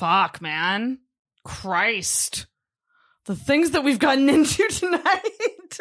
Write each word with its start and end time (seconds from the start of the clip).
Fuck, 0.00 0.40
man. 0.40 1.00
Christ. 1.44 2.46
The 3.26 3.36
things 3.36 3.72
that 3.72 3.84
we've 3.84 3.98
gotten 3.98 4.30
into 4.30 4.66
tonight. 4.70 5.78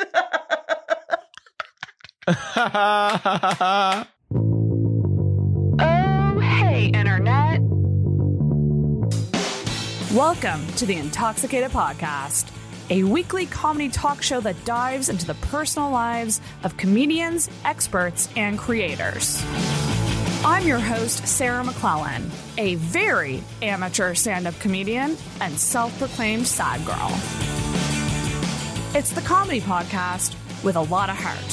oh, 5.79 6.39
hey, 6.41 6.87
Internet. 6.87 7.61
Welcome 10.13 10.67
to 10.73 10.85
the 10.85 10.97
Intoxicated 10.97 11.71
Podcast, 11.71 12.51
a 12.89 13.03
weekly 13.05 13.45
comedy 13.45 13.87
talk 13.87 14.21
show 14.21 14.41
that 14.41 14.65
dives 14.65 15.07
into 15.07 15.25
the 15.25 15.35
personal 15.35 15.91
lives 15.91 16.41
of 16.65 16.75
comedians, 16.75 17.49
experts, 17.63 18.27
and 18.35 18.59
creators. 18.59 19.41
I'm 20.45 20.65
your 20.65 20.79
host, 20.79 21.27
Sarah 21.27 21.65
McClellan, 21.65 22.31
a 22.57 22.75
very 22.75 23.43
amateur 23.61 24.13
stand 24.13 24.47
up 24.47 24.57
comedian 24.59 25.17
and 25.41 25.59
self 25.59 25.97
proclaimed 25.99 26.47
sad 26.47 26.85
girl. 26.85 27.09
It's 28.95 29.11
the 29.11 29.19
comedy 29.19 29.59
podcast 29.59 30.33
with 30.63 30.77
a 30.77 30.81
lot 30.83 31.09
of 31.09 31.17
heart. 31.17 31.51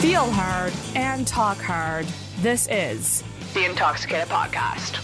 Feel 0.00 0.28
hard 0.28 0.72
and 0.96 1.24
talk 1.24 1.58
hard. 1.58 2.04
This 2.40 2.66
is 2.68 3.22
the 3.54 3.64
Intoxicated 3.64 4.26
Podcast. 4.26 4.96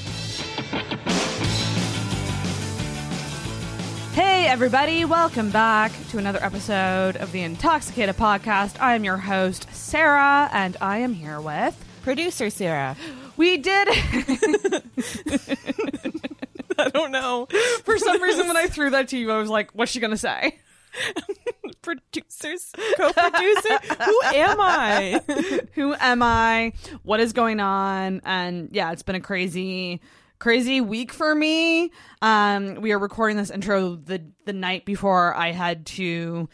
Hey, 4.14 4.48
everybody, 4.48 5.04
welcome 5.04 5.50
back 5.50 5.92
to 6.08 6.18
another 6.18 6.42
episode 6.42 7.16
of 7.18 7.30
the 7.30 7.42
Intoxicated 7.42 8.16
Podcast. 8.16 8.80
I 8.80 8.96
am 8.96 9.04
your 9.04 9.18
host, 9.18 9.68
Sarah, 9.72 10.50
and 10.52 10.76
I 10.80 10.98
am 10.98 11.14
here 11.14 11.40
with 11.40 11.86
Producer 12.02 12.50
Sarah. 12.50 12.96
We 13.36 13.56
did. 13.56 13.88
I 16.78 16.88
don't 16.88 17.12
know. 17.12 17.46
For 17.84 17.98
some 17.98 18.22
reason, 18.22 18.46
when 18.46 18.56
I 18.56 18.66
threw 18.66 18.90
that 18.90 19.08
to 19.08 19.18
you, 19.18 19.30
I 19.30 19.38
was 19.38 19.50
like, 19.50 19.70
what's 19.74 19.92
she 19.92 20.00
going 20.00 20.12
to 20.12 20.16
say? 20.16 20.58
Producers, 21.82 22.72
co-producer. 22.96 23.78
Who 24.04 24.20
am 24.34 24.60
I? 24.60 25.20
Who 25.74 25.94
am 25.98 26.22
I? 26.22 26.72
What 27.02 27.20
is 27.20 27.32
going 27.32 27.60
on? 27.60 28.20
And 28.24 28.68
yeah, 28.72 28.92
it's 28.92 29.02
been 29.02 29.14
a 29.14 29.20
crazy, 29.20 30.00
crazy 30.38 30.80
week 30.80 31.12
for 31.12 31.34
me. 31.34 31.90
Um, 32.20 32.76
we 32.76 32.92
are 32.92 32.98
recording 32.98 33.36
this 33.36 33.50
intro 33.50 33.96
the 33.96 34.22
the 34.44 34.52
night 34.52 34.84
before 34.84 35.34
I 35.34 35.52
had 35.52 35.86
to 35.86 36.48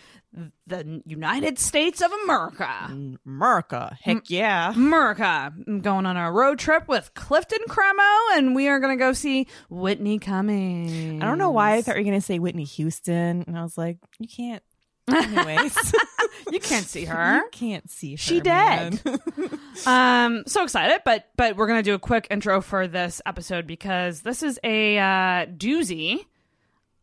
the 0.66 1.02
United 1.06 1.58
States 1.58 2.00
of 2.00 2.10
America. 2.24 3.18
America. 3.26 3.96
Heck 4.00 4.28
yeah. 4.28 4.72
America. 4.72 5.52
I'm 5.66 5.80
going 5.80 6.06
on 6.06 6.16
a 6.16 6.30
road 6.30 6.58
trip 6.58 6.88
with 6.88 7.14
Clifton 7.14 7.60
Cremo, 7.68 8.36
and 8.36 8.54
we 8.54 8.68
are 8.68 8.80
going 8.80 8.96
to 8.96 9.02
go 9.02 9.12
see 9.12 9.46
Whitney 9.70 10.18
Cummings. 10.18 11.22
I 11.22 11.26
don't 11.26 11.38
know 11.38 11.50
why 11.50 11.74
I 11.74 11.82
thought 11.82 11.96
you 11.96 12.00
were 12.00 12.10
going 12.10 12.20
to 12.20 12.26
say 12.26 12.38
Whitney 12.38 12.64
Houston, 12.64 13.44
and 13.46 13.58
I 13.58 13.62
was 13.62 13.78
like, 13.78 13.98
you 14.18 14.28
can't. 14.28 14.62
Anyways, 15.08 15.94
you 16.52 16.58
can't 16.58 16.84
see 16.84 17.04
her. 17.04 17.36
You 17.36 17.48
can't 17.52 17.88
see 17.88 18.12
her. 18.12 18.16
She 18.16 18.40
dead. 18.40 19.00
um, 19.86 20.42
so 20.46 20.64
excited, 20.64 21.00
but 21.04 21.28
but 21.36 21.56
we're 21.56 21.68
gonna 21.68 21.84
do 21.84 21.94
a 21.94 21.98
quick 22.00 22.26
intro 22.28 22.60
for 22.60 22.88
this 22.88 23.22
episode 23.24 23.68
because 23.68 24.22
this 24.22 24.42
is 24.42 24.58
a 24.64 24.98
uh, 24.98 25.46
doozy 25.46 26.26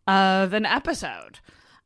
of 0.05 0.51
an 0.51 0.65
episode. 0.65 1.39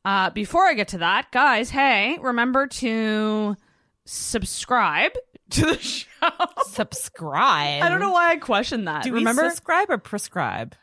Uh, 0.08 0.30
before 0.30 0.66
I 0.66 0.73
get 0.73 0.88
to 0.89 1.00
that, 1.00 1.33
guys, 1.33 1.69
hey, 1.69 2.17
remember 2.22 2.67
to 2.67 3.58
subscribe 4.05 5.11
to 5.49 5.66
the 5.66 5.77
show. 5.77 6.05
subscribe. 6.67 7.83
I 7.83 7.89
don't 7.89 7.99
know 7.99 8.14
why 8.14 8.31
I 8.31 8.38
questioned 8.38 8.88
that. 8.88 9.03
Do 9.03 9.11
remember 9.11 9.44
we 9.44 9.49
subscribe 9.49 9.89
or 9.89 9.97
prescribe? 9.97 10.75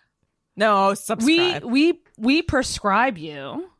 No, 0.57 0.93
subscribe. 0.93 1.65
We 1.65 1.93
we 1.93 2.01
we 2.19 2.43
prescribe 2.43 3.17
you 3.17 3.71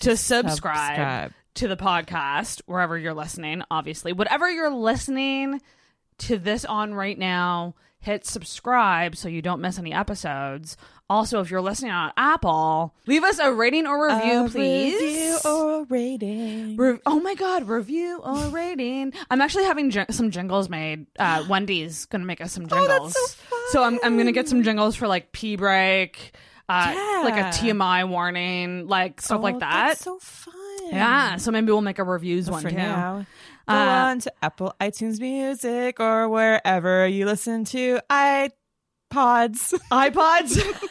to 0.00 0.16
subscribe, 0.16 0.96
subscribe. 0.96 1.32
to 1.54 1.68
the 1.68 1.76
podcast 1.76 2.62
wherever 2.66 2.98
you're 2.98 3.14
listening. 3.14 3.62
Obviously, 3.70 4.12
whatever 4.12 4.50
you're 4.50 4.74
listening 4.74 5.62
to 6.18 6.36
this 6.36 6.64
on 6.64 6.94
right 6.94 7.16
now, 7.16 7.76
hit 8.00 8.26
subscribe 8.26 9.14
so 9.14 9.28
you 9.28 9.40
don't 9.40 9.60
miss 9.60 9.78
any 9.78 9.92
episodes. 9.92 10.76
Also, 11.10 11.40
if 11.40 11.50
you're 11.50 11.60
listening 11.60 11.90
on 11.90 12.12
Apple, 12.16 12.94
leave 13.06 13.24
us 13.24 13.40
a 13.40 13.52
rating 13.52 13.84
or 13.86 14.06
review, 14.06 14.46
A 14.46 14.48
please. 14.48 14.94
Review 14.94 15.38
or 15.44 15.84
rating. 15.86 16.76
Re- 16.76 17.00
oh 17.04 17.18
my 17.18 17.34
god, 17.34 17.66
review 17.68 18.20
or 18.22 18.36
rating. 18.50 19.12
I'm 19.28 19.40
actually 19.40 19.64
having 19.64 19.90
jing- 19.90 20.06
some 20.10 20.30
jingles 20.30 20.68
made. 20.70 21.06
Uh, 21.18 21.44
Wendy's 21.50 22.04
gonna 22.06 22.24
make 22.24 22.40
us 22.40 22.52
some 22.52 22.68
jingles. 22.68 22.88
Oh, 22.88 22.98
that's 23.02 23.34
so 23.34 23.56
So 23.70 23.82
I'm 23.82 23.98
I'm 24.04 24.16
gonna 24.16 24.30
get 24.32 24.48
some 24.48 24.62
jingles 24.62 24.94
for 24.94 25.08
like 25.08 25.32
pee 25.32 25.56
break, 25.56 26.32
uh, 26.68 26.92
Yeah. 26.94 27.22
like 27.24 27.34
a 27.34 27.48
TMI 27.58 28.08
warning, 28.08 28.86
like 28.86 29.20
stuff 29.20 29.40
Oh, 29.40 29.42
like 29.42 29.58
that. 29.58 29.88
That's 29.88 30.04
so 30.04 30.18
fun. 30.20 30.54
yeah. 30.92 31.36
So 31.38 31.50
maybe 31.50 31.66
we'll 31.72 31.80
make 31.82 31.98
a 31.98 32.04
reviews 32.04 32.48
one 32.48 32.62
For 32.62 32.70
too. 32.70 32.76
now, 32.76 33.26
go 33.68 33.74
Uh, 33.74 33.78
on 34.10 34.20
to 34.20 34.32
Apple 34.44 34.74
iTunes 34.80 35.18
Music 35.18 35.98
or 35.98 36.28
wherever 36.28 37.04
you 37.08 37.26
listen 37.26 37.64
to 37.66 37.98
iPods. 39.10 39.74
iPods. 39.90 40.88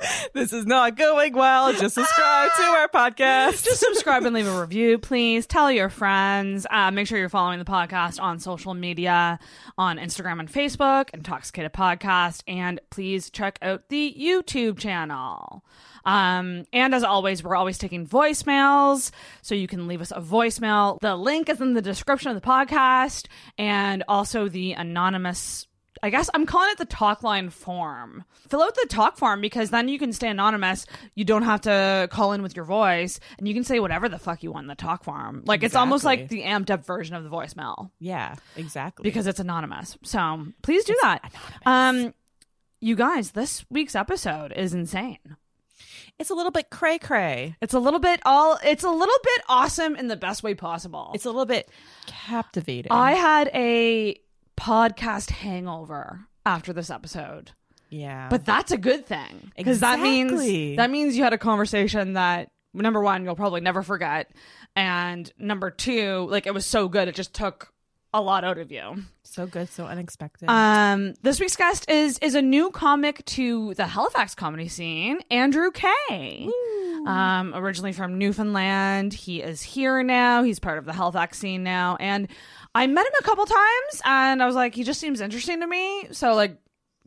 this 0.34 0.52
is 0.52 0.66
not 0.66 0.96
going 0.96 1.32
well. 1.32 1.72
Just 1.72 1.94
subscribe 1.94 2.50
to 2.56 2.62
our 2.62 2.88
podcast. 2.88 3.64
Just 3.64 3.80
subscribe 3.80 4.24
and 4.24 4.34
leave 4.34 4.46
a 4.46 4.60
review, 4.60 4.98
please. 4.98 5.46
Tell 5.46 5.72
your 5.72 5.88
friends. 5.88 6.66
Uh, 6.70 6.90
make 6.90 7.06
sure 7.06 7.18
you're 7.18 7.28
following 7.28 7.58
the 7.58 7.64
podcast 7.64 8.20
on 8.20 8.40
social 8.40 8.74
media, 8.74 9.38
on 9.78 9.96
Instagram 9.98 10.40
and 10.40 10.52
Facebook, 10.52 11.10
Intoxicated 11.14 11.72
Podcast, 11.72 12.42
and 12.46 12.80
please 12.90 13.30
check 13.30 13.58
out 13.62 13.88
the 13.88 14.14
YouTube 14.18 14.78
channel. 14.78 15.64
Um, 16.04 16.64
and 16.72 16.94
as 16.94 17.04
always, 17.04 17.42
we're 17.44 17.56
always 17.56 17.76
taking 17.78 18.06
voicemails, 18.06 19.10
so 19.42 19.54
you 19.54 19.66
can 19.66 19.86
leave 19.86 20.00
us 20.00 20.12
a 20.12 20.20
voicemail. 20.20 20.98
The 21.00 21.16
link 21.16 21.48
is 21.48 21.60
in 21.60 21.74
the 21.74 21.82
description 21.82 22.30
of 22.30 22.40
the 22.40 22.46
podcast, 22.46 23.26
and 23.58 24.02
also 24.08 24.48
the 24.48 24.72
anonymous 24.72 25.66
I 26.02 26.10
guess 26.10 26.30
I'm 26.32 26.46
calling 26.46 26.70
it 26.70 26.78
the 26.78 26.84
talk 26.84 27.22
line 27.22 27.50
form. 27.50 28.24
Fill 28.48 28.62
out 28.62 28.74
the 28.74 28.86
talk 28.88 29.18
form 29.18 29.40
because 29.40 29.70
then 29.70 29.88
you 29.88 29.98
can 29.98 30.12
stay 30.12 30.28
anonymous. 30.28 30.86
You 31.14 31.24
don't 31.24 31.42
have 31.42 31.60
to 31.62 32.08
call 32.10 32.32
in 32.32 32.42
with 32.42 32.56
your 32.56 32.64
voice 32.64 33.20
and 33.38 33.46
you 33.46 33.54
can 33.54 33.64
say 33.64 33.80
whatever 33.80 34.08
the 34.08 34.18
fuck 34.18 34.42
you 34.42 34.52
want 34.52 34.64
in 34.64 34.68
the 34.68 34.74
talk 34.74 35.04
form. 35.04 35.42
Like 35.46 35.62
it's 35.62 35.74
almost 35.74 36.04
like 36.04 36.28
the 36.28 36.42
amped 36.42 36.70
up 36.70 36.84
version 36.84 37.14
of 37.14 37.24
the 37.24 37.30
voicemail 37.30 37.90
yeah, 37.98 38.36
exactly. 38.56 39.02
because 39.02 39.26
it's 39.26 39.40
anonymous. 39.40 39.98
So 40.02 40.46
please 40.62 40.84
do 40.84 40.96
that. 41.02 41.32
Um, 41.66 42.14
you 42.80 42.96
guys, 42.96 43.32
this 43.32 43.64
week's 43.70 43.94
episode 43.94 44.52
is 44.52 44.72
insane. 44.72 45.18
it's 46.18 46.30
a 46.30 46.34
little 46.34 46.52
bit 46.52 46.70
cray 46.70 46.98
cray. 46.98 47.56
It's 47.60 47.74
a 47.74 47.78
little 47.78 48.00
bit 48.00 48.20
all, 48.24 48.58
it's 48.64 48.84
a 48.84 48.90
little 48.90 49.18
bit 49.22 49.42
awesome 49.48 49.96
in 49.96 50.08
the 50.08 50.16
best 50.16 50.42
way 50.42 50.54
possible. 50.54 51.10
It's 51.14 51.24
a 51.24 51.28
little 51.28 51.46
bit 51.46 51.68
captivating. 52.06 52.92
I 52.92 53.12
had 53.12 53.50
a 53.54 54.20
podcast 54.60 55.30
hangover 55.30 56.20
after 56.44 56.72
this 56.72 56.90
episode. 56.90 57.52
yeah, 57.88 58.28
But 58.28 58.44
that's 58.44 58.70
a 58.72 58.78
good 58.78 59.06
thing 59.06 59.52
because 59.56 59.80
that 59.80 60.00
means 60.00 60.76
that 60.76 60.90
means 60.90 61.16
you 61.16 61.24
had 61.24 61.32
a 61.32 61.38
conversation 61.38 62.12
that 62.14 62.50
number 62.74 63.00
one 63.00 63.24
you'll 63.24 63.34
probably 63.36 63.60
never 63.60 63.82
forget, 63.82 64.30
and 64.76 65.32
number 65.38 65.70
two, 65.70 66.26
like 66.30 66.46
it 66.46 66.54
was 66.54 66.66
so 66.66 66.88
good 66.88 67.08
it 67.08 67.14
just 67.14 67.34
took 67.34 67.72
a 68.12 68.20
lot 68.20 68.42
out 68.44 68.58
of 68.58 68.72
you. 68.72 69.04
so 69.22 69.46
good, 69.46 69.68
so 69.68 69.86
unexpected. 69.86 70.50
Um, 70.50 71.14
this 71.22 71.38
week's 71.40 71.56
guest 71.56 71.88
is 71.88 72.18
is 72.18 72.34
a 72.34 72.42
new 72.42 72.70
comic 72.70 73.24
to 73.26 73.72
the 73.74 73.86
Halifax 73.86 74.34
comedy 74.34 74.68
scene, 74.68 75.20
Andrew 75.30 75.70
Kay. 75.70 76.48
Um, 77.06 77.54
originally 77.54 77.92
from 77.92 78.18
Newfoundland, 78.18 79.14
he 79.14 79.40
is 79.40 79.62
here 79.62 80.02
now. 80.02 80.42
He's 80.42 80.58
part 80.58 80.76
of 80.76 80.84
the 80.84 80.92
Halifax 80.92 81.38
scene 81.38 81.62
now, 81.62 81.96
and 81.98 82.28
I 82.74 82.86
met 82.86 83.06
him 83.06 83.12
a 83.18 83.22
couple 83.22 83.46
times, 83.46 84.02
and 84.04 84.42
I 84.42 84.46
was 84.46 84.54
like, 84.54 84.74
he 84.74 84.84
just 84.84 85.00
seems 85.00 85.20
interesting 85.20 85.60
to 85.60 85.66
me. 85.66 86.08
So 86.12 86.34
like, 86.34 86.56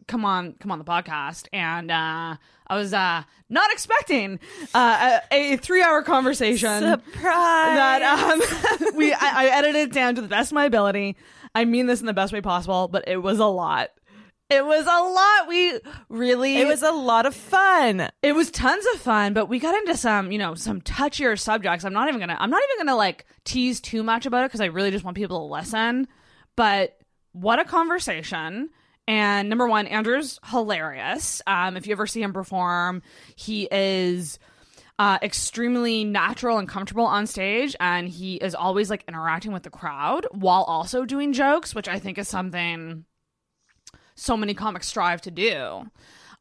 come 0.07 0.25
on, 0.25 0.53
come 0.59 0.72
on 0.72 0.79
the 0.79 0.85
podcast, 0.85 1.47
and 1.53 1.90
uh, 1.90 2.36
I 2.68 2.75
was 2.75 2.94
uh 2.94 3.24
not 3.50 3.71
expecting 3.71 4.39
uh, 4.74 5.19
a, 5.31 5.54
a 5.54 5.57
three 5.57 5.81
hour 5.81 6.01
conversation 6.01 6.80
Surprise! 6.81 7.13
that 7.24 8.01
um 8.01 8.95
we 8.95 9.13
I, 9.13 9.45
I 9.45 9.57
edited 9.57 9.89
it 9.89 9.94
down 9.94 10.15
to 10.15 10.21
the 10.21 10.27
best 10.27 10.51
of 10.51 10.56
my 10.56 10.65
ability. 10.65 11.15
I 11.56 11.66
mean 11.66 11.86
this 11.86 12.00
in 12.00 12.07
the 12.07 12.13
best 12.13 12.33
way 12.33 12.42
possible, 12.42 12.88
but 12.88 13.07
it 13.07 13.18
was 13.18 13.39
a 13.39 13.45
lot. 13.45 13.92
It 14.53 14.65
was 14.65 14.85
a 14.85 14.89
lot. 14.89 15.47
We 15.47 15.79
really 16.09 16.57
it 16.57 16.67
was 16.67 16.83
a 16.83 16.91
lot 16.91 17.25
of 17.25 17.33
fun. 17.35 18.09
it 18.21 18.33
was 18.33 18.51
tons 18.51 18.85
of 18.94 19.01
fun, 19.01 19.33
but 19.33 19.47
we 19.47 19.59
got 19.59 19.75
into 19.75 19.97
some, 19.97 20.31
you 20.31 20.38
know, 20.38 20.53
some 20.53 20.81
touchier 20.81 21.39
subjects. 21.39 21.85
I'm 21.85 21.94
not 21.94 22.07
even 22.07 22.19
gonna 22.19 22.38
I'm 22.39 22.50
not 22.50 22.61
even 22.63 22.85
gonna 22.85 22.97
like 22.97 23.25
tease 23.45 23.81
too 23.81 24.03
much 24.03 24.25
about 24.25 24.44
it 24.44 24.50
because 24.50 24.61
I 24.61 24.65
really 24.65 24.91
just 24.91 25.03
want 25.03 25.17
people 25.17 25.39
to 25.39 25.53
listen. 25.53 26.07
But 26.55 26.97
what 27.31 27.59
a 27.59 27.65
conversation. 27.65 28.69
And 29.07 29.50
number 29.50 29.67
one, 29.67 29.88
Andrew's 29.88 30.39
hilarious. 30.45 31.41
Um, 31.45 31.75
if 31.75 31.88
you 31.88 31.91
ever 31.94 32.07
see 32.07 32.21
him 32.21 32.31
perform, 32.31 33.01
he 33.35 33.67
is 33.69 34.39
uh, 34.99 35.17
extremely 35.21 36.03
natural 36.03 36.57
and 36.57 36.69
comfortable 36.69 37.06
on 37.06 37.27
stage, 37.27 37.75
and 37.79 38.07
he 38.07 38.35
is 38.35 38.56
always 38.56 38.89
like 38.89 39.03
interacting 39.07 39.51
with 39.51 39.63
the 39.63 39.69
crowd 39.69 40.27
while 40.31 40.63
also 40.63 41.03
doing 41.03 41.33
jokes, 41.33 41.75
which 41.75 41.88
I 41.88 41.99
think 41.99 42.17
is 42.17 42.27
something 42.27 43.03
so 44.15 44.38
many 44.38 44.54
comics 44.54 44.88
strive 44.88 45.21
to 45.21 45.31
do. 45.31 45.89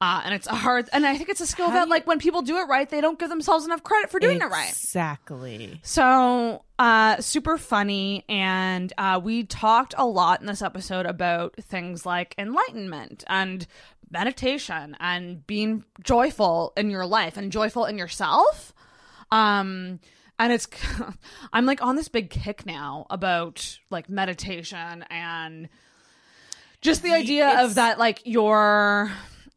Uh, 0.01 0.21
and 0.25 0.35
it's 0.35 0.49
a 0.49 0.55
hard, 0.55 0.89
and 0.93 1.07
I 1.07 1.17
think 1.17 1.29
it's 1.29 1.41
a 1.41 1.47
skill 1.47 1.69
How 1.69 1.75
that, 1.75 1.89
like, 1.89 2.09
when 2.09 2.19
people 2.19 2.43
do 2.43 2.59
it 2.59 2.65
right, 2.65 2.91
they 2.91 3.01
don't 3.01 3.21
give 3.21 3.29
themselves 3.29 3.65
enough 3.65 3.85
credit 3.85 4.11
for 4.11 4.19
doing 4.19 4.41
it 4.41 4.51
right. 4.51 4.69
Exactly. 4.69 5.79
So, 5.85 6.65
uh, 6.77 7.21
super 7.21 7.57
funny. 7.57 8.25
And 8.29 8.93
uh, 8.99 9.21
we 9.23 9.45
talked 9.45 9.95
a 9.97 10.05
lot 10.05 10.41
in 10.41 10.49
this 10.49 10.61
episode 10.61 11.07
about 11.07 11.55
things 11.55 12.05
like 12.05 12.35
enlightenment 12.37 13.23
and 13.29 13.65
meditation 14.11 14.97
and 14.99 15.47
being 15.47 15.85
joyful 16.03 16.73
in 16.77 16.91
your 16.91 17.07
life 17.07 17.37
and 17.37 17.53
joyful 17.53 17.85
in 17.85 17.97
yourself. 17.97 18.75
Um, 19.31 20.01
and 20.37 20.53
it's, 20.53 20.67
I'm 21.53 21.65
like 21.65 21.81
on 21.81 21.95
this 21.95 22.09
big 22.09 22.29
kick 22.29 22.67
now 22.67 23.07
about 23.09 23.79
like 23.89 24.09
meditation 24.09 25.05
and 25.11 25.69
just 26.83 27.03
the 27.03 27.13
idea 27.13 27.65
of 27.65 27.77
that, 27.77 27.99
like, 27.99 28.21
you're 28.25 29.11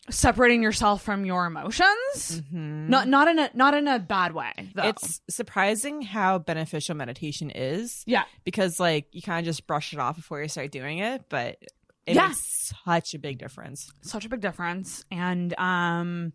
separating 0.10 0.62
yourself 0.62 1.02
from 1.04 1.26
your 1.26 1.46
emotions. 1.48 2.42
Not, 2.52 3.08
not 3.08 3.28
in 3.28 3.40
a, 3.40 3.50
not 3.56 3.74
in 3.74 3.88
a 3.88 3.98
bad 4.00 4.34
way. 4.34 4.52
Though. 4.76 4.84
It's 4.84 5.20
surprising 5.30 6.04
how 6.04 6.38
beneficial 6.38 6.96
meditation 6.96 7.50
is. 7.50 8.04
yeah. 8.06 8.24
Because 8.44 8.80
like 8.80 9.08
you 9.14 9.22
kind 9.24 9.40
of 9.40 9.46
just 9.46 9.66
brush 9.66 9.94
it 9.94 10.00
off 10.00 10.16
before 10.16 10.42
you 10.42 10.48
start 10.48 10.72
doing 10.72 11.00
it, 11.00 11.24
but 11.28 11.58
it 12.06 12.16
Yeah. 12.16 12.28
makes 12.28 12.72
such 12.86 13.16
a 13.16 13.20
big 13.20 13.40
difference. 13.40 13.92
such 14.02 14.26
a 14.26 14.30
big 14.30 14.42
difference 14.42 15.04
and 15.12 15.58
um 15.58 16.34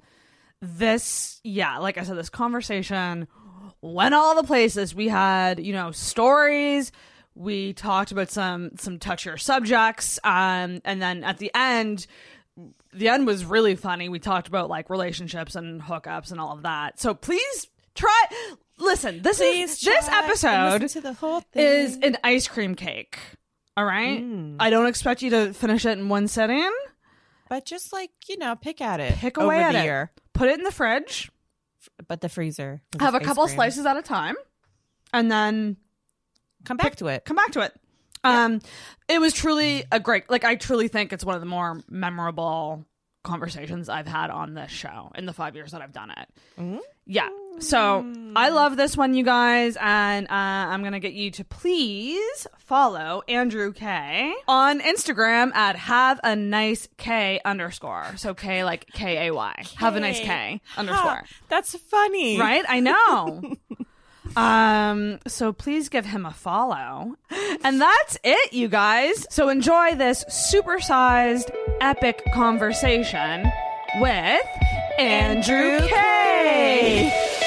this 0.60 1.40
yeah 1.44 1.78
like 1.78 1.96
i 1.96 2.02
said 2.02 2.16
this 2.16 2.28
conversation 2.28 3.26
went 3.80 4.14
all 4.14 4.34
the 4.34 4.42
places 4.42 4.94
we 4.94 5.08
had 5.08 5.64
you 5.64 5.72
know 5.72 5.90
stories 5.90 6.92
we 7.34 7.72
talked 7.72 8.10
about 8.12 8.30
some 8.30 8.70
some 8.76 8.98
touchier 8.98 9.38
subjects 9.40 10.18
um 10.24 10.80
and 10.84 11.00
then 11.00 11.22
at 11.24 11.38
the 11.38 11.50
end 11.54 12.06
the 12.92 13.08
end 13.08 13.26
was 13.26 13.44
really 13.44 13.76
funny 13.76 14.08
we 14.08 14.18
talked 14.18 14.48
about 14.48 14.68
like 14.68 14.90
relationships 14.90 15.54
and 15.54 15.80
hookups 15.80 16.30
and 16.32 16.40
all 16.40 16.52
of 16.52 16.62
that 16.62 16.98
so 17.00 17.14
please 17.14 17.66
try 17.94 18.24
listen 18.78 19.22
this 19.22 19.40
is 19.40 19.80
this 19.80 20.08
episode 20.08 20.86
to 20.88 21.00
the 21.00 21.12
whole 21.12 21.40
thing. 21.40 21.64
is 21.66 21.96
an 22.02 22.16
ice 22.24 22.48
cream 22.48 22.74
cake 22.74 23.18
all 23.76 23.84
right 23.84 24.20
Mm. 24.22 24.56
i 24.58 24.68
don't 24.70 24.86
expect 24.86 25.22
you 25.22 25.30
to 25.30 25.52
finish 25.54 25.84
it 25.86 25.98
in 25.98 26.08
one 26.08 26.26
sitting 26.28 26.70
but 27.48 27.64
just 27.64 27.92
like 27.92 28.10
you 28.28 28.38
know, 28.38 28.54
pick 28.54 28.80
at 28.80 29.00
it, 29.00 29.14
Pick 29.14 29.36
away 29.36 29.60
at 29.60 29.74
it. 29.74 29.82
year. 29.82 30.12
put 30.34 30.48
it 30.48 30.56
in 30.58 30.64
the 30.64 30.70
fridge 30.70 31.30
But 32.06 32.20
the 32.20 32.28
freezer 32.28 32.80
have 33.00 33.14
a 33.16 33.20
couple 33.20 33.44
cream. 33.46 33.56
slices 33.56 33.86
at 33.86 33.96
a 33.96 34.02
time 34.02 34.36
and 35.12 35.30
then 35.32 35.76
Come 36.64 36.76
back 36.76 36.96
to 36.96 37.06
it. 37.08 37.24
come 37.24 37.36
back 37.36 37.52
to 37.52 37.60
it. 37.60 37.72
Um 38.24 38.60
it 39.08 39.18
was 39.20 39.32
truly 39.32 39.84
a 39.90 39.98
great 39.98 40.28
like 40.30 40.44
i 40.44 40.54
truly 40.54 40.88
think 40.88 41.12
it's 41.12 41.24
one 41.24 41.34
of 41.34 41.40
the 41.40 41.46
more 41.46 41.80
memorable 41.88 42.84
conversations 43.24 43.88
i've 43.88 44.06
had 44.06 44.30
on 44.30 44.54
this 44.54 44.70
show 44.70 45.10
in 45.14 45.26
the 45.26 45.32
five 45.32 45.54
years 45.54 45.72
that 45.72 45.80
i've 45.82 45.92
done 45.92 46.10
it. 46.10 46.28
Mhm. 46.58 46.80
yeah. 47.06 47.28
So 47.58 48.04
i 48.36 48.48
love 48.50 48.76
this 48.76 48.96
one 48.96 49.12
you 49.14 49.24
guys 49.24 49.76
and 49.80 50.26
uh, 50.28 50.32
i'm 50.72 50.82
gonna 50.82 51.00
get 51.00 51.12
you 51.14 51.30
to 51.32 51.44
please 51.44 52.46
follow 52.58 53.22
andrew 53.28 53.72
Kay 53.72 54.32
on 54.48 54.80
instagram 54.80 55.54
at 55.54 55.76
have 55.76 56.20
a 56.24 56.36
nice 56.36 56.88
k 56.96 57.40
underscore. 57.44 58.06
So 58.16 58.32
k 58.34 58.64
like 58.64 58.86
k-a-y 58.92 59.64
have 59.76 59.96
a 59.96 60.00
nice 60.00 60.20
k. 60.20 60.60
underscore. 60.76 61.04
Ha, 61.10 61.22
that's 61.48 61.74
funny, 61.76 62.38
right? 62.38 62.64
I 62.68 62.80
know. 62.80 63.42
um, 64.36 65.18
so 65.26 65.52
please 65.52 65.88
give 65.88 66.06
him 66.06 66.26
a 66.26 66.32
follow. 66.32 67.16
And 67.62 67.80
that's 67.80 68.18
it, 68.24 68.52
you 68.52 68.68
guys. 68.68 69.26
So 69.30 69.48
enjoy 69.48 69.94
this 69.94 70.24
supersized 70.24 71.50
epic 71.80 72.22
conversation 72.34 73.50
with 74.00 74.46
Andrew 74.98 75.80
K. 75.86 77.39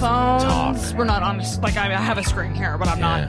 phones. 0.00 0.42
Talk. 0.42 0.98
We're 0.98 1.04
not 1.04 1.22
on. 1.22 1.38
Like 1.60 1.76
I 1.76 1.94
I 1.94 2.00
have 2.00 2.18
a 2.18 2.24
screen 2.24 2.54
here, 2.54 2.76
but 2.78 2.88
I'm 2.88 3.00
not. 3.00 3.28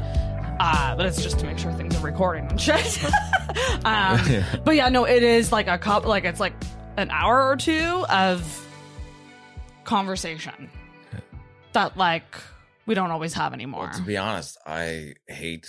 Uh, 0.59 0.95
but 0.95 1.05
it's 1.05 1.21
just 1.21 1.39
to 1.39 1.45
make 1.45 1.57
sure 1.57 1.71
things 1.73 1.95
are 1.95 2.05
recording 2.05 2.45
and 2.47 2.59
shit. 2.59 3.03
um, 3.85 4.19
but 4.63 4.75
yeah, 4.75 4.89
no, 4.89 5.05
it 5.05 5.23
is 5.23 5.51
like 5.51 5.67
a 5.67 5.77
cup. 5.77 6.05
Like 6.05 6.23
it's 6.23 6.39
like 6.39 6.53
an 6.97 7.09
hour 7.11 7.47
or 7.47 7.57
two 7.57 8.05
of 8.09 8.67
conversand 9.83 10.69
that 11.73 11.97
like 11.97 12.35
we 12.85 12.95
don't 12.95 13.11
always 13.11 13.33
have 13.33 13.53
anymore. 13.53 13.89
Well, 13.91 13.99
to 13.99 14.03
be 14.03 14.17
honest, 14.17 14.57
I 14.65 15.15
hate 15.27 15.67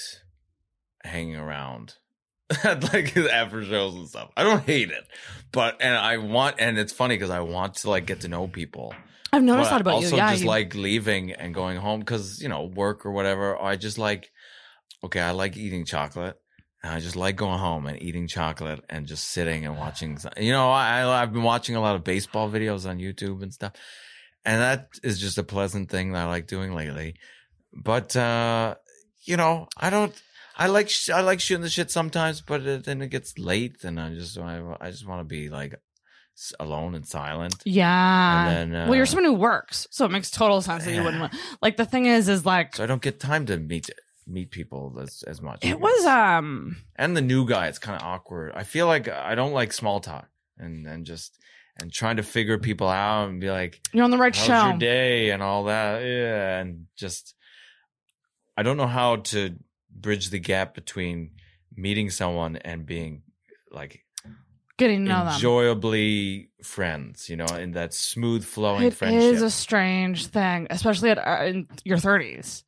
hanging 1.05 1.37
around 1.37 1.95
at 2.65 2.93
like 2.93 3.17
after 3.17 3.65
shows 3.65 3.95
and 3.95 4.09
stuff. 4.09 4.31
I 4.37 4.45
don't 4.45 4.63
hate 4.65 4.91
it, 4.91 5.05
but 5.53 5.79
and 5.81 5.95
I 5.95 6.19
want, 6.19 6.57
and 6.59 6.79
it's 6.79 6.93
funny 6.93 7.17
because 7.17 7.31
I 7.31 7.41
want 7.41 7.77
to 7.77 7.91
like 7.91 8.07
get 8.07 8.21
to 8.21 8.29
know 8.29 8.47
people. 8.47 8.95
I've 9.33 9.43
noticed 9.43 9.71
that 9.71 9.81
about 9.81 9.95
also 9.95 10.11
you. 10.11 10.17
Yeah, 10.17 10.31
just 10.31 10.43
you- 10.43 10.49
like 10.49 10.75
leaving 10.75 11.33
and 11.33 11.55
going 11.55 11.79
home 11.79 12.01
because 12.01 12.41
you 12.43 12.49
know 12.49 12.65
work 12.65 13.07
or 13.07 13.13
whatever. 13.13 13.61
I 13.61 13.77
just 13.77 13.99
like 13.99 14.31
okay, 15.05 15.21
I 15.21 15.31
like 15.33 15.57
eating 15.57 15.85
chocolate. 15.85 16.37
And 16.85 16.93
I 16.93 16.99
just 16.99 17.15
like 17.15 17.37
going 17.37 17.61
home 17.61 17.87
and 17.87 18.01
eating 18.03 18.27
chocolate 18.27 18.81
and 18.91 19.07
just 19.07 19.29
sitting 19.29 19.65
and 19.65 19.79
watching. 19.85 20.19
You 20.37 20.51
know, 20.53 20.71
I 20.71 21.07
I've 21.23 21.33
been 21.33 21.45
watching 21.45 21.77
a 21.77 21.81
lot 21.81 21.95
of 21.97 22.03
baseball 22.05 22.51
videos 22.51 22.89
on 22.89 22.99
YouTube 22.99 23.43
and 23.43 23.55
stuff, 23.55 23.73
and 24.45 24.61
that 24.61 24.89
is 25.03 25.21
just 25.21 25.39
a 25.39 25.45
pleasant 25.45 25.91
thing 25.91 26.13
that 26.13 26.25
I 26.27 26.29
like 26.29 26.47
doing 26.49 26.75
lately. 26.75 27.15
But 27.73 28.17
uh, 28.17 28.75
you 29.23 29.37
know, 29.37 29.69
I 29.77 29.91
don't. 29.91 30.13
I 30.59 30.67
like 30.67 30.91
sh- 30.91 31.09
I 31.11 31.21
like 31.23 31.41
shooting 31.41 31.63
the 31.63 31.71
shit 31.71 31.91
sometimes, 31.91 32.41
but 32.43 32.61
it, 32.67 32.85
then 32.85 33.01
it 33.01 33.09
gets 33.09 33.39
late, 33.39 33.85
and 33.85 33.99
I 33.99 34.11
just 34.15 34.37
I, 34.37 34.61
I 34.81 34.91
just 34.91 35.07
want 35.07 35.21
to 35.21 35.25
be 35.25 35.49
like 35.49 35.75
alone 36.59 36.95
and 36.95 37.07
silent. 37.07 37.57
yeah. 37.65 38.49
And 38.49 38.73
then, 38.73 38.89
well, 38.89 38.95
you're 38.95 39.05
uh, 39.05 39.07
someone 39.07 39.25
who 39.25 39.35
works, 39.35 39.87
so 39.91 40.05
it 40.05 40.11
makes 40.11 40.31
total 40.31 40.61
sense 40.63 40.85
that 40.85 40.95
you 40.95 41.03
wouldn't. 41.03 41.21
Want, 41.21 41.35
like 41.61 41.77
the 41.77 41.85
thing 41.87 42.07
is, 42.07 42.29
is 42.29 42.45
like 42.45 42.77
so 42.77 42.85
I 42.85 42.87
don't 42.87 43.03
get 43.03 43.21
time 43.21 43.47
to 43.47 43.57
meet 43.59 43.91
meet 44.27 44.51
people 44.51 44.99
as 45.01 45.23
as 45.27 45.41
much. 45.41 45.65
It 45.65 45.81
was 45.81 46.05
um. 46.07 46.77
and 46.97 47.17
the 47.17 47.23
new 47.23 47.47
guy. 47.47 47.69
It's 47.69 47.79
kind 47.79 48.01
of 48.01 48.07
awkward. 48.07 48.53
I 48.55 48.65
feel 48.65 48.87
like 48.87 49.09
I 49.09 49.35
don't 49.35 49.53
like 49.53 49.73
small 49.73 50.01
talk 50.01 50.29
and 50.59 50.87
and 50.87 51.05
just 51.07 51.39
and 51.81 51.93
trying 51.93 52.17
to 52.17 52.23
figure 52.23 52.59
people 52.59 52.89
out 52.89 53.29
and 53.29 53.41
be 53.41 53.51
like, 53.51 53.81
You're 53.93 54.05
on 54.05 54.11
the 54.11 54.19
right 54.19 54.35
"How's 54.35 54.47
show. 54.47 54.69
your 54.69 54.79
day?" 54.79 55.31
and 55.31 55.43
all 55.43 55.65
that. 55.65 56.03
Yeah, 56.03 56.59
and 56.61 56.87
just 56.97 57.35
I 58.57 58.63
don't 58.63 58.77
know 58.77 58.87
how 58.87 59.17
to 59.17 59.57
bridge 59.91 60.31
the 60.31 60.39
gap 60.39 60.75
between 60.75 61.33
meeting 61.75 62.11
someone 62.11 62.57
and 62.57 62.85
being 62.87 63.23
like 63.71 64.05
Getting 64.83 65.05
to 65.07 65.11
know 65.13 65.27
enjoyably 65.33 66.51
friends. 66.63 67.29
You 67.29 67.37
know, 67.37 67.47
in 67.47 67.73
that 67.73 67.95
smooth 67.95 68.45
flowing 68.45 68.83
It 68.85 68.95
friendship. 68.95 69.21
is 69.35 69.43
a 69.43 69.51
strange 69.51 70.27
thing, 70.27 70.67
especially 70.71 71.11
at 71.11 71.19
uh, 71.19 71.45
in 71.45 71.69
your 71.85 71.99
30s. 71.99 72.65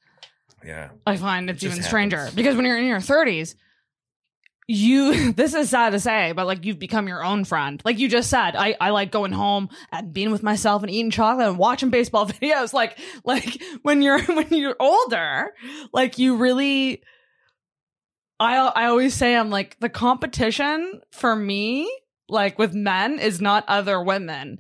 yeah. 0.65 0.91
I 1.07 1.17
find 1.17 1.51
it's 1.51 1.63
It 1.63 1.67
just 1.67 1.77
even 1.79 1.85
stranger 1.89 2.17
happens. 2.19 2.37
because 2.37 2.57
when 2.57 2.65
you're 2.67 2.79
in 2.79 2.87
your 2.87 2.99
30s, 3.01 3.55
you 4.67 5.33
this 5.41 5.53
is 5.55 5.69
sad 5.71 5.91
to 5.91 6.01
say, 6.01 6.33
but 6.33 6.47
like 6.47 6.65
you've 6.65 6.79
become 6.79 7.07
your 7.09 7.23
own 7.25 7.45
friend. 7.45 7.83
Like 7.85 7.99
you 7.99 8.09
just 8.09 8.31
said, 8.31 8.57
I 8.57 8.77
I 8.81 8.91
like 8.91 9.11
going 9.11 9.33
home 9.33 9.69
and 9.93 10.13
being 10.13 10.31
with 10.31 10.43
myself 10.43 10.83
and 10.83 10.91
eating 10.91 11.11
chocolate 11.11 11.49
and 11.49 11.59
watching 11.59 11.91
baseball 11.91 12.27
videos. 12.29 12.73
Like 12.73 12.99
like 13.25 13.61
when 13.83 14.01
you're 14.03 14.23
when 14.25 14.49
you're 14.51 14.77
older, 14.81 15.53
like 15.93 16.19
you 16.19 16.37
really. 16.37 17.03
I 18.41 18.57
I 18.57 18.87
always 18.87 19.15
say 19.15 19.37
I'm 19.37 19.51
like 19.51 19.79
the 19.81 19.89
competition 19.89 21.01
for 21.13 21.37
me, 21.37 21.89
like 22.29 22.59
with 22.59 22.75
men, 22.75 23.19
is 23.19 23.41
not 23.41 23.65
other 23.69 24.03
women. 24.03 24.59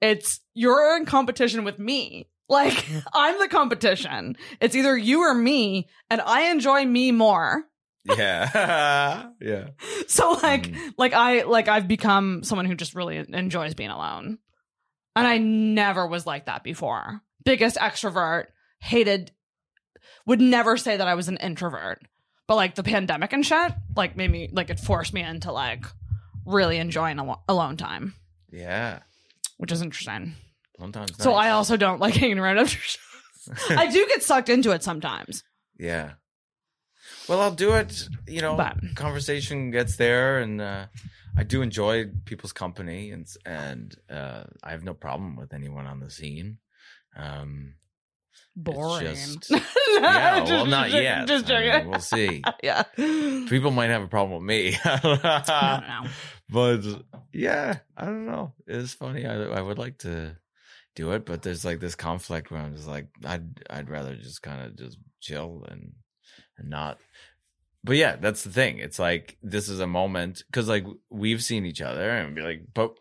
It's 0.00 0.40
you're 0.54 0.96
in 0.96 1.06
competition 1.06 1.64
with 1.64 1.78
me. 1.78 2.28
Like 2.48 2.86
I'm 3.14 3.38
the 3.38 3.48
competition. 3.48 4.36
It's 4.60 4.74
either 4.76 4.96
you 4.96 5.20
or 5.20 5.34
me, 5.34 5.88
and 6.10 6.20
I 6.20 6.50
enjoy 6.50 6.84
me 6.84 7.12
more. 7.12 7.64
Yeah. 8.04 9.28
yeah. 9.40 9.68
So 10.06 10.32
like 10.32 10.62
Mhm. 10.68 10.92
like 10.96 11.12
I 11.12 11.42
like 11.42 11.66
I've 11.68 11.88
become 11.88 12.42
someone 12.44 12.66
who 12.66 12.74
just 12.76 12.94
really 12.94 13.16
enjoys 13.16 13.74
being 13.74 13.90
alone. 13.90 14.38
And 15.16 15.26
I 15.26 15.38
never 15.38 16.06
was 16.06 16.26
like 16.26 16.46
that 16.46 16.62
before. 16.62 17.22
Biggest 17.44 17.76
extrovert, 17.76 18.46
hated 18.80 19.32
would 20.26 20.40
never 20.40 20.76
say 20.76 20.96
that 20.96 21.08
I 21.08 21.14
was 21.14 21.28
an 21.28 21.38
introvert. 21.38 22.02
But 22.46 22.56
like 22.56 22.74
the 22.76 22.82
pandemic 22.84 23.32
and 23.32 23.44
shit, 23.44 23.72
like 23.96 24.16
made 24.16 24.30
me 24.30 24.48
like 24.52 24.70
it 24.70 24.78
forced 24.78 25.12
me 25.14 25.22
into 25.22 25.50
like 25.50 25.84
really 26.46 26.78
enjoying 26.78 27.18
alo- 27.18 27.42
alone 27.48 27.76
time, 27.76 28.14
Yeah. 28.50 29.00
which 29.58 29.72
is 29.72 29.82
interesting. 29.82 30.34
Sometimes. 30.78 31.16
So 31.18 31.30
nice. 31.32 31.46
I 31.46 31.50
also 31.50 31.76
don't 31.76 32.00
like 32.00 32.14
hanging 32.14 32.38
around 32.38 32.58
after 32.58 32.78
shows. 32.78 32.98
I 33.70 33.86
do 33.90 34.06
get 34.08 34.22
sucked 34.22 34.48
into 34.48 34.72
it 34.72 34.82
sometimes. 34.82 35.42
Yeah. 35.78 36.12
Well, 37.28 37.40
I'll 37.40 37.54
do 37.54 37.72
it. 37.74 38.08
You 38.26 38.40
know, 38.40 38.56
But- 38.56 38.76
conversation 38.94 39.70
gets 39.70 39.96
there, 39.96 40.38
and 40.40 40.60
uh, 40.60 40.86
I 41.36 41.44
do 41.44 41.62
enjoy 41.62 42.06
people's 42.24 42.52
company, 42.52 43.10
and 43.10 43.26
and 43.44 43.94
uh, 44.10 44.44
I 44.62 44.70
have 44.72 44.82
no 44.84 44.94
problem 44.94 45.36
with 45.36 45.52
anyone 45.54 45.86
on 45.86 46.00
the 46.00 46.10
scene. 46.10 46.58
Um, 47.16 47.74
Boring. 48.54 49.14
just- 49.14 49.50
yeah, 49.90 50.42
well, 50.44 50.66
not 50.66 50.88
joking, 50.88 51.02
yet. 51.04 51.26
Just 51.28 51.50
I 51.50 51.78
mean, 51.80 51.90
we'll 51.90 52.00
see. 52.00 52.42
yeah. 52.62 52.82
People 52.96 53.70
might 53.70 53.90
have 53.90 54.02
a 54.02 54.08
problem 54.08 54.38
with 54.40 54.46
me, 54.48 54.76
I 54.84 54.98
don't 55.02 55.22
know. 56.04 56.10
But 56.48 56.82
yeah, 57.32 57.78
I 57.96 58.04
don't 58.06 58.26
know. 58.26 58.52
It's 58.66 58.92
funny. 58.94 59.26
I 59.26 59.34
I 59.42 59.60
would 59.60 59.78
like 59.78 59.98
to 59.98 60.36
do 60.94 61.12
it, 61.12 61.26
but 61.26 61.42
there's 61.42 61.64
like 61.64 61.80
this 61.80 61.94
conflict 61.94 62.50
where 62.50 62.60
I'm 62.60 62.74
just 62.74 62.88
like, 62.88 63.08
I'd 63.24 63.62
I'd 63.70 63.90
rather 63.90 64.14
just 64.16 64.42
kind 64.42 64.64
of 64.64 64.76
just 64.76 64.98
chill 65.20 65.64
and 65.68 65.92
and 66.58 66.70
not. 66.70 66.98
But 67.84 67.96
yeah, 67.96 68.16
that's 68.16 68.42
the 68.42 68.50
thing. 68.50 68.78
It's 68.78 68.98
like 68.98 69.36
this 69.42 69.68
is 69.68 69.78
a 69.80 69.86
moment 69.86 70.42
because 70.50 70.68
like 70.68 70.84
we've 71.10 71.42
seen 71.42 71.66
each 71.66 71.80
other 71.82 72.10
and 72.10 72.34
be 72.34 72.42
like, 72.42 72.62
but 72.74 72.96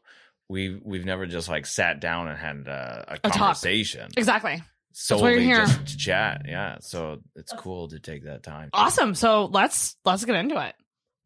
we 0.47 0.79
we've 0.83 1.05
never 1.05 1.25
just 1.25 1.49
like 1.49 1.65
sat 1.65 1.99
down 1.99 2.27
and 2.27 2.37
had 2.37 2.67
a, 2.67 3.05
a 3.07 3.17
talk. 3.17 3.33
conversation 3.33 4.11
Exactly. 4.15 4.51
why 4.51 4.55
you're 4.57 4.63
solely 4.93 5.43
here. 5.43 5.65
just 5.65 5.87
to 5.87 5.97
chat. 5.97 6.41
Yeah, 6.47 6.77
so 6.81 7.19
it's 7.35 7.53
cool 7.53 7.87
to 7.89 7.99
take 7.99 8.25
that 8.25 8.43
time. 8.43 8.69
Awesome. 8.73 9.15
So 9.15 9.45
let's 9.45 9.95
let's 10.05 10.23
get 10.25 10.35
into 10.35 10.63
it. 10.63 10.75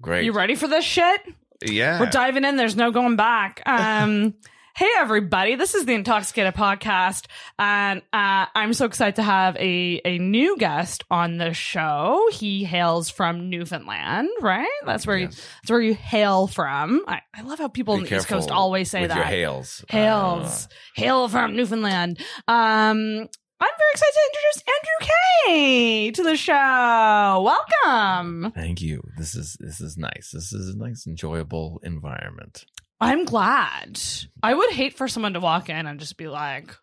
Great. 0.01 0.23
You 0.23 0.31
ready 0.31 0.55
for 0.55 0.67
this 0.67 0.85
shit? 0.85 1.21
Yeah. 1.65 1.99
We're 1.99 2.09
diving 2.09 2.45
in. 2.45 2.55
There's 2.55 2.75
no 2.75 2.91
going 2.91 3.15
back. 3.15 3.61
Um, 3.65 4.33
hey 4.75 4.89
everybody, 4.97 5.55
this 5.55 5.75
is 5.75 5.85
the 5.85 5.93
Intoxicated 5.93 6.53
Podcast, 6.53 7.25
and 7.57 8.01
uh, 8.13 8.45
I'm 8.55 8.73
so 8.73 8.85
excited 8.85 9.17
to 9.17 9.23
have 9.23 9.57
a 9.57 9.99
a 10.05 10.17
new 10.19 10.57
guest 10.57 11.03
on 11.11 11.37
the 11.37 11.53
show. 11.53 12.27
He 12.31 12.63
hails 12.63 13.09
from 13.09 13.49
Newfoundland, 13.49 14.29
right? 14.41 14.69
That's 14.85 15.05
where 15.05 15.17
you, 15.17 15.27
that's 15.27 15.69
where 15.69 15.81
you 15.81 15.95
hail 15.95 16.47
from. 16.47 17.03
I, 17.07 17.21
I 17.35 17.41
love 17.41 17.59
how 17.59 17.67
people 17.67 17.95
Be 17.95 18.03
on 18.03 18.07
the 18.09 18.15
East 18.15 18.27
Coast 18.27 18.51
always 18.51 18.89
say 18.89 19.05
that. 19.05 19.25
Hails. 19.27 19.83
Hails. 19.89 20.69
Hail 20.95 21.27
from 21.27 21.57
Newfoundland. 21.57 22.19
Um, 22.47 23.27
I'm 23.61 23.69
very 23.77 23.91
excited 23.91 24.13
to 24.13 24.29
introduce 24.31 24.63
Andrew 24.75 25.07
Kay 25.45 26.11
to 26.11 26.23
the 26.23 26.37
show. 26.37 27.41
Welcome. 27.85 28.51
Thank 28.53 28.81
you. 28.81 29.01
This 29.17 29.35
is 29.35 29.57
this 29.59 29.81
is 29.81 29.97
nice. 29.97 30.31
This 30.33 30.53
is 30.53 30.73
a 30.73 30.77
nice, 30.77 31.05
enjoyable 31.07 31.79
environment. 31.83 32.65
I'm 33.01 33.25
glad. 33.25 33.99
I 34.43 34.53
would 34.53 34.71
hate 34.71 34.93
for 34.95 35.07
someone 35.07 35.33
to 35.33 35.39
walk 35.39 35.69
in 35.69 35.87
and 35.87 35.99
just 35.99 36.17
be 36.17 36.27
like, 36.27 36.75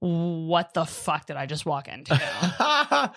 what 0.00 0.74
the 0.74 0.84
fuck 0.84 1.26
did 1.26 1.36
I 1.36 1.46
just 1.46 1.66
walk 1.66 1.88
into? 1.88 2.14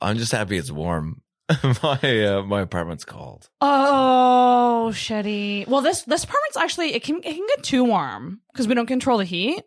I'm 0.00 0.16
just 0.16 0.32
happy 0.32 0.56
it's 0.56 0.70
warm. 0.70 1.22
my 1.82 2.24
uh, 2.26 2.42
my 2.42 2.60
apartment's 2.62 3.04
cold. 3.04 3.48
oh, 3.60 4.90
shitty. 4.92 5.66
Well, 5.66 5.82
this 5.82 6.02
this 6.02 6.24
apartment's 6.24 6.56
actually 6.56 6.94
it 6.94 7.02
can 7.02 7.16
it 7.16 7.34
can 7.34 7.46
get 7.56 7.62
too 7.64 7.84
warm 7.84 8.40
because 8.52 8.66
we 8.68 8.74
don't 8.74 8.86
control 8.86 9.18
the 9.18 9.24
heat. 9.24 9.62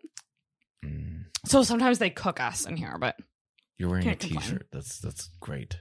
Mm. 0.84 1.15
So 1.46 1.62
sometimes 1.62 1.98
they 1.98 2.10
cook 2.10 2.40
us 2.40 2.66
in 2.66 2.76
here, 2.76 2.96
but 2.98 3.16
You're 3.78 3.88
wearing 3.90 4.08
a 4.08 4.16
complain. 4.16 4.40
t-shirt. 4.42 4.66
That's 4.72 4.98
that's 4.98 5.30
great. 5.40 5.76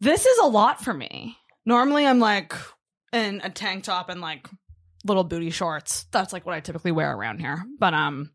this 0.00 0.26
is 0.26 0.38
a 0.38 0.46
lot 0.46 0.82
for 0.84 0.92
me. 0.92 1.36
Normally, 1.64 2.06
I'm 2.06 2.18
like 2.18 2.54
in 3.12 3.40
a 3.42 3.50
tank 3.50 3.84
top 3.84 4.08
and 4.08 4.20
like 4.20 4.48
little 5.04 5.24
booty 5.24 5.50
shorts. 5.50 6.06
That's 6.12 6.32
like 6.32 6.44
what 6.44 6.54
I 6.54 6.60
typically 6.60 6.92
wear 6.92 7.14
around 7.14 7.40
here. 7.40 7.62
But 7.78 7.94
um, 7.94 8.30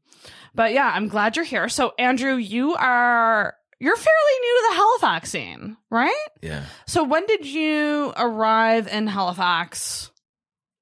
but 0.56 0.72
yeah, 0.74 0.92
I'm 0.94 1.08
glad 1.08 1.36
you're 1.36 1.46
here. 1.46 1.68
So 1.70 1.94
Andrew, 2.00 2.36
you 2.36 2.74
are 2.76 3.56
you're 3.80 3.96
fairly 3.98 4.40
new 4.42 4.56
to 4.56 4.68
the 4.70 4.76
Halifax 4.76 5.30
scene, 5.32 5.78
right? 5.90 6.28
Yeah. 6.42 6.64
So 6.88 7.04
when 7.04 7.26
did 7.26 7.46
you 7.46 8.14
arrive 8.16 8.88
in 8.88 9.08
Halifax? 9.08 10.10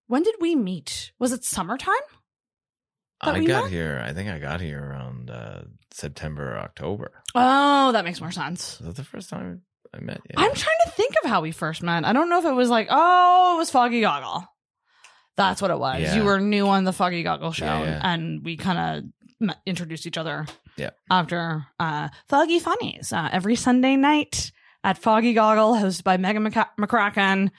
When 0.07 0.24
did 0.24 0.36
we 0.41 0.55
meet? 0.55 1.12
Was 1.19 1.31
it 1.31 1.43
summertime? 1.45 1.95
I 3.23 3.39
we 3.39 3.45
got 3.45 3.63
met? 3.63 3.71
here. 3.71 4.03
I 4.05 4.13
think 4.13 4.29
I 4.29 4.39
got 4.39 4.61
here 4.61 4.83
around 4.83 5.29
uh, 5.29 5.61
September 5.91 6.53
or 6.55 6.59
October. 6.59 7.11
Oh, 7.35 7.91
that 7.91 8.03
makes 8.05 8.19
more 8.21 8.31
sense. 8.31 8.79
Is 8.79 8.85
that 8.87 8.95
the 8.95 9.03
first 9.03 9.29
time 9.29 9.61
I 9.93 9.99
met 9.99 10.21
you? 10.25 10.35
I'm 10.37 10.53
trying 10.53 10.77
to 10.85 10.91
think 10.91 11.13
of 11.23 11.29
how 11.29 11.41
we 11.41 11.51
first 11.51 11.83
met. 11.83 12.05
I 12.05 12.13
don't 12.13 12.29
know 12.29 12.39
if 12.39 12.45
it 12.45 12.51
was 12.53 12.69
like, 12.69 12.87
oh, 12.89 13.55
it 13.55 13.57
was 13.59 13.69
Foggy 13.69 14.01
Goggle. 14.01 14.45
That's 15.37 15.61
what 15.61 15.71
it 15.71 15.79
was. 15.79 16.01
Yeah. 16.01 16.15
You 16.15 16.23
were 16.23 16.39
new 16.39 16.67
on 16.67 16.83
the 16.83 16.93
Foggy 16.93 17.23
Goggle 17.23 17.51
show, 17.51 17.65
Yeah, 17.65 17.83
yeah. 17.83 18.01
and 18.03 18.43
we 18.43 18.57
kind 18.57 19.11
of 19.41 19.55
introduced 19.65 20.05
each 20.05 20.17
other. 20.17 20.45
Yeah. 20.77 20.91
After 21.09 21.65
uh, 21.79 22.09
Foggy 22.27 22.59
Funnies 22.59 23.13
uh, 23.13 23.29
every 23.31 23.55
Sunday 23.55 23.95
night 23.95 24.51
at 24.83 24.97
Foggy 24.97 25.33
Goggle, 25.33 25.75
hosted 25.75 26.03
by 26.03 26.17
Megan 26.17 26.43
McCracken. 26.79 27.49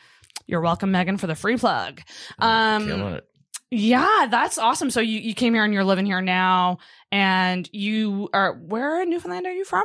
You're 0.47 0.61
welcome, 0.61 0.91
Megan, 0.91 1.19
for 1.19 1.27
the 1.29 1.35
free 1.35 1.57
plug. 1.57 2.01
Um, 2.39 2.87
Killing 2.87 3.15
it. 3.15 3.29
Yeah, 3.75 4.27
that's 4.31 4.59
awesome. 4.59 4.91
So 4.91 5.01
you, 5.01 5.19
you 5.19 5.35
came 5.35 5.55
here 5.55 5.65
and 5.65 5.73
you're 5.73 5.83
living 5.83 6.05
here 6.05 6.21
now, 6.21 6.77
and 7.11 7.67
you 7.73 8.29
are 8.35 8.53
where 8.55 9.01
in 9.01 9.09
Newfoundland 9.09 9.47
are 9.47 9.53
you 9.53 9.65
from? 9.65 9.85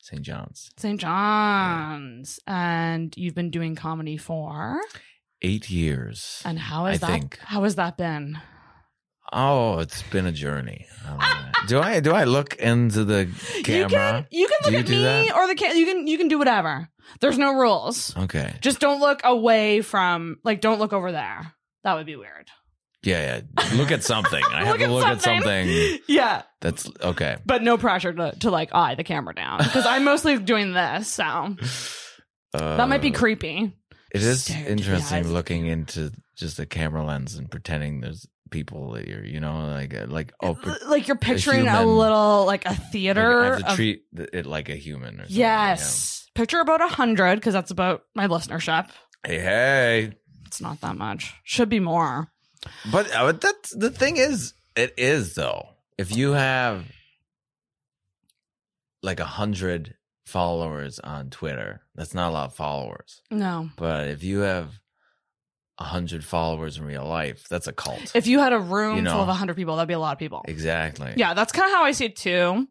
St. 0.00 0.22
John's. 0.22 0.70
St. 0.76 1.00
John's. 1.00 2.40
And 2.48 3.16
you've 3.16 3.36
been 3.36 3.50
doing 3.50 3.76
comedy 3.76 4.16
for 4.16 4.80
Eight 5.40 5.70
years. 5.70 6.42
and 6.44 6.58
how 6.58 6.86
has 6.86 7.02
I 7.02 7.06
that 7.06 7.12
think. 7.20 7.38
how 7.38 7.62
has 7.62 7.76
that 7.76 7.96
been? 7.96 8.38
Oh, 9.32 9.78
it's 9.78 10.02
been 10.02 10.26
a 10.26 10.32
journey. 10.32 10.86
I 11.06 11.42
know. 11.62 11.66
do 11.68 11.80
I 11.80 12.00
do 12.00 12.12
I 12.12 12.24
look 12.24 12.54
into 12.56 13.04
the 13.04 13.28
camera? 13.64 14.26
You 14.30 14.46
can 14.46 14.46
you 14.46 14.46
can 14.48 14.72
look 14.72 14.72
you 14.72 14.78
at 15.06 15.22
me 15.22 15.28
that? 15.28 15.36
or 15.36 15.46
the 15.46 15.54
ca- 15.54 15.72
you 15.74 15.86
can 15.86 16.06
you 16.06 16.18
can 16.18 16.28
do 16.28 16.38
whatever. 16.38 16.88
There's 17.20 17.38
no 17.38 17.54
rules. 17.54 18.16
Okay. 18.16 18.54
Just 18.60 18.78
don't 18.80 19.00
look 19.00 19.20
away 19.24 19.80
from 19.82 20.38
like 20.44 20.60
don't 20.60 20.78
look 20.80 20.92
over 20.92 21.12
there. 21.12 21.54
That 21.84 21.94
would 21.94 22.06
be 22.06 22.16
weird. 22.16 22.50
Yeah, 23.04 23.42
yeah. 23.58 23.64
Look 23.74 23.90
at 23.90 24.04
something. 24.04 24.42
I 24.50 24.64
have 24.66 24.78
to 24.78 24.88
look 24.88 25.04
at 25.04 25.22
something. 25.22 25.98
Yeah, 26.08 26.42
that's 26.60 26.88
okay. 27.00 27.36
but 27.44 27.62
no 27.62 27.78
pressure 27.78 28.12
to 28.12 28.32
to 28.40 28.50
like 28.50 28.74
eye 28.74 28.94
the 28.94 29.04
camera 29.04 29.34
down 29.34 29.58
because 29.58 29.86
I'm 29.86 30.04
mostly 30.04 30.38
doing 30.38 30.72
this, 30.72 31.08
so 31.08 31.56
Uh, 32.54 32.76
that 32.76 32.86
might 32.88 33.00
be 33.00 33.10
creepy. 33.10 33.72
It 34.14 34.22
is 34.22 34.44
Stare 34.44 34.66
into 34.66 34.66
the 34.66 34.70
interesting 34.72 35.28
looking 35.32 35.66
into 35.66 36.12
just 36.36 36.58
a 36.58 36.66
camera 36.66 37.02
lens 37.02 37.34
and 37.34 37.50
pretending 37.50 38.02
there's 38.02 38.26
people 38.50 38.92
that 38.92 39.08
you're, 39.08 39.24
you 39.24 39.40
know, 39.40 39.68
like 39.68 39.94
uh, 39.94 40.06
like 40.06 40.32
oh, 40.42 40.58
like 40.86 41.08
you're 41.08 41.16
picturing 41.16 41.66
a, 41.66 41.78
human. 41.78 41.96
little 41.96 42.44
like 42.44 42.66
a 42.66 42.70
like, 42.70 42.92
theater 42.92 43.56
to 43.58 43.70
of 43.70 43.74
treat 43.74 44.02
it 44.14 44.46
like 44.46 44.68
a 44.68 44.74
human. 44.76 45.14
Or 45.14 45.22
something, 45.22 45.36
Yes. 45.36 46.28
Picture 46.34 46.60
about 46.60 46.80
a 46.80 46.88
hundred 46.88 47.36
because 47.36 47.54
that's 47.54 47.70
about 47.70 48.02
my 48.14 48.28
listenership. 48.28 48.90
Hey, 49.24 49.38
hey. 49.38 50.12
It's 50.46 50.60
not 50.60 50.80
that 50.82 50.96
much. 50.96 51.34
Should 51.44 51.70
be 51.70 51.80
more. 51.80 52.31
But 52.90 53.10
uh, 53.12 53.32
that's 53.32 53.74
the 53.74 53.90
thing 53.90 54.16
is, 54.16 54.54
it 54.76 54.94
is 54.96 55.34
though. 55.34 55.68
If 55.98 56.16
you 56.16 56.32
have 56.32 56.84
like 59.02 59.20
a 59.20 59.24
hundred 59.24 59.96
followers 60.26 60.98
on 60.98 61.30
Twitter, 61.30 61.82
that's 61.94 62.14
not 62.14 62.30
a 62.30 62.32
lot 62.32 62.46
of 62.46 62.54
followers. 62.54 63.20
No. 63.30 63.68
But 63.76 64.08
if 64.08 64.22
you 64.22 64.40
have 64.40 64.70
a 65.78 65.84
hundred 65.84 66.24
followers 66.24 66.78
in 66.78 66.84
real 66.84 67.04
life, 67.06 67.46
that's 67.48 67.66
a 67.66 67.72
cult. 67.72 68.12
If 68.14 68.26
you 68.26 68.38
had 68.38 68.52
a 68.52 68.58
room 68.58 68.96
You 68.96 69.02
know. 69.02 69.12
full 69.12 69.22
of 69.22 69.28
a 69.28 69.34
hundred 69.34 69.56
people, 69.56 69.76
that'd 69.76 69.88
be 69.88 69.94
a 69.94 69.98
lot 69.98 70.12
of 70.12 70.18
people. 70.18 70.42
exactly. 70.46 71.12
Yeah, 71.16 71.34
that's 71.34 71.52
kind 71.52 71.66
of 71.70 71.72
how 71.76 71.84
I 71.84 71.92
see 71.92 72.06
it 72.06 72.16
too. 72.16 72.68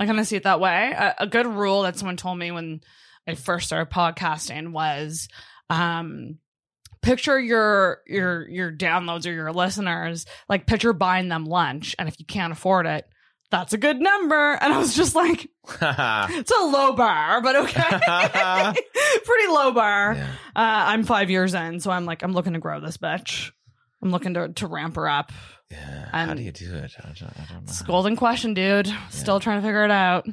I 0.00 0.06
kind 0.06 0.18
of 0.18 0.26
see 0.26 0.36
it 0.36 0.42
that 0.44 0.58
way. 0.58 0.92
A, 0.96 1.14
a 1.20 1.26
good 1.26 1.46
rule 1.46 1.82
that 1.82 1.96
someone 1.96 2.16
told 2.16 2.38
me 2.38 2.50
when 2.50 2.80
I 3.28 3.34
first 3.34 3.66
started 3.66 3.92
podcasting 3.92 4.72
was, 4.72 5.28
um, 5.70 6.38
picture 7.02 7.38
your 7.38 8.00
your 8.06 8.48
your 8.48 8.72
downloads 8.72 9.26
or 9.26 9.32
your 9.32 9.52
listeners 9.52 10.26
like 10.48 10.66
picture 10.66 10.92
buying 10.92 11.28
them 11.28 11.44
lunch, 11.44 11.94
and 11.98 12.08
if 12.08 12.18
you 12.18 12.26
can't 12.26 12.52
afford 12.52 12.86
it, 12.86 13.04
that's 13.50 13.72
a 13.72 13.78
good 13.78 14.00
number. 14.00 14.52
And 14.52 14.72
I 14.72 14.78
was 14.78 14.94
just 14.94 15.14
like, 15.14 15.48
it's 15.68 16.50
a 16.50 16.64
low 16.64 16.92
bar, 16.94 17.40
but 17.42 17.56
okay, 17.56 17.80
pretty 19.24 19.48
low 19.48 19.72
bar. 19.72 20.14
yeah. 20.14 20.32
Uh, 20.56 20.88
I'm 20.88 21.04
five 21.04 21.30
years 21.30 21.54
in, 21.54 21.80
so 21.80 21.90
I'm 21.90 22.06
like, 22.06 22.22
I'm 22.22 22.32
looking 22.32 22.54
to 22.54 22.58
grow 22.58 22.80
this 22.80 22.96
bitch. 22.96 23.50
I'm 24.02 24.10
looking 24.10 24.34
to 24.34 24.48
to 24.54 24.66
ramp 24.66 24.96
her 24.96 25.08
up. 25.08 25.30
Yeah. 25.70 26.08
How 26.12 26.34
do 26.34 26.42
you 26.42 26.52
do 26.52 26.74
it? 26.74 26.92
I 26.98 27.06
don't, 27.06 27.22
I 27.22 27.46
don't 27.48 27.50
know. 27.50 27.60
It's 27.64 27.80
a 27.80 27.84
golden 27.84 28.16
question, 28.16 28.52
dude. 28.52 28.92
Still 29.10 29.40
trying 29.40 29.60
to 29.60 29.66
figure 29.66 29.84
it 29.84 29.90
out. 29.90 30.26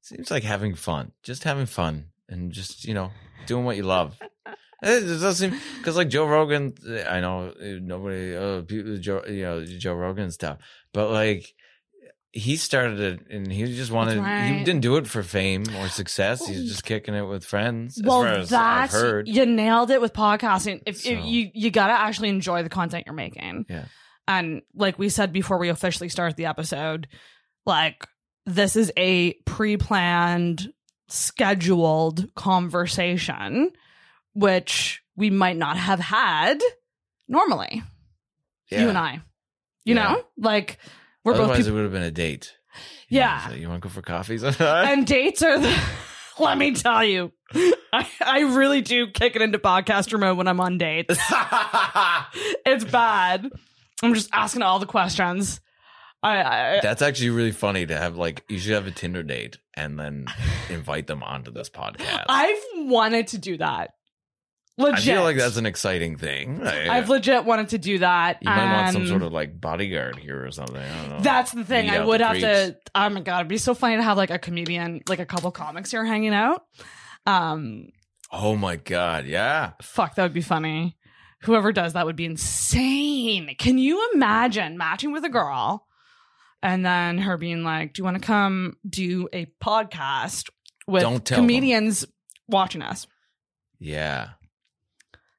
Seems 0.00 0.30
like 0.30 0.42
having 0.44 0.74
fun. 0.74 1.12
Just 1.22 1.44
having 1.44 1.66
fun 1.66 2.06
and 2.28 2.52
just, 2.52 2.84
you 2.84 2.94
know, 2.94 3.10
doing 3.46 3.64
what 3.64 3.76
you 3.76 3.82
love. 3.82 4.16
It 4.82 5.00
doesn't 5.00 5.34
seem 5.34 5.60
because 5.78 5.96
like 5.96 6.08
Joe 6.08 6.26
Rogan, 6.26 6.74
I 7.08 7.20
know 7.20 7.48
uh, 7.48 7.78
nobody, 7.80 8.36
uh, 8.36 8.62
people, 8.62 8.96
Joe, 8.98 9.22
you 9.26 9.42
know, 9.42 9.64
Joe 9.64 9.94
Rogan 9.94 10.30
stuff, 10.30 10.58
but 10.92 11.10
like 11.10 11.54
he 12.32 12.56
started 12.56 12.98
it 12.98 13.20
and 13.30 13.50
he 13.50 13.64
just 13.76 13.92
wanted, 13.92 14.18
That's 14.18 14.50
he 14.50 14.64
didn't 14.64 14.80
do 14.80 14.96
it 14.96 15.06
for 15.06 15.22
fame 15.22 15.64
or 15.78 15.88
success. 15.88 16.44
He's 16.46 16.68
just 16.68 16.84
kicking 16.84 17.14
it 17.14 17.22
with 17.22 17.44
friends. 17.44 17.98
As 17.98 18.04
well, 18.04 18.22
far 18.22 18.32
as 18.32 18.52
I've 18.52 18.90
that's 18.90 18.92
heard. 18.92 19.28
you 19.28 19.46
nailed 19.46 19.90
it 19.90 20.00
with 20.00 20.12
podcasting. 20.12 20.82
If, 20.84 21.06
if 21.06 21.24
you 21.24 21.50
you 21.54 21.70
gotta 21.70 21.92
actually 21.92 22.30
enjoy 22.30 22.64
the 22.64 22.68
content 22.68 23.04
you're 23.06 23.14
making. 23.14 23.66
Yeah. 23.68 23.84
And 24.26 24.62
like 24.74 24.98
we 24.98 25.10
said 25.10 25.32
before 25.32 25.58
we 25.58 25.68
officially 25.68 26.08
start 26.08 26.36
the 26.36 26.46
episode, 26.46 27.06
like 27.66 28.06
this 28.46 28.74
is 28.74 28.92
a 28.96 29.34
pre 29.46 29.76
planned, 29.76 30.72
scheduled 31.08 32.34
conversation, 32.34 33.70
which 34.34 35.02
we 35.16 35.30
might 35.30 35.56
not 35.56 35.76
have 35.76 36.00
had 36.00 36.60
normally, 37.28 37.82
you 38.70 38.88
and 38.88 38.98
I. 38.98 39.20
You 39.84 39.94
Yeah. 39.94 40.12
know? 40.14 40.24
Like 40.36 40.78
we're 41.24 41.32
both 41.32 41.42
Otherwise, 41.42 41.66
it 41.66 41.72
would 41.72 41.82
have 41.84 41.92
been 41.92 42.02
a 42.02 42.10
date. 42.10 42.54
Yeah. 43.08 43.50
you 43.52 43.68
want 43.68 43.82
to 43.82 43.88
go 43.88 43.92
for 43.92 44.02
coffees? 44.02 44.42
and 44.42 45.06
dates 45.06 45.42
are 45.42 45.58
the 45.58 45.74
let 46.40 46.58
me 46.58 46.74
tell 46.74 47.04
you 47.04 47.30
I, 47.92 48.08
I 48.20 48.40
really 48.40 48.80
do 48.80 49.06
kick 49.06 49.36
it 49.36 49.42
into 49.42 49.58
podcaster 49.60 50.18
mode 50.18 50.36
when 50.36 50.48
i'm 50.48 50.58
on 50.58 50.78
dates 50.78 51.16
it's 52.66 52.84
bad 52.84 53.48
i'm 54.02 54.14
just 54.14 54.30
asking 54.32 54.62
all 54.62 54.80
the 54.80 54.86
questions 54.86 55.60
i, 56.24 56.42
I 56.42 56.80
That's 56.82 57.02
actually 57.02 57.30
really 57.30 57.52
funny 57.52 57.86
to 57.86 57.96
have. 57.96 58.16
Like, 58.16 58.42
you 58.48 58.58
should 58.58 58.72
have 58.72 58.86
a 58.88 58.90
Tinder 58.90 59.22
date 59.22 59.58
and 59.74 59.96
then 59.98 60.26
invite 60.70 61.06
them 61.06 61.22
onto 61.22 61.52
this 61.52 61.70
podcast. 61.70 62.24
i've 62.28 62.62
wanted 62.78 63.28
to 63.28 63.38
do 63.38 63.58
that 63.58 63.90
I 64.78 65.00
feel 65.00 65.22
like 65.22 65.36
that's 65.36 65.56
an 65.56 65.66
exciting 65.66 66.16
thing. 66.16 66.60
Like, 66.64 66.88
i've 66.88 67.08
legit 67.08 67.44
wanted 67.44 67.68
to 67.70 67.78
do 67.78 67.98
that 67.98 68.38
you 68.42 68.50
might 68.50 68.72
want 68.72 68.92
some 68.92 69.02
and 69.02 69.08
sort 69.08 69.22
of 69.22 69.32
like 69.32 69.60
bodyguard 69.60 70.16
here 70.18 70.44
or 70.44 70.50
something. 70.50 70.76
I 70.76 71.00
don't 71.00 71.08
know. 71.10 71.20
that's 71.20 71.52
the 71.52 71.64
thing 71.64 71.90
i 71.90 71.98
out 71.98 72.06
would 72.08 72.20
the 72.20 72.26
have 72.26 72.36
to 72.38 72.76
oh 72.94 73.08
my 73.10 73.20
god 73.20 73.38
it'd 73.40 73.48
be 73.48 73.58
so 73.58 73.74
funny 73.74 73.96
to 73.96 74.02
have 74.02 74.16
like 74.16 74.30
a 74.30 74.38
comedian 74.38 75.02
like 75.08 75.20
a 75.20 75.26
couple 75.26 75.50
comics 75.52 75.90
here 75.92 76.04
hanging 76.04 76.34
out 76.34 76.62
um 77.26 77.88
Oh 78.36 78.56
my 78.56 78.74
god, 78.74 79.26
yeah. 79.26 79.74
Fuck, 79.80 80.16
that 80.16 80.24
would 80.24 80.32
be 80.32 80.40
funny. 80.40 80.96
Whoever 81.42 81.70
does 81.70 81.92
that 81.92 82.04
would 82.04 82.16
be 82.16 82.24
insane. 82.24 83.54
Can 83.58 83.78
you 83.78 84.10
imagine 84.12 84.76
matching 84.76 85.12
with 85.12 85.24
a 85.24 85.28
girl 85.28 85.86
and 86.60 86.84
then 86.84 87.18
her 87.18 87.36
being 87.36 87.62
like, 87.62 87.92
Do 87.92 88.00
you 88.00 88.04
want 88.04 88.20
to 88.20 88.26
come 88.26 88.76
do 88.88 89.28
a 89.32 89.46
podcast 89.62 90.48
with 90.88 91.02
Don't 91.02 91.24
tell 91.24 91.36
them. 91.36 91.44
comedians 91.44 92.06
watching 92.48 92.82
us? 92.82 93.06
Yeah. 93.78 94.30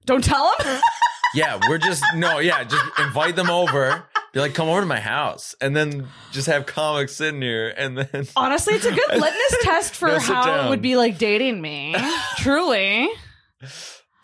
Don't 0.05 0.23
tell 0.23 0.53
them? 0.59 0.79
Yeah, 1.33 1.59
we're 1.67 1.79
just 1.79 2.01
no, 2.15 2.39
yeah, 2.39 2.63
just 2.63 2.81
invite 2.97 3.35
them 3.35 3.49
over. 3.49 4.05
Be 4.31 4.39
like, 4.39 4.53
come 4.53 4.69
over 4.69 4.79
to 4.79 4.85
my 4.85 5.01
house, 5.01 5.53
and 5.59 5.75
then 5.75 6.07
just 6.31 6.47
have 6.47 6.65
comics 6.65 7.13
sitting 7.13 7.41
here, 7.41 7.73
and 7.75 7.97
then 7.97 8.25
Honestly, 8.37 8.75
it's 8.75 8.85
a 8.85 8.91
good 8.93 9.09
litmus 9.09 9.57
test 9.63 9.95
for 9.95 10.17
how 10.17 10.65
it 10.65 10.69
would 10.69 10.81
be 10.81 10.95
like 10.95 11.17
dating 11.17 11.61
me. 11.61 11.93
Truly. 12.37 13.09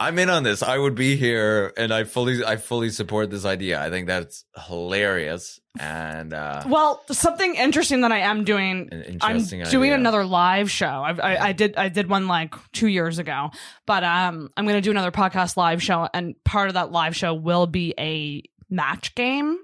I'm 0.02 0.18
in 0.20 0.30
on 0.30 0.44
this. 0.44 0.64
I 0.64 0.78
would 0.78 0.96
be 0.96 1.16
here, 1.16 1.72
and 1.78 1.94
I 1.94 2.06
fully, 2.06 2.44
I 2.44 2.56
fully 2.58 2.90
support 2.90 3.30
this 3.30 3.46
idea. 3.46 3.80
I 3.82 3.90
think 3.92 4.08
that's 4.08 4.46
hilarious 4.68 5.60
and 5.80 6.34
uh, 6.34 6.64
Well, 6.68 7.04
something 7.12 7.56
interesting 7.56 8.02
that 8.02 8.12
I 8.12 8.20
am 8.20 8.44
doing 8.44 8.90
I'm 9.22 9.38
interesting. 9.38 9.64
doing 9.66 9.92
another 9.94 10.26
live 10.26 10.70
show. 10.72 10.88
I've, 10.88 11.20
I, 11.20 11.38
I 11.38 11.52
did 11.54 11.78
I 11.78 11.90
did 11.90 12.10
one 12.10 12.28
like 12.28 12.56
two 12.74 12.88
years 12.88 13.20
ago, 13.20 13.52
but 13.86 14.04
um, 14.04 14.50
I'm 14.58 14.66
going 14.66 14.76
to 14.78 14.82
do 14.82 14.92
another 14.92 15.12
podcast 15.12 15.56
live 15.56 15.82
show, 15.84 16.10
and 16.14 16.36
part 16.44 16.68
of 16.70 16.74
that 16.74 16.92
live 16.92 17.16
show 17.16 17.34
will 17.34 17.68
be 17.68 17.94
a 18.00 18.44
match 18.70 19.14
game 19.16 19.60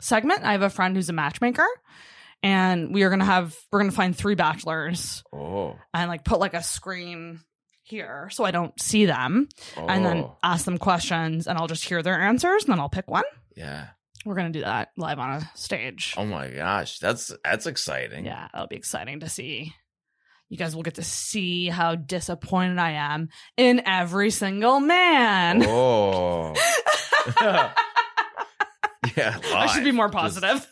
segment. 0.00 0.44
I 0.44 0.52
have 0.52 0.62
a 0.62 0.70
friend 0.70 0.96
who's 0.96 1.08
a 1.08 1.12
matchmaker, 1.12 1.66
and 2.42 2.94
we 2.94 3.02
are 3.02 3.10
going 3.10 3.18
to 3.20 3.24
have 3.24 3.54
we're 3.70 3.80
going 3.80 3.90
to 3.90 3.96
find 3.96 4.16
three 4.16 4.34
bachelors 4.34 5.22
Oh, 5.32 5.76
and 5.92 6.08
like 6.08 6.24
put 6.24 6.40
like 6.40 6.54
a 6.54 6.62
screen 6.62 7.40
here 7.88 8.28
so 8.30 8.44
I 8.44 8.50
don't 8.50 8.78
see 8.80 9.06
them, 9.06 9.48
and 9.76 10.04
then 10.04 10.18
oh, 10.18 10.36
ask 10.42 10.64
them 10.64 10.78
questions, 10.78 11.46
and 11.46 11.58
I'll 11.58 11.66
just 11.66 11.84
hear 11.84 12.02
their 12.02 12.20
answers, 12.20 12.64
and 12.64 12.72
then 12.72 12.80
I'll 12.80 12.88
pick 12.88 13.08
one. 13.08 13.24
yeah. 13.56 13.88
We're 14.26 14.34
going 14.34 14.52
to 14.52 14.58
do 14.58 14.64
that 14.64 14.90
live 14.96 15.20
on 15.20 15.30
a 15.30 15.50
stage. 15.54 16.12
Oh 16.16 16.26
my 16.26 16.48
gosh, 16.50 16.98
that's 16.98 17.32
that's 17.44 17.66
exciting. 17.66 18.26
Yeah, 18.26 18.48
that'll 18.52 18.66
be 18.66 18.74
exciting 18.76 19.20
to 19.20 19.28
see. 19.28 19.72
You 20.48 20.56
guys 20.58 20.74
will 20.74 20.82
get 20.82 20.94
to 20.96 21.04
see 21.04 21.68
how 21.68 21.94
disappointed 21.94 22.78
I 22.78 22.92
am 22.92 23.28
in 23.56 23.80
every 23.86 24.30
single 24.30 24.80
man. 24.80 25.62
Oh. 25.64 26.52
yeah, 29.16 29.38
I 29.54 29.66
should 29.72 29.84
be 29.84 29.86
live. 29.92 29.94
more 29.94 30.08
Just 30.08 30.40
positive. 30.40 30.66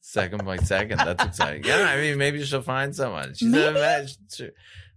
second 0.00 0.44
by 0.44 0.56
second. 0.56 0.98
That's 0.98 1.24
exciting. 1.24 1.64
Yeah, 1.64 1.82
I 1.82 1.96
mean, 2.00 2.18
maybe 2.18 2.42
she'll 2.44 2.62
find 2.62 2.94
someone. 2.94 3.34
She's 3.34 3.48
Maybe. 3.48 3.66
a 3.66 3.72
match. 3.72 4.12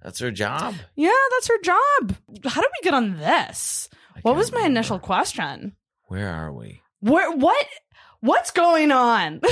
That's 0.02 0.20
her 0.20 0.32
job. 0.32 0.76
yeah, 0.96 1.12
that's 1.32 1.48
her 1.48 1.62
job. 1.64 2.16
How 2.46 2.62
did 2.62 2.72
we 2.80 2.84
get 2.84 2.94
on 2.94 3.18
this? 3.18 3.90
I 4.16 4.20
What 4.22 4.36
was 4.36 4.52
my 4.52 4.60
remember. 4.60 4.80
initial 4.80 5.00
question? 5.00 5.76
Where 6.08 6.30
are 6.32 6.54
we? 6.54 6.82
Where 7.02 7.32
what 7.36 7.66
what's 8.22 8.52
going 8.52 8.92
on? 8.92 9.42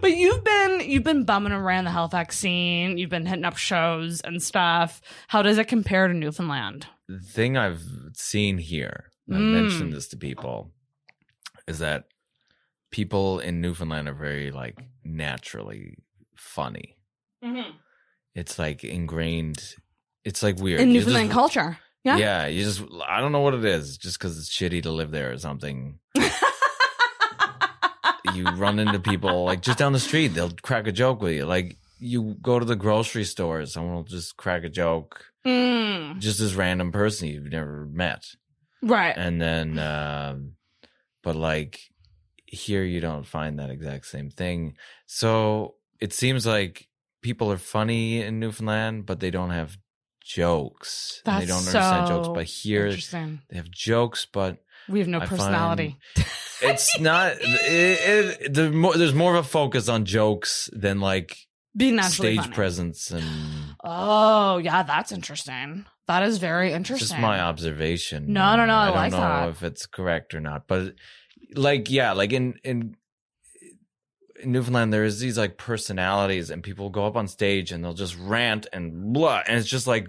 but 0.00 0.16
you've 0.16 0.42
been 0.42 0.80
you've 0.80 1.04
been 1.04 1.24
bumming 1.24 1.52
around 1.52 1.84
the 1.84 1.90
Halifax 1.90 2.36
scene, 2.38 2.98
you've 2.98 3.10
been 3.10 3.26
hitting 3.26 3.44
up 3.44 3.56
shows 3.56 4.20
and 4.22 4.42
stuff. 4.42 5.00
How 5.28 5.42
does 5.42 5.58
it 5.58 5.68
compare 5.68 6.08
to 6.08 6.14
Newfoundland? 6.14 6.86
The 7.08 7.20
thing 7.20 7.56
I've 7.56 7.82
seen 8.14 8.58
here, 8.58 9.10
I've 9.30 9.36
Mm. 9.38 9.50
mentioned 9.52 9.92
this 9.92 10.08
to 10.08 10.16
people, 10.16 10.72
is 11.68 11.78
that 11.78 12.04
people 12.90 13.38
in 13.38 13.60
Newfoundland 13.60 14.08
are 14.08 14.14
very 14.14 14.50
like 14.50 14.78
naturally 15.04 15.98
funny. 16.36 16.96
It's 18.34 18.58
like 18.58 18.82
ingrained. 18.84 19.74
It's 20.24 20.42
like 20.42 20.58
weird. 20.58 20.80
In 20.80 20.88
You 20.88 20.94
Newfoundland 21.00 21.28
just- 21.28 21.34
culture. 21.34 21.78
Yeah. 22.04 22.16
Yeah, 22.16 22.46
you 22.46 22.64
just 22.64 22.82
I 23.08 23.20
don't 23.20 23.30
know 23.32 23.40
what 23.40 23.54
it 23.54 23.64
is, 23.64 23.96
just 23.96 24.18
because 24.18 24.36
it's 24.36 24.50
shitty 24.50 24.82
to 24.82 24.90
live 24.90 25.10
there 25.12 25.30
or 25.32 25.38
something. 25.38 25.98
you 28.34 28.44
run 28.44 28.78
into 28.78 28.98
people 28.98 29.44
like 29.44 29.60
just 29.62 29.78
down 29.78 29.92
the 29.92 30.00
street, 30.00 30.28
they'll 30.28 30.50
crack 30.62 30.86
a 30.86 30.92
joke 30.92 31.20
with 31.20 31.32
you. 31.34 31.44
Like 31.44 31.76
you 31.98 32.36
go 32.40 32.58
to 32.58 32.64
the 32.64 32.76
grocery 32.76 33.24
store, 33.24 33.64
someone 33.66 33.94
will 33.94 34.02
just 34.04 34.36
crack 34.36 34.64
a 34.64 34.68
joke, 34.68 35.26
Mm, 35.46 36.18
just 36.20 36.38
this 36.38 36.54
random 36.54 36.92
person 36.92 37.28
you've 37.28 37.50
never 37.52 37.86
met, 37.92 38.24
right. 38.80 39.14
and 39.16 39.40
then, 39.42 39.78
um, 39.78 40.52
but 41.22 41.34
like 41.36 41.80
here 42.52 42.84
you 42.84 43.00
don't 43.00 43.26
find 43.26 43.58
that 43.58 43.70
exact 43.70 44.06
same 44.06 44.30
thing. 44.30 44.74
So 45.06 45.74
it 46.00 46.12
seems 46.12 46.44
like 46.46 46.86
people 47.22 47.50
are 47.50 47.58
funny 47.58 48.20
in 48.20 48.38
Newfoundland, 48.40 49.06
but 49.06 49.20
they 49.20 49.30
don't 49.30 49.50
have 49.50 49.76
jokes. 50.24 51.22
and 51.24 51.34
That's 51.34 51.40
they 51.46 51.48
don't 51.48 51.58
understand 51.66 52.06
jokes. 52.08 52.28
But 52.34 52.44
here 52.44 52.86
Interesting. 52.86 53.40
they 53.50 53.56
have 53.56 53.70
jokes, 53.70 54.26
but 54.30 54.58
We 54.88 54.98
have 54.98 55.08
no 55.08 55.20
I 55.20 55.26
personality. 55.26 55.96
it's 56.62 56.98
not. 57.00 57.32
It, 57.40 58.40
it, 58.42 58.54
the 58.54 58.70
more, 58.70 58.94
there's 58.96 59.14
more 59.14 59.34
of 59.34 59.44
a 59.44 59.48
focus 59.48 59.88
on 59.88 60.04
jokes 60.04 60.68
than 60.72 61.00
like 61.00 61.36
being 61.76 62.00
stage 62.02 62.40
funny. 62.40 62.54
presence, 62.54 63.10
and 63.10 63.24
Oh, 63.82 64.58
yeah, 64.58 64.82
that's 64.82 65.10
interesting. 65.12 65.86
That 66.08 66.24
is 66.24 66.38
very 66.38 66.72
interesting. 66.72 67.08
just 67.08 67.20
my 67.20 67.40
observation. 67.40 68.32
No, 68.32 68.56
no, 68.56 68.66
no, 68.66 68.74
I 68.74 68.88
I 69.06 69.08
don't 69.08 69.20
know 69.20 69.26
that. 69.26 69.48
if 69.50 69.62
it's 69.62 69.86
correct 69.86 70.34
or 70.34 70.40
not, 70.40 70.66
but 70.68 70.94
like, 71.54 71.90
yeah, 71.90 72.12
like 72.12 72.32
in 72.32 72.58
in. 72.64 72.96
In 74.42 74.50
Newfoundland, 74.50 74.92
there's 74.92 75.20
these 75.20 75.38
like 75.38 75.56
personalities, 75.56 76.50
and 76.50 76.64
people 76.64 76.90
go 76.90 77.06
up 77.06 77.14
on 77.14 77.28
stage 77.28 77.70
and 77.70 77.84
they'll 77.84 77.92
just 77.94 78.16
rant 78.18 78.66
and 78.72 79.12
blah, 79.12 79.40
and 79.46 79.56
it's 79.56 79.68
just 79.68 79.86
like 79.86 80.08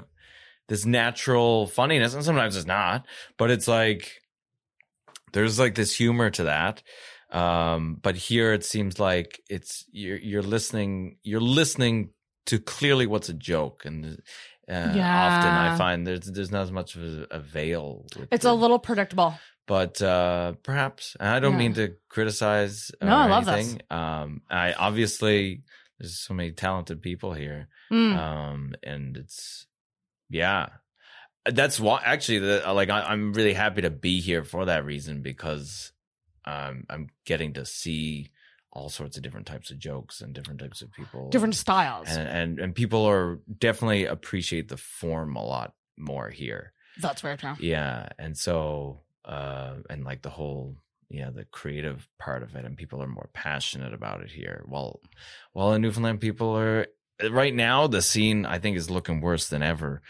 this 0.68 0.88
natural 0.88 1.68
funniness, 1.68 2.16
and 2.16 2.24
sometimes 2.24 2.58
it's 2.58 2.66
not, 2.66 3.06
but 3.38 3.52
it's 3.52 3.68
like 3.68 4.22
there's 5.34 5.60
like 5.60 5.76
this 5.76 5.96
humor 5.96 6.32
to 6.32 6.46
that. 6.46 6.82
Um, 7.32 8.00
but 8.02 8.16
here 8.16 8.54
it 8.54 8.66
seems 8.66 9.00
like 9.00 9.40
it's 9.50 9.86
you're 9.92 10.18
you're 10.18 10.42
listening 10.42 11.18
you're 11.24 11.40
listening 11.42 12.10
to 12.48 12.58
clearly 12.58 13.06
what's 13.06 13.30
a 13.30 13.34
joke, 13.36 13.84
and 13.86 14.20
uh, 14.68 14.94
often 15.38 15.52
I 15.54 15.78
find 15.78 16.08
there's 16.08 16.22
there's 16.22 16.52
not 16.52 16.64
as 16.64 16.72
much 16.72 16.96
of 16.96 17.04
a, 17.04 17.28
a 17.30 17.40
veil. 17.40 18.08
It's 18.32 18.44
the- 18.44 18.52
a 18.52 18.54
little 18.54 18.80
predictable. 18.80 19.36
But 19.68 20.02
uh 20.02 20.54
perhaps 20.64 21.16
and 21.20 21.30
i 21.30 21.40
don't 21.40 21.54
Yeah. 21.54 21.58
mean 21.58 21.74
to 21.76 21.96
criticize 22.10 22.92
No, 23.02 23.16
I 23.16 23.28
love 23.28 23.46
this. 23.46 23.54
anything 23.56 23.82
um 23.90 24.42
i 24.50 24.74
obviously 24.74 25.64
there's 26.00 26.18
so 26.20 26.34
many 26.34 26.52
talented 26.52 27.02
people 27.02 27.34
here 27.34 27.68
Mm. 27.92 28.16
um 28.18 28.76
and 28.84 29.16
it's 29.18 29.68
yeah 30.30 30.68
that's 31.46 31.80
why 31.80 32.02
actually 32.04 32.40
the, 32.40 32.64
like 32.74 32.90
I, 32.90 33.02
i'm 33.04 33.34
really 33.34 33.54
happy 33.54 33.82
to 33.82 33.90
be 33.90 34.20
here 34.22 34.44
for 34.44 34.66
that 34.66 34.84
reason 34.86 35.22
because 35.22 35.92
um 36.46 36.86
i'm 36.90 37.10
getting 37.26 37.54
to 37.54 37.66
see 37.66 38.32
all 38.72 38.90
sorts 38.90 39.18
of 39.18 39.24
different 39.24 39.46
types 39.46 39.70
of 39.70 39.78
jokes 39.78 40.22
and 40.22 40.34
different 40.34 40.60
types 40.60 40.82
of 40.82 40.92
people 40.94 41.30
Different 41.30 41.54
styles. 41.56 42.08
and 42.10 42.28
and, 42.28 42.60
and 42.60 42.74
people 42.76 43.06
are 43.06 43.40
definitely 43.60 44.06
appreciate 44.06 44.68
the 44.70 44.78
form 44.78 45.36
a 45.36 45.46
lot 45.46 45.76
more 45.98 46.30
here 46.32 46.74
That's 47.00 47.22
very 47.22 47.38
true. 47.38 47.54
yeah 47.60 48.10
and 48.18 48.36
so 48.36 49.03
uh 49.26 49.76
and 49.90 50.04
like 50.04 50.22
the 50.22 50.30
whole 50.30 50.76
yeah 51.10 51.30
the 51.30 51.46
creative 51.46 52.08
part 52.20 52.44
of 52.44 52.56
it 52.56 52.66
and 52.66 52.78
people 52.78 53.02
are 53.02 53.08
more 53.08 53.30
passionate 53.34 53.94
about 53.94 54.22
it 54.22 54.32
here 54.32 54.64
while 54.68 55.00
while 55.54 55.74
in 55.74 55.82
newfoundland 55.82 56.20
people 56.20 56.58
are 56.58 56.88
right 57.32 57.54
now 57.56 57.88
the 57.88 58.02
scene 58.02 58.46
i 58.46 58.58
think 58.60 58.76
is 58.78 58.90
looking 58.90 59.22
worse 59.22 59.48
than 59.50 59.62
ever 59.64 60.02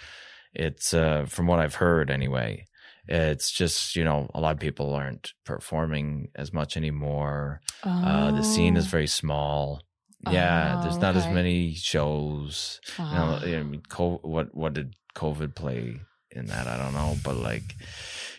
it's 0.53 0.93
uh 0.93 1.25
from 1.27 1.45
what 1.47 1.59
i've 1.59 1.75
heard 1.75 2.09
anyway 2.09 2.65
It's 3.07 3.51
just 3.51 3.95
you 3.97 4.05
know 4.05 4.29
a 4.33 4.39
lot 4.39 4.53
of 4.55 4.59
people 4.61 4.93
aren't 4.95 5.33
performing 5.43 6.29
as 6.35 6.53
much 6.53 6.77
anymore. 6.77 7.59
Uh, 7.83 8.31
the 8.31 8.43
scene 8.43 8.77
is 8.77 8.85
Oh. 8.87 8.95
very 8.95 9.07
small. 9.07 9.81
Yeah, 10.31 10.79
there's 10.81 10.95
Oh, 11.03 11.05
not 11.07 11.17
as 11.17 11.27
many 11.27 11.73
shows. 11.75 12.79
You 12.97 13.03
know. 13.17 13.29
I 13.43 13.63
mean, 13.63 13.83
what 14.23 14.55
what 14.55 14.73
did 14.73 14.95
COVID 15.15 15.51
play 15.53 15.99
in 16.35 16.47
that? 16.47 16.67
I 16.67 16.77
don't 16.77 16.93
know, 16.93 17.15
but 17.23 17.35
like, 17.37 17.63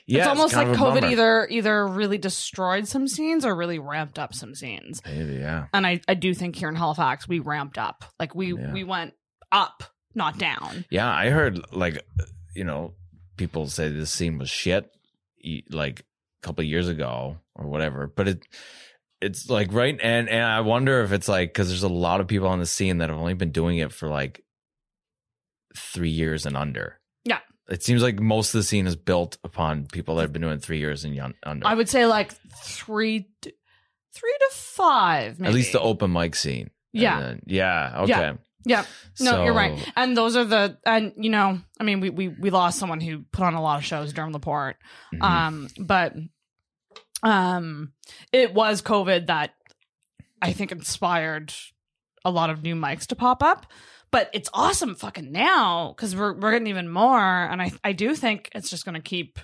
yeah, 0.07 0.21
it's 0.21 0.29
almost 0.29 0.55
like 0.55 0.69
COVID 0.69 1.11
either 1.11 1.47
either 1.49 1.87
really 1.87 2.19
destroyed 2.19 2.87
some 2.87 3.09
scenes 3.09 3.45
or 3.45 3.55
really 3.55 3.79
ramped 3.79 4.19
up 4.19 4.35
some 4.35 4.55
scenes. 4.55 5.01
Maybe, 5.07 5.35
yeah. 5.37 5.67
And 5.73 5.87
I, 5.87 6.01
I 6.07 6.15
do 6.15 6.35
think 6.35 6.57
here 6.57 6.69
in 6.69 6.75
Halifax 6.77 7.27
we 7.29 7.39
ramped 7.39 7.79
up. 7.79 8.05
Like 8.21 8.35
we 8.35 8.53
Yeah. 8.55 8.73
we 8.73 8.85
went 8.85 9.15
up, 9.51 9.83
not 10.15 10.39
down. 10.39 10.85
Yeah, 10.91 11.11
I 11.11 11.31
heard 11.31 11.61
like 11.73 12.05
you 12.55 12.65
know 12.65 12.95
people 13.37 13.67
say 13.69 13.89
this 13.89 14.11
scene 14.11 14.39
was 14.39 14.51
shit 14.51 14.91
like 15.71 16.01
a 16.01 16.47
couple 16.47 16.63
of 16.63 16.69
years 16.69 16.89
ago 16.89 17.39
or 17.55 17.67
whatever, 17.67 18.07
but 18.07 18.29
it 18.29 18.47
it's 19.21 19.49
like 19.49 19.73
right 19.73 19.99
and 20.03 20.29
and 20.29 20.45
I 20.45 20.61
wonder 20.61 21.03
if 21.03 21.13
it's 21.13 21.29
like 21.29 21.49
because 21.51 21.69
there's 21.69 21.83
a 21.83 21.89
lot 21.89 22.21
of 22.21 22.29
people 22.29 22.49
on 22.49 22.59
the 22.59 22.67
scene 22.67 22.99
that 22.99 23.09
have 23.09 23.19
only 23.19 23.35
been 23.35 23.53
doing 23.53 23.79
it 23.79 23.93
for 23.93 24.09
like 24.09 24.43
three 25.77 26.11
years 26.11 26.47
and 26.47 26.57
under. 26.57 27.01
It 27.69 27.83
seems 27.83 28.03
like 28.03 28.21
most 28.21 28.55
of 28.55 28.59
the 28.59 28.63
scene 28.63 28.87
is 28.87 28.97
built 28.97 29.39
upon 29.43 29.87
people 29.87 30.17
that 30.17 30.23
have 30.23 30.33
been 30.33 30.43
doing 30.43 30.59
three 30.59 30.79
years 30.79 31.05
and 31.05 31.15
yon- 31.15 31.35
under. 31.43 31.67
I 31.67 31.75
would 31.75 31.89
say 31.89 32.05
like 32.07 32.33
three 32.55 33.29
to, 33.43 33.53
three 34.15 34.37
to 34.39 34.49
five. 34.53 35.41
Maybe. 35.41 35.49
At 35.49 35.55
least 35.55 35.73
the 35.73 35.81
open 35.81 36.13
mic 36.13 36.35
scene. 36.35 36.71
Yeah. 36.93 37.21
Then- 37.21 37.43
yeah. 37.47 37.93
Okay. 38.03 38.11
Yeah. 38.11 38.35
Yeah. 38.67 38.85
No, 39.21 39.45
you're 39.45 39.53
right. 39.55 39.93
And 39.97 40.17
those 40.17 40.37
are 40.37 40.45
the 40.45 40.79
and 40.87 41.13
you 41.17 41.29
know, 41.31 41.59
I 41.81 41.85
mean, 41.85 42.01
we 42.01 42.11
we 42.11 42.29
we 42.29 42.51
lost 42.51 42.79
someone 42.79 43.01
who 43.01 43.21
put 43.33 43.45
on 43.45 43.55
a 43.55 43.63
lot 43.63 43.79
of 43.79 43.85
shows 43.85 44.13
during 44.13 44.33
Laporte. 44.33 44.77
Mhm. 45.15 45.23
Um, 45.23 45.69
but 45.79 46.15
um, 47.23 47.93
it 48.33 48.53
was 48.55 48.83
COVID 48.83 49.27
that 49.27 49.55
I 50.43 50.53
think 50.53 50.73
inspired 50.73 51.53
a 52.25 52.31
lot 52.31 52.51
of 52.51 52.63
new 52.63 52.75
mics 52.75 53.07
to 53.09 53.17
pop 53.17 53.43
up. 53.43 53.67
But 54.15 54.31
it's 54.33 54.49
awesome 54.55 54.95
fucking 54.95 55.33
now 55.33 55.93
because 55.97 56.15
we're 56.15 56.35
we're 56.35 56.53
getting 56.53 56.69
even 56.69 56.89
more, 56.89 57.19
and 57.21 57.61
I 57.61 57.73
I 57.83 57.91
do 57.93 58.15
think 58.15 58.49
it's 58.55 58.71
just 58.71 58.85
gonna 58.85 59.01
keep. 59.01 59.41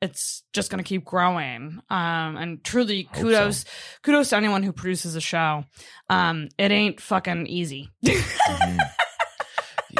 It's 0.00 0.42
just 0.52 0.70
going 0.70 0.84
to 0.84 0.86
keep 0.86 1.02
growing. 1.06 1.80
Um, 1.88 2.36
and 2.36 2.62
truly, 2.62 3.04
Hope 3.04 3.22
kudos, 3.22 3.64
kudos 4.02 4.28
to 4.30 4.36
anyone 4.36 4.62
who 4.62 4.72
produces 4.72 5.16
a 5.16 5.20
show. 5.20 5.64
Um, 6.10 6.50
it 6.58 6.70
ain't 6.70 7.00
fucking 7.00 7.46
easy. 7.46 7.88
Mhm. 8.04 8.78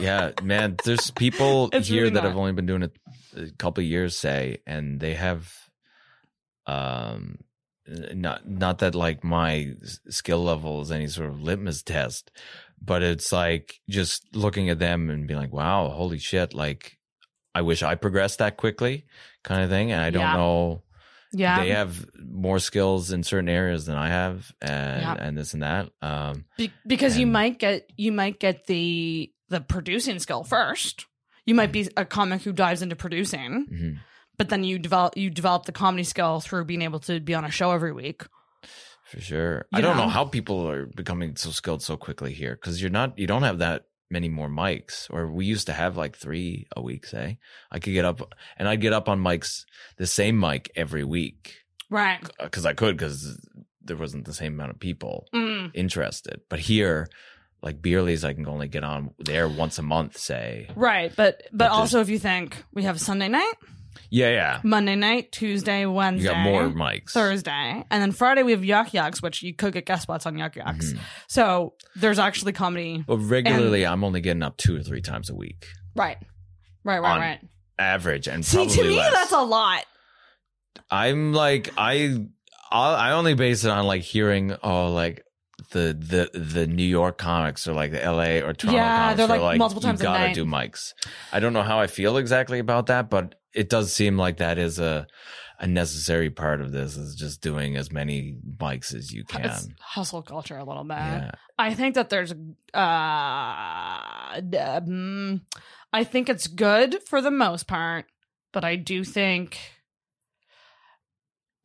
yeah, 0.03 0.33
man. 0.43 0.77
There's 0.85 1.11
people 1.11 1.71
It's 1.73 1.89
here 1.89 2.03
really 2.03 2.15
that 2.15 2.23
not. 2.23 2.29
have 2.29 2.37
only 2.37 2.53
been 2.53 2.67
doing 2.67 2.83
it 2.83 2.93
a 3.35 3.51
couple 3.57 3.83
of 3.83 3.89
years, 3.89 4.15
say, 4.15 4.59
and 4.67 5.01
they 5.01 5.15
have, 5.15 5.51
um, 6.67 7.39
not 7.87 8.47
not 8.47 8.79
that 8.81 8.95
like 8.95 9.25
my 9.25 9.73
skill 10.11 10.43
level 10.45 10.83
is 10.83 10.91
any 10.93 11.07
sort 11.07 11.31
of 11.31 11.41
litmus 11.41 11.83
test, 11.83 12.31
but 12.81 13.03
it's 13.03 13.33
like 13.33 13.81
just 13.89 14.25
looking 14.35 14.69
at 14.71 14.79
them 14.79 15.11
and 15.11 15.27
being 15.27 15.41
like, 15.41 15.53
wow, 15.53 15.89
holy 15.89 16.19
shit, 16.19 16.55
like. 16.55 16.99
I 17.57 17.63
wish 17.63 17.85
I 17.85 17.95
progressed 17.95 18.41
that 18.41 18.57
quickly, 18.57 19.05
kind 19.45 19.63
of 19.63 19.71
thing. 19.71 19.93
And 19.93 20.01
I 20.03 20.11
don't 20.11 20.23
Yeah. 20.23 20.37
know 20.37 20.83
yeah, 21.33 21.61
they 21.63 21.71
have 21.71 22.05
more 22.21 22.59
skills 22.59 23.13
in 23.13 23.23
certain 23.23 23.49
areas 23.49 23.87
than 23.87 23.95
I 23.97 24.09
have, 24.09 24.51
and 24.61 25.03
Yeah. 25.03 25.15
and 25.21 25.39
this 25.39 25.55
and 25.55 25.63
that. 25.63 25.91
Um, 26.03 26.47
Be- 26.59 26.73
because 26.85 27.17
you 27.17 27.29
might 27.29 27.61
get 27.61 27.89
you 27.97 28.11
might 28.11 28.41
get 28.41 28.67
the 28.67 29.33
the 29.51 29.61
producing 29.61 30.19
skill 30.19 30.43
first. 30.43 31.07
You 31.47 31.55
might 31.55 31.71
be 31.71 31.89
a 31.97 32.05
comic 32.05 32.43
who 32.43 32.53
dives 32.53 32.83
into 32.83 32.97
producing, 32.97 33.67
mhm. 33.71 33.99
but 34.37 34.49
then 34.49 34.65
you 34.65 34.81
develop 34.81 35.17
you 35.17 35.31
develop 35.31 35.65
the 35.67 35.73
comedy 35.73 36.03
skill 36.03 36.41
through 36.41 36.65
being 36.65 36.83
able 36.83 36.99
to 37.01 37.21
be 37.21 37.35
on 37.35 37.45
a 37.45 37.51
show 37.53 37.71
every 37.71 37.93
week. 37.93 38.25
For 39.15 39.21
sure. 39.21 39.67
I 39.73 39.81
don't 39.81 39.97
know 39.97 40.05
know? 40.05 40.09
how 40.11 40.25
people 40.25 40.69
are 40.69 40.87
becoming 40.87 41.37
so 41.37 41.51
skilled 41.51 41.83
so 41.83 41.97
quickly 41.97 42.33
here 42.33 42.55
because 42.57 42.81
you're 42.81 42.91
not, 42.91 43.17
you 43.19 43.27
don't 43.27 43.45
have 43.45 43.59
that 43.59 43.85
many 44.11 44.29
more 44.29 44.49
mics. 44.49 45.07
Or 45.11 45.31
we 45.31 45.47
used 45.47 45.67
to 45.67 45.73
have 45.73 45.97
like 45.97 46.17
three 46.17 46.67
a 46.77 46.83
week, 46.83 47.07
say. 47.07 47.39
I 47.71 47.79
could 47.79 47.93
get 47.93 48.05
up 48.05 48.35
and 48.57 48.69
I'd 48.69 48.81
get 48.81 48.93
up 48.93 49.09
on 49.09 49.23
mics, 49.23 49.65
the 49.99 50.07
same 50.07 50.39
mic 50.39 50.71
every 50.75 51.05
week 51.05 51.55
Right. 51.91 52.21
because 52.43 52.67
I 52.67 52.73
could 52.75 52.97
because 52.97 53.39
there 53.81 53.97
wasn't 53.97 54.25
the 54.25 54.35
same 54.35 54.55
amount 54.55 54.73
of 54.73 54.81
people 54.81 55.29
Mm. 55.33 55.71
interested. 55.75 56.41
But 56.49 56.59
here, 56.61 57.07
like 57.63 57.81
Bearly's, 57.81 58.25
I 58.25 58.35
can 58.35 58.49
only 58.49 58.67
get 58.69 58.83
on 58.85 59.11
there 59.19 59.49
once 59.49 59.79
a 59.79 59.83
month, 59.83 60.19
say. 60.19 60.69
Right. 60.75 61.13
But 61.15 61.43
but, 61.53 61.59
But 61.59 61.71
also 61.71 62.01
if 62.01 62.09
you 62.09 62.19
think 62.19 62.63
we 62.73 62.83
have 62.83 63.01
Sunday 63.01 63.29
night, 63.29 63.55
Yeah, 64.11 64.31
yeah. 64.31 64.61
Monday 64.63 64.95
night, 64.97 65.33
Tuesday, 65.33 65.81
You 65.83 65.93
Wednesday, 65.93 66.29
got 66.29 66.43
more 66.45 66.69
mics. 66.69 67.11
Thursday, 67.11 67.85
and 67.91 68.03
then 68.03 68.13
Friday 68.13 68.43
we 68.43 68.53
have 68.53 68.65
Yuk 68.65 68.89
Yuks, 68.89 69.23
which 69.23 69.43
you 69.43 69.55
could 69.55 69.73
get 69.73 69.87
guest 69.87 70.03
spots 70.03 70.27
on 70.27 70.37
Yuk 70.39 70.55
Yuks. 70.55 70.93
Mhm. 70.95 70.99
So 71.29 71.75
there's 71.97 72.19
actually 72.19 72.53
comedy. 72.53 73.05
But 73.07 73.19
regularly, 73.19 73.85
I'm 73.87 74.05
only 74.05 74.21
getting 74.21 74.43
up 74.43 74.57
two 74.57 74.77
or 74.77 74.83
three 74.83 75.01
times 75.03 75.31
a 75.31 75.35
week, 75.35 75.67
Right. 75.97 76.19
Right, 76.85 76.99
right, 77.01 77.13
On 77.15 77.21
right. 77.21 77.41
average, 77.79 78.29
and 78.29 78.45
See, 78.45 78.57
probably 78.59 78.75
to 78.77 78.83
me, 78.85 78.97
less. 78.99 79.13
that's 79.15 79.33
a 79.33 79.43
lot. 79.43 79.85
I'm 80.91 81.33
like 81.33 81.71
I 81.79 82.27
I 82.71 82.95
I 82.95 83.13
only 83.13 83.35
base 83.35 83.65
it 83.65 83.71
on 83.71 83.87
like 83.87 84.03
hearing 84.03 84.55
oh 84.63 84.93
like 84.93 85.25
the 85.71 85.97
the 86.33 86.39
the 86.39 86.67
New 86.67 86.83
York 86.85 87.17
comics 87.19 87.67
or 87.67 87.73
like 87.73 87.91
the 87.93 88.03
L.A. 88.03 88.43
or 88.43 88.53
Toronto 88.53 88.77
Yeah, 88.79 88.99
comics 88.99 89.17
they're, 89.17 89.37
are 89.37 89.41
like, 89.41 89.59
multiple 89.59 89.81
times 89.83 90.01
a 90.01 90.05
you 90.05 90.09
gotta 90.09 90.27
night. 90.27 90.35
do 90.35 90.45
mics. 90.45 90.93
I 91.33 91.41
don't 91.41 91.53
know 91.53 91.63
how 91.63 91.79
I 91.81 91.87
feel 91.87 92.17
exactly 92.17 92.59
about 92.59 92.87
that, 92.87 93.09
but 93.09 93.35
it 93.55 93.69
does 93.69 93.93
seem 93.93 94.17
like 94.17 94.39
that 94.39 94.59
is 94.59 94.79
a 94.79 95.07
a 95.61 95.67
necessary 95.67 96.31
part 96.31 96.61
of 96.61 96.73
this 96.73 96.97
is 96.97 97.15
just 97.15 97.41
doing 97.41 97.77
as 97.77 97.93
many 97.93 98.37
bikes 98.43 98.93
as 98.93 99.13
you 99.13 99.25
can. 99.25 99.45
It's 99.45 99.69
hustle 99.79 100.23
culture 100.23 100.59
a 100.59 100.65
little 100.65 100.83
bit. 100.85 100.97
yeah, 100.97 101.31
I 101.59 101.75
think 101.75 101.95
that 101.95 102.11
there's 102.11 102.33
uh 102.75 104.41
um, 104.61 105.43
I 105.93 106.05
think 106.05 106.29
it's 106.29 106.49
good 106.49 107.03
for 107.07 107.21
the 107.23 107.31
most 107.31 107.69
part, 107.69 108.07
but 108.53 108.65
I 108.65 108.77
do 108.77 109.05
think 109.05 109.59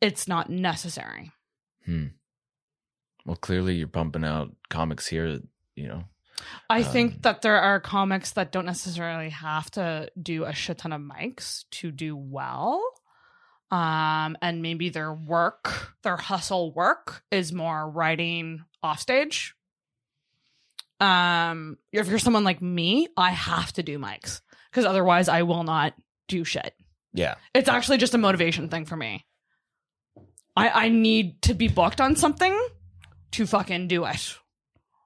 it's 0.00 0.28
not 0.28 0.48
necessary. 0.48 1.32
Hmm. 1.84 2.06
well, 3.26 3.36
clearly 3.36 3.74
you're 3.74 3.88
pumping 3.88 4.24
out 4.24 4.54
comics 4.68 5.08
here. 5.08 5.40
You 5.74 5.88
know, 5.88 6.04
I 6.68 6.78
Um, 6.82 6.84
think 6.84 7.22
that 7.22 7.42
there 7.42 7.60
are 7.60 7.80
comics 7.80 8.32
that 8.32 8.52
don't 8.52 8.66
necessarily 8.66 9.30
have 9.30 9.70
to 9.72 10.10
do 10.20 10.44
a 10.44 10.52
shit 10.54 10.78
ton 10.78 10.92
of 10.92 11.00
mics 11.00 11.64
to 11.72 11.90
do 11.90 12.16
well. 12.16 12.82
Um, 13.70 14.36
and 14.42 14.62
maybe 14.62 14.88
their 14.88 15.12
work, 15.12 15.94
their 16.02 16.16
hustle 16.16 16.72
work 16.72 17.22
is 17.30 17.52
more 17.52 17.88
writing 17.88 18.64
offstage. 18.82 19.54
Um, 20.98 21.78
if 21.92 22.08
you're 22.08 22.18
someone 22.18 22.44
like 22.44 22.60
me, 22.60 23.08
I 23.16 23.30
have 23.30 23.72
to 23.74 23.82
do 23.82 23.98
mics 23.98 24.40
because 24.70 24.84
otherwise 24.84 25.28
I 25.28 25.42
will 25.42 25.62
not 25.64 25.94
do 26.28 26.44
shit. 26.44 26.74
yeah, 27.12 27.36
It's 27.54 27.68
actually 27.68 27.98
just 27.98 28.14
a 28.14 28.18
motivation 28.18 28.68
thing 28.68 28.84
for 28.84 28.96
me. 28.96 29.24
I 30.56 30.68
I 30.86 30.88
need 30.88 31.40
to 31.42 31.54
be 31.54 31.68
booked 31.68 32.00
on 32.00 32.16
something 32.16 32.56
to 33.32 33.46
fucking 33.46 33.88
do 33.88 34.04
it. 34.04 34.36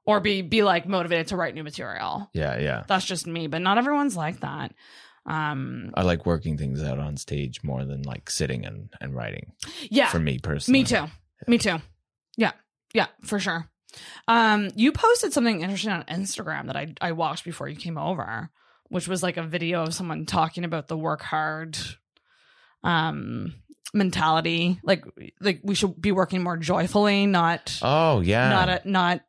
Or 0.07 0.21
be 0.21 0.43
be 0.43 0.63
like 0.63 0.87
motivated 0.87 1.29
to 1.29 1.37
write 1.37 1.55
new 1.55 1.63
material. 1.65 2.29
yeah, 2.35 2.59
yeah. 2.59 2.85
That's 2.87 3.07
just 3.07 3.27
me, 3.27 3.47
but 3.47 3.63
not 3.63 3.79
everyone's 3.79 4.17
like 4.17 4.41
that. 4.41 4.75
Um 5.27 5.93
I 5.95 6.03
like 6.03 6.27
working 6.27 6.59
things 6.59 6.83
out 6.83 6.99
on 6.99 7.17
stage 7.17 7.63
more 7.65 7.85
than 7.87 8.03
like 8.03 8.29
sitting 8.29 8.67
and 8.67 8.91
and 9.01 9.15
writing. 9.15 9.53
yeah. 9.91 10.09
For 10.09 10.19
me 10.21 10.39
personally, 10.39 10.81
Me 10.81 10.85
too. 10.85 11.07
Me 11.47 11.57
too. 11.59 11.79
Yeah. 12.37 12.53
Yeah, 12.93 13.07
for 13.25 13.39
sure. 13.41 13.67
Um 14.29 14.69
you 14.77 14.93
posted 14.93 15.33
something 15.33 15.63
interesting 15.63 15.93
on 15.93 16.05
Instagram 16.05 16.67
that 16.67 16.77
I 16.77 16.93
I 17.01 17.13
watched 17.13 17.45
before 17.45 17.69
you 17.69 17.77
came 17.77 17.97
over, 17.97 18.51
which 18.91 19.09
was 19.09 19.23
like 19.23 19.39
a 19.39 19.43
video 19.43 19.85
of 19.85 19.95
someone 19.95 20.27
talking 20.27 20.65
about 20.65 20.89
the 20.89 20.99
work 20.99 21.23
hard 21.23 21.79
um 22.83 23.55
mentality. 23.95 24.81
Like 24.83 25.05
like 25.41 25.61
we 25.63 25.75
should 25.75 26.01
be 26.01 26.13
working 26.13 26.43
more 26.43 26.57
joyfully, 26.57 27.27
not 27.27 27.79
Oh 27.83 28.21
yeah, 28.21 28.51
not 28.51 28.69
a, 28.69 28.83
not 28.85 29.21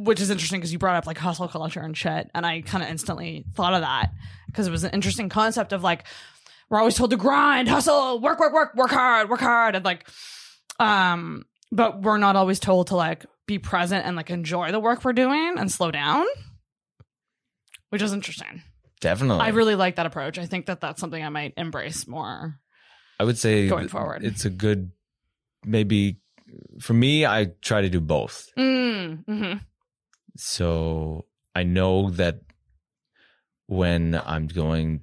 which 0.00 0.20
is 0.20 0.30
interesting 0.30 0.58
because 0.60 0.72
you 0.72 0.78
brought 0.78 0.96
up 0.96 1.06
like 1.06 1.18
hustle 1.18 1.48
culture 1.48 1.80
and 1.80 1.96
shit 1.96 2.30
and 2.34 2.44
i 2.46 2.60
kind 2.62 2.82
of 2.82 2.90
instantly 2.90 3.44
thought 3.54 3.74
of 3.74 3.80
that 3.80 4.10
because 4.46 4.66
it 4.66 4.70
was 4.70 4.84
an 4.84 4.90
interesting 4.92 5.28
concept 5.28 5.72
of 5.72 5.82
like 5.82 6.04
we're 6.70 6.78
always 6.78 6.94
told 6.94 7.10
to 7.10 7.16
grind 7.16 7.68
hustle 7.68 8.20
work 8.20 8.38
work 8.40 8.52
work 8.52 8.74
work 8.74 8.90
hard 8.90 9.28
work 9.28 9.40
hard 9.40 9.74
and 9.74 9.84
like 9.84 10.06
um 10.80 11.44
but 11.70 12.02
we're 12.02 12.18
not 12.18 12.36
always 12.36 12.58
told 12.58 12.88
to 12.88 12.96
like 12.96 13.24
be 13.46 13.58
present 13.58 14.06
and 14.06 14.16
like 14.16 14.30
enjoy 14.30 14.70
the 14.72 14.80
work 14.80 15.04
we're 15.04 15.12
doing 15.12 15.54
and 15.58 15.70
slow 15.70 15.90
down 15.90 16.24
which 17.90 18.02
is 18.02 18.12
interesting 18.12 18.62
definitely. 19.00 19.42
i 19.44 19.48
really 19.48 19.74
like 19.74 19.96
that 19.96 20.06
approach 20.06 20.38
i 20.38 20.46
think 20.46 20.66
that 20.66 20.80
that's 20.80 21.00
something 21.00 21.22
i 21.22 21.28
might 21.28 21.52
embrace 21.56 22.06
more 22.06 22.58
I 23.20 23.24
would 23.24 23.38
say 23.38 23.68
Going 23.68 23.86
forward. 23.86 24.24
it's 24.24 24.44
a 24.46 24.50
good 24.50 24.90
maybe 25.64 26.18
for 26.80 26.92
me. 26.92 27.24
I 27.24 27.52
try 27.60 27.82
to 27.82 27.88
do 27.88 28.00
both, 28.00 28.50
mm, 28.58 29.24
hmm 29.24 29.52
so 30.36 31.26
I 31.54 31.62
know 31.64 32.10
that 32.10 32.40
when 33.66 34.20
I'm 34.24 34.46
going 34.48 35.02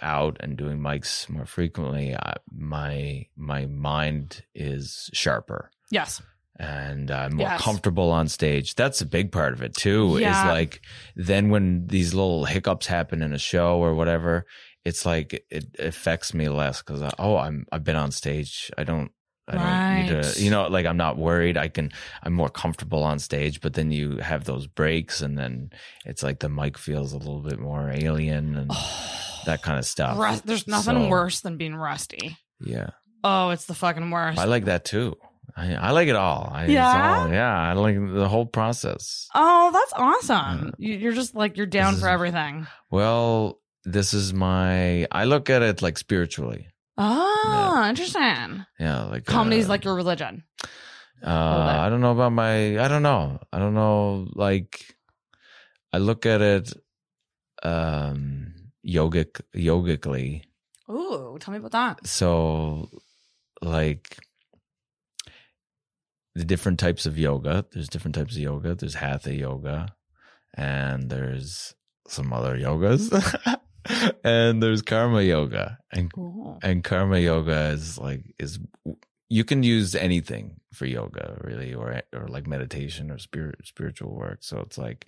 out 0.00 0.38
and 0.40 0.56
doing 0.56 0.78
mics 0.78 1.28
more 1.28 1.46
frequently, 1.46 2.14
I, 2.14 2.34
my 2.50 3.26
my 3.36 3.66
mind 3.66 4.44
is 4.54 5.10
sharper 5.12 5.70
Yes. 5.90 6.20
and 6.58 7.10
I'm 7.10 7.36
more 7.36 7.46
Yes. 7.48 7.60
comfortable 7.60 8.10
on 8.10 8.28
stage. 8.28 8.74
That's 8.74 9.00
a 9.00 9.06
big 9.06 9.30
part 9.30 9.52
of 9.52 9.62
it 9.62 9.74
too. 9.74 10.18
Yeah. 10.20 10.42
Is 10.42 10.48
like 10.48 10.80
then 11.14 11.50
when 11.50 11.86
these 11.86 12.14
little 12.14 12.44
hiccups 12.46 12.86
happen 12.86 13.22
in 13.22 13.32
a 13.32 13.38
show 13.38 13.78
or 13.78 13.94
whatever, 13.94 14.46
it's 14.84 15.04
like 15.06 15.44
it 15.50 15.66
affects 15.78 16.34
me 16.34 16.48
less 16.48 16.82
because 16.82 17.02
uh, 17.02 17.10
oh 17.18 17.36
I'm 17.36 17.66
I've 17.70 17.84
been 17.84 17.96
on 17.96 18.10
stage. 18.10 18.70
I 18.76 18.84
don't. 18.84 19.12
I 19.48 19.54
don't 19.54 20.06
need 20.06 20.14
Right. 20.14 20.24
to, 20.34 20.42
you 20.42 20.50
know, 20.50 20.66
like 20.68 20.86
I'm 20.86 20.96
not 20.96 21.16
worried. 21.18 21.56
I 21.56 21.68
can, 21.68 21.90
I'm 22.22 22.32
more 22.34 22.48
comfortable 22.48 23.02
on 23.04 23.18
stage, 23.18 23.60
but 23.60 23.74
then 23.74 23.90
you 23.90 24.16
have 24.18 24.44
those 24.44 24.66
breaks 24.66 25.20
and 25.20 25.36
then 25.38 25.70
it's 26.04 26.22
like 26.22 26.40
the 26.40 26.48
mic 26.48 26.76
feels 26.78 27.12
a 27.12 27.18
little 27.18 27.40
bit 27.40 27.58
more 27.58 27.90
alien 27.94 28.56
and 28.56 28.70
that 29.46 29.62
kind 29.62 29.78
of 29.78 29.84
stuff. 29.86 30.18
Rust, 30.18 30.46
there's 30.46 30.66
nothing 30.66 31.04
So, 31.04 31.08
worse 31.08 31.40
than 31.40 31.56
being 31.56 31.74
rusty. 31.74 32.36
Yeah. 32.60 32.90
Oh, 33.24 33.50
it's 33.50 33.64
the 33.66 33.74
fucking 33.74 34.10
worst. 34.10 34.38
I 34.38 34.44
like 34.44 34.66
that 34.66 34.84
too. 34.84 35.16
I, 35.56 35.74
I 35.74 35.90
like 35.90 36.08
it 36.08 36.14
all. 36.16 36.50
I, 36.54 36.66
Yeah? 36.66 37.20
all- 37.22 37.32
yeah. 37.32 37.70
I 37.70 37.72
like 37.72 37.96
the 37.96 38.28
whole 38.28 38.46
process. 38.46 39.28
oh, 39.34 39.70
that's 39.72 39.92
awesome. 39.94 40.72
You- 40.78 40.94
You're 40.96 41.12
just 41.14 41.34
like 41.34 41.56
you're 41.56 41.66
down 41.66 41.94
This 41.94 42.02
for 42.02 42.08
is- 42.08 42.12
everything. 42.12 42.66
Well, 42.90 43.58
this 43.84 44.12
is 44.14 44.32
my. 44.34 45.06
I 45.10 45.24
look 45.24 45.48
at 45.50 45.62
it 45.62 45.80
like 45.82 45.96
spiritually. 45.98 46.68
Oh, 46.98 47.86
interesting. 47.88 48.66
Yeah, 48.78 49.04
like 49.04 49.24
Comedy's 49.24 49.66
uh, 49.66 49.68
like 49.68 49.84
your 49.84 49.94
religion. 49.94 50.42
Uh. 51.24 51.78
I 51.80 51.88
don't 51.88 52.00
know 52.00 52.12
about 52.12 52.32
my. 52.32 52.78
I 52.82 52.88
don't 52.88 53.02
know. 53.02 53.38
I 53.52 53.58
don't 53.58 53.74
know. 53.74 54.28
Like, 54.34 54.96
I 55.92 55.98
look 55.98 56.26
at 56.26 56.40
it, 56.40 56.72
um, 57.62 58.52
yogic, 58.86 59.40
yogically. 59.54 60.44
Ooh, 60.90 61.36
tell 61.40 61.52
me 61.52 61.58
about 61.58 61.72
that. 61.72 62.06
So, 62.06 62.88
like, 63.62 64.18
the 66.34 66.44
different 66.44 66.78
types 66.78 67.06
of 67.06 67.18
yoga. 67.18 67.64
There's 67.72 67.88
different 67.88 68.14
types 68.14 68.34
of 68.34 68.42
yoga. 68.42 68.74
There's 68.74 68.94
hatha 68.94 69.34
yoga, 69.34 69.94
and 70.54 71.10
there's 71.10 71.74
some 72.08 72.32
other 72.32 72.56
yogas, 72.56 73.10
and 74.24 74.62
there's 74.62 74.82
karma 74.82 75.22
yoga, 75.22 75.78
and 75.92 76.10
Ooh. 76.16 76.58
and 76.62 76.84
karma 76.84 77.18
yoga 77.18 77.70
is 77.70 77.98
like 77.98 78.34
is 78.38 78.58
you 79.28 79.44
can 79.44 79.62
use 79.62 79.94
anything 79.94 80.60
for 80.72 80.86
yoga 80.86 81.38
really 81.42 81.74
or 81.74 82.02
or 82.14 82.28
like 82.28 82.46
meditation 82.46 83.10
or 83.10 83.18
spirit 83.18 83.56
spiritual 83.64 84.14
work. 84.14 84.38
So 84.42 84.60
it's 84.60 84.78
like 84.78 85.06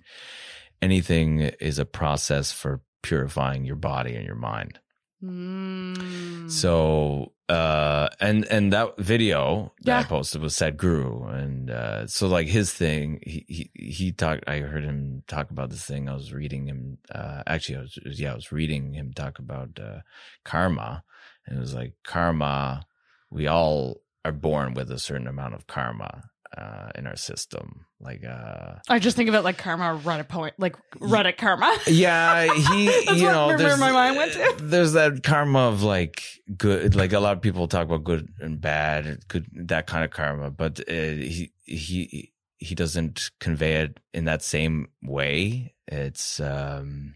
anything 0.81 1.39
is 1.39 1.79
a 1.79 1.85
process 1.85 2.51
for 2.51 2.81
purifying 3.03 3.65
your 3.65 3.75
body 3.75 4.15
and 4.15 4.25
your 4.25 4.35
mind 4.35 4.79
Mm. 5.23 6.49
so 6.49 7.33
uh 7.47 8.09
and 8.19 8.45
and 8.45 8.73
that 8.73 8.97
video 8.97 9.71
that 9.83 10.05
I 10.05 10.07
posted 10.07 10.41
was 10.41 10.55
Sadhguru 10.55 11.31
and 11.31 11.69
uh 11.69 12.07
so 12.07 12.27
like 12.27 12.47
his 12.47 12.73
thing 12.73 13.19
he 13.21 13.45
he 13.47 13.69
he 13.75 14.11
talked 14.11 14.45
I 14.47 14.59
heard 14.59 14.83
him 14.83 15.21
talk 15.27 15.51
about 15.51 15.69
this 15.69 15.85
thing. 15.85 16.09
I 16.09 16.15
was 16.15 16.33
reading 16.33 16.65
him 16.65 16.97
uh 17.13 17.43
actually 17.45 17.77
I 17.77 17.81
was 17.81 17.99
yeah 18.19 18.31
I 18.31 18.35
was 18.35 18.51
reading 18.51 18.93
him 18.93 19.13
talk 19.13 19.37
about 19.37 19.79
uh 19.79 19.99
karma. 20.43 21.03
And 21.45 21.57
it 21.57 21.61
was 21.61 21.75
like 21.75 21.93
karma 22.03 22.87
we 23.29 23.45
all 23.45 24.01
are 24.25 24.31
born 24.31 24.73
with 24.73 24.89
a 24.89 24.99
certain 24.99 25.27
amount 25.27 25.53
of 25.53 25.67
karma 25.67 26.30
uh 26.57 26.89
in 26.95 27.07
our 27.07 27.15
system 27.15 27.85
like 28.01 28.23
uh 28.25 28.73
I 28.89 28.99
just 28.99 29.15
think 29.15 29.29
of 29.29 29.35
it 29.35 29.41
like 29.41 29.57
karma 29.57 29.99
Reddit 30.03 30.27
point, 30.27 30.53
like 30.57 30.75
Reddit 30.99 31.37
karma. 31.37 31.77
yeah 31.87 32.53
he 32.53 32.85
you 33.15 33.23
know 33.27 33.47
where 33.47 33.57
there's, 33.57 33.79
my 33.79 33.91
mind 33.91 34.17
went 34.17 34.33
to. 34.33 34.55
there's 34.59 34.93
that 34.93 35.23
karma 35.23 35.59
of 35.69 35.83
like 35.83 36.23
good 36.57 36.95
like 36.95 37.13
a 37.13 37.19
lot 37.19 37.37
of 37.37 37.41
people 37.41 37.67
talk 37.67 37.85
about 37.85 38.03
good 38.03 38.27
and 38.41 38.59
bad 38.59 39.19
good 39.29 39.45
that 39.53 39.87
kind 39.87 40.03
of 40.03 40.11
karma 40.11 40.49
but 40.51 40.79
uh, 40.89 40.91
he 40.93 41.51
he 41.63 42.33
he 42.57 42.75
doesn't 42.75 43.31
convey 43.39 43.75
it 43.83 43.99
in 44.13 44.25
that 44.25 44.41
same 44.41 44.87
way 45.03 45.73
it's 45.87 46.39
um 46.41 47.15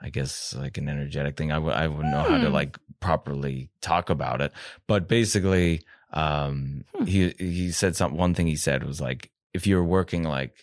i 0.00 0.08
guess 0.08 0.54
like 0.58 0.78
an 0.78 0.88
energetic 0.88 1.36
thing 1.36 1.52
i 1.52 1.58
would 1.58 1.74
i 1.74 1.86
wouldn't 1.86 2.12
know 2.12 2.22
how 2.22 2.38
to 2.38 2.46
Hmm. 2.48 2.52
like 2.54 2.78
properly 3.00 3.68
talk 3.82 4.08
about 4.08 4.40
it 4.40 4.52
but 4.86 5.06
basically 5.08 5.82
um 6.14 6.84
Hmm. 6.96 7.04
he 7.04 7.34
he 7.38 7.70
said 7.72 7.94
some 7.96 8.16
one 8.16 8.34
thing 8.34 8.46
he 8.46 8.56
said 8.56 8.82
was 8.84 9.00
like 9.00 9.30
if 9.52 9.66
you're 9.66 9.84
working 9.84 10.22
like 10.24 10.54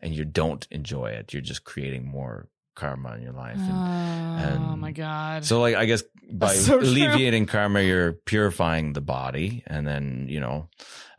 and 0.00 0.14
you 0.14 0.24
don't 0.24 0.66
enjoy 0.70 1.06
it 1.10 1.32
you're 1.32 1.42
just 1.42 1.64
creating 1.64 2.06
more 2.06 2.48
karma 2.76 3.14
in 3.16 3.22
your 3.22 3.32
life 3.34 3.58
and 3.58 3.72
oh 3.72 4.72
and 4.72 4.80
my 4.80 4.92
god. 4.92 5.44
so 5.44 5.60
like 5.60 5.74
I 5.74 5.84
guess 5.84 6.02
by 6.32 6.54
so 6.54 6.78
true. 6.78 6.86
alleviating 6.88 7.46
karma, 7.46 7.80
you're 7.82 8.12
purifying 8.12 8.92
the 8.92 9.00
body, 9.00 9.64
and 9.66 9.84
then 9.84 10.26
you 10.30 10.38
know, 10.38 10.68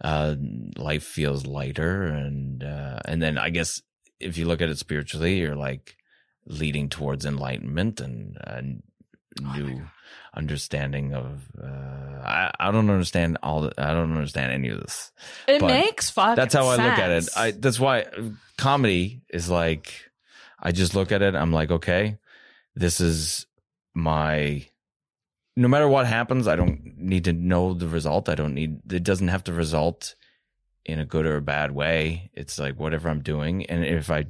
uh, 0.01 0.35
life 0.77 1.03
feels 1.03 1.45
lighter, 1.45 2.03
and 2.05 2.63
uh, 2.63 2.99
and 3.03 3.21
then 3.21 3.37
I 3.37 3.49
guess 3.49 3.81
if 4.21 4.37
you 4.37 4.45
look 4.45 4.61
at 4.61 4.69
it 4.69 4.77
spiritually, 4.79 5.37
you're 5.39 5.57
like 5.57 5.97
leading 6.45 6.87
towards 6.87 7.25
enlightenment 7.25 7.99
and 7.99 8.37
uh, 8.47 8.61
Oh 9.43 9.53
new 9.57 9.75
God. 9.79 9.91
Understanding 10.35 11.13
of. 11.13 11.43
Uh, 11.61 11.67
I 12.23 12.51
I 12.59 12.71
don't 12.71 12.89
understand 12.89 13.37
all. 13.43 13.61
The, 13.61 13.73
I 13.77 13.93
don't 13.93 14.11
understand 14.11 14.51
any 14.51 14.69
of 14.69 14.79
this. 14.81 15.11
it 15.47 15.59
but 15.59 15.67
makes 15.67 16.09
fuck. 16.09 16.35
That's 16.35 16.53
how 16.53 16.67
I 16.67 16.75
look 16.75 16.97
at 16.97 17.11
it. 17.11 17.29
I 17.35 17.51
that's 17.51 17.79
why 17.79 18.05
comedy 18.57 19.21
is 19.29 19.49
like 19.49 20.11
I 20.61 20.71
just 20.71 20.95
look 20.95 21.11
at 21.11 21.21
it. 21.21 21.35
I'm 21.35 21.51
like, 21.51 21.71
okay, 21.71 22.17
this 22.75 23.01
is 23.01 23.47
my. 23.93 24.67
No 25.57 25.67
matter 25.67 25.87
what 25.87 26.07
happens, 26.07 26.47
I 26.47 26.55
don't 26.55 26.97
need 26.97 27.25
to 27.25 27.33
know 27.33 27.73
the 27.73 27.87
result. 27.87 28.29
I 28.29 28.35
don't 28.35 28.53
need. 28.53 28.91
It 28.91 29.03
doesn't 29.03 29.27
have 29.27 29.43
to 29.45 29.53
result 29.53 30.15
in 30.85 30.99
a 30.99 31.05
good 31.05 31.25
or 31.25 31.37
a 31.37 31.41
bad 31.41 31.71
way. 31.71 32.31
It's 32.33 32.57
like 32.57 32.79
whatever 32.79 33.09
I'm 33.09 33.21
doing, 33.21 33.65
and 33.65 33.83
if 33.83 34.09
I 34.09 34.25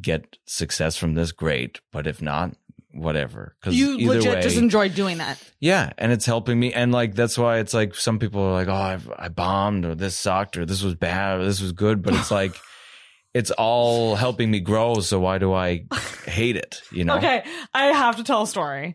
get 0.00 0.36
success 0.46 0.96
from 0.96 1.14
this, 1.14 1.32
great. 1.32 1.80
But 1.92 2.06
if 2.06 2.20
not, 2.20 2.56
whatever. 2.94 3.56
Because 3.60 3.76
you 3.76 3.96
either 3.98 4.14
legit 4.14 4.34
way, 4.34 4.42
just 4.42 4.56
enjoy 4.56 4.88
doing 4.88 5.18
that. 5.18 5.42
yeah, 5.60 5.92
and 5.98 6.12
it's 6.12 6.26
helping 6.26 6.58
me, 6.58 6.72
and 6.72 6.92
like 6.92 7.14
that's 7.14 7.36
why 7.36 7.58
it's 7.58 7.74
like 7.74 7.94
some 7.94 8.18
people 8.18 8.42
are 8.42 8.52
like, 8.52 8.68
"Oh, 8.68 8.74
I've, 8.74 9.10
I 9.16 9.28
bombed," 9.28 9.84
or 9.84 9.94
"This 9.94 10.16
sucked," 10.16 10.56
or 10.56 10.64
"This 10.66 10.82
was 10.82 10.94
bad," 10.94 11.40
or 11.40 11.44
"This 11.44 11.60
was 11.60 11.72
good," 11.72 12.02
but 12.02 12.14
it's 12.14 12.30
like 12.30 12.54
it's 13.34 13.50
all 13.50 14.14
helping 14.14 14.50
me 14.50 14.60
grow. 14.60 15.00
So 15.00 15.20
why 15.20 15.38
do 15.38 15.52
I 15.52 15.84
hate 16.26 16.56
it? 16.56 16.80
You 16.90 17.04
know? 17.04 17.16
Okay, 17.16 17.44
I 17.72 17.86
have 17.86 18.16
to 18.16 18.24
tell 18.24 18.42
a 18.42 18.46
story. 18.46 18.94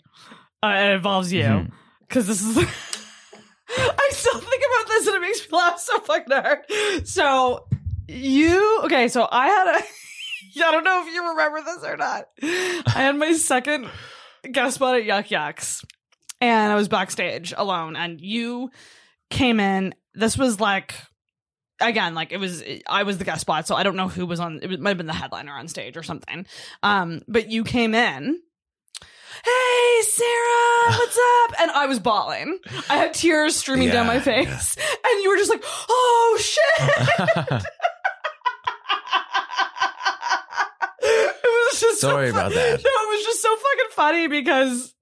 Uh, 0.63 0.75
it 0.77 0.95
involves 0.95 1.31
you 1.31 1.67
because 2.07 2.27
this 2.27 2.41
is. 2.41 2.57
I 3.77 4.09
still 4.11 4.39
think 4.39 4.63
about 4.65 4.87
this 4.87 5.05
and 5.07 5.15
it 5.17 5.21
makes 5.21 5.41
me 5.41 5.55
laugh 5.57 5.79
so 5.79 5.99
fucking 5.99 6.33
hard. 6.33 7.07
So 7.07 7.67
you 8.07 8.81
okay? 8.85 9.07
So 9.09 9.27
I 9.31 9.47
had 9.47 9.79
a. 9.79 9.83
I 10.63 10.71
don't 10.71 10.83
know 10.83 11.05
if 11.05 11.13
you 11.13 11.29
remember 11.29 11.61
this 11.61 11.83
or 11.83 11.97
not. 11.97 12.25
I 12.41 12.83
had 12.95 13.15
my 13.15 13.33
second 13.33 13.89
guest 14.51 14.75
spot 14.75 14.95
at 14.95 15.05
Yuk 15.05 15.27
Yuks, 15.27 15.83
and 16.41 16.71
I 16.71 16.75
was 16.75 16.87
backstage 16.87 17.53
alone, 17.55 17.95
and 17.95 18.19
you 18.21 18.71
came 19.29 19.59
in. 19.59 19.93
This 20.13 20.37
was 20.37 20.59
like. 20.59 20.95
Again, 21.81 22.13
like 22.13 22.33
it 22.33 22.37
was, 22.41 22.61
I 22.89 23.03
was 23.03 23.19
the 23.19 23.23
guest 23.23 23.39
spot, 23.39 23.65
so 23.65 23.73
I 23.73 23.83
don't 23.83 23.95
know 23.95 24.09
who 24.09 24.25
was 24.25 24.41
on. 24.41 24.59
It 24.61 24.81
might 24.81 24.89
have 24.89 24.97
been 24.97 25.07
the 25.07 25.13
headliner 25.13 25.53
on 25.53 25.69
stage 25.69 25.95
or 25.95 26.03
something. 26.03 26.45
Um, 26.83 27.21
but 27.25 27.49
you 27.49 27.63
came 27.63 27.95
in, 27.95 28.37
hey 29.45 30.01
Sarah, 30.01 30.89
what's 30.89 31.17
up? 31.43 31.61
And 31.61 31.71
I 31.71 31.85
was 31.85 31.99
bawling. 31.99 32.59
I 32.89 32.97
had 32.97 33.13
tears 33.13 33.55
streaming 33.55 33.91
down 33.91 34.07
my 34.07 34.19
face, 34.19 34.75
and 34.77 35.23
you 35.23 35.29
were 35.29 35.37
just 35.37 35.49
like, 35.49 35.63
oh 35.65 36.37
shit. 36.41 37.63
it 41.01 41.68
was 41.87 41.91
just 41.91 42.01
so 42.01 42.09
Sorry 42.09 42.31
fu- 42.31 42.37
about 42.37 42.51
that. 42.53 42.83
No, 42.83 42.89
it 42.89 43.17
was 43.17 43.25
just 43.25 43.41
so 43.41 43.55
fucking 43.55 43.91
funny 43.91 44.27
because 44.27 44.93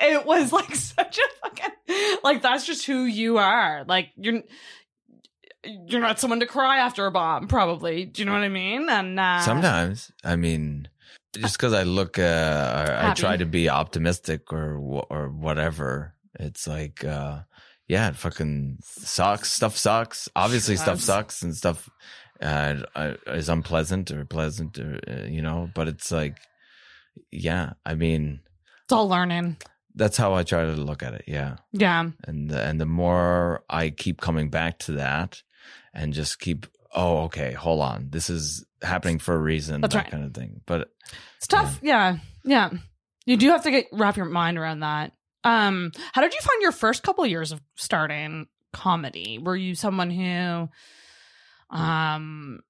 it 0.00 0.24
was 0.26 0.52
like 0.60 0.74
such 0.74 1.18
a 1.18 1.48
fucking 1.48 2.18
like 2.22 2.42
that's 2.42 2.66
just 2.66 2.86
who 2.86 3.04
you 3.04 3.38
are. 3.38 3.84
Like 3.86 4.10
you're 4.16 4.42
you're 5.64 6.00
not 6.00 6.18
someone 6.18 6.40
to 6.40 6.46
cry 6.46 6.78
after 6.78 7.06
a 7.06 7.10
bomb, 7.10 7.48
probably. 7.48 8.06
Do 8.06 8.22
you 8.22 8.26
know 8.26 8.32
what 8.32 8.42
I 8.42 8.48
mean? 8.48 8.88
And 8.88 9.20
uh, 9.20 9.40
Sometimes, 9.40 10.10
I 10.24 10.36
mean, 10.36 10.88
just 11.34 11.58
because 11.58 11.74
I 11.74 11.82
look, 11.82 12.18
uh, 12.18 12.22
or 12.22 12.94
I 12.94 13.14
try 13.14 13.36
to 13.36 13.46
be 13.46 13.68
optimistic 13.68 14.52
or 14.52 14.76
or 15.10 15.28
whatever. 15.28 16.14
It's 16.38 16.66
like, 16.66 17.04
uh, 17.04 17.40
yeah, 17.88 18.08
it 18.08 18.16
fucking 18.16 18.78
sucks. 18.82 19.52
Stuff 19.52 19.76
sucks. 19.76 20.28
Obviously, 20.34 20.76
stuff 20.76 21.00
sucks, 21.00 21.42
and 21.42 21.54
stuff 21.54 21.90
uh, 22.42 23.14
is 23.26 23.48
unpleasant 23.48 24.10
or 24.10 24.24
pleasant, 24.24 24.78
or 24.78 24.98
uh, 25.08 25.26
you 25.26 25.42
know. 25.42 25.70
But 25.74 25.88
it's 25.88 26.10
like, 26.10 26.36
yeah, 27.30 27.74
I 27.84 27.94
mean, 27.94 28.40
it's 28.84 28.92
all 28.92 29.08
learning. 29.08 29.56
that's 29.94 30.16
how 30.16 30.34
I 30.34 30.42
try 30.42 30.64
to 30.64 30.72
look 30.72 31.02
at 31.02 31.14
it. 31.14 31.24
Yeah, 31.26 31.56
Yeah. 31.72 32.10
and 32.26 32.50
the, 32.50 32.62
and 32.62 32.80
the 32.80 32.86
more 32.86 33.62
I 33.68 33.90
keep 33.90 34.20
coming 34.20 34.48
back 34.50 34.78
to 34.80 34.92
that, 34.92 35.42
and 35.94 36.12
just 36.12 36.38
keep 36.40 36.66
oh, 36.92 37.18
okay, 37.24 37.52
hold 37.52 37.80
on, 37.80 38.08
this 38.10 38.28
is 38.28 38.64
happening 38.82 39.20
for 39.20 39.32
a 39.34 39.38
reason, 39.38 39.80
That's 39.80 39.94
that 39.94 40.02
right. 40.04 40.10
kind 40.10 40.24
of 40.24 40.34
thing. 40.34 40.60
But 40.66 40.88
It's 41.36 41.46
tough. 41.46 41.78
Yeah. 41.82 42.16
yeah. 42.44 42.70
You 43.26 43.36
do 43.36 43.48
have 43.50 43.62
to 43.62 43.70
get 43.70 43.86
wrap 43.92 44.16
your 44.16 44.26
mind 44.26 44.58
around 44.58 44.80
that. 44.80 45.12
Um, 45.44 45.92
how 46.12 46.20
did 46.20 46.34
you 46.34 46.40
find 46.40 46.60
your 46.62 46.72
first 46.72 47.04
couple 47.04 47.24
years 47.26 47.52
of 47.52 47.60
starting 47.76 48.48
comedy? 48.72 49.38
Were 49.38 49.54
you 49.54 49.76
someone 49.76 50.10
who 50.10 50.68
um 51.70 52.60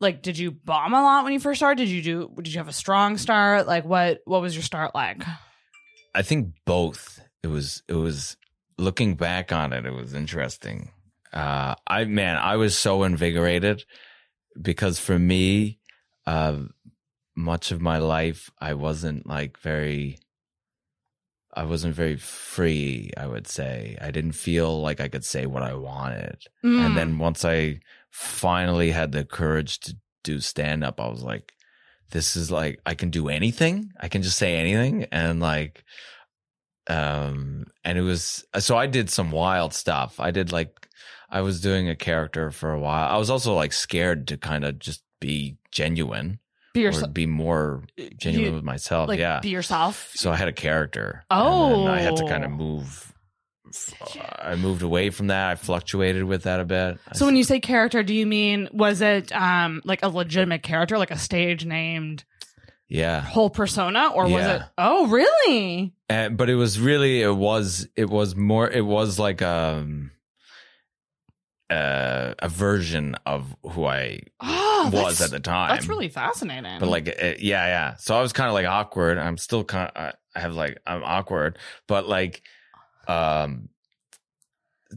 like 0.00 0.22
did 0.22 0.38
you 0.38 0.50
bomb 0.50 0.94
a 0.94 1.02
lot 1.02 1.24
when 1.24 1.32
you 1.32 1.40
first 1.40 1.58
started? 1.58 1.84
Did 1.84 1.90
you 1.90 2.02
do 2.02 2.32
did 2.36 2.52
you 2.52 2.58
have 2.58 2.68
a 2.68 2.72
strong 2.72 3.18
start? 3.18 3.66
Like 3.66 3.84
what 3.84 4.20
what 4.24 4.40
was 4.40 4.54
your 4.54 4.62
start 4.62 4.94
like? 4.94 5.22
I 6.14 6.22
think 6.22 6.54
both. 6.64 7.20
It 7.42 7.48
was 7.48 7.82
it 7.88 7.94
was 7.94 8.36
looking 8.78 9.14
back 9.14 9.52
on 9.52 9.72
it, 9.72 9.86
it 9.86 9.92
was 9.92 10.14
interesting. 10.14 10.90
Uh 11.32 11.74
I 11.86 12.04
man, 12.04 12.36
I 12.36 12.56
was 12.56 12.76
so 12.76 13.02
invigorated 13.02 13.84
because 14.60 14.98
for 14.98 15.18
me, 15.18 15.78
uh 16.26 16.60
much 17.36 17.70
of 17.70 17.80
my 17.80 17.98
life 17.98 18.50
I 18.58 18.74
wasn't 18.74 19.26
like 19.26 19.58
very 19.58 20.18
I 21.52 21.64
wasn't 21.64 21.94
very 21.94 22.16
free, 22.16 23.10
I 23.16 23.26
would 23.26 23.48
say. 23.48 23.96
I 24.00 24.10
didn't 24.10 24.32
feel 24.32 24.80
like 24.80 25.00
I 25.00 25.08
could 25.08 25.24
say 25.24 25.46
what 25.46 25.62
I 25.62 25.74
wanted. 25.74 26.44
Mm. 26.64 26.86
And 26.86 26.96
then 26.96 27.18
once 27.18 27.44
I 27.44 27.80
finally 28.10 28.90
had 28.92 29.12
the 29.12 29.24
courage 29.24 29.80
to 29.80 29.96
do 30.22 30.40
stand 30.40 30.84
up, 30.84 31.00
I 31.00 31.08
was 31.08 31.22
like, 31.22 31.52
this 32.10 32.36
is 32.36 32.50
like, 32.50 32.80
I 32.86 32.94
can 32.94 33.10
do 33.10 33.28
anything. 33.28 33.92
I 34.00 34.08
can 34.08 34.22
just 34.22 34.36
say 34.36 34.56
anything. 34.56 35.04
And 35.10 35.40
like, 35.40 35.84
um, 36.86 37.66
and 37.84 37.98
it 37.98 38.02
was, 38.02 38.44
so 38.58 38.76
I 38.76 38.86
did 38.86 39.10
some 39.10 39.30
wild 39.30 39.74
stuff. 39.74 40.20
I 40.20 40.30
did 40.30 40.52
like, 40.52 40.88
I 41.30 41.40
was 41.40 41.60
doing 41.60 41.88
a 41.88 41.96
character 41.96 42.50
for 42.50 42.72
a 42.72 42.80
while. 42.80 43.12
I 43.12 43.18
was 43.18 43.30
also 43.30 43.54
like 43.54 43.72
scared 43.72 44.28
to 44.28 44.36
kind 44.36 44.64
of 44.64 44.78
just 44.78 45.02
be 45.20 45.58
genuine 45.70 46.40
be 46.72 46.80
yourself 46.82 47.12
be 47.12 47.26
more 47.26 47.82
genuine 48.18 48.48
you- 48.48 48.54
with 48.54 48.64
myself. 48.64 49.08
like 49.08 49.18
yeah. 49.18 49.40
be 49.40 49.48
yourself. 49.50 50.12
So 50.14 50.30
I 50.30 50.36
had 50.36 50.48
a 50.48 50.52
character. 50.52 51.24
Oh. 51.30 51.80
And 51.82 51.88
I 51.90 52.00
had 52.00 52.16
to 52.16 52.26
kind 52.26 52.44
of 52.44 52.52
Oh. 52.52 52.54
move. 52.56 53.06
I 54.42 54.56
moved 54.56 54.82
away 54.82 55.10
from 55.10 55.28
that. 55.28 55.50
I 55.50 55.54
fluctuated 55.54 56.24
with 56.24 56.42
that 56.42 56.58
a 56.60 56.64
bit. 56.64 56.98
I 57.08 57.14
So 57.14 57.24
when 57.26 57.36
you 57.36 57.44
say 57.44 57.60
character, 57.60 58.02
do 58.02 58.12
you 58.14 58.26
mean 58.26 58.68
was 58.72 59.00
it 59.00 59.30
um 59.32 59.80
like 59.84 60.02
a 60.02 60.08
legitimate 60.08 60.62
character, 60.62 60.98
like 60.98 61.10
a 61.12 61.18
stage 61.18 61.64
named 61.64 62.24
yeah, 62.88 63.20
whole 63.20 63.50
persona, 63.50 64.08
or 64.12 64.26
was 64.26 64.44
it? 64.44 64.62
Oh, 64.76 65.06
really? 65.06 65.92
and, 66.08 66.36
but 66.36 66.50
it 66.50 66.56
was 66.56 66.80
really 66.80 67.22
it 67.22 67.32
was 67.32 67.86
it 67.94 68.10
was 68.10 68.34
more 68.34 68.68
it 68.68 68.84
was 68.84 69.16
like 69.16 69.42
um 69.42 70.10
uh, 71.70 72.34
a 72.40 72.48
version 72.48 73.14
of 73.26 73.54
who 73.62 73.84
I 73.84 74.20
Oh, 74.40 74.90
was 74.92 75.20
at 75.20 75.30
the 75.30 75.40
time. 75.40 75.70
That's 75.70 75.88
really 75.88 76.08
fascinating. 76.08 76.78
but 76.80 76.88
like 76.88 77.06
it, 77.08 77.40
yeah 77.40 77.66
yeah. 77.66 77.94
So 77.96 78.16
i 78.16 78.20
was 78.22 78.32
kind 78.32 78.48
of 78.48 78.54
like 78.54 78.66
awkward. 78.66 79.18
I'm 79.18 79.36
still 79.36 79.62
kind 79.64 79.90
of 79.94 80.14
i 80.34 80.40
have 80.40 80.54
like 80.54 80.78
i'm 80.86 81.02
awkward. 81.04 81.58
But 81.86 82.08
like 82.08 82.42
um 83.08 83.68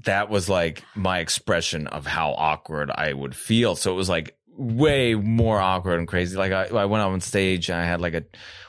that 0.05 0.29
was 0.29 0.49
like 0.49 0.83
my 0.95 1.19
expression 1.19 1.85
of 1.87 2.07
how 2.07 2.31
awkward 2.31 2.89
i 2.89 3.13
would 3.13 3.35
feel. 3.35 3.75
So 3.75 3.91
it 3.91 3.95
was 3.95 4.09
like 4.09 4.35
way 4.55 5.13
more 5.15 5.59
awkward 5.59 5.99
and 5.99 6.07
crazy. 6.07 6.35
Like 6.37 6.51
i, 6.51 6.65
I 6.65 6.85
went 6.85 7.03
on 7.03 7.21
stage 7.21 7.69
and 7.69 7.79
i 7.79 7.85
had 7.85 8.01
like 8.01 8.13
a 8.15 8.23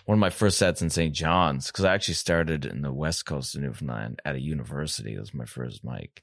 one 0.04 0.16
of 0.18 0.20
my 0.20 0.30
first 0.30 0.58
sets 0.58 0.82
in 0.82 0.90
st 0.90 1.14
john's 1.14 1.68
because 1.68 1.84
i 1.86 1.94
actually 1.94 2.12
started 2.14 2.66
in 2.66 2.82
the 2.82 2.92
west 2.92 3.24
coast 3.24 3.54
of 3.54 3.62
newfoundland 3.62 4.20
at 4.26 4.34
a 4.34 4.40
university. 4.40 5.14
It 5.14 5.20
was 5.20 5.32
my 5.32 5.46
first 5.46 5.82
mic 5.84 6.22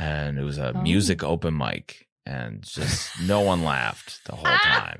and 0.00 0.38
it 0.38 0.42
was 0.42 0.56
a 0.58 0.72
Oh. 0.74 0.80
music 0.82 1.22
open 1.22 1.56
mic 1.56 2.06
and 2.24 2.62
just 2.62 3.10
no 3.26 3.40
one 3.40 3.62
laughed 3.64 4.20
the 4.26 4.34
whole 4.34 4.44
time 4.46 4.98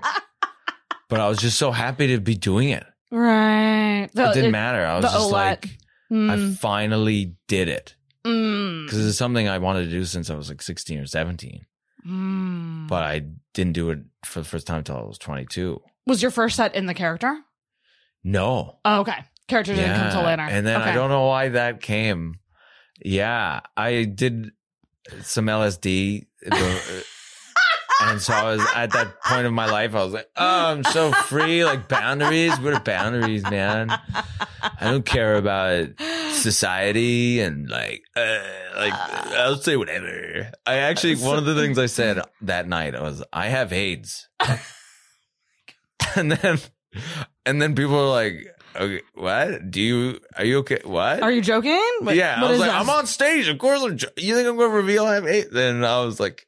but 1.08 1.20
I 1.20 1.28
was 1.28 1.38
just 1.38 1.58
so 1.58 1.70
happy 1.72 2.08
to 2.08 2.20
be 2.20 2.34
doing 2.36 2.68
it. 2.70 2.84
right. 3.10 4.08
The- 4.12 4.30
it 4.30 4.34
didn't 4.34 4.48
it- 4.50 4.52
matter. 4.52 4.84
I 4.84 4.96
was 4.96 5.04
just 5.12 5.30
like, 5.30 5.64
I 6.12 6.12
Mm, 6.12 6.58
finally 6.58 7.36
did 7.46 7.68
it 7.68 7.94
mm, 8.24 8.84
because 8.84 9.06
it's 9.06 9.16
something 9.18 9.48
I 9.48 9.58
wanted 9.58 9.84
to 9.84 9.90
do 9.90 10.04
since 10.04 10.28
I 10.28 10.34
was 10.34 10.48
like 10.48 10.60
16 10.60 10.98
or 10.98 11.06
17, 11.06 11.66
mm. 12.06 12.88
but 12.88 13.02
I 13.04 13.22
didn't 13.54 13.74
do 13.74 13.90
it 13.90 14.00
for 14.24 14.40
the 14.40 14.44
first 14.44 14.66
time 14.66 14.78
until 14.78 14.96
I 14.96 15.02
was 15.02 15.18
22. 15.18 15.80
was 16.06 16.20
your 16.20 16.32
first 16.32 16.56
set 16.56 16.74
in 16.74 16.86
the 16.86 16.94
character? 16.94 17.38
No. 18.24 18.78
Oh, 18.84 19.00
okay. 19.00 19.24
Character 19.48 19.74
didn't 19.74 19.96
come 19.96 20.10
till 20.12 20.22
later. 20.22 20.42
And 20.42 20.66
then 20.66 20.80
okay. 20.80 20.90
I 20.90 20.94
don't 20.94 21.10
know 21.10 21.26
why 21.26 21.50
that 21.50 21.80
came. 21.80 22.36
Yeah, 23.04 23.60
I 23.76 24.04
did 24.04 24.50
some 25.23 25.46
LSD. 25.46 26.27
And 28.03 28.20
so 28.20 28.33
I 28.33 28.44
was 28.44 28.66
at 28.75 28.92
that 28.92 29.20
point 29.20 29.46
of 29.46 29.53
my 29.53 29.66
life, 29.66 29.94
I 29.94 30.03
was 30.03 30.14
like, 30.14 30.31
oh, 30.35 30.66
I'm 30.73 30.83
so 30.85 31.12
free. 31.12 31.66
Like 31.66 31.87
boundaries. 31.87 32.59
What 32.59 32.73
are 32.73 32.81
boundaries, 32.81 33.42
man? 33.42 33.90
I 33.90 34.90
don't 34.90 35.05
care 35.05 35.35
about 35.35 35.88
society 36.31 37.40
and 37.40 37.68
like, 37.68 38.03
uh, 38.16 38.40
like 38.75 38.94
I'll 38.94 39.57
say 39.57 39.77
whatever. 39.77 40.51
I 40.66 40.77
actually, 40.77 41.16
one 41.16 41.37
of 41.37 41.44
the 41.44 41.55
things 41.55 41.79
I 41.79 41.87
said 41.87 42.23
that 42.40 42.66
night 42.66 42.94
was, 42.99 43.23
I 43.35 43.49
have 43.49 43.70
AIDS. 43.70 44.29
and 46.16 46.33
then, 46.33 46.59
and 47.44 47.61
then 47.61 47.75
people 47.75 47.96
were 47.96 48.09
like, 48.09 48.46
okay, 48.76 49.00
what? 49.14 49.70
Do 49.70 49.80
you, 49.80 50.20
are 50.37 50.44
you 50.44 50.59
okay? 50.59 50.80
What? 50.85 51.22
Are 51.22 51.30
you 51.33 51.40
joking? 51.42 51.80
What- 52.00 52.14
yeah, 52.16 52.40
what 52.40 52.48
I 52.48 52.50
was 52.52 52.61
like, 52.61 52.70
this? 52.70 52.80
I'm 52.80 52.90
on 52.90 53.06
stage. 53.06 53.48
Of 53.48 53.59
course, 53.59 53.83
I'm. 53.83 53.96
Jo- 53.96 54.09
you 54.16 54.35
think 54.35 54.48
I'm 54.48 54.56
going 54.56 54.70
to 54.70 54.76
reveal 54.76 55.04
I 55.06 55.14
have 55.14 55.26
AIDS? 55.26 55.50
Then 55.50 55.85
I 55.85 56.04
was 56.04 56.18
like, 56.20 56.46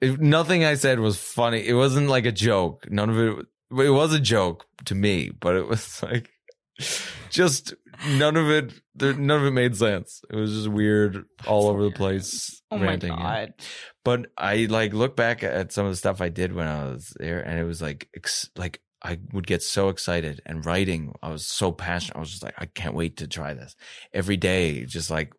if 0.00 0.18
nothing 0.18 0.64
I 0.64 0.74
said 0.74 1.00
was 1.00 1.16
funny. 1.16 1.66
It 1.66 1.74
wasn't 1.74 2.08
like 2.08 2.26
a 2.26 2.32
joke. 2.32 2.86
None 2.90 3.10
of 3.10 3.18
it. 3.18 3.46
It 3.84 3.90
was 3.90 4.12
a 4.14 4.20
joke 4.20 4.64
to 4.84 4.94
me, 4.94 5.30
but 5.30 5.56
it 5.56 5.66
was 5.66 6.02
like 6.02 6.30
just 7.30 7.74
none 8.08 8.36
of 8.36 8.48
it. 8.50 8.72
None 8.98 9.30
of 9.30 9.44
it 9.44 9.50
made 9.50 9.76
sense. 9.76 10.22
It 10.30 10.36
was 10.36 10.52
just 10.52 10.68
weird, 10.68 11.24
all 11.46 11.68
over 11.68 11.82
the 11.84 11.90
place, 11.90 12.62
Oh 12.70 12.78
my 12.78 12.86
ranting. 12.86 13.14
god. 13.14 13.52
But 14.04 14.26
I 14.38 14.66
like 14.70 14.92
look 14.94 15.16
back 15.16 15.42
at 15.42 15.72
some 15.72 15.84
of 15.86 15.92
the 15.92 15.96
stuff 15.96 16.20
I 16.20 16.28
did 16.30 16.54
when 16.54 16.66
I 16.66 16.84
was 16.84 17.12
there, 17.18 17.40
and 17.40 17.58
it 17.58 17.64
was 17.64 17.82
like, 17.82 18.08
ex- 18.16 18.48
like 18.56 18.80
I 19.06 19.18
would 19.32 19.46
get 19.46 19.62
so 19.62 19.88
excited 19.88 20.40
and 20.46 20.64
writing. 20.66 21.14
I 21.22 21.30
was 21.30 21.46
so 21.46 21.70
passionate. 21.72 22.16
I 22.16 22.20
was 22.20 22.30
just 22.30 22.42
like, 22.42 22.54
I 22.58 22.66
can't 22.66 22.94
wait 22.94 23.16
to 23.18 23.26
try 23.28 23.54
this 23.54 23.76
every 24.12 24.36
day. 24.36 24.84
Just 24.84 25.10
like 25.10 25.32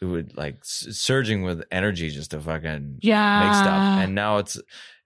it 0.00 0.04
would 0.06 0.36
like 0.36 0.58
surging 0.62 1.42
with 1.42 1.62
energy 1.70 2.10
just 2.10 2.30
to 2.32 2.40
fucking 2.40 2.98
Yeah. 3.02 3.40
make 3.44 3.54
stuff. 3.54 4.02
And 4.02 4.14
now 4.14 4.38
it's 4.38 4.56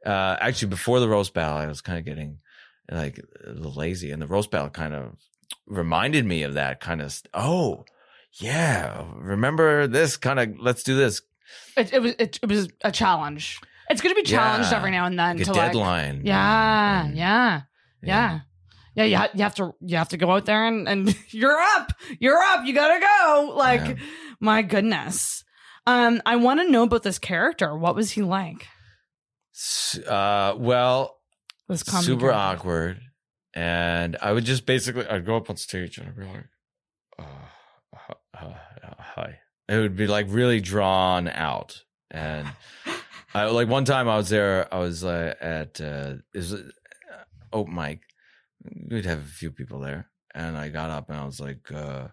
uh 0.07 0.37
actually 0.40 0.68
before 0.68 1.01
the 1.01 1.09
roast 1.09 1.33
battle, 1.35 1.57
I 1.59 1.66
was 1.66 1.81
kind 1.81 1.98
of 1.98 2.05
getting 2.05 2.38
like 2.90 3.18
a 3.46 3.51
little 3.53 3.74
lazy, 3.74 4.11
and 4.12 4.20
the 4.22 4.27
roast 4.27 4.51
battle 4.51 4.70
kind 4.70 4.94
of 4.94 5.16
reminded 5.66 6.24
me 6.24 6.42
of 6.42 6.55
that 6.55 6.81
kind 6.81 7.01
of. 7.03 7.12
St- 7.12 7.29
oh, 7.35 7.85
yeah, 8.40 9.05
remember 9.16 9.87
this 9.87 10.16
kind 10.16 10.38
of? 10.40 10.59
Let's 10.61 10.83
do 10.83 10.96
this. 10.96 11.22
it, 11.77 11.92
it 11.92 12.03
was 12.03 12.12
it, 12.18 12.38
it 12.42 12.48
was 12.48 12.68
a 12.83 12.92
challenge. 12.92 13.61
It's 13.90 14.03
going 14.03 14.14
to 14.14 14.20
be 14.20 14.27
challenged 14.27 14.70
Yeah. 14.70 14.77
every 14.79 14.90
now 14.90 15.07
and 15.07 15.18
then 15.18 15.37
Like 15.38 15.46
to 15.46 15.53
a 15.53 15.55
like 15.55 15.66
deadline. 15.72 16.20
Yeah, 16.24 17.05
And- 17.07 17.16
yeah. 17.16 17.62
Yeah. 18.02 18.40
Yeah, 18.94 19.04
you, 19.04 19.16
ha- 19.16 19.28
you 19.34 19.42
have 19.44 19.54
to 19.56 19.74
you 19.80 19.96
have 19.96 20.08
to 20.08 20.16
go 20.16 20.30
out 20.32 20.44
there 20.46 20.66
and, 20.66 20.88
and 20.88 21.16
you're 21.30 21.56
up. 21.58 21.92
You're 22.18 22.38
up. 22.42 22.64
You 22.66 22.74
got 22.74 22.94
to 22.94 23.00
go. 23.00 23.52
Like 23.56 23.80
Yeah. 23.87 23.94
my 24.40 24.62
goodness. 24.62 25.44
Um 25.87 26.20
I 26.26 26.37
want 26.37 26.61
to 26.61 26.70
know 26.70 26.82
about 26.82 27.02
this 27.04 27.18
character. 27.18 27.76
What 27.76 27.94
was 27.94 28.11
he 28.12 28.22
like? 28.22 28.66
Uh, 30.08 30.54
well, 30.56 31.16
This 31.68 31.80
super 31.80 32.30
character. 32.30 32.32
awkward, 32.32 33.00
and 33.54 34.16
I 34.22 34.32
would 34.32 34.44
just 34.44 34.66
basically 34.66 35.06
I'd 35.06 35.26
go 35.26 35.37
up 35.37 35.50
on 35.50 35.56
stage 35.56 35.98
and 35.98 36.08
I'd 36.08 36.16
be 36.16 36.24
like, 36.24 36.44
uh, 37.18 37.22
uh, 37.96 38.14
uh, 38.40 38.54
"Hi." 38.98 39.38
It 39.68 39.76
would 39.76 39.96
be 39.96 40.06
like 40.06 40.26
really 40.28 40.61
drawn 40.61 41.28
out, 41.28 41.82
and 42.11 42.46
I 43.34 43.46
like 43.46 43.68
one 43.68 43.84
time 43.84 44.08
I 44.08 44.16
was 44.16 44.28
there. 44.28 44.72
I 44.72 44.78
was 44.78 45.02
uh, 45.04 45.34
at 45.40 45.80
uh, 45.80 46.14
is 46.34 46.54
uh, 46.54 46.62
open 47.52 47.74
mic. 47.74 48.02
We'd 48.90 49.06
have 49.06 49.20
a 49.20 49.22
few 49.22 49.50
people 49.50 49.80
there, 49.80 50.11
and 50.34 50.56
I 50.56 50.68
got 50.68 50.90
up 50.90 51.11
and 51.11 51.18
I 51.18 51.24
was 51.24 51.40
like, 51.40 51.70
uh, 51.72 52.09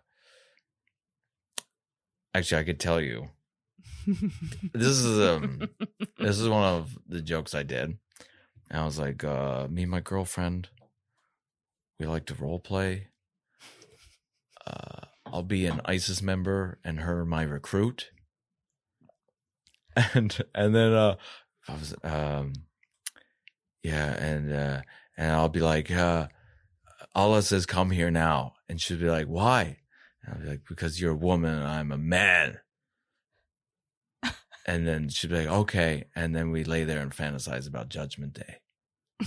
"Actually, 2.33 2.61
I 2.61 2.65
could 2.65 2.79
tell 2.79 3.01
you." 3.01 3.29
this 4.73 4.99
is 4.99 5.19
um 5.19 5.69
this 6.19 6.39
is 6.39 6.47
one 6.47 6.63
of 6.63 6.97
the 7.07 7.21
jokes 7.21 7.55
I 7.55 7.63
did. 7.63 7.97
And 8.69 8.81
I 8.81 8.85
was 8.85 8.97
like, 8.97 9.23
uh, 9.23 9.67
me 9.69 9.83
and 9.83 9.91
my 9.91 9.99
girlfriend, 9.99 10.69
we 11.99 12.07
like 12.07 12.25
to 12.27 12.33
role 12.33 12.59
play. 12.59 13.09
Uh, 14.65 15.05
I'll 15.25 15.43
be 15.43 15.65
an 15.67 15.81
ISIS 15.85 16.21
member 16.21 16.79
and 16.83 17.01
her 17.01 17.25
my 17.25 17.43
recruit. 17.43 18.11
And 20.13 20.37
and 20.53 20.75
then 20.75 20.91
uh 20.91 21.15
I 21.69 21.73
was 21.73 21.95
um 22.03 22.51
yeah, 23.81 24.13
and 24.15 24.51
uh 24.51 24.81
and 25.17 25.31
I'll 25.31 25.49
be 25.49 25.61
like, 25.61 25.91
uh 25.91 26.27
Allah 27.13 27.41
says 27.41 27.65
come 27.65 27.91
here 27.91 28.11
now. 28.11 28.53
And 28.67 28.79
she'll 28.81 28.99
be 28.99 29.09
like, 29.09 29.27
Why? 29.27 29.77
And 30.23 30.33
I'll 30.33 30.41
be 30.41 30.49
like, 30.49 30.61
Because 30.67 30.99
you're 30.99 31.11
a 31.11 31.15
woman 31.15 31.53
and 31.53 31.67
I'm 31.67 31.91
a 31.91 31.97
man. 31.97 32.59
and 34.65 34.87
then 34.87 35.09
she'd 35.09 35.29
be 35.29 35.37
like, 35.37 35.47
"Okay," 35.47 36.05
and 36.15 36.35
then 36.35 36.51
we 36.51 36.63
lay 36.63 36.83
there 36.83 37.01
and 37.01 37.11
fantasize 37.11 37.67
about 37.67 37.89
Judgment 37.89 38.33
Day. 38.33 38.57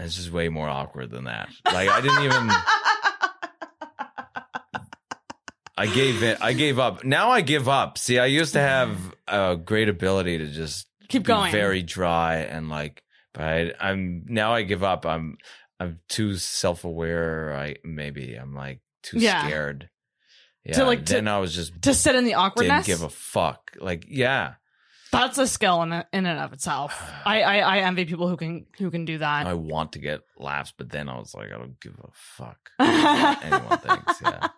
And 0.00 0.06
it's 0.06 0.16
just 0.16 0.32
way 0.32 0.48
more 0.48 0.66
awkward 0.66 1.10
than 1.10 1.24
that. 1.24 1.50
Like 1.66 1.90
I 1.90 2.00
didn't 2.00 2.22
even. 2.22 2.48
I 5.80 5.86
gave 5.86 6.22
it. 6.22 6.38
I 6.40 6.52
gave 6.52 6.78
up. 6.78 7.04
Now 7.04 7.30
I 7.30 7.40
give 7.40 7.68
up. 7.68 7.96
See, 7.98 8.18
I 8.18 8.26
used 8.26 8.52
to 8.52 8.60
have 8.60 8.96
a 9.26 9.56
great 9.56 9.88
ability 9.88 10.38
to 10.38 10.46
just 10.48 10.86
Keep 11.08 11.22
be 11.22 11.26
going. 11.28 11.52
very 11.52 11.82
dry 11.82 12.36
and 12.36 12.68
like. 12.68 13.02
But 13.32 13.42
I, 13.44 13.72
I'm 13.80 14.24
now 14.28 14.52
I 14.52 14.62
give 14.62 14.82
up. 14.84 15.06
I'm 15.06 15.38
I'm 15.78 16.00
too 16.08 16.36
self 16.36 16.84
aware. 16.84 17.54
I 17.56 17.76
maybe 17.84 18.34
I'm 18.34 18.54
like 18.54 18.80
too 19.02 19.18
Yeah. 19.18 19.46
scared. 19.46 19.88
Yeah. 20.64 20.74
To, 20.74 20.84
like, 20.84 21.06
to- 21.06 21.14
then 21.14 21.28
I 21.28 21.38
was 21.38 21.54
just 21.54 21.80
to 21.82 21.94
sit 21.94 22.14
in 22.14 22.24
the 22.24 22.34
awkwardness. 22.34 22.84
didn't 22.84 22.98
give 22.98 23.06
a 23.06 23.10
fuck. 23.10 23.70
Like 23.80 24.04
yeah, 24.08 24.54
That's 25.12 25.38
a 25.38 25.46
skill 25.46 25.82
in, 25.82 25.92
in 25.92 26.26
and 26.26 26.38
of 26.38 26.52
itself. 26.52 27.00
I, 27.24 27.40
I 27.42 27.56
I 27.60 27.78
envy 27.78 28.04
people 28.04 28.28
who 28.28 28.36
can 28.36 28.66
who 28.78 28.90
can 28.90 29.06
do 29.06 29.16
that. 29.18 29.46
I 29.46 29.54
want 29.54 29.92
to 29.92 29.98
get 30.00 30.20
laughs, 30.36 30.74
but 30.76 30.90
then 30.90 31.08
I 31.08 31.18
was 31.18 31.34
like, 31.34 31.48
I 31.54 31.56
don't 31.56 31.80
give 31.80 31.94
a 32.04 32.08
fuck 32.12 32.58
anyone 32.78 33.78
thinks. 33.78 34.20
Yeah. 34.22 34.48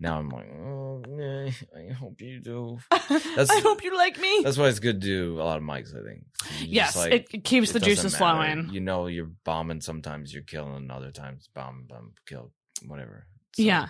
Now 0.00 0.18
I'm 0.18 0.28
like, 0.28 0.46
oh, 0.52 1.02
eh, 1.20 1.50
I 1.90 1.92
hope 1.92 2.20
you 2.20 2.38
do. 2.40 2.78
That's 2.90 3.50
I 3.50 3.60
hope 3.60 3.82
you 3.82 3.96
like 3.96 4.18
me. 4.18 4.42
that's 4.44 4.56
why 4.56 4.68
it's 4.68 4.78
good 4.78 5.00
to 5.00 5.06
do 5.06 5.40
a 5.40 5.42
lot 5.42 5.56
of 5.56 5.64
mics. 5.64 5.90
I 5.92 6.06
think. 6.08 6.24
You 6.60 6.66
Yes, 6.68 6.96
like, 6.96 7.12
it, 7.12 7.26
it 7.34 7.44
keeps 7.44 7.70
it 7.70 7.72
the 7.72 7.80
juices 7.80 8.12
matter. 8.12 8.16
flowing. 8.18 8.68
You 8.70 8.80
know, 8.80 9.08
you're 9.08 9.30
bombing. 9.44 9.80
Sometimes 9.80 10.32
you're 10.32 10.44
killing. 10.44 10.88
Other 10.90 11.10
times, 11.10 11.48
bomb, 11.52 11.86
bomb, 11.88 12.12
kill, 12.26 12.52
whatever. 12.86 13.26
So, 13.56 13.62
Yeah. 13.62 13.88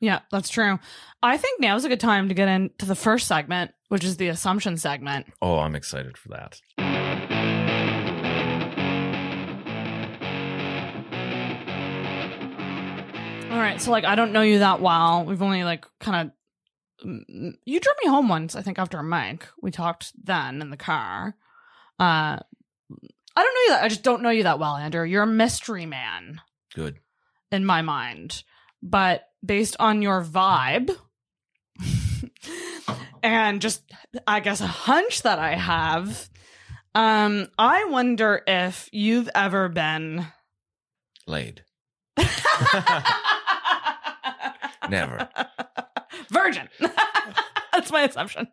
Yeah, 0.00 0.20
that's 0.32 0.48
true. 0.48 0.80
I 1.22 1.36
think 1.36 1.60
now 1.60 1.76
is 1.76 1.84
a 1.84 1.88
good 1.88 2.00
time 2.00 2.28
to 2.28 2.34
get 2.34 2.48
into 2.48 2.86
the 2.86 2.96
first 2.96 3.28
segment, 3.28 3.70
which 3.88 4.02
is 4.02 4.16
the 4.16 4.26
assumption 4.28 4.76
segment. 4.76 5.26
Oh, 5.40 5.58
I'm 5.58 5.76
excited 5.76 6.18
for 6.18 6.30
that. 6.30 6.60
All 13.52 13.58
right, 13.58 13.78
so 13.78 13.90
like 13.90 14.04
I 14.04 14.14
don't 14.14 14.32
know 14.32 14.40
you 14.40 14.60
that 14.60 14.80
well. 14.80 15.26
We've 15.26 15.42
only 15.42 15.62
like 15.62 15.84
kind 16.00 16.30
of 17.04 17.08
you 17.66 17.80
drove 17.80 17.96
me 18.02 18.08
home 18.08 18.30
once, 18.30 18.56
I 18.56 18.62
think 18.62 18.78
after 18.78 18.98
a 18.98 19.04
mic. 19.04 19.46
We 19.60 19.70
talked 19.70 20.12
then 20.24 20.62
in 20.62 20.70
the 20.70 20.78
car. 20.78 21.36
Uh 22.00 22.38
I 22.40 23.42
don't 23.42 23.54
know 23.54 23.60
you 23.60 23.68
that 23.68 23.84
I 23.84 23.88
just 23.88 24.02
don't 24.02 24.22
know 24.22 24.30
you 24.30 24.44
that 24.44 24.58
well, 24.58 24.76
Andrew. 24.76 25.04
You're 25.04 25.24
a 25.24 25.26
mystery 25.26 25.84
man 25.84 26.40
Good. 26.74 27.00
in 27.50 27.66
my 27.66 27.82
mind. 27.82 28.42
But 28.82 29.28
based 29.44 29.76
on 29.78 30.00
your 30.00 30.24
vibe 30.24 30.96
and 33.22 33.60
just 33.60 33.82
I 34.26 34.40
guess 34.40 34.62
a 34.62 34.66
hunch 34.66 35.22
that 35.24 35.38
I 35.38 35.56
have, 35.56 36.30
um, 36.94 37.48
I 37.58 37.84
wonder 37.84 38.42
if 38.46 38.88
you've 38.92 39.28
ever 39.34 39.68
been 39.68 40.26
Laid. 41.26 41.64
Never. 44.88 45.28
Virgin. 46.30 46.68
That's 47.72 47.90
my 47.90 48.02
assumption. 48.02 48.48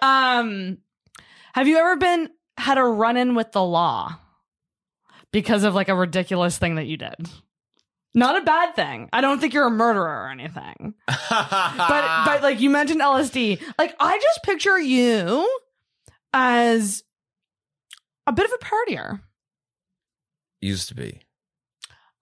Um, 0.00 0.78
have 1.54 1.68
you 1.68 1.78
ever 1.78 1.96
been 1.96 2.30
had 2.56 2.78
a 2.78 2.84
run 2.84 3.16
in 3.16 3.34
with 3.34 3.52
the 3.52 3.62
law 3.62 4.18
because 5.32 5.64
of 5.64 5.74
like 5.74 5.88
a 5.88 5.94
ridiculous 5.94 6.58
thing 6.58 6.76
that 6.76 6.86
you 6.86 6.96
did? 6.96 7.28
Not 8.14 8.36
a 8.40 8.44
bad 8.44 8.74
thing. 8.76 9.08
I 9.12 9.20
don't 9.22 9.40
think 9.40 9.54
you're 9.54 9.66
a 9.66 9.70
murderer 9.70 10.24
or 10.24 10.30
anything. 10.30 10.94
But 11.30 12.24
but 12.26 12.42
like 12.42 12.60
you 12.60 12.68
mentioned 12.68 13.00
LSD. 13.00 13.60
Like 13.78 13.94
I 13.98 14.18
just 14.18 14.42
picture 14.42 14.78
you 14.78 15.48
as 16.34 17.02
a 18.26 18.32
bit 18.32 18.44
of 18.46 18.52
a 18.52 18.64
partier. 18.64 19.20
used 20.60 20.88
to 20.88 20.94
be. 20.94 21.22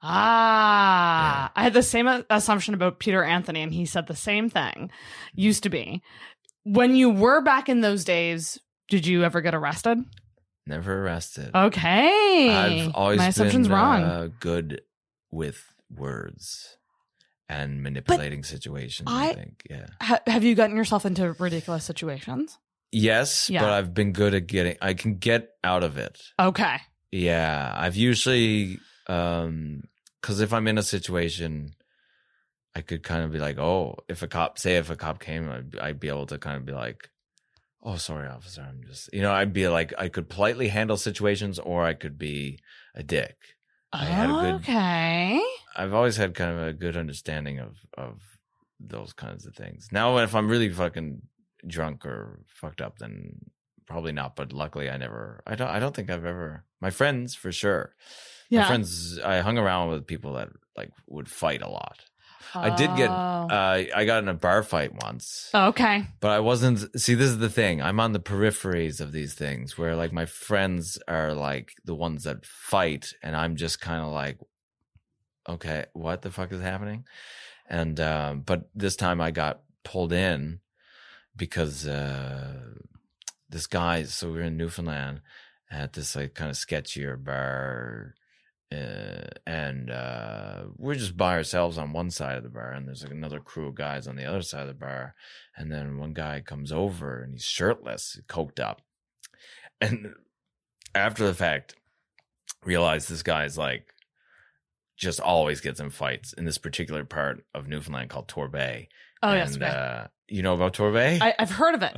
Ah, 0.03 1.53
I 1.55 1.63
had 1.63 1.73
the 1.73 1.83
same 1.83 2.07
assumption 2.31 2.75
about 2.75 2.99
Peter 2.99 3.23
Anthony, 3.23 3.63
and 3.63 3.73
he 3.73 3.87
said 3.87 4.07
the 4.07 4.17
same 4.17 4.49
thing. 4.51 4.91
Used 5.35 5.63
to 5.65 5.71
be. 5.71 6.03
When 6.65 6.95
you 6.97 7.11
were 7.11 7.41
back 7.43 7.69
in 7.69 7.81
those 7.81 8.05
days, 8.05 8.59
did 8.89 9.07
you 9.07 9.25
ever 9.25 9.41
get 9.41 9.55
arrested? 9.55 9.99
Never 10.67 11.03
arrested. 11.05 11.51
Okay. 11.55 12.51
I've 12.87 12.95
always 12.95 13.19
My 13.19 13.29
assumption's 13.29 13.69
been 13.69 13.77
wrong. 13.77 14.03
Uh, 14.03 14.29
good 14.41 14.83
with 15.31 15.63
words 15.91 16.77
and 17.49 17.83
manipulating 17.83 18.45
situations. 18.45 19.09
I, 19.11 19.31
I- 19.31 19.35
think, 19.35 19.63
yeah. 19.69 19.87
ha- 20.01 20.21
have 20.27 20.45
you 20.45 20.55
gotten 20.55 20.77
yourself 20.77 21.05
into 21.07 21.33
ridiculous 21.39 21.85
situations? 21.85 22.59
Yes, 22.93 23.49
Yeah. 23.49 23.63
but 23.63 23.71
I've 23.71 23.95
been 23.95 24.13
good 24.13 24.35
at 24.35 24.47
getting. 24.47 24.77
I 24.83 24.95
can 24.95 25.17
get 25.17 25.51
out 25.65 25.83
of 25.85 25.97
it. 25.97 26.21
Okay. 26.39 26.77
Yeah, 27.13 27.73
I've 27.77 27.97
usually 27.97 28.79
um 29.07 29.83
because 30.21 30.41
if 30.41 30.53
I'm 30.53 30.67
in 30.69 30.79
a 30.79 30.83
situation, 30.83 31.75
I 32.75 32.83
could 32.83 33.03
kind 33.03 33.25
of 33.25 33.33
be 33.33 33.39
like, 33.39 33.59
oh, 33.59 33.97
if 34.09 34.23
a 34.23 34.29
cop 34.29 34.59
say 34.59 34.77
if 34.77 34.91
a 34.91 34.97
cop 34.97 35.21
came, 35.21 35.51
I'd, 35.51 35.79
I'd 35.79 36.01
be 36.01 36.09
able 36.09 36.27
to 36.27 36.39
kind 36.39 36.57
of 36.57 36.65
be 36.65 36.73
like, 36.73 37.11
oh, 37.83 37.97
sorry, 37.97 38.29
officer, 38.29 38.63
I'm 38.63 38.83
just 38.87 39.13
you 39.13 39.23
know, 39.23 39.33
I'd 39.33 39.53
be 39.53 39.69
like, 39.69 39.93
I 39.99 40.09
could 40.09 40.29
politely 40.29 40.69
handle 40.69 40.97
situations, 40.97 41.59
or 41.59 41.85
I 41.85 41.95
could 41.95 42.19
be 42.19 42.61
a 42.95 43.03
dick. 43.03 43.37
I 43.93 44.05
had 44.05 44.31
a 44.31 44.33
good- 44.33 44.55
Okay. 44.63 45.43
I've 45.77 45.95
always 45.95 46.17
had 46.17 46.35
kind 46.35 46.53
of 46.59 46.67
a 46.69 46.73
good 46.73 46.97
understanding 46.97 47.59
of 47.59 47.77
of 47.97 48.21
those 48.79 49.13
kinds 49.13 49.47
of 49.47 49.55
things. 49.55 49.89
Now, 49.93 50.19
if 50.19 50.35
I'm 50.35 50.49
really 50.49 50.69
fucking 50.71 51.23
drunk 51.67 52.07
or 52.07 52.41
fucked 52.47 52.81
up, 52.81 52.99
then 52.99 53.41
probably 53.87 54.13
not. 54.13 54.37
But 54.37 54.53
luckily, 54.53 54.89
I 54.91 54.97
never. 54.97 55.43
I 55.47 55.55
don't. 55.55 55.69
I 55.69 55.79
don't 55.81 55.95
think 55.95 56.09
I've 56.11 56.25
ever. 56.25 56.65
My 56.81 56.91
friends, 56.91 57.35
for 57.35 57.53
sure. 57.53 57.95
Yeah. 58.51 58.63
My 58.63 58.67
friends. 58.67 59.19
I 59.19 59.41
hung 59.41 59.57
around 59.57 59.91
with 59.91 60.07
people 60.07 60.35
that 60.35 60.51
like 60.77 60.91
would 61.07 61.29
fight 61.29 61.63
a 61.63 61.69
lot. 61.69 62.05
I 62.55 62.75
did 62.75 62.97
get. 62.97 63.11
Oh. 63.11 63.13
Uh, 63.13 63.85
I 63.95 64.05
got 64.05 64.23
in 64.23 64.29
a 64.29 64.35
bar 64.35 64.63
fight 64.63 64.93
once, 65.03 65.51
okay. 65.55 66.05
but 66.21 66.31
I 66.31 66.41
wasn't. 66.41 67.01
See, 67.01 67.15
this 67.15 67.31
is 67.31 67.39
the 67.39 67.49
thing. 67.49 67.81
I'm 67.81 68.01
on 68.01 68.13
the 68.13 68.21
peripheries 68.21 69.01
of 69.01 69.13
these 69.13 69.35
things, 69.35 69.79
where 69.79 69.95
like 69.95 70.13
my 70.13 70.27
friends 70.27 70.99
are 71.07 71.33
like 71.33 71.73
the 71.85 71.95
ones 71.95 72.25
that 72.25 72.45
fight, 72.45 73.13
and 73.23 73.37
I'm 73.37 73.57
just 73.57 73.81
kind 73.81 74.03
of 74.03 74.13
like, 74.13 74.39
okay, 75.49 75.87
what 75.93 76.23
the 76.23 76.31
fuck 76.31 76.53
is 76.53 76.61
happening? 76.61 77.05
And 77.69 78.01
um, 78.01 78.41
but 78.41 78.69
this 78.75 78.97
time 78.97 79.21
I 79.21 79.31
got 79.31 79.61
pulled 79.85 80.13
in 80.13 80.61
because 81.37 81.87
uh, 81.87 82.61
this 83.49 83.67
guy. 83.67 84.05
So 84.05 84.33
we 84.33 84.41
are 84.41 84.45
in 84.45 84.57
Newfoundland 84.57 85.21
at 85.71 85.93
this 85.93 86.17
like 86.17 86.35
kind 86.35 86.51
of 86.51 86.57
sketchier 86.57 87.23
bar. 87.23 88.15
Uh, 88.73 89.27
and 89.47 89.91
uh, 89.91 90.63
we're 90.77 90.95
just 90.95 91.17
by 91.17 91.35
ourselves 91.35 91.77
on 91.77 91.93
one 91.93 92.11
side 92.11 92.37
of 92.37 92.45
the 92.45 92.49
bar, 92.49 92.71
and 92.71 92.87
there's 92.87 93.03
like 93.03 93.13
another 93.13 93.41
crew 93.41 93.67
of 93.67 93.75
guys 93.75 94.07
on 94.07 94.17
the 94.17 94.25
other 94.25 94.43
side 94.43 94.63
of 94.63 94.69
the 94.69 94.75
bar. 94.75 95.15
And 95.57 95.73
then 95.73 95.99
one 95.99 96.13
guy 96.13 96.41
comes 96.41 96.71
over 96.71 97.23
and 97.23 97.33
he's 97.33 97.45
shirtless, 97.45 98.21
coked 98.29 98.61
up. 98.61 98.83
And 99.81 100.15
after 100.95 101.27
the 101.27 101.35
fact, 101.35 101.75
realize 102.65 103.09
this 103.09 103.23
guy's 103.23 103.59
like 103.59 103.87
just 104.97 105.19
always 105.19 105.61
gets 105.61 105.81
in 105.81 105.91
fights 105.91 106.33
in 106.35 106.45
this 106.45 106.59
particular 106.59 107.05
part 107.05 107.45
of 107.55 107.67
Newfoundland 107.67 108.11
called 108.11 108.29
Torbay. 108.29 108.89
Oh 109.23 109.31
and, 109.31 109.39
yes. 109.39 109.57
okay. 109.57 109.67
uh, 109.67 110.07
you 110.31 110.43
know 110.43 110.55
about 110.55 110.75
Torbay? 110.75 111.21
I, 111.21 111.35
I've 111.39 111.51
heard 111.51 111.75
of 111.75 111.83
it. 111.83 111.97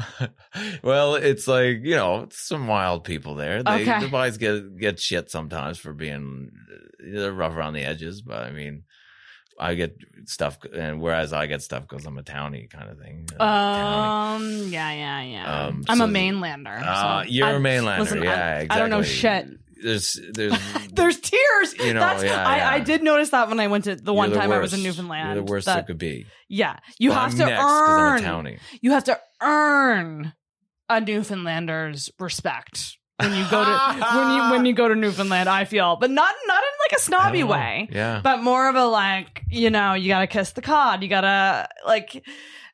well, 0.83 1.15
it's 1.15 1.47
like 1.47 1.79
you 1.83 1.95
know, 1.97 2.23
it's 2.23 2.41
some 2.41 2.67
wild 2.67 3.05
people 3.05 3.35
there. 3.35 3.63
They, 3.63 3.83
Okay. 3.83 4.01
The 4.01 4.09
boys 4.09 4.39
get 4.39 4.77
get 4.79 4.99
shit 4.99 5.31
sometimes 5.31 5.79
for 5.79 5.93
being 5.93 6.51
they're 6.99 7.33
rough 7.33 7.55
around 7.55 7.75
the 7.75 7.83
edges, 7.85 8.23
but 8.23 8.39
I 8.45 8.51
mean, 8.53 8.85
I 9.59 9.75
get 9.75 9.97
stuff, 10.25 10.59
and 10.75 11.01
whereas 11.01 11.33
I 11.33 11.47
get 11.47 11.63
stuff 11.63 11.87
because 11.89 12.07
I'm 12.07 12.17
a 12.19 12.23
townie 12.23 12.71
kind 12.71 12.91
of 12.91 12.99
thing. 12.99 13.27
uh, 13.39 13.45
townie. 13.45 14.37
Um. 14.65 14.73
Yeah. 14.73 14.93
Yeah. 14.93 15.23
Yeah. 15.23 15.65
Um, 15.67 15.85
I'm 15.89 15.99
so- 15.99 16.05
a 16.05 16.09
mainlander. 16.09 16.81
Uh, 16.83 17.23
so 17.25 17.29
you're 17.29 17.49
a 17.49 17.61
mainlander, 17.61 17.99
listen, 18.01 18.23
yeah. 18.23 18.61
Exactly. 18.61 18.77
I 18.77 18.79
don't 18.79 18.91
know 18.91 19.03
shit. 19.03 19.47
There's 19.83 20.19
there's 20.33 20.55
There's 20.93 21.21
tears. 21.21 21.75
You 21.79 21.95
know, 21.95 22.01
That's, 22.01 22.23
yeah, 22.25 22.47
I, 22.47 22.57
yeah. 22.59 22.71
I 22.71 22.81
did 22.81 23.03
notice 23.03 23.31
that 23.31 23.49
when 23.49 23.61
I 23.61 23.67
went 23.69 23.85
to 23.85 23.97
the 23.97 24.15
one 24.15 24.31
the 24.31 24.37
time 24.37 24.53
I 24.53 24.59
was 24.59 24.73
in. 24.75 24.83
Newfoundland. 24.83 25.35
You're 25.37 25.45
the 25.45 25.51
worst 25.51 25.67
that- 25.67 25.81
it 25.81 25.87
could 25.87 25.99
be. 25.99 26.27
yeah, 26.49 26.79
you 26.99 27.11
But 27.11 27.15
have 27.15 27.33
I'm 27.33 27.39
to 27.39 27.47
next 27.47 27.63
earn. 27.65 28.59
You 28.81 28.91
have 28.93 29.05
to 29.05 29.21
earn 29.41 30.33
a 30.89 31.01
Newfoundlander's 31.01 32.11
respect 32.19 32.97
when 33.19 33.31
you 33.37 33.45
go 33.51 33.65
to 33.65 33.71
when 34.17 34.35
you 34.37 34.51
when 34.51 34.65
you 34.67 34.73
go 34.73 34.89
to 34.89 34.95
Newfoundland. 34.95 35.49
I 35.49 35.65
feel, 35.65 35.97
but 35.97 36.11
not 36.11 36.35
not 36.47 36.63
in 36.63 36.71
like 36.91 36.99
a 36.99 37.03
snobby 37.03 37.45
way, 37.45 37.89
Yeah. 37.91 38.21
but 38.23 38.43
more 38.43 38.69
of 38.69 38.75
a 38.77 38.85
like 38.85 39.43
you 39.51 39.71
know 39.71 39.95
you 39.95 40.09
gotta 40.09 40.27
kiss 40.27 40.53
the 40.53 40.63
cod. 40.63 41.03
You 41.03 41.09
gotta 41.09 41.69
like 41.87 42.23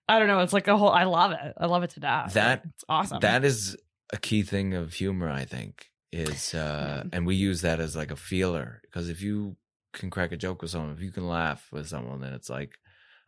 I 0.08 0.18
don't 0.18 0.28
know. 0.28 0.40
It's 0.40 0.52
like 0.52 0.68
a 0.68 0.76
whole. 0.76 0.90
I 0.90 1.04
love 1.04 1.32
it. 1.32 1.54
I 1.58 1.66
love 1.66 1.82
it 1.82 1.90
to 1.90 2.00
death. 2.00 2.34
That- 2.34 2.62
it's 2.64 2.84
awesome. 2.88 3.20
That 3.20 3.44
is 3.44 3.76
a 4.12 4.16
key 4.16 4.42
thing 4.42 4.72
of 4.74 4.94
humor, 4.94 5.28
I 5.30 5.44
think, 5.44 5.86
is 6.12 6.54
uh 6.54 7.04
and 7.12 7.26
we 7.26 7.34
use 7.34 7.60
that 7.62 7.80
as 7.80 7.94
like 7.94 8.10
a 8.10 8.16
feeler 8.16 8.80
because 8.82 9.08
if 9.08 9.20
you 9.20 9.56
can 9.92 10.10
crack 10.10 10.32
a 10.32 10.36
joke 10.36 10.62
with 10.62 10.70
someone, 10.70 10.92
if 10.92 11.00
you 11.02 11.10
can 11.10 11.26
laugh 11.26 11.66
with 11.72 11.88
someone, 11.88 12.20
then 12.20 12.32
it's 12.34 12.48
like, 12.50 12.78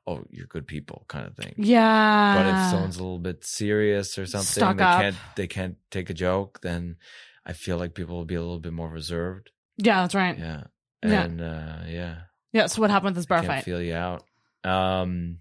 oh, 0.06 0.24
you're 0.30 0.46
good 0.46 0.66
people 0.66 1.04
kind 1.08 1.26
of 1.26 1.34
thing. 1.34 1.54
Yeah. 1.56 2.34
But 2.36 2.46
if 2.46 2.70
someone's 2.70 2.96
a 2.98 3.02
little 3.02 3.18
bit 3.18 3.44
serious 3.44 4.16
or 4.18 4.26
something, 4.26 4.46
Stuck 4.46 4.76
they 4.76 4.84
up. 4.84 5.00
can't 5.00 5.16
they 5.36 5.46
can't 5.46 5.76
take 5.90 6.10
a 6.10 6.14
joke, 6.14 6.60
then 6.62 6.96
I 7.44 7.52
feel 7.54 7.76
like 7.78 7.94
people 7.94 8.16
will 8.16 8.24
be 8.26 8.34
a 8.34 8.40
little 8.40 8.60
bit 8.60 8.72
more 8.72 8.88
reserved. 8.88 9.50
yeah, 9.78 10.02
that's 10.02 10.14
right. 10.14 10.38
Yeah. 10.38 10.64
Yeah. 11.04 11.22
And 11.24 11.40
uh 11.40 11.78
yeah. 11.88 12.16
Yeah. 12.52 12.66
So 12.66 12.80
what 12.80 12.90
happened 12.90 13.10
with 13.14 13.16
this 13.16 13.26
bar 13.26 13.42
fight? 13.42 13.64
feel 13.64 13.80
you 13.82 13.94
out. 13.94 14.24
Um 14.64 15.38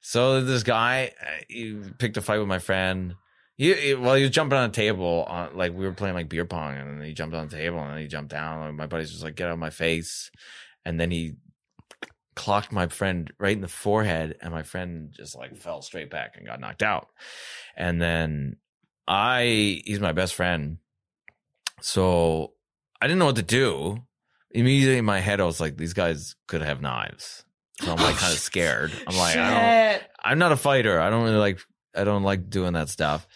so 0.00 0.42
this 0.42 0.62
guy 0.62 1.12
uh, 1.20 1.42
he 1.48 1.78
picked 1.98 2.16
a 2.16 2.20
fight 2.22 2.38
with 2.38 2.48
my 2.48 2.58
friend. 2.58 3.14
He, 3.60 3.74
he- 3.74 3.94
well, 3.94 4.14
he 4.14 4.22
was 4.22 4.30
jumping 4.30 4.58
on 4.58 4.70
a 4.70 4.72
table 4.72 5.24
on 5.28 5.54
like 5.54 5.74
we 5.74 5.84
were 5.84 5.92
playing 5.92 6.14
like 6.14 6.30
beer 6.30 6.46
pong, 6.46 6.78
and 6.78 6.98
then 6.98 7.06
he 7.06 7.12
jumped 7.12 7.36
on 7.36 7.46
the 7.46 7.54
table 7.54 7.78
and 7.78 7.92
then 7.92 7.98
he 8.00 8.06
jumped 8.06 8.30
down. 8.30 8.66
And 8.66 8.74
my 8.74 8.86
buddy's 8.86 9.10
just 9.10 9.22
like, 9.22 9.34
"Get 9.34 9.48
out 9.48 9.52
of 9.52 9.58
my 9.58 9.68
face!" 9.68 10.30
And 10.86 10.98
then 10.98 11.10
he 11.10 11.34
clocked 12.34 12.72
my 12.72 12.86
friend 12.86 13.30
right 13.38 13.54
in 13.54 13.60
the 13.60 13.68
forehead, 13.68 14.38
and 14.40 14.50
my 14.50 14.62
friend 14.62 15.12
just 15.14 15.36
like 15.36 15.58
fell 15.58 15.82
straight 15.82 16.08
back 16.08 16.38
and 16.38 16.46
got 16.46 16.58
knocked 16.58 16.82
out. 16.82 17.08
And 17.76 18.00
then 18.00 18.56
I, 19.06 19.82
he's 19.84 20.00
my 20.00 20.12
best 20.12 20.34
friend, 20.34 20.78
so 21.82 22.54
I 23.02 23.08
didn't 23.08 23.18
know 23.18 23.26
what 23.26 23.36
to 23.36 23.42
do. 23.42 23.98
Immediately 24.52 24.96
in 24.96 25.04
my 25.04 25.20
head, 25.20 25.38
I 25.38 25.44
was 25.44 25.60
like, 25.60 25.76
"These 25.76 25.92
guys 25.92 26.34
could 26.48 26.62
have 26.62 26.80
knives." 26.80 27.44
So 27.82 27.92
I'm 27.92 27.98
like 27.98 28.14
oh, 28.14 28.18
kind 28.20 28.32
of 28.32 28.38
scared. 28.38 28.90
I'm 29.06 29.16
like, 29.18 29.36
I 29.36 29.92
don't. 29.92 30.02
I'm 30.24 30.38
not 30.38 30.52
a 30.52 30.56
fighter. 30.56 30.98
I 30.98 31.10
don't 31.10 31.24
really 31.24 31.36
like 31.36 31.60
I 31.94 32.04
don't 32.04 32.22
like 32.22 32.48
doing 32.48 32.72
that 32.72 32.88
stuff. 32.88 33.26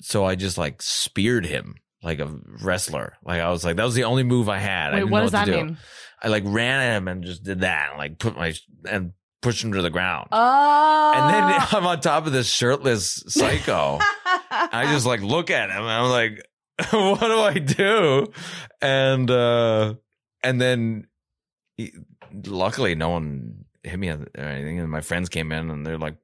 So 0.00 0.24
I 0.24 0.34
just 0.34 0.58
like 0.58 0.82
speared 0.82 1.46
him 1.46 1.76
like 2.02 2.20
a 2.20 2.30
wrestler. 2.62 3.14
Like 3.24 3.40
I 3.40 3.50
was 3.50 3.64
like 3.64 3.76
that 3.76 3.84
was 3.84 3.94
the 3.94 4.04
only 4.04 4.22
move 4.22 4.48
I 4.48 4.58
had. 4.58 4.90
I 4.90 4.94
Wait, 4.94 4.98
didn't 5.00 5.10
what 5.10 5.18
know 5.20 5.24
does 5.24 5.32
that 5.32 5.44
to 5.46 5.50
do. 5.52 5.64
mean? 5.64 5.78
I 6.22 6.28
like 6.28 6.44
ran 6.46 6.80
at 6.80 6.96
him 6.96 7.08
and 7.08 7.24
just 7.24 7.42
did 7.42 7.60
that 7.60 7.90
and 7.90 7.98
like 7.98 8.18
put 8.18 8.36
my 8.36 8.54
and 8.88 9.12
pushed 9.42 9.62
him 9.64 9.72
to 9.72 9.82
the 9.82 9.90
ground. 9.90 10.28
Oh. 10.32 11.12
and 11.14 11.34
then 11.34 11.42
I'm 11.72 11.86
on 11.86 12.00
top 12.00 12.26
of 12.26 12.32
this 12.32 12.48
shirtless 12.48 13.22
psycho. 13.28 13.98
I 14.50 14.86
just 14.92 15.06
like 15.06 15.20
look 15.20 15.50
at 15.50 15.70
him 15.70 15.82
and 15.82 15.90
I'm 15.90 16.10
like, 16.10 16.46
what 16.90 17.20
do 17.20 17.38
I 17.40 17.54
do? 17.58 18.32
And 18.80 19.30
uh 19.30 19.94
and 20.42 20.60
then 20.60 21.08
he, 21.76 21.92
luckily 22.46 22.94
no 22.94 23.08
one 23.10 23.64
hit 23.82 23.98
me 23.98 24.08
or 24.10 24.26
anything. 24.36 24.80
And 24.80 24.90
my 24.90 25.00
friends 25.00 25.28
came 25.28 25.52
in 25.52 25.70
and 25.70 25.86
they're 25.86 25.98
like 25.98 26.16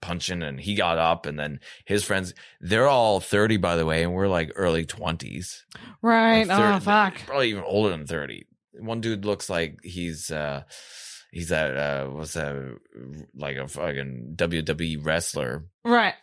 punching 0.00 0.42
and 0.42 0.60
he 0.60 0.74
got 0.74 0.98
up 0.98 1.26
and 1.26 1.38
then 1.38 1.60
his 1.84 2.04
friends 2.04 2.32
they're 2.60 2.88
all 2.88 3.20
30 3.20 3.56
by 3.58 3.76
the 3.76 3.84
way 3.86 4.02
and 4.02 4.12
we're 4.14 4.28
like 4.28 4.50
early 4.56 4.84
20s 4.84 5.62
right. 6.02 6.46
Like, 6.46 6.58
Oh 6.76 6.80
fuck. 6.80 7.18
probably 7.26 7.50
even 7.50 7.64
older 7.64 7.90
than 7.90 8.06
30 8.06 8.46
one 8.78 9.00
dude 9.00 9.24
looks 9.24 9.48
like 9.50 9.78
he's 9.82 10.30
uh 10.30 10.62
he's 11.32 11.48
that 11.48 11.76
uh 11.76 12.06
what's 12.06 12.34
that 12.34 12.78
like 13.34 13.56
a 13.56 13.66
fucking 13.68 14.34
wwe 14.36 15.04
wrestler 15.04 15.64
Right. 15.84 16.14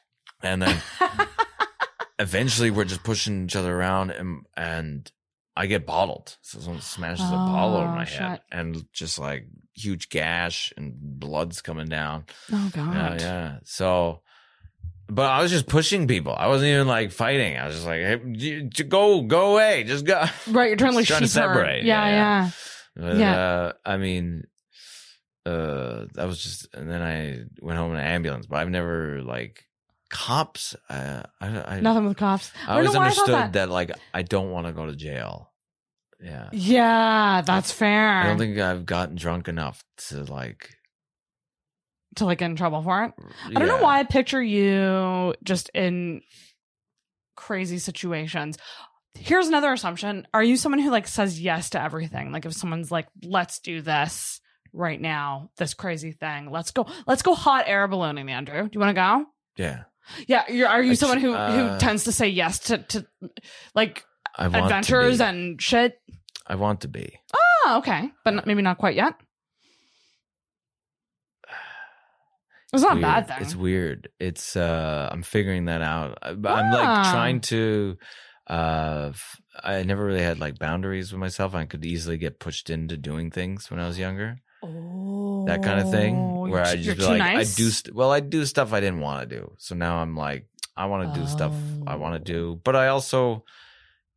and 0.42 0.62
then 0.62 0.82
eventually 2.20 2.72
we're 2.72 2.86
just 2.86 3.04
pushing 3.04 3.46
each 3.46 3.56
other 3.56 3.76
around 3.76 4.12
and 4.12 4.46
and 4.56 5.12
I 5.56 5.68
get 5.68 5.86
bottled. 5.86 6.36
So 6.42 6.60
someone 6.60 6.82
smashes 6.82 7.28
a 7.28 7.34
bottle 7.34 7.76
over 7.78 7.88
Oh, 7.88 7.96
my 7.96 8.06
shit. 8.06 8.22
head 8.22 8.42
and 8.52 8.86
just 8.92 9.20
like 9.20 9.46
huge 9.74 10.10
gash 10.10 10.72
and 10.78 10.94
blood's 10.98 11.62
coming 11.62 11.88
down. 11.88 12.26
oh 12.52 12.70
god. 12.74 12.94
Yeah, 12.96 13.18
yeah. 13.20 13.58
So 13.64 14.22
but 15.08 15.30
I 15.30 15.42
was 15.42 15.52
just 15.52 15.68
pushing 15.68 16.08
people. 16.08 16.34
I 16.36 16.48
wasn't 16.48 16.70
even 16.70 16.88
like 16.88 17.12
fighting. 17.12 17.58
I 17.58 17.66
was 17.66 17.76
just 17.76 17.86
like, 17.86 18.00
hey, 18.00 18.68
j- 18.70 18.84
go, 18.86 19.22
go 19.22 19.54
away. 19.54 19.84
Just 19.84 20.06
go. 20.06 20.24
Right. 20.48 20.70
You're 20.70 20.78
trying 20.78 20.96
like 20.96 21.06
trying 21.06 21.22
to 21.22 21.28
separate. 21.28 21.84
Yeah. 21.84 22.06
Yeah, 22.06 22.12
Yeah. 22.12 22.50
But, 22.96 23.18
Yeah. 23.18 23.36
Uh, 23.42 23.74
I 23.86 23.98
mean, 23.98 24.46
uh, 25.46 26.06
that 26.14 26.26
was 26.26 26.42
just, 26.42 26.74
and 26.74 26.90
then 26.90 27.02
I 27.02 27.44
went 27.62 27.78
home 27.78 27.92
in 27.92 27.98
an 28.00 28.06
ambulance, 28.06 28.46
but 28.46 28.58
I've 28.60 28.70
never 28.70 29.22
like 29.22 29.66
cops. 30.10 30.76
Uh, 30.90 31.24
I, 31.42 31.48
I, 31.48 31.80
Nothing 31.82 32.06
with 32.06 32.18
cops. 32.18 32.52
I 32.64 32.68
don't 32.68 32.78
always 32.78 32.94
know 32.94 33.00
why 33.00 33.08
I 33.08 33.10
thought 33.10 33.30
understood 33.30 33.36
that. 33.36 33.54
that. 33.54 33.70
like 33.70 33.92
I 34.14 34.22
don't 34.22 34.52
want 34.52 34.68
to 34.68 34.74
go 34.74 34.86
to 34.86 34.96
jail. 34.96 35.52
Yeah. 36.24 36.50
Yeah, 36.54 37.42
that's 37.46 37.72
fair. 37.72 38.22
I 38.22 38.28
don't 38.28 38.38
think 38.38 38.58
I've 38.58 38.86
gotten 38.86 39.16
drunk 39.16 39.48
enough 39.48 39.84
to 40.10 40.24
like. 40.24 40.70
to 42.16 42.26
like 42.26 42.38
get 42.38 42.46
in 42.46 42.56
trouble 42.56 42.82
for 42.82 43.04
it. 43.04 43.12
I 43.48 43.60
don't 43.60 43.68
know 43.68 43.82
why 43.82 44.00
I 44.00 44.04
picture 44.04 44.42
you 44.42 45.34
just 45.44 45.70
in 45.74 46.22
crazy 47.36 47.80
situations. 47.80 48.58
Here's 49.16 49.48
another 49.48 49.74
assumption. 49.74 50.26
Are 50.34 50.44
you 50.44 50.58
someone 50.58 50.80
who 50.80 50.92
like 50.92 51.08
says 51.08 51.40
yes 51.42 51.72
to 51.72 51.82
everything? 51.82 52.32
Like 52.32 52.46
if 52.46 52.54
someone's 52.54 52.92
like, 52.92 53.08
let's 53.24 53.60
do 53.60 53.82
this 53.82 54.40
right 54.72 55.00
now, 55.00 55.50
this 55.58 55.74
crazy 55.74 56.14
thing. 56.14 56.50
Let's 56.50 56.72
go. 56.72 56.88
Let's 57.06 57.22
go 57.22 57.36
hot 57.36 57.66
air 57.68 57.88
ballooning, 57.88 58.30
Andrew. 58.30 58.64
Do 58.64 58.70
you 58.72 58.80
want 58.80 58.90
to 58.96 59.02
go? 59.02 59.26
Yeah. 59.58 59.84
Yeah. 60.28 60.44
You're, 60.50 60.68
are 60.68 60.82
you 60.82 60.96
someone 60.96 61.20
who, 61.20 61.34
uh, 61.34 61.74
who 61.74 61.80
tends 61.80 62.06
to 62.06 62.12
say 62.12 62.30
yes 62.30 62.60
to, 62.60 62.78
to 62.80 63.06
like 63.76 64.04
I 64.36 64.48
want 64.48 64.66
adventures 64.66 65.18
to 65.20 65.24
be. 65.24 65.30
and 65.30 65.62
shit? 65.62 66.02
I 66.48 66.56
want 66.56 66.82
to 66.82 66.88
be. 66.88 67.20
Oh, 67.34 67.76
okay. 67.80 68.10
But 68.26 68.34
not- 68.36 68.48
maybe 68.48 68.62
not 68.62 68.78
quite 68.78 68.96
yet. 68.96 69.14
It's 72.74 72.82
not 72.82 73.00
bad 73.00 73.16
weird. 73.16 73.28
thing. 73.28 73.38
It's 73.42 73.56
weird. 73.56 74.10
It's 74.20 74.56
uh 74.56 75.10
I'm 75.12 75.22
figuring 75.22 75.66
that 75.66 75.82
out. 75.82 76.18
I'm 76.24 76.44
Ah. 76.46 76.72
like 77.04 77.12
trying 77.14 77.42
to 77.42 77.98
uh 78.48 79.12
I 79.64 79.84
never 79.84 80.04
really 80.04 80.24
had 80.24 80.40
like 80.40 80.58
boundaries 80.58 81.12
with 81.12 81.20
myself. 81.20 81.54
I 81.54 81.66
could 81.66 81.86
easily 81.86 82.18
get 82.18 82.40
pushed 82.40 82.70
into 82.72 82.98
doing 82.98 83.30
things 83.30 83.70
when 83.70 83.80
I 83.80 83.86
was 83.88 84.00
younger. 84.00 84.38
Oh, 84.64 85.46
That 85.46 85.62
kind 85.62 85.80
of 85.82 85.92
thing 85.92 86.16
where 86.50 86.64
I 86.64 86.76
just 86.78 86.98
be 86.98 87.06
like 87.06 87.20
nice? 87.20 87.54
I 87.54 87.58
do 87.58 87.70
st- 87.70 87.96
well 87.96 88.12
I 88.12 88.22
do 88.22 88.44
stuff 88.46 88.74
I 88.74 88.80
didn't 88.80 89.02
want 89.02 89.30
to 89.30 89.36
do. 89.36 89.54
So 89.60 89.76
now 89.76 89.98
I'm 89.98 90.16
like 90.16 90.48
I 90.76 90.88
want 90.88 91.14
to 91.14 91.20
do 91.20 91.28
stuff 91.28 91.54
I 91.86 91.94
Oh. 91.94 91.98
want 92.00 92.16
to 92.26 92.32
do, 92.34 92.60
but 92.64 92.76
I 92.76 92.88
also 92.88 93.44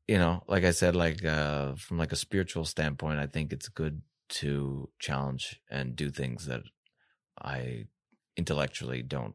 you 0.08 0.18
know, 0.18 0.42
like 0.46 0.64
I 0.64 0.70
said 0.72 0.94
like 0.96 1.24
uh 1.24 1.74
from 1.74 1.98
like 1.98 2.12
a 2.12 2.16
spiritual 2.16 2.64
standpoint, 2.64 3.18
I 3.18 3.26
think 3.26 3.52
it's 3.52 3.68
good 3.68 4.02
to 4.28 4.88
challenge 4.98 5.60
and 5.70 5.94
do 5.96 6.10
things 6.10 6.46
that 6.46 6.62
I 7.40 7.84
intellectually 8.36 9.02
don't 9.02 9.34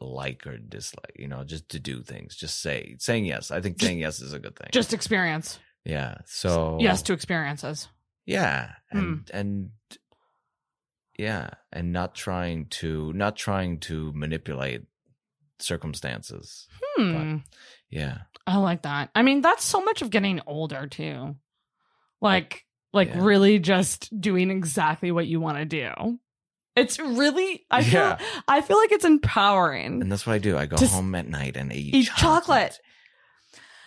like 0.00 0.46
or 0.46 0.58
dislike, 0.58 1.12
you 1.16 1.26
know, 1.28 1.42
just 1.44 1.68
to 1.70 1.80
do 1.80 2.02
things, 2.02 2.36
just 2.36 2.60
say 2.60 2.96
saying 2.98 3.24
yes. 3.26 3.50
I 3.50 3.60
think 3.60 3.80
saying 3.80 3.98
yes 3.98 4.20
is 4.20 4.32
a 4.32 4.38
good 4.38 4.56
thing. 4.56 4.68
just 4.72 4.92
experience. 4.92 5.58
yeah. 5.84 6.18
So 6.26 6.78
Yes 6.80 7.02
to 7.02 7.12
experiences. 7.12 7.88
yeah, 8.26 8.72
Hmm. 8.92 8.98
and 8.98 9.30
and 9.32 9.70
yeah, 11.18 11.50
and 11.72 11.92
not 11.92 12.14
trying 12.14 12.66
to 12.80 13.12
not 13.12 13.36
trying 13.36 13.80
to 13.80 14.12
manipulate 14.14 14.82
circumstances. 15.58 16.68
Hmm. 16.96 17.38
Yeah. 17.90 18.18
I 18.46 18.56
like 18.58 18.82
that. 18.82 19.10
I 19.14 19.22
mean, 19.22 19.40
that's 19.42 19.64
so 19.64 19.80
much 19.82 20.02
of 20.02 20.10
getting 20.10 20.40
older 20.46 20.86
too. 20.86 21.36
Like, 22.20 22.64
like 22.92 23.08
Yeah. 23.08 23.22
really 23.24 23.58
just 23.58 24.18
doing 24.20 24.50
exactly 24.50 25.10
what 25.12 25.26
you 25.26 25.40
want 25.40 25.58
to 25.58 25.64
do. 25.64 26.18
It's 26.76 26.98
really, 26.98 27.64
I 27.70 27.82
feel, 27.82 28.00
Yeah. 28.00 28.18
I 28.46 28.60
feel 28.60 28.78
like 28.78 28.92
it's 28.92 29.04
empowering. 29.04 30.00
And 30.02 30.10
that's 30.12 30.26
what 30.26 30.34
I 30.34 30.38
do. 30.38 30.56
I 30.56 30.66
go 30.66 30.76
home 30.86 31.14
at 31.14 31.26
night 31.28 31.56
and 31.56 31.72
eat, 31.72 31.94
eat 31.94 32.10
chocolate. 32.16 32.78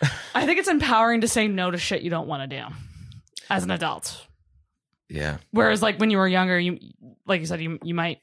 I 0.34 0.46
think 0.46 0.58
it's 0.58 0.68
empowering 0.68 1.20
to 1.22 1.28
say 1.28 1.48
no 1.48 1.70
to 1.70 1.78
shit 1.78 2.02
you 2.02 2.10
don't 2.10 2.26
want 2.28 2.48
to 2.50 2.56
do 2.60 2.64
as 3.48 3.64
an 3.64 3.70
adult. 3.70 4.26
Yeah. 5.08 5.38
Whereas, 5.52 5.82
like 5.82 5.98
when 5.98 6.10
you 6.10 6.18
were 6.18 6.26
younger, 6.28 6.58
you, 6.58 6.78
like 7.26 7.40
you 7.40 7.46
said, 7.46 7.60
you 7.60 7.78
you 7.82 7.94
might, 7.94 8.18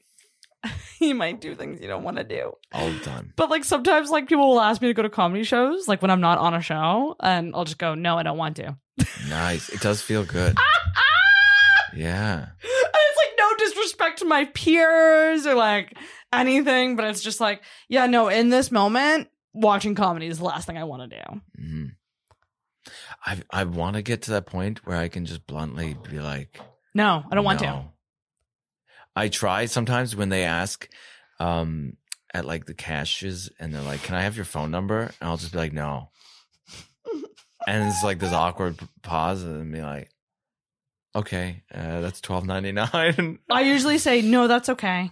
you 1.00 1.14
might 1.14 1.40
do 1.40 1.54
things 1.54 1.80
you 1.80 1.88
don't 1.88 2.02
want 2.02 2.16
to 2.18 2.24
do. 2.24 2.52
All 2.72 2.90
the 2.90 2.98
time. 3.00 3.32
But 3.36 3.50
like 3.50 3.64
sometimes, 3.64 4.10
like 4.10 4.28
people 4.28 4.48
will 4.48 4.60
ask 4.60 4.80
me 4.82 4.88
to 4.88 4.94
go 4.94 5.02
to 5.02 5.08
comedy 5.10 5.42
shows, 5.44 5.88
like 5.88 6.02
when 6.02 6.10
I'm 6.10 6.20
not 6.20 6.38
on 6.38 6.54
a 6.54 6.60
show, 6.60 7.16
and 7.20 7.54
I'll 7.54 7.64
just 7.64 7.78
go, 7.78 7.94
no, 7.94 8.18
I 8.18 8.22
don't 8.22 8.36
want 8.38 8.56
to. 8.56 8.76
Nice. 9.28 9.68
It 9.70 9.80
does 9.80 10.02
feel 10.02 10.24
good. 10.24 10.56
Yeah. 11.92 12.38
And 12.38 12.48
it's 12.62 13.18
like 13.18 13.34
no 13.36 13.56
disrespect 13.66 14.20
to 14.20 14.24
my 14.24 14.44
peers 14.44 15.44
or 15.44 15.54
like 15.54 15.98
anything, 16.32 16.94
but 16.94 17.04
it's 17.06 17.20
just 17.20 17.40
like, 17.40 17.62
yeah, 17.88 18.06
no, 18.06 18.28
in 18.28 18.48
this 18.48 18.70
moment, 18.70 19.28
watching 19.52 19.96
comedy 19.96 20.26
is 20.28 20.38
the 20.38 20.44
last 20.44 20.66
thing 20.68 20.78
I 20.78 20.84
want 20.84 21.10
to 21.10 21.16
do. 21.18 21.40
Mhm. 21.60 21.90
I 23.26 23.42
I 23.50 23.64
want 23.64 23.96
to 23.96 24.02
get 24.02 24.22
to 24.22 24.30
that 24.32 24.46
point 24.46 24.86
where 24.86 24.96
I 24.98 25.08
can 25.08 25.26
just 25.26 25.46
bluntly 25.48 25.96
be 26.08 26.20
like, 26.20 26.60
No, 26.94 27.24
I 27.28 27.34
don't 27.34 27.44
want 27.44 27.58
to. 27.58 27.66
No. 27.66 27.92
I 29.16 29.28
try 29.28 29.66
sometimes 29.66 30.14
when 30.16 30.28
they 30.28 30.44
ask 30.44 30.88
um 31.38 31.96
at 32.32 32.44
like 32.44 32.66
the 32.66 32.74
cashes 32.74 33.50
and 33.58 33.74
they're 33.74 33.82
like, 33.82 34.02
"Can 34.02 34.14
I 34.14 34.22
have 34.22 34.36
your 34.36 34.44
phone 34.44 34.70
number?" 34.70 35.00
and 35.02 35.12
I'll 35.30 35.36
just 35.36 35.52
be 35.52 35.58
like, 35.58 35.72
"No." 35.72 36.10
and 37.66 37.88
it's 37.88 38.02
like 38.04 38.18
this 38.18 38.32
awkward 38.32 38.78
pause 39.02 39.42
and 39.42 39.72
be 39.72 39.80
like, 39.82 40.10
"Okay, 41.14 41.62
uh, 41.74 42.00
that's 42.00 42.20
twelve 42.20 42.46
ninety 42.46 42.72
nine. 42.72 43.38
I 43.50 43.62
usually 43.62 43.98
say, 43.98 44.22
no, 44.22 44.46
that's 44.48 44.68
okay. 44.70 45.10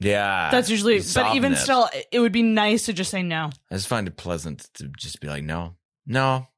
yeah, 0.00 0.50
That's 0.50 0.68
usually, 0.68 1.00
but 1.14 1.34
even 1.36 1.52
it. 1.52 1.56
still, 1.56 1.88
it 2.12 2.20
would 2.20 2.32
be 2.32 2.42
nice 2.42 2.86
to 2.86 2.92
just 2.92 3.10
say 3.10 3.22
no. 3.22 3.50
I 3.70 3.74
just 3.76 3.88
find 3.88 4.06
it 4.08 4.16
pleasant 4.16 4.68
to 4.74 4.88
just 4.98 5.20
be 5.20 5.28
like, 5.28 5.44
"No, 5.44 5.76
no, 6.06 6.48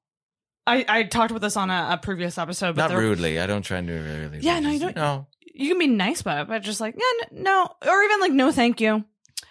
I, 0.67 0.85
I 0.89 1.03
talked 1.05 1.33
with 1.33 1.43
this 1.43 1.57
on 1.57 1.71
a, 1.71 1.89
a 1.93 1.99
previous 1.99 2.37
episode, 2.39 2.77
but 2.77 2.89
not 2.89 2.99
rudely. 2.99 3.39
I 3.41 3.47
don't 3.47 3.63
try 3.63 3.79
and 3.79 3.87
do 3.87 3.95
it 3.95 4.21
really. 4.23 4.39
Yeah, 4.41 4.59
no, 4.61 4.71
you 4.71 4.79
don't- 4.81 4.97
No, 4.97 5.27
you 5.59 5.69
can 5.69 5.79
be 5.79 5.89
nice 5.89 6.21
about 6.21 6.43
it, 6.43 6.49
but 6.49 6.63
just 6.63 6.81
like, 6.81 6.95
yeah, 6.97 7.27
no, 7.33 7.69
or 7.85 8.03
even 8.05 8.21
like, 8.21 8.33
no, 8.33 8.53
thank 8.53 8.81
you. 8.81 9.05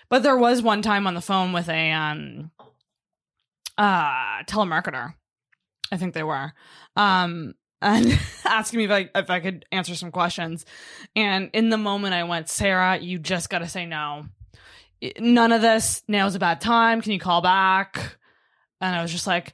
But 0.09 0.23
there 0.23 0.37
was 0.37 0.61
one 0.61 0.81
time 0.81 1.05
on 1.05 1.15
the 1.15 1.21
phone 1.21 1.51
with 1.51 1.67
a 1.67 1.91
um, 1.91 2.49
uh, 3.77 4.43
telemarketer. 4.43 5.13
I 5.91 5.97
think 5.97 6.13
they 6.13 6.23
were, 6.23 6.53
um, 6.95 7.55
and 7.81 8.17
asking 8.45 8.77
me 8.77 8.85
if 8.85 8.91
I 8.91 9.09
if 9.15 9.29
I 9.29 9.41
could 9.41 9.65
answer 9.69 9.95
some 9.95 10.11
questions. 10.11 10.65
And 11.13 11.49
in 11.53 11.69
the 11.69 11.77
moment, 11.77 12.13
I 12.13 12.23
went, 12.23 12.47
Sarah, 12.47 12.97
you 12.97 13.19
just 13.19 13.49
got 13.49 13.59
to 13.59 13.67
say 13.67 13.85
no. 13.85 14.27
None 15.19 15.51
of 15.51 15.61
this. 15.61 16.03
Now's 16.07 16.35
a 16.35 16.39
bad 16.39 16.61
time. 16.61 17.01
Can 17.01 17.11
you 17.11 17.19
call 17.19 17.41
back? 17.41 18.17
And 18.79 18.95
I 18.95 19.01
was 19.01 19.11
just 19.11 19.27
like, 19.27 19.53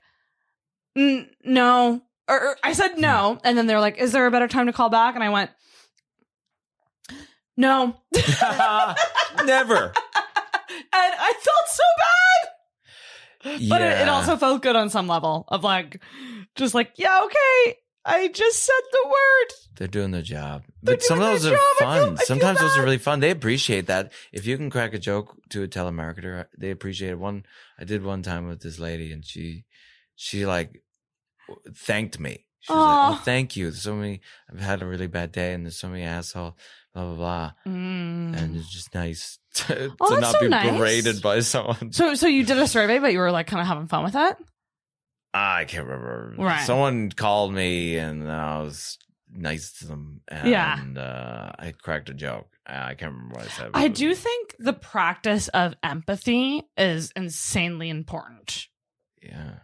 no. 0.96 2.02
Or, 2.28 2.40
or 2.40 2.58
I 2.64 2.74
said 2.74 3.00
no, 3.00 3.40
and 3.44 3.58
then 3.58 3.66
they're 3.66 3.82
like, 3.82 3.98
"Is 3.98 4.12
there 4.12 4.28
a 4.28 4.32
better 4.32 4.48
time 4.48 4.68
to 4.68 4.74
call 4.74 4.90
back?" 4.90 5.16
And 5.16 5.24
I 5.24 5.30
went, 5.30 5.50
"No." 7.58 7.98
Never. 9.46 9.86
and 9.86 9.94
I 10.94 11.34
felt 11.34 11.68
so 11.68 11.84
bad. 11.98 12.50
But 13.70 13.82
it, 13.82 14.02
it 14.02 14.10
also 14.10 14.38
felt 14.38 14.62
good 14.62 14.76
on 14.78 14.90
some 14.90 15.08
level 15.08 15.44
of 15.50 15.64
like, 15.64 16.02
just 16.56 16.74
like, 16.74 16.94
yeah, 16.96 17.22
okay, 17.26 17.78
I 18.06 18.30
just 18.30 18.64
said 18.64 18.74
the 18.92 19.08
word. 19.08 19.54
They're 19.78 19.88
doing 19.90 20.12
their 20.12 20.22
job. 20.22 20.64
They're 20.82 20.96
But 20.96 21.04
some 21.04 21.20
of 21.20 21.26
those 21.26 21.46
are 21.48 21.50
job. 21.52 21.60
I 21.60 21.76
feel- 21.98 22.06
fun. 22.08 22.18
I 22.20 22.24
Sometimes 22.24 22.60
those 22.60 22.78
are 22.78 22.84
really 22.84 22.98
fun. 23.00 23.20
They 23.20 23.32
appreciate 23.32 23.88
that. 23.88 24.14
If 24.32 24.46
you 24.46 24.56
can 24.56 24.70
crack 24.70 24.94
a 24.94 25.00
joke 25.00 25.36
to 25.50 25.64
a 25.64 25.68
telemarketer, 25.68 26.46
they 26.58 26.72
appreciate 26.72 27.12
it. 27.12 27.20
One 27.20 27.46
I 27.78 27.84
did 27.84 28.04
one 28.04 28.22
time 28.22 28.48
with 28.48 28.62
this 28.62 28.80
lady 28.80 29.12
and 29.12 29.26
she 29.26 29.66
she 30.16 30.46
like 30.46 30.82
thanked 31.76 32.20
me. 32.20 32.46
She 32.62 32.72
was 32.72 32.80
like, 32.80 33.20
Oh, 33.20 33.22
thank 33.26 33.58
you. 33.58 33.66
There's 33.72 33.82
so 33.82 33.96
many 33.96 34.22
I've 34.50 34.62
had 34.62 34.82
a 34.82 34.86
really 34.86 35.08
bad 35.08 35.32
day 35.34 35.54
and 35.54 35.66
there's 35.66 35.78
so 35.80 35.90
many 35.90 36.04
asshole, 36.04 36.56
blah 36.94 37.04
blah 37.06 37.16
blah. 37.16 37.52
Mm. 37.68 38.38
And 38.38 38.56
it's 38.56 38.70
just 38.72 38.94
nice 38.94 39.40
to, 39.56 39.94
Oh, 40.00 40.16
to 40.16 40.22
not 40.22 40.34
so 40.34 40.40
be 40.42 40.48
nice. 40.50 40.72
berated 40.78 41.22
by 41.22 41.40
someone. 41.42 41.92
So, 41.92 42.14
so 42.16 42.28
you 42.28 42.46
did 42.46 42.58
a 42.58 42.68
survey, 42.68 43.00
but 43.00 43.12
you 43.14 43.20
were 43.20 43.32
like 43.32 43.48
kind 43.48 43.62
of 43.62 43.68
having 43.68 43.88
fun 43.88 44.04
with 44.04 44.14
that. 44.14 44.38
I 45.34 45.66
can't 45.66 45.88
remember. 45.88 46.36
Right. 46.38 46.66
Someone 46.66 47.10
called 47.12 47.54
me 47.54 47.98
and 47.98 48.32
I 48.32 48.62
was 48.62 49.00
nice 49.32 49.72
to 49.80 49.88
them. 49.88 50.22
And 50.28 50.48
Yeah. 50.48 50.80
uh, 51.02 51.52
I 51.58 51.72
cracked 51.72 52.10
a 52.10 52.14
joke. 52.14 52.48
I 52.68 52.94
can't 52.94 53.14
remember 53.14 53.36
what 53.38 53.46
I 53.46 53.50
said. 53.50 53.72
I 53.74 53.88
do 53.88 54.14
think 54.14 54.56
the 54.60 54.74
practice 54.74 55.48
of 55.50 55.74
empathy 55.84 56.62
is 56.78 57.12
insanely 57.16 57.90
important. 57.90 58.68
Yeah. 59.24 59.56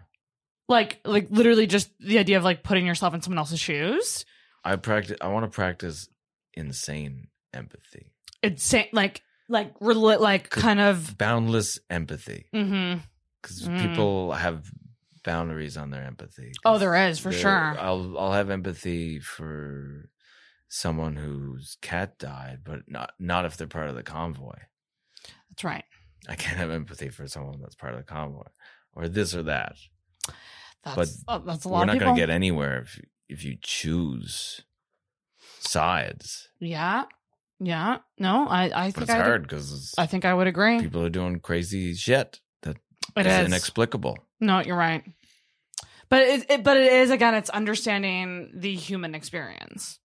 Like, 0.67 0.99
like 1.05 1.27
literally 1.29 1.67
just 1.67 1.91
the 1.99 2.17
idea 2.17 2.37
of 2.37 2.43
like 2.43 2.63
putting 2.63 2.85
yourself 2.87 3.13
in 3.13 3.21
someone 3.21 3.37
else's 3.37 3.59
shoes. 3.59 4.25
I 4.63 4.75
practice. 4.75 5.17
I 5.21 5.27
want 5.29 5.45
to 5.45 5.55
practice 5.55 6.09
insane 6.53 7.27
empathy, 7.53 8.11
Insane, 8.43 8.85
sa- 8.85 8.89
like, 8.95 9.21
like, 9.47 9.73
rel- 9.79 10.19
like 10.19 10.49
kind 10.49 10.79
of. 10.79 11.17
boundless 11.17 11.79
empathy, 11.89 12.47
Mm-hmm. 12.53 12.99
because 13.41 13.67
Mm. 13.67 13.81
people 13.81 14.33
have 14.33 14.69
boundaries 15.23 15.75
on 15.77 15.89
their 15.91 16.03
empathy. 16.03 16.51
Oh, 16.65 16.77
there 16.77 16.95
is 17.09 17.19
for 17.19 17.31
sure. 17.31 17.75
I'll 17.79 18.17
I'll 18.17 18.31
have 18.33 18.49
empathy 18.49 19.19
for 19.19 20.09
someone 20.69 21.15
whose 21.15 21.77
cat 21.81 22.17
died, 22.19 22.59
but 22.63 22.81
not 22.87 23.11
not 23.19 23.45
if 23.45 23.57
they're 23.57 23.67
part 23.67 23.89
of 23.89 23.95
the 23.95 24.03
convoy. 24.03 24.57
That's 25.49 25.63
right. 25.63 25.83
I 26.27 26.35
can't 26.35 26.57
have 26.57 26.69
empathy 26.69 27.09
for 27.09 27.27
someone 27.27 27.59
that's 27.61 27.75
part 27.75 27.93
of 27.93 27.99
the 27.99 28.05
convoy, 28.05 28.43
or 28.93 29.07
this 29.07 29.33
or 29.35 29.43
that. 29.43 29.75
That's 30.83 31.23
uh, 31.27 31.39
that's 31.39 31.65
a 31.65 31.69
lot 31.69 31.79
We're 31.79 31.85
not 31.93 31.99
going 31.99 32.15
to 32.15 32.19
get 32.21 32.29
anywhere 32.29 32.81
if 32.83 33.01
if 33.27 33.43
you 33.43 33.57
choose 33.61 34.61
sides. 35.69 36.49
Yeah, 36.59 37.03
yeah. 37.59 37.99
No, 38.17 38.47
I 38.47 38.63
I 38.65 38.85
But 38.87 38.93
think 38.93 39.01
it's 39.03 39.09
I 39.11 39.17
hard 39.17 39.43
because 39.43 39.93
I 39.97 40.05
think 40.05 40.25
I 40.25 40.33
would 40.33 40.47
agree. 40.47 40.79
people 40.81 41.03
are 41.05 41.09
doing 41.09 41.39
crazy 41.39 41.93
shit 41.93 42.39
that 42.63 42.77
It 43.15 43.25
is 43.25 43.39
is. 43.39 43.45
inexplicable. 43.47 44.17
No, 44.39 44.59
you're 44.61 44.75
right. 44.77 45.03
But 46.09 46.21
it, 46.23 46.49
it 46.49 46.63
but 46.63 46.77
it 46.77 46.91
is 46.91 47.11
again 47.11 47.35
it's 47.35 47.49
understanding 47.51 48.51
the 48.55 48.73
human 48.75 49.13
experience 49.15 49.99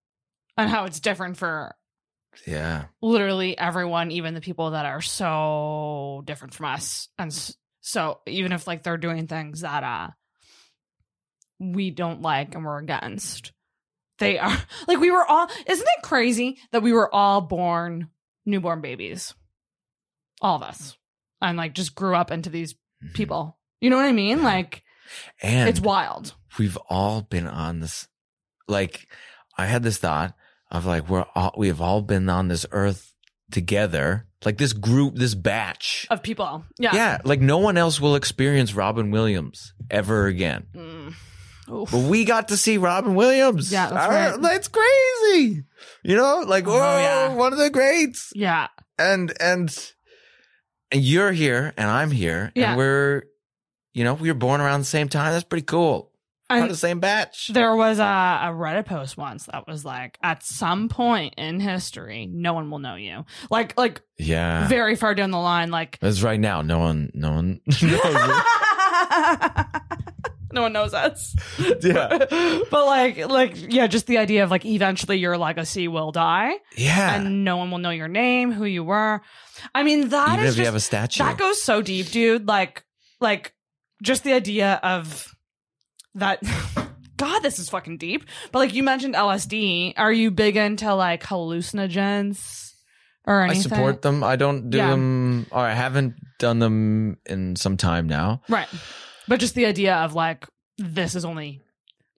and 0.56 0.68
how 0.68 0.84
it's 0.84 1.00
different 1.00 1.36
for 1.38 1.74
Yeah. 2.46 2.84
literally 3.00 3.56
everyone 3.56 4.10
even 4.10 4.34
the 4.34 4.40
people 4.42 4.72
that 4.72 4.84
are 4.86 5.00
so 5.00 6.22
different 6.26 6.52
from 6.52 6.66
us 6.66 7.08
and 7.18 7.32
so 7.80 8.20
even 8.26 8.52
if 8.52 8.66
like 8.66 8.82
they're 8.82 8.98
doing 8.98 9.26
things 9.26 9.62
that 9.62 9.82
uh 9.82 10.08
we 11.58 11.90
don't 11.90 12.20
like 12.22 12.54
and 12.54 12.64
we're 12.64 12.78
against 12.78 13.52
they 14.18 14.38
are 14.38 14.56
like 14.88 14.98
we 15.00 15.10
were 15.10 15.24
all 15.24 15.48
isn't 15.66 15.88
it 15.98 16.02
crazy 16.02 16.58
that 16.72 16.82
we 16.82 16.92
were 16.92 17.12
all 17.14 17.40
born 17.40 18.08
newborn 18.46 18.80
babies 18.80 19.34
all 20.40 20.56
of 20.56 20.62
us 20.62 20.96
and 21.40 21.56
like 21.56 21.74
just 21.74 21.94
grew 21.94 22.14
up 22.14 22.30
into 22.30 22.50
these 22.50 22.74
Mhm. 23.04 23.14
people 23.14 23.58
you 23.80 23.90
know 23.90 23.96
what 23.96 24.06
i 24.06 24.12
mean 24.12 24.42
like 24.42 24.82
And 25.42 25.68
it's 25.68 25.80
wild 25.80 26.34
we've 26.58 26.78
all 26.88 27.22
been 27.22 27.46
on 27.46 27.80
this 27.80 28.08
like 28.68 29.06
I 29.58 29.66
had 29.66 29.82
this 29.82 29.98
thought 29.98 30.34
of 30.70 30.86
like 30.86 31.08
we're 31.08 31.26
all 31.34 31.54
we 31.56 31.68
have 31.68 31.80
all 31.80 32.00
been 32.02 32.28
on 32.28 32.48
this 32.48 32.64
earth 32.72 33.14
together. 33.52 34.26
Like 34.44 34.58
this 34.58 34.72
group, 34.72 35.14
this 35.16 35.34
batch. 35.34 36.06
of 36.10 36.22
people 36.22 36.64
yeah 36.78 36.94
Yeah. 36.94 37.18
like 37.24 37.40
no 37.40 37.58
one 37.58 37.76
else 37.76 38.00
will 38.00 38.14
experience 38.16 38.74
Robin 38.74 39.10
Williams 39.10 39.74
ever 39.90 40.26
again. 40.26 40.66
Mm. 40.74 41.14
Oof. 41.70 41.90
But 41.90 42.02
we 42.04 42.24
got 42.24 42.48
to 42.48 42.56
see 42.56 42.78
Robin 42.78 43.14
Williams. 43.14 43.70
Yeah, 43.72 43.90
that's 43.90 44.12
I- 44.12 44.30
right. 44.30 44.40
That's 44.40 44.68
crazy. 44.68 45.64
You 46.02 46.16
know, 46.16 46.44
like, 46.46 46.66
Oh, 46.66 46.72
oh, 46.72 46.98
yeah. 46.98 47.34
one 47.34 47.52
of 47.52 47.58
the 47.58 47.70
greats. 47.70 48.32
yeah 48.34 48.68
And, 48.98 49.32
and, 49.40 49.92
and 50.92 51.02
you're 51.02 51.32
here 51.32 51.72
and 51.76 51.90
I'm 51.90 52.10
here 52.10 52.52
Yeah. 52.54 52.70
and 52.70 52.78
we're, 52.78 53.22
you 53.92 54.04
know, 54.04 54.14
we 54.14 54.28
were 54.28 54.34
born 54.38 54.60
around 54.60 54.80
the 54.80 54.84
same 54.86 55.08
time. 55.08 55.32
That's 55.32 55.44
pretty 55.44 55.66
cool. 55.66 56.10
Part 56.50 56.68
the 56.68 56.76
same 56.76 57.00
batch. 57.00 57.48
There 57.48 57.74
was 57.74 57.98
a, 57.98 58.02
a 58.02 58.52
Reddit 58.52 58.84
post 58.84 59.16
once 59.16 59.46
that 59.46 59.66
was 59.66 59.82
like, 59.84 60.18
at 60.22 60.42
some 60.44 60.88
point 60.90 61.34
in 61.38 61.58
history, 61.58 62.26
no 62.30 62.52
one 62.52 62.70
will 62.70 62.78
know 62.78 62.94
you. 62.96 63.24
Like, 63.50 63.76
like 63.78 64.02
Yeah. 64.18 64.68
very 64.68 64.94
far 64.94 65.14
down 65.14 65.30
the 65.32 65.38
line, 65.38 65.70
like 65.70 65.98
That's 66.00 66.22
right 66.22 66.38
now. 66.38 66.60
No 66.62 66.78
one, 66.78 67.10
no 67.14 67.32
one. 67.32 67.60
no 70.54 70.62
one 70.62 70.72
knows 70.72 70.94
us. 70.94 71.34
Yeah. 71.82 72.08
but 72.70 72.86
like, 72.86 73.28
like, 73.28 73.56
yeah, 73.72 73.86
just 73.86 74.06
the 74.06 74.18
idea 74.18 74.44
of 74.44 74.50
like 74.50 74.64
eventually 74.64 75.18
your 75.18 75.36
legacy 75.36 75.88
will 75.88 76.12
die 76.12 76.52
Yeah. 76.76 77.14
and 77.16 77.44
no 77.44 77.56
one 77.58 77.70
will 77.70 77.78
know 77.78 77.90
your 77.90 78.08
name, 78.08 78.52
who 78.52 78.64
you 78.64 78.82
were. 78.84 79.20
I 79.74 79.82
mean, 79.82 80.08
that 80.10 80.34
Even 80.34 80.46
is 80.46 80.52
if 80.54 80.58
you 80.58 80.62
just- 80.64 80.66
have 80.66 80.74
a 80.74 80.80
statue. 80.80 81.22
that 81.24 81.36
goes 81.38 81.60
so 81.62 81.82
deep, 81.82 82.10
dude. 82.10 82.46
Like, 82.48 82.84
like 83.20 83.54
just 84.02 84.24
the 84.24 84.32
idea 84.32 84.80
of 84.82 85.34
that. 86.14 86.40
God, 87.16 87.40
this 87.44 87.58
is 87.60 87.68
fucking 87.68 87.98
deep. 87.98 88.24
But 88.50 88.58
like 88.58 88.74
you 88.74 88.82
mentioned 88.82 89.14
LSD, 89.14 89.94
are 89.96 90.12
you 90.12 90.30
big 90.32 90.56
into 90.56 90.92
like 90.94 91.22
hallucinogens 91.22 92.72
or 93.24 93.42
anything? 93.42 93.72
I 93.72 93.76
support 93.76 94.02
them. 94.02 94.24
I 94.24 94.34
don't 94.36 94.68
do 94.70 94.78
Yeah. 94.78 94.90
them, 94.90 95.46
or 95.52 95.60
I 95.60 95.72
haven't 95.74 96.14
done 96.38 96.58
them 96.58 97.18
in 97.26 97.56
some 97.56 97.76
time 97.76 98.08
now. 98.08 98.42
right? 98.48 98.68
But 99.28 99.40
just 99.40 99.54
the 99.54 99.66
idea 99.66 99.96
of 99.96 100.14
like 100.14 100.46
this 100.78 101.14
is 101.14 101.24
only 101.24 101.60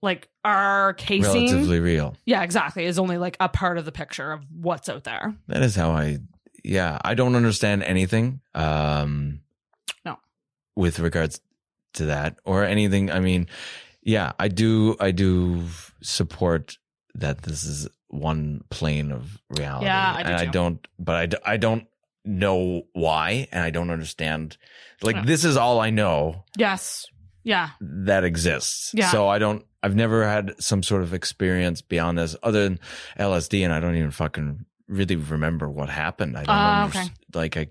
like 0.02 0.28
our 0.44 0.94
casing. 0.94 1.46
Relatively 1.46 1.80
real. 1.80 2.16
Yeah, 2.24 2.42
exactly. 2.42 2.84
Is 2.84 2.98
only 2.98 3.18
like 3.18 3.36
a 3.40 3.48
part 3.48 3.78
of 3.78 3.84
the 3.84 3.92
picture 3.92 4.32
of 4.32 4.44
what's 4.52 4.88
out 4.88 5.04
there. 5.04 5.34
That 5.48 5.62
is 5.62 5.74
how 5.74 5.90
I, 5.90 6.18
yeah, 6.64 6.98
I 7.04 7.14
don't 7.14 7.34
understand 7.34 7.82
anything. 7.82 8.40
Um, 8.54 9.40
No. 10.04 10.18
with 10.76 10.98
regards 11.00 11.40
to 11.94 12.06
that 12.06 12.38
or 12.44 12.64
anything. 12.64 13.10
I 13.10 13.20
mean, 13.20 13.48
yeah, 14.02 14.32
I 14.38 14.48
do, 14.48 14.96
I 15.00 15.10
do 15.12 15.64
support 16.02 16.76
that 17.14 17.42
this 17.42 17.64
is 17.64 17.88
one 18.08 18.62
plane 18.70 19.10
of 19.10 19.40
reality. 19.48 19.86
Yeah, 19.86 20.14
I 20.16 20.22
do. 20.22 20.28
And 20.28 20.36
I 20.36 20.46
don't, 20.46 20.88
but 20.98 21.34
I, 21.44 21.54
I 21.54 21.56
don't 21.56 21.86
know 22.26 22.82
why 22.92 23.48
and 23.52 23.62
I 23.62 23.70
don't 23.70 23.90
understand. 23.90 24.56
Like, 25.02 25.24
this 25.26 25.44
is 25.44 25.56
all 25.56 25.80
I 25.80 25.90
know 25.90 26.44
Yes. 26.56 27.06
Yeah. 27.44 27.70
that 27.80 28.24
exists. 28.24 28.92
Yeah. 28.94 29.10
So 29.10 29.28
I 29.28 29.38
don't, 29.38 29.64
I've 29.82 29.94
never 29.94 30.26
had 30.26 30.54
some 30.58 30.82
sort 30.82 31.02
of 31.02 31.14
experience 31.14 31.80
beyond 31.82 32.18
this 32.18 32.34
other 32.42 32.64
than 32.64 32.80
LSD 33.18 33.62
and 33.64 33.72
I 33.72 33.80
don't 33.80 33.96
even 33.96 34.10
fucking 34.10 34.64
really 34.88 35.16
remember 35.16 35.68
what 35.68 35.88
happened. 35.88 36.36
I 36.36 36.40
don't 36.40 36.48
ah, 36.48 36.88
underst- 36.88 36.96
okay. 37.04 37.10
like 37.34 37.56
I, 37.56 37.68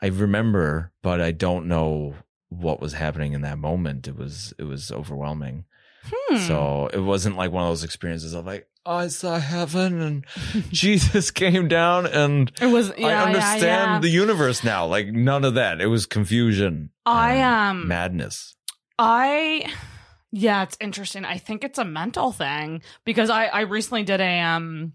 I 0.00 0.06
remember, 0.06 0.92
but 1.02 1.20
I 1.20 1.32
don't 1.32 1.66
know 1.66 2.14
what 2.48 2.80
was 2.80 2.94
happening 2.94 3.32
in 3.34 3.42
that 3.42 3.58
moment. 3.58 4.08
It 4.08 4.16
was, 4.16 4.54
it 4.58 4.64
was 4.64 4.90
overwhelming. 4.90 5.64
Hmm. 6.02 6.36
So 6.36 6.90
it 6.92 7.00
wasn't 7.00 7.36
like 7.36 7.52
one 7.52 7.64
of 7.64 7.70
those 7.70 7.84
experiences 7.84 8.34
of 8.34 8.46
like, 8.46 8.68
I 8.84 9.08
saw 9.08 9.38
heaven 9.38 10.00
and 10.00 10.26
Jesus 10.70 11.30
came 11.30 11.68
down 11.68 12.06
and 12.06 12.50
it 12.60 12.66
was. 12.66 12.92
Yeah, 12.98 13.06
I 13.06 13.26
understand 13.26 13.62
yeah. 13.62 13.98
the 14.00 14.08
universe 14.08 14.64
now. 14.64 14.86
Like 14.86 15.06
none 15.08 15.44
of 15.44 15.54
that. 15.54 15.80
It 15.80 15.86
was 15.86 16.06
confusion. 16.06 16.90
I 17.06 17.34
am 17.36 17.82
um 17.82 17.88
madness. 17.88 18.56
I 18.98 19.72
yeah, 20.32 20.64
it's 20.64 20.76
interesting. 20.80 21.24
I 21.24 21.38
think 21.38 21.62
it's 21.62 21.78
a 21.78 21.84
mental 21.84 22.32
thing 22.32 22.82
because 23.04 23.30
I 23.30 23.46
I 23.46 23.60
recently 23.60 24.02
did 24.02 24.20
a 24.20 24.40
um 24.40 24.94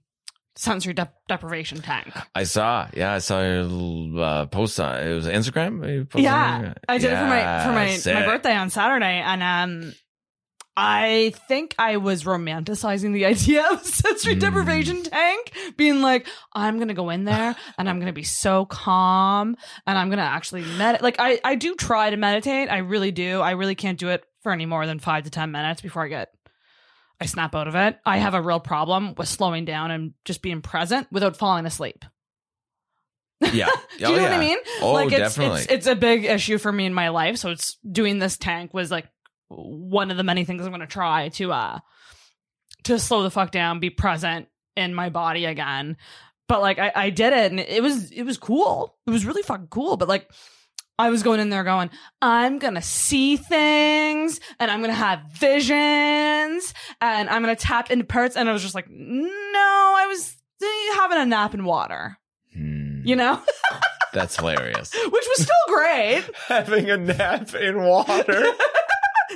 sensory 0.57 0.93
dep 0.93 1.13
deprivation 1.27 1.81
tank. 1.81 2.13
I 2.35 2.43
saw. 2.43 2.87
Yeah, 2.93 3.13
I 3.13 3.19
saw 3.19 3.41
your 3.41 4.21
uh, 4.21 4.45
post 4.47 4.79
on 4.79 5.01
it 5.01 5.13
was 5.13 5.27
Instagram. 5.27 6.07
Yeah, 6.15 6.71
it? 6.71 6.77
I 6.89 6.97
did 6.97 7.11
it 7.11 7.15
for 7.15 7.25
my 7.25 7.41
for 7.63 8.09
Yeah, 8.09 8.15
my, 8.15 8.19
my 8.21 8.25
birthday 8.25 8.55
on 8.55 8.69
Saturday, 8.69 9.21
and 9.23 9.43
um, 9.43 9.93
I 10.80 11.34
think 11.47 11.73
I 11.80 11.97
was 11.97 12.23
romanticizing 12.23 13.11
the 13.11 13.25
idea 13.34 13.65
of 13.71 13.82
a 13.82 13.84
sensory 13.84 14.36
Mm. 14.36 14.39
deprivation 14.39 15.01
tank, 15.03 15.51
being 15.75 16.01
like, 16.03 16.28
I'm 16.53 16.78
gonna 16.78 16.93
go 16.93 17.09
in 17.09 17.23
there 17.25 17.55
and 17.78 17.89
I'm 17.89 17.99
gonna 17.99 18.13
be 18.13 18.23
so 18.23 18.65
calm, 18.65 19.57
and 19.88 19.97
I'm 19.97 20.09
gonna 20.11 20.21
actually 20.21 20.61
meditate. 20.78 21.01
Like 21.01 21.15
I 21.19 21.39
I 21.43 21.55
do 21.55 21.75
try 21.75 22.11
to 22.11 22.17
meditate, 22.17 22.69
I 22.69 22.78
really 22.78 23.11
do. 23.11 23.41
I 23.41 23.51
really 23.51 23.75
can't 23.75 23.97
do 23.97 24.09
it 24.09 24.23
for 24.43 24.51
any 24.51 24.67
more 24.67 24.86
than 24.86 24.99
five 24.99 25.23
to 25.23 25.30
ten 25.32 25.51
minutes 25.51 25.82
before 25.82 26.03
I 26.05 26.09
get. 26.09 26.30
I 27.19 27.25
snap 27.25 27.55
out 27.55 27.67
of 27.67 27.73
it. 27.73 27.97
I 28.05 28.17
have 28.17 28.36
a 28.36 28.41
real 28.41 28.59
problem 28.59 29.15
with 29.17 29.28
slowing 29.28 29.65
down 29.65 29.89
and 29.89 30.13
just 30.23 30.43
being 30.43 30.61
present 30.61 31.07
without 31.11 31.36
falling 31.36 31.65
asleep. 31.65 32.05
Yeah. 33.41 33.69
Do 33.97 34.09
you 34.09 34.15
know 34.15 34.21
what 34.23 34.32
I 34.32 34.39
mean? 34.39 34.57
Oh, 34.82 34.93
like 34.93 35.11
it's, 35.11 35.17
definitely. 35.36 35.61
it's 35.61 35.71
it's 35.71 35.88
a 35.88 35.95
big 35.95 36.25
issue 36.25 36.57
for 36.59 36.71
me 36.71 36.86
in 36.86 36.93
my 36.93 37.09
life. 37.09 37.38
So 37.38 37.49
it's 37.49 37.78
doing 37.89 38.19
this 38.19 38.38
tank 38.38 38.73
was 38.73 38.91
like 38.91 39.07
one 39.49 40.11
of 40.11 40.17
the 40.17 40.23
many 40.23 40.45
things 40.45 40.65
I'm 40.65 40.71
gonna 40.71 40.87
try 40.87 41.29
to 41.29 41.51
uh 41.51 41.79
to 42.83 42.99
slow 42.99 43.23
the 43.23 43.31
fuck 43.31 43.51
down, 43.51 43.79
be 43.79 43.89
present 43.89 44.47
in 44.75 44.93
my 44.93 45.09
body 45.09 45.45
again. 45.45 45.97
But 46.47 46.61
like 46.61 46.79
I, 46.79 46.91
I 46.95 47.09
did 47.09 47.33
it 47.33 47.51
and 47.51 47.59
it 47.59 47.81
was 47.83 48.11
it 48.11 48.23
was 48.23 48.37
cool. 48.37 48.95
It 49.05 49.11
was 49.11 49.25
really 49.25 49.41
fucking 49.41 49.67
cool. 49.67 49.97
But 49.97 50.07
like 50.07 50.29
I 50.99 51.09
was 51.09 51.21
going 51.21 51.39
in 51.39 51.49
there 51.49 51.63
going, 51.63 51.89
I'm 52.21 52.57
gonna 52.59 52.81
see 52.81 53.37
things 53.37 54.39
and 54.59 54.71
I'm 54.71 54.81
gonna 54.81 54.93
have 54.93 55.19
visions 55.33 56.73
and 57.01 57.29
I'm 57.29 57.41
gonna 57.41 57.55
tap 57.55 57.91
into 57.91 58.05
parts 58.05 58.35
and 58.35 58.49
I 58.49 58.53
was 58.53 58.61
just 58.63 58.75
like, 58.75 58.87
no, 58.89 59.93
I 59.97 60.05
was 60.07 60.35
having 60.95 61.17
a 61.19 61.25
nap 61.25 61.53
in 61.53 61.65
water. 61.65 62.17
Hmm, 62.55 63.01
You 63.05 63.15
know? 63.15 63.41
that's 64.13 64.37
hilarious. 64.37 64.91
Which 64.93 65.25
was 65.37 65.43
still 65.43 65.55
great. 65.75 66.23
Having 66.47 66.89
a 66.89 66.97
nap 66.97 67.53
in 67.53 67.83
water, 67.83 68.43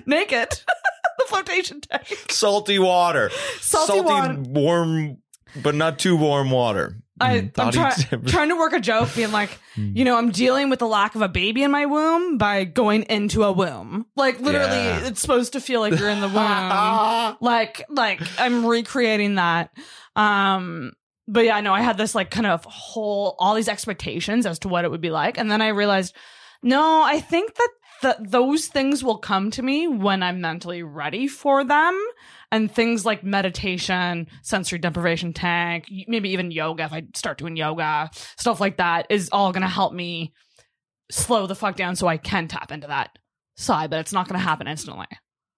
naked. 0.05 0.49
the 1.17 1.25
flotation 1.27 1.81
tank. 1.81 2.07
salty 2.29 2.79
water, 2.79 3.29
Salty 3.59 4.01
water. 4.01 4.35
warm, 4.39 5.17
but 5.61 5.75
not 5.75 5.99
too 5.99 6.15
warm 6.17 6.49
water. 6.51 6.97
I, 7.19 7.37
Mm, 7.37 7.39
I'm 7.39 7.47
body 7.49 7.77
try- 7.77 8.17
trying 8.25 8.49
to 8.49 8.55
work 8.55 8.73
a 8.73 8.79
joke, 8.79 9.09
being 9.15 9.31
like, 9.31 9.51
Hmm. 9.75 9.91
you 9.95 10.03
know, 10.05 10.17
I'm 10.17 10.31
dealing 10.31 10.69
with 10.71 10.79
the 10.79 10.87
lack 10.87 11.13
of 11.13 11.21
a 11.21 11.29
baby 11.29 11.61
in 11.61 11.69
my 11.69 11.85
womb 11.85 12.39
by 12.39 12.63
going 12.63 13.03
into 13.03 13.43
a 13.43 13.51
womb. 13.51 14.07
Like 14.15 14.39
literally, 14.39 14.75
Yeah. 14.75 15.05
it's 15.05 15.21
supposed 15.21 15.53
to 15.53 15.61
feel 15.61 15.81
like 15.81 15.97
you're 15.99 16.09
in 16.09 16.19
the 16.19 16.27
womb. 16.27 17.37
like, 17.41 17.85
like 17.89 18.21
I'm 18.39 18.65
recreating 18.65 19.35
that. 19.35 19.69
Um, 20.15 20.93
but 21.27 21.45
yeah, 21.45 21.61
no, 21.61 21.73
I 21.73 21.81
had 21.81 21.97
this 21.97 22.15
like 22.15 22.31
kind 22.31 22.47
of 22.47 22.65
whole 22.65 23.35
all 23.39 23.53
these 23.55 23.69
expectations 23.69 24.45
as 24.47 24.59
to 24.59 24.67
what 24.67 24.83
it 24.85 24.91
would 24.91 25.01
be 25.01 25.11
like, 25.11 25.37
and 25.37 25.49
then 25.51 25.61
I 25.61 25.67
realized, 25.69 26.15
no, 26.63 27.03
I 27.03 27.19
think 27.21 27.53
that 27.55 27.69
that 28.01 28.31
those 28.31 28.67
things 28.67 29.03
will 29.03 29.17
come 29.17 29.51
to 29.51 29.61
me 29.61 29.87
when 29.87 30.23
I'm 30.23 30.41
mentally 30.41 30.83
ready 30.83 31.27
for 31.27 31.63
them. 31.63 31.99
And 32.53 32.69
things 32.69 33.05
like 33.05 33.23
meditation, 33.23 34.27
sensory 34.41 34.77
deprivation 34.77 35.31
tank, 35.31 35.85
maybe 36.07 36.31
even 36.31 36.51
yoga, 36.51 36.83
if 36.83 36.91
I 36.91 37.03
start 37.15 37.37
doing 37.37 37.55
yoga, 37.55 38.09
stuff 38.35 38.59
like 38.59 38.75
that 38.77 39.07
is 39.09 39.29
all 39.31 39.53
going 39.53 39.61
to 39.61 39.69
help 39.69 39.93
me 39.93 40.33
slow 41.09 41.47
the 41.47 41.55
fuck 41.55 41.77
down 41.77 41.95
so 41.95 42.07
I 42.07 42.17
can 42.17 42.49
tap 42.49 42.73
into 42.73 42.87
that 42.87 43.17
side, 43.55 43.89
but 43.89 43.99
it's 43.99 44.11
not 44.11 44.27
going 44.27 44.37
to 44.37 44.43
happen 44.43 44.67
instantly. 44.67 45.07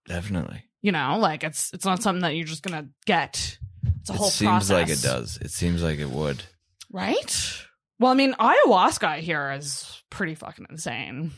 Definitely. 0.05 0.65
You 0.83 0.91
know, 0.91 1.17
like 1.17 1.43
it's 1.43 1.73
it's 1.73 1.85
not 1.85 2.03
something 2.03 2.21
that 2.21 2.35
you're 2.35 2.45
just 2.45 2.61
going 2.61 2.83
to 2.83 2.89
get. 3.07 3.57
It's 4.01 4.09
a 4.09 4.13
whole 4.13 4.29
process. 4.29 4.41
It 4.41 4.45
whole 4.45 4.59
seems 4.59 4.69
like 4.69 4.89
it 4.89 5.01
does. 5.01 5.37
It 5.41 5.49
seems 5.51 5.81
like 5.81 5.97
it 5.97 6.09
would. 6.09 6.43
Right? 6.91 7.57
Well, 7.99 8.11
I 8.11 8.15
mean, 8.15 8.33
ayahuasca 8.33 9.19
here 9.19 9.51
is 9.57 10.03
pretty 10.09 10.35
fucking 10.35 10.67
insane. 10.69 11.31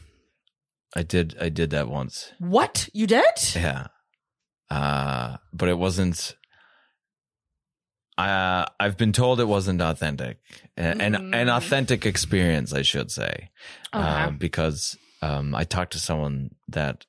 I 0.95 1.03
did. 1.03 1.35
I 1.41 1.49
did 1.49 1.71
that 1.71 1.89
once. 1.89 2.31
What? 2.39 2.89
You 2.93 3.05
did? 3.07 3.23
Yeah. 3.55 3.87
Uh, 4.69 5.37
but 5.53 5.69
it 5.69 5.77
wasn't. 5.77 6.35
Uh, 8.17 8.65
I've 8.79 8.95
been 8.97 9.11
told 9.11 9.41
it 9.41 9.47
wasn't 9.47 9.81
authentic, 9.81 10.37
and 10.77 11.01
an, 11.01 11.15
an 11.33 11.47
Mm. 11.47 11.57
authentic 11.57 12.05
experience, 12.05 12.71
I 12.71 12.81
should 12.81 13.11
say, 13.11 13.49
uh, 13.91 14.27
Okay. 14.27 14.35
because 14.37 14.97
um, 15.21 15.53
I 15.53 15.65
talked 15.65 15.91
to 15.93 15.99
someone 15.99 16.51
that 16.69 17.05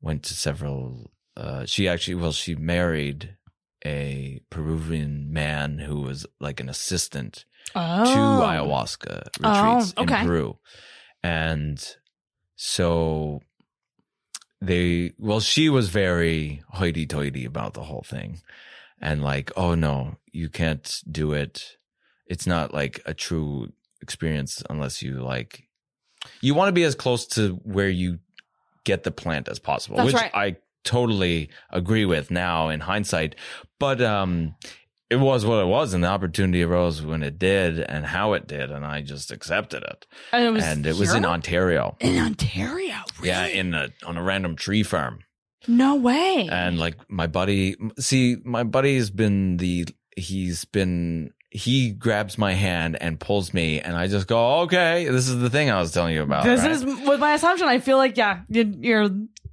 went 0.00 0.22
to 0.24 0.34
several. 0.34 1.10
Uh, 1.36 1.66
she 1.66 1.86
actually, 1.88 2.14
well, 2.14 2.32
she 2.32 2.54
married 2.54 3.36
a 3.84 4.40
Peruvian 4.50 5.30
man 5.30 5.78
who 5.78 6.00
was 6.00 6.24
like 6.40 6.58
an 6.58 6.70
assistant 6.70 7.44
oh. 7.76 8.04
to 8.04 8.18
ayahuasca 8.46 9.26
retreats 9.38 9.92
Oh, 9.96 10.02
okay. 10.02 10.20
in 10.22 10.26
Peru. 10.26 10.58
And 11.22 11.96
so 12.60 13.40
they, 14.60 15.12
well, 15.16 15.38
she 15.38 15.68
was 15.68 15.90
very 15.90 16.64
hoity 16.70 17.06
toity 17.06 17.44
about 17.44 17.74
the 17.74 17.84
whole 17.84 18.02
thing. 18.02 18.40
And 19.00 19.22
like, 19.22 19.52
oh 19.56 19.76
no, 19.76 20.16
you 20.32 20.48
can't 20.48 21.00
do 21.08 21.32
it. 21.32 21.76
It's 22.26 22.48
not 22.48 22.74
like 22.74 23.00
a 23.06 23.14
true 23.14 23.72
experience 24.02 24.60
unless 24.68 25.02
you 25.02 25.22
like, 25.22 25.68
you 26.40 26.52
want 26.52 26.66
to 26.66 26.72
be 26.72 26.82
as 26.82 26.96
close 26.96 27.26
to 27.28 27.60
where 27.62 27.88
you 27.88 28.18
get 28.82 29.04
the 29.04 29.12
plant 29.12 29.48
as 29.48 29.60
possible, 29.60 29.98
That's 29.98 30.06
which 30.06 30.20
right. 30.20 30.34
I 30.34 30.56
totally 30.82 31.50
agree 31.70 32.06
with 32.06 32.32
now 32.32 32.70
in 32.70 32.80
hindsight. 32.80 33.36
But, 33.78 34.02
um, 34.02 34.56
it 35.10 35.16
was 35.16 35.46
what 35.46 35.60
it 35.60 35.66
was, 35.66 35.94
and 35.94 36.04
the 36.04 36.08
opportunity 36.08 36.62
arose 36.62 37.02
when 37.02 37.22
it 37.22 37.38
did, 37.38 37.80
and 37.80 38.04
how 38.04 38.34
it 38.34 38.46
did, 38.46 38.70
and 38.70 38.84
I 38.84 39.00
just 39.00 39.30
accepted 39.30 39.82
it. 39.82 40.06
And 40.32 40.44
it 40.44 40.50
was, 40.50 40.64
and 40.64 40.86
it 40.86 40.96
was 40.96 41.14
in? 41.14 41.24
Ontario, 41.24 41.96
in 42.00 42.18
Ontario. 42.18 42.96
yeah, 43.22 43.46
in 43.46 43.74
a 43.74 43.88
on 44.04 44.16
a 44.16 44.22
random 44.22 44.56
tree 44.56 44.82
farm. 44.82 45.20
no 45.66 45.96
way. 45.96 46.48
And 46.50 46.78
like 46.78 46.96
my 47.08 47.26
buddy, 47.26 47.76
see, 47.98 48.36
my 48.44 48.64
buddy's 48.64 49.10
been 49.10 49.56
the 49.56 49.86
he's 50.16 50.64
been 50.66 51.32
he 51.50 51.90
grabs 51.90 52.36
my 52.36 52.52
hand 52.52 52.98
and 53.00 53.18
pulls 53.18 53.54
me, 53.54 53.80
and 53.80 53.96
I 53.96 54.08
just 54.08 54.26
go, 54.26 54.60
okay, 54.62 55.08
this 55.08 55.28
is 55.28 55.38
the 55.38 55.48
thing 55.48 55.70
I 55.70 55.80
was 55.80 55.92
telling 55.92 56.14
you 56.14 56.22
about. 56.22 56.44
this 56.44 56.60
right? 56.60 56.70
is 56.70 56.84
with 56.84 57.20
my 57.20 57.32
assumption. 57.32 57.66
I 57.66 57.78
feel 57.78 57.96
like 57.96 58.16
yeah, 58.18 58.42
you, 58.48 58.74
you're 58.80 59.08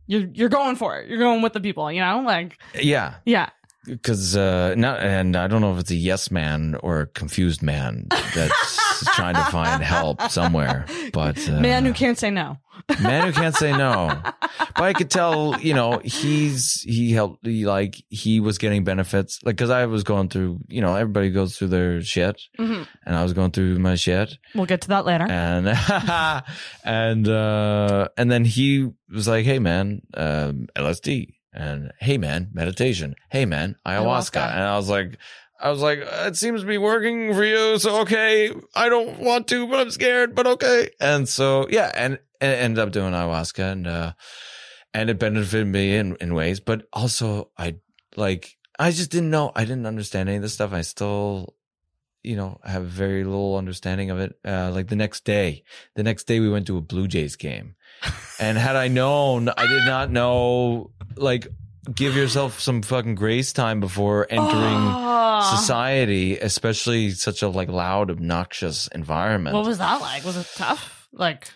you're 0.08 0.28
you're 0.34 0.49
going 0.49 0.76
for 0.76 0.99
it. 0.99 1.10
You're 1.10 1.20
going 1.20 1.41
with 1.41 1.53
the 1.53 1.62
people. 1.62 1.91
You 1.91 2.01
know, 2.01 2.22
like 2.26 2.60
yeah, 2.80 3.16
yeah. 3.26 3.49
Because 3.86 4.36
uh 4.36 4.74
not 4.76 5.00
and 5.02 5.36
i 5.36 5.48
don't 5.48 5.62
know 5.62 5.74
if 5.74 5.80
it's 5.80 5.92
a 5.92 5.96
yes 5.96 6.32
man 6.32 6.76
or 6.82 7.02
a 7.02 7.08
confused 7.08 7.62
man 7.62 8.08
that's 8.34 9.06
trying 9.16 9.36
to 9.36 9.44
find 9.46 9.84
help 9.84 10.22
somewhere 10.30 10.86
but 11.14 11.38
uh, 11.50 11.60
Man 11.60 11.86
who 11.86 11.94
can't 11.94 12.18
say 12.18 12.32
no. 12.32 12.58
man 13.02 13.26
who 13.28 13.32
can't 13.34 13.56
say 13.56 13.72
no. 13.76 14.22
But 14.76 14.84
i 14.84 14.94
could 14.94 15.10
tell 15.10 15.58
you 15.62 15.74
know 15.74 16.00
he's 16.04 16.82
he 16.82 17.12
helped 17.12 17.46
he 17.46 17.66
like 17.66 17.96
he 18.10 18.40
was 18.40 18.58
getting 18.58 18.84
benefits. 18.84 19.40
Like 19.44 19.56
because 19.56 19.70
i 19.70 19.86
was 19.86 20.04
going 20.04 20.30
through 20.30 20.60
you 20.68 20.82
know 20.82 20.96
everybody 20.96 21.30
goes 21.30 21.58
through 21.58 21.70
their 21.70 22.02
shit 22.02 22.42
hmm 22.58 22.84
and 23.06 23.16
i 23.16 23.24
was 23.24 23.34
going 23.34 23.52
through 23.52 23.80
my 23.80 23.96
shit. 23.96 24.38
We'll 24.54 24.66
get 24.66 24.82
to 24.82 24.88
that 24.90 25.06
later. 25.06 25.26
and 25.30 25.68
and 26.84 27.28
uh 27.28 28.08
and 28.18 28.32
then 28.32 28.46
he 28.46 28.90
was 29.12 29.28
like 29.28 29.46
hey 29.46 29.60
man 29.60 30.02
um 30.16 30.68
lsd 30.76 31.34
and 31.56 31.91
hey 31.99 32.18
man 32.18 32.49
meditation. 32.53 33.16
Hey 33.32 33.45
man 33.45 33.76
ayahuasca, 33.86 34.32
Ayahuasca. 34.41 34.51
and 34.53 34.64
i 34.64 34.76
was 34.78 34.89
like 34.89 35.18
i 35.60 35.70
was 35.72 35.82
like 35.82 35.99
it 36.01 36.36
seems 36.36 36.62
to 36.62 36.68
be 36.68 36.78
working 36.78 37.34
for 37.34 37.43
you 37.43 37.80
so 37.80 38.01
okay. 38.01 38.51
I 38.76 38.89
don't 38.89 39.20
want 39.20 39.47
to 39.49 39.68
but 39.68 39.80
i'm 39.80 39.89
scared 39.91 40.36
but 40.36 40.45
okay. 40.47 40.89
And 40.99 41.28
so 41.30 41.68
yeah 41.70 41.91
and, 41.95 42.20
and 42.41 42.53
ended 42.53 42.80
up 42.80 42.91
doing 42.91 43.14
ayahuasca 43.14 43.72
and 43.72 43.88
uh 43.88 44.14
and 44.93 45.10
it 45.10 45.18
benefited 45.20 45.68
me 45.68 45.95
in 45.95 46.16
in 46.18 46.34
ways 46.36 46.60
but 46.60 46.88
also 46.93 47.51
i 47.58 47.76
like 48.16 48.58
i 48.80 48.91
just 48.91 49.12
didn't 49.12 49.30
know 49.30 49.51
i 49.56 49.64
didn't 49.64 49.86
understand 49.86 50.30
any 50.30 50.38
of 50.38 50.41
this 50.41 50.53
stuff. 50.53 50.74
I 50.74 50.82
still 50.82 51.56
you 52.24 52.36
know 52.36 52.60
have 52.64 52.86
very 52.86 53.24
little 53.24 53.56
understanding 53.56 54.10
of 54.10 54.20
it. 54.20 54.36
Uh 54.43 54.72
like 54.74 54.88
the 54.88 54.95
next 54.95 55.24
day 55.24 55.64
the 55.95 56.03
next 56.03 56.24
day 56.26 56.39
we 56.39 56.49
went 56.49 56.68
to 56.68 56.78
a 56.78 56.82
blue 56.82 57.08
jays 57.08 57.36
game. 57.38 57.76
And 58.39 58.58
had 58.58 58.76
i 58.76 58.89
known 58.89 59.47
i 59.47 59.66
did 59.66 59.86
not 59.86 60.12
know 60.12 60.91
like 61.18 61.47
give 61.93 62.16
yourself 62.16 62.59
some 62.59 62.82
fucking 62.82 63.16
grace 63.16 63.53
time 63.53 63.80
before 63.80 64.26
entering 64.30 64.78
Oh. 64.78 65.55
society 65.57 66.38
especially 66.39 67.11
such 67.11 67.41
a 67.41 67.47
like 67.49 67.70
loud 67.70 68.09
obnoxious 68.09 68.88
environment 68.88 69.55
What 69.55 69.66
was 69.66 69.78
that 69.80 70.01
like? 70.01 70.24
Was 70.26 70.38
it 70.38 70.47
tough? 70.55 71.07
Like 71.11 71.49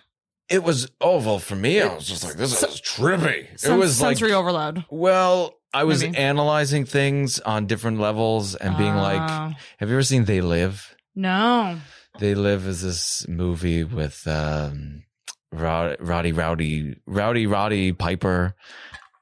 it 0.49 0.63
was 0.63 0.89
oh 1.01 1.19
well 1.23 1.39
for 1.39 1.55
me 1.55 1.79
i 1.81 1.93
was 1.93 2.07
just 2.07 2.23
like 2.23 2.33
this 2.35 2.63
is 2.63 2.81
trippy 2.81 3.45
it 3.63 3.77
was 3.77 4.01
like 4.01 4.17
sensory 4.17 4.33
overload. 4.33 4.83
well 4.89 5.53
i 5.73 5.83
was 5.83 6.01
Maybe. 6.03 6.17
analyzing 6.17 6.85
things 6.85 7.39
on 7.41 7.67
different 7.67 7.99
levels 7.99 8.55
and 8.55 8.75
being 8.77 8.95
like 8.95 9.21
Oh. 9.21 9.53
have 9.77 9.89
you 9.89 9.95
ever 9.95 10.03
seen 10.03 10.25
they 10.25 10.41
live 10.41 10.95
no. 11.15 11.77
They 12.19 12.33
Live 12.35 12.65
is 12.67 12.81
this 12.81 13.27
movie 13.27 13.83
with 13.83 14.25
um, 14.27 15.03
Rowdy, 15.51 16.31
Rowdy, 16.31 16.95
Rowdy, 17.05 17.47
Roddy 17.47 17.91
Piper, 17.93 18.55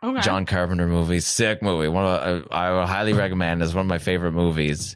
Okay. 0.04 0.22
John 0.22 0.45
Carpenter 0.45 0.88
movie, 0.88 1.20
sick 1.20 1.62
movie. 1.64 1.88
One 1.88 2.06
of 2.06 2.48
I, 2.52 2.68
I 2.70 2.78
would 2.80 2.88
highly 2.88 3.14
recommend. 3.14 3.62
It's 3.64 3.74
one 3.74 3.86
of 3.86 3.89
my 3.89 3.98
favorite 3.98 4.34
movies. 4.34 4.95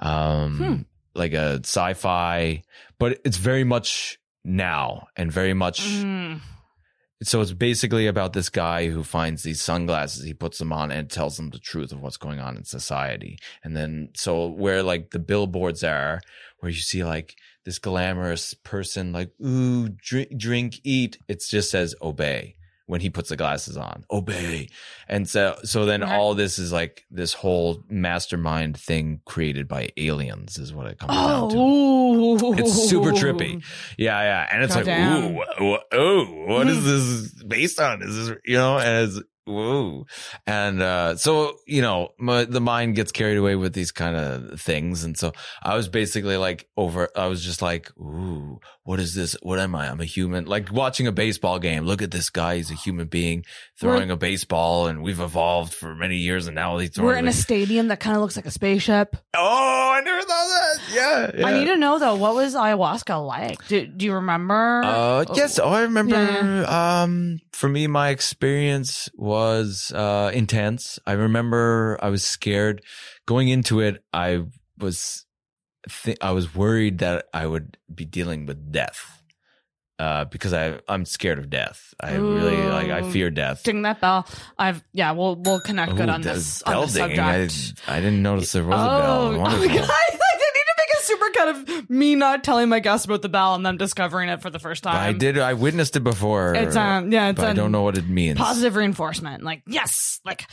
um, 0.00 0.56
Hmm. 0.56 0.82
like 1.14 1.32
a 1.34 1.60
sci-fi, 1.62 2.62
but 2.98 3.20
it's 3.24 3.36
very 3.36 3.64
much 3.64 4.18
now 4.44 5.06
and 5.16 5.30
very 5.30 5.52
much. 5.54 5.82
Mm. 5.82 6.40
So 7.22 7.42
it's 7.42 7.52
basically 7.52 8.06
about 8.06 8.32
this 8.32 8.48
guy 8.48 8.88
who 8.88 9.04
finds 9.04 9.42
these 9.42 9.60
sunglasses, 9.60 10.24
he 10.24 10.32
puts 10.32 10.56
them 10.56 10.72
on 10.72 10.90
and 10.90 11.10
tells 11.10 11.36
them 11.36 11.50
the 11.50 11.58
truth 11.58 11.92
of 11.92 12.00
what's 12.00 12.16
going 12.16 12.40
on 12.40 12.56
in 12.56 12.64
society. 12.64 13.36
And 13.62 13.76
then, 13.76 14.08
so 14.14 14.46
where 14.46 14.82
like 14.82 15.10
the 15.10 15.18
billboards 15.18 15.84
are, 15.84 16.22
where 16.60 16.70
you 16.72 16.80
see 16.80 17.04
like 17.04 17.34
this 17.66 17.78
glamorous 17.78 18.54
person, 18.54 19.12
like, 19.12 19.32
ooh, 19.44 19.90
drink, 19.90 20.34
drink, 20.38 20.80
eat, 20.82 21.18
it 21.28 21.42
just 21.46 21.70
says 21.70 21.94
obey 22.00 22.56
when 22.90 23.00
he 23.00 23.08
puts 23.08 23.28
the 23.28 23.36
glasses 23.36 23.76
on, 23.76 24.04
obey. 24.10 24.68
And 25.08 25.28
so, 25.28 25.56
so 25.62 25.86
then 25.86 26.00
Right. 26.00 26.12
all 26.12 26.34
this 26.34 26.58
is 26.58 26.72
like 26.72 27.04
this 27.10 27.32
whole 27.32 27.84
mastermind 27.88 28.76
thing 28.76 29.20
created 29.24 29.68
by 29.68 29.90
aliens 29.96 30.58
is 30.58 30.72
what 30.74 30.88
it 30.88 30.98
comes 30.98 31.12
down 31.14 31.50
to. 31.50 31.56
Oh, 31.56 32.52
It's 32.58 32.88
super 32.90 33.12
trippy. 33.12 33.62
Yeah, 33.96 34.20
yeah. 34.20 34.48
And 34.52 34.64
it's 34.64 34.74
Goddamn. 34.74 35.36
like, 35.36 35.60
ooh, 35.60 35.78
ooh, 35.94 35.98
ooh, 35.98 36.46
what 36.48 36.66
is 36.66 36.84
this 36.84 37.44
based 37.44 37.78
on? 37.80 38.02
Is 38.02 38.28
this, 38.28 38.38
you 38.44 38.56
know, 38.56 38.78
and 38.78 39.08
it's, 39.08 39.22
whoa. 39.46 40.06
And, 40.46 40.82
uh, 40.82 41.16
so, 41.16 41.56
you 41.66 41.82
know, 41.82 42.08
my, 42.18 42.44
the 42.44 42.60
mind 42.60 42.96
gets 42.96 43.12
carried 43.12 43.36
away 43.38 43.54
with 43.56 43.72
these 43.72 43.92
kind 43.92 44.16
of 44.16 44.60
things. 44.60 45.04
And 45.04 45.16
so 45.16 45.32
I 45.62 45.76
was 45.76 45.88
basically 45.88 46.36
like 46.36 46.68
over, 46.76 47.08
I 47.16 47.26
was 47.26 47.42
just 47.44 47.62
like, 47.62 47.90
ooh, 47.98 48.58
what 48.90 48.98
is 48.98 49.14
this? 49.14 49.36
What 49.40 49.60
am 49.60 49.76
I? 49.76 49.88
I'm 49.88 50.00
a 50.00 50.04
human. 50.04 50.46
Like 50.46 50.72
watching 50.72 51.06
a 51.06 51.12
baseball 51.12 51.60
game. 51.60 51.84
Look 51.84 52.02
at 52.02 52.10
this 52.10 52.28
guy. 52.28 52.56
He's 52.56 52.72
a 52.72 52.74
human 52.74 53.06
being 53.06 53.44
throwing 53.78 54.10
a 54.10 54.16
baseball 54.16 54.88
and 54.88 55.00
we've 55.00 55.20
evolved 55.20 55.72
for 55.72 55.94
many 55.94 56.16
years 56.16 56.48
and 56.48 56.56
now 56.56 56.76
he's 56.76 56.90
throwing 56.90 57.06
We're 57.06 57.16
in 57.18 57.28
a 57.28 57.32
stadium 57.46 57.86
that 57.86 58.00
kind 58.00 58.16
of 58.16 58.22
looks 58.22 58.34
like 58.34 58.46
a 58.46 58.50
spaceship. 58.50 59.16
Oh, 59.32 59.92
I 59.94 60.00
never 60.00 60.20
thought 60.22 60.26
that. 60.26 60.78
Yeah. 60.92 61.30
yeah. 61.38 61.46
I 61.46 61.52
need 61.52 61.66
to 61.66 61.76
know 61.76 62.00
though, 62.00 62.16
what 62.16 62.34
was 62.34 62.56
ayahuasca 62.56 63.24
like? 63.24 63.64
Do, 63.68 63.86
do 63.86 64.06
you 64.06 64.14
remember? 64.14 64.82
Uh, 64.84 65.24
yes. 65.36 65.60
Oh, 65.60 65.68
I 65.68 65.82
remember. 65.82 66.16
Yeah. 66.16 67.02
Um, 67.02 67.38
for 67.52 67.68
me, 67.68 67.86
my 67.86 68.08
experience 68.08 69.08
was 69.14 69.92
uh 69.94 70.32
intense. 70.34 70.98
I 71.06 71.12
remember 71.12 71.96
I 72.02 72.08
was 72.08 72.24
scared 72.24 72.82
going 73.24 73.50
into 73.50 73.78
it. 73.78 74.02
I 74.12 74.46
was, 74.78 75.26
th- 75.88 76.18
I 76.20 76.32
was 76.32 76.54
worried 76.54 76.98
that 76.98 77.26
I 77.32 77.46
would 77.46 77.76
be 77.92 78.04
dealing 78.04 78.46
with 78.46 78.72
death. 78.72 79.16
Uh, 79.98 80.24
because 80.24 80.54
I 80.54 80.80
I'm 80.88 81.04
scared 81.04 81.38
of 81.38 81.50
death. 81.50 81.92
I 82.00 82.14
really 82.14 82.56
like 82.56 82.88
I 82.88 83.10
fear 83.10 83.30
death. 83.30 83.64
Ding 83.64 83.82
that 83.82 84.00
bell. 84.00 84.26
I've 84.58 84.82
yeah. 84.94 85.12
We'll 85.12 85.36
we'll 85.36 85.60
connect 85.60 85.94
good 85.94 86.08
on 86.08 86.22
this 86.22 86.62
bell 86.62 86.80
on 86.80 86.86
this 86.86 86.94
dinging. 86.94 87.18
I, 87.18 87.46
subject. 87.48 87.82
I 87.86 88.00
didn't 88.00 88.22
notice 88.22 88.52
there 88.52 88.64
was 88.64 88.80
a 88.80 88.82
oh, 88.82 88.98
bell. 88.98 89.20
oh 89.28 89.32
my 89.32 89.46
god! 89.46 89.50
I 89.60 89.66
didn't 89.66 90.54
need 90.54 90.64
to 90.64 90.74
make 90.78 90.98
a 90.98 91.02
super 91.02 91.30
cut 91.32 91.48
of 91.48 91.90
me 91.90 92.14
not 92.14 92.42
telling 92.42 92.70
my 92.70 92.80
guests 92.80 93.04
about 93.04 93.20
the 93.20 93.28
bell 93.28 93.54
and 93.54 93.66
them 93.66 93.76
discovering 93.76 94.30
it 94.30 94.40
for 94.40 94.48
the 94.48 94.58
first 94.58 94.84
time. 94.84 94.96
I 94.96 95.12
did. 95.12 95.36
I 95.36 95.52
witnessed 95.52 95.94
it 95.96 96.00
before. 96.00 96.54
It's 96.54 96.76
um 96.76 97.12
yeah. 97.12 97.28
It's 97.28 97.36
but 97.38 97.50
I 97.50 97.52
don't 97.52 97.70
know 97.70 97.82
what 97.82 97.98
it 97.98 98.08
means. 98.08 98.38
positive 98.38 98.76
reinforcement. 98.76 99.42
Like 99.42 99.64
yes, 99.66 100.20
like 100.24 100.46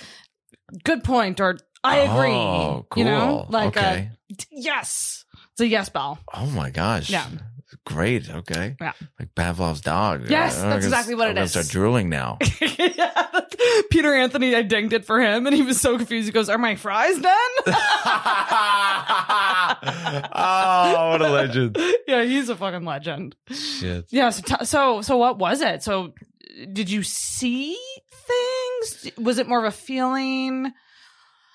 good 0.83 1.05
point 1.05 1.39
or 1.39 1.57
I 1.87 1.97
agree. 1.97 2.31
Oh, 2.31 2.85
You 2.95 3.03
know, 3.05 3.19
cool. 3.19 3.47
like 3.49 3.77
Okay. 3.77 4.09
uh, 4.31 4.35
t- 4.37 4.45
yes, 4.51 5.25
it's 5.51 5.61
a 5.61 5.67
yes 5.67 5.89
bell. 5.89 6.19
Oh 6.33 6.45
my 6.47 6.69
gosh. 6.69 7.09
Yeah. 7.09 7.27
Great. 7.85 8.29
Okay. 8.29 8.75
Yeah. 8.79 8.93
Like 9.19 9.33
Pavlov's 9.35 9.81
dog. 9.81 10.29
Yes, 10.29 10.55
that's 10.61 10.85
exactly 10.85 11.15
what 11.15 11.29
I'm 11.29 11.37
is. 11.37 11.51
Start 11.51 11.67
drooling 11.67 12.09
now. 12.09 12.37
yeah. 12.61 13.11
Peter 13.89 14.13
Anthony, 14.13 14.55
I 14.55 14.61
dinged 14.61 14.93
it 14.93 15.05
for 15.05 15.19
him, 15.19 15.45
and 15.47 15.55
he 15.55 15.61
was 15.63 15.79
so 15.81 15.97
confused. 15.97 16.25
He 16.27 16.31
goes, 16.31 16.49
"Are 16.49 16.57
my 16.57 16.75
fries 16.75 17.19
done?" 17.19 17.33
oh, 20.33 21.09
what 21.11 21.21
a 21.21 21.29
legend. 21.29 21.77
yeah, 22.07 22.23
he's 22.23 22.49
a 22.49 22.55
fucking 22.55 22.85
legend. 22.85 23.35
Shit. 23.49 24.05
Yeah. 24.09 24.29
So, 24.31 24.41
t- 24.57 24.65
so, 24.65 25.01
so, 25.01 25.17
what 25.17 25.37
was 25.37 25.61
it? 25.61 25.83
So, 25.83 26.13
did 26.71 26.89
you 26.89 27.03
see 27.03 27.77
things? 28.11 29.11
Was 29.17 29.37
it 29.39 29.47
more 29.47 29.59
of 29.59 29.65
a 29.65 29.71
feeling? 29.75 30.71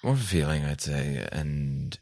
More 0.03 0.15
of 0.15 0.21
a 0.21 0.25
feeling, 0.25 0.65
I'd 0.65 0.81
say. 0.81 1.27
And 1.31 1.99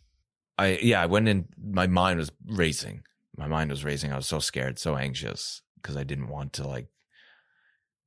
I, 0.58 0.78
yeah, 0.82 1.02
I 1.02 1.06
went 1.06 1.28
in, 1.28 1.46
my 1.62 1.86
mind 1.86 2.18
was 2.18 2.32
racing. 2.46 3.02
My 3.36 3.46
mind 3.46 3.70
was 3.70 3.84
racing. 3.84 4.12
I 4.12 4.16
was 4.16 4.26
so 4.26 4.38
scared, 4.38 4.78
so 4.78 4.96
anxious 4.96 5.62
because 5.76 5.96
I 5.96 6.04
didn't 6.04 6.28
want 6.28 6.52
to 6.54 6.66
like, 6.66 6.88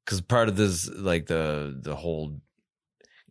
because 0.06 0.22
part 0.22 0.50
of 0.50 0.58
this, 0.58 0.90
like 0.90 1.28
the, 1.28 1.78
the 1.82 1.96
whole 1.96 2.40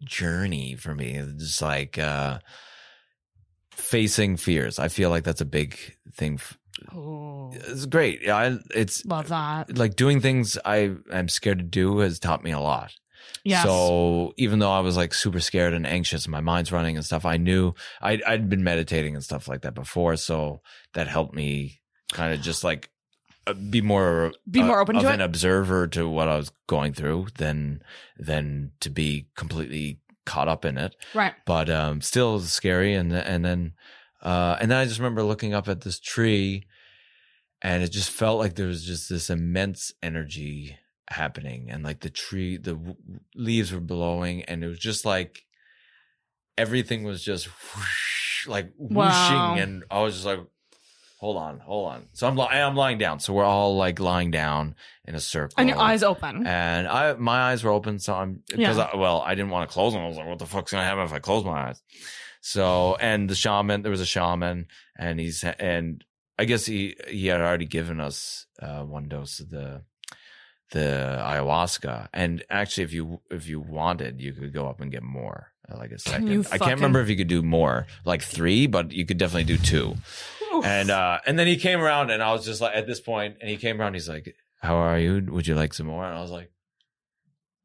journey 0.04 0.74
for 0.74 0.94
me 0.94 1.12
is 1.14 1.32
just 1.34 1.62
like, 1.62 1.98
uh, 1.98 2.38
facing 3.72 4.36
fears. 4.36 4.78
I 4.78 4.88
feel 4.88 5.10
like 5.10 5.24
that's 5.24 5.40
a 5.40 5.44
big 5.46 5.78
thing. 6.14 6.34
f- 6.34 6.58
Oh, 6.92 7.50
It's 7.54 7.86
great. 7.86 8.28
I, 8.28 8.58
it's 8.74 9.04
love 9.04 9.28
that. 9.28 9.76
like 9.76 9.94
doing 9.94 10.20
things 10.20 10.58
I 10.64 10.94
am 11.12 11.28
scared 11.28 11.58
to 11.58 11.64
do 11.64 11.98
has 11.98 12.18
taught 12.18 12.42
me 12.42 12.50
a 12.50 12.58
lot. 12.58 12.92
Yes. 13.44 13.64
So 13.64 14.32
even 14.36 14.58
though 14.60 14.70
I 14.70 14.80
was 14.80 14.96
like 14.96 15.12
super 15.14 15.40
scared 15.40 15.74
and 15.74 15.86
anxious 15.86 16.24
and 16.24 16.32
my 16.32 16.40
mind's 16.40 16.70
running 16.70 16.96
and 16.96 17.04
stuff, 17.04 17.24
I 17.24 17.36
knew 17.36 17.74
I'd, 18.00 18.22
I'd 18.22 18.48
been 18.48 18.62
meditating 18.64 19.14
and 19.14 19.24
stuff 19.24 19.48
like 19.48 19.62
that 19.62 19.74
before. 19.74 20.16
So 20.16 20.60
that 20.94 21.08
helped 21.08 21.34
me 21.34 21.80
kind 22.12 22.32
of 22.32 22.40
just 22.40 22.62
like 22.62 22.90
uh, 23.46 23.54
be 23.54 23.80
more, 23.80 24.32
Be 24.48 24.62
more 24.62 24.78
uh, 24.78 24.82
open 24.82 24.96
of 24.96 25.02
to 25.02 25.08
an 25.08 25.20
it? 25.20 25.24
observer 25.24 25.88
to 25.88 26.08
what 26.08 26.28
I 26.28 26.36
was 26.36 26.52
going 26.68 26.92
through 26.92 27.28
than, 27.38 27.82
than 28.16 28.72
to 28.80 28.90
be 28.90 29.26
completely 29.36 29.98
caught 30.24 30.46
up 30.46 30.64
in 30.64 30.78
it. 30.78 30.94
right. 31.12 31.34
But, 31.44 31.68
um, 31.68 32.00
still 32.00 32.38
scary. 32.40 32.94
And, 32.94 33.12
and 33.12 33.44
then, 33.44 33.72
uh, 34.22 34.56
and 34.60 34.70
then 34.70 34.78
I 34.78 34.84
just 34.84 35.00
remember 35.00 35.24
looking 35.24 35.52
up 35.52 35.68
at 35.68 35.80
this 35.80 35.98
tree 35.98 36.66
and 37.60 37.82
it 37.82 37.88
just 37.90 38.10
felt 38.10 38.38
like 38.38 38.54
there 38.54 38.68
was 38.68 38.84
just 38.84 39.08
this 39.08 39.30
immense 39.30 39.92
energy 40.02 40.76
happening 41.10 41.70
and 41.70 41.82
like 41.82 42.00
the 42.00 42.10
tree 42.10 42.56
the 42.56 42.74
w- 42.74 42.96
leaves 43.34 43.72
were 43.72 43.80
blowing 43.80 44.42
and 44.44 44.62
it 44.64 44.68
was 44.68 44.78
just 44.78 45.04
like 45.04 45.42
everything 46.58 47.02
was 47.04 47.22
just 47.22 47.46
whoosh, 47.46 48.46
like 48.46 48.72
whooshing 48.78 48.94
Wow. 48.96 49.56
and 49.58 49.84
i 49.90 50.00
was 50.00 50.14
just 50.14 50.26
like 50.26 50.40
hold 51.18 51.36
on 51.36 51.58
hold 51.60 51.90
on 51.92 52.08
so 52.12 52.26
i'm 52.26 52.36
li- 52.36 52.46
i'm 52.46 52.76
lying 52.76 52.98
down 52.98 53.20
so 53.20 53.32
we're 53.32 53.44
all 53.44 53.76
like 53.76 54.00
lying 54.00 54.30
down 54.30 54.74
in 55.06 55.14
a 55.14 55.20
circle 55.20 55.54
And 55.58 55.68
your 55.68 55.78
eyes 55.78 56.02
open. 56.02 56.46
and 56.46 56.86
I 56.86 57.14
my 57.14 57.50
eyes 57.50 57.64
were 57.64 57.72
open, 57.72 57.98
so 57.98 58.14
I'm 58.14 58.42
because 58.48 58.78
I, 58.78 58.94
well, 58.96 59.20
I 59.20 59.34
didn't 59.34 59.50
want 59.50 59.68
to 59.68 59.72
close 59.72 59.92
them. 59.94 60.02
I 60.02 60.06
was 60.06 60.16
like, 60.16 60.28
what 60.28 60.38
the 60.38 60.46
fuck's 60.46 60.70
gonna 60.70 60.84
happen 60.84 61.02
if 61.04 61.12
I 61.12 61.18
close 61.18 61.44
my 61.44 61.68
eyes? 61.70 61.82
So 62.40 62.96
and 63.00 63.28
the 63.28 63.34
shaman, 63.34 63.82
there 63.82 63.90
was 63.90 64.00
a 64.00 64.06
shaman, 64.06 64.66
and 64.96 65.18
he's 65.18 65.42
and 65.42 66.04
I 66.38 66.44
guess 66.44 66.64
he 66.66 66.94
he 67.08 67.26
had 67.26 67.40
already 67.40 67.66
given 67.66 68.00
us 68.00 68.46
uh, 68.60 68.82
one 68.84 69.08
dose 69.08 69.40
of 69.40 69.50
the 69.50 69.82
the 70.72 71.18
ayahuasca, 71.22 72.08
and 72.12 72.44
actually, 72.50 72.84
if 72.84 72.92
you 72.92 73.20
if 73.30 73.48
you 73.48 73.60
wanted, 73.60 74.20
you 74.20 74.32
could 74.32 74.52
go 74.52 74.66
up 74.68 74.80
and 74.80 74.90
get 74.90 75.02
more. 75.02 75.52
uh, 75.70 75.76
Like 75.78 75.92
a 75.92 75.98
second, 75.98 76.26
you 76.28 76.40
I 76.50 76.58
can't 76.58 76.74
remember 76.80 77.00
if 77.00 77.08
you 77.08 77.16
could 77.16 77.28
do 77.28 77.42
more, 77.42 77.86
like 78.04 78.22
three, 78.22 78.66
but 78.66 78.90
you 78.92 79.06
could 79.06 79.18
definitely 79.18 79.44
do 79.44 79.58
two. 79.58 79.94
And 80.64 80.90
uh 80.90 81.18
and 81.26 81.38
then 81.38 81.46
he 81.46 81.56
came 81.56 81.80
around 81.80 82.10
and 82.10 82.22
I 82.22 82.32
was 82.32 82.44
just 82.44 82.60
like 82.60 82.74
at 82.76 82.86
this 82.86 83.00
point 83.00 83.36
and 83.40 83.48
he 83.48 83.56
came 83.56 83.80
around 83.80 83.94
he's 83.94 84.08
like 84.08 84.34
how 84.60 84.76
are 84.76 84.98
you? 84.98 85.24
Would 85.30 85.46
you 85.46 85.54
like 85.54 85.72
some 85.74 85.86
more? 85.86 86.04
And 86.04 86.16
I 86.16 86.20
was 86.20 86.30
like 86.30 86.50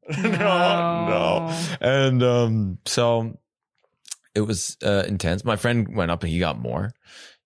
no. 0.18 0.28
No. 0.28 1.58
And 1.80 2.22
um 2.22 2.78
so 2.86 3.38
it 4.34 4.40
was 4.42 4.76
uh 4.82 5.04
intense. 5.06 5.44
My 5.44 5.56
friend 5.56 5.94
went 5.94 6.10
up 6.10 6.22
and 6.22 6.32
he 6.32 6.38
got 6.38 6.58
more. 6.58 6.92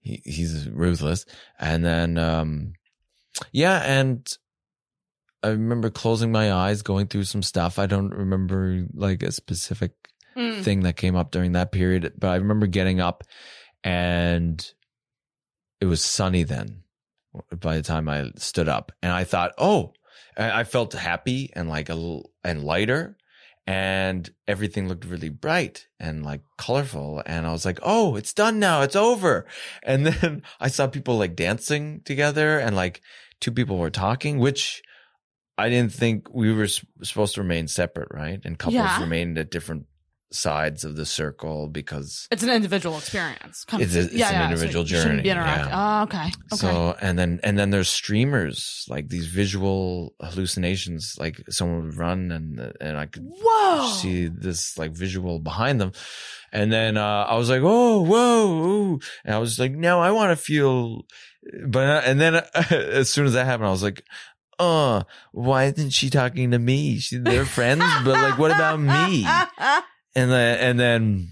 He 0.01 0.23
he's 0.25 0.69
ruthless. 0.69 1.27
And 1.59 1.85
then 1.85 2.19
um 2.19 2.73
yeah 3.51 3.83
and 3.85 4.27
I 5.43 5.49
remember 5.49 5.91
closing 5.91 6.31
my 6.33 6.53
eyes 6.53 6.83
going 6.83 7.09
through 7.09 7.25
some 7.25 7.43
stuff 7.43 7.79
I 7.79 7.87
don't 7.87 8.11
remember 8.15 8.87
like 8.95 9.23
a 9.23 9.33
specific 9.33 9.93
Mm. 10.37 10.63
thing 10.63 10.81
that 10.81 10.97
came 10.97 11.15
up 11.15 11.31
during 11.31 11.53
that 11.53 11.73
period. 11.73 12.15
But 12.19 12.29
I 12.31 12.37
remember 12.37 12.67
getting 12.67 13.01
up 13.01 13.23
and 13.85 14.67
it 15.81 15.85
was 15.87 16.03
sunny 16.03 16.43
then 16.43 16.85
by 17.55 17.77
the 17.77 17.83
time 17.83 18.09
I 18.09 18.31
stood 18.37 18.69
up. 18.69 18.93
And 19.03 19.13
I 19.13 19.25
thought, 19.25 19.53
oh, 19.59 19.93
I 20.39 20.61
I 20.61 20.65
felt 20.65 20.95
happy 20.95 21.51
and 21.55 21.69
like 21.69 21.91
a 21.91 21.95
little 21.95 22.31
and 22.43 22.65
lighter. 22.65 23.19
And 23.67 24.29
everything 24.49 24.89
looked 24.89 25.05
really 25.05 25.29
bright 25.29 25.87
and 26.01 26.25
like 26.25 26.41
colorful. 26.59 27.23
And 27.27 27.47
I 27.47 27.53
was 27.53 27.65
like, 27.65 27.79
oh, 27.83 28.17
it's 28.17 28.33
done 28.33 28.59
now. 28.59 28.81
It's 28.83 28.97
over. 28.97 29.47
And 29.83 30.07
then 30.09 30.43
I 30.61 30.69
saw 30.69 30.87
people 30.87 31.17
like 31.19 31.37
dancing 31.37 32.01
together 32.05 32.59
and 32.59 32.75
like 32.75 33.03
two 33.41 33.53
people 33.53 33.77
were 33.77 33.91
talking, 33.91 34.39
which 34.39 34.83
I 35.59 35.69
didn't 35.69 35.93
think 35.93 36.33
we 36.33 36.53
were 36.53 36.67
supposed 37.03 37.35
to 37.35 37.43
remain 37.43 37.69
separate, 37.69 38.09
right? 38.13 38.41
And 38.45 38.59
couples 38.59 38.75
Yeah. 38.77 39.01
remained 39.01 39.37
at 39.39 39.51
different 39.51 39.87
sides 40.35 40.83
of 40.83 40.97
the 40.97 41.05
circle 41.05 41.69
because 41.69 42.27
It's 42.31 42.43
an 42.43 42.49
individual 42.49 42.97
experience. 42.97 43.65
Kind 43.67 43.83
It's 43.83 43.95
a- 43.95 44.01
it's 44.05 44.15
an 44.31 44.45
individual 44.51 44.87
you 44.87 44.97
shouldn't 44.97 45.23
be 45.23 45.29
journey, 45.29 45.41
interacting. 45.41 45.69
yeah. 45.69 45.99
Oh, 46.01 46.03
okay. 46.05 46.27
Okay. 46.55 46.57
So 46.57 46.97
and 47.03 47.19
then 47.19 47.39
and 47.45 47.59
then 47.59 47.69
there's 47.69 47.91
streamers 47.91 48.87
like 48.89 49.11
these 49.11 49.27
visual 49.27 50.15
hallucinations 50.23 51.17
like 51.19 51.43
someone 51.51 51.85
would 51.85 51.99
run 51.99 52.33
and 52.33 52.73
and 52.81 52.97
I 52.97 53.05
could 53.07 53.25
Whoa. 53.27 53.89
see 54.01 54.27
this 54.29 54.79
like 54.79 54.93
visual 54.93 55.39
behind 55.39 55.83
them 55.83 55.93
and 56.51 56.73
then 56.73 56.97
uh, 56.97 57.27
I 57.29 57.37
was 57.37 57.51
like 57.51 57.61
oh 57.63 58.01
whoa 58.01 58.47
ooh. 58.67 59.01
and 59.27 59.35
I 59.35 59.39
was 59.39 59.59
like 59.59 59.73
no 59.73 60.01
I 60.01 60.13
want 60.13 60.31
to 60.31 60.43
feel 60.43 61.03
but 61.69 62.05
and 62.05 62.19
then 62.19 62.37
as 62.71 63.11
soon 63.11 63.27
as 63.27 63.35
that 63.35 63.45
happened 63.45 63.67
I 63.69 63.71
was 63.71 63.83
like 63.83 64.03
uh 64.59 65.03
why 65.33 65.65
isn't 65.65 65.91
she 65.91 66.11
talking 66.11 66.51
to 66.51 66.59
me 66.59 66.99
she, 66.99 67.17
they're 67.17 67.45
friends 67.45 67.85
but 68.05 68.15
like 68.15 68.39
what 68.39 68.51
about 68.51 68.79
me 68.79 69.25
and 70.15 70.31
then 70.31 70.59
and 70.59 70.79
then 70.79 71.29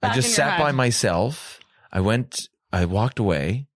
Back 0.00 0.12
I 0.12 0.14
just 0.14 0.34
sat 0.34 0.58
by 0.58 0.72
myself. 0.72 1.60
I 1.92 2.00
went. 2.00 2.48
I 2.72 2.86
walked 2.86 3.18
away. 3.18 3.66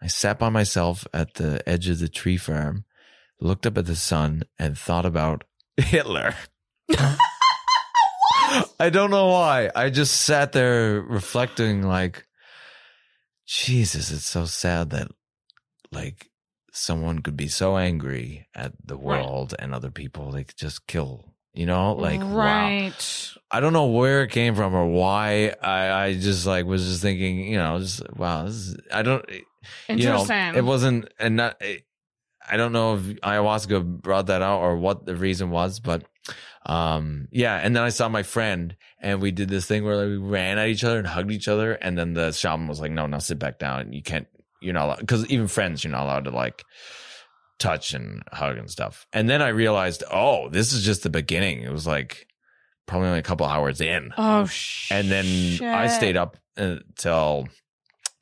I 0.00 0.06
sat 0.06 0.38
by 0.38 0.48
myself 0.48 1.06
at 1.12 1.34
the 1.34 1.66
edge 1.68 1.88
of 1.88 1.98
the 1.98 2.08
tree 2.08 2.36
farm, 2.36 2.84
looked 3.40 3.66
up 3.66 3.76
at 3.76 3.86
the 3.86 3.96
sun, 3.96 4.44
and 4.58 4.78
thought 4.78 5.04
about 5.04 5.44
Hitler. 5.76 6.34
I 8.78 8.90
don't 8.90 9.10
know 9.10 9.26
why. 9.26 9.70
I 9.74 9.90
just 9.90 10.22
sat 10.22 10.52
there 10.52 11.00
reflecting, 11.02 11.82
like, 11.82 12.26
Jesus, 13.46 14.10
it's 14.10 14.26
so 14.26 14.44
sad 14.44 14.90
that, 14.90 15.08
like, 15.90 16.30
someone 16.76 17.20
could 17.20 17.36
be 17.36 17.48
so 17.48 17.76
angry 17.76 18.46
at 18.54 18.72
the 18.84 18.96
Right. 18.96 19.24
world 19.24 19.54
and 19.58 19.74
other 19.74 19.90
people 19.90 20.30
they 20.30 20.44
could 20.44 20.56
just 20.58 20.86
kill. 20.86 21.32
You 21.54 21.64
know, 21.64 21.92
like 21.94 22.20
wow. 22.20 22.36
right. 22.36 23.30
I 23.50 23.60
don't 23.60 23.72
know 23.72 23.86
where 23.86 24.22
it 24.22 24.30
came 24.30 24.54
from 24.54 24.74
or 24.74 24.86
why. 24.86 25.54
I, 25.62 25.90
I 25.90 26.14
just 26.14 26.44
like 26.46 26.66
was 26.66 26.84
just 26.86 27.00
thinking, 27.00 27.38
you 27.50 27.56
know, 27.56 27.78
just 27.78 28.02
wow. 28.14 28.44
This 28.44 28.54
is, 28.56 28.76
I 28.92 29.02
don't. 29.02 29.24
You 29.88 29.96
know, 30.04 30.20
Interesting. 30.20 30.54
it 30.54 30.64
wasn't, 30.64 31.08
and 31.18 31.36
not. 31.36 31.60
I 32.48 32.56
don't 32.56 32.72
know 32.72 32.96
if 32.96 33.00
ayahuasca 33.00 34.02
brought 34.02 34.26
that 34.26 34.42
out 34.42 34.60
or 34.60 34.76
what 34.76 35.06
the 35.06 35.16
reason 35.16 35.50
was, 35.50 35.80
but 35.80 36.04
um, 36.66 37.26
yeah. 37.32 37.56
And 37.56 37.74
then 37.74 37.82
I 37.82 37.88
saw 37.88 38.08
my 38.08 38.22
friend, 38.22 38.76
and 39.00 39.20
we 39.22 39.30
did 39.30 39.48
this 39.48 39.66
thing 39.66 39.82
where 39.84 39.96
like, 39.96 40.08
we 40.08 40.18
ran 40.18 40.58
at 40.58 40.68
each 40.68 40.84
other 40.84 40.98
and 40.98 41.06
hugged 41.06 41.32
each 41.32 41.48
other, 41.48 41.72
and 41.72 41.96
then 41.96 42.12
the 42.14 42.32
shaman 42.32 42.68
was 42.68 42.80
like, 42.80 42.92
"No, 42.92 43.06
now 43.06 43.18
sit 43.18 43.38
back 43.38 43.58
down. 43.58 43.92
You 43.92 44.02
can't. 44.02 44.28
You're 44.60 44.74
not 44.74 44.98
because 44.98 45.26
even 45.26 45.48
friends, 45.48 45.84
you're 45.84 45.92
not 45.92 46.04
allowed 46.04 46.24
to 46.24 46.30
like." 46.30 46.64
touch 47.58 47.94
and 47.94 48.22
hug 48.32 48.58
and 48.58 48.70
stuff. 48.70 49.06
And 49.14 49.30
then 49.30 49.40
I 49.40 49.48
realized, 49.48 50.04
oh, 50.10 50.48
this 50.50 50.72
is 50.72 50.84
just 50.84 51.02
the 51.02 51.08
beginning. 51.08 51.62
It 51.62 51.72
was 51.72 51.86
like 51.86 52.26
probably 52.86 53.08
only 53.08 53.20
a 53.20 53.22
couple 53.22 53.46
hours 53.46 53.80
in. 53.80 54.12
oh 54.16 54.46
shit. 54.46 54.96
And 54.96 55.10
then 55.10 55.74
I 55.74 55.88
stayed 55.88 56.16
up 56.16 56.36
uh, 56.58 56.76
until 56.86 57.48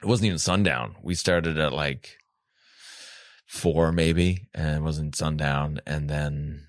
it 0.03 0.07
wasn't 0.07 0.26
even 0.26 0.39
sundown. 0.39 0.97
We 1.03 1.14
started 1.14 1.59
at 1.59 1.72
like 1.72 2.18
four 3.47 3.93
maybe, 3.93 4.49
and 4.55 4.76
it 4.76 4.82
wasn't 4.82 5.16
sundown. 5.16 5.80
And 5.87 6.09
then 6.09 6.66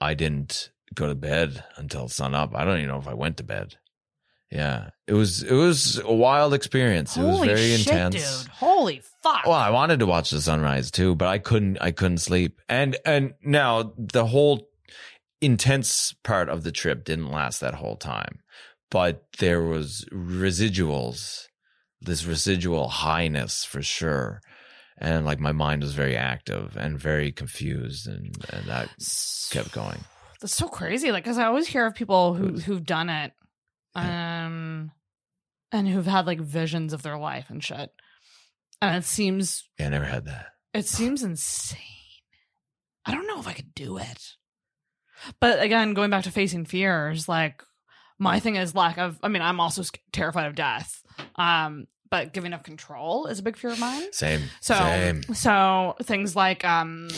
I 0.00 0.14
didn't 0.14 0.70
go 0.94 1.08
to 1.08 1.14
bed 1.14 1.64
until 1.76 2.08
sun 2.08 2.34
up. 2.34 2.54
I 2.54 2.64
don't 2.64 2.78
even 2.78 2.88
know 2.88 2.98
if 2.98 3.08
I 3.08 3.14
went 3.14 3.36
to 3.38 3.44
bed. 3.44 3.76
Yeah, 4.50 4.90
it 5.06 5.12
was 5.12 5.42
it 5.42 5.52
was 5.52 5.98
a 5.98 6.12
wild 6.12 6.54
experience. 6.54 7.16
it 7.16 7.22
was 7.22 7.36
Holy 7.36 7.48
very 7.48 7.76
shit, 7.76 7.86
intense. 7.88 8.42
dude. 8.44 8.50
Holy 8.52 9.02
fuck. 9.22 9.44
Well, 9.44 9.52
I 9.52 9.70
wanted 9.70 9.98
to 10.00 10.06
watch 10.06 10.30
the 10.30 10.40
sunrise 10.40 10.90
too, 10.90 11.14
but 11.14 11.28
I 11.28 11.38
couldn't. 11.38 11.76
I 11.82 11.90
couldn't 11.90 12.18
sleep. 12.18 12.60
And 12.68 12.96
and 13.04 13.34
now 13.42 13.92
the 13.98 14.24
whole 14.26 14.66
intense 15.42 16.14
part 16.24 16.48
of 16.48 16.64
the 16.64 16.72
trip 16.72 17.04
didn't 17.04 17.30
last 17.30 17.60
that 17.60 17.74
whole 17.74 17.96
time, 17.96 18.40
but 18.90 19.24
there 19.38 19.62
was 19.62 20.06
residuals, 20.12 21.44
this 22.00 22.24
residual 22.24 22.88
highness 22.88 23.64
for 23.64 23.82
sure. 23.82 24.40
And 25.00 25.24
like 25.24 25.38
my 25.38 25.52
mind 25.52 25.82
was 25.82 25.92
very 25.92 26.16
active 26.16 26.76
and 26.76 26.98
very 26.98 27.32
confused, 27.32 28.06
and 28.08 28.34
and 28.50 28.66
that 28.66 28.88
kept 29.50 29.72
going. 29.72 30.00
That's 30.40 30.54
so 30.54 30.68
crazy. 30.68 31.12
Like, 31.12 31.24
because 31.24 31.38
I 31.38 31.44
always 31.44 31.66
hear 31.68 31.84
of 31.86 31.94
people 31.94 32.34
who 32.34 32.58
who've 32.58 32.84
done 32.84 33.08
it, 33.10 33.32
um, 33.94 34.90
and 35.72 35.88
who've 35.88 36.06
had 36.06 36.26
like 36.26 36.40
visions 36.40 36.92
of 36.92 37.02
their 37.02 37.18
life 37.18 37.46
and 37.50 37.62
shit. 37.62 37.90
And 38.80 38.96
it 38.96 39.04
seems 39.04 39.64
Yeah, 39.78 39.86
I 39.86 39.90
never 39.90 40.04
had 40.04 40.26
that. 40.26 40.46
it 40.72 40.86
seems 40.86 41.22
insane. 41.22 41.78
I 43.04 43.12
don't 43.12 43.26
know 43.26 43.40
if 43.40 43.48
I 43.48 43.52
could 43.54 43.74
do 43.74 43.98
it. 43.98 44.34
But 45.40 45.60
again, 45.62 45.94
going 45.94 46.10
back 46.10 46.24
to 46.24 46.30
facing 46.30 46.64
fears, 46.64 47.28
like 47.28 47.62
my 48.18 48.38
thing 48.40 48.56
is 48.56 48.74
lack 48.74 48.98
of. 48.98 49.18
I 49.22 49.28
mean, 49.28 49.42
I'm 49.42 49.60
also 49.60 49.82
sc- 49.82 49.98
terrified 50.12 50.46
of 50.46 50.54
death. 50.54 51.02
Um, 51.36 51.86
but 52.10 52.32
giving 52.32 52.52
up 52.52 52.62
control 52.64 53.26
is 53.26 53.38
a 53.38 53.42
big 53.42 53.56
fear 53.56 53.70
of 53.70 53.80
mine. 53.80 54.12
Same. 54.12 54.42
So, 54.60 54.74
Same. 54.74 55.22
so 55.34 55.96
things 56.02 56.36
like 56.36 56.64
um, 56.64 57.08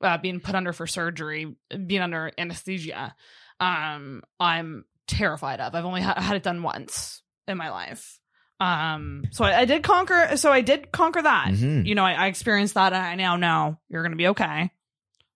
uh, 0.00 0.18
being 0.18 0.38
put 0.40 0.54
under 0.54 0.72
for 0.72 0.86
surgery, 0.86 1.56
being 1.86 2.00
under 2.00 2.30
anesthesia, 2.38 3.14
um, 3.60 4.22
I'm 4.38 4.84
terrified 5.08 5.60
of. 5.60 5.74
I've 5.74 5.84
only 5.84 6.02
ha- 6.02 6.20
had 6.20 6.36
it 6.36 6.42
done 6.44 6.62
once 6.62 7.22
in 7.48 7.56
my 7.58 7.70
life. 7.70 8.20
Um, 8.60 9.24
so 9.30 9.44
I, 9.44 9.60
I 9.60 9.64
did 9.64 9.82
conquer. 9.82 10.36
So 10.36 10.52
I 10.52 10.60
did 10.60 10.92
conquer 10.92 11.22
that. 11.22 11.48
Mhm. 11.48 11.86
You 11.86 11.94
know, 11.94 12.04
I, 12.04 12.12
I 12.12 12.26
experienced 12.26 12.74
that, 12.74 12.92
and 12.92 13.02
I 13.02 13.14
now 13.14 13.36
know 13.36 13.78
you're 13.88 14.02
gonna 14.02 14.16
be 14.16 14.28
okay. 14.28 14.70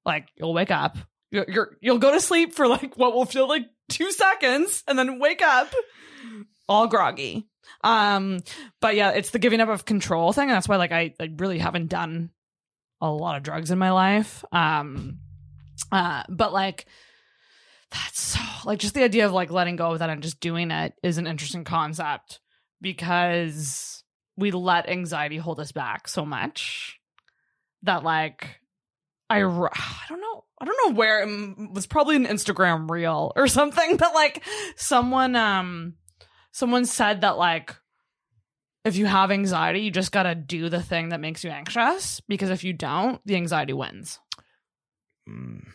Like 0.05 0.29
you'll 0.37 0.55
wake 0.55 0.70
up. 0.70 0.97
You're, 1.31 1.47
you're 1.49 1.77
you'll 1.81 1.99
go 1.99 2.12
to 2.12 2.20
sleep 2.20 2.53
for 2.55 2.68
like 2.68 2.97
what 2.97 3.14
will 3.14 3.25
feel 3.25 3.49
like 3.49 3.66
two 3.89 4.11
seconds, 4.12 4.83
and 4.87 4.99
then 4.99 5.18
wake 5.18 5.41
up 5.43 5.68
all 6.68 6.87
groggy. 6.89 7.47
Um, 7.85 8.41
but 8.81 8.97
yeah, 8.97 9.11
it's 9.11 9.31
the 9.31 9.39
giving 9.39 9.61
up 9.61 9.68
of 9.68 9.85
control 9.85 10.33
thing, 10.33 10.49
and 10.49 10.57
that's 10.57 10.68
why 10.68 10.77
like 10.77 10.93
I, 10.93 11.14
I 11.20 11.31
really 11.37 11.59
haven't 11.59 11.89
done 11.89 12.31
a 13.01 13.11
lot 13.11 13.37
of 13.37 13.43
drugs 13.43 13.70
in 13.70 13.79
my 13.79 13.93
life. 13.93 14.45
Um, 14.53 15.18
uh, 15.91 16.25
but 16.29 16.53
like 16.53 16.87
that's 17.93 18.20
so 18.20 18.40
like 18.64 18.78
just 18.78 18.95
the 18.95 19.05
idea 19.05 19.26
of 19.26 19.32
like 19.32 19.51
letting 19.51 19.76
go 19.76 19.93
of 19.93 19.99
that 19.99 20.11
and 20.11 20.22
just 20.22 20.40
doing 20.40 20.70
it 20.70 20.95
is 21.03 21.18
an 21.18 21.26
interesting 21.26 21.64
concept 21.64 22.40
because 22.80 24.03
we 24.36 24.51
let 24.51 24.88
anxiety 24.88 25.36
hold 25.36 25.61
us 25.61 25.72
back 25.72 26.09
so 26.09 26.24
much 26.24 26.99
that 27.82 28.03
like 28.03 28.61
I 29.28 29.38
I 29.38 30.05
don't 30.09 30.20
know 30.20 30.45
I 30.61 30.64
don't 30.64 30.88
know 30.88 30.95
where 30.95 31.22
it 31.22 31.72
was 31.72 31.86
probably 31.86 32.16
an 32.16 32.26
Instagram 32.26 32.90
reel 32.90 33.32
or 33.36 33.47
something 33.49 33.97
but 33.97 34.14
like 34.14 34.45
someone 34.76 35.36
um 35.36 35.95
someone 36.51 36.86
said 36.86 37.20
that 37.22 37.36
like 37.36 37.74
if 38.84 38.97
you 38.97 39.07
have 39.07 39.30
anxiety 39.30 39.80
you 39.80 39.90
just 39.90 40.12
got 40.12 40.24
to 40.24 40.34
do 40.34 40.68
the 40.68 40.82
thing 40.82 41.11
that 41.11 41.20
makes 41.20 41.45
you 41.45 41.51
anxious 41.51 42.20
because 42.28 42.51
if 42.51 42.64
you 42.64 42.72
don't 42.72 43.20
the 43.26 43.36
anxiety 43.36 43.72
wins 43.72 44.18
Mm. 45.28 45.66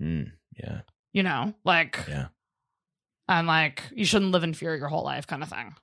Mm. 0.00 0.32
Yeah. 0.56 0.80
You 1.12 1.22
know 1.22 1.54
like 1.64 1.98
Yeah. 2.08 2.28
and 3.28 3.46
like 3.46 3.82
you 3.94 4.04
shouldn't 4.04 4.32
live 4.32 4.44
in 4.44 4.54
fear 4.54 4.74
your 4.76 4.88
whole 4.88 5.04
life 5.04 5.26
kind 5.26 5.42
of 5.42 5.48
thing 5.48 5.74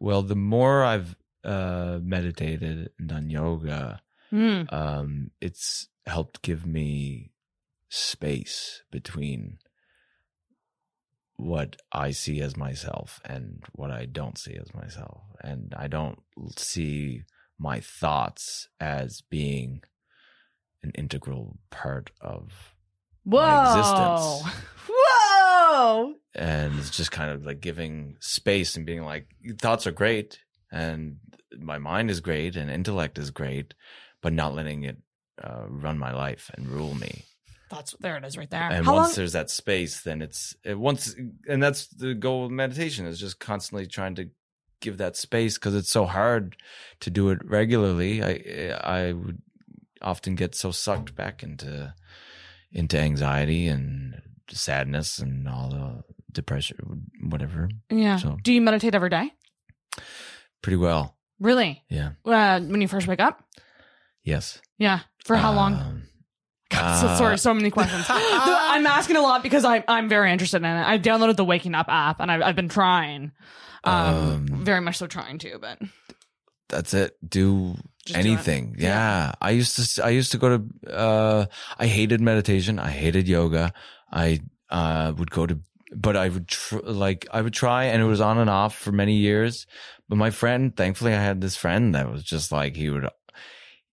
Well, 0.00 0.22
the 0.22 0.36
more 0.36 0.84
I've 0.84 1.16
uh, 1.44 1.98
meditated 2.02 2.90
and 2.98 3.08
done 3.08 3.30
yoga, 3.30 4.00
Mm. 4.32 4.70
um, 4.72 5.30
it's 5.40 5.88
helped 6.06 6.42
give 6.42 6.64
me 6.66 7.32
space 7.88 8.82
between 8.90 9.58
what 11.36 11.76
I 11.92 12.10
see 12.10 12.40
as 12.40 12.56
myself 12.56 13.20
and 13.24 13.64
what 13.72 13.90
I 13.90 14.04
don't 14.06 14.36
see 14.38 14.54
as 14.56 14.74
myself. 14.74 15.22
And 15.42 15.72
I 15.76 15.86
don't 15.88 16.18
see 16.56 17.22
my 17.58 17.80
thoughts 17.80 18.68
as 18.80 19.22
being 19.30 19.82
an 20.82 20.90
integral 20.94 21.58
part 21.70 22.10
of 22.20 22.74
whoa 23.28 23.78
existence. 23.78 24.56
whoa. 24.88 26.14
And 26.34 26.78
it's 26.78 26.90
just 26.90 27.10
kind 27.10 27.30
of 27.30 27.44
like 27.44 27.60
giving 27.60 28.16
space 28.20 28.76
and 28.76 28.86
being 28.86 29.04
like 29.04 29.26
thoughts 29.58 29.86
are 29.86 29.92
great 29.92 30.38
and 30.70 31.16
my 31.58 31.78
mind 31.78 32.10
is 32.10 32.20
great 32.20 32.56
and 32.56 32.70
intellect 32.70 33.18
is 33.18 33.30
great 33.30 33.74
but 34.22 34.32
not 34.32 34.54
letting 34.54 34.84
it 34.84 34.98
uh, 35.42 35.64
run 35.68 35.98
my 35.98 36.12
life 36.12 36.50
and 36.56 36.68
rule 36.68 36.94
me. 36.94 37.24
That's 37.70 37.94
there 38.00 38.16
it 38.16 38.24
is 38.24 38.36
right 38.36 38.50
there. 38.50 38.70
And 38.70 38.86
how 38.86 38.94
once 38.94 39.08
long 39.08 39.16
there's 39.16 39.32
that 39.32 39.50
space 39.50 40.00
then 40.02 40.22
it's 40.22 40.56
it 40.64 40.78
once 40.78 41.14
and 41.48 41.62
that's 41.62 41.86
the 41.88 42.14
goal 42.14 42.46
of 42.46 42.50
meditation 42.50 43.06
is 43.06 43.20
just 43.20 43.38
constantly 43.38 43.86
trying 43.86 44.14
to 44.16 44.30
give 44.80 44.98
that 44.98 45.16
space 45.16 45.58
because 45.58 45.74
it's 45.74 45.90
so 45.90 46.06
hard 46.06 46.56
to 47.00 47.10
do 47.10 47.30
it 47.30 47.38
regularly. 47.44 48.22
I 48.22 48.74
i 48.82 49.12
would 49.12 49.42
often 50.00 50.34
get 50.34 50.54
so 50.54 50.70
sucked 50.70 51.14
back 51.14 51.42
into 51.42 51.94
into 52.72 52.98
anxiety 52.98 53.66
and 53.68 54.20
sadness 54.50 55.18
and 55.18 55.48
all 55.48 55.68
the 55.70 56.02
depression 56.32 57.06
whatever. 57.22 57.68
Yeah. 57.90 58.16
So- 58.16 58.38
do 58.42 58.52
you 58.52 58.60
meditate 58.60 58.94
every 58.94 59.10
day? 59.10 59.32
Pretty 60.62 60.76
well. 60.76 61.16
Really? 61.40 61.84
Yeah. 61.88 62.10
Uh, 62.24 62.60
when 62.60 62.80
you 62.80 62.88
first 62.88 63.06
wake 63.06 63.20
up? 63.20 63.42
Yes. 64.24 64.60
Yeah. 64.78 65.00
For 65.24 65.36
how 65.36 65.52
long? 65.52 65.74
Um, 65.74 66.02
God, 66.70 67.00
so 67.00 67.06
Uh, 67.08 67.16
sorry, 67.16 67.38
so 67.38 67.54
many 67.54 67.70
questions. 67.70 68.04
I'm 68.08 68.86
asking 68.86 69.16
a 69.16 69.22
lot 69.22 69.42
because 69.42 69.64
I, 69.64 69.84
I'm 69.88 70.08
very 70.08 70.30
interested 70.32 70.58
in 70.58 70.64
it. 70.64 70.86
I 70.86 70.98
downloaded 70.98 71.36
the 71.36 71.44
Waking 71.44 71.74
Up 71.74 71.86
app 71.88 72.20
and 72.20 72.30
I've, 72.30 72.42
I've 72.42 72.56
been 72.56 72.68
trying. 72.68 73.32
Um, 73.84 73.94
Um, 73.94 74.46
very 74.64 74.80
much 74.80 74.98
so 74.98 75.06
trying 75.06 75.38
to, 75.38 75.58
but 75.58 75.78
That's 76.68 76.94
it. 76.94 77.16
Do 77.26 77.74
Just 78.04 78.14
do 78.14 78.28
it. 78.28 78.32
anything. 78.32 78.76
Yeah. 78.78 79.32
I 79.40 79.50
used 79.50 79.96
to, 79.96 80.04
I 80.04 80.10
used 80.10 80.32
to 80.32 80.38
go 80.38 80.58
to, 80.58 80.92
uh, 80.92 81.46
I 81.78 81.86
hated 81.86 82.20
meditation. 82.20 82.78
I 82.78 82.90
hated 82.90 83.26
yoga. 83.28 83.72
I, 84.12 84.40
uh, 84.70 85.12
would 85.16 85.30
go 85.30 85.46
to, 85.46 85.58
but 85.94 86.16
I 86.16 86.28
would 86.28 86.48
tr- 86.48 86.80
like, 86.84 87.26
I 87.32 87.40
would 87.40 87.54
try 87.54 87.84
and 87.84 88.02
it 88.02 88.06
was 88.06 88.20
on 88.20 88.38
and 88.38 88.50
off 88.50 88.76
for 88.76 88.92
many 88.92 89.14
years. 89.16 89.66
But 90.08 90.16
my 90.16 90.30
friend, 90.30 90.76
thankfully 90.76 91.14
I 91.14 91.22
had 91.22 91.40
this 91.40 91.56
friend 91.56 91.94
that 91.94 92.10
was 92.10 92.22
just 92.22 92.52
like, 92.52 92.76
he 92.76 92.90
would, 92.90 93.08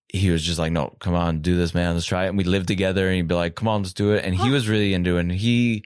he 0.09 0.29
was 0.29 0.43
just 0.43 0.59
like, 0.59 0.71
no, 0.71 0.95
come 0.99 1.13
on, 1.15 1.41
do 1.41 1.57
this, 1.57 1.73
man. 1.73 1.93
Let's 1.93 2.05
try 2.05 2.25
it. 2.25 2.29
And 2.29 2.37
we 2.37 2.43
lived 2.43 2.67
together 2.67 3.07
and 3.07 3.15
he'd 3.15 3.27
be 3.27 3.35
like, 3.35 3.55
come 3.55 3.67
on, 3.67 3.81
let's 3.83 3.93
do 3.93 4.13
it. 4.13 4.23
And 4.23 4.35
he 4.35 4.49
was 4.49 4.67
really 4.67 4.93
into 4.93 5.17
it. 5.17 5.21
And 5.21 5.31
he, 5.31 5.83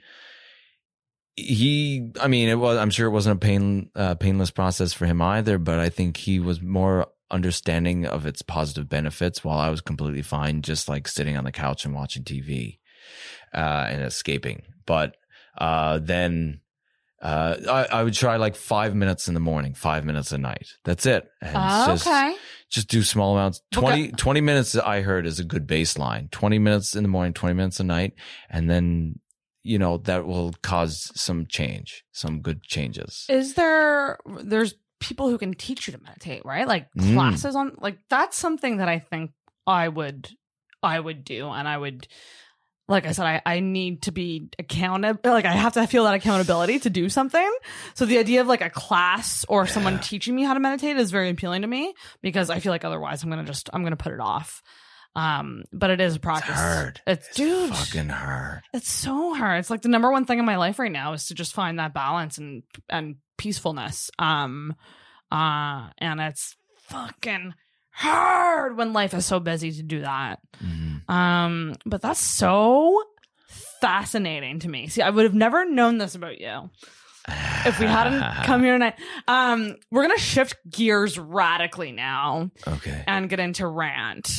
he, 1.40 2.10
I 2.20 2.28
mean, 2.28 2.48
it 2.48 2.56
was, 2.56 2.76
I'm 2.78 2.90
sure 2.90 3.06
it 3.06 3.12
wasn't 3.12 3.36
a 3.36 3.46
pain, 3.46 3.90
uh, 3.94 4.14
painless 4.14 4.50
process 4.50 4.92
for 4.92 5.06
him 5.06 5.22
either, 5.22 5.58
but 5.58 5.78
I 5.78 5.88
think 5.88 6.16
he 6.16 6.40
was 6.40 6.60
more 6.60 7.06
understanding 7.30 8.06
of 8.06 8.26
its 8.26 8.42
positive 8.42 8.88
benefits 8.88 9.44
while 9.44 9.58
I 9.58 9.70
was 9.70 9.80
completely 9.80 10.22
fine, 10.22 10.62
just 10.62 10.88
like 10.88 11.08
sitting 11.08 11.36
on 11.36 11.44
the 11.44 11.52
couch 11.52 11.84
and 11.84 11.94
watching 11.94 12.24
TV, 12.24 12.78
uh, 13.54 13.86
and 13.88 14.02
escaping. 14.02 14.62
But, 14.86 15.16
uh, 15.58 15.98
then, 15.98 16.60
uh, 17.22 17.56
I, 17.68 17.98
I 17.98 18.02
would 18.02 18.14
try 18.14 18.36
like 18.36 18.56
five 18.56 18.94
minutes 18.94 19.28
in 19.28 19.34
the 19.34 19.40
morning, 19.40 19.74
five 19.74 20.04
minutes 20.04 20.32
at 20.32 20.40
night. 20.40 20.68
That's 20.84 21.04
it. 21.04 21.30
And 21.42 21.50
it's 21.50 21.86
just, 21.86 22.06
okay. 22.06 22.34
just 22.70 22.88
do 22.88 23.02
small 23.02 23.34
amounts. 23.36 23.60
Okay. 23.76 24.08
20, 24.08 24.12
20 24.12 24.40
minutes 24.40 24.74
I 24.74 25.02
heard 25.02 25.26
is 25.26 25.38
a 25.38 25.44
good 25.44 25.66
baseline. 25.66 26.30
20 26.30 26.58
minutes 26.58 26.96
in 26.96 27.02
the 27.02 27.08
morning, 27.10 27.34
20 27.34 27.54
minutes 27.54 27.78
a 27.78 27.84
night. 27.84 28.14
And 28.48 28.70
then, 28.70 29.20
you 29.62 29.78
know, 29.78 29.98
that 29.98 30.26
will 30.26 30.52
cause 30.62 31.10
some 31.14 31.46
change, 31.46 32.04
some 32.12 32.40
good 32.40 32.62
changes. 32.62 33.26
Is 33.28 33.54
there, 33.54 34.18
there's 34.42 34.74
people 35.00 35.28
who 35.28 35.38
can 35.38 35.54
teach 35.54 35.86
you 35.86 35.92
to 35.92 36.02
meditate, 36.02 36.44
right? 36.44 36.66
Like 36.66 36.88
Mm. 36.96 37.14
classes 37.14 37.54
on, 37.56 37.76
like 37.80 37.98
that's 38.08 38.36
something 38.36 38.78
that 38.78 38.88
I 38.88 38.98
think 38.98 39.32
I 39.66 39.88
would, 39.88 40.28
I 40.82 40.98
would 40.98 41.24
do. 41.24 41.48
And 41.48 41.66
I 41.68 41.76
would, 41.76 42.06
like 42.88 43.06
I 43.06 43.12
said, 43.12 43.24
I, 43.26 43.42
I 43.46 43.60
need 43.60 44.02
to 44.02 44.12
be 44.12 44.48
accountable. 44.58 45.30
Like 45.30 45.44
I 45.44 45.52
have 45.52 45.74
to 45.74 45.86
feel 45.86 46.04
that 46.04 46.14
accountability 46.14 46.80
to 46.80 46.90
do 46.90 47.08
something. 47.08 47.50
So 47.94 48.04
the 48.04 48.18
idea 48.18 48.40
of 48.40 48.46
like 48.48 48.62
a 48.62 48.70
class 48.70 49.44
or 49.48 49.66
someone 49.66 50.00
teaching 50.00 50.34
me 50.34 50.42
how 50.42 50.54
to 50.54 50.60
meditate 50.60 50.96
is 50.96 51.10
very 51.10 51.30
appealing 51.30 51.62
to 51.62 51.68
me 51.68 51.94
because 52.20 52.50
I 52.50 52.58
feel 52.58 52.72
like 52.72 52.84
otherwise 52.84 53.22
I'm 53.22 53.30
going 53.30 53.44
to 53.44 53.50
just, 53.50 53.70
I'm 53.72 53.82
going 53.82 53.92
to 53.92 53.96
put 53.96 54.12
it 54.12 54.20
off. 54.20 54.62
Um, 55.16 55.64
but 55.72 55.90
it 55.90 56.00
is 56.00 56.12
a 56.12 56.16
It's 56.16 56.22
practice. 56.22 56.54
hard. 56.54 57.00
It's, 57.06 57.26
It's 57.28 57.36
dude, 57.36 57.74
fucking 57.74 58.08
hard. 58.10 58.62
it's 58.72 58.88
so 58.90 59.34
hard. 59.34 59.58
It's 59.58 59.70
like 59.70 59.82
the 59.82 59.88
number 59.88 60.10
one 60.10 60.24
thing 60.24 60.38
in 60.38 60.44
my 60.44 60.56
life 60.56 60.78
right 60.78 60.92
now 60.92 61.12
is 61.14 61.26
to 61.26 61.34
just 61.34 61.52
find 61.52 61.78
that 61.80 61.92
balance 61.92 62.38
and 62.38 62.62
and 62.88 63.16
peacefulness. 63.36 64.10
Um 64.20 64.74
uh 65.32 65.88
and 65.98 66.20
it's 66.20 66.54
fucking 66.82 67.54
hard 67.90 68.76
when 68.76 68.92
life 68.92 69.12
is 69.12 69.26
so 69.26 69.40
busy 69.40 69.72
to 69.72 69.82
do 69.82 70.00
that. 70.02 70.38
Mhm. 70.64 71.10
Um 71.10 71.74
but 71.84 72.02
that's 72.02 72.20
so 72.20 73.02
fascinating 73.80 74.60
to 74.60 74.68
me. 74.68 74.86
See, 74.88 75.02
I 75.02 75.10
would 75.10 75.24
have 75.24 75.34
never 75.34 75.64
known 75.68 75.98
this 75.98 76.14
about 76.14 76.40
you 76.40 76.70
if 77.66 77.78
we 77.80 77.86
hadn't 77.86 78.20
come 78.44 78.62
here 78.62 78.74
tonight. 78.74 78.94
Um 79.26 79.76
we're 79.90 80.06
going 80.06 80.16
to 80.16 80.22
shift 80.22 80.56
gears 80.70 81.18
radically 81.18 81.92
now 81.92 82.50
Okay. 82.66 83.02
and 83.06 83.28
get 83.28 83.40
into 83.40 83.66
rant. 83.66 84.38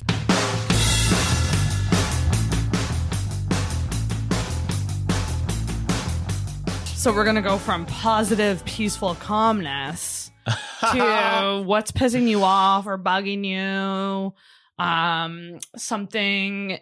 So 7.01 7.11
we're 7.11 7.25
gonna 7.25 7.41
go 7.41 7.57
from 7.57 7.87
positive, 7.87 8.63
peaceful 8.63 9.15
calmness 9.15 10.29
to 10.91 11.63
what's 11.65 11.91
pissing 11.91 12.27
you 12.27 12.43
off 12.43 12.85
or 12.85 12.99
bugging 12.99 13.43
you, 13.43 14.35
um, 14.77 15.57
something, 15.75 16.77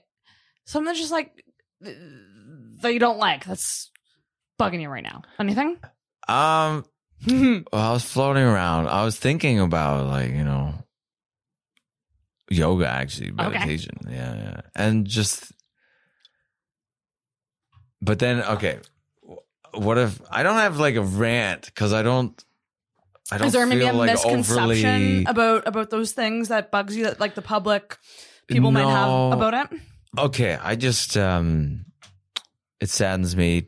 something 0.65 0.93
just 0.93 1.13
like 1.13 1.41
that 1.79 2.91
you 2.91 2.99
don't 2.99 3.17
like 3.17 3.45
that's 3.45 3.91
bugging 4.59 4.81
you 4.81 4.89
right 4.89 5.03
now. 5.03 5.21
Anything? 5.39 5.77
Um, 6.27 6.83
well, 7.25 7.63
I 7.71 7.93
was 7.93 8.03
floating 8.03 8.43
around. 8.43 8.89
I 8.89 9.05
was 9.05 9.17
thinking 9.17 9.61
about 9.61 10.05
like, 10.07 10.31
you 10.31 10.43
know, 10.43 10.73
yoga 12.49 12.89
actually, 12.89 13.31
meditation. 13.31 13.99
Yeah, 14.05 14.35
yeah. 14.35 14.61
And 14.75 15.07
just 15.07 15.53
But 18.01 18.19
then 18.19 18.43
okay, 18.43 18.79
what 19.73 19.97
if 19.97 20.21
I 20.29 20.43
don't 20.43 20.55
have 20.55 20.77
like 20.77 20.95
a 20.95 21.01
rant 21.01 21.73
cuz 21.75 21.93
I 21.93 22.01
don't 22.03 22.43
I 23.31 23.37
don't 23.37 23.47
Is 23.47 23.53
there 23.53 23.65
maybe 23.65 23.81
feel 23.81 23.91
a 23.95 23.97
like 23.97 24.11
misconception 24.11 24.89
overly 24.89 25.25
about 25.25 25.67
about 25.67 25.89
those 25.89 26.11
things 26.13 26.47
that 26.47 26.71
bugs 26.71 26.95
you 26.95 27.03
that 27.05 27.19
like 27.19 27.35
the 27.35 27.41
public 27.41 27.97
people 28.47 28.71
might 28.71 28.87
have 28.87 29.33
about 29.33 29.53
it? 29.53 29.79
Okay, 30.17 30.57
I 30.61 30.75
just 30.75 31.15
um 31.17 31.85
it 32.79 32.89
saddens 32.89 33.35
me 33.35 33.67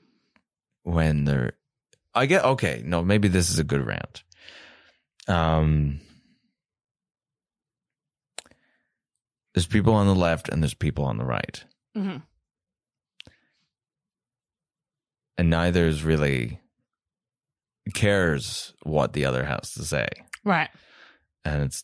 when 0.84 1.26
they're 1.26 1.54
I 2.14 2.26
get 2.26 2.44
okay, 2.44 2.82
no, 2.84 3.04
maybe 3.04 3.28
this 3.28 3.50
is 3.50 3.60
a 3.60 3.64
good 3.64 3.86
rant. 3.86 4.24
Um 5.28 6.02
There's 9.54 9.68
people 9.68 9.94
on 9.94 10.08
the 10.08 10.16
left 10.16 10.48
and 10.50 10.64
there's 10.64 10.74
people 10.74 11.04
on 11.06 11.18
the 11.18 11.26
right. 11.26 11.64
hmm 11.94 12.18
And 15.42 15.50
neither 15.50 15.88
is 15.88 16.04
really 16.04 16.60
cares 17.96 18.76
what 18.84 19.14
the 19.14 19.26
other 19.26 19.44
has 19.44 19.72
to 19.74 19.84
say. 19.84 20.08
Right. 20.44 20.70
and 21.44 21.64
it's 21.64 21.84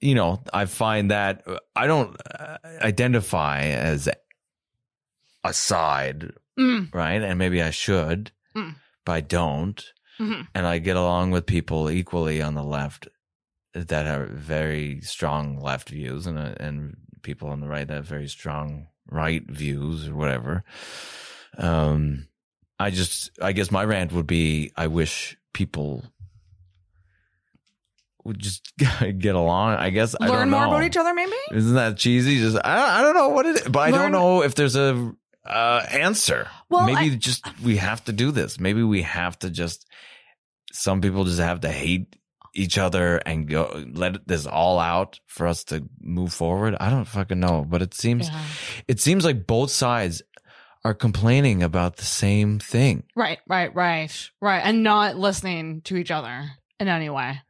you 0.00 0.16
know 0.16 0.42
i 0.52 0.64
find 0.64 1.10
that 1.12 1.44
i 1.76 1.86
don't 1.86 2.16
uh, 2.38 2.58
identify 2.80 3.60
as 3.62 4.08
a 5.44 5.52
side 5.52 6.32
Mm. 6.58 6.92
right 6.94 7.22
and 7.22 7.38
maybe 7.38 7.62
i 7.62 7.70
should 7.70 8.32
Mm. 8.56 8.74
but 9.04 9.12
i 9.12 9.20
don't 9.20 9.84
hmm 10.18 10.42
and 10.54 10.66
i 10.66 10.78
get 10.78 10.96
along 10.96 11.30
with 11.32 11.46
people 11.46 11.88
equally 11.90 12.42
on 12.42 12.54
the 12.54 12.62
left 12.64 13.06
that 13.74 14.06
have 14.06 14.28
very 14.30 15.00
strong 15.02 15.58
left 15.60 15.88
views 15.90 16.26
and 16.26 16.38
uh, 16.38 16.54
and 16.58 16.96
people 17.22 17.48
on 17.48 17.60
the 17.60 17.68
right 17.68 17.86
that 17.88 17.94
have 17.94 18.06
very 18.06 18.28
strong 18.28 18.86
right 19.10 19.42
views 19.48 20.08
or 20.08 20.14
whatever 20.16 20.64
um 21.58 22.26
i 22.78 22.90
just 22.90 23.30
i 23.40 23.52
guess 23.52 23.70
my 23.70 23.84
rant 23.84 24.12
would 24.12 24.26
be 24.26 24.72
i 24.76 24.86
wish 24.86 25.36
people 25.52 26.02
would 28.24 28.38
just 28.38 28.72
get 29.18 29.34
along 29.34 29.74
i 29.74 29.90
guess 29.90 30.14
I 30.20 30.28
Learn 30.28 30.38
don't 30.38 30.50
more 30.50 30.60
know. 30.66 30.68
about 30.72 30.84
each 30.84 30.96
other, 30.96 31.12
maybe. 31.14 31.32
isn't 31.52 31.74
that 31.74 31.96
cheesy 31.96 32.38
just 32.38 32.56
i 32.64 32.76
don't, 32.76 32.88
I 32.90 33.02
don't 33.02 33.14
know 33.14 33.28
what 33.28 33.46
it 33.46 33.56
is 33.56 33.68
but 33.68 33.80
i 33.80 33.90
Learn- 33.90 34.00
don't 34.00 34.12
know 34.12 34.42
if 34.42 34.54
there's 34.54 34.76
a 34.76 35.12
uh 35.46 35.84
answer 35.90 36.48
Well, 36.70 36.86
maybe 36.86 37.12
I- 37.14 37.16
just 37.16 37.44
we 37.60 37.76
have 37.76 38.02
to 38.04 38.12
do 38.12 38.30
this 38.30 38.58
maybe 38.58 38.82
we 38.82 39.02
have 39.02 39.38
to 39.40 39.50
just 39.50 39.86
some 40.72 41.00
people 41.00 41.24
just 41.24 41.38
have 41.40 41.60
to 41.60 41.70
hate 41.70 42.16
each 42.56 42.78
other 42.78 43.18
and 43.18 43.48
go 43.48 43.84
let 43.92 44.26
this 44.26 44.46
all 44.46 44.78
out 44.78 45.18
for 45.26 45.46
us 45.46 45.64
to 45.64 45.84
move 46.00 46.32
forward 46.32 46.76
i 46.80 46.88
don't 46.88 47.04
fucking 47.04 47.40
know 47.40 47.66
but 47.68 47.82
it 47.82 47.92
seems 47.92 48.28
Yeah. 48.28 48.40
it 48.88 49.00
seems 49.00 49.24
like 49.24 49.46
both 49.46 49.70
sides 49.70 50.22
are 50.84 50.94
complaining 50.94 51.62
about 51.62 51.96
the 51.96 52.04
same 52.04 52.58
thing 52.58 53.04
Right, 53.16 53.38
right, 53.48 53.74
right, 53.74 54.30
right, 54.40 54.60
and 54.60 54.82
not 54.82 55.16
listening 55.16 55.80
to 55.82 55.96
each 55.96 56.10
other 56.10 56.50
in 56.78 56.88
any 56.88 57.08
way. 57.10 57.40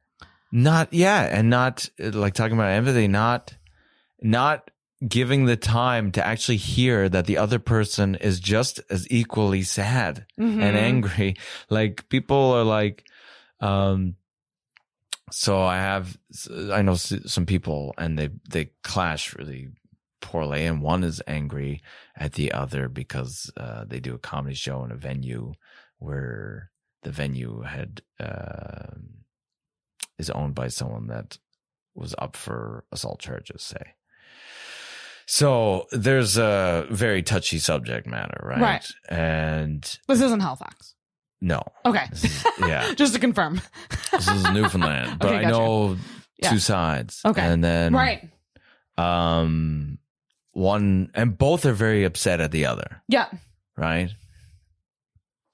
not 0.52 0.92
yeah 0.92 1.22
and 1.22 1.50
not 1.50 1.88
like 1.98 2.34
talking 2.34 2.56
about 2.56 2.70
empathy 2.70 3.08
not 3.08 3.54
not 4.22 4.70
giving 5.06 5.44
the 5.46 5.56
time 5.56 6.12
to 6.12 6.24
actually 6.24 6.56
hear 6.56 7.08
that 7.08 7.26
the 7.26 7.36
other 7.36 7.58
person 7.58 8.14
is 8.14 8.40
just 8.40 8.80
as 8.88 9.06
equally 9.10 9.62
sad 9.62 10.24
Mhm. 10.38 10.62
and 10.62 10.76
angry 10.76 11.34
like 11.68 12.08
people 12.08 12.52
are 12.52 12.64
like 12.64 13.04
um 13.60 14.14
so 15.30 15.60
i 15.62 15.76
have 15.76 16.16
i 16.72 16.80
know 16.82 16.94
some 16.94 17.46
people 17.46 17.94
and 17.98 18.18
they 18.18 18.28
they 18.48 18.70
clash 18.82 19.34
really 19.34 19.68
poorly 20.24 20.64
and 20.66 20.80
one 20.82 21.04
is 21.04 21.22
angry 21.26 21.82
at 22.16 22.32
the 22.32 22.50
other 22.52 22.88
because 22.88 23.50
uh 23.56 23.84
they 23.86 24.00
do 24.00 24.14
a 24.14 24.18
comedy 24.18 24.54
show 24.56 24.82
in 24.84 24.90
a 24.90 24.96
venue 24.96 25.52
where 25.98 26.70
the 27.02 27.10
venue 27.12 27.60
had 27.62 28.00
uh, 28.18 28.94
is 30.18 30.30
owned 30.30 30.54
by 30.54 30.68
someone 30.68 31.06
that 31.08 31.38
was 31.94 32.14
up 32.18 32.34
for 32.36 32.84
assault 32.90 33.20
charges 33.20 33.62
say 33.62 33.94
so 35.26 35.86
there's 35.92 36.36
a 36.36 36.86
very 36.90 37.22
touchy 37.22 37.58
subject 37.58 38.06
matter 38.06 38.40
right, 38.44 38.60
Right. 38.60 38.86
and 39.08 39.82
This 40.08 40.20
isn't 40.20 40.40
Halifax. 40.40 40.94
no 41.40 41.62
Okay. 41.86 42.04
Is- 42.12 42.44
yeah. 42.60 42.92
Just 42.96 43.14
to 43.14 43.20
confirm. 43.20 43.60
this 44.12 44.28
is 44.28 44.44
Newfoundland, 44.50 45.18
but 45.20 45.28
Okay, 45.34 45.46
I 45.46 45.50
know 45.50 45.96
Yeah. 46.42 46.50
two 46.50 46.58
sides. 46.58 47.20
Okay. 47.24 47.40
and 47.42 47.62
then 47.64 47.94
right. 47.94 48.28
um, 48.98 49.98
one 50.54 51.10
and 51.14 51.36
both 51.36 51.66
are 51.66 51.72
very 51.72 52.04
upset 52.04 52.40
at 52.40 52.50
the 52.50 52.66
other, 52.66 53.02
Yeah. 53.08 53.28
right? 53.76 54.10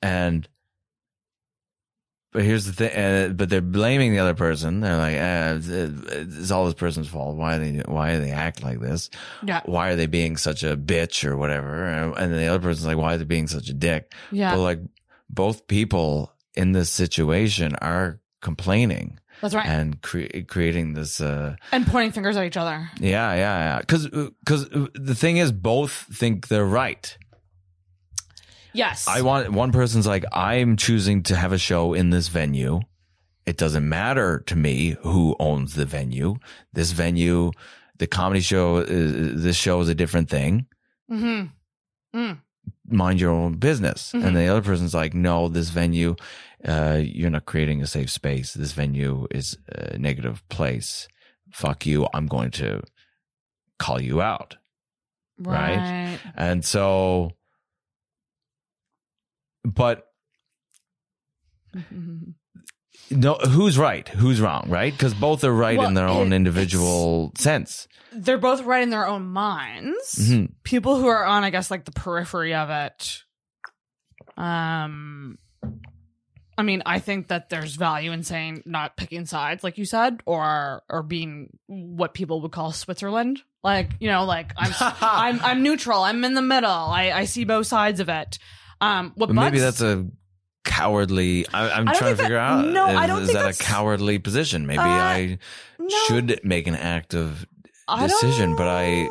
And 0.02 0.48
but 2.32 2.42
here's 2.44 2.64
the 2.64 2.72
thing, 2.72 2.90
uh, 2.96 3.32
but 3.32 3.48
they're 3.50 3.60
blaming 3.60 4.12
the 4.12 4.20
other 4.20 4.34
person. 4.34 4.80
They're 4.80 4.96
like, 4.96 5.16
eh, 5.16 5.54
it's, 5.56 5.68
it's 5.68 6.50
all 6.52 6.64
this 6.66 6.74
person's 6.74 7.08
fault. 7.08 7.36
Why 7.36 7.58
they 7.58 7.82
why 7.86 8.14
do 8.14 8.20
they 8.20 8.30
act 8.30 8.62
like 8.62 8.78
this? 8.80 9.10
Yeah. 9.44 9.62
Why 9.64 9.90
are 9.90 9.96
they 9.96 10.06
being 10.06 10.36
such 10.36 10.62
a 10.62 10.76
bitch 10.76 11.24
or 11.24 11.36
whatever? 11.36 11.84
And 11.86 12.16
and 12.16 12.32
the 12.32 12.46
other 12.46 12.60
person's 12.60 12.86
like, 12.86 12.96
why 12.98 13.14
are 13.14 13.18
they 13.18 13.24
being 13.24 13.48
such 13.48 13.68
a 13.68 13.74
dick? 13.74 14.12
Yeah. 14.30 14.54
But 14.54 14.60
like 14.62 14.78
both 15.28 15.66
people 15.66 16.32
in 16.54 16.70
this 16.72 16.88
situation 16.90 17.74
are 17.76 18.20
complaining 18.42 19.18
That's 19.40 19.54
right. 19.54 19.66
and 19.66 20.00
cre- 20.02 20.42
creating 20.48 20.92
this 20.94 21.20
uh 21.20 21.56
and 21.72 21.86
pointing 21.86 22.12
fingers 22.12 22.36
at 22.36 22.44
each 22.44 22.56
other. 22.56 22.90
yeah 22.98 23.32
yeah 23.34 23.58
yeah 23.76 23.80
cuz 23.82 24.08
cuz 24.46 24.68
the 24.94 25.14
thing 25.14 25.36
is 25.38 25.50
both 25.52 25.92
think 26.12 26.48
they're 26.48 26.64
right 26.66 27.16
Yes. 28.72 29.08
i 29.08 29.20
want 29.22 29.50
one 29.52 29.72
person's 29.72 30.06
like 30.06 30.24
i'm 30.32 30.76
choosing 30.76 31.22
to 31.24 31.34
have 31.34 31.52
a 31.52 31.58
show 31.58 31.92
in 31.92 32.10
this 32.10 32.28
venue 32.28 32.80
it 33.46 33.56
doesn't 33.56 33.88
matter 33.88 34.44
to 34.46 34.54
me 34.54 34.96
who 35.02 35.34
owns 35.40 35.74
the 35.74 35.84
venue 35.86 36.36
this 36.72 36.92
venue 36.92 37.50
the 37.98 38.06
comedy 38.06 38.40
show 38.40 38.76
is, 38.78 39.42
this 39.42 39.56
show 39.56 39.80
is 39.80 39.88
a 39.88 39.94
different 39.94 40.30
thing 40.30 40.66
mm-hmm. 41.10 41.46
Mm. 42.16 42.38
mind 42.88 43.20
your 43.20 43.30
own 43.30 43.54
business. 43.54 44.12
Mhm. 44.12 44.24
And 44.24 44.36
the 44.36 44.46
other 44.48 44.62
person's 44.62 44.92
like, 44.94 45.14
no, 45.14 45.46
this 45.48 45.70
venue, 45.70 46.16
uh, 46.66 47.00
you're 47.02 47.30
not 47.30 47.46
creating 47.46 47.82
a 47.82 47.86
safe 47.86 48.10
space. 48.10 48.52
This 48.54 48.72
venue 48.72 49.26
is 49.30 49.56
a 49.68 49.98
negative 49.98 50.46
place. 50.48 51.08
Fuck 51.52 51.86
you. 51.86 52.06
I'm 52.14 52.26
going 52.26 52.50
to 52.52 52.82
call 53.78 54.00
you 54.00 54.20
out. 54.22 54.56
Right. 55.38 55.76
Right. 55.76 56.18
And 56.36 56.64
so, 56.64 57.32
but 59.64 60.06
no, 63.10 63.34
who's 63.34 63.78
right? 63.78 64.06
Who's 64.08 64.40
wrong? 64.40 64.66
Right? 64.68 64.92
Because 64.92 65.14
both 65.14 65.44
are 65.44 65.52
right 65.52 65.78
Well, 65.78 65.88
in 65.88 65.94
their 65.94 66.08
own 66.08 66.32
it- 66.32 66.36
individual 66.36 67.32
sense. 67.38 67.88
They're 68.12 68.38
both 68.38 68.62
right 68.62 68.82
in 68.82 68.90
their 68.90 69.06
own 69.06 69.26
minds. 69.28 70.16
Mhm. 70.18 70.52
People 70.64 70.96
who 70.98 71.06
are 71.06 71.24
on, 71.24 71.44
I 71.44 71.50
guess, 71.50 71.70
like 71.70 71.84
the 71.84 71.92
periphery 71.92 72.54
of 72.54 72.68
it. 72.70 73.22
Um, 74.36 75.38
I 76.60 76.62
mean, 76.62 76.82
I 76.84 76.98
think 76.98 77.28
that 77.28 77.48
there's 77.48 77.74
value 77.76 78.12
in 78.12 78.22
saying 78.22 78.62
not 78.66 78.96
picking 78.96 79.24
sides, 79.26 79.64
like 79.64 79.78
you 79.78 79.84
said, 79.86 80.20
or 80.26 80.82
or 80.90 81.02
being 81.02 81.48
what 81.66 82.12
people 82.14 82.42
would 82.42 82.52
call 82.52 82.72
Switzerland. 82.72 83.40
Like 83.64 83.90
you 83.98 84.08
know, 84.08 84.24
like 84.24 84.52
I'm 84.56 84.72
I'm 85.00 85.40
I'm 85.40 85.62
neutral. 85.62 86.02
I'm 86.02 86.22
in 86.24 86.34
the 86.34 86.42
middle. 86.42 86.70
I 86.70 87.10
I 87.12 87.24
see 87.24 87.44
both 87.44 87.66
sides 87.66 87.98
of 88.00 88.08
it. 88.08 88.38
Um, 88.80 89.12
what 89.16 89.26
But 89.28 89.34
maybe 89.34 89.58
that's 89.58 89.80
a 89.80 90.06
cowardly. 90.64 91.46
I, 91.52 91.70
I'm 91.70 91.88
I 91.88 91.94
trying 91.94 92.16
to 92.16 92.22
figure 92.22 92.36
that- 92.36 92.40
out. 92.64 92.66
no, 92.66 92.88
is, 92.88 92.96
I 92.96 93.06
don't 93.06 93.22
is 93.22 93.28
think 93.32 93.38
that 93.38 93.60
a 93.60 93.64
cowardly 93.64 94.18
position? 94.18 94.66
Maybe 94.66 94.78
Uh, 94.78 94.82
I 94.82 95.38
no, 95.78 95.88
should 96.06 96.40
make 96.44 96.66
an 96.66 96.74
act 96.74 97.14
of 97.14 97.46
I 97.88 98.06
decision, 98.06 98.54
but 98.56 98.68
I 98.68 99.08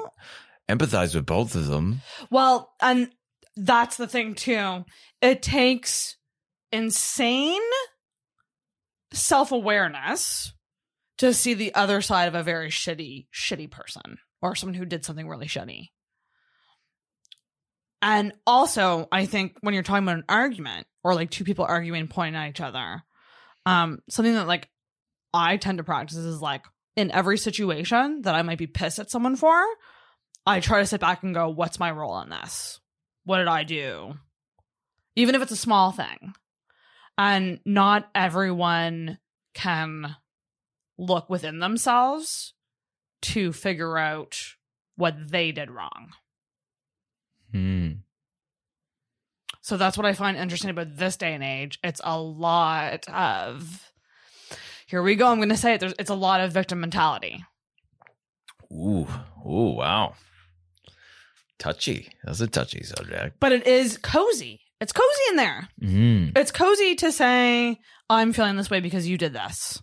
empathize 0.69 1.15
with 1.15 1.25
both 1.25 1.55
of 1.55 1.67
them. 1.67 2.01
Well, 2.29 2.71
and 2.81 3.09
that's 3.57 3.97
the 3.97 4.07
thing 4.07 4.35
too. 4.35 4.85
It 5.21 5.41
takes 5.41 6.15
insane 6.71 7.61
self 9.11 9.51
awareness 9.51 10.53
to 11.17 11.33
see 11.33 11.53
the 11.53 11.75
other 11.75 12.01
side 12.01 12.27
of 12.27 12.35
a 12.35 12.43
very 12.43 12.69
shitty, 12.69 13.27
shitty 13.33 13.69
person 13.69 14.17
or 14.41 14.55
someone 14.55 14.75
who 14.75 14.85
did 14.85 15.03
something 15.03 15.27
really 15.27 15.47
shitty. 15.47 15.89
And 18.01 18.33
also, 18.47 19.07
I 19.11 19.25
think 19.25 19.57
when 19.61 19.73
you're 19.73 19.83
talking 19.83 20.03
about 20.03 20.17
an 20.17 20.23
argument 20.29 20.87
or 21.03 21.13
like 21.13 21.29
two 21.29 21.43
people 21.43 21.65
arguing, 21.65 22.07
pointing 22.07 22.35
at 22.35 22.49
each 22.49 22.61
other, 22.61 23.03
um, 23.65 23.99
something 24.09 24.33
that 24.35 24.47
like 24.47 24.69
I 25.33 25.57
tend 25.57 25.79
to 25.79 25.83
practice 25.83 26.17
is 26.17 26.41
like 26.41 26.63
in 26.95 27.11
every 27.11 27.37
situation 27.37 28.21
that 28.21 28.35
I 28.35 28.41
might 28.41 28.57
be 28.57 28.67
pissed 28.67 28.99
at 28.99 29.11
someone 29.11 29.35
for, 29.35 29.61
I 30.45 30.61
try 30.61 30.79
to 30.79 30.85
sit 30.85 31.01
back 31.01 31.23
and 31.23 31.33
go, 31.33 31.49
what's 31.49 31.79
my 31.79 31.91
role 31.91 32.19
in 32.21 32.29
this? 32.29 32.79
What 33.25 33.39
did 33.39 33.47
I 33.47 33.63
do? 33.63 34.13
Even 35.15 35.35
if 35.35 35.41
it's 35.41 35.51
a 35.51 35.57
small 35.57 35.91
thing. 35.91 36.33
And 37.19 37.59
not 37.65 38.09
everyone 38.15 39.17
can 39.53 40.15
look 40.97 41.29
within 41.29 41.59
themselves 41.59 42.53
to 43.23 43.51
figure 43.51 43.97
out 43.97 44.55
what 44.95 45.15
they 45.29 45.51
did 45.51 45.69
wrong. 45.69 46.13
Hmm. 47.51 47.89
So 49.59 49.75
that's 49.75 49.97
what 49.97 50.05
I 50.05 50.13
find 50.13 50.37
interesting 50.37 50.69
about 50.69 50.95
this 50.95 51.17
day 51.17 51.33
and 51.33 51.43
age. 51.43 51.77
It's 51.83 51.99
a 52.05 52.17
lot 52.17 53.09
of 53.09 53.91
here 54.87 55.03
we 55.03 55.15
go. 55.15 55.27
I'm 55.27 55.39
going 55.39 55.49
to 55.49 55.57
say 55.57 55.73
it. 55.73 55.81
There's, 55.81 55.93
it's 55.99 56.09
a 56.09 56.15
lot 56.15 56.39
of 56.39 56.53
victim 56.53 56.79
mentality. 56.79 57.43
Ooh, 58.71 59.07
ooh, 59.45 59.75
wow. 59.75 60.15
Touchy. 61.57 62.13
That's 62.23 62.39
a 62.39 62.47
touchy 62.47 62.81
subject. 62.83 63.41
But 63.41 63.51
it 63.51 63.67
is 63.67 63.97
cozy. 63.97 64.61
It's 64.81 64.91
cozy 64.93 65.21
in 65.31 65.35
there. 65.35 65.67
Mm. 65.81 66.37
It's 66.37 66.51
cozy 66.51 66.95
to 66.95 67.11
say, 67.11 67.79
I'm 68.09 68.31
feeling 68.33 68.55
this 68.55 68.69
way 68.69 68.79
because 68.79 69.07
you 69.07 69.17
did 69.17 69.33
this. 69.33 69.81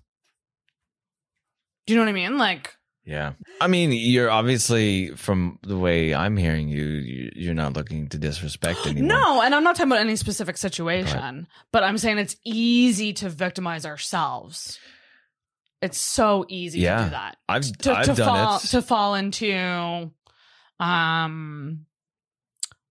Do 1.87 1.93
you 1.93 1.99
know 1.99 2.05
what 2.05 2.09
I 2.11 2.13
mean? 2.13 2.39
Like, 2.39 2.75
Yeah. 3.05 3.35
I 3.61 3.69
mean, 3.69 3.93
you're 3.93 4.31
obviously 4.31 5.11
from 5.15 5.59
the 5.63 5.77
way 5.79 6.15
I'm 6.15 6.37
hearing 6.37 6.69
you, 6.69 6.85
you- 6.85 7.31
you're 7.37 7.55
not 7.55 7.75
looking 7.75 8.09
to 8.09 8.19
disrespect 8.19 8.81
anyone. 8.87 9.09
no, 9.09 9.43
and 9.43 9.55
I'm 9.55 9.63
not 9.63 9.77
talking 9.77 9.93
about 9.93 10.01
any 10.01 10.17
specific 10.17 10.57
situation, 10.57 11.47
but 11.73 11.85
I'm 11.85 11.99
saying 11.99 12.19
it's 12.19 12.37
easy 12.45 13.13
to 13.15 13.29
victimize 13.29 13.85
ourselves. 13.87 14.79
It's 15.83 15.99
so 16.01 16.47
easy 16.49 16.81
to 16.81 16.87
do 17.05 17.11
that. 17.11 17.37
I've 17.49 17.71
To, 17.79 17.93
I've 17.97 18.07
to 18.07 18.15
done 18.15 18.27
fall 18.27 18.57
it. 18.57 18.61
to 18.71 18.83
fall 18.83 19.15
into 19.15 20.11
um 20.81 21.87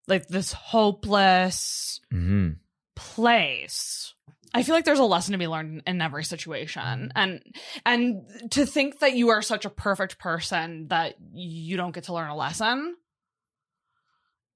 like 0.08 0.28
this 0.28 0.54
hopeless 0.54 2.00
hmm 2.12 2.52
place. 2.96 4.14
I 4.54 4.64
feel 4.64 4.74
like 4.74 4.86
there's 4.86 5.00
a 5.00 5.04
lesson 5.04 5.34
to 5.34 5.38
be 5.38 5.48
learned 5.48 5.84
in 5.86 6.02
every 6.02 6.24
situation. 6.24 7.12
And 7.14 7.44
and 7.86 8.22
to 8.52 8.66
think 8.66 9.00
that 9.00 9.14
you 9.14 9.30
are 9.30 9.42
such 9.42 9.66
a 9.66 9.70
perfect 9.70 10.18
person 10.18 10.88
that 10.88 11.16
you 11.34 11.76
don't 11.76 11.94
get 11.94 12.06
to 12.06 12.14
learn 12.14 12.30
a 12.30 12.36
lesson 12.36 12.96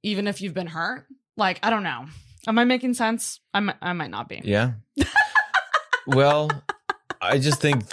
even 0.04 0.28
if 0.28 0.40
you've 0.42 0.54
been 0.54 0.68
hurt 0.68 1.06
like 1.36 1.60
i 1.64 1.70
don't 1.70 1.84
know. 1.84 2.06
Am 2.48 2.58
i 2.58 2.64
making 2.64 2.94
sense? 2.94 3.42
I 3.54 3.74
I 3.82 3.92
might 3.94 4.10
not 4.12 4.30
be. 4.30 4.42
Yeah. 4.44 4.74
well, 6.08 6.50
I 7.22 7.38
just 7.38 7.60
think 7.60 7.84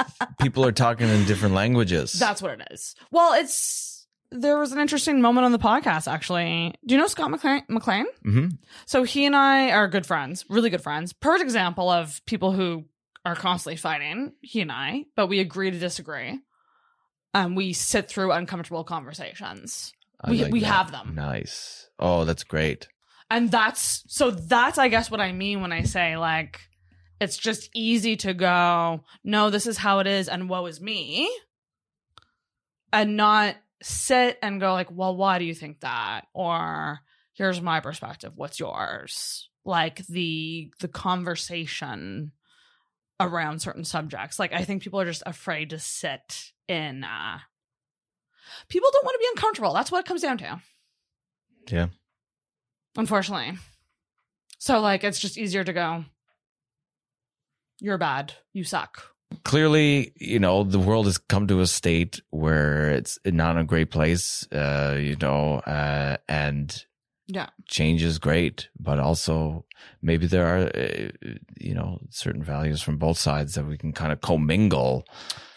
people 0.40 0.64
are 0.64 0.70
talking 0.72 1.08
in 1.08 1.24
different 1.24 1.56
languages. 1.56 2.12
that's 2.12 2.40
what 2.40 2.52
it 2.60 2.68
is. 2.70 2.94
Well 3.10 3.32
it's 3.34 3.95
there 4.30 4.58
was 4.58 4.72
an 4.72 4.78
interesting 4.80 5.20
moment 5.20 5.44
on 5.44 5.52
the 5.52 5.58
podcast 5.58 6.10
actually 6.10 6.74
do 6.86 6.94
you 6.94 7.00
know 7.00 7.06
scott 7.06 7.30
mcclain, 7.30 7.62
McLean? 7.68 8.06
hmm 8.22 8.46
So 8.86 9.02
he 9.04 9.24
and 9.24 9.36
I 9.36 9.70
are 9.70 9.88
good 9.88 10.06
friends, 10.06 10.44
really 10.48 10.70
good 10.70 10.82
friends. 10.82 11.12
Perfect 11.12 11.42
example 11.44 11.88
of 11.90 12.20
people 12.26 12.52
who 12.52 12.84
are 13.24 13.34
constantly 13.36 13.76
fighting, 13.76 14.32
he 14.40 14.60
and 14.60 14.70
I, 14.70 15.04
but 15.16 15.26
we 15.28 15.40
agree 15.40 15.70
to 15.70 15.78
disagree. 15.78 16.40
And 17.34 17.56
we 17.56 17.72
sit 17.72 18.08
through 18.08 18.32
uncomfortable 18.32 18.84
conversations. 18.84 19.92
I 20.20 20.30
We- 20.30 20.42
like 20.44 20.52
we 20.52 20.60
that. 20.60 20.66
have 20.66 20.90
them. 20.92 21.14
Nice. 21.14 21.88
Oh, 21.98 22.24
that's 22.24 22.44
great. 22.44 22.88
And 23.30 23.50
that's 23.50 24.04
so 24.06 24.30
that's 24.30 24.78
I 24.78 24.88
guess 24.88 25.10
what 25.10 25.20
I 25.20 25.32
mean 25.32 25.60
when 25.60 25.72
I 25.72 25.82
say 25.82 26.16
like 26.16 26.60
it's 27.20 27.36
just 27.36 27.70
easy 27.74 28.14
to 28.16 28.32
go, 28.34 29.02
no, 29.24 29.50
this 29.50 29.66
is 29.66 29.78
how 29.78 29.98
it 30.00 30.06
is 30.06 30.28
and 30.28 30.48
woe 30.48 30.66
is 30.66 30.80
me. 30.80 31.28
And 32.92 33.16
not 33.16 33.56
sit 33.82 34.38
and 34.42 34.60
go 34.60 34.72
like, 34.72 34.90
well, 34.90 35.16
why 35.16 35.38
do 35.38 35.44
you 35.44 35.54
think 35.54 35.80
that? 35.80 36.26
Or 36.34 37.00
here's 37.34 37.60
my 37.60 37.80
perspective, 37.80 38.32
what's 38.34 38.58
yours? 38.60 39.50
Like 39.64 40.06
the 40.06 40.72
the 40.80 40.88
conversation 40.88 42.32
around 43.18 43.60
certain 43.60 43.84
subjects. 43.84 44.38
Like 44.38 44.52
I 44.52 44.64
think 44.64 44.82
people 44.82 45.00
are 45.00 45.04
just 45.06 45.22
afraid 45.26 45.70
to 45.70 45.78
sit 45.78 46.52
in 46.68 47.04
uh 47.04 47.38
people 48.68 48.88
don't 48.92 49.04
want 49.04 49.14
to 49.14 49.18
be 49.18 49.28
uncomfortable. 49.34 49.72
That's 49.72 49.90
what 49.90 50.00
it 50.00 50.06
comes 50.06 50.22
down 50.22 50.38
to 50.38 50.60
Yeah. 51.68 51.86
unfortunately. 52.96 53.58
So 54.58 54.80
like 54.80 55.02
it's 55.04 55.18
just 55.18 55.36
easier 55.38 55.64
to 55.64 55.72
go. 55.72 56.04
You're 57.80 57.98
bad. 57.98 58.32
You 58.52 58.64
suck. 58.64 59.10
Clearly, 59.44 60.12
you 60.16 60.38
know, 60.38 60.62
the 60.64 60.78
world 60.78 61.06
has 61.06 61.18
come 61.18 61.46
to 61.48 61.60
a 61.60 61.66
state 61.66 62.20
where 62.30 62.90
it's 62.90 63.18
not 63.24 63.58
a 63.58 63.64
great 63.64 63.90
place, 63.90 64.46
uh, 64.52 64.96
you 64.98 65.16
know, 65.20 65.56
uh, 65.60 66.16
and 66.28 66.84
Yeah. 67.28 67.48
change 67.68 68.02
is 68.04 68.18
great, 68.18 68.68
but 68.78 68.98
also 69.00 69.64
maybe 70.00 70.26
there 70.28 70.46
are, 70.46 70.70
uh, 70.72 71.10
you 71.58 71.74
know, 71.74 71.98
certain 72.10 72.42
values 72.42 72.82
from 72.82 72.98
both 72.98 73.18
sides 73.18 73.54
that 73.54 73.66
we 73.66 73.76
can 73.76 73.92
kind 73.92 74.12
of 74.12 74.20
commingle. 74.20 75.04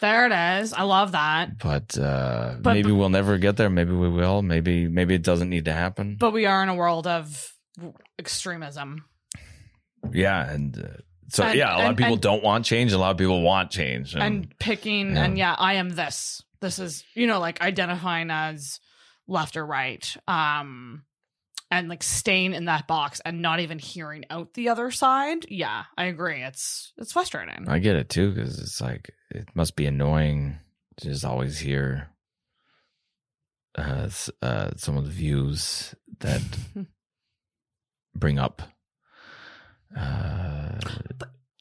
There 0.01 0.25
it 0.25 0.61
is. 0.61 0.73
I 0.73 0.81
love 0.83 1.11
that. 1.11 1.59
But, 1.59 1.95
uh, 1.97 2.55
But- 2.59 2.73
maybe 2.73 2.91
we'll 2.91 3.09
never 3.09 3.37
get 3.37 3.57
there. 3.57 3.69
Maybe 3.69 3.91
we 3.93 4.09
will. 4.09 4.41
Maybe 4.41 4.87
maybe 4.87 5.13
it 5.13 5.23
doesn't 5.23 5.49
need 5.49 5.65
to 5.65 5.73
happen. 5.73 6.17
But 6.19 6.31
we 6.33 6.45
are 6.47 6.63
in 6.63 6.69
a 6.69 6.75
world 6.75 7.05
of 7.05 7.53
extremism. 8.17 9.05
yeah, 10.11 10.49
and 10.49 10.77
uh, 10.79 11.01
so 11.29 11.43
And- 11.43 11.57
yeah, 11.57 11.75
a 11.75 11.77
lot 11.77 11.81
and- 11.81 11.89
of 11.91 11.97
people 11.97 12.13
and- 12.13 12.21
don't 12.21 12.43
want 12.43 12.65
change. 12.65 12.91
A 12.91 12.97
lot 12.97 13.11
of 13.11 13.17
people 13.17 13.41
want 13.41 13.71
change. 13.71 14.15
and 14.15 14.53
picking 14.59 15.15
yeah. 15.15 15.23
and 15.25 15.37
yeah 15.37 15.55
i 15.57 15.75
am 15.75 15.89
this 15.89 16.43
this 16.61 16.79
is 16.79 17.03
you 17.15 17.27
know 17.27 17.39
like 17.39 17.61
identifying 17.61 18.29
as 18.31 18.79
left 19.27 19.55
or 19.57 19.65
right 19.65 20.15
um 20.27 21.03
and 21.71 21.87
like 21.87 22.01
staying 22.01 22.53
in 22.53 22.65
that 22.65 22.87
box 22.87 23.21
and 23.23 23.41
not 23.43 23.59
even 23.59 23.77
hearing 23.77 24.25
out 24.31 24.53
the 24.55 24.69
other 24.69 24.89
side 24.91 25.45
yeah 25.49 25.83
i 25.97 26.05
agree 26.05 26.41
it's 26.41 26.93
it's 26.97 27.11
frustrating 27.13 27.67
I 27.69 27.77
get 27.79 27.95
it 27.95 28.09
too 28.09 28.31
because 28.33 28.57
it's 28.59 28.81
like 28.81 29.11
it 29.29 29.47
must 29.53 29.75
be 29.75 29.85
annoying 29.85 30.57
to 30.97 31.05
just 31.09 31.23
always 31.23 31.59
hear 31.59 32.09
uh, 33.77 34.09
uh, 34.41 34.71
some 34.75 34.97
of 34.97 35.05
the 35.05 35.11
views 35.11 35.93
that 36.19 36.41
bring 38.15 38.39
up 38.39 38.63
uh, 39.97 40.77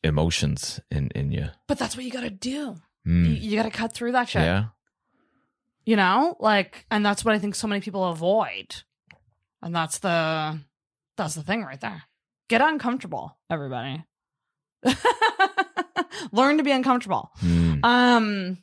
emotions 0.04 0.80
in 0.90 1.08
in 1.14 1.32
you. 1.32 1.48
but 1.66 1.78
that's 1.78 1.96
what 1.96 2.04
you 2.04 2.10
gotta 2.10 2.30
do 2.30 2.76
Mm. 3.06 3.26
you, 3.26 3.32
you 3.50 3.56
gotta 3.56 3.70
cut 3.70 3.92
through 3.94 4.12
that 4.12 4.28
shit 4.28 4.42
Yeah, 4.42 4.64
you 5.86 5.96
know 5.96 6.36
like 6.40 6.84
and 6.90 7.04
that's 7.06 7.24
what 7.24 7.34
i 7.34 7.38
think 7.38 7.54
so 7.54 7.66
many 7.66 7.80
people 7.80 8.04
avoid 8.04 8.82
and 9.62 9.74
that's 9.74 9.98
the 9.98 10.58
that's 11.16 11.34
the 11.34 11.42
thing 11.42 11.64
right 11.64 11.80
there 11.80 12.02
get 12.48 12.60
uncomfortable 12.60 13.36
everybody 13.48 14.04
learn 16.32 16.58
to 16.58 16.62
be 16.64 16.72
uncomfortable 16.72 17.30
Mm. 17.42 17.84
Um. 17.84 18.58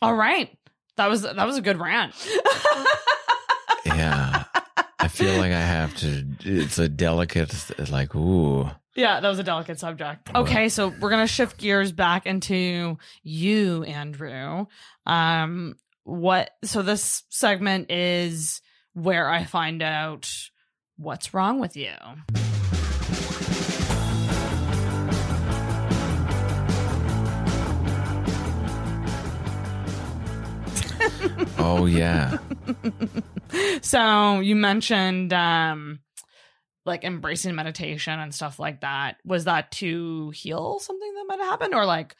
All 0.00 0.14
right. 0.14 0.56
That 0.96 1.08
was 1.08 1.22
that 1.22 1.44
was 1.46 1.56
a 1.56 1.62
good 1.62 1.78
rant. 1.78 2.14
yeah. 3.86 4.44
I 4.98 5.08
feel 5.08 5.36
like 5.38 5.52
I 5.52 5.60
have 5.60 5.94
to. 5.98 6.24
It's 6.44 6.78
a 6.78 6.88
delicate, 6.88 7.52
like, 7.90 8.14
ooh. 8.14 8.70
Yeah, 8.94 9.20
that 9.20 9.28
was 9.28 9.38
a 9.38 9.42
delicate 9.42 9.78
subject. 9.78 10.30
Okay, 10.34 10.68
so 10.68 10.88
we're 11.00 11.10
gonna 11.10 11.26
shift 11.26 11.58
gears 11.58 11.92
back 11.92 12.26
into 12.26 12.98
you, 13.22 13.84
Andrew. 13.84 14.66
Um. 15.06 15.76
What? 16.04 16.50
So 16.64 16.82
this 16.82 17.22
segment 17.30 17.90
is 17.90 18.60
where 18.92 19.28
I 19.28 19.44
find 19.44 19.82
out 19.82 20.30
what's 20.96 21.32
wrong 21.32 21.60
with 21.60 21.76
you. 21.76 21.94
Oh 31.58 31.86
yeah. 31.86 32.38
So 33.82 34.40
you 34.40 34.56
mentioned 34.56 35.32
um 35.32 36.00
like 36.84 37.04
embracing 37.04 37.54
meditation 37.54 38.18
and 38.18 38.34
stuff 38.34 38.58
like 38.58 38.80
that. 38.82 39.16
Was 39.24 39.44
that 39.44 39.70
to 39.72 40.30
heal 40.30 40.78
something 40.80 41.14
that 41.14 41.24
might 41.26 41.38
have 41.40 41.48
happened 41.48 41.74
or 41.74 41.84
like 41.86 42.14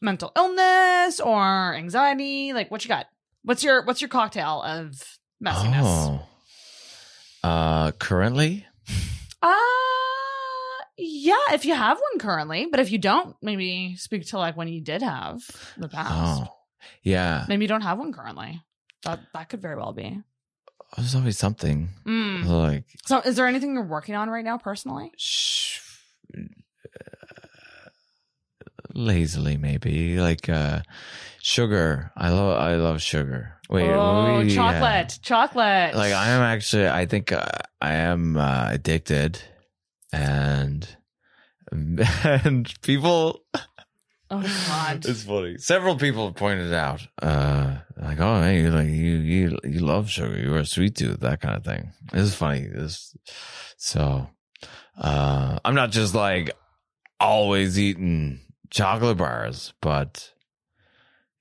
mental 0.00 0.32
illness 0.36 1.20
or 1.20 1.74
anxiety? 1.74 2.52
Like 2.52 2.70
what 2.70 2.84
you 2.84 2.88
got? 2.88 3.06
What's 3.44 3.62
your 3.64 3.84
what's 3.84 4.00
your 4.00 4.08
cocktail 4.08 4.62
of 4.62 5.18
messiness? 5.44 5.82
Oh. 5.82 6.28
Uh, 7.44 7.90
currently, 7.92 8.64
Uh 9.42 9.54
yeah, 10.96 11.34
if 11.52 11.64
you 11.64 11.74
have 11.74 11.98
one 11.98 12.18
currently, 12.20 12.66
but 12.70 12.78
if 12.78 12.92
you 12.92 12.98
don't, 12.98 13.34
maybe 13.42 13.96
speak 13.96 14.26
to 14.26 14.38
like 14.38 14.56
when 14.56 14.68
you 14.68 14.80
did 14.80 15.02
have 15.02 15.40
the 15.76 15.88
past. 15.88 16.42
oh, 16.44 16.54
yeah. 17.02 17.44
Maybe 17.48 17.64
you 17.64 17.68
don't 17.68 17.80
have 17.80 17.98
one 17.98 18.12
currently. 18.12 18.62
That 19.04 19.20
that 19.34 19.48
could 19.48 19.60
very 19.60 19.76
well 19.76 19.92
be. 19.92 20.20
There's 20.96 21.14
always 21.14 21.38
something 21.38 21.88
Mm. 22.06 22.44
like 22.46 22.84
So 23.06 23.20
is 23.20 23.36
there 23.36 23.46
anything 23.46 23.74
you're 23.74 23.82
working 23.84 24.14
on 24.14 24.28
right 24.30 24.44
now 24.44 24.58
personally? 24.58 25.10
sh- 25.16 25.78
lazily 28.94 29.56
maybe 29.56 30.18
like 30.20 30.48
uh 30.48 30.80
sugar 31.40 32.12
i 32.16 32.28
love 32.30 32.58
i 32.58 32.74
love 32.74 33.00
sugar 33.00 33.54
wait 33.70 33.88
oh, 33.88 34.38
we- 34.40 34.44
yeah. 34.50 34.54
chocolate, 34.54 35.18
chocolate. 35.22 35.94
like 35.94 36.12
i 36.12 36.28
am 36.28 36.42
actually 36.42 36.88
i 36.88 37.06
think 37.06 37.32
uh, 37.32 37.46
i 37.80 37.94
am 37.94 38.36
uh, 38.36 38.68
addicted 38.70 39.40
and 40.12 40.96
and 41.72 42.74
people 42.82 43.40
Oh 44.34 44.40
God. 44.68 45.04
it's 45.04 45.24
funny 45.24 45.58
several 45.58 45.96
people 45.96 46.26
have 46.26 46.36
pointed 46.36 46.72
out 46.72 47.06
uh 47.20 47.76
like 47.96 48.18
oh 48.18 48.42
hey 48.42 48.68
like 48.70 48.88
you 48.88 49.16
you 49.16 49.58
you 49.64 49.80
love 49.80 50.08
sugar 50.08 50.38
you're 50.38 50.58
a 50.58 50.64
sweet 50.66 50.96
tooth 50.96 51.20
that 51.20 51.40
kind 51.42 51.54
of 51.56 51.64
thing 51.64 51.92
It's 52.14 52.34
funny 52.34 52.66
this 52.66 53.14
so 53.76 54.26
uh 54.98 55.58
i'm 55.64 55.74
not 55.74 55.90
just 55.90 56.14
like 56.14 56.50
always 57.20 57.78
eating 57.78 58.40
chocolate 58.70 59.18
bars 59.18 59.74
but 59.82 60.32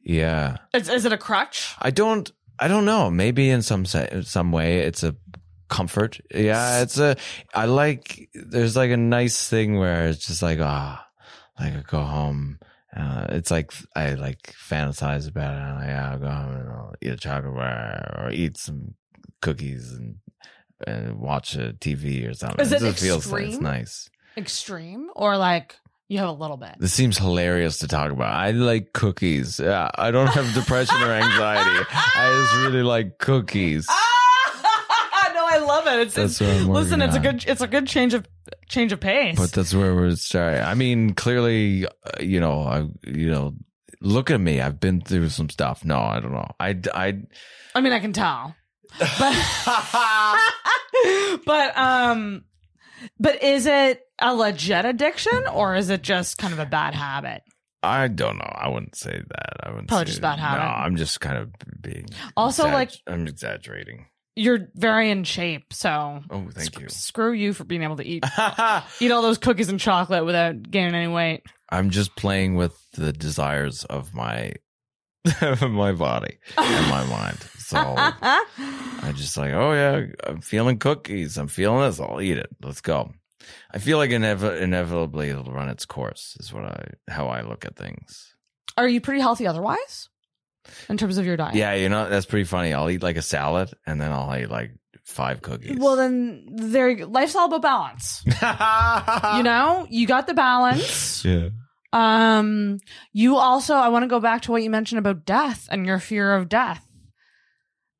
yeah 0.01 0.57
Is, 0.73 0.89
is 0.89 1.05
it 1.05 1.13
a 1.13 1.17
crutch? 1.17 1.73
I 1.79 1.91
don't. 1.91 2.29
I 2.59 2.67
don't 2.67 2.85
know. 2.85 3.09
Maybe 3.09 3.49
in 3.49 3.61
some 3.61 3.85
se- 3.85 4.23
some 4.25 4.51
way, 4.51 4.79
it's 4.79 5.03
a 5.03 5.15
comfort. 5.69 6.19
Yeah, 6.33 6.81
it's 6.81 6.97
a. 6.99 7.15
I 7.53 7.65
like. 7.65 8.29
There's 8.33 8.75
like 8.75 8.91
a 8.91 8.97
nice 8.97 9.47
thing 9.47 9.77
where 9.77 10.07
it's 10.09 10.27
just 10.27 10.41
like 10.41 10.59
ah, 10.59 11.05
like 11.59 11.73
I 11.75 11.83
go 11.87 12.01
home. 12.01 12.59
Uh, 12.95 13.25
it's 13.29 13.51
like 13.51 13.71
I 13.95 14.15
like 14.15 14.53
fantasize 14.69 15.27
about 15.27 15.53
it. 15.53 15.59
I'm 15.59 15.75
like, 15.77 15.87
yeah, 15.87 16.11
I'll 16.11 16.19
go 16.19 16.29
home 16.29 16.55
and 16.55 16.69
I'll 16.69 16.93
eat 17.01 17.13
a 17.13 17.17
chocolate 17.17 17.55
bar 17.55 18.19
or 18.19 18.31
eat 18.31 18.57
some 18.57 18.95
cookies 19.41 19.93
and 19.93 20.15
and 20.85 21.19
watch 21.19 21.55
a 21.55 21.73
TV 21.73 22.27
or 22.29 22.33
something. 22.33 22.59
Is 22.59 22.71
it 22.71 22.79
just 22.79 22.99
feels 22.99 23.31
like 23.31 23.45
it's 23.45 23.59
nice. 23.59 24.09
Extreme 24.35 25.09
or 25.15 25.37
like 25.37 25.77
you 26.09 26.17
have 26.17 26.29
a 26.29 26.33
little 26.33 26.57
bit? 26.57 26.75
This 26.79 26.93
seems 26.93 27.17
hilarious 27.17 27.79
to 27.79 27.87
talk 27.87 28.11
about. 28.11 28.33
I 28.33 28.51
like 28.51 28.91
cookies. 28.91 29.59
Yeah, 29.59 29.89
I 29.95 30.11
don't 30.11 30.27
have 30.27 30.53
depression 30.53 30.97
or 31.01 31.11
anxiety. 31.11 31.85
I 31.91 32.29
just 32.43 32.65
really 32.65 32.83
like 32.83 33.19
cookies. 33.19 33.87
love 35.71 35.87
it. 35.87 35.99
It's, 36.07 36.15
That's 36.15 36.41
it's 36.41 36.65
listen. 36.65 37.01
It's 37.01 37.15
a 37.15 37.19
good. 37.19 37.45
It's 37.47 37.61
a 37.61 37.67
good 37.67 37.87
change 37.87 38.13
of 38.13 38.27
change 38.67 38.91
of 38.91 38.99
pace. 38.99 39.37
But 39.37 39.51
that's 39.51 39.73
where 39.73 39.95
we're 39.95 40.15
starting. 40.15 40.61
I 40.63 40.73
mean, 40.73 41.13
clearly, 41.13 41.85
uh, 41.85 41.89
you 42.19 42.39
know, 42.39 42.61
I, 42.63 42.87
you 43.07 43.29
know, 43.29 43.53
look 44.01 44.31
at 44.31 44.39
me. 44.41 44.61
I've 44.61 44.79
been 44.79 45.01
through 45.01 45.29
some 45.29 45.49
stuff. 45.49 45.85
No, 45.85 45.97
I 45.99 46.19
don't 46.19 46.33
know. 46.33 46.51
I, 46.59 46.79
I, 46.93 47.21
I 47.75 47.81
mean, 47.81 47.93
I 47.93 47.99
can 47.99 48.13
tell. 48.13 48.55
But 48.99 49.09
but 51.45 51.77
um, 51.77 52.43
but 53.19 53.41
is 53.41 53.65
it 53.65 54.01
a 54.19 54.35
legit 54.35 54.85
addiction 54.85 55.47
or 55.51 55.75
is 55.75 55.89
it 55.89 56.01
just 56.01 56.37
kind 56.37 56.53
of 56.53 56.59
a 56.59 56.65
bad 56.65 56.93
habit? 56.93 57.41
I 57.83 58.09
don't 58.09 58.37
know. 58.37 58.51
I 58.53 58.67
wouldn't 58.69 58.95
say 58.95 59.11
that. 59.27 59.53
I 59.63 59.69
wouldn't 59.69 59.87
Probably 59.87 60.05
say- 60.05 60.11
just 60.11 60.21
bad 60.21 60.39
habit. 60.39 60.61
No, 60.61 60.67
I'm 60.67 60.95
just 60.97 61.19
kind 61.19 61.37
of 61.37 61.49
being. 61.81 62.07
Also, 62.37 62.65
like 62.65 62.91
I'm 63.07 63.27
exaggerating. 63.27 64.07
You're 64.35 64.67
very 64.75 65.11
in 65.11 65.23
shape, 65.23 65.73
so 65.73 66.21
Oh, 66.29 66.47
thank 66.53 66.73
sc- 66.73 66.79
you. 66.79 66.89
Screw 66.89 67.33
you 67.33 67.53
for 67.53 67.63
being 67.63 67.83
able 67.83 67.97
to 67.97 68.05
eat 68.05 68.23
eat 68.99 69.11
all 69.11 69.21
those 69.21 69.37
cookies 69.37 69.69
and 69.69 69.79
chocolate 69.79 70.25
without 70.25 70.61
gaining 70.69 70.95
any 70.95 71.07
weight. 71.11 71.43
I'm 71.69 71.89
just 71.89 72.15
playing 72.15 72.55
with 72.55 72.77
the 72.93 73.11
desires 73.13 73.85
of 73.85 74.13
my 74.13 74.53
my 75.61 75.91
body 75.91 76.37
and 76.57 76.89
my 76.89 77.05
mind. 77.05 77.37
So 77.59 77.77
I 77.97 79.13
just 79.15 79.37
like, 79.37 79.53
oh 79.53 79.73
yeah, 79.73 80.05
I'm 80.25 80.41
feeling 80.41 80.77
cookies. 80.79 81.37
I'm 81.37 81.47
feeling 81.47 81.81
this. 81.81 81.99
I'll 81.99 82.21
eat 82.21 82.37
it. 82.37 82.49
Let's 82.61 82.81
go. 82.81 83.11
I 83.71 83.79
feel 83.79 83.97
like 83.97 84.11
inev- 84.11 84.61
inevitably 84.61 85.29
it'll 85.29 85.51
run 85.51 85.69
its 85.69 85.85
course. 85.85 86.35
Is 86.39 86.51
what 86.53 86.65
I 86.65 86.85
how 87.09 87.27
I 87.27 87.41
look 87.41 87.65
at 87.65 87.75
things. 87.75 88.35
Are 88.77 88.87
you 88.87 89.01
pretty 89.01 89.19
healthy 89.21 89.45
otherwise? 89.47 90.09
In 90.89 90.97
terms 90.97 91.17
of 91.17 91.25
your 91.25 91.37
diet? 91.37 91.55
Yeah, 91.55 91.73
you 91.73 91.89
know 91.89 92.09
that's 92.09 92.25
pretty 92.25 92.45
funny. 92.45 92.73
I'll 92.73 92.89
eat 92.89 93.03
like 93.03 93.17
a 93.17 93.21
salad 93.21 93.71
and 93.85 93.99
then 93.99 94.11
I'll 94.11 94.35
eat 94.35 94.49
like 94.49 94.71
five 95.03 95.41
cookies. 95.41 95.77
Well, 95.79 95.95
then 95.95 96.47
there. 96.51 97.05
Life's 97.05 97.35
all 97.35 97.53
about 97.53 97.61
balance. 97.61 98.23
you 99.37 99.43
know, 99.43 99.87
you 99.89 100.07
got 100.07 100.27
the 100.27 100.33
balance. 100.33 101.23
yeah. 101.25 101.49
Um, 101.93 102.79
you 103.11 103.35
also. 103.37 103.75
I 103.75 103.89
want 103.89 104.03
to 104.03 104.07
go 104.07 104.19
back 104.19 104.43
to 104.43 104.51
what 104.51 104.63
you 104.63 104.69
mentioned 104.69 104.99
about 104.99 105.25
death 105.25 105.67
and 105.71 105.85
your 105.85 105.99
fear 105.99 106.33
of 106.33 106.47
death. 106.49 106.85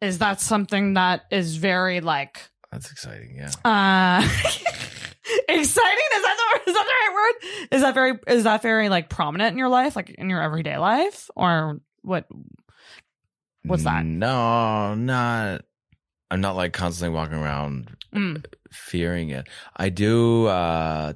Is 0.01 0.17
that 0.19 0.41
something 0.41 0.95
that 0.95 1.21
is 1.29 1.57
very 1.57 2.01
like 2.01 2.49
That's 2.71 2.91
exciting. 2.91 3.35
Yeah. 3.37 3.51
uh 3.63 4.21
exciting? 5.49 6.07
Is 6.15 6.21
that 6.23 6.37
the 6.65 6.69
is 6.71 6.75
that 6.75 6.85
the 6.85 6.93
right 6.93 7.11
word? 7.13 7.67
Is 7.75 7.81
that 7.81 7.93
very 7.93 8.19
is 8.27 8.43
that 8.45 8.61
very 8.61 8.89
like 8.89 9.09
prominent 9.09 9.51
in 9.51 9.57
your 9.59 9.69
life, 9.69 9.95
like 9.95 10.09
in 10.09 10.29
your 10.29 10.41
everyday 10.41 10.77
life, 10.77 11.29
or 11.35 11.81
what? 12.01 12.25
What's 13.63 13.83
that? 13.83 14.05
No, 14.05 14.95
not. 14.95 15.61
I'm 16.29 16.41
not 16.41 16.55
like 16.55 16.73
constantly 16.73 17.13
walking 17.15 17.37
around 17.37 17.95
Mm. 18.13 18.43
fearing 18.71 19.29
it. 19.29 19.47
I 19.75 19.89
do 19.89 20.47
uh 20.47 21.13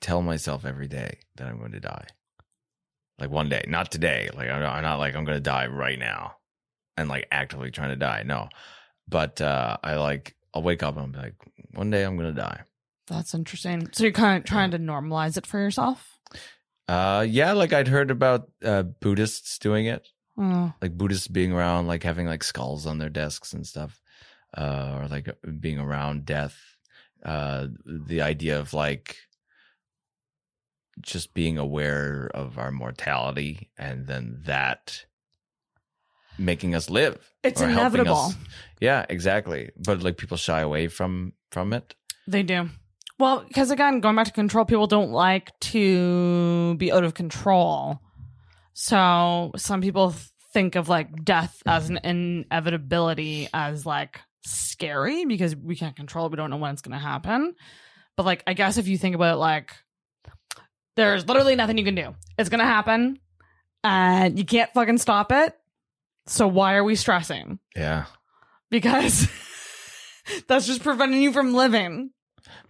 tell 0.00 0.22
myself 0.22 0.64
every 0.64 0.88
day 0.88 1.18
that 1.36 1.46
I'm 1.48 1.58
going 1.58 1.72
to 1.72 1.80
die. 1.80 2.06
Like 3.18 3.30
one 3.30 3.48
day, 3.50 3.64
not 3.68 3.90
today. 3.90 4.30
Like 4.34 4.48
I'm 4.48 4.60
not, 4.60 4.76
I'm 4.76 4.82
not 4.82 4.98
like 4.98 5.14
I'm 5.14 5.24
going 5.24 5.36
to 5.36 5.42
die 5.42 5.66
right 5.66 5.98
now 5.98 6.36
and 6.96 7.08
like 7.08 7.26
actively 7.30 7.70
trying 7.70 7.90
to 7.90 7.96
die. 7.96 8.22
No. 8.24 8.48
But 9.08 9.40
uh 9.40 9.76
I 9.82 9.96
like 9.96 10.36
I'll 10.54 10.62
wake 10.62 10.82
up 10.82 10.96
and 10.96 11.04
I'll 11.04 11.12
be 11.12 11.18
like 11.18 11.34
one 11.74 11.90
day 11.90 12.02
I'm 12.04 12.16
going 12.16 12.34
to 12.34 12.40
die. 12.40 12.60
That's 13.08 13.34
interesting. 13.34 13.88
So 13.92 14.04
you're 14.04 14.12
kind 14.12 14.38
of 14.38 14.44
trying 14.48 14.70
to 14.70 14.78
normalize 14.78 15.36
it 15.36 15.46
for 15.46 15.58
yourself. 15.58 16.18
Uh 16.88 17.26
yeah, 17.28 17.52
like 17.52 17.72
I'd 17.72 17.88
heard 17.88 18.10
about 18.10 18.50
uh 18.64 18.82
Buddhists 18.84 19.58
doing 19.58 19.86
it. 19.86 20.06
Oh. 20.42 20.72
Like 20.80 20.96
Buddhists 20.96 21.28
being 21.28 21.52
around 21.52 21.86
like 21.86 22.02
having 22.02 22.26
like 22.26 22.42
skulls 22.42 22.86
on 22.86 22.96
their 22.98 23.10
desks 23.10 23.52
and 23.52 23.66
stuff. 23.66 24.00
Uh 24.56 24.98
or 25.02 25.06
like 25.08 25.28
being 25.60 25.78
around 25.78 26.24
death. 26.24 26.56
Uh 27.24 27.66
the 27.84 28.22
idea 28.22 28.58
of 28.58 28.72
like 28.72 29.16
just 31.02 31.32
being 31.34 31.58
aware 31.58 32.30
of 32.34 32.58
our 32.58 32.70
mortality 32.70 33.70
and 33.78 34.06
then 34.06 34.40
that 34.46 35.04
making 36.38 36.74
us 36.74 36.88
live. 36.90 37.18
It's 37.42 37.60
inevitable. 37.60 38.14
us- 38.16 38.36
Yeah, 38.80 39.04
exactly. 39.08 39.70
But 39.76 40.02
like 40.02 40.16
people 40.16 40.36
shy 40.36 40.60
away 40.60 40.88
from 40.88 41.34
from 41.50 41.72
it. 41.72 41.94
They 42.26 42.42
do. 42.42 42.70
Well, 43.18 43.44
because 43.46 43.70
again, 43.70 44.00
going 44.00 44.16
back 44.16 44.26
to 44.26 44.32
control, 44.32 44.64
people 44.64 44.86
don't 44.86 45.10
like 45.10 45.52
to 45.60 46.74
be 46.76 46.90
out 46.90 47.04
of 47.04 47.12
control. 47.12 48.00
So 48.80 49.52
some 49.56 49.82
people 49.82 50.14
think 50.54 50.74
of 50.74 50.88
like 50.88 51.22
death 51.22 51.62
as 51.66 51.90
an 51.90 51.98
inevitability 52.02 53.46
as 53.52 53.84
like 53.84 54.22
scary 54.46 55.26
because 55.26 55.54
we 55.54 55.76
can't 55.76 55.94
control 55.94 56.24
it. 56.24 56.30
We 56.30 56.36
don't 56.36 56.48
know 56.48 56.56
when 56.56 56.72
it's 56.72 56.80
going 56.80 56.98
to 56.98 56.98
happen. 56.98 57.54
But 58.16 58.24
like, 58.24 58.42
I 58.46 58.54
guess 58.54 58.78
if 58.78 58.88
you 58.88 58.96
think 58.96 59.14
about 59.14 59.34
it, 59.34 59.36
like, 59.36 59.72
there's 60.96 61.28
literally 61.28 61.56
nothing 61.56 61.76
you 61.76 61.84
can 61.84 61.94
do. 61.94 62.14
It's 62.38 62.48
going 62.48 62.60
to 62.60 62.64
happen 62.64 63.18
and 63.84 64.38
you 64.38 64.46
can't 64.46 64.72
fucking 64.72 64.96
stop 64.96 65.30
it. 65.30 65.54
So 66.26 66.48
why 66.48 66.76
are 66.76 66.84
we 66.84 66.94
stressing? 66.94 67.58
Yeah. 67.76 68.06
Because 68.70 69.28
that's 70.48 70.66
just 70.66 70.82
preventing 70.82 71.20
you 71.20 71.34
from 71.34 71.52
living. 71.52 72.12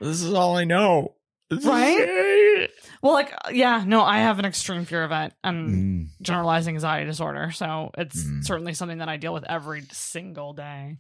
This 0.00 0.22
is 0.22 0.34
all 0.34 0.56
I 0.56 0.64
know. 0.64 1.14
This 1.50 1.60
is 1.60 1.66
Right? 1.66 2.68
Well, 3.02 3.12
like, 3.14 3.32
yeah, 3.50 3.82
no, 3.86 4.02
I 4.02 4.18
have 4.18 4.38
an 4.38 4.44
extreme 4.44 4.84
fear 4.84 5.02
of 5.04 5.10
it 5.12 5.32
and 5.42 5.68
Mm. 5.70 6.08
generalized 6.22 6.68
anxiety 6.68 7.06
disorder. 7.06 7.50
So 7.50 7.90
it's 7.96 8.22
Mhm. 8.22 8.44
certainly 8.44 8.74
something 8.74 8.98
that 8.98 9.08
I 9.08 9.16
deal 9.16 9.32
with 9.32 9.44
every 9.44 9.82
single 9.90 10.52
day. 10.52 10.98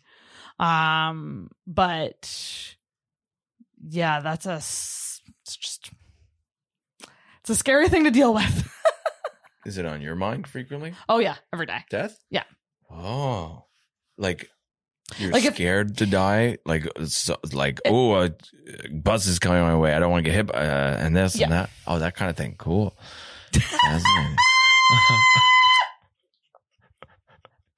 Um, 0.58 1.50
but 1.66 2.74
yeah, 3.88 4.20
that's 4.20 4.46
a, 4.46 4.54
it's 4.56 5.20
just, 5.58 5.90
it's 7.40 7.50
a 7.50 7.56
scary 7.56 7.88
thing 7.88 8.04
to 8.04 8.10
deal 8.10 8.32
with. 8.34 8.68
Is 9.66 9.76
it 9.76 9.84
on 9.84 10.00
your 10.00 10.14
mind 10.16 10.46
frequently? 10.46 10.94
oh, 11.08 11.18
yeah, 11.18 11.36
every 11.52 11.66
day. 11.66 11.84
Death? 11.90 12.18
Yeah. 12.30 12.44
Oh, 12.90 13.66
like 14.16 14.50
you're 15.18 15.32
Like 15.32 15.44
if- 15.44 15.54
scared 15.54 15.98
to 15.98 16.06
die? 16.06 16.58
Like, 16.64 16.86
so, 17.06 17.36
like 17.52 17.80
oh, 17.86 18.14
a 18.14 18.30
bus 18.92 19.26
is 19.26 19.38
coming 19.38 19.62
my 19.62 19.76
way. 19.76 19.94
I 19.94 19.98
don't 19.98 20.10
want 20.10 20.24
to 20.24 20.30
get 20.30 20.36
hit 20.36 20.46
by, 20.46 20.66
uh, 20.66 20.96
and 20.98 21.16
this 21.16 21.36
Yeah. 21.36 21.44
and 21.44 21.52
that. 21.52 21.70
Oh, 21.86 21.98
that 21.98 22.14
kind 22.16 22.30
of 22.30 22.36
thing. 22.36 22.54
Cool. 22.58 22.94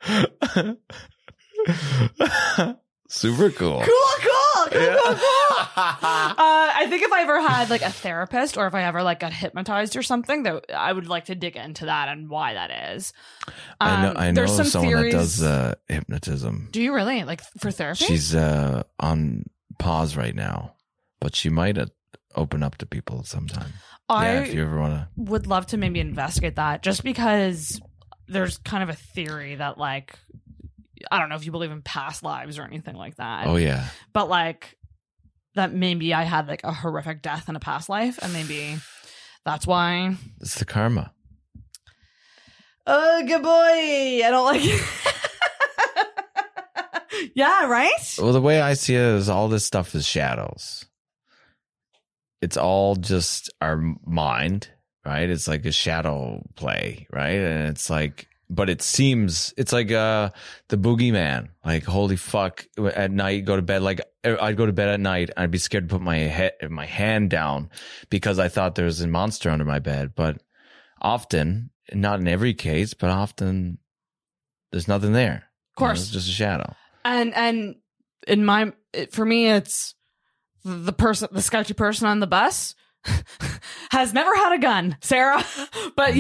Super. 3.09 3.51
Cool, 3.51 3.81
cool, 3.81 3.83
cool, 4.23 4.32
Yeah. 4.75 4.97
Uh, 5.75 6.35
I 6.75 6.87
think 6.89 7.03
if 7.03 7.13
I 7.13 7.23
ever 7.23 7.41
had 7.41 7.71
like 7.71 7.83
a 7.83 7.91
therapist 7.91 8.57
or 8.57 8.67
if 8.67 8.75
I 8.75 8.83
ever 8.85 9.03
like 9.03 9.21
got 9.21 9.33
hypnotized 9.33 9.97
or 9.97 10.03
something, 10.03 10.43
that 10.43 10.67
I 10.75 10.93
would 10.93 11.09
like 11.09 11.27
to 11.27 11.35
dig 11.35 11.57
into 11.57 11.87
that 11.87 12.09
and 12.09 12.29
why 12.29 12.55
that 12.55 12.95
is. 12.95 13.13
I 13.81 14.03
know. 14.03 14.11
Um, 14.11 14.17
I 14.17 14.31
know 14.31 14.35
there's 14.35 14.57
some 14.57 14.67
someone 14.67 14.93
theories- 14.95 15.13
that 15.13 15.19
does 15.19 15.43
uh, 15.43 15.75
hypnotism. 15.89 16.69
Do 16.73 16.83
you 16.83 16.95
really 16.95 17.25
like 17.25 17.43
for 17.59 17.71
therapy? 17.71 18.05
She's 18.05 18.35
uh, 18.35 18.83
on 19.01 19.45
pause 19.79 20.17
right 20.17 20.35
now, 20.35 20.75
but 21.21 21.35
she 21.35 21.49
might 21.49 21.79
uh, 21.79 21.87
open 22.35 22.63
up 22.63 22.79
to 22.79 22.87
people 22.87 23.23
sometime. 23.25 23.73
I 24.09 24.33
yeah, 24.33 24.41
if 24.43 24.55
you 24.55 24.63
ever 24.63 24.79
want 24.79 24.95
to. 24.95 25.09
would 25.17 25.47
love 25.47 25.67
to 25.69 25.77
maybe 25.77 26.01
investigate 26.01 26.57
that 26.57 26.83
just 26.83 27.03
because 27.03 27.81
there's 28.29 28.59
kind 28.59 28.83
of 28.83 28.89
a 28.89 28.95
theory 28.95 29.55
that 29.55 29.79
like 29.79 30.19
I 31.11 31.19
don't 31.19 31.29
know 31.29 31.37
if 31.37 31.45
you 31.45 31.53
believe 31.53 31.71
in 31.71 31.83
past 31.83 32.23
lives 32.23 32.59
or 32.59 32.63
anything 32.65 32.95
like 32.97 33.17
that. 33.17 33.47
Oh 33.47 33.57
yeah, 33.57 33.87
But 34.13 34.29
like 34.29 34.77
that 35.55 35.73
maybe 35.73 36.15
I 36.15 36.23
had 36.23 36.49
like 36.49 36.65
a 36.65 36.73
horrific 36.73 37.23
death 37.23 37.49
in 37.49 37.57
a 37.57 37.61
past 37.61 37.89
life 37.89 38.19
and 38.23 38.33
maybe 38.33 38.77
that's 39.45 39.67
why. 39.67 40.17
it's 40.41 40.59
the 40.59 40.65
karma. 40.65 41.13
Oh 42.87 43.23
good 43.27 43.43
boy. 43.43 43.49
I 43.49 44.29
don't 44.31 44.45
like 44.45 44.63
it. 44.65 44.83
yeah, 47.35 47.67
right? 47.67 48.17
Well, 48.19 48.33
the 48.33 48.41
way 48.41 48.61
I 48.61 48.75
see 48.75 48.95
it 48.95 49.01
is, 49.01 49.29
all 49.29 49.49
this 49.49 49.65
stuff 49.65 49.95
is 49.95 50.07
shadows. 50.07 50.85
It's 52.41 52.57
all 52.57 52.97
just 52.97 53.51
our 53.61 53.77
mind, 54.05 54.69
right? 55.05 55.31
It's 55.31 55.47
like 55.47 55.65
a 55.65 55.71
shadow 55.73 56.43
play, 56.57 57.07
right? 57.13 57.39
And 57.39 57.69
it's 57.69 57.89
like, 57.89 58.27
but 58.55 58.69
it 58.69 58.83
seems 58.83 59.55
it's 59.57 59.73
like 59.73 59.91
uh 59.91 60.31
the 60.69 60.77
boogeyman. 60.77 61.49
Like, 61.65 61.85
holy 61.85 62.17
fuck! 62.17 62.67
At 62.79 63.11
night, 63.11 63.45
go 63.45 63.57
to 63.57 63.63
bed. 63.63 63.83
Like, 63.83 64.01
I'd 64.25 64.57
go 64.57 64.67
to 64.67 64.73
bed 64.73 64.89
at 64.89 65.01
night. 65.01 65.31
I'd 65.37 65.51
be 65.51 65.59
scared 65.59 65.89
to 65.89 65.95
put 65.95 66.03
my 66.03 66.19
head, 66.19 66.53
my 66.69 66.87
hand 66.87 67.31
down 67.31 67.71
because 68.11 68.39
I 68.39 68.49
thought 68.49 68.75
there 68.75 68.85
was 68.85 69.01
a 69.01 69.09
monster 69.09 69.51
under 69.51 69.65
my 69.65 69.79
bed. 69.79 70.13
But 70.15 70.43
often, 71.01 71.71
not 71.93 72.21
in 72.21 72.29
every 72.29 72.55
case, 72.55 72.95
but 72.95 73.11
often, 73.11 73.79
there's 74.71 74.89
nothing 74.89 75.13
there. 75.13 75.45
Of 75.73 75.77
course. 75.77 76.03
it's 76.03 76.11
just 76.11 76.29
a 76.29 76.33
shadow. 76.33 76.75
and 77.05 77.35
and 77.35 77.77
in 78.29 78.45
my 78.45 78.73
it, 78.93 79.13
for 79.13 79.25
me 79.25 79.49
it's 79.49 79.95
the 80.65 80.93
person 80.93 81.29
the 81.33 81.43
sketchy 81.43 81.75
person 81.75 82.07
on 82.07 82.21
the 82.21 82.27
bus 82.27 82.75
has 83.91 84.13
never 84.13 84.35
had 84.37 84.53
a 84.53 84.59
gun 84.59 84.97
sarah. 85.01 85.45
But 85.97 86.15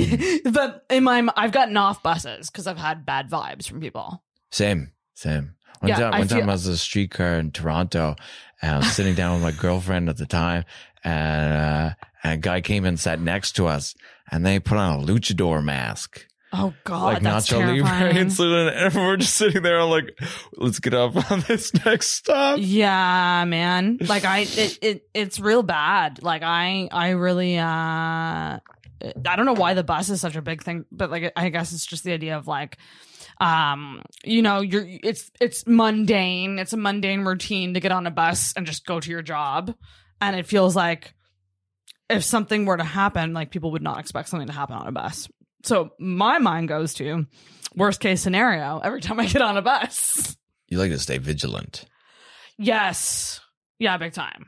but 0.45 0.85
in 0.91 1.05
my 1.05 1.27
i've 1.37 1.53
gotten 1.53 1.77
off 1.77 2.03
buses 2.03 2.51
because 2.51 2.67
i've 2.67 2.79
had 2.79 3.07
bad 3.07 3.31
vibes 3.31 3.67
from 3.69 3.81
people. 3.81 4.23
Same, 4.51 4.93
same. 5.15 5.55
One 5.81 5.89
Yeah, 5.89 5.97
time, 5.99 6.15
I 6.15 6.19
one 6.21 6.29
time 6.29 6.39
feel- 6.41 6.51
I 6.51 6.53
was 6.53 6.67
in 6.67 6.75
a 6.75 6.77
streetcar 6.77 7.35
in 7.39 7.51
Toronto, 7.53 8.17
and 8.61 8.75
I 8.75 8.77
was 8.79 8.93
sitting 8.93 9.15
down 9.15 9.35
with 9.35 9.43
my 9.43 9.61
girlfriend 9.61 10.09
at 10.09 10.17
the 10.19 10.27
time, 10.27 10.65
and, 11.03 11.53
uh, 11.55 11.95
and 12.23 12.33
a 12.35 12.37
guy 12.37 12.61
came 12.61 12.85
and 12.85 13.01
sat 13.01 13.19
next 13.21 13.53
to 13.57 13.67
us, 13.67 13.95
and 14.31 14.45
they 14.47 14.61
put 14.61 14.79
on 14.79 15.01
a 15.01 15.05
luchador 15.05 15.65
mask, 15.65 16.27
oh 16.53 16.73
god 16.85 17.15
like 17.15 17.23
that's 17.23 17.49
Nacho 17.49 17.59
Libre, 17.59 17.89
terrifying. 17.89 18.31
so 18.39 18.49
then- 18.51 18.69
and 18.74 18.95
we're 18.95 19.16
just 19.16 19.35
sitting 19.37 19.62
there, 19.62 19.83
like, 19.85 20.19
let's 20.57 20.81
get 20.81 20.95
up 20.95 21.31
on 21.31 21.41
this 21.49 21.73
next 21.85 22.09
stop. 22.09 22.59
yeah 22.61 23.45
man. 23.47 23.99
Like 24.01 24.24
i 24.24 24.41
it, 24.41 24.79
it 24.83 25.09
it's 25.15 25.41
real 25.41 25.62
bad. 25.62 26.23
Like 26.23 26.43
i 26.43 26.89
i 26.93 27.11
really 27.11 27.59
uh 27.59 27.65
i 27.65 28.61
don't 29.37 29.47
know 29.47 29.55
why 29.55 29.74
the 29.74 29.83
bus 29.83 30.11
is 30.11 30.20
such 30.20 30.37
a 30.37 30.43
big 30.43 30.62
thing 30.62 30.85
but 30.93 31.11
like 31.11 31.33
i 31.35 31.49
guess 31.49 31.73
it's 31.73 31.85
just 31.85 32.05
the 32.05 32.12
idea 32.12 32.37
of 32.37 32.47
like 32.47 32.79
um 33.41 34.01
you 34.24 34.43
know 34.43 34.61
you're 34.61 34.85
it's 34.87 35.31
it's 35.41 35.66
mundane. 35.66 36.59
It's 36.59 36.73
a 36.73 36.77
mundane 36.77 37.23
routine 37.23 37.74
to 37.74 37.81
get 37.81 37.91
on 37.91 38.07
a 38.07 38.11
bus 38.12 38.53
and 38.57 38.65
just 38.66 38.87
go 38.87 39.01
to 39.01 39.11
your 39.11 39.23
job. 39.23 39.74
And 40.20 40.37
it 40.37 40.47
feels 40.47 40.77
like 40.77 41.15
if 42.09 42.23
something 42.23 42.65
were 42.66 42.77
to 42.77 42.85
happen 42.85 43.33
like 43.33 43.51
people 43.51 43.73
would 43.73 43.83
not 43.83 43.99
expect 43.99 44.29
something 44.29 44.47
to 44.49 44.53
happen 44.53 44.77
on 44.77 44.87
a 44.87 44.93
bus 44.93 45.29
so 45.62 45.90
my 45.98 46.39
mind 46.39 46.68
goes 46.68 46.94
to 46.94 47.26
worst 47.74 48.01
case 48.01 48.20
scenario 48.20 48.78
every 48.82 49.01
time 49.01 49.18
i 49.20 49.26
get 49.26 49.43
on 49.43 49.56
a 49.56 49.62
bus 49.62 50.36
You 50.68 50.78
like 50.78 50.90
to 50.90 50.98
stay 50.98 51.18
vigilant. 51.18 51.84
Yes. 52.59 53.40
Yeah, 53.78 53.97
big 53.97 54.12
time. 54.12 54.47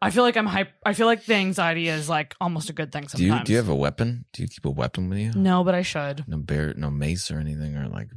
I 0.00 0.10
feel 0.10 0.24
like 0.24 0.36
I'm 0.36 0.46
hype. 0.46 0.70
I 0.84 0.94
feel 0.94 1.06
like 1.06 1.24
the 1.24 1.34
anxiety 1.34 1.86
is 1.88 2.08
like 2.08 2.34
almost 2.40 2.70
a 2.70 2.72
good 2.72 2.90
thing 2.90 3.02
Do 3.14 3.22
you 3.22 3.28
sometimes. 3.30 3.46
do 3.46 3.52
you 3.52 3.58
have 3.58 3.68
a 3.68 3.74
weapon? 3.74 4.24
Do 4.32 4.42
you 4.42 4.48
keep 4.48 4.64
a 4.64 4.70
weapon 4.70 5.08
with 5.08 5.18
you? 5.18 5.32
No, 5.36 5.62
but 5.62 5.74
I 5.74 5.82
should. 5.82 6.24
No 6.26 6.38
bear, 6.38 6.74
no 6.76 6.90
mace 6.90 7.30
or 7.30 7.38
anything, 7.38 7.76
or 7.76 7.86
like 7.88 8.08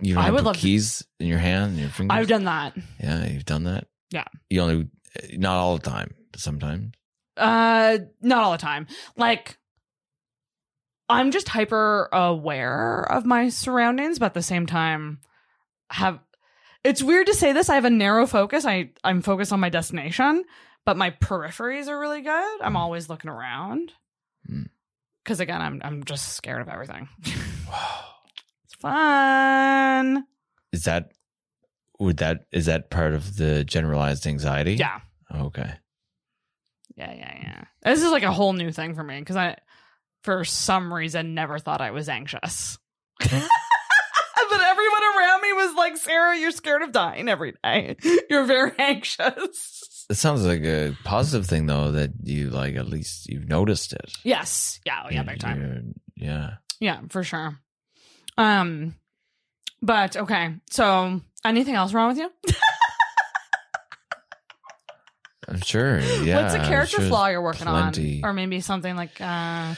you 0.00 0.14
don't 0.14 0.22
I 0.22 0.26
have 0.26 0.34
would 0.34 0.44
love 0.44 0.54
to- 0.56 0.60
keys 0.62 1.04
in 1.20 1.26
your 1.26 1.38
hand, 1.38 1.74
in 1.74 1.80
your 1.80 1.90
fingers. 1.90 2.16
I've 2.16 2.28
done 2.28 2.44
that. 2.44 2.74
Yeah, 3.02 3.26
you've 3.26 3.44
done 3.44 3.64
that. 3.64 3.86
Yeah. 4.10 4.24
You 4.48 4.60
only 4.62 4.88
not 5.32 5.56
all 5.58 5.76
the 5.76 5.82
time, 5.90 6.14
but 6.32 6.40
sometimes. 6.40 6.94
Uh, 7.36 7.98
not 8.22 8.44
all 8.44 8.52
the 8.52 8.58
time. 8.58 8.86
Like, 9.16 9.58
I'm 11.08 11.30
just 11.30 11.48
hyper 11.48 12.08
aware 12.12 13.02
of 13.10 13.26
my 13.26 13.48
surroundings, 13.48 14.18
but 14.18 14.26
at 14.26 14.34
the 14.34 14.42
same 14.42 14.66
time, 14.66 15.20
have. 15.90 16.18
It's 16.82 17.02
weird 17.02 17.26
to 17.28 17.34
say 17.34 17.52
this. 17.52 17.68
I 17.68 17.76
have 17.76 17.84
a 17.86 17.90
narrow 17.90 18.26
focus. 18.26 18.66
I 18.66 18.90
I'm 19.02 19.22
focused 19.22 19.52
on 19.52 19.60
my 19.60 19.70
destination, 19.70 20.44
but 20.84 20.96
my 20.96 21.10
peripheries 21.10 21.88
are 21.88 21.98
really 21.98 22.20
good. 22.20 22.60
I'm 22.60 22.74
mm. 22.74 22.78
always 22.78 23.08
looking 23.08 23.30
around. 23.30 23.92
Mm. 24.50 24.68
Because 25.22 25.40
again, 25.40 25.60
I'm 25.60 25.80
I'm 25.84 26.04
just 26.04 26.34
scared 26.34 26.60
of 26.60 26.68
everything. 26.68 27.08
Wow. 27.66 28.04
it's 28.66 28.74
fun. 28.74 30.26
Is 30.70 30.84
that 30.84 31.12
would 31.98 32.18
that 32.18 32.44
is 32.52 32.66
that 32.66 32.90
part 32.90 33.14
of 33.14 33.36
the 33.36 33.64
generalized 33.64 34.26
anxiety? 34.26 34.74
Yeah. 34.74 35.00
Okay. 35.34 35.72
Yeah, 36.96 37.12
yeah, 37.12 37.34
yeah. 37.42 37.64
This 37.82 38.02
is 38.02 38.10
like 38.10 38.22
a 38.22 38.32
whole 38.32 38.52
new 38.52 38.70
thing 38.70 38.94
for 38.94 39.02
me 39.02 39.18
because 39.18 39.36
I, 39.36 39.56
for 40.24 40.44
some 40.44 40.92
reason, 40.92 41.34
never 41.34 41.58
thought 41.58 41.80
I 41.80 41.92
was 41.92 42.08
anxious. 42.08 42.76
but 43.20 43.30
everyone 43.30 45.02
around 45.16 45.40
me 45.42 45.52
was 45.52 45.74
like, 45.76 45.96
Sarah, 45.96 46.36
you're 46.36 46.50
scared 46.50 46.82
of 46.82 46.90
dying 46.92 47.28
every 47.28 47.54
day. 47.62 47.96
You're 48.30 48.44
very 48.44 48.72
anxious. 48.78 50.06
It 50.10 50.16
sounds 50.16 50.44
like 50.44 50.62
a 50.64 50.94
positive 51.04 51.46
thing 51.46 51.66
though 51.66 51.92
that 51.92 52.10
you 52.22 52.50
like 52.50 52.74
at 52.76 52.88
least 52.88 53.28
you've 53.28 53.48
noticed 53.48 53.92
it. 53.94 54.12
Yes. 54.24 54.80
Yeah. 54.84 55.02
Oh, 55.04 55.08
yeah, 55.10 55.20
You- 55.22 55.26
big 55.28 55.38
time. 55.38 55.60
you're- 55.60 55.82
Yeah. 56.16 56.50
Yeah, 56.80 57.00
for 57.08 57.22
sure. 57.22 57.56
Um, 58.36 58.96
but 59.80 60.16
okay. 60.16 60.56
So, 60.70 61.20
anything 61.44 61.74
else 61.74 61.92
wrong 61.94 62.08
with 62.08 62.18
you? 62.18 62.30
I'm 65.48 65.60
sure. 65.60 66.00
Yeah. 66.00 66.42
What's 66.42 66.54
a 66.54 66.58
I'm 66.60 66.68
character 66.68 66.98
sure 67.00 67.08
flaw 67.08 67.26
you're 67.28 67.42
working 67.42 67.66
plenty. 67.66 68.22
on, 68.22 68.30
or 68.30 68.32
maybe 68.32 68.60
something 68.60 68.96
like 68.96 69.20
uh 69.20 69.74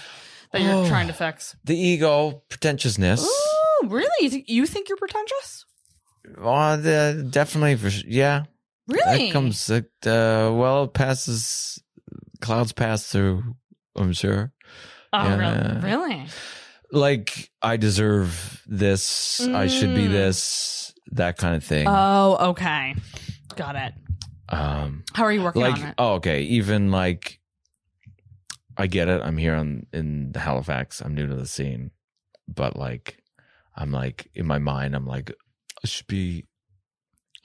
that 0.53 0.63
you're 0.63 0.73
Oh. 0.85 0.89
trying 0.89 1.07
to 1.09 1.13
fix? 1.13 1.57
The 1.65 1.77
ego, 1.77 2.43
pretentiousness. 2.49 3.25
Ooh, 3.25 3.89
really? 3.89 4.09
You, 4.21 4.31
think 4.31 4.45
you 4.49 4.67
think 4.67 4.89
you're 4.89 4.99
pretentious? 4.99 5.65
Oh, 6.39 6.77
the, 6.77 7.27
definitely 7.31 7.77
for 7.77 7.89
yeah. 8.07 8.45
Really? 8.89 9.27
That 9.27 9.33
comes 9.33 9.69
uh, 9.71 9.81
well 10.05 10.85
it 10.85 10.93
passes 10.95 11.83
clouds 12.41 12.73
pass 12.73 13.07
through, 13.07 13.43
I'm 13.97 14.13
sure. 14.13 14.53
Oh, 15.13 15.23
yeah. 15.25 15.37
really? 15.37 15.81
Really? 16.15 16.27
Like 16.93 17.51
I 17.63 17.77
deserve 17.77 18.63
this, 18.67 19.41
I 19.41 19.67
should 19.67 19.95
be 19.95 20.07
Mm. 20.07 20.13
this, 20.13 20.95
that 21.13 21.37
kind 21.37 21.57
of 21.57 21.65
thing. 21.65 21.87
Oh, 21.89 22.51
okay. 22.51 22.95
Got 23.57 23.77
it. 23.77 23.95
um 24.49 25.03
How 25.15 25.25
are 25.25 25.33
you 25.33 25.43
working 25.43 25.63
like 25.63 25.79
on 25.79 25.83
it? 25.89 25.95
oh 25.99 26.13
okay, 26.15 26.43
even 26.43 26.91
like 26.93 27.41
I 28.77 28.87
get 28.87 29.09
it. 29.09 29.23
I'm 29.23 29.37
here 29.37 29.55
on 29.55 29.87
in 29.93 30.33
Halifax. 30.35 31.01
I'm 31.01 31.15
new 31.15 31.27
to 31.27 31.35
the 31.35 31.47
scene. 31.47 31.91
But 32.49 32.77
like 32.77 33.19
I'm 33.77 33.91
like 33.91 34.31
in 34.35 34.47
my 34.47 34.59
mind 34.59 34.95
I'm 34.95 35.07
like 35.07 35.33
I 35.83 35.87
should 35.87 36.07
be 36.07 36.45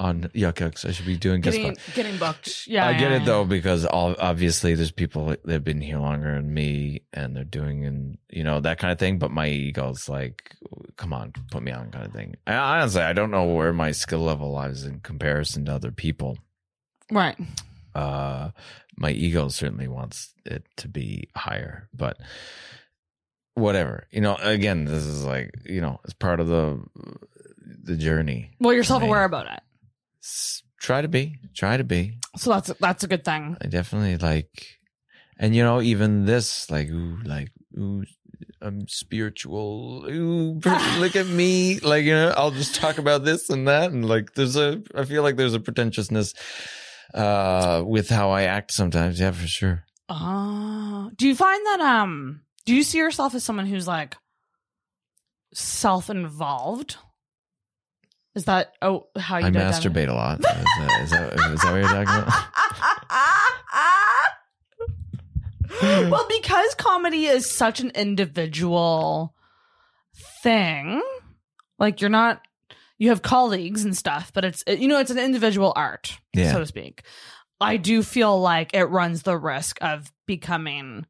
on 0.02 0.32
Yuk 0.34 0.56
Yuks. 0.56 0.84
I 0.84 0.92
should 0.92 1.06
be 1.06 1.16
doing 1.16 1.42
guest 1.42 1.58
getting 1.58 1.76
spot. 1.76 1.96
getting 1.96 2.18
booked. 2.18 2.68
Yeah, 2.68 2.88
I 2.88 2.94
get 2.94 3.12
yeah, 3.12 3.18
it 3.18 3.26
though 3.26 3.46
because 3.46 3.86
all, 3.86 4.16
obviously 4.18 4.74
there's 4.74 4.92
people 4.92 5.28
that 5.28 5.48
have 5.48 5.64
been 5.64 5.80
here 5.80 6.00
longer 6.00 6.34
than 6.34 6.52
me 6.52 7.04
and 7.14 7.36
they're 7.36 7.44
doing 7.44 7.86
and 7.86 8.18
you 8.30 8.44
know 8.44 8.60
that 8.60 8.80
kind 8.80 8.92
of 8.92 8.98
thing. 8.98 9.20
But 9.20 9.30
my 9.30 9.48
ego's 9.48 10.10
like, 10.10 10.56
come 10.98 11.14
on, 11.14 11.34
put 11.52 11.62
me 11.62 11.72
on 11.72 11.92
kind 11.92 12.06
of 12.06 12.14
thing. 12.14 12.36
I, 12.48 12.56
honestly, 12.56 13.02
I 13.02 13.14
don't 13.14 13.30
know 13.30 13.46
where 13.46 13.74
my 13.74 13.92
skill 13.92 14.22
level 14.22 14.52
lies 14.52 14.86
in 14.86 15.02
comparison 15.02 15.66
to 15.66 15.74
other 15.74 15.92
people. 15.92 16.40
Right. 17.12 17.38
Uh, 17.96 18.52
my 18.98 19.12
ego 19.12 19.48
certainly 19.50 19.88
wants 19.88 20.34
it 20.46 20.64
to 20.78 20.88
be 20.88 21.30
higher, 21.36 21.90
but 21.94 22.18
whatever. 23.56 24.08
You 24.12 24.22
know, 24.22 24.36
again, 24.42 24.86
this 24.86 25.04
is 25.06 25.24
like 25.26 25.52
you 25.66 25.82
know, 25.82 26.00
it's 26.04 26.14
part 26.14 26.40
of 26.40 26.48
the 26.48 26.82
the 27.84 27.96
journey. 27.96 28.52
Well, 28.60 28.74
you're 28.74 28.84
self 28.84 29.04
aware 29.04 29.24
about 29.24 29.48
it, 29.48 29.60
S- 30.24 30.64
Try 30.80 31.02
to 31.04 31.08
be, 31.08 31.36
try 31.54 31.78
to 31.78 31.84
be. 31.84 32.18
so 32.38 32.50
that's 32.52 32.72
that's 32.80 33.04
a 33.04 33.08
good 33.08 33.24
thing. 33.24 33.56
I 33.62 33.68
definitely 33.68 34.18
like, 34.18 34.80
and 35.38 35.56
you 35.56 35.64
know, 35.64 35.80
even 35.80 36.26
this, 36.26 36.72
like, 36.72 36.90
ooh, 36.90 37.20
like, 37.24 37.52
ooh, 37.78 38.04
I'm 38.62 38.88
spiritual. 38.88 40.06
Ooh, 40.10 40.54
look 40.98 41.16
at 41.16 41.28
me. 41.28 41.80
Like, 41.82 42.06
you 42.06 42.14
know, 42.14 42.34
I'll 42.36 42.50
just 42.50 42.74
talk 42.74 42.98
about 42.98 43.24
this 43.24 43.52
and 43.52 43.68
that. 43.68 43.92
And 43.92 44.08
like, 44.10 44.34
there's 44.34 44.56
a, 44.56 44.82
I 44.96 45.06
feel 45.06 45.22
like 45.22 45.36
there's 45.36 45.54
a 45.54 45.60
pretentiousness, 45.60 46.34
uh, 47.14 47.84
with 47.86 48.10
how 48.10 48.32
I 48.32 48.44
act 48.44 48.72
sometimes. 48.72 49.20
Yeah, 49.20 49.32
for 49.32 49.48
sure. 49.48 49.84
Oh, 50.10 51.12
do 51.16 51.28
you 51.28 51.36
find 51.36 51.66
that 51.68 51.80
um? 51.80 52.42
Do 52.66 52.76
you 52.76 52.84
see 52.84 52.98
yourself 52.98 53.34
as 53.34 53.44
someone 53.44 53.66
who's 53.66 53.88
like 53.88 54.16
self 55.54 56.10
involved? 56.10 56.98
Is 58.36 58.46
that 58.46 58.74
oh 58.82 59.08
how 59.18 59.38
you 59.38 59.48
I 59.48 59.50
masturbate 59.52 60.08
a 60.08 60.14
lot. 60.14 60.40
Is 60.40 60.46
that, 60.46 61.02
is 61.04 61.10
that, 61.12 61.34
is 61.34 61.62
that 61.62 61.72
what 61.72 61.82
you're 61.82 61.84
talking 61.84 62.24
about? 62.24 62.44
well, 66.12 66.28
because 66.30 66.76
comedy 66.76 67.26
is 67.26 67.50
such 67.50 67.80
an 67.80 67.92
individual 67.92 69.34
thing, 70.44 71.02
like 71.80 72.02
you're 72.02 72.10
not, 72.10 72.42
you 73.02 73.10
have 73.10 73.24
colleagues 73.24 73.84
and 73.84 73.98
stuff, 73.98 74.32
but 74.32 74.46
it's, 74.46 74.64
you 74.68 74.88
know, 74.88 75.00
it's 75.00 75.10
an 75.10 75.18
individual 75.18 75.74
art, 75.76 76.20
Yeah. 76.36 76.52
so 76.52 76.60
to 76.60 76.68
speak. 76.68 77.02
I 77.60 77.78
do 77.78 78.04
feel 78.04 78.40
like 78.40 78.76
it 78.76 78.84
runs 78.86 79.24
the 79.24 79.36
risk 79.40 79.80
of 79.82 80.14
becoming 80.28 81.08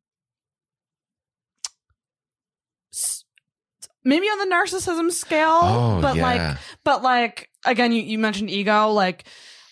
maybe 4.05 4.25
on 4.27 4.39
the 4.39 4.55
narcissism 4.55 5.11
scale, 5.11 5.49
Oh, 5.51 5.99
but 6.01 6.15
like, 6.15 6.57
but 6.85 7.03
like 7.03 7.49
again, 7.65 7.91
you, 7.91 8.01
you 8.01 8.17
mentioned 8.17 8.49
ego, 8.49 8.91
like 8.91 9.25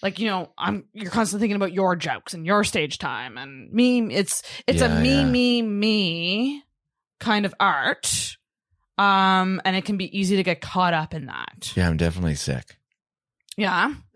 like 0.03 0.19
you 0.19 0.27
know, 0.27 0.51
I'm 0.57 0.87
you're 0.91 1.11
constantly 1.11 1.43
thinking 1.45 1.55
about 1.55 1.71
your 1.71 1.95
jokes 1.95 2.33
and 2.33 2.45
your 2.45 2.65
stage 2.65 2.97
time 2.97 3.37
and 3.37 3.71
me. 3.71 4.13
It's 4.13 4.43
it's 4.67 4.81
Yeah, 4.81 4.99
a 4.99 5.01
me 5.01 5.19
yeah. 5.19 5.25
me 5.25 5.61
me 5.61 6.63
kind 7.21 7.45
of 7.45 7.55
art, 7.61 8.35
um, 8.99 9.61
and 9.65 9.75
it 9.75 9.85
can 9.85 9.97
be 9.97 10.15
easy 10.17 10.35
to 10.35 10.43
get 10.43 10.61
caught 10.61 10.93
up 10.93 11.13
in 11.13 11.25
that. 11.27 11.73
yeah, 11.75 11.87
I'm 11.87 11.97
definitely 11.97 12.35
sick. 12.35 12.77
Yeah, 13.57 13.93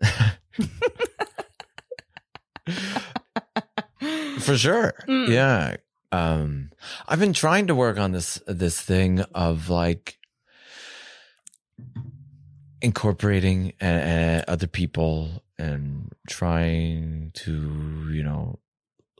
For 4.38 4.56
sure. 4.56 4.94
Mm. 5.08 5.28
Yeah. 5.28 5.76
Um 6.12 6.70
I've 7.08 7.18
been 7.20 7.32
trying 7.32 7.66
to 7.68 7.74
work 7.74 7.98
on 7.98 8.12
this 8.12 8.40
this 8.46 8.80
thing 8.80 9.20
of 9.34 9.68
like 9.68 10.18
incorporating 12.82 13.72
uh, 13.80 13.84
uh, 13.84 14.42
other 14.46 14.66
people 14.66 15.42
and 15.58 16.12
trying 16.28 17.30
to, 17.34 18.10
you 18.12 18.22
know, 18.22 18.58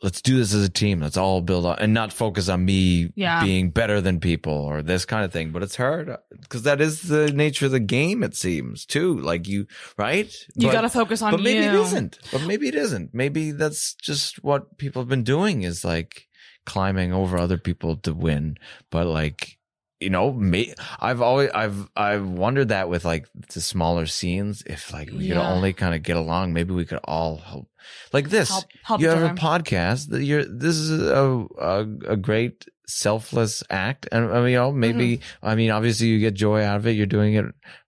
let's 0.05 0.20
do 0.20 0.36
this 0.36 0.52
as 0.52 0.62
a 0.62 0.68
team. 0.68 1.01
Let's 1.01 1.16
all 1.16 1.40
build 1.40 1.64
up 1.64 1.78
and 1.81 1.94
not 1.94 2.12
focus 2.12 2.51
on 2.51 2.64
me 2.64 3.10
Yeah. 3.16 3.43
being 3.43 3.70
better 3.70 4.02
than 4.02 4.20
people 4.20 4.52
or 4.52 4.82
this 4.82 5.06
kind 5.06 5.24
of 5.24 5.32
thing. 5.32 5.51
But 5.51 5.62
it's 5.62 5.76
hard 5.76 6.10
uh, 6.10 6.18
because 6.43 6.62
that 6.64 6.82
is 6.82 7.02
the 7.02 7.32
nature 7.32 7.66
of 7.66 7.72
the 7.72 7.81
game, 7.81 8.22
it 8.22 8.36
seems, 8.36 8.85
too. 8.85 9.18
Like 9.18 9.48
you, 9.48 9.66
right? 9.97 10.32
you 10.55 10.70
got 10.70 10.82
to 10.82 10.90
focus 10.90 11.22
on 11.22 11.31
but 11.31 11.40
maybe 11.40 11.64
you. 11.64 11.70
it 11.70 11.74
isn't. 11.86 12.18
But 12.31 12.43
maybe 12.43 12.68
it 12.68 12.74
isn't. 12.74 13.14
Maybe 13.14 13.51
that's 13.51 13.94
just 13.94 14.44
what 14.44 14.76
people 14.76 15.01
have 15.01 15.09
been 15.09 15.24
doing 15.24 15.62
is 15.62 15.85
like 15.85 16.28
climbing 16.66 17.12
over 17.14 17.39
other 17.39 17.59
people 17.59 17.97
to 17.97 18.12
win. 18.12 18.59
But 18.90 19.06
like, 19.06 19.59
you 20.05 20.10
know, 20.10 20.32
may, 20.32 20.74
I've 21.01 21.20
always 21.22 21.51
I've 21.51 21.89
I've 21.97 22.28
wondered 22.28 22.68
that 22.68 22.89
with 22.89 23.05
like 23.05 23.26
the 23.52 23.60
smaller 23.60 24.06
scenes. 24.06 24.62
If 24.66 24.93
like 24.93 25.10
we 25.10 25.28
could 25.28 25.36
only 25.39 25.72
kind 25.72 25.94
of 25.94 26.02
get 26.02 26.16
along, 26.16 26.52
maybe 26.52 26.74
we 26.74 26.85
could 26.85 27.01
all 27.05 27.39
help. 27.39 27.68
Like 28.12 28.28
this, 28.28 28.51
Help, 28.51 28.64
help 28.82 29.01
you 29.01 29.09
have 29.09 29.22
a 29.22 29.35
podcast 29.35 30.10
that 30.10 30.22
you're. 30.22 30.44
This 30.44 30.76
is 30.76 30.90
a 31.02 31.47
a, 31.59 31.81
a 32.09 32.16
great 32.16 32.66
selfless 32.86 33.62
act, 33.70 34.06
and 34.12 34.31
I 34.31 34.40
mean, 34.40 34.51
you 34.51 34.59
know, 34.59 34.72
maybe 34.72 35.16
Mm-hmm. 35.16 35.47
I 35.47 35.55
mean, 35.55 35.70
obviously, 35.70 36.09
you 36.09 36.20
get 36.20 36.35
joy 36.35 36.62
out 36.62 36.76
of 36.76 36.86
it. 36.86 36.93
You're 36.93 37.06
doing 37.06 37.35
it 37.35 37.47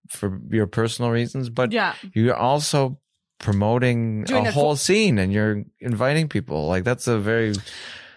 for 0.09 0.41
your 0.51 0.67
personal 0.67 1.11
reasons, 1.11 1.51
but 1.51 1.73
yeah, 1.73 1.95
you're 2.15 2.35
also 2.35 2.99
promoting 3.39 4.25
Doing 4.25 4.47
a 4.47 4.53
whole 4.53 4.77
scene 4.77 5.19
and 5.19 5.31
you're 5.31 5.63
inviting 5.79 6.27
people 6.27 6.69
like 6.69 6.85
that's 6.85 7.07
a 7.07 7.19
very 7.19 7.53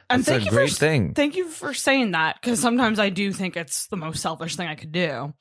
and 0.10 0.23
that's 0.23 0.30
thank 0.30 0.41
a 0.41 0.45
you 0.45 0.52
great 0.52 0.69
for 0.69 0.76
thing 0.76 1.14
Thank 1.14 1.36
you 1.36 1.48
for 1.48 1.73
saying 1.73 2.11
that 2.11 2.41
because 2.41 2.60
sometimes 2.60 2.99
I 2.99 3.10
do 3.10 3.31
think 3.31 3.56
it's 3.56 3.88
the 3.88 3.98
most 3.98 4.22
selfish 4.22 4.56
thing 4.56 4.68
I 4.68 4.76
could 4.76 4.91
do. 4.91 5.34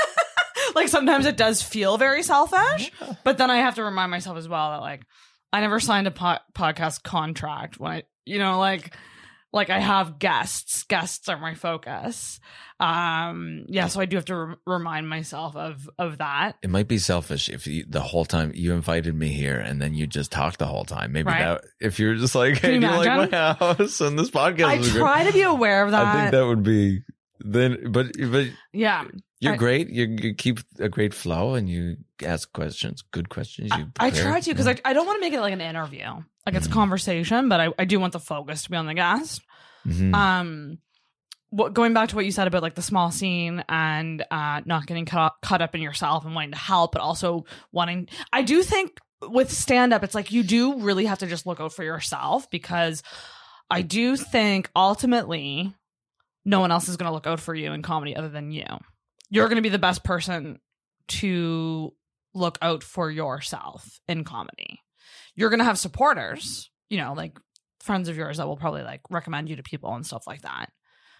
like 0.74 0.88
sometimes 0.88 1.26
it 1.26 1.36
does 1.36 1.62
feel 1.62 1.98
very 1.98 2.22
selfish, 2.22 2.90
but 3.24 3.38
then 3.38 3.50
I 3.50 3.58
have 3.58 3.74
to 3.76 3.84
remind 3.84 4.10
myself 4.10 4.36
as 4.36 4.48
well 4.48 4.70
that 4.70 4.80
like 4.80 5.02
I 5.52 5.60
never 5.60 5.80
signed 5.80 6.06
a 6.06 6.12
po- 6.12 6.38
podcast 6.54 7.02
contract 7.02 7.78
when 7.78 7.92
I, 7.92 8.02
you 8.24 8.38
know, 8.38 8.58
like 8.58 8.94
like 9.52 9.70
I 9.70 9.78
have 9.80 10.18
guests. 10.18 10.84
Guests 10.84 11.28
are 11.28 11.38
my 11.38 11.54
focus. 11.54 12.38
Um, 12.78 13.64
yeah, 13.68 13.88
so 13.88 14.00
I 14.00 14.06
do 14.06 14.16
have 14.16 14.24
to 14.26 14.36
re- 14.36 14.54
remind 14.66 15.08
myself 15.08 15.54
of 15.54 15.88
of 15.98 16.18
that. 16.18 16.56
it 16.62 16.70
might 16.70 16.88
be 16.88 16.96
selfish 16.98 17.48
if 17.50 17.66
you, 17.66 17.84
the 17.86 18.00
whole 18.00 18.24
time 18.24 18.52
you 18.54 18.72
invited 18.72 19.14
me 19.14 19.28
here 19.28 19.58
and 19.58 19.82
then 19.82 19.92
you 19.94 20.06
just 20.06 20.32
talked 20.32 20.58
the 20.58 20.66
whole 20.66 20.84
time 20.86 21.12
maybe 21.12 21.26
Right. 21.26 21.40
that 21.40 21.64
if 21.78 21.98
you're 21.98 22.14
just 22.14 22.34
like 22.34 22.54
Can 22.56 22.70
hey 22.70 22.74
you 22.76 22.80
do 22.80 22.86
you 22.86 22.92
like 22.92 23.30
my 23.30 23.52
house 23.54 24.00
and 24.06 24.18
this 24.18 24.30
podcast 24.30 24.64
I 24.64 24.74
is 24.76 24.90
great. 24.92 25.00
try 25.00 25.24
to 25.24 25.32
be 25.32 25.42
aware 25.42 25.84
of 25.84 25.90
that. 25.90 26.06
i 26.06 26.20
think 26.22 26.30
that 26.32 26.46
would 26.46 26.62
be 26.62 27.02
then 27.44 27.90
but 27.92 28.08
but 28.30 28.46
yeah, 28.72 29.04
you're 29.40 29.54
I- 29.54 29.56
great 29.56 29.90
you, 29.90 30.04
you 30.20 30.34
keep 30.34 30.60
a 30.78 30.88
great 30.88 31.14
flow 31.14 31.54
and 31.54 31.68
you 31.68 31.96
ask 32.24 32.52
questions 32.52 33.02
good 33.10 33.28
questions 33.28 33.70
you 33.76 33.86
I, 33.98 34.06
I 34.06 34.10
try 34.10 34.40
to 34.40 34.50
because 34.50 34.66
Yeah. 34.66 34.74
I, 34.84 34.90
I 34.90 34.92
don't 34.92 35.06
want 35.06 35.16
to 35.16 35.20
make 35.20 35.32
it 35.32 35.40
like 35.40 35.52
an 35.52 35.60
interview. 35.60 36.06
Like 36.46 36.54
it's 36.54 36.66
a 36.66 36.70
Mhm. 36.70 36.74
conversation, 36.74 37.48
but 37.48 37.60
I, 37.60 37.68
I 37.78 37.84
do 37.84 38.00
want 38.00 38.12
the 38.12 38.20
focus 38.20 38.62
to 38.64 38.70
be 38.70 38.76
on 38.76 38.86
the 38.86 38.94
guest. 38.94 39.42
Mhm. 39.86 40.14
Um, 40.14 40.78
what, 41.50 41.74
going 41.74 41.92
back 41.94 42.10
to 42.10 42.16
what 42.16 42.24
you 42.24 42.30
said 42.32 42.46
about 42.46 42.62
like 42.62 42.74
the 42.76 42.82
small 42.82 43.10
scene 43.10 43.64
and 43.68 44.24
uh, 44.30 44.60
not 44.64 44.86
getting 44.86 45.04
caught, 45.04 45.34
caught 45.42 45.60
up 45.62 45.74
in 45.74 45.82
yourself 45.82 46.24
and 46.24 46.34
wanting 46.34 46.52
to 46.52 46.58
help, 46.58 46.92
but 46.92 47.02
also 47.02 47.44
wanting, 47.72 48.08
I 48.32 48.42
do 48.42 48.62
think 48.62 48.98
with 49.22 49.50
stand 49.50 49.92
up, 49.92 50.04
it's 50.04 50.14
like 50.14 50.30
you 50.32 50.42
do 50.42 50.80
really 50.80 51.06
have 51.06 51.18
to 51.18 51.26
just 51.26 51.46
look 51.46 51.60
out 51.60 51.72
for 51.72 51.82
yourself 51.82 52.48
because 52.50 53.02
I 53.68 53.82
do 53.82 54.16
think 54.16 54.70
ultimately 54.76 55.74
no 56.44 56.60
one 56.60 56.72
else 56.72 56.88
is 56.88 56.96
going 56.96 57.08
to 57.08 57.14
look 57.14 57.26
out 57.26 57.40
for 57.40 57.54
you 57.54 57.72
in 57.72 57.82
comedy 57.82 58.16
other 58.16 58.28
than 58.28 58.50
you. 58.50 58.66
You're 59.30 59.48
going 59.48 59.56
to 59.56 59.62
be 59.62 59.68
the 59.68 59.78
best 59.78 60.04
person 60.04 60.58
to 61.08 61.92
look 62.34 62.58
out 62.62 62.82
for 62.82 63.10
yourself 63.10 64.00
in 64.08 64.24
comedy. 64.24 64.80
You're 65.34 65.50
going 65.50 65.58
to 65.58 65.64
have 65.64 65.78
supporters, 65.78 66.70
you 66.88 66.98
know, 66.98 67.12
like 67.12 67.38
friends 67.80 68.08
of 68.08 68.16
yours 68.16 68.36
that 68.36 68.46
will 68.46 68.56
probably 68.56 68.82
like 68.82 69.00
recommend 69.10 69.48
you 69.48 69.56
to 69.56 69.62
people 69.62 69.94
and 69.94 70.06
stuff 70.06 70.26
like 70.26 70.42
that. 70.42 70.70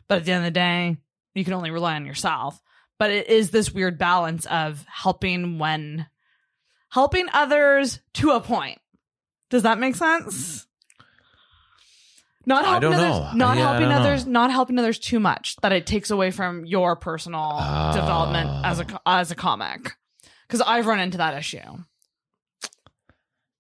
But 0.09 0.19
at 0.19 0.25
the 0.25 0.33
end 0.33 0.45
of 0.45 0.53
the 0.53 0.59
day, 0.59 0.97
you 1.35 1.45
can 1.45 1.55
only 1.55 1.71
rely 1.71 1.95
on 1.95 2.07
yourself. 2.07 2.61
But 2.99 3.11
it 3.11 3.29
is 3.29 3.51
this 3.51 3.73
weird 3.73 3.99
balance 3.99 4.47
of 4.47 4.85
helping 4.87 5.59
when 5.59 6.07
helping 6.91 7.27
others 7.33 8.01
to 8.15 8.33
a 8.33 8.41
point. 8.41 8.79
Does 9.49 9.63
that 9.63 9.79
make 9.79 9.97
sense? 9.97 10.67
Not 12.47 12.65
helping 12.65 12.95
others, 12.95 13.01
know. 13.11 13.31
not 13.35 13.57
Yeah, 13.57 13.63
helping 13.65 13.81
don't 13.89 13.91
know. 13.91 14.01
others, 14.09 14.27
not 14.27 14.51
helping 14.51 14.79
others 14.79 14.99
too 14.99 15.21
much 15.21 15.57
that 15.63 15.73
it 15.73 15.87
takes 15.87 16.11
away 16.11 16.31
from 16.31 16.65
your 16.65 16.97
personal 16.97 17.41
Ah. 17.61 17.93
development 17.93 18.65
as 18.65 18.81
a 18.81 18.87
as 19.07 19.31
a 19.31 19.35
comic. 19.35 19.93
Because 20.49 20.63
I've 20.63 20.87
run 20.87 20.99
into 21.01 21.19
that 21.19 21.37
issue. 21.37 21.59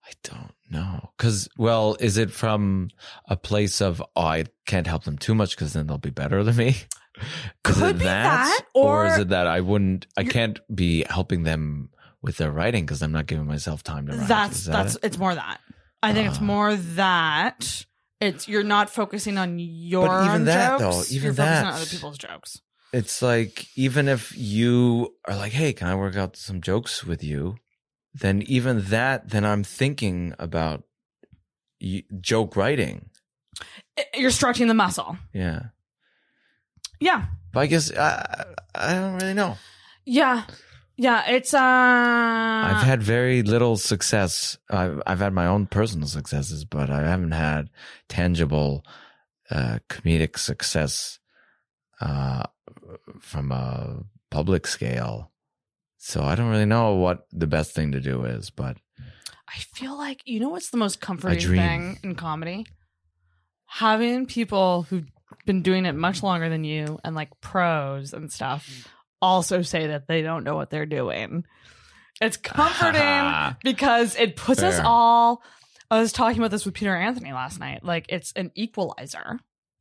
I 0.05 0.13
don't 0.25 0.53
know. 0.71 1.11
Because, 1.17 1.49
well, 1.57 1.97
is 2.01 2.17
it 2.17 2.33
from 2.33 2.89
a 3.29 3.37
place 3.37 3.81
of, 3.81 4.03
oh, 4.17 4.23
I 4.23 4.45
can't 4.67 4.87
help 4.87 5.05
them 5.05 5.17
too 5.19 5.35
much 5.35 5.51
because 5.51 5.73
then 5.73 5.87
they'll 5.87 5.99
be 5.99 6.11
better 6.11 6.43
than 6.43 6.57
me? 6.57 6.77
Could 7.65 7.99
be 7.99 8.05
that, 8.05 8.61
or- 8.75 9.07
is 9.07 9.19
it 9.19 9.29
that 9.29 9.47
I 9.47 9.61
wouldn't, 9.61 10.07
I 10.17 10.25
can't 10.25 10.59
be 10.75 11.05
helping 11.09 11.43
them 11.45 11.91
with 12.23 12.39
their 12.39 12.51
writing 12.51 12.85
because 12.87 13.03
I'm 13.03 13.13
not 13.13 13.27
giving 13.27 13.47
myself 13.47 13.83
time 13.85 14.07
to 14.07 14.17
write? 14.17 14.27
That's 14.29 14.65
that 14.65 14.73
that's 14.73 14.95
it? 14.97 15.05
it's 15.05 15.19
more 15.19 15.35
that. 15.35 15.61
I 16.03 16.13
think 16.13 16.29
it's 16.31 16.39
Ah. 16.39 16.45
more 16.45 16.75
that 16.77 17.85
it's 18.21 18.49
you're 18.49 18.63
not 18.63 18.91
focusing 18.91 19.39
on 19.39 19.59
your 19.59 20.07
But 20.07 20.25
even 20.25 20.35
own 20.37 20.45
that, 20.47 20.79
jokes. 20.79 21.09
though, 21.09 21.15
even 21.15 21.25
you're 21.27 21.35
focusing 21.35 21.57
on 21.57 21.65
that- 21.65 21.75
other 21.75 21.87
people's 21.87 22.19
jokes. 22.19 22.61
It's 22.93 23.23
like, 23.23 23.67
even 23.77 24.09
if 24.09 24.37
you 24.37 25.15
are 25.25 25.37
like, 25.37 25.53
hey, 25.53 25.73
can 25.73 25.87
I 25.87 25.95
work 25.95 26.17
out 26.17 26.37
some 26.37 26.61
jokes 26.61 27.05
with 27.05 27.23
you? 27.23 27.57
Then 28.13 28.43
even 28.43 28.83
that, 28.87 29.29
then 29.31 29.45
I'm 29.45 29.63
thinking 29.63 30.35
about 30.41 30.83
y- 31.81 32.03
joke 32.21 32.57
writing. 32.57 33.11
You're 34.13 34.33
stretching 34.33 34.67
the 34.67 34.75
muscle. 34.75 35.17
Yeah. 35.33 35.67
Yeah. 36.99 37.27
But 37.53 37.61
I 37.61 37.67
guess 37.67 37.93
I, 37.97 38.45
I 38.75 38.95
don't 38.95 39.15
really 39.15 39.35
know. 39.35 39.57
Yeah. 40.05 40.45
Yeah. 41.01 41.31
It's 41.31 41.55
uh 41.55 41.59
I've 41.59 42.83
had 42.85 43.03
very 43.03 43.43
little 43.43 43.79
success. 43.79 44.59
I've 44.69 45.01
I've 45.07 45.21
had 45.21 45.33
my 45.33 45.47
own 45.47 45.65
personal 45.65 46.07
successes, 46.07 46.67
but 46.67 46.91
I 46.91 47.09
haven't 47.09 47.31
had 47.33 47.71
tangible 48.11 48.85
uh, 49.51 49.79
comedic 49.89 50.39
success 50.39 51.19
uh, 52.03 52.43
from 53.19 53.51
a 53.51 54.05
public 54.31 54.67
scale. 54.67 55.31
So 55.97 56.23
I 56.23 56.35
don't 56.35 56.51
really 56.51 56.67
know 56.67 56.97
what 56.97 57.27
the 57.33 57.47
best 57.47 57.75
thing 57.75 57.93
to 57.93 58.01
do 58.01 58.25
is, 58.25 58.51
but 58.51 58.77
I 59.49 59.59
feel 59.73 59.97
like 59.97 60.21
you 60.27 60.39
know 60.39 60.51
what's 60.51 60.69
the 60.69 60.77
most 60.77 61.01
comforting 61.01 61.49
thing 61.49 61.99
in 62.03 62.15
comedy? 62.15 62.67
Having 63.65 64.27
people 64.27 64.83
who've 64.83 65.11
been 65.47 65.63
doing 65.63 65.87
it 65.87 65.95
much 65.95 66.23
longer 66.23 66.51
than 66.51 66.65
you 66.65 66.99
and 67.05 67.17
like 67.17 67.31
pros 67.41 68.13
and 68.13 68.31
stuff 68.31 68.87
also 69.23 69.63
say 69.63 69.89
that 69.89 70.07
they 70.07 70.23
don't 70.23 70.45
know 70.45 70.57
what 70.57 70.71
they're 70.71 70.87
doing. 70.87 71.45
It's 72.21 72.37
comforting 72.37 73.57
because 73.65 74.17
it 74.17 74.37
puts 74.37 74.63
us 74.63 74.81
all 74.83 75.43
I 75.91 75.99
was 75.99 76.13
talking 76.13 76.39
about 76.39 76.53
this 76.53 76.65
with 76.65 76.75
Peter 76.75 76.95
Anthony 76.95 77.33
last 77.33 77.59
night. 77.59 77.85
Like 77.85 78.07
it's 78.11 78.33
an 78.37 78.53
equalizer 78.55 79.41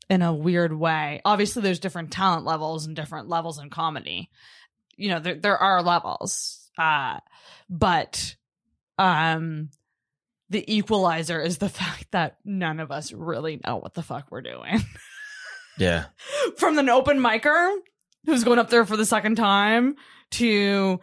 in 0.10 0.24
a 0.24 0.34
weird 0.34 0.74
way. 0.74 1.22
Obviously 1.24 1.62
there's 1.62 1.80
different 1.80 2.12
talent 2.12 2.46
levels 2.46 2.88
and 2.88 2.96
different 2.96 3.30
levels 3.30 3.60
in 3.60 3.70
comedy. 3.70 4.32
You 4.96 5.10
know, 5.10 5.20
there 5.20 5.36
there 5.36 5.58
are 5.58 5.84
levels. 5.84 6.72
Uh 6.78 7.20
but 7.70 8.36
um 8.98 9.70
the 10.50 10.76
equalizer 10.76 11.40
is 11.40 11.60
the 11.60 11.70
fact 11.70 12.08
that 12.12 12.38
none 12.44 12.80
of 12.80 12.92
us 12.92 13.14
really 13.14 13.60
know 13.64 13.78
what 13.78 13.94
the 13.94 14.02
fuck 14.02 14.28
we're 14.32 14.42
doing. 14.42 14.84
yeah, 15.78 16.06
From 16.58 16.80
an 16.80 16.90
open 16.90 17.20
micer 17.20 17.76
who's 18.30 18.44
going 18.44 18.60
up 18.60 18.70
there 18.70 18.86
for 18.86 18.98
the 18.98 19.06
second 19.06 19.36
time 19.36 19.96
to 20.32 21.00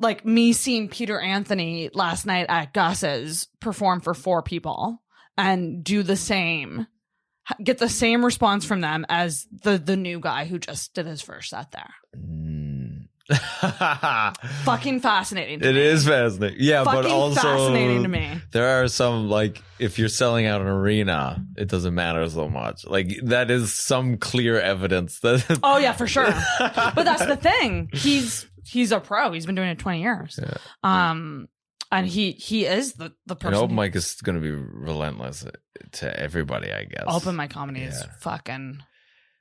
like 0.00 0.24
me 0.24 0.52
seeing 0.52 0.88
Peter 0.88 1.20
Anthony 1.20 1.90
last 1.92 2.24
night 2.24 2.46
at 2.48 2.72
Gus's 2.72 3.48
perform 3.60 4.00
for 4.00 4.14
four 4.14 4.42
people 4.42 5.02
and 5.36 5.82
do 5.82 6.02
the 6.02 6.16
same 6.16 6.86
get 7.62 7.78
the 7.78 7.88
same 7.88 8.24
response 8.24 8.64
from 8.64 8.80
them 8.80 9.06
as 9.08 9.46
the 9.62 9.78
the 9.78 9.96
new 9.96 10.20
guy 10.20 10.44
who 10.44 10.58
just 10.58 10.94
did 10.94 11.06
his 11.06 11.22
first 11.22 11.50
set 11.50 11.72
there. 11.72 11.94
Mm. 12.16 12.67
Fucking 14.64 15.00
fascinating. 15.00 15.60
To 15.60 15.68
It 15.68 15.74
me. 15.74 15.80
is 15.80 16.06
fascinating. 16.06 16.58
Yeah, 16.60 16.84
fucking 16.84 17.02
but 17.02 17.10
also 17.10 17.40
fascinating 17.40 18.02
to 18.02 18.08
me. 18.08 18.40
There 18.52 18.82
are 18.82 18.88
some 18.88 19.28
like 19.28 19.62
if 19.78 19.98
you're 19.98 20.08
selling 20.08 20.46
out 20.46 20.60
an 20.60 20.66
arena, 20.66 21.44
it 21.56 21.68
doesn't 21.68 21.94
matter 21.94 22.28
so 22.28 22.48
much. 22.48 22.84
Like 22.86 23.08
that 23.24 23.50
is 23.50 23.72
some 23.74 24.16
clear 24.16 24.58
evidence 24.60 25.20
that. 25.20 25.44
Oh 25.62 25.78
yeah, 25.78 25.92
for 25.92 26.06
sure. 26.06 26.26
but 26.58 27.02
that's 27.04 27.26
the 27.26 27.36
thing. 27.36 27.90
He's 27.92 28.46
he's 28.64 28.92
a 28.92 29.00
pro. 29.00 29.32
He's 29.32 29.46
been 29.46 29.54
doing 29.54 29.68
it 29.68 29.78
twenty 29.78 30.02
years. 30.02 30.38
Yeah. 30.42 30.56
Um, 30.82 31.48
and 31.90 32.06
he 32.06 32.32
he 32.32 32.64
is 32.66 32.94
the 32.94 33.12
the 33.26 33.36
person. 33.36 33.54
open 33.54 33.70
who- 33.76 33.82
mic 33.82 33.94
is 33.96 34.14
going 34.22 34.36
to 34.36 34.42
be 34.42 34.50
relentless 34.52 35.44
to 35.92 36.20
everybody, 36.20 36.72
I 36.72 36.84
guess. 36.84 37.04
open 37.08 37.36
mic 37.36 37.50
comedy 37.50 37.82
is 37.82 38.02
fucking 38.20 38.82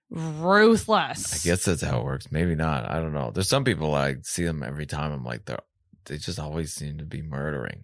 ruthless. 0.10 1.46
I 1.46 1.50
guess 1.50 1.66
that's 1.66 1.82
how 1.82 2.00
it 2.00 2.06
works. 2.06 2.32
Maybe 2.32 2.56
not. 2.56 2.90
I 2.90 3.00
don't 3.00 3.14
know. 3.14 3.32
There's 3.34 3.50
some 3.50 3.64
people 3.64 3.94
I 3.96 4.16
see 4.24 4.44
them 4.44 4.64
every 4.64 4.86
time. 4.86 5.12
I'm 5.12 5.24
like, 5.24 5.46
they 5.46 5.58
they 6.06 6.18
just 6.18 6.40
always 6.40 6.74
seem 6.74 6.98
to 7.00 7.06
be 7.06 7.22
murdering. 7.22 7.84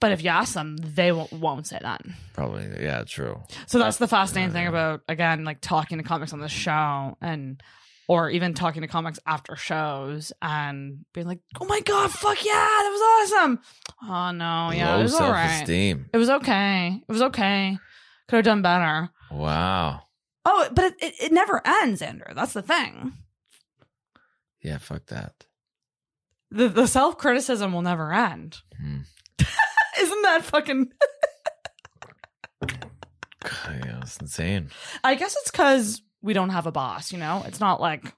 But 0.00 0.12
if 0.12 0.22
you 0.22 0.30
ask 0.30 0.54
them, 0.54 0.76
they 0.76 1.10
won't, 1.10 1.32
won't 1.32 1.66
say 1.66 1.78
that. 1.82 2.02
Probably, 2.32 2.68
yeah, 2.80 3.02
true. 3.04 3.40
So 3.66 3.78
that's 3.78 4.00
uh, 4.00 4.04
the 4.04 4.08
fascinating 4.08 4.52
thing 4.52 4.68
about 4.68 5.00
again, 5.08 5.44
like 5.44 5.60
talking 5.60 5.98
to 5.98 6.04
comics 6.04 6.32
on 6.32 6.40
the 6.40 6.48
show 6.48 7.16
and. 7.20 7.62
Or 8.10 8.30
even 8.30 8.54
talking 8.54 8.80
to 8.80 8.88
comics 8.88 9.18
after 9.26 9.54
shows 9.54 10.32
and 10.40 11.04
being 11.12 11.26
like, 11.26 11.40
"Oh 11.60 11.66
my 11.66 11.82
god, 11.82 12.10
fuck 12.10 12.42
yeah, 12.42 12.52
that 12.54 12.90
was 12.90 13.32
awesome!" 13.32 13.58
Oh 14.02 14.30
no, 14.30 14.70
yeah, 14.74 14.94
Low 14.94 15.00
it 15.00 15.02
was 15.02 15.14
all 15.14 15.30
right. 15.30 15.48
self-esteem. 15.58 16.06
It 16.14 16.16
was 16.16 16.30
okay. 16.30 17.02
It 17.06 17.12
was 17.12 17.20
okay. 17.20 17.76
Could 18.26 18.36
have 18.36 18.44
done 18.46 18.62
better. 18.62 19.10
Wow. 19.30 20.00
Oh, 20.50 20.66
but 20.72 20.84
it, 20.84 20.94
it, 21.00 21.14
it 21.24 21.32
never 21.32 21.60
ends, 21.66 22.00
Andrew. 22.00 22.32
That's 22.34 22.54
the 22.54 22.62
thing. 22.62 23.12
Yeah, 24.62 24.78
fuck 24.78 25.04
that. 25.06 25.44
The 26.50 26.68
the 26.68 26.86
self 26.86 27.18
criticism 27.18 27.74
will 27.74 27.82
never 27.82 28.14
end. 28.14 28.56
Hmm. 28.80 29.00
Isn't 30.00 30.22
that 30.22 30.44
fucking? 30.44 30.90
Yeah, 32.64 34.00
it's 34.00 34.16
insane. 34.16 34.70
I 35.04 35.16
guess 35.16 35.36
it's 35.36 35.50
because 35.50 36.00
we 36.22 36.32
don't 36.32 36.48
have 36.48 36.66
a 36.66 36.72
boss. 36.72 37.12
You 37.12 37.18
know, 37.18 37.42
it's 37.46 37.60
not 37.60 37.78
like 37.78 38.14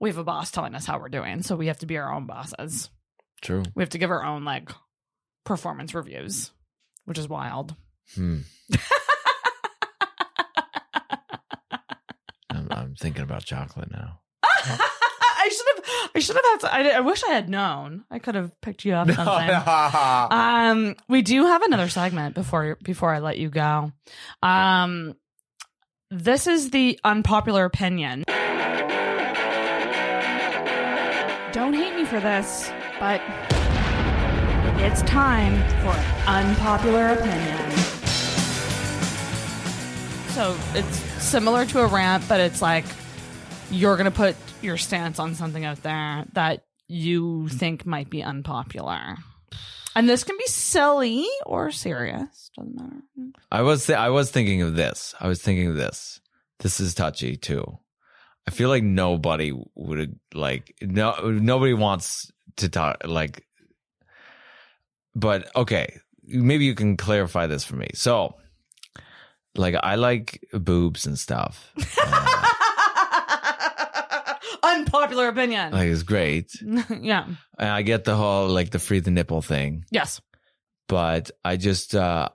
we 0.00 0.08
have 0.08 0.18
a 0.18 0.24
boss 0.24 0.50
telling 0.50 0.74
us 0.74 0.84
how 0.84 0.98
we're 0.98 1.08
doing, 1.08 1.42
so 1.42 1.54
we 1.54 1.68
have 1.68 1.78
to 1.78 1.86
be 1.86 1.96
our 1.96 2.12
own 2.12 2.26
bosses. 2.26 2.90
True. 3.40 3.62
We 3.76 3.82
have 3.82 3.90
to 3.90 3.98
give 3.98 4.10
our 4.10 4.24
own 4.24 4.44
like 4.44 4.70
performance 5.44 5.94
reviews, 5.94 6.50
which 7.04 7.18
is 7.18 7.28
wild. 7.28 7.76
Hmm. 8.16 8.38
I'm, 12.92 12.96
thinking 12.96 13.22
about 13.22 13.44
chocolate 13.44 13.90
now. 13.90 14.20
I 14.44 15.48
should 15.48 15.66
have. 15.76 16.10
I 16.14 16.18
should 16.18 16.36
have 16.36 16.44
had. 16.44 16.60
To, 16.60 16.74
I, 16.74 16.98
I 16.98 17.00
wish 17.00 17.22
I 17.24 17.32
had 17.32 17.48
known. 17.48 18.04
I 18.10 18.18
could 18.18 18.34
have 18.34 18.52
picked 18.60 18.84
you 18.84 18.92
up 18.94 19.10
something. 19.12 19.50
Um, 20.30 20.96
we 21.08 21.22
do 21.22 21.46
have 21.46 21.62
another 21.62 21.88
segment 21.88 22.34
before 22.34 22.76
before 22.82 23.14
I 23.14 23.20
let 23.20 23.38
you 23.38 23.48
go. 23.48 23.92
Um, 24.42 25.16
this 26.10 26.46
is 26.46 26.70
the 26.70 27.00
unpopular 27.02 27.64
opinion. 27.64 28.24
Don't 31.52 31.74
hate 31.74 31.94
me 31.96 32.04
for 32.04 32.20
this, 32.20 32.70
but 33.00 33.20
it's 34.80 35.02
time 35.02 35.54
for 35.80 35.94
unpopular 36.28 37.08
opinion. 37.08 37.70
So 40.28 40.56
it's 40.74 41.11
similar 41.22 41.64
to 41.66 41.80
a 41.80 41.86
rant, 41.86 42.28
but 42.28 42.40
it's 42.40 42.62
like 42.62 42.84
you're 43.70 43.96
gonna 43.96 44.10
put 44.10 44.36
your 44.60 44.76
stance 44.76 45.18
on 45.18 45.34
something 45.34 45.64
out 45.64 45.82
there 45.82 46.24
that 46.34 46.64
you 46.88 47.48
think 47.48 47.86
might 47.86 48.10
be 48.10 48.22
unpopular. 48.22 49.16
And 49.94 50.08
this 50.08 50.24
can 50.24 50.36
be 50.38 50.46
silly 50.46 51.26
or 51.44 51.70
serious. 51.70 52.50
Doesn't 52.56 52.74
matter. 52.74 53.32
I 53.50 53.62
was 53.62 53.86
th- 53.86 53.98
I 53.98 54.08
was 54.08 54.30
thinking 54.30 54.62
of 54.62 54.74
this. 54.74 55.14
I 55.20 55.28
was 55.28 55.42
thinking 55.42 55.68
of 55.68 55.76
this. 55.76 56.20
this 56.60 56.80
is 56.80 56.94
touchy 56.94 57.36
too. 57.36 57.78
I 58.46 58.50
feel 58.50 58.68
like 58.68 58.82
nobody 58.82 59.52
would 59.74 60.18
like 60.34 60.74
no 60.80 61.30
nobody 61.30 61.74
wants 61.74 62.30
to 62.56 62.68
talk 62.68 63.06
like 63.06 63.44
but 65.14 65.54
okay, 65.54 65.98
maybe 66.24 66.64
you 66.64 66.74
can 66.74 66.96
clarify 66.96 67.46
this 67.46 67.64
for 67.64 67.76
me. 67.76 67.90
So 67.94 68.36
like 69.54 69.74
I 69.82 69.96
like 69.96 70.42
boobs 70.52 71.06
and 71.06 71.18
stuff. 71.18 71.70
Uh, 72.00 72.38
Unpopular 74.62 75.28
opinion. 75.28 75.72
like 75.72 75.88
it's 75.88 76.02
great. 76.02 76.52
yeah. 77.00 77.26
And 77.58 77.68
I 77.68 77.82
get 77.82 78.04
the 78.04 78.16
whole 78.16 78.48
like 78.48 78.70
the 78.70 78.78
free 78.78 79.00
the 79.00 79.10
nipple 79.10 79.42
thing, 79.42 79.84
Yes. 79.90 80.20
but 80.88 81.30
I 81.44 81.56
just 81.56 81.94
uh 81.94 82.28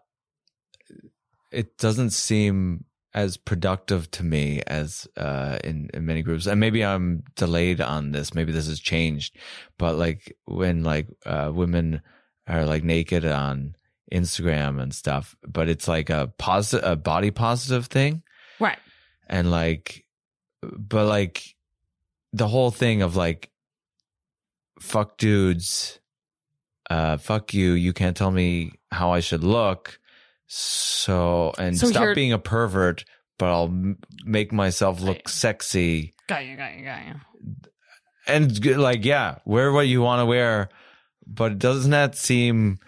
it 1.52 1.77
doesn't 1.77 2.11
seem 2.11 2.84
as 3.14 3.38
productive 3.38 4.11
to 4.11 4.23
me 4.23 4.61
as 4.68 5.07
uh 5.15 5.57
in, 5.64 5.89
in 5.94 6.06
many 6.06 6.22
groups. 6.22 6.45
And 6.45 6.60
maybe 6.60 6.84
I'm 6.84 7.23
delayed 7.35 7.81
on 7.81 8.11
this. 8.11 8.34
Maybe 8.34 8.52
this 8.52 8.68
has 8.68 8.80
changed. 8.80 9.35
But 9.80 9.95
like 9.95 10.35
when 10.45 10.84
like 10.84 11.07
uh 11.26 11.52
women 11.53 12.02
are 12.48 12.65
like 12.65 12.84
naked 12.84 13.26
on 13.26 13.76
Instagram 14.13 14.81
and 14.81 14.93
stuff, 14.93 15.35
but 15.47 15.67
it's 15.69 15.88
like 15.88 16.09
a 16.09 16.31
positive 16.38 16.89
a 16.89 16.95
body 16.95 17.31
positive 17.31 17.88
thing. 17.88 18.23
Right. 18.59 18.77
and 19.27 19.51
like 19.51 20.05
but 20.61 21.05
like 21.07 21.43
the 22.34 22.47
whole 22.47 22.71
thing 22.71 23.01
of 23.03 23.15
like 23.15 23.51
fuck 24.79 25.17
dudes 25.17 25.99
uh 26.89 27.17
fuck 27.17 27.53
you 27.53 27.73
you 27.73 27.93
can't 27.93 28.15
tell 28.17 28.31
me 28.31 28.71
how 28.91 29.11
i 29.11 29.19
should 29.19 29.43
look 29.43 29.99
so 30.47 31.53
and 31.57 31.77
So 31.77 31.88
stop 31.88 32.15
being 32.15 32.31
a 32.34 32.39
pervert 32.39 33.05
but 33.38 33.47
i'll 33.49 33.65
m- 33.65 33.97
make 34.23 34.51
myself 34.51 35.01
look 35.01 35.17
Right. 35.17 35.29
sexy 35.29 36.13
Got 36.27 36.45
you. 36.45 36.57
Got 36.57 36.75
you. 36.77 36.84
Got 36.84 37.05
you. 37.07 37.13
and 38.27 38.65
like 38.77 39.05
yeah 39.05 39.38
wear 39.45 39.71
what 39.71 39.88
you 39.88 40.01
want 40.01 40.21
to 40.21 40.25
wear 40.25 40.69
but 41.25 41.59
doesn't 41.59 41.91
that 41.91 42.15
seem 42.15 42.79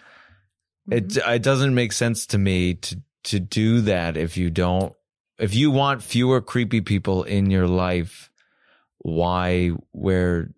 it 0.90 1.08
Mm-hmm. 1.08 1.30
it 1.32 1.42
doesn't 1.42 1.74
make 1.74 1.92
sense 1.92 2.26
to 2.26 2.38
me 2.38 2.74
to 2.74 3.00
to 3.24 3.40
do 3.40 3.80
that 3.82 4.16
if 4.16 4.36
you 4.36 4.50
don't 4.50 4.92
if 5.38 5.54
you 5.54 5.70
want 5.70 6.02
fewer 6.02 6.40
creepy 6.40 6.80
people 6.80 7.22
in 7.24 7.50
your 7.50 7.66
life 7.66 8.30
why 8.98 9.70
wear 9.92 10.50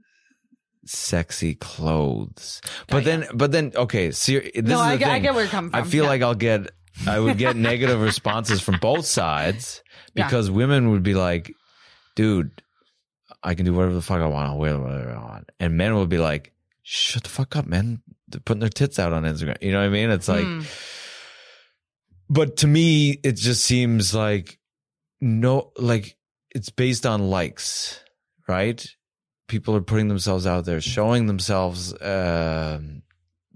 sexy 0.84 1.54
clothes 1.54 2.60
but 2.88 3.04
then 3.04 3.24
but 3.34 3.52
then 3.52 3.72
okay 3.76 4.10
see 4.10 4.38
this 4.38 4.64
no, 4.64 4.74
is 4.74 4.80
I 4.80 4.92
the 4.92 4.98
get, 4.98 5.10
I 5.10 5.18
get 5.20 5.34
where 5.34 5.44
you're 5.44 5.50
coming 5.50 5.70
from. 5.70 5.80
I 5.80 5.84
feel 5.84 6.04
Yeah. 6.04 6.10
like 6.10 6.22
I'll 6.22 6.34
get 6.34 6.70
I 7.06 7.18
would 7.20 7.38
get 7.38 7.56
negative 7.70 8.00
responses 8.00 8.60
from 8.60 8.78
both 8.80 9.06
sides 9.06 9.82
Yeah. 10.14 10.26
because 10.26 10.50
women 10.50 10.90
would 10.90 11.02
be 11.02 11.14
like, 11.14 11.54
dude, 12.16 12.50
I 13.42 13.54
can 13.54 13.64
do 13.64 13.72
whatever 13.72 13.94
the 13.94 14.02
fuck 14.02 14.20
I 14.20 14.26
want, 14.26 14.48
I'll 14.50 14.58
wear 14.58 14.78
whatever 14.78 15.12
I 15.12 15.22
want. 15.22 15.50
And 15.58 15.76
men 15.78 15.94
would 15.96 16.10
be 16.10 16.18
like, 16.18 16.52
shut 16.82 17.22
the 17.22 17.30
fuck 17.30 17.56
up, 17.56 17.66
man. 17.66 18.02
Putting 18.44 18.60
their 18.60 18.68
tits 18.68 18.98
out 18.98 19.12
on 19.12 19.24
Instagram. 19.24 19.56
You 19.62 19.72
know 19.72 19.78
what 19.80 19.86
I 19.86 19.90
mean? 19.90 20.10
It's 20.10 20.28
like 20.28 20.44
Hmm. 20.44 20.60
but 22.28 22.56
to 22.58 22.66
me, 22.66 23.18
it 23.22 23.32
just 23.36 23.64
seems 23.64 24.14
like 24.14 24.58
no 25.20 25.72
like 25.78 26.16
it's 26.54 26.70
based 26.70 27.06
on 27.06 27.30
likes, 27.30 28.00
right? 28.48 28.84
People 29.48 29.76
are 29.76 29.80
putting 29.82 30.08
themselves 30.08 30.46
out 30.46 30.64
there, 30.64 30.80
showing 30.80 31.26
themselves 31.26 31.92
um 32.02 33.02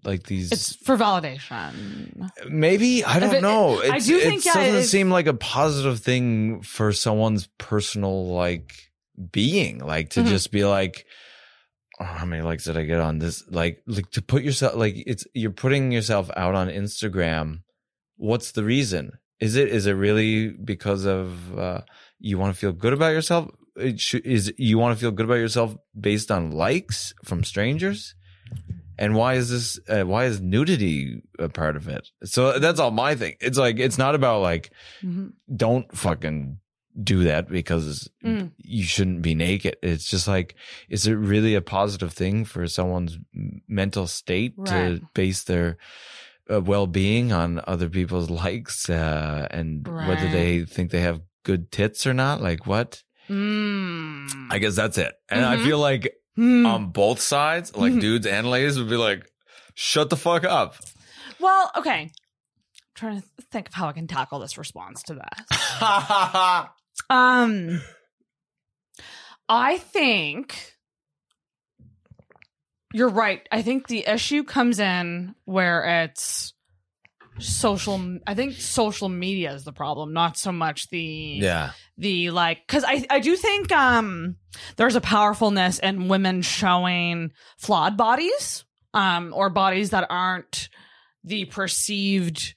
like 0.04 0.24
these 0.24 0.52
it's 0.52 0.76
for 0.76 0.96
validation. 0.96 2.30
Maybe 2.48 3.04
I 3.04 3.18
don't 3.18 3.34
it- 3.36 3.42
know. 3.42 3.80
I 3.82 3.96
It's, 3.96 4.06
do 4.06 4.18
think, 4.20 4.40
it 4.40 4.46
yeah, 4.46 4.54
doesn't 4.66 4.84
seem 4.84 5.10
like 5.10 5.26
a 5.26 5.34
positive 5.34 5.98
thing 6.00 6.62
for 6.62 6.92
someone's 6.92 7.48
personal 7.58 8.28
like 8.28 8.72
being, 9.32 9.78
like 9.78 10.10
to 10.10 10.20
Mhm. 10.20 10.28
just 10.28 10.52
be 10.52 10.64
like, 10.64 11.06
oh, 12.00 12.04
how 12.04 12.26
many 12.26 12.42
likes 12.42 12.64
did 12.64 12.76
I 12.76 12.84
get 12.84 13.00
on 13.00 13.18
this? 13.18 13.42
Like, 13.48 13.82
like 13.86 14.10
to 14.12 14.22
put 14.22 14.42
yourself 14.42 14.74
like 14.76 14.94
it's 15.06 15.26
you're 15.34 15.50
putting 15.50 15.92
yourself 15.92 16.30
out 16.36 16.54
on 16.54 16.68
Instagram. 16.68 17.60
What's 18.16 18.52
the 18.52 18.64
reason? 18.64 19.12
Is 19.40 19.56
it 19.56 19.68
is 19.68 19.86
it 19.86 19.92
really 19.92 20.48
because 20.48 21.04
of 21.04 21.58
uh, 21.58 21.80
you 22.18 22.38
want 22.38 22.54
to 22.54 22.58
feel 22.58 22.72
good 22.72 22.92
about 22.92 23.12
yourself? 23.12 23.50
Should, 23.96 24.24
is 24.24 24.52
you 24.56 24.78
want 24.78 24.96
to 24.96 25.00
feel 25.00 25.10
good 25.10 25.26
about 25.26 25.34
yourself 25.34 25.76
based 25.98 26.30
on 26.30 26.50
likes 26.50 27.12
from 27.24 27.44
strangers? 27.44 28.14
And 28.98 29.14
why 29.14 29.34
is 29.34 29.50
this? 29.50 29.78
Uh, 29.86 30.04
why 30.04 30.24
is 30.24 30.40
nudity 30.40 31.20
a 31.38 31.50
part 31.50 31.76
of 31.76 31.86
it? 31.86 32.08
So 32.24 32.58
that's 32.58 32.80
all 32.80 32.90
my 32.90 33.14
thing. 33.14 33.34
It's 33.40 33.58
like 33.58 33.78
it's 33.78 33.98
not 33.98 34.14
about 34.14 34.40
like 34.40 34.70
Mhm. 35.04 35.32
don't 35.54 35.94
fucking 35.94 36.58
do 37.02 37.24
that 37.24 37.48
because 37.48 38.08
Mm. 38.24 38.52
you 38.58 38.82
shouldn't 38.84 39.22
be 39.22 39.34
naked. 39.34 39.76
It's 39.82 40.08
just 40.08 40.26
like 40.26 40.54
is 40.88 41.06
it 41.06 41.14
really 41.14 41.54
a 41.54 41.60
positive 41.60 42.12
thing 42.12 42.44
for 42.44 42.66
someone's 42.66 43.18
mental 43.68 44.06
state 44.06 44.54
Right. 44.56 44.68
to 44.70 45.00
base 45.14 45.44
their 45.44 45.76
uh, 46.50 46.60
well-being 46.60 47.32
on 47.32 47.60
other 47.66 47.88
people's 47.88 48.30
likes 48.44 48.88
uh, 48.88 49.46
and 49.50 49.86
whether 49.86 50.28
they 50.30 50.64
think 50.64 50.90
they 50.90 51.00
have 51.02 51.20
good 51.44 51.70
tits 51.72 52.06
or 52.06 52.14
not? 52.14 52.40
Like 52.40 52.66
what? 52.66 53.02
Mm. 53.28 54.48
I 54.50 54.58
guess 54.58 54.76
that's 54.76 54.96
it. 54.98 55.14
And 55.28 55.44
I 55.44 55.56
Mhm. 55.56 55.64
feel 55.64 55.78
like 55.78 56.14
Hmm. 56.36 56.66
on 56.66 56.90
both 56.92 57.20
sides, 57.20 57.74
like 57.74 57.92
Mhm. 57.94 58.00
dudes 58.00 58.26
and 58.26 58.48
ladies 58.50 58.78
would 58.78 58.88
be 58.90 58.96
like, 58.96 59.26
shut 59.74 60.10
the 60.10 60.16
fuck 60.16 60.44
up. 60.44 60.76
well, 61.40 61.70
okay. 61.76 62.10
trying 62.94 63.20
to 63.20 63.28
think 63.52 63.68
of 63.68 63.74
how 63.74 63.88
I 63.88 63.92
can 63.92 64.06
tackle 64.06 64.38
this 64.38 64.56
response 64.56 65.02
to 65.02 65.14
that. 65.16 66.70
Um, 67.08 67.80
I 69.48 69.78
think 69.78 70.76
you're 72.92 73.08
right. 73.08 73.46
I 73.52 73.62
think 73.62 73.88
the 73.88 74.06
issue 74.06 74.42
comes 74.42 74.78
in 74.80 75.34
where 75.44 76.02
it's 76.02 76.54
social. 77.38 78.18
I 78.26 78.34
think 78.34 78.54
social 78.54 79.08
media 79.08 79.52
is 79.52 79.64
the 79.64 79.72
problem, 79.72 80.12
not 80.12 80.36
so 80.36 80.50
much 80.50 80.88
the 80.88 81.38
yeah. 81.40 81.72
the 81.98 82.30
like 82.30 82.66
because 82.66 82.84
I 82.84 83.06
I 83.10 83.20
do 83.20 83.36
think 83.36 83.70
um 83.70 84.36
there's 84.76 84.96
a 84.96 85.00
powerfulness 85.00 85.78
in 85.78 86.08
women 86.08 86.42
showing 86.42 87.32
flawed 87.58 87.96
bodies 87.96 88.64
um 88.94 89.32
or 89.36 89.50
bodies 89.50 89.90
that 89.90 90.06
aren't 90.08 90.68
the 91.22 91.44
perceived 91.44 92.54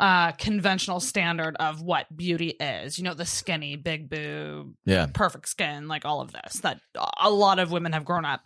uh 0.00 0.32
conventional 0.32 0.98
standard 0.98 1.54
of 1.60 1.82
what 1.82 2.06
beauty 2.16 2.48
is 2.58 2.98
you 2.98 3.04
know 3.04 3.14
the 3.14 3.26
skinny 3.26 3.76
big 3.76 4.08
boob 4.08 4.74
Yeah. 4.84 5.06
perfect 5.12 5.48
skin 5.48 5.86
like 5.88 6.04
all 6.04 6.20
of 6.22 6.32
this 6.32 6.54
that 6.62 6.80
a 7.20 7.30
lot 7.30 7.58
of 7.60 7.70
women 7.70 7.92
have 7.92 8.04
grown 8.04 8.24
up 8.24 8.40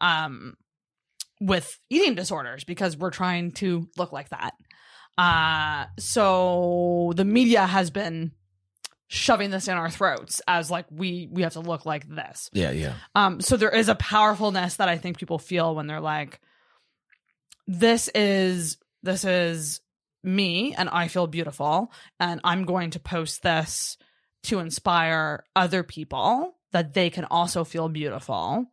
um 0.00 0.56
with 1.40 1.78
eating 1.90 2.14
disorders 2.16 2.64
because 2.64 2.96
we're 2.96 3.10
trying 3.10 3.52
to 3.52 3.88
look 3.96 4.10
like 4.12 4.28
that 4.30 4.52
uh 5.16 5.86
so 5.98 7.12
the 7.14 7.24
media 7.24 7.64
has 7.64 7.90
been 7.90 8.32
shoving 9.08 9.50
this 9.50 9.68
in 9.68 9.74
our 9.76 9.88
throats 9.88 10.42
as 10.48 10.70
like 10.70 10.86
we 10.90 11.28
we 11.30 11.42
have 11.42 11.52
to 11.52 11.60
look 11.60 11.86
like 11.86 12.08
this 12.08 12.50
Yeah. 12.52 12.72
Yeah. 12.72 12.94
um 13.14 13.40
so 13.40 13.56
there 13.56 13.70
is 13.70 13.88
a 13.88 13.94
powerfulness 13.94 14.76
that 14.76 14.88
i 14.88 14.98
think 14.98 15.18
people 15.18 15.38
feel 15.38 15.74
when 15.76 15.86
they're 15.86 16.00
like 16.00 16.40
this 17.68 18.08
is 18.14 18.78
this 19.04 19.24
is 19.24 19.80
me 20.26 20.74
and 20.76 20.88
i 20.90 21.08
feel 21.08 21.26
beautiful 21.26 21.90
and 22.20 22.40
i'm 22.44 22.64
going 22.64 22.90
to 22.90 23.00
post 23.00 23.42
this 23.42 23.96
to 24.42 24.58
inspire 24.58 25.44
other 25.54 25.82
people 25.82 26.54
that 26.72 26.92
they 26.94 27.08
can 27.10 27.24
also 27.24 27.64
feel 27.64 27.88
beautiful 27.88 28.66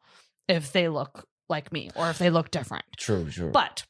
if 0.47 0.71
they 0.73 0.89
look 0.89 1.27
like 1.49 1.71
me 1.71 1.89
or 1.95 2.09
if 2.09 2.17
they 2.17 2.29
look 2.29 2.51
different 2.51 2.85
True. 2.97 3.29
True. 3.29 3.51
but 3.51 3.85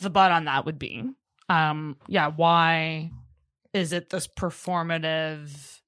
the 0.00 0.10
but 0.10 0.32
on 0.32 0.44
that 0.44 0.66
would 0.66 0.78
be, 0.78 1.04
um, 1.48 1.96
yeah, 2.06 2.28
why 2.28 3.10
is 3.72 3.92
it 3.92 4.10
this 4.10 4.26
performative 4.26 5.80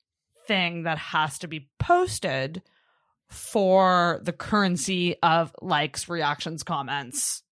thing 0.46 0.84
that 0.84 0.98
has 0.98 1.38
to 1.40 1.48
be 1.48 1.68
posted 1.78 2.62
for 3.28 4.20
the 4.22 4.32
currency 4.32 5.16
of 5.22 5.54
likes, 5.60 6.08
reactions, 6.08 6.62
comments, 6.62 7.42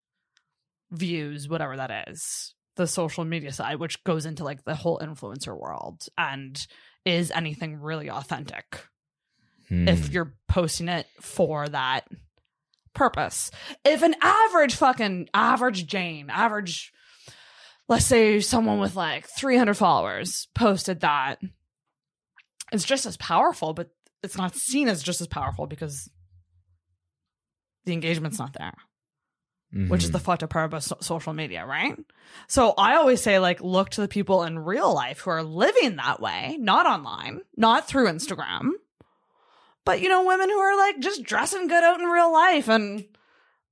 views, 0.90 1.48
whatever 1.48 1.76
that 1.76 2.08
is? 2.08 2.54
The 2.76 2.86
social 2.86 3.24
media 3.24 3.52
side, 3.52 3.80
which 3.80 4.04
goes 4.04 4.26
into 4.26 4.44
like 4.44 4.64
the 4.64 4.74
whole 4.74 4.98
influencer 4.98 5.58
world, 5.58 6.06
and 6.16 6.66
is 7.04 7.30
anything 7.30 7.80
really 7.80 8.10
authentic? 8.10 8.80
Hmm. 9.68 9.88
if 9.88 10.12
you're 10.12 10.34
posting 10.48 10.88
it 10.88 11.06
for 11.20 11.68
that 11.68 12.06
purpose. 12.94 13.50
If 13.84 14.02
an 14.02 14.14
average 14.22 14.74
fucking 14.76 15.28
average 15.34 15.86
Jane, 15.86 16.30
average, 16.30 16.92
let's 17.88 18.06
say 18.06 18.40
someone 18.40 18.78
with 18.78 18.94
like 18.94 19.26
300 19.26 19.74
followers 19.74 20.48
posted 20.54 21.00
that, 21.00 21.40
it's 22.72 22.84
just 22.84 23.06
as 23.06 23.16
powerful, 23.16 23.74
but 23.74 23.90
it's 24.22 24.38
not 24.38 24.54
seen 24.54 24.88
as 24.88 25.02
just 25.02 25.20
as 25.20 25.26
powerful 25.26 25.66
because 25.66 26.08
the 27.84 27.92
engagement's 27.92 28.38
not 28.38 28.54
there. 28.54 28.74
Which 29.72 30.04
is 30.04 30.10
Mhm. 30.10 30.12
the 30.12 30.18
fucked 30.20 30.42
up 30.42 30.50
part 30.50 30.66
about 30.66 30.82
so- 30.84 30.96
social 31.00 31.32
media, 31.34 31.66
right? 31.66 31.98
So 32.48 32.70
I 32.78 32.94
always 32.96 33.20
say, 33.22 33.38
like, 33.38 33.60
look 33.60 33.90
to 33.90 34.00
the 34.00 34.08
people 34.08 34.42
in 34.44 34.58
real 34.58 34.94
life 34.94 35.20
who 35.20 35.30
are 35.30 35.42
living 35.42 35.96
that 35.96 36.20
way, 36.20 36.56
not 36.58 36.86
online, 36.86 37.40
not 37.56 37.86
through 37.86 38.06
Instagram, 38.08 38.70
but 39.84 40.00
you 40.00 40.08
know, 40.08 40.24
women 40.24 40.48
who 40.48 40.58
are 40.58 40.76
like 40.76 40.98
just 41.00 41.22
dressing 41.24 41.68
good 41.68 41.84
out 41.84 42.00
in 42.00 42.06
real 42.06 42.32
life 42.32 42.68
and 42.68 43.04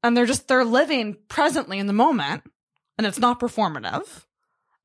and 0.03 0.17
they're 0.17 0.27
just 0.27 0.47
they're 0.49 0.65
living 0.65 1.17
presently 1.29 1.79
in 1.79 1.87
the 1.87 1.93
moment, 1.95 2.43
and 2.99 3.07
it's 3.07 3.19
not 3.19 3.41
performative, 3.41 4.25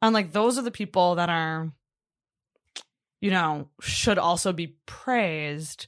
and 0.01 0.13
like 0.13 0.31
those 0.31 0.57
are 0.57 0.61
the 0.63 0.71
people 0.71 1.15
that 1.15 1.29
are, 1.29 1.71
you 3.19 3.31
know, 3.31 3.69
should 3.81 4.17
also 4.17 4.53
be 4.53 4.77
praised. 4.85 5.87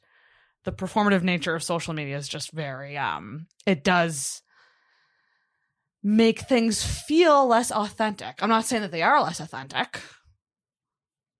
The 0.64 0.72
performative 0.72 1.24
nature 1.24 1.56
of 1.56 1.64
social 1.64 1.94
media 1.94 2.18
is 2.18 2.28
just 2.28 2.52
very 2.52 2.98
um, 2.98 3.48
it 3.66 3.84
does 3.84 4.41
make 6.04 6.40
things 6.42 6.84
feel 6.84 7.48
less 7.48 7.72
authentic. 7.72 8.42
I'm 8.42 8.50
not 8.50 8.66
saying 8.66 8.82
that 8.82 8.92
they 8.92 9.04
are 9.04 9.22
less 9.22 9.40
authentic, 9.40 10.02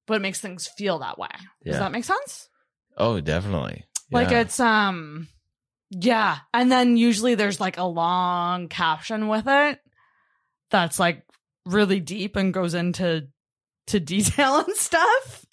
but 0.08 0.16
it 0.16 0.22
makes 0.22 0.40
things 0.40 0.68
feel 0.68 1.00
that 1.00 1.18
way. 1.18 1.30
Does 1.64 1.80
that 1.80 1.92
make 1.92 2.04
sense? 2.04 2.50
Oh, 2.98 3.20
definitely. 3.22 3.86
Like 4.12 4.32
it's 4.32 4.60
um 4.60 5.28
yeah, 5.90 6.40
and 6.54 6.72
then 6.72 6.98
usually 6.98 7.36
there's 7.36 7.60
like 7.60 7.78
a 7.78 7.84
long 7.84 8.68
caption 8.68 9.28
with 9.28 9.46
it 9.48 9.80
that's 10.70 11.00
like 11.00 11.24
really 11.66 12.00
deep 12.00 12.36
and 12.36 12.54
goes 12.54 12.74
into 12.74 13.28
to 13.88 14.00
detail 14.02 14.60
and 14.60 14.76
stuff. 14.76 15.46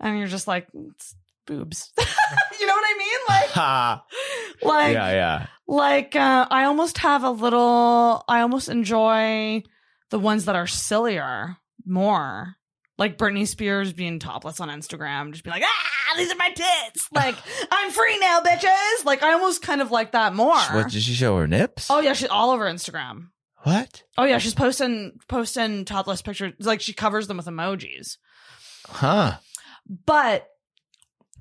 And 0.00 0.18
you're 0.18 0.28
just 0.28 0.46
like 0.48 0.66
it's 0.74 1.14
boobs. 1.50 1.92
you 1.98 2.66
know 2.66 2.74
what 2.74 2.84
I 2.84 2.98
mean? 2.98 3.18
Like 3.28 3.50
Ha. 3.50 4.04
like 4.62 4.94
yeah, 4.94 5.10
yeah. 5.10 5.46
like 5.66 6.14
uh, 6.14 6.46
I 6.50 6.64
almost 6.64 6.98
have 6.98 7.24
a 7.24 7.30
little. 7.30 8.24
I 8.28 8.40
almost 8.42 8.68
enjoy 8.68 9.62
the 10.10 10.18
ones 10.18 10.44
that 10.44 10.56
are 10.56 10.66
sillier 10.66 11.56
more. 11.84 12.54
Like 12.98 13.16
Britney 13.16 13.48
Spears 13.48 13.92
being 13.94 14.18
topless 14.18 14.60
on 14.60 14.68
Instagram, 14.68 15.32
just 15.32 15.42
be 15.42 15.48
like, 15.50 15.62
ah, 15.64 16.16
these 16.16 16.30
are 16.30 16.36
my 16.36 16.50
tits. 16.50 17.08
Like, 17.14 17.34
I'm 17.70 17.90
free 17.90 18.18
now, 18.18 18.40
bitches. 18.40 19.04
Like, 19.04 19.22
I 19.22 19.32
almost 19.32 19.62
kind 19.62 19.80
of 19.80 19.90
like 19.90 20.12
that 20.12 20.34
more. 20.34 20.54
What 20.54 20.90
did 20.90 21.02
she 21.02 21.14
show 21.14 21.36
her 21.38 21.46
nips? 21.46 21.90
Oh 21.90 22.00
yeah, 22.00 22.12
she's 22.12 22.28
all 22.28 22.50
over 22.50 22.66
Instagram. 22.66 23.28
What? 23.62 24.02
Oh 24.18 24.24
yeah, 24.24 24.38
she's 24.38 24.54
posting 24.54 25.18
posting 25.28 25.84
topless 25.86 26.22
pictures. 26.22 26.54
Like 26.60 26.80
she 26.80 26.92
covers 26.92 27.26
them 27.26 27.38
with 27.38 27.46
emojis. 27.46 28.18
Huh. 28.86 29.38
But 30.06 30.46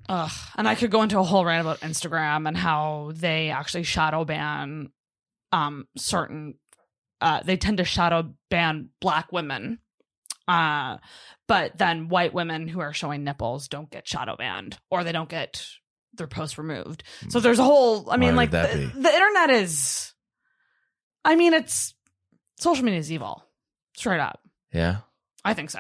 ugh, 0.10 0.32
and 0.58 0.68
I 0.68 0.76
could 0.76 0.92
go 0.92 1.04
into 1.04 1.20
a 1.20 1.24
whole 1.24 1.46
rant 1.46 1.62
about 1.62 1.80
Instagram 1.82 2.48
and 2.48 2.58
how 2.58 3.12
they 3.16 3.50
actually 3.50 3.84
shadow 3.84 4.26
ban 4.26 4.90
um 5.52 5.88
certain 5.98 6.56
uh 7.22 7.42
they 7.44 7.58
tend 7.58 7.78
to 7.78 7.86
shadow 7.86 8.34
ban 8.50 8.90
black 9.00 9.32
women. 9.32 9.80
Uh 10.48 10.98
but 11.48 11.78
then 11.78 12.10
white 12.10 12.34
women 12.34 12.68
who 12.68 12.80
are 12.80 12.94
showing 12.94 13.24
nipples 13.24 13.68
don't 13.68 13.90
get 13.90 14.08
shadow 14.08 14.36
banned 14.36 14.78
or 14.92 15.04
they 15.04 15.12
don't 15.12 15.30
get 15.30 15.66
their 16.14 16.28
posts 16.28 16.58
removed. 16.58 17.04
So 17.30 17.40
there's 17.40 17.60
a 17.60 17.64
whole 17.64 18.10
I 18.10 18.18
mean 18.18 18.32
Why 18.32 18.44
like 18.44 18.52
the, 18.52 18.92
the 18.96 19.14
internet 19.14 19.52
is 19.52 20.14
I 21.24 21.36
mean 21.36 21.54
it's 21.54 21.94
social 22.60 22.84
media 22.84 23.00
is 23.00 23.12
evil. 23.12 23.44
Straight 23.96 24.20
up. 24.20 24.40
Yeah. 24.74 24.98
I 25.44 25.54
think 25.54 25.70
so. 25.70 25.80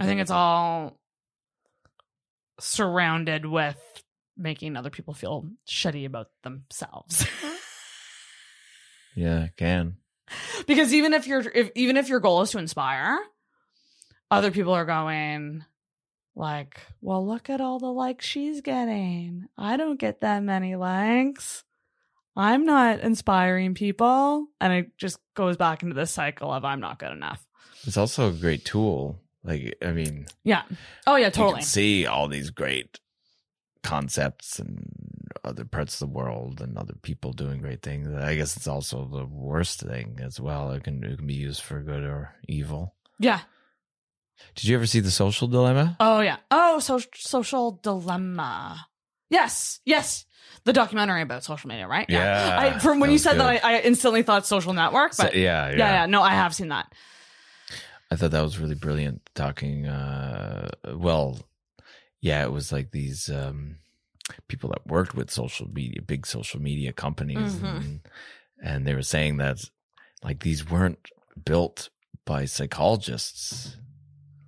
I 0.00 0.06
think 0.06 0.20
it's 0.20 0.30
all 0.30 0.98
surrounded 2.60 3.46
with 3.46 3.76
making 4.36 4.76
other 4.76 4.90
people 4.90 5.14
feel 5.14 5.48
shitty 5.68 6.06
about 6.06 6.28
themselves. 6.42 7.26
Yeah, 9.16 9.44
it 9.44 9.56
can. 9.56 9.98
because 10.66 10.92
even 10.92 11.12
if 11.14 11.26
you're 11.26 11.40
if 11.54 11.70
even 11.74 11.96
if 11.96 12.08
your 12.08 12.20
goal 12.20 12.42
is 12.42 12.50
to 12.50 12.58
inspire, 12.58 13.16
other 14.30 14.50
people 14.50 14.72
are 14.72 14.84
going 14.84 15.64
like, 16.34 16.80
"Well, 17.00 17.24
look 17.24 17.48
at 17.48 17.60
all 17.60 17.78
the 17.78 17.92
likes 17.92 18.26
she's 18.26 18.60
getting. 18.60 19.46
I 19.56 19.76
don't 19.76 20.00
get 20.00 20.22
that 20.22 20.42
many 20.42 20.74
likes. 20.74 21.62
I'm 22.36 22.64
not 22.64 23.00
inspiring 23.00 23.74
people." 23.74 24.48
And 24.60 24.72
it 24.72 24.98
just 24.98 25.18
goes 25.34 25.56
back 25.56 25.82
into 25.84 25.94
this 25.94 26.10
cycle 26.10 26.52
of 26.52 26.64
I'm 26.64 26.80
not 26.80 26.98
good 26.98 27.12
enough. 27.12 27.46
It's 27.86 27.96
also 27.96 28.28
a 28.30 28.32
great 28.32 28.64
tool. 28.64 29.20
Like, 29.44 29.76
I 29.82 29.92
mean, 29.92 30.26
Yeah. 30.42 30.62
Oh 31.06 31.16
yeah, 31.16 31.26
you 31.26 31.30
totally. 31.32 31.54
can 31.56 31.62
see 31.62 32.06
all 32.06 32.28
these 32.28 32.50
great 32.50 32.98
concepts 33.82 34.58
and 34.58 34.88
other 35.44 35.64
parts 35.64 35.94
of 36.00 36.08
the 36.08 36.14
world 36.14 36.60
and 36.62 36.78
other 36.78 36.94
people 37.02 37.32
doing 37.32 37.60
great 37.60 37.82
things. 37.82 38.08
I 38.14 38.34
guess 38.36 38.56
it's 38.56 38.66
also 38.66 39.04
the 39.06 39.26
worst 39.26 39.80
thing 39.80 40.18
as 40.22 40.40
well. 40.40 40.70
It 40.72 40.84
can 40.84 41.04
it 41.04 41.18
can 41.18 41.26
be 41.26 41.34
used 41.34 41.60
for 41.62 41.80
good 41.82 42.02
or 42.04 42.34
evil. 42.48 42.94
Yeah. 43.18 43.40
Did 44.54 44.64
you 44.64 44.76
ever 44.76 44.86
see 44.86 45.00
the 45.00 45.10
Social 45.10 45.46
Dilemma? 45.46 45.96
Oh 46.00 46.20
yeah. 46.20 46.38
Oh, 46.50 46.78
so, 46.80 46.98
social 47.14 47.78
dilemma. 47.82 48.86
Yes, 49.30 49.80
yes. 49.84 50.24
The 50.64 50.72
documentary 50.72 51.22
about 51.22 51.44
social 51.44 51.68
media, 51.68 51.86
right? 51.86 52.06
Yeah, 52.08 52.56
I, 52.58 52.78
from 52.78 53.00
when 53.00 53.10
you 53.10 53.18
said 53.18 53.32
good. 53.32 53.40
that, 53.40 53.64
I, 53.64 53.76
I 53.76 53.80
instantly 53.80 54.22
thought 54.22 54.46
social 54.46 54.72
network. 54.72 55.12
So- 55.14 55.24
But 55.24 55.34
yeah, 55.36 55.70
yeah, 55.70 55.76
yeah, 55.76 56.06
No, 56.06 56.20
I 56.22 56.30
have 56.30 56.54
seen 56.54 56.68
that. 56.68 56.92
I 58.14 58.16
thought 58.16 58.30
that 58.30 58.42
was 58.44 58.60
really 58.60 58.76
brilliant. 58.76 59.28
Talking, 59.34 59.88
uh, 59.88 60.70
well, 60.94 61.40
yeah, 62.20 62.44
it 62.44 62.52
was 62.52 62.70
like 62.70 62.92
these 62.92 63.28
um, 63.28 63.78
people 64.46 64.70
that 64.70 64.86
worked 64.86 65.16
with 65.16 65.32
social 65.32 65.66
media, 65.68 66.00
big 66.00 66.24
social 66.24 66.60
media 66.62 66.92
companies, 66.92 67.56
Mhm. 67.56 67.76
and, 67.76 68.00
and 68.62 68.86
they 68.86 68.94
were 68.94 69.02
saying 69.02 69.38
that 69.38 69.58
like 70.22 70.44
these 70.44 70.70
weren't 70.70 71.08
built 71.44 71.90
by 72.24 72.44
psychologists 72.44 73.78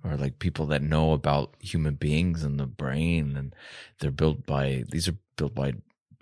or 0.01 0.15
like 0.15 0.39
people 0.39 0.65
that 0.67 0.81
know 0.81 1.11
about 1.11 1.53
human 1.59 1.95
beings 1.95 2.43
and 2.45 2.57
the 2.57 2.67
brain, 2.67 3.35
and 3.35 3.53
they're 3.99 4.11
built 4.11 4.45
by 4.45 4.85
these 4.89 5.09
are 5.09 5.17
built 5.35 5.53
by 5.53 5.73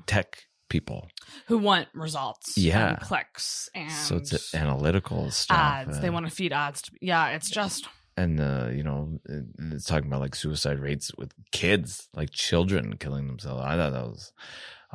tech 0.08 0.46
people. 0.70 1.08
Who 1.48 1.58
want 1.58 1.88
results? 1.94 2.58
Yeah. 2.58 2.90
and 2.90 3.00
clicks 3.00 3.70
and 3.76 3.92
so 3.92 4.18
it's 4.18 4.54
analytical 4.56 5.32
stuff. 5.32 5.58
ads. 5.58 6.00
They 6.00 6.10
want 6.10 6.28
to 6.28 6.32
feed 6.32 6.54
ads. 6.54 6.82
To, 6.84 6.92
yeah, 7.02 7.30
it's 7.30 7.50
just 7.50 7.88
and 8.18 8.40
uh, 8.40 8.70
you 8.72 8.84
know 8.84 9.20
it's 9.74 9.86
talking 9.86 10.08
about 10.08 10.22
like 10.22 10.36
suicide 10.36 10.80
rates 10.80 11.12
with 11.18 11.34
kids 11.52 12.08
like 12.14 12.32
children 12.32 12.96
killing 12.98 13.28
themselves 13.28 13.62
i 13.62 13.76
thought 13.76 13.92
that 13.92 14.06
was 14.06 14.32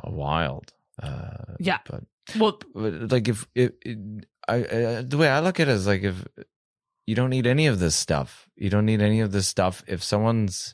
uh, 0.03 0.09
wild 0.09 0.73
uh 1.03 1.29
Yeah. 1.59 1.77
but, 1.87 2.03
well. 2.39 2.59
but 2.73 3.11
like 3.11 3.27
if 3.27 3.47
if 3.53 3.73
it, 3.85 3.99
i 4.47 4.63
uh, 4.63 5.01
the 5.05 5.17
way 5.17 5.29
i 5.29 5.39
look 5.39 5.59
at 5.59 5.67
it 5.67 5.71
is 5.71 5.85
like 5.85 6.01
if 6.01 6.25
you 7.05 7.13
don't 7.13 7.29
need 7.29 7.45
any 7.45 7.67
of 7.67 7.77
this 7.77 7.95
stuff 7.95 8.49
you 8.55 8.71
don't 8.71 8.87
need 8.87 9.03
any 9.03 9.19
of 9.21 9.31
this 9.31 9.47
stuff 9.47 9.83
if 9.87 10.01
someone's 10.03 10.73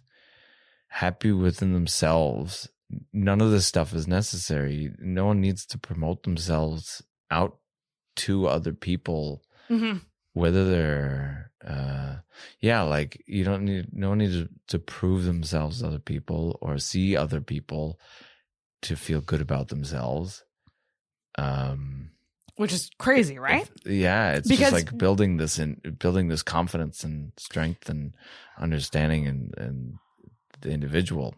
happy 0.88 1.34
within 1.34 1.74
themselves 1.74 2.70
none 3.14 3.42
of 3.42 3.52
this 3.52 3.66
stuff 3.68 3.94
is 3.94 4.08
necessary 4.08 4.92
no 5.00 5.26
one 5.26 5.42
needs 5.42 5.66
to 5.66 5.78
promote 5.78 6.24
themselves 6.24 7.02
out 7.32 7.58
to 8.16 8.48
other 8.48 8.74
people 8.74 9.42
mhm. 9.70 10.02
whether 10.34 10.64
they're 10.70 11.52
uh 11.68 12.16
yeah 12.62 12.82
like 12.84 13.22
you 13.28 13.44
don't 13.44 13.66
need 13.66 13.88
no 13.92 14.10
one 14.10 14.20
needs 14.20 14.34
to, 14.36 14.50
to 14.68 14.80
prove 14.80 15.26
themselves 15.26 15.82
to 15.82 15.88
other 15.88 16.00
people 16.00 16.58
or 16.62 16.78
see 16.78 17.16
other 17.18 17.42
people 17.42 18.00
to 18.82 18.96
feel 18.96 19.20
good 19.22 19.42
about 19.42 19.68
themselves 19.70 20.44
um 21.38 22.12
Which 22.56 22.74
is 22.74 22.90
crazy, 22.98 23.38
right? 23.38 23.70
if- 23.86 23.92
yeah 23.92 24.34
it's 24.34 24.48
Because- 24.48 24.72
just 24.72 24.74
like 24.74 24.98
building 24.98 25.38
this 25.38 25.60
in 25.60 25.82
building 26.00 26.28
this 26.30 26.44
confidence 26.44 27.04
and 27.04 27.32
strength 27.38 27.90
and 27.90 28.14
understanding 28.58 29.28
and 29.28 29.54
and 29.58 29.94
the 30.62 30.72
individual 30.72 31.36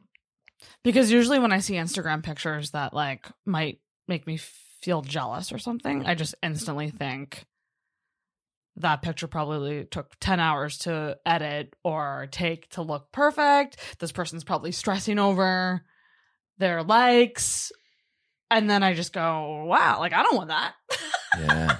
Because 0.84 1.11
usually 1.11 1.40
when 1.40 1.52
I 1.52 1.60
see 1.60 1.76
Instagram 1.76 2.23
pictures 2.23 2.72
that 2.72 2.94
like 2.94 3.27
might 3.45 3.80
make 4.07 4.27
me 4.27 4.38
feel 4.81 5.02
jealous 5.02 5.52
or 5.52 5.57
something, 5.57 6.06
I 6.06 6.15
just 6.15 6.36
instantly 6.41 6.90
think 6.90 7.45
that 8.77 9.02
picture 9.02 9.27
probably 9.27 9.86
took 9.86 10.18
10 10.19 10.40
hours 10.40 10.77
to 10.80 11.18
edit 11.26 11.76
or 11.84 12.27
take 12.31 12.69
to 12.69 12.81
look 12.81 13.11
perfect. 13.11 13.77
This 13.99 14.11
person's 14.11 14.44
probably 14.44 14.72
stressing 14.72 15.19
over 15.19 15.84
their 16.57 16.84
likes. 16.84 17.72
And 18.52 18.69
then 18.69 18.81
I 18.81 18.94
just 18.94 19.14
go, 19.14 19.65
wow, 19.65 19.99
like 19.99 20.14
I 20.14 20.23
don't 20.23 20.36
want 20.36 20.49
that. 20.49 20.73
yeah 21.40 21.77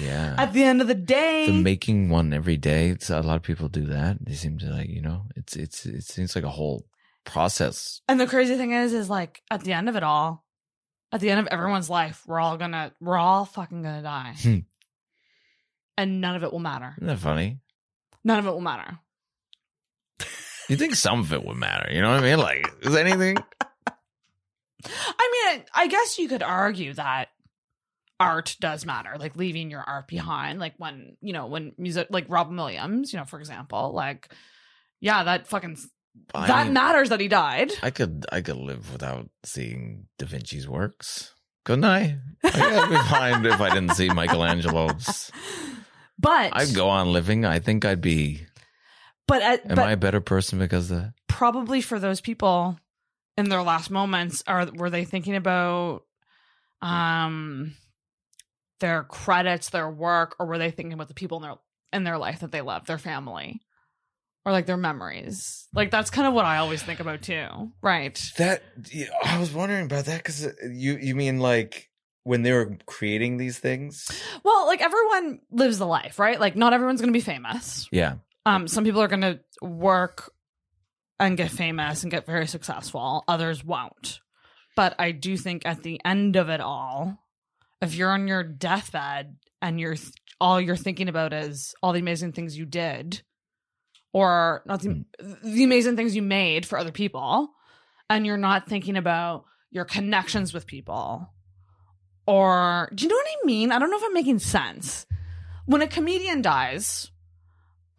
yeah 0.00 0.34
At 0.38 0.52
the 0.52 0.62
end 0.64 0.80
of 0.80 0.86
the 0.88 0.94
day, 0.94 1.46
the 1.46 1.52
making 1.52 2.08
one 2.10 2.32
every 2.32 2.56
day 2.56 2.88
it's, 2.88 3.10
a 3.10 3.20
lot 3.20 3.36
of 3.36 3.42
people 3.42 3.68
do 3.68 3.86
that 3.86 4.24
they 4.24 4.34
seem 4.34 4.58
to 4.58 4.66
like 4.66 4.88
you 4.88 5.02
know 5.02 5.26
it's 5.36 5.56
it's 5.56 5.86
it 5.86 6.04
seems 6.04 6.34
like 6.34 6.44
a 6.44 6.50
whole 6.50 6.86
process 7.24 8.00
And 8.08 8.18
the 8.18 8.26
crazy 8.26 8.56
thing 8.56 8.72
is, 8.72 8.92
is 8.92 9.10
like 9.10 9.42
at 9.50 9.62
the 9.62 9.72
end 9.72 9.88
of 9.88 9.96
it 9.96 10.02
all, 10.02 10.44
at 11.12 11.20
the 11.20 11.30
end 11.30 11.40
of 11.40 11.46
everyone's 11.48 11.90
life, 11.90 12.22
we're 12.26 12.40
all 12.40 12.56
gonna, 12.56 12.92
we're 13.00 13.18
all 13.18 13.44
fucking 13.44 13.82
gonna 13.82 14.02
die. 14.02 14.34
Hmm. 14.40 14.58
and 15.98 16.20
none 16.20 16.36
of 16.36 16.42
it 16.42 16.52
will 16.52 16.60
matter. 16.60 16.94
isn't 16.96 17.06
that 17.06 17.18
funny 17.18 17.60
None 18.24 18.38
of 18.38 18.46
it 18.46 18.50
will 18.50 18.60
matter. 18.60 18.98
You 20.68 20.76
think 20.76 20.94
some 20.94 21.20
of 21.20 21.32
it 21.32 21.44
would 21.44 21.56
matter? 21.56 21.92
You 21.92 22.00
know 22.00 22.10
what 22.10 22.22
I 22.22 22.22
mean? 22.22 22.38
Like, 22.38 22.70
is 22.82 22.94
anything? 22.94 23.36
I 24.86 25.52
mean, 25.54 25.64
I 25.74 25.88
guess 25.88 26.18
you 26.18 26.28
could 26.28 26.42
argue 26.42 26.94
that 26.94 27.28
art 28.20 28.56
does 28.60 28.84
matter, 28.86 29.16
like 29.18 29.34
leaving 29.34 29.70
your 29.70 29.80
art 29.80 30.06
behind. 30.06 30.60
Like 30.60 30.74
when, 30.76 31.16
you 31.20 31.32
know, 31.32 31.46
when 31.46 31.72
music, 31.78 32.08
like 32.10 32.26
Robin 32.28 32.54
Williams, 32.56 33.12
you 33.12 33.18
know, 33.18 33.24
for 33.24 33.40
example, 33.40 33.92
like, 33.92 34.32
yeah, 35.00 35.24
that 35.24 35.48
fucking, 35.48 35.78
I 36.34 36.46
that 36.46 36.64
mean, 36.66 36.74
matters 36.74 37.08
that 37.08 37.20
he 37.20 37.28
died. 37.28 37.72
I 37.82 37.90
could 37.90 38.26
I 38.30 38.42
could 38.42 38.56
live 38.56 38.92
without 38.92 39.30
seeing 39.44 40.06
Da 40.18 40.26
Vinci's 40.26 40.68
works. 40.68 41.34
Couldn't 41.64 41.84
I? 41.84 42.18
I'd 42.44 42.88
be 42.90 42.96
fine 43.08 43.44
if 43.46 43.60
I 43.60 43.70
didn't 43.74 43.94
see 43.94 44.08
Michelangelo's. 44.10 45.30
But, 46.22 46.50
I'd 46.54 46.74
go 46.74 46.90
on 46.90 47.14
living. 47.14 47.46
I 47.46 47.60
think 47.60 47.86
I'd 47.86 48.02
be. 48.02 48.46
but, 49.26 49.40
uh, 49.40 49.56
Am 49.64 49.76
but 49.76 49.78
I 49.78 49.92
a 49.92 49.96
better 49.96 50.20
person 50.20 50.58
because 50.58 50.90
of 50.90 50.98
that? 50.98 51.14
probably 51.28 51.80
for 51.80 51.98
those 51.98 52.20
people 52.20 52.78
in 53.38 53.48
their 53.48 53.62
last 53.62 53.90
moments, 53.90 54.44
are, 54.46 54.66
were 54.66 54.90
they 54.90 55.06
thinking 55.06 55.34
about, 55.34 56.02
um, 56.82 57.74
their 58.80 59.04
credits, 59.04 59.70
their 59.70 59.88
work, 59.88 60.36
or 60.38 60.46
were 60.46 60.58
they 60.58 60.70
thinking 60.70 60.92
about 60.92 61.08
the 61.08 61.14
people 61.14 61.38
in 61.38 61.42
their, 61.42 61.54
in 61.92 62.04
their 62.04 62.18
life 62.18 62.40
that 62.40 62.52
they 62.52 62.60
love, 62.60 62.86
their 62.86 62.98
family? 62.98 63.60
or 64.44 64.52
like 64.52 64.66
their 64.66 64.76
memories. 64.76 65.68
Like 65.74 65.90
that's 65.90 66.10
kind 66.10 66.26
of 66.26 66.34
what 66.34 66.44
I 66.44 66.58
always 66.58 66.82
think 66.82 67.00
about 67.00 67.22
too. 67.22 67.72
Right. 67.82 68.20
That 68.38 68.62
I 69.24 69.38
was 69.38 69.52
wondering 69.52 69.84
about 69.84 70.06
that 70.06 70.18
because 70.18 70.48
you 70.62 70.96
you 70.96 71.14
mean 71.14 71.38
like 71.40 71.88
when 72.24 72.42
they 72.42 72.52
were 72.52 72.76
creating 72.86 73.36
these 73.36 73.58
things? 73.58 74.06
Well, 74.44 74.66
like 74.66 74.80
everyone 74.80 75.40
lives 75.50 75.78
the 75.78 75.86
life, 75.86 76.18
right? 76.18 76.38
Like 76.38 76.56
not 76.56 76.72
everyone's 76.72 77.00
going 77.00 77.12
to 77.12 77.16
be 77.16 77.24
famous. 77.24 77.88
Yeah, 77.92 78.16
Um 78.46 78.68
some 78.68 78.84
people 78.84 79.02
are 79.02 79.08
going 79.08 79.20
to 79.22 79.40
work 79.62 80.32
and 81.18 81.36
get 81.36 81.50
famous 81.50 82.02
and 82.02 82.10
get 82.10 82.26
very 82.26 82.46
successful. 82.46 83.24
Others 83.28 83.64
won't. 83.64 84.20
But 84.74 84.94
I 84.98 85.10
do 85.10 85.36
think 85.36 85.66
at 85.66 85.82
the 85.82 86.00
end 86.04 86.36
of 86.36 86.48
it 86.48 86.60
all, 86.60 87.18
if 87.80 87.94
you're 87.94 88.10
on 88.10 88.28
your 88.28 88.42
deathbed 88.42 89.36
and 89.62 89.80
you're 89.80 89.96
all 90.40 90.60
you're 90.60 90.76
thinking 90.76 91.08
about 91.08 91.32
is 91.32 91.74
all 91.82 91.92
the 91.92 92.00
amazing 92.00 92.32
things 92.32 92.56
you 92.56 92.64
did 92.64 93.22
or 94.12 94.62
not 94.66 94.80
the, 94.80 94.88
mm. 94.88 95.04
the 95.42 95.64
amazing 95.64 95.96
things 95.96 96.16
you 96.16 96.22
made 96.22 96.64
for 96.66 96.78
other 96.78 96.92
people 96.92 97.50
and 98.08 98.26
you're 98.26 98.36
not 98.36 98.66
thinking 98.66 98.96
about 98.96 99.44
your 99.70 99.84
connections 99.84 100.52
with 100.52 100.66
people 100.66 101.30
or 102.26 102.88
do 102.94 103.04
you 103.04 103.08
know 103.08 103.16
what 103.16 103.26
I 103.26 103.46
mean? 103.46 103.72
I 103.72 103.78
don't 103.78 103.90
know 103.90 103.96
if 103.96 104.04
I'm 104.04 104.14
making 104.14 104.38
sense. 104.38 105.04
When 105.66 105.82
a 105.82 105.88
comedian 105.88 106.42
dies, 106.42 107.10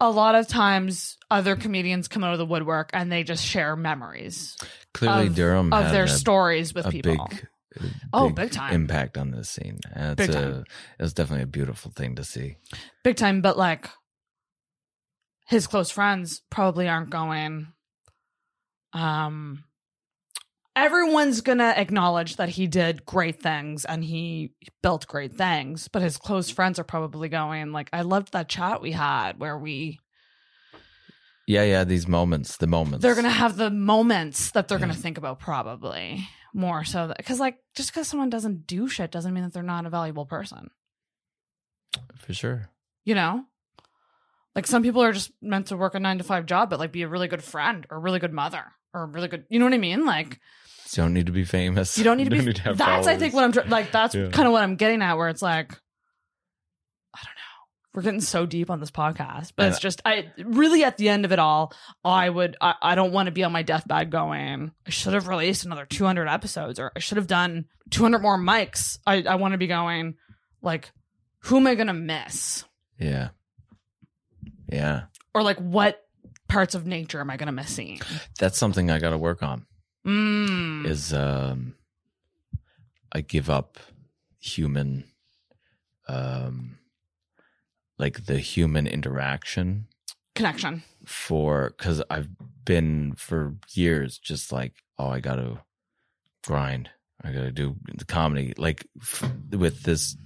a 0.00 0.10
lot 0.10 0.34
of 0.34 0.48
times 0.48 1.18
other 1.30 1.54
comedians 1.54 2.08
come 2.08 2.24
out 2.24 2.32
of 2.32 2.38
the 2.38 2.46
woodwork 2.46 2.90
and 2.94 3.12
they 3.12 3.24
just 3.24 3.44
share 3.44 3.76
memories 3.76 4.56
clearly 4.94 5.26
of, 5.26 5.34
Durham 5.34 5.72
of 5.72 5.92
their 5.92 6.04
a, 6.04 6.08
stories 6.08 6.74
with 6.74 6.86
a 6.86 6.90
people. 6.90 7.28
big. 7.30 7.46
Oh, 8.12 8.30
big 8.30 8.50
time. 8.50 8.72
impact 8.74 9.16
on 9.18 9.30
this 9.30 9.50
scene. 9.50 9.78
And 9.94 10.16
Big 10.16 10.28
It's 10.28 10.36
time. 10.36 10.52
a, 10.52 10.58
it 10.60 11.02
was 11.02 11.14
definitely 11.14 11.44
a 11.44 11.46
beautiful 11.46 11.90
thing 11.90 12.14
to 12.16 12.24
see. 12.24 12.56
big 13.04 13.16
time 13.16 13.40
but 13.40 13.56
like 13.58 13.88
his 15.48 15.66
close 15.66 15.90
friends 15.90 16.40
probably 16.50 16.88
aren't 16.88 17.10
going 17.10 17.68
um 18.92 19.64
everyone's 20.76 21.40
gonna 21.40 21.74
acknowledge 21.76 22.36
that 22.36 22.48
he 22.50 22.66
did 22.66 23.04
great 23.04 23.42
things 23.42 23.84
and 23.84 24.04
he 24.04 24.52
built 24.82 25.06
great 25.06 25.34
things 25.34 25.88
but 25.88 26.00
his 26.02 26.16
close 26.16 26.48
friends 26.50 26.78
are 26.78 26.84
probably 26.84 27.28
going 27.28 27.72
like 27.72 27.88
i 27.92 28.02
loved 28.02 28.32
that 28.32 28.48
chat 28.48 28.80
we 28.80 28.92
had 28.92 29.38
where 29.38 29.58
we 29.58 29.98
Yeah, 31.46 31.64
yeah. 31.64 31.84
These 31.84 32.06
moments, 32.06 32.56
the 32.56 32.66
moments. 32.68 33.02
they're 33.02 33.16
gonna 33.16 33.28
have 33.28 33.56
the 33.56 33.68
moments 33.70 34.52
that 34.52 34.68
they're 34.68 34.78
Yeah. 34.78 34.86
gonna 34.86 34.94
think 34.94 35.18
about 35.18 35.40
probably 35.40 36.26
more 36.54 36.84
so 36.84 37.12
because 37.16 37.40
like 37.40 37.56
just 37.74 37.90
because 37.92 38.06
someone 38.08 38.28
doesn't 38.30 38.66
do 38.66 38.86
shit 38.88 39.10
doesn't 39.10 39.32
mean 39.32 39.42
that 39.42 39.52
they're 39.52 39.62
not 39.62 39.86
a 39.86 39.90
valuable 39.90 40.26
person 40.26 40.70
for 42.16 42.32
sure. 42.34 42.68
you 43.04 43.14
know 43.14 43.44
like 44.54 44.66
some 44.66 44.82
people 44.82 45.02
are 45.02 45.12
just 45.12 45.30
meant 45.40 45.66
to 45.68 45.76
work 45.76 45.94
a 45.94 46.00
nine 46.00 46.18
to 46.18 46.24
five 46.24 46.44
job 46.46 46.68
but 46.70 46.78
like 46.78 46.92
be 46.92 47.02
a 47.02 47.08
really 47.08 47.28
good 47.28 47.42
friend 47.42 47.86
or 47.90 47.96
a 47.96 48.00
really 48.00 48.18
good 48.18 48.32
mother 48.32 48.64
or 48.92 49.02
a 49.02 49.06
really 49.06 49.28
good 49.28 49.44
you 49.48 49.58
know 49.58 49.64
what 49.64 49.74
i 49.74 49.78
mean 49.78 50.04
like 50.04 50.38
You 50.92 51.02
don't 51.02 51.14
need 51.14 51.26
to 51.26 51.32
be 51.32 51.44
famous. 51.44 51.96
you 51.96 52.04
don't 52.04 52.18
need 52.18 52.30
to 52.30 52.30
be 52.52 52.58
have 52.60 52.76
that's 52.76 53.06
i 53.06 53.16
think 53.16 53.32
what 53.34 53.44
i'm 53.44 53.68
like 53.70 53.90
that's 53.92 54.14
Yeah. 54.14 54.28
kind 54.30 54.46
of 54.46 54.52
what 54.52 54.62
i'm 54.62 54.76
getting 54.76 55.00
at 55.02 55.14
where 55.16 55.28
it's 55.28 55.42
like 55.42 55.72
i 57.14 57.20
don't 57.24 57.34
know 57.34 57.51
we're 57.94 58.02
getting 58.02 58.20
so 58.20 58.46
deep 58.46 58.70
on 58.70 58.80
this 58.80 58.90
podcast 58.90 59.52
but 59.56 59.68
it's 59.68 59.78
just 59.78 60.00
i 60.04 60.30
really 60.44 60.82
at 60.84 60.96
the 60.96 61.08
end 61.08 61.24
of 61.24 61.32
it 61.32 61.38
all 61.38 61.72
i 62.04 62.28
would 62.28 62.56
i, 62.60 62.74
I 62.80 62.94
don't 62.94 63.12
want 63.12 63.26
to 63.26 63.32
be 63.32 63.44
on 63.44 63.52
my 63.52 63.62
deathbed 63.62 64.10
going 64.10 64.72
i 64.86 64.90
should 64.90 65.12
have 65.14 65.28
released 65.28 65.64
another 65.64 65.84
200 65.86 66.26
episodes 66.28 66.78
or 66.78 66.90
i 66.96 66.98
should 67.00 67.18
have 67.18 67.26
done 67.26 67.66
200 67.90 68.20
more 68.20 68.38
mics 68.38 68.98
i, 69.06 69.22
I 69.22 69.34
want 69.34 69.52
to 69.52 69.58
be 69.58 69.66
going 69.66 70.14
like 70.62 70.90
who 71.40 71.56
am 71.58 71.66
i 71.66 71.74
gonna 71.74 71.92
miss 71.94 72.64
Yeah. 72.98 73.28
Yeah. 74.68 75.02
or 75.34 75.42
like 75.42 75.58
what 75.58 76.02
parts 76.48 76.74
of 76.74 76.86
nature 76.86 77.20
am 77.20 77.30
I 77.30 77.36
going 77.38 77.46
to 77.46 77.52
miss 77.52 77.68
seeing? 77.70 78.00
That's 78.38 78.58
something 78.58 78.90
I 78.90 78.98
got 78.98 79.10
to 79.10 79.18
work 79.18 79.42
on. 79.42 79.64
Mm. 80.06 80.86
Is 80.86 81.12
um, 81.14 81.74
I 83.10 83.22
give 83.22 83.48
up 83.48 83.78
human, 84.38 85.04
um, 86.08 86.76
like 87.98 88.26
the 88.26 88.38
human 88.38 88.86
interaction 88.86 89.86
Connection. 90.34 90.82
for 91.06 91.74
because 91.76 92.02
I've 92.10 92.28
been 92.64 93.14
for 93.16 93.56
years 93.72 94.18
just 94.18 94.50
like 94.52 94.72
oh 94.98 95.08
I 95.08 95.20
got 95.20 95.36
to 95.36 95.58
grind. 96.46 96.90
I 97.24 97.30
got 97.32 97.42
to 97.42 97.52
do 97.52 97.76
the 97.94 98.04
comedy 98.04 98.52
like 98.56 98.86
f- 99.00 99.30
with 99.50 99.82
this 99.84 100.16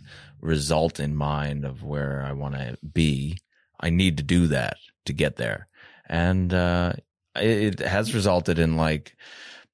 result 0.41 0.99
in 1.01 1.15
mind 1.17 1.65
of 1.65 1.83
where 1.83 2.23
I 2.25 2.33
want 2.33 2.55
to 2.55 2.79
be. 2.93 3.39
I 3.81 3.91
need 3.91 4.17
to 4.17 4.23
do 4.23 4.47
that 4.47 4.77
to 5.05 5.13
get 5.13 5.37
there, 5.37 5.69
and 6.09 6.55
uh, 6.55 6.95
it, 7.35 7.81
it 7.81 7.87
has 7.87 8.15
resulted 8.15 8.59
in 8.59 8.77
like 8.79 9.15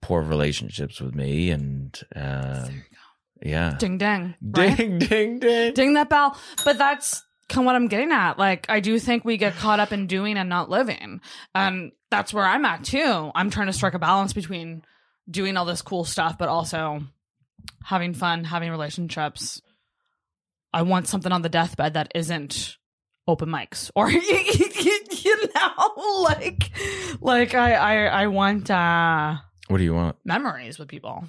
poor 0.01 0.20
relationships 0.23 1.01
with 1.01 1.14
me, 1.14 1.51
and 1.51 2.01
um, 2.16 2.82
yeah, 3.40 3.77
Ding 3.78 3.98
ding. 4.05 4.35
right? 4.43 4.77
ding, 4.77 4.98
ding, 4.98 5.39
ding. 5.39 5.74
Ding 5.74 5.94
that 5.94 6.09
bell. 6.10 6.36
But 6.64 6.78
that's 6.78 7.23
kind 7.52 7.64
of 7.64 7.66
what 7.66 7.76
I'm 7.76 7.88
getting 7.88 8.10
at. 8.12 8.38
Like, 8.38 8.66
I 8.68 8.80
do 8.80 8.98
think 8.98 9.24
we 9.24 9.36
get 9.36 9.54
caught 9.54 9.78
up 9.80 9.92
in 9.92 10.06
doing 10.06 10.36
and 10.36 10.48
not 10.48 10.68
living. 10.70 11.20
And 11.54 11.92
that's 12.10 12.34
where 12.34 12.44
I'm 12.44 12.64
at 12.64 12.84
too. 12.84 13.30
I'm 13.34 13.50
trying 13.50 13.68
to 13.68 13.72
strike 13.72 13.94
a 13.94 13.98
balance 13.98 14.32
between 14.32 14.82
doing 15.30 15.56
all 15.56 15.64
this 15.64 15.82
cool 15.82 16.04
stuff, 16.04 16.36
but 16.38 16.48
also 16.48 17.02
having 17.84 18.14
fun, 18.14 18.44
having 18.44 18.70
relationships. 18.70 19.60
I 20.72 20.82
want 20.82 21.06
something 21.06 21.30
on 21.32 21.42
the 21.42 21.48
deathbed 21.48 21.94
that 21.94 22.10
isn't 22.14 22.78
open 23.28 23.48
mics 23.48 23.88
or 23.94 24.10
you 24.10 25.46
know 25.54 26.22
like 26.22 26.72
like 27.20 27.54
I 27.54 27.74
I 27.74 28.22
I 28.22 28.26
want 28.26 28.68
uh 28.68 29.36
What 29.68 29.78
do 29.78 29.84
you 29.84 29.94
want? 29.94 30.16
memories 30.24 30.76
with 30.78 30.88
people. 30.88 31.24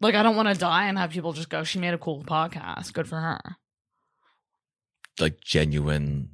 Like 0.00 0.16
I 0.16 0.22
don't 0.24 0.34
want 0.34 0.48
to 0.48 0.54
die 0.58 0.88
and 0.88 0.98
have 0.98 1.10
people 1.10 1.32
just 1.34 1.48
go, 1.50 1.62
"She 1.62 1.78
made 1.78 1.94
a 1.94 1.98
cool 1.98 2.24
podcast. 2.24 2.92
Good 2.92 3.08
for 3.08 3.20
her." 3.20 3.40
Like 5.20 5.40
genuine. 5.40 6.30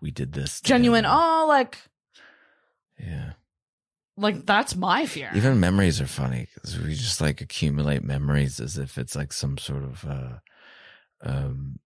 We 0.00 0.10
did 0.10 0.32
this. 0.32 0.60
Genuine. 0.60 1.06
Oh, 1.06 1.46
like 1.48 1.78
yeah. 2.98 3.32
like 4.16 4.46
that's 4.46 4.76
my 4.76 5.06
fear. 5.06 5.30
Even 5.34 5.60
memories 5.60 6.00
are 6.00 6.06
funny 6.06 6.48
because 6.54 6.78
we 6.78 6.94
just 6.94 7.20
like 7.20 7.40
accumulate 7.40 8.02
memories 8.02 8.60
as 8.60 8.78
if 8.78 8.98
it's 8.98 9.16
like 9.16 9.32
some 9.32 9.58
sort 9.58 9.82
of 9.82 10.04
uh, 10.04 10.38
um, 11.22 11.78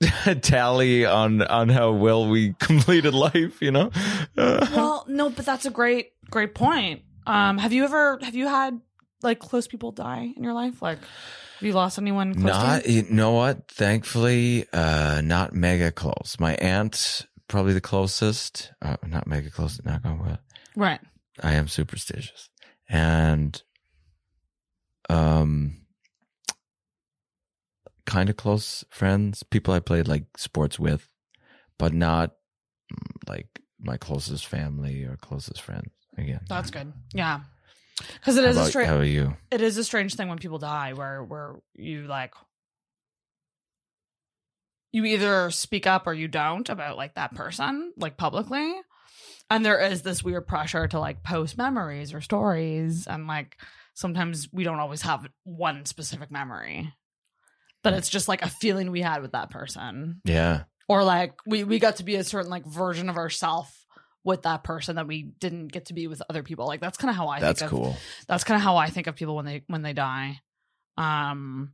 tally 0.40 1.04
on 1.04 1.42
on 1.42 1.68
how 1.68 1.92
well 1.92 2.28
we 2.28 2.52
completed 2.58 3.14
life. 3.14 3.60
You 3.60 3.70
know. 3.70 3.90
well, 4.36 5.04
no, 5.08 5.30
but 5.30 5.44
that's 5.44 5.66
a 5.66 5.70
great 5.70 6.12
great 6.30 6.54
point. 6.54 7.02
Um, 7.26 7.58
have 7.58 7.72
you 7.72 7.84
ever 7.84 8.18
have 8.22 8.34
you 8.34 8.46
had 8.46 8.80
like 9.22 9.38
close 9.38 9.66
people 9.66 9.92
die 9.92 10.32
in 10.36 10.42
your 10.42 10.52
life? 10.52 10.82
Like, 10.82 10.98
have 11.58 11.62
you 11.66 11.72
lost 11.72 11.98
anyone? 11.98 12.34
Close 12.34 12.44
not 12.44 12.86
you 12.86 13.04
know 13.08 13.32
what? 13.32 13.68
Thankfully, 13.68 14.66
uh, 14.72 15.22
not 15.24 15.54
mega 15.54 15.90
close. 15.90 16.36
My 16.38 16.54
aunt 16.56 17.26
probably 17.48 17.72
the 17.72 17.80
closest. 17.80 18.72
Uh, 18.82 18.96
not 19.06 19.26
mega 19.26 19.50
close. 19.50 19.80
Not 19.84 20.02
going 20.02 20.18
well. 20.18 20.38
right. 20.74 21.00
I 21.42 21.54
am 21.54 21.68
superstitious. 21.68 22.48
And 22.88 23.60
um 25.08 25.78
kind 28.06 28.30
of 28.30 28.36
close 28.36 28.84
friends, 28.88 29.42
people 29.42 29.74
I 29.74 29.80
played 29.80 30.08
like 30.08 30.24
sports 30.36 30.78
with, 30.78 31.08
but 31.78 31.92
not 31.92 32.34
mm, 32.92 33.28
like 33.28 33.60
my 33.80 33.96
closest 33.96 34.46
family 34.46 35.04
or 35.04 35.16
closest 35.16 35.60
friends 35.60 35.90
again. 36.16 36.40
That's 36.48 36.70
good. 36.70 36.92
Yeah, 37.12 37.40
because 37.98 38.36
it 38.36 38.44
is 38.44 38.56
a 38.56 38.66
strange. 38.66 38.88
how 38.88 38.96
about 38.96 39.06
you? 39.08 39.36
it 39.50 39.60
is 39.60 39.76
a 39.78 39.84
strange 39.84 40.14
thing 40.14 40.28
when 40.28 40.38
people 40.38 40.58
die 40.58 40.92
where 40.92 41.22
where 41.22 41.56
you 41.74 42.02
like 42.06 42.34
you 44.92 45.04
either 45.04 45.50
speak 45.50 45.86
up 45.86 46.06
or 46.06 46.14
you 46.14 46.28
don't 46.28 46.68
about 46.68 46.96
like 46.96 47.14
that 47.14 47.34
person 47.34 47.92
like 47.96 48.16
publicly 48.16 48.74
and 49.50 49.64
there 49.64 49.78
is 49.80 50.02
this 50.02 50.22
weird 50.24 50.46
pressure 50.46 50.88
to 50.88 50.98
like 50.98 51.22
post 51.22 51.58
memories 51.58 52.14
or 52.14 52.20
stories 52.20 53.06
and 53.06 53.26
like 53.26 53.56
sometimes 53.94 54.48
we 54.52 54.64
don't 54.64 54.80
always 54.80 55.02
have 55.02 55.26
one 55.44 55.84
specific 55.86 56.30
memory 56.30 56.92
but 57.82 57.92
it's 57.92 58.08
just 58.08 58.26
like 58.26 58.42
a 58.42 58.48
feeling 58.50 58.90
we 58.90 59.00
had 59.02 59.22
with 59.22 59.32
that 59.32 59.50
person 59.50 60.20
Yeah. 60.24 60.64
or 60.88 61.04
like 61.04 61.34
we 61.46 61.62
we 61.64 61.78
got 61.78 61.96
to 61.96 62.02
be 62.04 62.16
a 62.16 62.24
certain 62.24 62.50
like 62.50 62.66
version 62.66 63.08
of 63.08 63.16
ourselves 63.16 63.70
with 64.26 64.42
that 64.42 64.62
person 64.64 64.96
that 64.96 65.06
we 65.06 65.22
didn't 65.22 65.68
get 65.68 65.86
to 65.86 65.94
be 65.94 66.06
with 66.08 66.20
other 66.28 66.42
people. 66.42 66.66
Like 66.66 66.80
that's 66.80 66.98
kind 66.98 67.08
of 67.10 67.16
how 67.16 67.28
i 67.28 67.40
That's 67.40 67.60
think 67.60 67.72
of, 67.72 67.78
cool. 67.78 67.96
that's 68.28 68.44
kind 68.44 68.56
of 68.56 68.62
how 68.62 68.76
i 68.76 68.90
think 68.90 69.06
of 69.06 69.14
people 69.16 69.36
when 69.36 69.46
they 69.46 69.62
when 69.68 69.80
they 69.82 69.94
die. 69.94 70.40
Um 70.98 71.72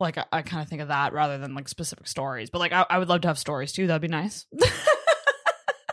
like 0.00 0.16
i, 0.18 0.24
I 0.32 0.42
kind 0.42 0.62
of 0.62 0.68
think 0.68 0.80
of 0.80 0.88
that 0.88 1.12
rather 1.12 1.36
than 1.38 1.54
like 1.54 1.68
specific 1.68 2.06
stories. 2.06 2.48
But 2.50 2.60
like 2.60 2.72
I, 2.72 2.86
I 2.88 2.98
would 2.98 3.08
love 3.08 3.20
to 3.22 3.28
have 3.28 3.38
stories 3.38 3.72
too. 3.72 3.86
That'd 3.86 4.00
be 4.02 4.08
nice. 4.08 4.46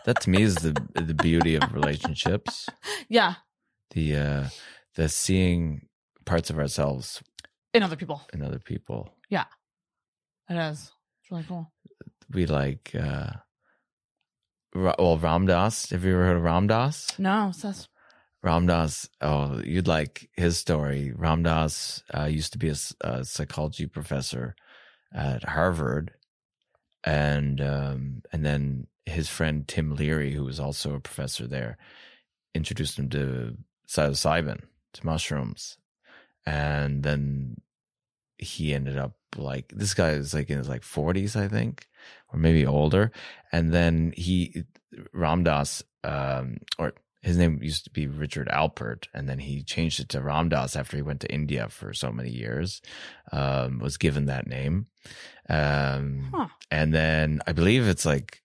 That 0.06 0.22
to 0.22 0.30
me 0.30 0.40
is 0.42 0.54
the 0.56 0.72
the 0.94 1.12
beauty 1.12 1.56
of 1.56 1.74
relationships. 1.74 2.66
yeah. 3.10 3.34
The 3.90 4.16
uh 4.16 4.48
the 4.94 5.10
seeing 5.10 5.88
parts 6.24 6.48
of 6.48 6.58
ourselves 6.58 7.22
in 7.74 7.82
other 7.82 7.96
people. 7.96 8.22
in 8.32 8.42
other 8.42 8.58
people. 8.58 9.14
Yeah. 9.28 9.44
It 10.48 10.56
is. 10.56 10.90
It's 11.22 11.30
really 11.30 11.44
cool. 11.46 11.70
We 12.32 12.46
like 12.46 12.92
uh 12.98 13.30
Ra- 14.74 14.94
well 14.98 15.18
Ram 15.18 15.46
Dass. 15.46 15.90
Have 15.90 16.04
you 16.04 16.12
ever 16.14 16.24
heard 16.24 16.36
of 16.36 16.42
Ram 16.42 16.66
Dass? 16.66 17.18
no 17.18 17.52
sis 17.54 17.88
Ram 18.42 18.66
Dass, 18.66 19.08
oh, 19.20 19.60
you'd 19.64 19.86
like 19.86 20.30
his 20.34 20.56
story. 20.56 21.12
Ram 21.14 21.42
Dass 21.42 22.02
uh, 22.16 22.24
used 22.24 22.52
to 22.52 22.58
be 22.58 22.70
a, 22.70 22.76
a 23.02 23.24
psychology 23.24 23.86
professor 23.86 24.54
at 25.14 25.44
Harvard, 25.44 26.12
and 27.04 27.60
um, 27.60 28.22
and 28.32 28.44
then 28.44 28.86
his 29.04 29.28
friend 29.28 29.68
Tim 29.68 29.94
Leary, 29.94 30.32
who 30.32 30.44
was 30.44 30.58
also 30.58 30.94
a 30.94 31.00
professor 31.00 31.46
there, 31.46 31.76
introduced 32.54 32.98
him 32.98 33.10
to 33.10 33.58
psilocybin, 33.86 34.62
to 34.94 35.06
mushrooms, 35.06 35.76
and 36.46 37.02
then 37.02 37.56
he 38.38 38.72
ended 38.72 38.96
up 38.96 39.12
like 39.36 39.70
this 39.76 39.92
guy 39.92 40.10
is 40.10 40.32
like 40.32 40.48
in 40.48 40.56
his 40.56 40.68
like 40.68 40.82
forties, 40.82 41.36
I 41.36 41.46
think, 41.46 41.88
or 42.32 42.38
maybe 42.38 42.66
older, 42.66 43.10
and 43.52 43.72
then 43.72 44.12
he 44.16 44.64
Ram 45.12 45.44
Dass, 45.44 45.82
um, 46.04 46.58
or 46.78 46.92
his 47.22 47.36
name 47.36 47.62
used 47.62 47.84
to 47.84 47.90
be 47.90 48.06
Richard 48.06 48.48
Alpert, 48.48 49.06
and 49.12 49.28
then 49.28 49.38
he 49.38 49.62
changed 49.62 50.00
it 50.00 50.08
to 50.10 50.22
Ram 50.22 50.48
Dass 50.48 50.74
after 50.76 50.96
he 50.96 51.02
went 51.02 51.20
to 51.20 51.32
India 51.32 51.68
for 51.68 51.92
so 51.92 52.10
many 52.10 52.30
years. 52.30 52.80
Um, 53.32 53.78
was 53.78 53.96
given 53.98 54.26
that 54.26 54.46
name, 54.46 54.86
um, 55.48 56.30
Huh. 56.32 56.48
and 56.70 56.94
then 56.94 57.40
I 57.46 57.52
believe 57.52 57.86
it's 57.86 58.06
like 58.06 58.42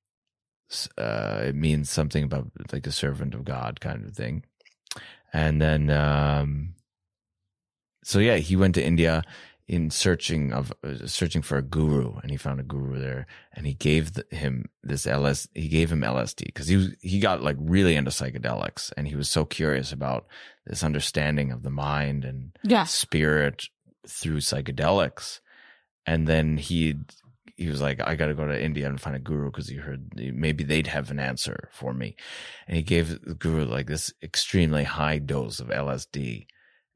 uh, 0.97 1.41
it 1.45 1.55
means 1.55 1.89
something 1.89 2.23
about 2.23 2.51
like 2.73 2.87
a 2.87 2.91
servant 2.91 3.33
of 3.33 3.45
God 3.45 3.79
kind 3.79 4.03
of 4.05 4.13
thing. 4.15 4.43
And 5.31 5.61
then, 5.61 5.89
um, 5.89 6.75
so 8.03 8.19
yeah, 8.19 8.37
he 8.37 8.55
went 8.55 8.75
to 8.75 8.83
India 8.85 9.23
in 9.67 9.89
searching 9.89 10.53
of 10.53 10.71
uh, 10.83 11.07
searching 11.07 11.41
for 11.41 11.57
a 11.57 11.63
guru, 11.63 12.15
and 12.21 12.29
he 12.29 12.37
found 12.37 12.59
a 12.59 12.63
guru 12.63 12.99
there, 12.99 13.25
and 13.53 13.65
he 13.65 13.73
gave 13.73 14.13
the, 14.13 14.25
him 14.29 14.69
this 14.83 15.07
LS. 15.07 15.47
He 15.53 15.67
gave 15.67 15.91
him 15.91 16.01
LSD 16.01 16.45
because 16.45 16.67
he 16.67 16.75
was 16.75 16.89
he 17.01 17.19
got 17.19 17.41
like 17.41 17.57
really 17.59 17.95
into 17.95 18.11
psychedelics, 18.11 18.91
and 18.95 19.07
he 19.07 19.15
was 19.15 19.29
so 19.29 19.45
curious 19.45 19.91
about 19.91 20.27
this 20.65 20.83
understanding 20.83 21.51
of 21.51 21.63
the 21.63 21.71
mind 21.71 22.25
and 22.25 22.57
yes 22.63 22.93
spirit 22.93 23.65
through 24.07 24.37
psychedelics. 24.37 25.39
And 26.05 26.27
then 26.27 26.57
he 26.57 26.97
he 27.55 27.67
was 27.67 27.81
like, 27.81 27.99
I 28.05 28.15
got 28.15 28.27
to 28.27 28.33
go 28.33 28.45
to 28.45 28.63
India 28.63 28.87
and 28.87 28.99
find 28.99 29.15
a 29.15 29.19
guru 29.19 29.49
because 29.49 29.69
he 29.69 29.77
heard 29.77 30.11
maybe 30.15 30.63
they'd 30.63 30.87
have 30.87 31.09
an 31.09 31.19
answer 31.19 31.69
for 31.71 31.93
me. 31.93 32.15
And 32.67 32.75
he 32.75 32.83
gave 32.83 33.21
the 33.21 33.33
guru 33.33 33.65
like 33.65 33.87
this 33.87 34.13
extremely 34.21 34.83
high 34.83 35.19
dose 35.19 35.59
of 35.59 35.69
LSD. 35.69 36.47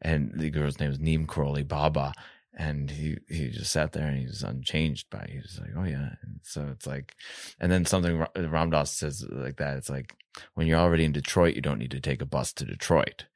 And 0.01 0.31
the 0.35 0.49
guru's 0.49 0.79
name 0.79 0.89
was 0.89 0.99
Neem 0.99 1.27
Karoli 1.27 1.67
Baba. 1.67 2.13
And 2.59 2.91
he, 2.91 3.17
he 3.29 3.51
just 3.51 3.71
sat 3.71 3.93
there 3.93 4.05
and 4.05 4.17
he 4.19 4.25
was 4.25 4.43
unchanged 4.43 5.09
by 5.09 5.19
it. 5.19 5.29
He 5.29 5.37
was 5.37 5.57
like, 5.61 5.69
oh 5.77 5.85
yeah. 5.85 6.15
And 6.21 6.41
so 6.43 6.67
it's 6.73 6.85
like, 6.85 7.15
and 7.57 7.71
then 7.71 7.85
something 7.85 8.17
Ra- 8.17 8.27
Ram 8.35 8.69
Dass 8.69 8.91
says 8.91 9.25
like 9.31 9.55
that. 9.57 9.77
It's 9.77 9.89
like, 9.89 10.13
when 10.55 10.67
you're 10.67 10.77
already 10.77 11.05
in 11.05 11.13
Detroit, 11.13 11.55
you 11.55 11.61
don't 11.61 11.79
need 11.79 11.91
to 11.91 12.01
take 12.01 12.21
a 12.21 12.25
bus 12.25 12.51
to 12.53 12.65
Detroit. 12.65 13.27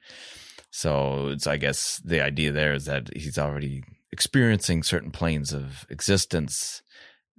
So 0.71 1.29
it's, 1.29 1.47
I 1.47 1.55
guess, 1.55 2.01
the 2.03 2.19
idea 2.19 2.51
there 2.51 2.73
is 2.73 2.83
that 2.83 3.15
he's 3.15 3.37
already 3.37 3.85
experiencing 4.11 4.83
certain 4.83 5.11
planes 5.11 5.53
of 5.53 5.85
existence 5.89 6.81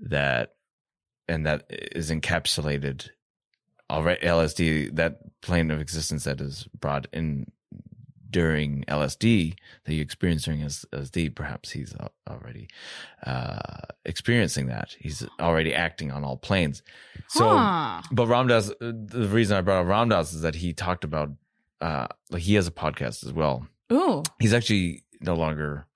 that, 0.01 0.55
and 1.29 1.45
that 1.45 1.67
is 1.69 2.11
encapsulated 2.11 3.11
already. 3.91 4.27
LSD, 4.27 4.97
that 4.97 5.19
plane 5.43 5.71
of 5.71 5.83
existence 5.83 6.25
that 6.25 6.41
is 6.41 6.67
brought 6.79 7.09
in 7.13 7.53
during 8.35 8.85
LSD 8.89 9.55
that 9.85 9.95
you 9.95 10.03
experience 10.03 10.43
during 10.45 10.61
LSD, 10.61 11.35
perhaps 11.35 11.71
he's 11.71 11.95
already 12.29 12.67
uh, 13.25 13.59
experiencing 14.05 14.67
that. 14.67 14.89
He's 14.99 15.25
already 15.41 15.73
acting 15.73 16.11
on 16.11 16.25
all 16.25 16.37
planes. 16.37 16.83
So, 17.29 17.45
Huh. 17.49 18.03
but 18.11 18.27
Ram 18.27 18.49
Dass, 18.49 18.71
uh, 18.71 18.75
the 18.81 19.29
reason 19.39 19.57
I 19.57 19.61
brought 19.61 19.83
up 19.83 19.87
Ram 19.87 20.09
Dass 20.09 20.33
is 20.35 20.43
that 20.43 20.57
he 20.57 20.73
talked 20.73 21.05
about, 21.05 21.31
uh, 21.81 22.09
like 22.31 22.43
he 22.43 22.55
has 22.57 22.67
a 22.67 22.73
podcast 22.73 23.25
as 23.25 23.33
well. 23.33 23.67
ooh 23.93 24.23
He's 24.41 24.53
actually 24.53 25.05
no 25.21 25.35
longer 25.35 25.87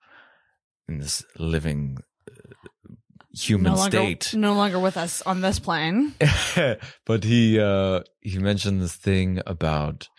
in 0.87 0.99
this 0.99 1.23
living 1.37 1.97
uh, 2.31 2.93
human 3.33 3.73
no 3.73 3.77
longer, 3.77 3.97
state. 3.97 4.33
no 4.33 4.53
longer 4.53 4.79
with 4.79 4.97
us 4.97 5.21
on 5.23 5.41
this 5.41 5.59
plane 5.59 6.13
but 7.05 7.23
he 7.23 7.59
uh 7.59 8.01
he 8.21 8.39
mentioned 8.39 8.81
this 8.81 8.95
thing 8.95 9.39
about 9.45 10.09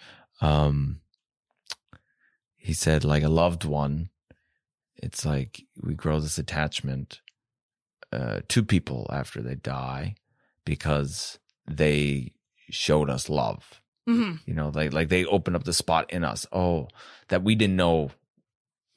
um 0.40 0.99
he 2.60 2.72
said 2.72 3.04
like 3.04 3.22
a 3.22 3.28
loved 3.28 3.64
one 3.64 4.10
it's 4.96 5.24
like 5.24 5.62
we 5.80 5.94
grow 5.94 6.20
this 6.20 6.38
attachment 6.38 7.20
uh 8.12 8.40
to 8.48 8.62
people 8.62 9.06
after 9.10 9.40
they 9.40 9.54
die 9.54 10.14
because 10.64 11.38
they 11.66 12.32
showed 12.68 13.10
us 13.10 13.28
love. 13.28 13.80
Hmm 14.06 14.34
you 14.46 14.54
know 14.54 14.70
like 14.74 14.92
like 14.92 15.08
they 15.08 15.24
opened 15.24 15.56
up 15.56 15.64
the 15.64 15.72
spot 15.72 16.10
in 16.12 16.22
us 16.24 16.46
oh 16.52 16.88
that 17.28 17.42
we 17.42 17.54
didn't 17.54 17.76
know 17.76 18.10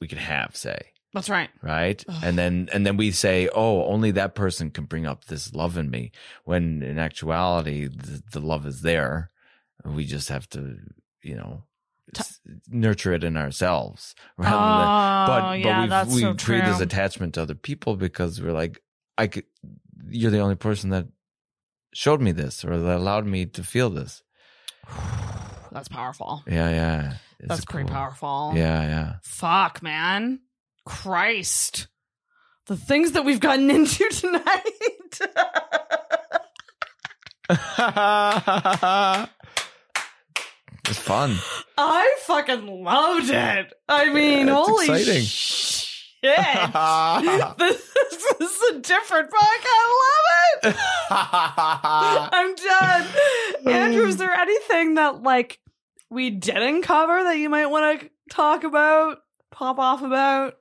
we 0.00 0.08
could 0.08 0.18
have 0.18 0.54
say. 0.56 0.90
That's 1.14 1.30
right. 1.30 1.48
Right? 1.62 2.04
Ugh. 2.08 2.22
and 2.24 2.36
then 2.36 2.68
and 2.72 2.84
then 2.84 2.96
we 2.96 3.10
say 3.12 3.48
oh 3.54 3.84
only 3.84 4.10
that 4.12 4.34
person 4.34 4.70
can 4.70 4.84
bring 4.84 5.06
up 5.06 5.24
this 5.26 5.54
love 5.54 5.76
in 5.78 5.90
me 5.90 6.10
when 6.44 6.82
in 6.82 6.98
actuality 6.98 7.86
the, 7.86 8.22
the 8.32 8.40
love 8.40 8.66
is 8.66 8.82
there. 8.82 9.30
We 9.84 10.04
just 10.06 10.28
have 10.28 10.48
to 10.50 10.78
you 11.22 11.36
know 11.36 11.64
T- 12.14 12.52
nurture 12.68 13.12
it 13.12 13.24
in 13.24 13.36
ourselves 13.36 14.14
rather 14.36 14.56
oh 14.56 15.32
than 15.32 15.42
but 15.42 15.58
yeah 15.60 15.80
but 15.82 15.90
that's 15.90 16.14
we 16.14 16.20
so 16.22 16.30
we 16.32 16.36
create 16.36 16.62
true. 16.62 16.72
this 16.72 16.80
attachment 16.80 17.34
to 17.34 17.42
other 17.42 17.54
people 17.54 17.96
because 17.96 18.40
we're 18.40 18.52
like 18.52 18.80
i 19.18 19.26
could 19.26 19.44
you're 20.08 20.30
the 20.30 20.40
only 20.40 20.54
person 20.56 20.90
that 20.90 21.06
showed 21.94 22.20
me 22.20 22.32
this 22.32 22.64
or 22.64 22.78
that 22.78 22.96
allowed 22.96 23.26
me 23.26 23.46
to 23.46 23.62
feel 23.62 23.88
this. 23.90 24.22
That's 25.72 25.88
powerful. 25.88 26.44
Yeah 26.46 26.70
yeah. 26.70 27.14
It's 27.40 27.48
that's 27.48 27.64
pretty 27.64 27.88
cool. 27.88 27.96
powerful. 27.96 28.52
Yeah 28.54 28.82
yeah. 28.82 29.14
Fuck 29.22 29.82
man. 29.82 30.38
Christ. 30.86 31.88
The 32.66 32.76
things 32.76 33.12
that 33.12 33.24
we've 33.24 33.40
gotten 33.40 33.68
into 33.72 34.08
tonight 34.10 34.70
it's 40.86 40.98
fun 40.98 41.36
i 41.78 42.16
fucking 42.22 42.66
loved 42.84 43.30
it 43.30 43.72
i 43.88 44.08
mean 44.12 44.46
Yeah, 44.48 44.54
holy 44.54 44.84
exciting. 44.86 45.22
shit 45.22 45.90
this, 47.58 47.92
this 48.38 48.50
is 48.60 48.76
a 48.76 48.78
different 48.80 49.30
book 49.30 49.38
i 49.42 50.62
love 50.64 50.74
it 50.74 50.76
I'm 51.10 52.54
done. 52.54 53.06
Andrew, 53.66 54.06
is 54.06 54.16
there 54.16 54.32
anything 54.32 54.94
that 54.94 55.22
like 55.22 55.58
we 56.10 56.30
didn't 56.30 56.82
cover 56.82 57.22
that 57.24 57.36
you 57.36 57.50
might 57.50 57.66
want 57.66 58.00
to 58.00 58.10
talk 58.30 58.64
about, 58.64 59.18
pop 59.50 59.78
off 59.78 60.00
about? 60.02 60.54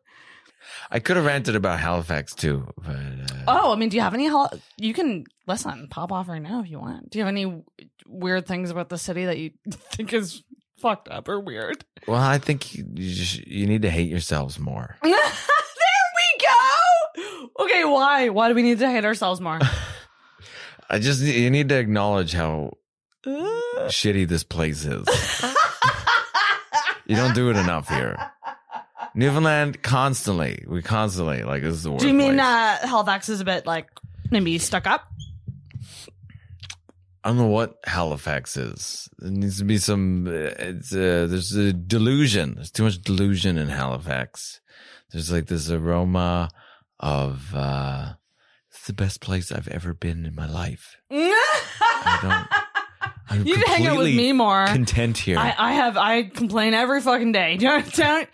I 0.92 1.00
could 1.00 1.16
have 1.18 1.26
ranted 1.26 1.56
about 1.56 1.80
Halifax 1.80 2.34
too, 2.36 2.68
but 2.78 2.96
uh, 2.96 3.44
Oh, 3.48 3.74
I 3.74 3.76
mean, 3.76 3.90
do 3.90 3.98
you 3.98 4.02
have 4.04 4.14
any? 4.14 4.26
hel- 4.26 4.52
You 4.78 4.94
can 4.94 5.26
listen, 5.48 5.88
pop 5.90 6.12
off 6.12 6.28
right 6.28 6.42
now 6.42 6.62
if 6.62 6.70
you 6.70 6.80
want. 6.80 7.10
Do 7.10 7.20
you 7.20 7.26
have 7.26 7.34
any 7.34 7.64
weird 8.08 8.46
things 8.46 8.70
about 8.70 8.90
the 8.90 8.98
city 8.98 9.26
that 9.26 9.38
you 9.38 9.52
think 9.70 10.14
is 10.14 10.44
fucked 10.80 11.10
up 11.10 11.28
or 11.30 11.40
weird? 11.40 11.84
well, 12.08 12.22
I 12.22 12.38
think 12.38 12.76
you, 12.76 12.86
you, 12.96 13.14
just, 13.14 13.46
you 13.48 13.66
need 13.68 13.82
to 13.84 13.90
hate 13.90 14.10
yourselves 14.10 14.60
more. 14.60 14.98
there 15.04 15.12
we 15.12 16.46
go. 16.46 17.50
Okay, 17.66 17.86
why? 17.86 18.30
Why 18.30 18.50
do 18.50 18.56
we 18.56 18.62
need 18.64 18.80
to 18.80 18.90
hate 18.90 19.06
ourselves 19.06 19.40
more? 19.42 19.60
I 20.90 21.00
just 21.00 21.22
you 21.22 21.50
need 21.50 21.70
to 21.70 21.76
acknowledge 21.80 22.34
how 22.34 22.74
shitty 23.26 24.28
this 24.28 24.44
place 24.44 24.86
is. 24.86 25.08
You 27.06 27.16
don't 27.16 27.34
do 27.36 27.50
it 27.50 27.58
enough 27.58 27.90
here. 27.90 28.18
Newfoundland 29.16 29.82
constantly, 29.84 30.64
we 30.68 30.82
constantly 30.82 31.44
like 31.44 31.62
this 31.64 31.76
is 31.76 31.84
the 31.84 31.92
worst. 31.92 32.02
do 32.02 32.08
you 32.08 32.14
mean 32.14 32.36
place. 32.36 32.46
uh, 32.84 32.88
Halifax 32.88 33.30
is 33.30 33.42
a 33.42 33.46
bit 33.46 33.66
like 33.66 33.88
maybe 34.32 34.58
stuck 34.58 34.88
up? 34.88 35.08
I 37.24 37.30
don't 37.30 37.38
know 37.38 37.48
what 37.48 37.76
Halifax 37.86 38.58
is. 38.58 39.08
There 39.20 39.32
needs 39.32 39.58
to 39.60 39.64
be 39.66 39.78
some. 39.78 40.28
uh, 40.28 40.32
It's 40.60 40.92
uh, 40.94 41.28
there's 41.30 41.54
a 41.56 41.72
delusion. 41.72 42.56
There's 42.56 42.72
too 42.72 42.84
much 42.84 43.02
delusion 43.02 43.58
in 43.58 43.70
Halifax. 43.70 44.60
There's 45.12 45.32
like 45.32 45.46
this 45.48 45.70
aroma 45.70 46.50
of. 47.00 47.54
uh 47.56 48.14
It's 48.72 48.88
the 48.88 48.94
best 48.94 49.22
place 49.22 49.52
I've 49.52 49.70
ever 49.70 49.94
been 49.94 50.26
in 50.26 50.36
my 50.36 50.50
life. 50.50 50.98
I 51.12 52.20
don't. 52.22 52.63
I'm 53.34 53.48
You 53.48 53.56
hang 53.66 53.88
out 53.88 53.98
with 53.98 54.16
me 54.16 54.32
more. 54.32 54.66
Content 54.68 55.18
here. 55.18 55.38
I, 55.38 55.54
I 55.58 55.72
have 55.74 55.98
I 55.98 56.24
complain 56.24 56.74
every 56.74 57.02
fucking 57.02 57.32
day. 57.32 57.58
Don't 57.64 57.92
don't 57.94 58.30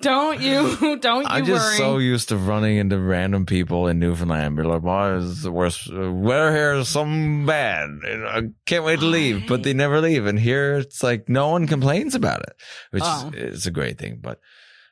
don't 0.00 0.40
you 0.40 0.76
don't 0.98 1.02
you 1.02 1.08
worry. 1.10 1.24
I'm 1.26 1.44
just 1.46 1.64
worry. 1.66 1.76
so 1.78 1.98
used 1.98 2.28
to 2.30 2.36
running 2.36 2.76
into 2.76 2.98
random 2.98 3.46
people 3.46 3.86
in 3.88 3.98
Newfoundland. 3.98 4.46
and 4.46 4.56
Be 4.56 4.62
like, 4.62 4.82
"Why 4.82 5.14
is 5.14 5.42
the 5.42 5.50
worst 5.52 5.88
weather 5.92 6.52
here 6.52 6.72
is 6.74 6.88
something 6.88 7.46
bad? 7.46 7.88
I 8.04 8.42
can't 8.66 8.84
wait 8.84 9.00
to 9.00 9.06
leave." 9.06 9.46
But 9.48 9.62
they 9.62 9.72
never 9.74 10.00
leave. 10.00 10.26
And 10.26 10.38
here, 10.38 10.76
it's 10.78 11.02
like 11.02 11.28
no 11.28 11.48
one 11.48 11.66
complains 11.66 12.14
about 12.14 12.42
it, 12.42 12.54
which 12.90 13.02
Oh. 13.06 13.30
is, 13.34 13.58
is 13.60 13.66
a 13.66 13.70
great 13.70 13.98
thing. 13.98 14.18
But 14.20 14.38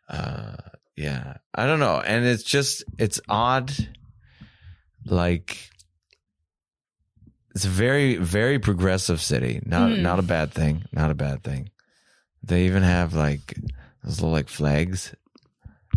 uh, 0.08 0.56
yeah, 0.96 1.34
I 1.54 1.66
don't 1.66 1.80
know. 1.80 2.00
And 2.00 2.24
it's 2.24 2.42
just 2.44 2.84
it's 2.98 3.20
odd. 3.28 3.72
Like 5.06 5.56
it's 7.54 7.64
a 7.64 7.68
very 7.68 8.16
very 8.16 8.58
progressive 8.58 9.20
city. 9.20 9.60
Not 9.64 9.92
Hmm. 9.92 10.02
not 10.02 10.18
a 10.18 10.22
bad 10.22 10.52
thing. 10.52 10.84
Not 10.92 11.10
a 11.10 11.14
bad 11.14 11.42
thing. 11.42 11.70
They 12.42 12.66
even 12.66 12.82
have 12.82 13.12
like 13.14 13.54
those 14.02 14.20
little 14.20 14.30
like 14.32 14.48
flags 14.48 15.14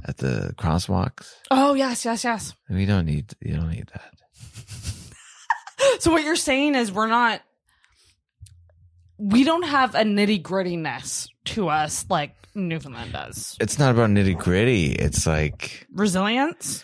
at 0.06 0.18
the 0.18 0.54
crosswalks. 0.58 1.32
oh 1.52 1.74
yes 1.76 2.06
yes 2.06 2.24
yes. 2.24 2.54
We 2.70 2.86
don't 2.86 3.06
need 3.06 3.34
you 3.42 3.56
don't 3.56 3.70
need 3.72 3.88
that. 3.94 4.14
So 6.00 6.12
what 6.12 6.24
you're 6.24 6.36
saying 6.38 6.76
is 6.76 6.92
we're 6.92 7.08
not 7.08 7.42
we 9.18 9.44
don't 9.44 9.64
have 9.64 9.96
a 9.96 10.00
nitty 10.04 10.42
grittiness 10.42 11.30
to 11.46 11.70
us 11.70 12.06
like 12.10 12.36
Newfoundland 12.56 13.14
does. 13.14 13.56
It's 13.60 13.78
not 13.80 13.92
about 13.92 14.10
nitty 14.10 14.38
gritty. 14.38 14.92
It's 14.94 15.26
like 15.28 15.86
Resilience. 15.94 16.84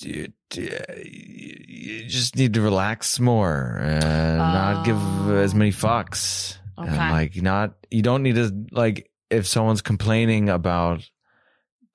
you, 0.00 0.32
you 0.54 2.04
just 2.08 2.36
need 2.36 2.54
to 2.54 2.60
relax 2.60 3.18
more 3.20 3.78
and 3.80 4.38
not 4.38 4.84
give 4.84 4.96
as 5.36 5.54
many 5.54 5.72
fucks. 5.72 6.58
Okay. 6.78 6.88
And 6.88 6.96
like 7.10 7.42
not 7.42 7.74
you 7.90 8.02
don't 8.02 8.22
need 8.22 8.34
to 8.36 8.52
like 8.70 9.10
if 9.30 9.46
someone's 9.46 9.82
complaining 9.82 10.48
about 10.48 11.08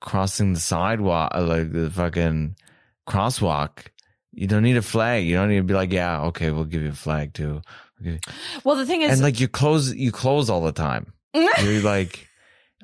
crossing 0.00 0.52
the 0.54 0.60
sidewalk 0.60 1.32
uh, 1.34 1.42
like 1.42 1.72
the 1.72 1.90
fucking 1.90 2.56
crosswalk, 3.08 3.86
you 4.32 4.46
don't 4.46 4.62
need 4.64 4.76
a 4.76 4.82
flag. 4.82 5.24
You 5.24 5.36
don't 5.36 5.48
need 5.48 5.58
to 5.58 5.62
be 5.62 5.74
like, 5.74 5.92
yeah, 5.92 6.22
okay, 6.24 6.50
we'll 6.50 6.64
give 6.64 6.82
you 6.82 6.88
a 6.90 6.92
flag 6.94 7.32
too. 7.34 7.62
We'll 8.00 8.04
give 8.04 8.14
you- 8.14 8.32
Well, 8.64 8.76
the 8.76 8.86
thing 8.86 9.02
is, 9.02 9.12
and 9.12 9.22
like 9.22 9.38
you 9.40 9.48
close 9.48 9.94
you 9.94 10.10
close 10.12 10.50
all 10.50 10.62
the 10.62 10.72
time. 10.72 11.12
You're 11.34 11.80
like 11.82 12.28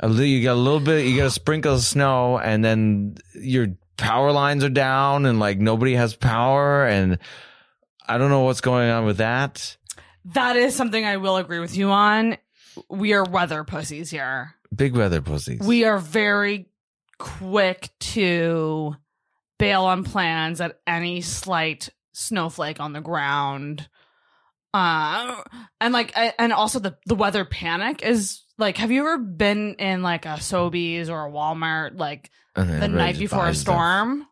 a 0.01 0.09
little, 0.09 0.24
you 0.24 0.43
got 0.45 0.55
a 0.55 0.55
little 0.55 0.81
bit 0.81 1.07
you 1.07 1.16
got 1.16 1.27
a 1.27 1.31
sprinkle 1.31 1.74
of 1.74 1.81
snow 1.82 2.39
and 2.39 2.65
then 2.65 3.16
your 3.35 3.66
power 3.98 4.32
lines 4.32 4.64
are 4.64 4.70
down 4.70 5.26
and 5.26 5.38
like 5.38 5.58
nobody 5.58 5.94
has 5.94 6.14
power 6.14 6.86
and 6.86 7.18
I 8.08 8.16
don't 8.16 8.30
know 8.30 8.44
what's 8.44 8.62
going 8.62 8.88
on 8.88 9.04
with 9.04 9.18
that. 9.18 9.76
that 10.32 10.56
is 10.56 10.74
something 10.74 11.04
I 11.04 11.18
will 11.18 11.36
agree 11.36 11.58
with 11.58 11.76
you 11.76 11.90
on. 11.90 12.38
We 12.88 13.12
are 13.12 13.24
weather 13.24 13.64
pussies 13.64 14.10
here. 14.10 14.54
Big 14.74 14.96
weather 14.96 15.20
pussies. 15.20 15.60
We 15.60 15.84
are 15.84 15.98
very 15.98 16.70
quick 17.18 17.90
to 17.98 18.94
bail 19.58 19.84
on 19.84 20.04
plans 20.04 20.60
at 20.60 20.80
any 20.86 21.20
slight 21.20 21.90
snowflake 22.12 22.80
on 22.80 22.92
the 22.92 23.00
ground. 23.00 23.88
Uh, 24.72 25.42
and 25.80 25.92
like, 25.92 26.12
and 26.38 26.52
also 26.52 26.78
the 26.78 26.96
the 27.06 27.14
weather 27.14 27.44
panic 27.44 28.02
is 28.02 28.42
like. 28.59 28.76
Have 28.78 28.90
you 28.90 29.01
ever 29.01 29.18
been 29.18 29.74
in 29.74 30.02
like 30.02 30.26
a 30.26 30.36
Sobeys 30.40 31.09
or 31.09 31.26
a 31.26 31.30
Walmart 31.30 31.98
like 31.98 32.30
the 32.55 32.89
night 32.89 33.18
before 33.18 33.47
a 33.47 33.55
storm, 33.55 34.26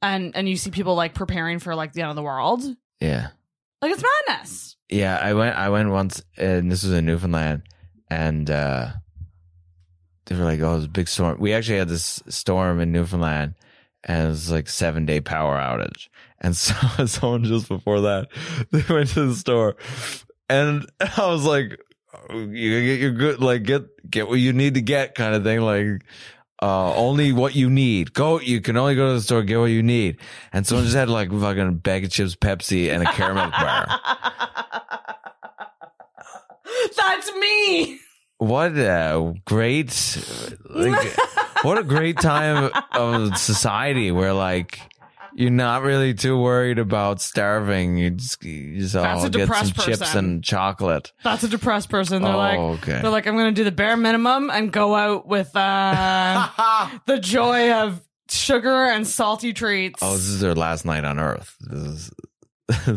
and 0.00 0.36
and 0.36 0.48
you 0.48 0.56
see 0.56 0.70
people 0.70 0.94
like 0.94 1.14
preparing 1.14 1.58
for 1.58 1.74
like 1.74 1.92
the 1.92 2.02
end 2.02 2.10
of 2.10 2.16
the 2.16 2.22
world? 2.22 2.62
Yeah. 3.00 3.28
Like 3.80 3.92
it's 3.92 4.04
madness. 4.28 4.76
Yeah, 4.88 5.18
I 5.20 5.32
went. 5.34 5.56
I 5.56 5.70
went 5.70 5.90
once, 5.90 6.22
and 6.36 6.70
this 6.70 6.84
was 6.84 6.92
in 6.92 7.06
Newfoundland, 7.06 7.62
and 8.10 8.48
uh, 8.50 8.88
they 10.26 10.36
were 10.36 10.44
like, 10.44 10.60
"Oh, 10.60 10.72
it 10.72 10.76
was 10.76 10.84
a 10.84 10.88
big 10.88 11.08
storm." 11.08 11.40
We 11.40 11.52
actually 11.52 11.78
had 11.78 11.88
this 11.88 12.22
storm 12.28 12.78
in 12.78 12.92
Newfoundland, 12.92 13.54
and 14.04 14.26
it 14.26 14.28
was 14.28 14.50
like 14.50 14.68
seven 14.68 15.06
day 15.06 15.20
power 15.20 15.56
outage. 15.56 16.08
And 16.40 16.56
so, 16.56 17.06
someone 17.06 17.44
just 17.44 17.68
before 17.68 18.02
that, 18.02 18.28
they 18.70 18.84
went 18.92 19.08
to 19.10 19.26
the 19.26 19.34
store, 19.34 19.76
and 20.48 20.88
I 21.00 21.26
was 21.26 21.44
like, 21.44 21.80
"You 22.30 22.84
get 22.84 23.00
your 23.00 23.12
good, 23.12 23.40
like 23.40 23.62
get 23.64 24.10
get 24.10 24.28
what 24.28 24.38
you 24.38 24.52
need 24.52 24.74
to 24.74 24.82
get, 24.82 25.14
kind 25.14 25.34
of 25.34 25.44
thing, 25.44 25.60
like." 25.60 26.02
Uh, 26.60 26.94
only 26.94 27.32
what 27.32 27.56
you 27.56 27.68
need. 27.68 28.12
Go, 28.12 28.38
you 28.38 28.60
can 28.60 28.76
only 28.76 28.94
go 28.94 29.08
to 29.08 29.14
the 29.14 29.20
store, 29.20 29.42
get 29.42 29.58
what 29.58 29.64
you 29.72 29.82
need. 29.82 30.18
And 30.52 30.64
someone 30.64 30.84
just 30.84 30.94
had 30.94 31.08
like 31.08 31.28
fucking 31.32 31.78
bag 31.78 32.04
of 32.04 32.12
chips, 32.12 32.36
Pepsi, 32.36 32.88
and 32.88 33.02
a 33.02 33.12
caramel 33.12 33.50
bar. 33.50 33.88
That's 36.96 37.34
me. 37.34 37.98
What 38.38 38.78
a 38.78 39.34
great, 39.44 40.18
like, 40.70 41.16
what 41.62 41.78
a 41.78 41.82
great 41.82 42.20
time 42.20 42.70
of 42.92 43.36
society 43.38 44.12
where 44.12 44.32
like 44.32 44.78
you're 45.34 45.50
not 45.50 45.82
really 45.82 46.14
too 46.14 46.38
worried 46.38 46.78
about 46.78 47.20
starving. 47.20 47.96
You 47.96 48.10
just, 48.10 48.42
you 48.44 48.78
just 48.80 48.94
That's 48.94 49.24
a 49.24 49.30
get 49.30 49.40
some 49.40 49.46
depressed 49.48 49.74
chips 49.80 49.98
person. 49.98 50.18
and 50.24 50.44
chocolate. 50.44 51.12
That's 51.24 51.42
a 51.44 51.48
depressed 51.48 51.88
person. 51.88 52.22
They're 52.22 52.32
Oh, 52.32 52.36
like, 52.36 52.58
okay. 52.58 53.00
they're 53.02 53.10
like, 53.10 53.26
I'm 53.26 53.34
going 53.36 53.54
to 53.54 53.58
do 53.60 53.64
the 53.64 53.72
bare 53.72 53.96
minimum 53.96 54.50
and 54.50 54.72
go 54.72 54.94
out 54.94 55.26
with 55.26 55.54
uh, 55.56 56.48
the 57.06 57.18
joy 57.18 57.72
of 57.72 58.00
sugar 58.28 58.86
and 58.86 59.06
salty 59.06 59.52
treats. 59.52 60.00
Oh, 60.02 60.12
this 60.12 60.26
is 60.26 60.40
their 60.40 60.54
last 60.54 60.84
night 60.84 61.04
on 61.04 61.18
Earth. 61.18 61.54
This 61.60 61.82
is 61.82 62.10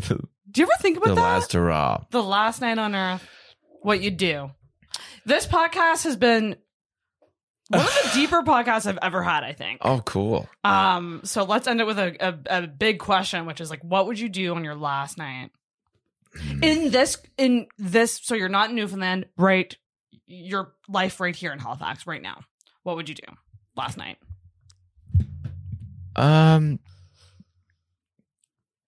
do 0.51 0.61
you 0.61 0.63
ever 0.63 0.71
think 0.81 0.97
about 0.97 1.15
that? 1.15 1.21
last 1.21 1.53
hurrah. 1.53 2.03
the 2.11 2.23
last 2.23 2.61
night 2.61 2.77
on 2.77 2.95
Earth. 2.95 3.27
What 3.81 4.01
you 4.01 4.11
do? 4.11 4.51
This 5.25 5.45
podcast 5.45 6.03
has 6.05 6.15
been 6.15 6.55
one 7.69 7.81
of 7.81 7.87
the 8.03 8.11
deeper 8.13 8.41
podcasts 8.43 8.85
I've 8.85 8.99
ever 9.01 9.23
had. 9.23 9.43
I 9.43 9.53
think. 9.53 9.79
Oh, 9.81 10.01
cool. 10.05 10.47
Um. 10.63 11.21
So 11.23 11.43
let's 11.43 11.67
end 11.67 11.81
it 11.81 11.87
with 11.87 11.99
a, 11.99 12.15
a 12.19 12.63
a 12.63 12.67
big 12.67 12.99
question, 12.99 13.45
which 13.45 13.59
is 13.61 13.69
like, 13.69 13.83
what 13.83 14.07
would 14.07 14.19
you 14.19 14.29
do 14.29 14.55
on 14.55 14.63
your 14.63 14.75
last 14.75 15.17
night? 15.17 15.51
Hmm. 16.37 16.61
in 16.61 16.91
this 16.91 17.17
in 17.37 17.67
this 17.77 18.19
so 18.21 18.35
you're 18.35 18.49
not 18.49 18.69
in 18.69 18.75
newfoundland 18.75 19.25
right 19.37 19.73
your 20.27 20.73
life 20.89 21.21
right 21.21 21.33
here 21.33 21.53
in 21.53 21.59
halifax 21.59 22.05
right 22.05 22.21
now 22.21 22.41
what 22.83 22.97
would 22.97 23.07
you 23.07 23.15
do 23.15 23.23
last 23.77 23.95
night 23.95 24.17
Um, 26.17 26.79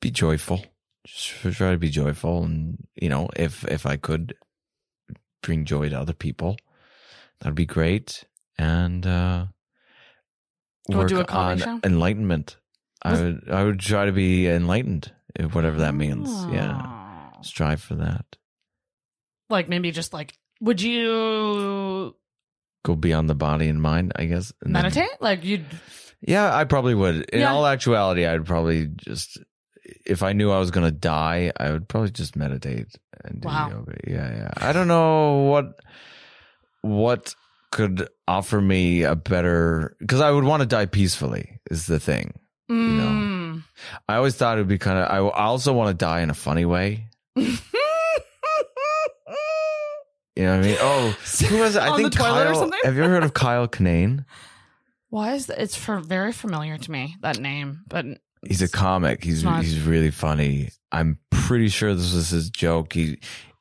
be 0.02 0.12
joyful. 0.12 0.66
Just 1.06 1.58
try 1.58 1.72
to 1.72 1.78
be 1.78 1.90
joyful, 1.90 2.44
and 2.44 2.86
you 2.96 3.10
know, 3.10 3.30
if 3.36 3.66
if 3.66 3.86
I 3.86 3.96
could 3.98 4.36
bring 5.42 5.66
joy 5.66 5.90
to 5.90 6.00
other 6.00 6.14
people, 6.14 6.58
that'd 7.40 7.56
be 7.56 7.66
great. 7.66 8.26
And 8.58 9.06
uh, 9.06 9.46
Go 10.92 10.98
work 11.00 11.10
do 11.10 11.20
a 11.20 11.26
comedy 11.26 11.64
on 11.64 11.82
show? 11.82 11.88
enlightenment. 11.88 12.58
I 13.04 13.14
would 13.22 13.50
I 13.52 13.64
would 13.64 13.80
try 13.80 14.06
to 14.06 14.12
be 14.12 14.48
enlightened, 14.48 15.12
if 15.36 15.54
whatever 15.54 15.78
that 15.80 15.94
means. 15.94 16.30
Yeah, 16.52 16.82
Oh. 17.38 17.42
strive 17.42 17.82
for 17.82 17.96
that. 17.96 18.26
like 19.50 19.70
maybe 19.70 19.92
just 19.92 20.12
like 20.14 20.34
would 20.60 20.82
you 20.82 22.16
Go 22.84 22.96
beyond 22.96 23.30
the 23.30 23.36
body 23.36 23.68
and 23.70 23.82
mind, 23.82 24.12
I 24.16 24.26
guess. 24.26 24.52
and 24.62 24.76
then- 24.76 24.84
meditate 24.84 25.22
like 25.22 25.44
you'd 25.44 25.66
Yeah, 26.22 26.54
I 26.56 26.64
probably 26.64 26.96
would. 26.96 27.30
In 27.30 27.42
Yeah. 27.42 27.54
all 27.54 27.66
actuality, 27.68 28.26
I'd 28.26 28.46
probably 28.46 28.88
just 28.88 29.38
if 30.06 30.24
I 30.24 30.34
knew 30.34 30.52
I 30.52 30.58
was 30.60 30.72
gonna 30.72 30.92
die, 30.92 31.52
I 31.58 31.72
would 31.72 31.88
probably 31.88 32.10
just 32.12 32.36
meditate 32.36 32.88
and 33.24 33.42
do 33.42 33.48
Wow. 33.48 33.70
yoga. 33.70 33.96
Yeah, 34.08 34.36
yeah. 34.36 34.52
I 34.58 34.74
don't 34.74 34.88
know 34.88 35.44
what 35.52 35.80
what 36.82 37.36
could 37.72 38.08
offer 38.28 38.62
me 38.62 39.04
a 39.04 39.16
better 39.16 39.96
because 40.00 40.22
I 40.22 40.32
would 40.32 40.44
want 40.44 40.62
to 40.62 40.66
die 40.68 40.86
peacefully. 40.86 41.60
Is 41.70 41.86
the 41.86 42.00
thing. 42.00 42.34
mm. 42.72 43.64
I 44.10 44.16
always 44.16 44.36
thought 44.36 44.58
it 44.58 44.62
would 44.62 44.68
be 44.68 44.78
kind 44.78 45.00
of. 45.00 45.10
I 45.10 45.18
I 45.18 45.46
also 45.46 45.74
want 45.74 45.90
to 45.90 45.94
die 45.94 46.22
in 46.22 46.30
a 46.30 46.34
funny 46.34 46.66
way. 46.66 47.08
You 50.36 50.44
know 50.44 50.58
what 50.58 50.66
I 50.66 50.68
mean? 50.68 50.78
Oh, 50.80 51.10
who 51.50 51.58
was 51.60 51.76
it? 51.76 51.82
I 51.82 51.96
think 51.98 52.16
Kyle. 52.16 52.72
Have 52.84 52.96
you 52.96 53.04
ever 53.04 53.14
heard 53.14 53.24
of 53.24 53.34
Kyle 53.34 53.68
Kinane? 53.68 54.26
why 55.10 55.34
is 55.34 55.46
that 55.46 55.62
it's 55.62 55.76
for 55.76 56.00
very 56.00 56.34
familiar 56.34 56.78
to 56.78 56.92
me 56.92 57.16
that 57.22 57.40
name 57.40 57.80
but 57.88 58.06
He's 58.46 58.62
a 58.62 58.68
comic. 58.68 59.24
He's 59.24 59.44
not- 59.44 59.64
he's 59.64 59.80
really 59.82 60.12
funny. 60.12 60.70
I'm 60.92 61.18
pretty 61.32 61.70
sure 61.70 61.96
this 61.96 62.14
was 62.14 62.30
his 62.30 62.50
joke. 62.52 62.94
He 62.94 63.18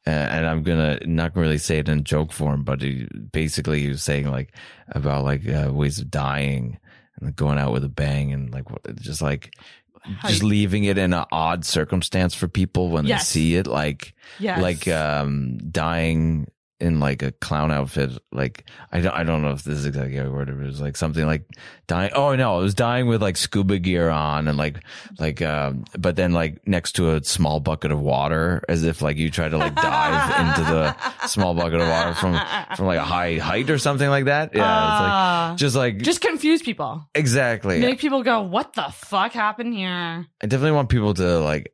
uh, 0.06 0.10
and 0.10 0.46
I'm 0.46 0.62
gonna 0.62 0.98
not 1.06 1.34
really 1.36 1.58
say 1.58 1.78
it 1.78 1.88
in 1.88 2.04
joke 2.04 2.32
form, 2.32 2.62
but 2.64 2.80
he 2.82 3.08
basically 3.32 3.80
he 3.82 3.88
was 3.88 4.02
saying 4.02 4.30
like 4.30 4.54
about 4.88 5.24
like 5.24 5.48
uh, 5.48 5.70
ways 5.72 5.98
of 5.98 6.10
dying 6.10 6.78
and 7.20 7.34
going 7.34 7.58
out 7.58 7.72
with 7.72 7.84
a 7.84 7.88
bang 7.88 8.32
and 8.32 8.52
like 8.52 8.64
just 9.00 9.20
like 9.22 9.54
How 10.02 10.28
just 10.28 10.42
you- 10.42 10.48
leaving 10.48 10.84
it 10.84 10.98
in 10.98 11.12
an 11.12 11.24
odd 11.32 11.64
circumstance 11.64 12.34
for 12.34 12.46
people 12.48 12.90
when 12.90 13.06
Yes. 13.06 13.28
they 13.28 13.40
see 13.40 13.54
it, 13.56 13.66
like 13.66 14.14
yes. 14.38 14.60
like 14.60 14.86
um 14.88 15.58
dying 15.70 16.46
in 16.78 17.00
like 17.00 17.22
a 17.22 17.32
clown 17.32 17.72
outfit. 17.72 18.10
Like 18.32 18.64
I 18.92 19.00
don't 19.00 19.14
I 19.14 19.24
don't 19.24 19.40
know 19.42 19.52
if 19.52 19.64
this 19.64 19.78
is 19.78 19.86
exactly 19.86 20.16
how 20.16 20.28
word 20.28 20.50
it 20.50 20.56
was 20.56 20.78
like 20.80 20.96
something 20.96 21.24
like 21.24 21.48
dying. 21.86 22.10
Oh 22.14 22.36
no, 22.36 22.58
it 22.60 22.62
was 22.62 22.74
dying 22.74 23.06
with 23.06 23.22
like 23.22 23.36
scuba 23.38 23.78
gear 23.78 24.10
on 24.10 24.46
and 24.46 24.58
like 24.58 24.82
like 25.18 25.40
um 25.40 25.84
but 25.98 26.16
then 26.16 26.32
like 26.32 26.66
next 26.68 26.92
to 26.96 27.12
a 27.14 27.24
small 27.24 27.60
bucket 27.60 27.92
of 27.92 28.00
water 28.00 28.62
as 28.68 28.84
if 28.84 29.00
like 29.00 29.16
you 29.16 29.30
try 29.30 29.48
to 29.48 29.56
like 29.56 29.74
dive 29.74 30.48
into 30.48 30.70
the 30.70 30.96
small 31.26 31.54
bucket 31.54 31.80
of 31.80 31.88
water 31.88 32.12
from 32.14 32.38
from 32.76 32.84
like 32.86 32.98
a 32.98 33.04
high 33.04 33.38
height 33.38 33.70
or 33.70 33.78
something 33.78 34.10
like 34.10 34.26
that. 34.26 34.54
Yeah, 34.54 34.60
it's 34.60 34.66
Ah. 34.68 35.46
like 35.52 35.58
just 35.58 35.76
like 35.76 35.98
just 36.02 36.20
confuse 36.20 36.60
people. 36.62 37.08
exactly. 37.14 37.80
Make 37.80 38.00
people 38.00 38.22
go, 38.22 38.42
"What 38.42 38.74
the 38.74 38.88
fuck 38.92 39.32
happened 39.32 39.72
here?" 39.72 40.26
I 40.42 40.46
definitely 40.46 40.72
want 40.72 40.90
people 40.90 41.14
to 41.14 41.38
like 41.40 41.72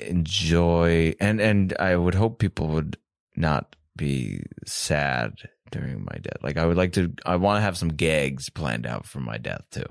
enjoy 0.00 1.14
and 1.20 1.40
and 1.40 1.74
I 1.78 1.96
would 1.96 2.14
hope 2.14 2.38
people 2.38 2.68
would 2.68 2.96
not 3.36 3.76
be 3.96 4.42
sad 4.66 5.32
during 5.70 6.04
my 6.04 6.18
death. 6.20 6.42
Like 6.42 6.56
I 6.56 6.66
would 6.66 6.76
like 6.76 6.92
to 6.94 7.12
I 7.24 7.36
want 7.36 7.58
to 7.58 7.62
have 7.62 7.76
some 7.76 7.90
gags 7.90 8.50
planned 8.50 8.86
out 8.86 9.06
for 9.06 9.20
my 9.20 9.38
death 9.38 9.62
too. 9.70 9.86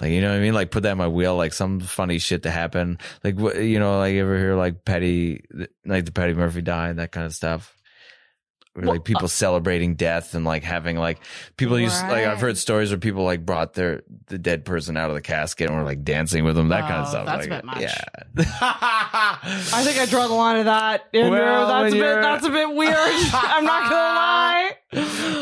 Like 0.00 0.12
you 0.12 0.20
know 0.20 0.30
what 0.30 0.36
I 0.36 0.40
mean? 0.40 0.54
Like 0.54 0.70
put 0.70 0.84
that 0.84 0.92
in 0.92 0.98
my 0.98 1.08
wheel, 1.08 1.36
like 1.36 1.52
some 1.52 1.80
funny 1.80 2.18
shit 2.18 2.44
to 2.44 2.50
happen. 2.50 2.98
Like 3.24 3.38
you 3.38 3.78
know, 3.78 3.98
like 3.98 4.14
you 4.14 4.22
ever 4.22 4.38
hear 4.38 4.54
like 4.54 4.84
Petty, 4.84 5.44
like 5.84 6.04
the 6.04 6.12
Petty 6.12 6.34
Murphy 6.34 6.62
die, 6.62 6.88
and 6.88 6.98
that 6.98 7.12
kind 7.12 7.26
of 7.26 7.34
stuff. 7.34 7.74
Well, 8.86 8.94
like 8.94 9.04
people 9.04 9.24
uh, 9.24 9.28
celebrating 9.28 9.94
death 9.94 10.34
and 10.34 10.44
like 10.44 10.62
having 10.62 10.96
like 10.96 11.18
people 11.56 11.78
used 11.78 12.00
like 12.02 12.24
I've 12.26 12.40
heard 12.40 12.56
stories 12.58 12.90
where 12.90 12.98
people 12.98 13.24
like 13.24 13.44
brought 13.44 13.74
their 13.74 14.02
the 14.28 14.38
dead 14.38 14.64
person 14.64 14.96
out 14.96 15.10
of 15.10 15.14
the 15.14 15.22
casket 15.22 15.68
and 15.68 15.78
were 15.78 15.84
like 15.84 16.04
dancing 16.04 16.44
with 16.44 16.56
them, 16.56 16.68
that 16.68 16.82
kind 16.82 16.94
of 17.02 17.06
Oh, 17.06 17.10
stuff. 17.10 17.26
that's 17.26 17.46
a 17.46 17.50
like, 17.50 17.58
bit 17.62 17.64
much. 17.64 17.80
Yeah. 17.80 18.04
I 18.60 19.82
think 19.84 19.98
I 19.98 20.06
draw 20.06 20.26
the 20.28 20.34
line 20.34 20.58
of 20.58 20.64
that. 20.66 21.06
Andrew. 21.14 21.30
Well, 21.30 21.68
that's 21.68 21.92
a 21.92 21.96
bit. 21.96 22.04
you're- 22.04 22.22
That's 22.22 22.44
a 22.46 22.50
bit 22.50 22.74
weird. 22.74 22.94
I'm 23.32 23.64
not 23.64 23.90
gonna 23.90 23.94
lie. 23.94 24.72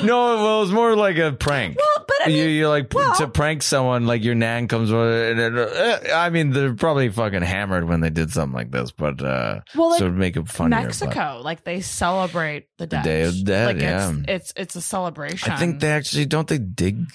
no, 0.04 0.36
well, 0.36 0.56
it 0.58 0.60
was 0.62 0.72
more 0.72 0.96
like 0.96 1.18
a 1.18 1.32
prank. 1.32 1.76
Well, 1.78 1.95
I 2.26 2.28
you, 2.28 2.44
mean, 2.44 2.56
you 2.56 2.68
like 2.68 2.92
well- 2.92 3.16
to 3.16 3.28
prank 3.28 3.62
someone, 3.62 4.06
like 4.06 4.22
your 4.24 4.34
nan 4.34 4.68
comes. 4.68 4.92
over 4.92 5.30
And, 5.30 5.40
and, 5.40 5.58
uh, 5.58 5.98
I 6.14 6.30
mean, 6.30 6.50
they're 6.50 6.74
probably 6.74 7.08
fucking 7.08 7.42
hammered 7.42 7.88
when 7.88 8.00
they 8.00 8.10
did 8.10 8.30
something 8.30 8.54
like 8.54 8.70
this, 8.70 8.90
but 8.90 9.22
uh, 9.22 9.60
well, 9.74 9.90
like 9.90 9.98
so 9.98 10.06
to 10.06 10.12
make 10.12 10.36
it 10.36 10.48
funnier. 10.48 10.78
but 10.78 10.84
Mexico, 10.84 11.40
like 11.42 11.64
they 11.64 11.80
celebrate 11.80 12.68
the 12.78 12.86
dead. 12.86 13.04
Day 13.04 13.22
of 13.22 13.36
the 13.38 13.42
Dead, 13.44 13.66
Like 13.66 13.82
yeah. 13.82 14.10
it's, 14.10 14.24
it's 14.28 14.52
it's 14.56 14.76
a 14.76 14.80
celebration. 14.82 15.52
I 15.52 15.56
think 15.56 15.80
they 15.80 15.90
actually 15.90 16.26
don't 16.26 16.46
they 16.48 16.58
dig 16.58 17.06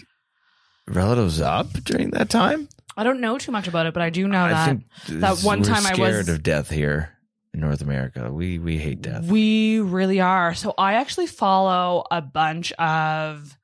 relatives 0.88 1.40
up 1.42 1.72
during 1.84 2.12
that 2.12 2.30
time. 2.30 2.68
I 2.98 3.04
don't 3.04 3.22
know 3.22 3.38
too 3.38 3.52
much 3.52 3.68
about 3.68 3.86
it, 3.86 3.94
but 3.94 4.04
I 4.04 4.10
do 4.10 4.28
know 4.28 4.44
I 4.44 4.50
that 4.50 4.78
that 5.08 5.40
one 5.42 5.64
time 5.64 5.86
I 5.86 5.92
was 5.92 5.96
scared 5.98 6.30
of 6.30 6.44
death 6.44 6.70
here 6.70 7.10
in 7.54 7.62
North 7.62 7.82
America. 7.82 8.32
We 8.32 8.60
we 8.60 8.78
hate 8.78 9.02
death. 9.02 9.26
We 9.26 9.80
really 9.80 10.20
are. 10.20 10.54
So 10.54 10.74
I 10.78 10.94
actually 10.94 11.28
follow 11.28 12.06
a 12.12 12.22
bunch 12.22 12.72
of 12.74 13.58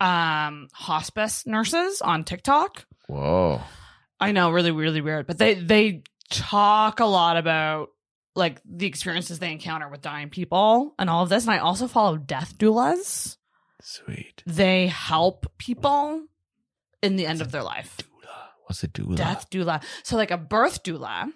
um 0.00 0.68
hospice 0.72 1.46
nurses 1.46 2.02
on 2.02 2.24
TikTok. 2.24 2.86
Whoa. 3.08 3.60
I 4.18 4.32
know, 4.32 4.50
really, 4.50 4.70
really 4.70 5.00
weird. 5.00 5.26
But 5.26 5.38
they 5.38 5.54
they 5.54 6.02
talk 6.30 7.00
a 7.00 7.04
lot 7.04 7.36
about 7.36 7.90
like 8.34 8.60
the 8.64 8.86
experiences 8.86 9.38
they 9.38 9.52
encounter 9.52 9.88
with 9.88 10.02
dying 10.02 10.28
people 10.30 10.94
and 10.98 11.08
all 11.08 11.22
of 11.22 11.28
this. 11.28 11.44
And 11.44 11.52
I 11.52 11.58
also 11.58 11.88
follow 11.88 12.16
death 12.16 12.58
doulas. 12.58 13.36
Sweet. 13.82 14.42
They 14.46 14.88
help 14.88 15.46
people 15.58 16.26
in 17.02 17.16
the 17.16 17.26
end 17.26 17.40
of 17.40 17.52
their 17.52 17.62
life. 17.62 17.98
What's 18.66 18.82
a 18.82 18.88
doula? 18.88 19.16
Death 19.16 19.48
doula. 19.50 19.82
So 20.02 20.16
like 20.16 20.30
a 20.30 20.36
birth 20.36 20.82
doula 20.82 21.30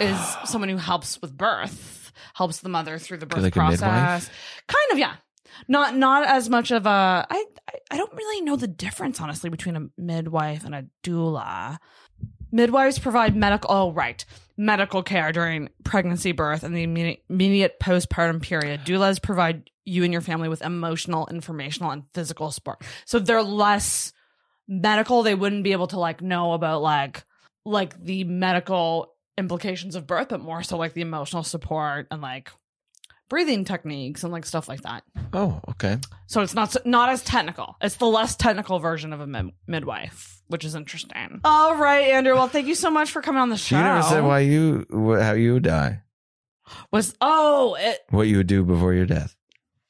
is 0.00 0.36
someone 0.44 0.68
who 0.68 0.76
helps 0.76 1.20
with 1.20 1.36
birth, 1.36 2.12
helps 2.34 2.60
the 2.60 2.68
mother 2.68 2.98
through 2.98 3.18
the 3.18 3.26
birth 3.26 3.42
Like 3.42 3.54
process. 3.54 4.30
Kind 4.68 4.92
of, 4.92 4.98
yeah. 4.98 5.16
Not 5.68 5.96
not 5.96 6.26
as 6.26 6.48
much 6.48 6.70
of 6.70 6.86
a 6.86 7.26
I 7.28 7.44
I 7.90 7.96
don't 7.96 8.12
really 8.12 8.42
know 8.42 8.56
the 8.56 8.68
difference 8.68 9.20
honestly 9.20 9.50
between 9.50 9.76
a 9.76 9.88
midwife 9.98 10.64
and 10.64 10.74
a 10.74 10.86
doula. 11.02 11.78
Midwives 12.52 12.98
provide 12.98 13.36
medical 13.36 13.70
oh 13.70 13.92
right 13.92 14.24
medical 14.56 15.02
care 15.02 15.32
during 15.32 15.68
pregnancy, 15.84 16.32
birth, 16.32 16.62
and 16.62 16.74
the 16.74 16.82
immediate, 16.82 17.22
immediate 17.28 17.78
postpartum 17.80 18.40
period. 18.40 18.80
Doulas 18.84 19.20
provide 19.20 19.70
you 19.84 20.02
and 20.02 20.12
your 20.12 20.22
family 20.22 20.48
with 20.48 20.62
emotional, 20.62 21.26
informational, 21.28 21.90
and 21.90 22.04
physical 22.14 22.50
support. 22.50 22.82
So 23.04 23.18
they're 23.18 23.42
less 23.42 24.12
medical. 24.66 25.22
They 25.22 25.34
wouldn't 25.34 25.64
be 25.64 25.72
able 25.72 25.86
to 25.88 25.98
like 25.98 26.22
know 26.22 26.52
about 26.52 26.82
like 26.82 27.24
like 27.64 28.02
the 28.02 28.24
medical 28.24 29.12
implications 29.36 29.94
of 29.96 30.06
birth, 30.06 30.28
but 30.28 30.40
more 30.40 30.62
so 30.62 30.76
like 30.76 30.94
the 30.94 31.02
emotional 31.02 31.42
support 31.42 32.06
and 32.10 32.22
like 32.22 32.50
breathing 33.28 33.64
techniques 33.64 34.22
and 34.24 34.32
like 34.32 34.44
stuff 34.46 34.68
like 34.68 34.82
that. 34.82 35.02
Oh, 35.32 35.60
okay. 35.70 35.98
So 36.26 36.40
it's 36.42 36.54
not 36.54 36.76
not 36.84 37.08
as 37.08 37.22
technical. 37.22 37.76
It's 37.80 37.96
the 37.96 38.06
less 38.06 38.36
technical 38.36 38.78
version 38.78 39.12
of 39.12 39.20
a 39.20 39.26
mid- 39.26 39.52
midwife, 39.66 40.40
which 40.48 40.64
is 40.64 40.74
interesting. 40.74 41.40
All 41.44 41.76
right, 41.76 42.08
Andrew. 42.08 42.34
Well, 42.34 42.48
thank 42.48 42.66
you 42.66 42.74
so 42.74 42.90
much 42.90 43.10
for 43.10 43.22
coming 43.22 43.40
on 43.42 43.48
the 43.50 43.56
show. 43.56 43.76
You 43.76 43.82
never 43.82 44.02
said 44.02 44.24
why 44.24 44.40
you 44.40 44.86
wh- 44.90 45.20
how 45.22 45.32
you 45.32 45.54
would 45.54 45.62
die. 45.64 46.02
was 46.92 47.14
oh 47.20 47.76
it 47.78 48.00
What 48.10 48.28
you 48.28 48.38
would 48.38 48.46
do 48.46 48.62
before 48.64 48.92
your 48.94 49.06
death. 49.06 49.36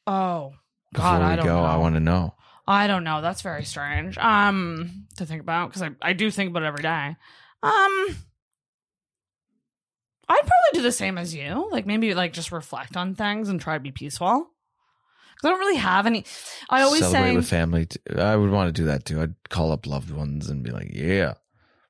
oh 0.06 0.52
Before 0.92 1.10
God 1.10 1.20
we 1.20 1.26
I 1.26 1.36
don't 1.36 1.46
go, 1.46 1.56
know. 1.56 1.64
I 1.64 1.76
want 1.76 1.94
to 1.94 2.00
know. 2.00 2.34
I 2.68 2.86
don't 2.88 3.04
know. 3.04 3.22
That's 3.22 3.42
very 3.42 3.64
strange. 3.64 4.18
Um, 4.18 5.06
to 5.18 5.24
think 5.26 5.40
about 5.40 5.68
because 5.68 5.82
I 5.82 5.90
I 6.02 6.12
do 6.14 6.30
think 6.30 6.50
about 6.50 6.64
it 6.64 6.66
every 6.66 6.82
day. 6.82 7.16
Um, 7.62 8.16
I'd 10.28 10.40
probably 10.40 10.74
do 10.74 10.82
the 10.82 10.92
same 10.92 11.18
as 11.18 11.34
you. 11.34 11.68
Like 11.70 11.86
maybe 11.86 12.14
like 12.14 12.32
just 12.32 12.52
reflect 12.52 12.96
on 12.96 13.14
things 13.14 13.48
and 13.48 13.60
try 13.60 13.74
to 13.74 13.80
be 13.80 13.92
peaceful. 13.92 14.50
Because 15.34 15.48
I 15.48 15.50
don't 15.50 15.60
really 15.60 15.76
have 15.76 16.06
any. 16.06 16.24
I 16.70 16.82
always 16.82 17.00
celebrate 17.00 17.30
say 17.30 17.36
with 17.36 17.48
family. 17.48 17.86
T- 17.86 18.00
I 18.16 18.36
would 18.36 18.50
want 18.50 18.68
to 18.68 18.72
do 18.80 18.86
that 18.86 19.04
too. 19.04 19.20
I'd 19.20 19.34
call 19.50 19.70
up 19.70 19.86
loved 19.86 20.10
ones 20.10 20.48
and 20.48 20.62
be 20.62 20.70
like, 20.70 20.90
"Yeah, 20.92 21.34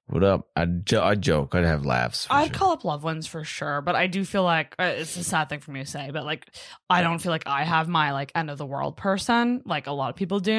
what 0.09 0.23
up?" 0.25 0.49
I'd 0.57 0.87
jo- 0.87 1.03
I'd 1.03 1.21
joke. 1.23 1.55
I'd 1.55 1.65
have 1.65 1.85
laughs. 1.85 2.27
for 2.27 2.33
I'd 2.35 2.49
sure. 2.49 2.55
call 2.55 2.71
up 2.73 2.85
loved 2.85 3.03
ones 3.05 3.27
for 3.27 3.45
sure, 3.45 3.81
but 3.81 3.95
I 3.95 4.07
do 4.07 4.25
feel 4.25 4.43
like 4.43 4.75
uh, 4.79 4.95
it's 4.97 5.17
a 5.17 5.25
sad 5.25 5.49
thing 5.49 5.61
for 5.61 5.71
me 5.73 5.81
to 5.81 5.87
say, 5.87 6.11
but 6.13 6.25
like 6.25 6.47
I 6.89 7.03
don't 7.03 7.19
feel 7.19 7.33
like 7.33 7.47
I 7.47 7.65
have 7.65 7.89
my 7.89 8.13
like 8.13 8.33
end 8.35 8.51
of 8.51 8.59
the 8.59 8.67
world 8.67 8.97
person 8.97 9.63
like 9.65 9.87
a 9.87 9.93
lot 9.93 10.11
of 10.11 10.17
people 10.17 10.41
do. 10.41 10.55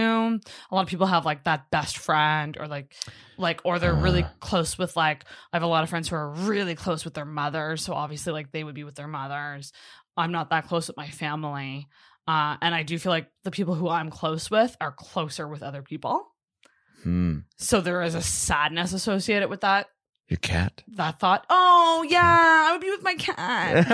A 0.72 0.76
lot 0.76 0.82
of 0.82 0.88
people 0.88 1.08
have 1.08 1.26
like 1.26 1.44
that 1.46 1.70
best 1.72 1.98
friend 1.98 2.58
or 2.60 2.68
like 2.68 2.94
like 3.38 3.62
or 3.64 3.80
they're 3.80 3.94
really 3.94 4.24
Uh. 4.24 4.30
close 4.40 4.78
with 4.78 4.96
like 4.96 5.24
I 5.54 5.56
have 5.58 5.64
a 5.64 5.68
lot 5.68 5.84
of 5.84 5.90
friends 5.90 6.10
who 6.10 6.16
are 6.16 6.30
really 6.32 6.76
close 6.76 7.06
with 7.06 7.14
their 7.14 7.26
mothers, 7.26 7.84
so 7.84 7.94
obviously 7.94 8.34
like 8.34 8.52
they 8.52 8.64
would 8.64 8.76
be 8.76 8.84
with 8.84 8.96
their 8.96 9.08
mothers. 9.08 9.72
I'm 10.16 10.32
not 10.32 10.50
that 10.50 10.68
close 10.68 10.88
with 10.88 10.98
my 10.98 11.10
family. 11.10 11.88
Uh, 12.28 12.58
and 12.62 12.76
I 12.76 12.84
do 12.84 13.00
feel 13.00 13.12
like 13.12 13.30
the 13.46 13.52
people 13.52 13.74
who 13.76 13.88
I'm 13.88 14.10
close 14.10 14.52
with 14.52 14.76
are 14.82 14.92
closer 14.92 15.48
with 15.48 15.64
other 15.64 15.82
people. 15.82 16.28
Hmm. 17.08 17.38
So 17.56 17.80
there 17.80 18.02
is 18.02 18.16
a 18.16 18.22
sadness 18.22 18.92
associated 18.92 19.50
with 19.50 19.62
that 19.62 19.88
Your 20.28 20.40
cat. 20.40 20.84
that 20.98 21.22
thought, 21.22 21.46
oh 21.50 22.06
yeah, 22.06 22.66
I 22.68 22.74
would 22.74 22.82
be 22.82 22.90
with 22.90 23.02
my 23.02 23.16
cat. 23.16 23.88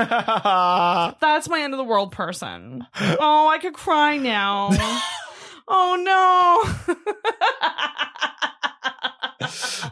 That's 1.22 1.48
my 1.48 1.61
end 1.61 1.76
of 1.76 1.77
the 1.77 1.84
world 1.84 2.11
person. 2.11 2.84
Oh, 2.99 3.48
I 3.48 3.60
could 3.60 3.76
cry 3.76 4.18
now. 4.18 4.72
oh 5.68 6.88
no. 6.90 6.98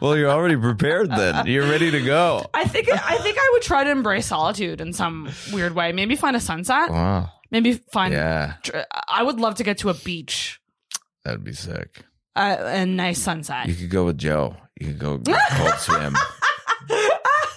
well, 0.00 0.16
you're 0.16 0.28
already 0.28 0.56
prepared. 0.56 1.08
Then 1.08 1.46
you're 1.46 1.68
ready 1.68 1.92
to 1.92 2.02
go. 2.02 2.44
I 2.52 2.64
think 2.64 2.88
I 2.90 3.18
think 3.18 3.38
I 3.38 3.50
would 3.52 3.62
try 3.62 3.84
to 3.84 3.90
embrace 3.90 4.26
solitude 4.26 4.80
in 4.80 4.92
some 4.92 5.30
weird 5.52 5.76
way. 5.76 5.92
Maybe 5.92 6.16
find 6.16 6.34
a 6.34 6.40
sunset. 6.40 6.90
Wow. 6.90 7.30
Maybe 7.52 7.74
find. 7.74 8.14
Yeah, 8.14 8.54
I 9.06 9.22
would 9.22 9.38
love 9.38 9.54
to 9.56 9.62
get 9.62 9.78
to 9.78 9.90
a 9.90 9.94
beach, 9.94 10.60
that'd 11.22 11.44
be 11.44 11.52
sick. 11.52 12.02
Uh, 12.36 12.56
a 12.60 12.86
nice 12.86 13.20
sunset. 13.20 13.68
You 13.68 13.74
could 13.74 13.90
go 13.90 14.06
with 14.06 14.18
Joe. 14.18 14.56
You 14.80 14.88
could 14.88 14.98
go 14.98 15.18
cold 15.50 15.74
swim 15.78 16.14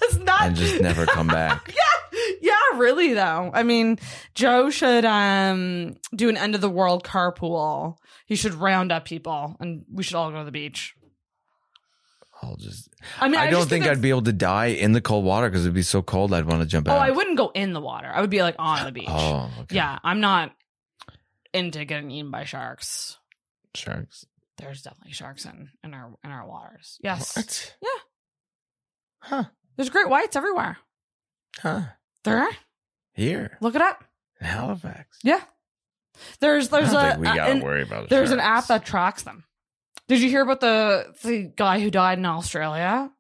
it's 0.02 0.18
not. 0.18 0.42
and 0.42 0.56
just 0.56 0.82
never 0.82 1.06
come 1.06 1.28
back. 1.28 1.74
yeah, 2.14 2.20
yeah, 2.42 2.78
really 2.80 3.14
though. 3.14 3.52
I 3.54 3.64
mean, 3.64 4.00
Joe 4.34 4.70
should 4.70 5.06
um 5.06 5.96
do 6.16 6.30
an 6.30 6.38
end 6.38 6.56
of 6.56 6.62
the 6.62 6.70
world 6.70 7.04
carpool. 7.04 7.98
He 8.26 8.36
should 8.36 8.54
round 8.54 8.92
up 8.92 9.06
people, 9.06 9.56
and 9.60 9.86
we 9.92 10.04
should 10.04 10.16
all 10.16 10.32
go 10.32 10.40
to 10.40 10.46
the 10.46 10.52
beach. 10.52 10.96
I'll 12.42 12.58
just. 12.58 12.90
I 13.20 13.28
mean, 13.28 13.40
I, 13.40 13.46
I, 13.46 13.50
don't 13.50 13.62
just 13.62 13.70
think 13.70 13.86
I'd 13.86 14.02
be 14.02 14.10
able 14.10 14.24
to 14.24 14.34
die 14.34 14.68
in 14.68 14.92
the 14.92 15.02
cold 15.02 15.26
water 15.26 15.50
because 15.50 15.66
it'd 15.66 15.74
be 15.74 15.82
so 15.82 16.02
cold. 16.02 16.34
I'd 16.34 16.46
want 16.46 16.62
to 16.62 16.68
jump 16.68 16.88
Oh, 16.90 16.92
out. 16.92 16.98
Oh, 16.98 17.02
I 17.02 17.12
wouldn't 17.12 17.38
go 17.38 17.52
in 17.54 17.74
the 17.74 17.82
water. 17.82 18.12
I 18.14 18.22
would 18.22 18.30
be 18.30 18.42
like 18.42 18.56
on 18.60 18.86
the 18.86 18.92
beach. 18.92 19.06
Oh, 19.08 19.50
okay. 19.62 19.76
Yeah, 19.76 20.00
I'm 20.04 20.20
not 20.20 20.52
into 21.54 21.86
getting 21.86 22.12
eaten 22.12 22.32
by 22.32 22.44
sharks. 22.44 23.18
Sharks. 23.74 24.26
There's 24.58 24.82
definitely 24.82 25.14
sharks 25.14 25.46
in 25.46 25.70
in 25.84 25.94
our 25.94 26.16
in 26.24 26.32
our 26.32 26.48
waters. 26.48 26.98
Yes, 27.04 27.36
What? 27.36 27.76
Yeah. 27.82 27.90
Huh. 29.20 29.44
there's 29.76 29.90
great 29.90 30.10
whites 30.10 30.36
everywhere. 30.36 30.78
Huh. 31.60 31.82
There, 32.24 32.40
are. 32.40 32.52
Here 33.14 33.58
look 33.62 33.76
it 33.76 33.82
up. 33.82 34.04
in 34.42 34.48
Halifax. 34.48 35.20
Yeah, 35.24 35.42
there's 36.40 36.70
there's 36.70 36.94
I 36.94 37.10
don't 37.12 37.18
a 37.18 37.20
we 37.20 37.26
gotta 37.26 37.52
an- 37.52 37.62
worry 37.62 37.84
about. 37.84 38.10
there's 38.10 38.32
an 38.32 38.40
app 38.40 38.68
that 38.68 38.86
tracks 38.86 39.24
them. 39.24 39.44
Did 40.08 40.22
you 40.22 40.30
hear 40.30 40.42
about 40.42 40.60
the 40.62 41.14
the 41.24 41.52
guy 41.56 41.80
who 41.80 41.90
died 41.92 42.18
in 42.20 42.26
Australia 42.26 43.12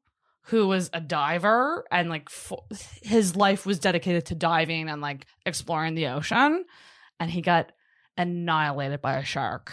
who 0.49 0.67
was 0.67 0.89
a 0.93 1.01
diver 1.01 1.85
and 1.91 2.07
like 2.09 2.29
fo- 2.29 2.65
his 3.01 3.35
life 3.35 3.65
was 3.65 3.79
dedicated 3.79 4.27
to 4.27 4.35
diving 4.35 4.89
and 4.89 5.01
like 5.01 5.25
exploring 5.45 5.95
the 5.95 6.07
ocean 6.07 6.63
and 7.19 7.31
he 7.31 7.41
got 7.41 7.71
annihilated 8.15 9.01
by 9.01 9.15
a 9.17 9.23
shark 9.25 9.71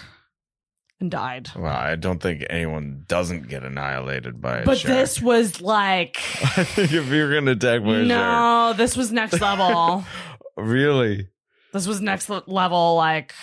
and 1.02 1.10
died. 1.10 1.50
Well, 1.54 1.66
I 1.66 1.96
don't 1.96 2.22
think 2.22 2.46
anyone 2.48 3.04
doesn't 3.06 3.48
get 3.48 3.64
annihilated 3.64 4.40
by 4.40 4.58
a 4.60 4.64
But 4.64 4.78
shark. 4.78 4.94
this 4.94 5.20
was 5.20 5.60
like 5.60 6.16
I 6.56 6.64
think 6.64 6.92
if 6.92 7.08
you're 7.08 7.34
gonna 7.34 7.50
attack 7.50 7.82
by 7.82 7.96
a 7.96 8.08
shark, 8.08 8.08
no, 8.08 8.72
this 8.76 8.96
was 8.96 9.12
next 9.12 9.40
level. 9.40 10.04
really, 10.56 11.28
this 11.72 11.86
was 11.86 12.00
next 12.00 12.30
le- 12.30 12.44
level 12.46 12.96
like 12.96 13.34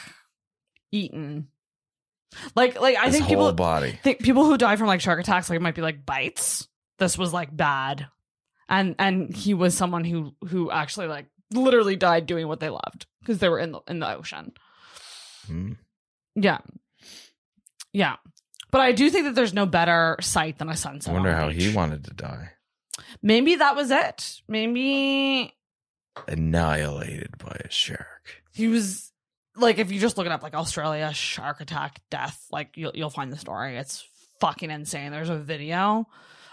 eaten. 0.91 1.49
Like 2.55 2.79
like 2.79 2.95
I 2.97 3.05
his 3.05 3.13
think 3.15 3.25
whole 3.25 3.35
people 3.35 3.51
body. 3.53 3.99
think 4.03 4.19
people 4.21 4.45
who 4.45 4.57
die 4.57 4.75
from 4.75 4.87
like 4.87 5.01
shark 5.01 5.19
attacks 5.19 5.49
like 5.49 5.57
it 5.57 5.61
might 5.61 5.75
be 5.75 5.81
like 5.81 6.05
bites. 6.05 6.67
This 6.97 7.17
was 7.17 7.33
like 7.33 7.55
bad. 7.55 8.07
And 8.67 8.95
and 8.99 9.35
he 9.35 9.53
was 9.53 9.75
someone 9.75 10.03
who 10.05 10.33
who 10.47 10.69
actually 10.71 11.07
like 11.07 11.25
literally 11.51 11.95
died 11.95 12.25
doing 12.27 12.47
what 12.47 12.59
they 12.59 12.69
loved 12.69 13.07
because 13.19 13.39
they 13.39 13.49
were 13.49 13.59
in 13.59 13.71
the 13.71 13.79
in 13.87 13.99
the 13.99 14.15
ocean. 14.15 14.53
Hmm. 15.47 15.73
Yeah. 16.35 16.59
Yeah. 17.93 18.15
But 18.71 18.81
I 18.81 18.91
do 18.91 19.09
think 19.09 19.25
that 19.25 19.35
there's 19.35 19.53
no 19.53 19.65
better 19.65 20.15
sight 20.21 20.59
than 20.59 20.69
a 20.69 20.75
sunset. 20.75 21.11
I 21.11 21.13
wonder 21.13 21.35
how 21.35 21.49
he 21.49 21.73
wanted 21.73 22.03
to 22.05 22.13
die. 22.13 22.51
Maybe 23.23 23.55
that 23.55 23.75
was 23.75 23.89
it. 23.91 24.41
Maybe 24.47 25.53
Annihilated 26.27 27.37
by 27.37 27.59
a 27.65 27.71
shark. 27.71 28.43
he 28.53 28.67
was 28.67 29.11
like 29.55 29.77
if 29.79 29.91
you 29.91 29.99
just 29.99 30.17
look 30.17 30.25
it 30.25 30.31
up 30.31 30.43
like 30.43 30.53
Australia 30.53 31.11
shark 31.13 31.61
attack 31.61 32.01
death, 32.11 32.45
like 32.51 32.71
you'll 32.75 32.91
you'll 32.93 33.09
find 33.09 33.31
the 33.31 33.37
story. 33.37 33.77
It's 33.77 34.05
fucking 34.39 34.69
insane. 34.69 35.11
There's 35.11 35.29
a 35.29 35.37
video. 35.37 36.07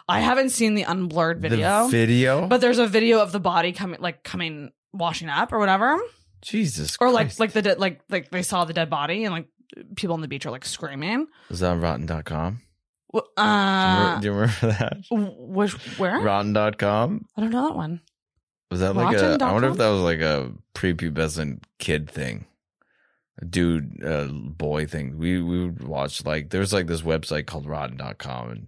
I 0.08 0.20
haven't 0.20 0.50
seen 0.50 0.74
the 0.74 0.84
unblurred 0.84 1.40
video. 1.40 1.84
The 1.84 1.90
video, 1.90 2.46
But 2.46 2.60
there's 2.60 2.78
a 2.78 2.86
video 2.86 3.20
of 3.20 3.32
the 3.32 3.40
body 3.40 3.72
coming, 3.72 4.00
like 4.00 4.22
coming, 4.22 4.70
washing 4.92 5.28
up 5.28 5.52
or 5.52 5.58
whatever, 5.58 5.98
Jesus, 6.42 6.96
or 7.00 7.10
like 7.10 7.26
Christ. 7.26 7.40
like 7.40 7.52
the 7.52 7.62
dead, 7.62 7.80
like 7.80 8.00
like 8.08 8.30
they 8.30 8.42
saw 8.42 8.64
the 8.64 8.72
dead 8.72 8.88
body 8.88 9.24
and 9.24 9.32
like 9.34 9.48
people 9.96 10.14
on 10.14 10.20
the 10.20 10.28
beach 10.28 10.46
are 10.46 10.50
like 10.50 10.64
screaming. 10.64 11.26
is 11.50 11.60
that 11.60 11.70
on 11.72 11.80
Rotten.com? 11.80 12.60
W- 13.12 13.26
Do 13.36 13.42
you 13.42 13.48
Uh, 13.48 13.96
remember, 13.98 14.20
do 14.20 14.26
you 14.26 14.32
remember 14.32 14.60
that? 14.78 14.96
which 15.10 15.72
where? 15.98 16.20
Rotten.com. 16.20 17.26
I 17.36 17.40
don't 17.40 17.50
know 17.50 17.68
that 17.68 17.76
one. 17.76 18.00
Was 18.70 18.80
that 18.80 18.96
like 18.96 19.16
a? 19.16 19.38
I 19.40 19.52
wonder 19.52 19.68
if 19.68 19.76
that 19.76 19.88
was 19.90 20.00
like 20.02 20.20
a 20.20 20.52
prepubescent 20.74 21.62
kid 21.78 22.10
thing, 22.10 22.46
a 23.40 23.44
dude, 23.44 24.02
uh, 24.04 24.26
boy 24.26 24.86
thing. 24.86 25.18
We 25.18 25.40
we 25.40 25.64
would 25.64 25.84
watch 25.84 26.24
like 26.24 26.50
there's 26.50 26.72
like 26.72 26.88
this 26.88 27.02
website 27.02 27.46
called 27.46 27.66
Rotten.com, 27.66 28.50
and 28.50 28.66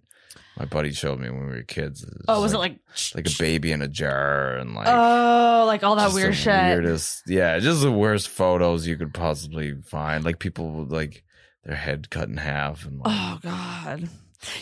my 0.59 0.65
buddy 0.65 0.93
showed 0.93 1.21
me 1.21 1.31
when 1.31 1.47
we 1.47 1.57
were 1.57 1.63
kids. 1.63 2.03
It 2.03 2.11
Oh, 2.29 2.43
was 2.43 2.53
it 2.53 2.59
like 2.59 2.79
like 3.15 3.27
a 3.27 3.39
baby 3.39 3.73
in 3.73 3.81
a 3.83 3.89
jar 3.89 4.57
and 4.57 4.75
like 4.75 4.89
oh, 4.89 5.65
like 5.67 5.85
all 5.85 5.97
that 5.97 6.13
weird 6.13 6.35
shit? 6.35 6.53
Weirdest, 6.53 7.23
yeah, 7.27 7.59
just 7.59 7.81
the 7.83 7.93
worst 7.93 8.29
photos 8.29 8.87
you 8.87 8.97
could 8.97 9.15
possibly 9.15 9.75
find. 9.83 10.25
Like 10.25 10.39
people 10.39 10.71
with 10.73 10.93
like 10.93 11.25
their 11.65 11.77
head 11.77 12.11
cut 12.11 12.29
in 12.29 12.37
half 12.37 12.85
and 12.85 12.99
like, 12.99 13.07
Oh 13.09 13.39
God. 13.43 14.09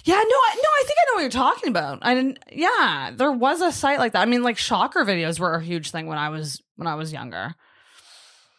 Yeah, 0.05 0.15
no, 0.15 0.21
I, 0.21 0.25
no, 0.57 0.69
I 0.71 0.83
think 0.87 0.97
I 0.99 1.05
know 1.11 1.15
what 1.17 1.21
you're 1.21 1.31
talking 1.31 1.69
about. 1.69 1.99
I 2.01 2.15
didn't. 2.15 2.39
Yeah, 2.51 3.11
there 3.15 3.31
was 3.31 3.61
a 3.61 3.71
site 3.71 3.99
like 3.99 4.13
that. 4.13 4.23
I 4.23 4.25
mean, 4.25 4.43
like 4.43 4.57
shocker 4.57 5.05
videos 5.05 5.39
were 5.39 5.53
a 5.55 5.63
huge 5.63 5.91
thing 5.91 6.07
when 6.07 6.17
I 6.17 6.31
was 6.31 6.63
when 6.77 6.87
I 6.87 6.95
was 6.95 7.13
younger. 7.13 7.55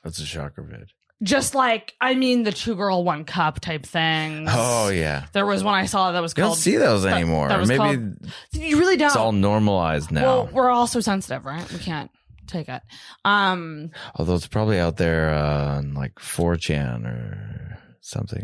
that's 0.03 0.19
a 0.19 0.25
shocker 0.25 0.61
vid. 0.61 0.91
Just 1.23 1.55
like, 1.55 1.95
I 1.99 2.13
mean, 2.13 2.43
the 2.43 2.51
two 2.51 2.75
girl 2.75 3.03
one 3.03 3.25
cup 3.25 3.59
type 3.59 3.85
things. 3.87 4.49
Oh 4.53 4.89
yeah, 4.89 5.25
There 5.33 5.45
was 5.47 5.63
one 5.63 5.73
I 5.73 5.85
saw 5.87 6.11
that 6.11 6.21
was 6.21 6.33
called. 6.35 6.45
you 6.45 6.49
don't 6.49 6.55
see 6.57 6.77
those 6.77 7.03
that- 7.03 7.13
anymore. 7.13 7.47
that 7.49 7.65
Maybe 7.67 7.77
called- 7.77 8.17
you 8.51 8.77
really 8.79 8.97
don't. 8.97 9.07
it's 9.07 9.15
all 9.15 9.31
normalized 9.31 10.11
now. 10.11 10.21
Well, 10.23 10.49
we're 10.53 10.69
all 10.69 10.85
so 10.85 10.99
sensitive, 10.99 11.43
right? 11.45 11.67
We 11.73 11.79
can't 11.79 12.11
take 12.45 12.69
it. 12.69 12.81
Um, 13.25 13.89
Although 14.15 14.35
it's 14.35 14.45
probably 14.47 14.79
out 14.79 14.97
there 14.97 15.33
uh, 15.33 15.77
on 15.77 15.95
like 15.95 16.15
4chan 16.19 17.05
or 17.05 17.79
something. 18.01 18.43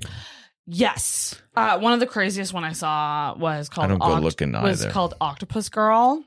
yes. 0.66 1.40
Uh, 1.56 1.78
one 1.78 1.94
of 1.94 2.00
the 2.00 2.08
craziest 2.08 2.54
one 2.54 2.64
I 2.64 2.74
saw 2.74 3.36
was 3.38 3.70
called. 3.70 3.86
I 3.86 3.88
don't 3.90 4.00
go 4.00 4.16
looking 4.20 4.52
was 4.54 4.84
called 4.88 5.14
Octopus 5.22 5.70
Girl. 5.70 6.24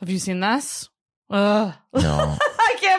Have 0.00 0.10
you 0.10 0.18
seen 0.18 0.40
this? 0.40 0.90
Ugh. 1.30 1.72
No. 1.94 2.36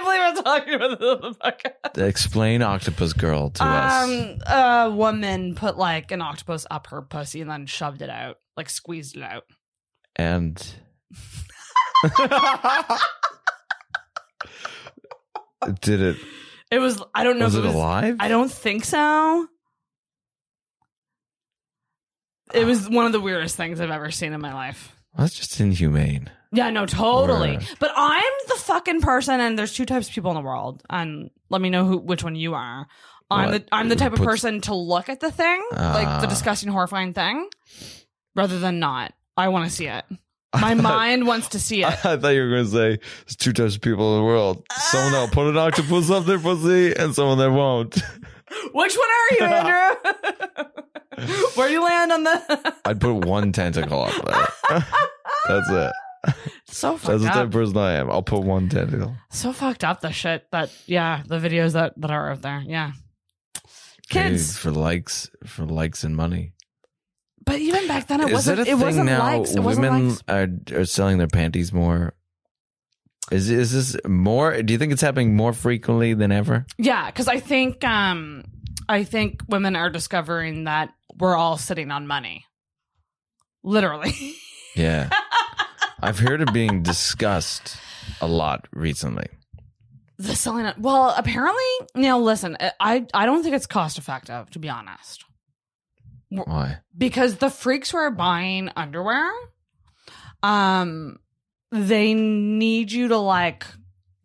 Can't 0.04 0.36
believe 0.36 0.38
I'm 0.38 0.44
talking 0.44 0.74
about 0.74 1.00
this 1.00 1.10
on 1.10 1.22
the 1.22 1.38
podcast. 1.40 2.08
Explain 2.08 2.62
Octopus 2.62 3.14
Girl 3.14 3.50
to 3.52 3.64
us. 3.64 4.04
Um, 4.04 4.38
a 4.46 4.92
woman 4.92 5.56
put 5.56 5.78
like 5.78 6.12
an 6.12 6.22
octopus 6.22 6.66
up 6.70 6.88
her 6.88 7.02
pussy 7.02 7.42
and 7.42 7.50
then 7.50 7.66
shoved 7.66 8.02
it 8.02 8.10
out, 8.10 8.38
like 8.58 8.70
squeezed 8.70 9.16
it 9.16 9.24
out. 9.24 9.46
And 10.16 10.56
did 15.82 16.02
it? 16.02 16.18
It 16.70 16.80
was. 16.80 17.02
I 17.16 17.24
don't 17.24 17.40
know. 17.40 17.46
Was 17.46 17.56
if 17.56 17.64
it 17.66 17.74
alive? 17.74 18.18
I 18.20 18.28
don't 18.28 18.52
think 18.52 18.84
so. 18.86 19.48
It 22.54 22.66
was 22.66 22.90
one 22.90 23.06
of 23.06 23.14
the 23.14 23.22
weirdest 23.22 23.56
things 23.56 23.80
I've 23.80 23.90
ever 23.90 24.12
seen 24.12 24.34
in 24.34 24.42
my 24.42 24.54
life. 24.54 24.96
That's 25.18 25.34
just 25.34 25.60
inhumane. 25.60 26.30
Yeah, 26.54 26.70
no, 26.70 26.86
totally. 26.86 27.58
But 27.80 27.92
I'm 27.96 28.24
the 28.48 28.56
fucking 28.56 29.02
person, 29.02 29.40
and 29.40 29.58
there's 29.58 29.74
two 29.74 29.86
types 29.86 30.08
of 30.08 30.14
people 30.14 30.32
in 30.32 30.36
the 30.36 30.42
world, 30.44 30.84
and 30.90 31.30
let 31.50 31.62
me 31.62 31.70
know 31.70 31.86
who 31.86 31.98
which 31.98 32.24
one 32.24 32.36
you 32.36 32.54
are. 32.54 32.88
I'm 33.32 33.50
What? 33.52 33.66
the 33.66 33.76
I'm 33.76 33.90
the 33.90 33.96
type 33.96 34.14
of 34.14 34.20
person 34.20 34.62
to 34.62 34.76
look 34.76 35.10
at 35.10 35.20
the 35.20 35.32
thing, 35.32 35.62
like 35.72 36.06
the 36.22 36.26
Ah. 36.28 36.30
disgusting, 36.30 36.70
horrifying 36.70 37.14
thing, 37.14 37.48
rather 38.36 38.60
than 38.60 38.80
not. 38.80 39.14
I 39.36 39.48
want 39.48 39.68
to 39.70 39.76
see 39.76 39.88
it. 39.88 40.06
My 40.60 40.76
mind 40.76 41.26
wants 41.26 41.50
to 41.50 41.60
see 41.60 41.82
it. 41.82 41.88
I 42.06 42.16
thought 42.18 42.28
you 42.30 42.42
were 42.44 42.50
going 42.52 42.66
to 42.66 42.70
say 42.72 43.00
there's 43.26 43.36
two 43.36 43.54
types 43.54 43.74
of 43.76 43.82
people 43.82 44.14
in 44.14 44.20
the 44.20 44.26
world. 44.26 44.64
Someone 44.72 45.12
that'll 45.14 45.28
put 45.30 45.48
an 45.48 45.58
octopus 45.58 46.12
up 46.12 46.26
their 46.26 46.38
pussy 46.38 46.96
and 46.96 47.16
someone 47.16 47.40
that 47.40 47.50
won't. 47.52 47.96
Which 48.72 48.96
one 48.96 49.08
are 49.10 49.36
you, 49.40 49.46
Andrew? 49.46 50.14
Where 51.56 51.68
do 51.70 51.74
you 51.74 51.84
land 51.84 52.12
on 52.12 52.24
the? 52.24 52.74
I'd 52.86 53.02
put 53.02 53.26
one 53.26 53.52
tentacle 53.52 54.04
up 54.04 54.14
there. 54.70 54.84
That's 55.48 55.70
it. 55.72 55.92
So 56.66 56.92
That's 56.98 57.04
fucked 57.04 57.20
the 57.22 57.26
type 57.28 57.36
up. 57.36 57.44
of 57.46 57.52
person 57.52 57.78
I 57.78 57.94
am. 57.94 58.10
I'll 58.12 58.22
put 58.24 58.44
one 58.44 58.70
tentacle. 58.70 59.16
So 59.32 59.52
fucked 59.54 59.84
up. 59.84 60.02
The 60.02 60.12
shit 60.12 60.50
that 60.52 60.72
yeah, 60.86 61.24
the 61.26 61.38
videos 61.40 61.74
that 61.74 61.94
that 61.98 62.12
are 62.12 62.32
out 62.32 62.42
there. 62.42 62.64
Yeah, 62.66 62.92
kids. 64.10 64.54
Maybe 64.54 64.76
for 64.76 64.80
likes, 64.80 65.30
for 65.46 65.66
likes 65.66 66.04
and 66.04 66.16
money. 66.16 66.54
But 67.46 67.60
even 67.60 67.88
back 67.88 68.08
then, 68.08 68.22
it 68.22 68.28
Is 68.28 68.34
wasn't. 68.34 68.68
it 68.68 68.78
wasn't 68.78 69.06
now? 69.08 69.20
likes. 69.20 69.54
It 69.54 69.60
wasn't 69.60 69.86
women 69.92 70.10
likes. 70.10 70.24
are 70.30 70.48
are 70.80 70.86
selling 70.86 71.18
their 71.18 71.28
panties 71.28 71.74
more. 71.74 72.14
Is 73.32 73.50
is 73.50 73.72
this 73.72 73.98
more? 74.08 74.62
Do 74.62 74.72
you 74.74 74.78
think 74.80 74.94
it's 74.94 75.02
happening 75.02 75.36
more 75.36 75.54
frequently 75.54 76.14
than 76.14 76.32
ever? 76.32 76.66
Yeah, 76.78 77.06
because 77.08 77.28
I 77.28 77.40
think 77.40 77.84
um 77.84 78.44
I 78.88 79.04
think 79.04 79.42
women 79.50 79.76
are 79.76 79.90
discovering 79.90 80.66
that 80.66 80.90
we're 81.18 81.36
all 81.36 81.58
sitting 81.58 81.92
on 81.92 82.08
money. 82.08 82.46
Literally. 83.64 84.36
Yeah, 84.76 85.10
I've 86.04 86.20
heard 86.20 86.42
it 86.42 86.52
being 86.54 86.84
discussed 86.84 87.78
a 88.20 88.28
lot 88.28 88.68
recently. 88.74 89.28
the 90.18 90.36
selling 90.36 90.66
it. 90.66 90.78
Well, 90.78 91.14
apparently, 91.18 91.64
you 91.96 92.02
now 92.02 92.20
listen, 92.20 92.58
I 92.80 93.06
I 93.14 93.26
don't 93.26 93.42
think 93.42 93.56
it's 93.56 93.66
cost 93.68 93.98
effective 93.98 94.50
to 94.52 94.60
be 94.60 94.70
honest. 94.70 95.24
Why? 96.30 96.80
Because 96.98 97.38
the 97.38 97.50
freaks 97.50 97.92
who 97.92 97.98
are 97.98 98.12
buying 98.12 98.70
underwear, 98.76 99.32
um, 100.42 101.20
they 101.72 102.14
need 102.14 102.92
you 102.92 103.08
to 103.10 103.18
like, 103.18 103.66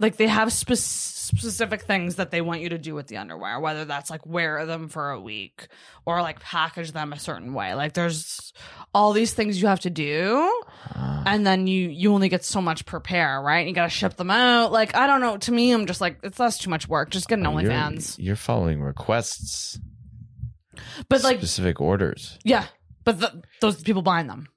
like 0.00 0.16
they 0.16 0.28
have 0.28 0.52
spe- 0.52 0.74
specific 0.74 1.82
things 1.82 2.14
that 2.16 2.30
they 2.30 2.40
want 2.40 2.60
you 2.60 2.68
to 2.70 2.78
do 2.78 2.94
with 2.94 3.06
the 3.08 3.16
underwear, 3.16 3.58
whether 3.60 3.84
that's 3.84 4.10
like 4.10 4.24
wear 4.24 4.64
them 4.64 4.88
for 4.88 5.10
a 5.10 5.20
week 5.20 5.66
or 6.06 6.22
like 6.22 6.40
package 6.40 6.92
them 6.92 7.12
a 7.12 7.18
certain 7.18 7.52
way. 7.52 7.74
Like 7.74 7.92
there's 7.94 8.52
all 8.94 9.12
these 9.12 9.34
things 9.34 9.60
you 9.60 9.68
have 9.68 9.80
to 9.80 9.90
do, 9.90 10.62
Uh, 10.94 11.24
and 11.26 11.46
then 11.46 11.66
you 11.66 11.88
you 11.90 12.14
only 12.14 12.28
get 12.28 12.44
so 12.44 12.60
much 12.60 12.86
per 12.86 13.00
pair, 13.00 13.40
right? 13.42 13.66
You 13.66 13.74
got 13.74 13.84
to 13.84 13.90
ship 13.90 14.16
them 14.16 14.30
out. 14.30 14.72
Like 14.72 14.94
I 14.94 15.06
don't 15.06 15.20
know. 15.20 15.36
To 15.36 15.52
me, 15.52 15.72
I'm 15.72 15.86
just 15.86 16.00
like 16.00 16.18
it's 16.22 16.38
that's 16.38 16.58
too 16.58 16.70
much 16.70 16.88
work. 16.88 17.10
Just 17.10 17.28
get 17.28 17.38
an 17.38 17.44
you're- 17.44 17.64
OnlyFans. 17.68 18.16
You're, 18.18 18.36
following 18.36 18.80
requests, 18.80 19.78
But 21.08 21.22
like, 21.24 21.38
specific 21.38 21.80
orders, 21.80 22.38
yeah. 22.44 22.66
But 23.04 23.20
the, 23.20 23.42
those 23.60 23.82
people 23.82 24.02
buying 24.02 24.26
them. 24.28 24.48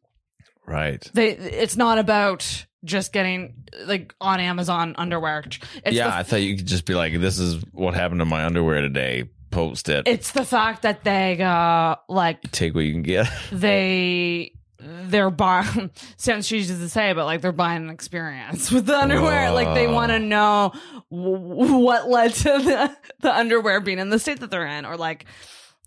right? 0.67 1.09
they 1.13 1.29
it's 1.31 1.75
not 1.77 1.97
about 1.99 2.65
just 2.83 3.13
getting 3.13 3.63
like 3.85 4.13
on 4.19 4.39
Amazon 4.39 4.95
underwear. 4.97 5.43
It's 5.85 5.95
yeah, 5.95 6.09
the, 6.09 6.15
I 6.15 6.23
thought 6.23 6.41
you 6.41 6.57
could 6.57 6.65
just 6.65 6.85
be 6.85 6.95
like, 6.95 7.19
"This 7.19 7.39
is 7.39 7.63
what 7.71 7.93
happened 7.93 8.19
to 8.19 8.25
my 8.25 8.45
underwear 8.45 8.81
today." 8.81 9.29
Post 9.51 9.89
it. 9.89 10.07
it's 10.07 10.31
the 10.31 10.45
fact 10.45 10.83
that 10.83 11.03
they 11.03 11.35
go 11.37 11.97
like 12.07 12.41
Take 12.51 12.73
what 12.73 12.85
you 12.85 12.93
can 12.93 13.01
get. 13.01 13.29
they 13.51 14.53
they're 14.79 15.29
buying 15.29 15.91
sounds 16.17 16.47
cheesy 16.47 16.73
to 16.73 16.87
say, 16.89 17.11
but 17.11 17.25
like 17.25 17.41
they're 17.41 17.51
buying 17.51 17.83
an 17.83 17.89
experience 17.89 18.71
with 18.71 18.85
the 18.85 18.97
underwear. 18.97 19.51
Like 19.51 19.75
they 19.75 19.87
want 19.87 20.13
to 20.13 20.19
know 20.19 20.71
w- 21.11 21.77
what 21.77 22.07
led 22.09 22.33
to 22.33 22.43
the 22.43 22.97
the 23.19 23.35
underwear 23.35 23.81
being 23.81 23.99
in 23.99 24.09
the 24.09 24.19
state 24.19 24.39
that 24.39 24.49
they're 24.51 24.65
in, 24.65 24.85
or 24.85 24.95
like 24.95 25.25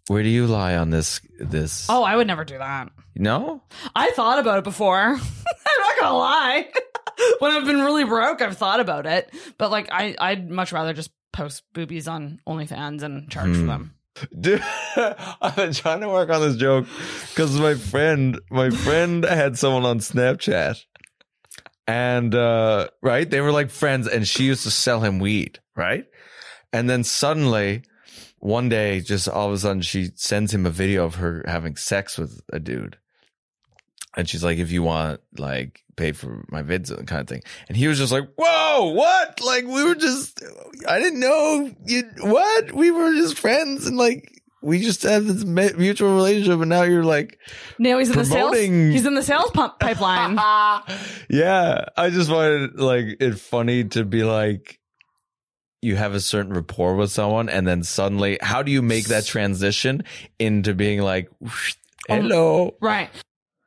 Where 0.09 0.23
do 0.23 0.29
you 0.29 0.47
lie 0.47 0.77
on 0.77 0.91
this? 0.91 1.21
This? 1.39 1.87
Oh, 1.89 2.03
I 2.03 2.17
would 2.17 2.27
never 2.27 2.45
do 2.45 2.59
that. 2.59 2.91
no. 3.17 3.63
I 3.97 4.11
thought 4.13 4.39
about 4.39 4.59
it 4.59 4.65
before. 4.65 4.99
I'm 5.03 5.81
not 5.81 5.99
gonna 6.01 6.17
lie. 6.17 6.69
when 7.39 7.53
I've 7.53 7.65
been 7.65 7.81
really 7.83 8.05
broke, 8.05 8.43
I've 8.43 8.57
thought 8.59 8.81
about 8.81 9.07
it. 9.07 9.33
But 9.59 9.71
like, 9.71 9.89
I 9.91 10.15
I'd 10.19 10.51
much 10.51 10.73
rather 10.73 10.93
just 10.93 11.11
post 11.33 11.63
boobies 11.73 12.07
on 12.07 12.41
OnlyFans 12.47 13.03
and 13.03 13.31
charge 13.31 13.53
for 13.55 13.61
Hmm. 13.61 13.67
them. 13.67 13.95
Dude, 14.41 14.63
I've 14.97 15.57
been 15.57 15.73
trying 15.73 16.01
to 16.03 16.09
work 16.09 16.31
on 16.31 16.41
this 16.43 16.57
joke 16.57 16.87
because 17.31 17.59
my 17.59 17.75
friend, 17.75 18.39
my 18.51 18.71
friend 18.71 19.25
had 19.25 19.59
someone 19.59 19.85
on 19.85 19.99
Snapchat, 19.99 20.81
and 21.89 22.33
uh, 22.35 22.89
right, 23.03 23.29
they 23.29 23.41
were 23.41 23.51
like 23.53 23.71
friends, 23.71 24.07
and 24.07 24.27
she 24.29 24.45
used 24.45 24.63
to 24.63 24.71
sell 24.71 25.01
him 25.01 25.19
weed, 25.19 25.59
right, 25.75 26.05
and 26.73 26.89
then 26.89 27.03
suddenly, 27.05 27.83
one 28.45 28.69
day, 28.69 29.01
just 29.01 29.27
all 29.27 29.49
of 29.49 29.55
a 29.55 29.59
sudden, 29.59 29.81
she 29.81 30.11
sends 30.17 30.53
him 30.53 30.67
a 30.67 30.71
video 30.71 31.07
of 31.07 31.15
her 31.15 31.43
having 31.47 31.77
sex 31.77 32.19
with 32.19 32.43
a 32.53 32.61
dude, 32.61 32.99
and 34.19 34.29
she's 34.29 34.45
like, 34.45 34.59
"If 34.59 34.71
you 34.71 34.83
want, 34.83 35.21
like, 35.39 35.83
pay 35.97 36.13
for 36.13 36.45
my 36.51 36.63
vids 36.63 36.91
and 36.91 37.09
kind 37.09 37.23
of 37.23 37.27
thing," 37.27 37.43
and 37.69 37.77
he 37.77 37.89
was 37.89 37.97
just 37.97 38.13
like, 38.13 38.29
"Whoa, 38.37 38.91
what? 38.91 39.41
Like, 39.41 39.65
we 39.65 39.83
were 39.83 39.95
just, 39.95 40.43
I 40.87 40.99
didn't 40.99 41.21
know 41.21 41.71
you. 41.87 42.03
What? 42.21 42.73
We 42.73 42.91
were 42.91 43.15
just 43.15 43.39
friends, 43.39 43.87
and 43.87 43.97
like." 43.97 44.31
We 44.63 44.81
just 44.81 45.03
had 45.03 45.25
this 45.25 45.45
mutual 45.45 46.15
relationship, 46.15 46.59
and 46.59 46.71
now 46.71 46.85
you're 46.85 47.05
like, 47.05 47.39
Now 47.79 47.99
he's 47.99 48.09
in 48.09 48.17
the 48.17 48.25
sales, 48.25 48.57
he's 48.57 49.05
in 49.05 49.15
the 49.15 49.23
sales 49.23 49.51
pump 49.51 49.79
pipeline. 49.79 50.37
yeah. 51.29 51.85
I 51.99 52.09
just 52.09 52.31
wanted 52.31 52.81
like 52.81 53.19
it 53.21 53.39
funny 53.39 53.85
to 53.89 54.07
be 54.07 54.25
like 54.25 54.81
you 55.85 55.97
have 55.97 56.15
a 56.15 56.21
certain 56.21 56.53
rapport 56.53 56.97
with 56.97 57.11
someone 57.13 57.49
and 57.49 57.67
then 57.67 57.83
suddenly 57.83 58.39
how 58.41 58.63
do 58.63 58.73
you 58.73 58.83
make 58.83 59.07
that 59.07 59.25
transition 59.27 60.03
into 60.39 60.75
being 60.75 61.01
like 61.01 61.29
whoosh, 61.41 61.75
hello 62.09 62.75
right. 62.81 63.11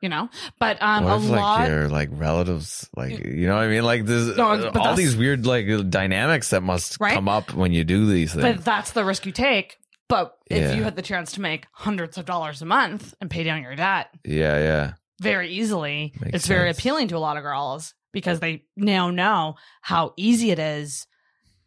You 0.00 0.08
know, 0.08 0.28
but 0.60 0.80
um, 0.80 1.02
what 1.04 1.12
a 1.14 1.16
if 1.16 1.28
like 1.28 1.40
lot. 1.40 1.68
your 1.68 1.88
like 1.88 2.08
relatives 2.12 2.88
like 2.96 3.18
you 3.18 3.48
know 3.48 3.56
what 3.56 3.64
I 3.64 3.68
mean 3.68 3.82
like 3.82 4.04
this 4.06 4.36
No, 4.36 4.68
all 4.70 4.94
these 4.94 5.16
weird 5.16 5.44
like 5.44 5.66
dynamics 5.90 6.50
that 6.50 6.62
must 6.62 6.98
Right? 7.00 7.14
come 7.14 7.28
up 7.28 7.52
when 7.52 7.72
you 7.72 7.82
do 7.82 8.06
these 8.06 8.32
things 8.32 8.44
But 8.58 8.64
that's 8.64 8.92
the 8.92 9.04
risk 9.04 9.26
you 9.26 9.32
take. 9.32 9.76
But 10.08 10.36
if 10.48 10.62
Yeah. 10.62 10.74
you 10.76 10.84
had 10.84 10.94
the 10.94 11.02
chance 11.02 11.32
to 11.32 11.40
make 11.40 11.66
hundreds 11.72 12.16
of 12.16 12.26
dollars 12.26 12.62
a 12.62 12.64
month 12.64 13.12
and 13.20 13.28
pay 13.28 13.42
down 13.42 13.60
your 13.60 13.74
debt 13.74 14.10
yeah 14.24 14.58
yeah 14.58 14.92
very 15.20 15.50
easily, 15.50 16.12
Makes 16.20 16.34
it's 16.36 16.46
very 16.46 16.70
appealing 16.70 17.08
to 17.08 17.16
a 17.16 17.18
lot 17.18 17.36
of 17.36 17.42
girls 17.42 17.92
because 18.12 18.38
they 18.38 18.62
now 18.76 19.10
know 19.10 19.56
how 19.82 20.14
easy 20.16 20.52
it 20.52 20.60
is 20.60 21.07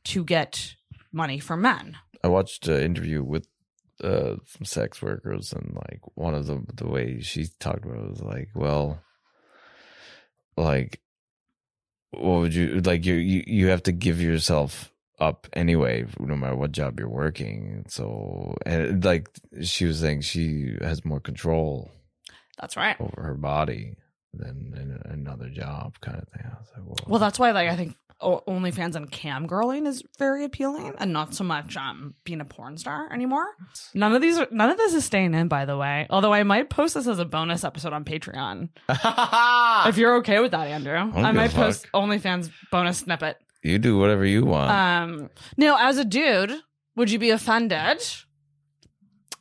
to 0.05 0.23
get 0.23 0.75
money 1.11 1.39
from 1.39 1.61
men. 1.61 1.97
I 2.23 2.27
watched 2.27 2.67
an 2.67 2.81
interview 2.81 3.23
with 3.23 3.47
uh, 4.03 4.35
some 4.47 4.65
sex 4.65 5.01
workers, 5.01 5.53
and 5.53 5.73
like 5.75 6.01
one 6.15 6.33
of 6.33 6.47
the 6.47 6.61
the 6.73 6.87
way 6.87 7.19
she 7.21 7.47
talked 7.59 7.85
about 7.85 7.97
it 8.03 8.09
was 8.09 8.21
like, 8.21 8.49
well, 8.55 8.99
like, 10.57 11.01
what 12.11 12.39
would 12.39 12.53
you 12.53 12.81
like? 12.81 13.05
You 13.05 13.15
you 13.15 13.43
you 13.47 13.67
have 13.67 13.83
to 13.83 13.91
give 13.91 14.21
yourself 14.21 14.91
up 15.19 15.47
anyway, 15.53 16.05
no 16.19 16.35
matter 16.35 16.55
what 16.55 16.71
job 16.71 16.99
you're 16.99 17.07
working. 17.09 17.85
So, 17.87 18.55
and 18.65 19.03
like 19.05 19.29
she 19.61 19.85
was 19.85 19.99
saying, 19.99 20.21
she 20.21 20.75
has 20.81 21.05
more 21.05 21.19
control 21.19 21.91
That's 22.59 22.75
right. 22.75 22.99
over 22.99 23.21
her 23.21 23.35
body 23.35 23.97
than 24.33 24.73
in 24.75 25.11
another 25.11 25.49
job, 25.49 25.99
kind 26.01 26.17
of 26.17 26.27
thing. 26.29 26.43
I 26.45 26.57
was 26.57 26.67
like, 26.75 26.85
well, 26.85 26.97
Well, 27.07 27.19
that's 27.19 27.37
why 27.37 27.51
like 27.51 27.69
I 27.69 27.75
think 27.75 27.95
OnlyFans 28.21 28.95
and 28.95 29.09
cam 29.11 29.47
girling 29.47 29.87
is 29.87 30.03
very 30.17 30.43
appealing, 30.45 30.93
and 30.99 31.11
not 31.11 31.33
so 31.33 31.43
much 31.43 31.75
um 31.77 32.13
being 32.23 32.41
a 32.41 32.45
porn 32.45 32.77
star 32.77 33.11
anymore. 33.11 33.45
None 33.93 34.13
of 34.13 34.21
these 34.21 34.37
are 34.37 34.47
none 34.51 34.69
of 34.69 34.77
this 34.77 34.93
is 34.93 35.03
staying 35.05 35.33
in, 35.33 35.47
by 35.47 35.65
the 35.65 35.75
way. 35.77 36.07
Although 36.09 36.33
I 36.33 36.43
might 36.43 36.69
post 36.69 36.93
this 36.93 37.07
as 37.07 37.19
a 37.19 37.25
bonus 37.25 37.63
episode 37.63 37.93
on 37.93 38.05
Patreon 38.05 38.69
if 39.87 39.97
you're 39.97 40.15
okay 40.17 40.39
with 40.39 40.51
that, 40.51 40.67
Andrew. 40.67 40.95
I 40.95 41.31
might 41.31 41.51
post. 41.51 41.87
OnlyFans 41.93 42.49
bonus 42.71 42.99
snippet. 42.99 43.37
you 43.63 43.79
do 43.79 43.97
whatever 43.97 44.25
you 44.25 44.45
want. 44.45 44.71
Um, 44.71 45.29
now, 45.57 45.77
as 45.79 45.97
a 45.97 46.05
dude, 46.05 46.53
would 46.95 47.09
you 47.11 47.19
be 47.19 47.29
offended 47.31 48.03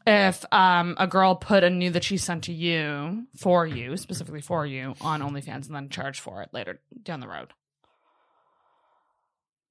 if 0.06 0.44
um 0.52 0.94
a 0.98 1.06
girl 1.06 1.34
put 1.34 1.62
a 1.62 1.70
nude 1.70 1.92
that 1.92 2.04
she 2.04 2.16
sent 2.16 2.44
to 2.44 2.52
you 2.52 3.26
for 3.36 3.66
you, 3.66 3.96
specifically 3.96 4.40
for 4.40 4.64
you, 4.66 4.94
on 5.00 5.20
OnlyFans 5.20 5.66
and 5.66 5.74
then 5.74 5.88
charged 5.88 6.20
for 6.20 6.42
it 6.42 6.48
later 6.52 6.80
down 7.02 7.20
the 7.20 7.28
road? 7.28 7.52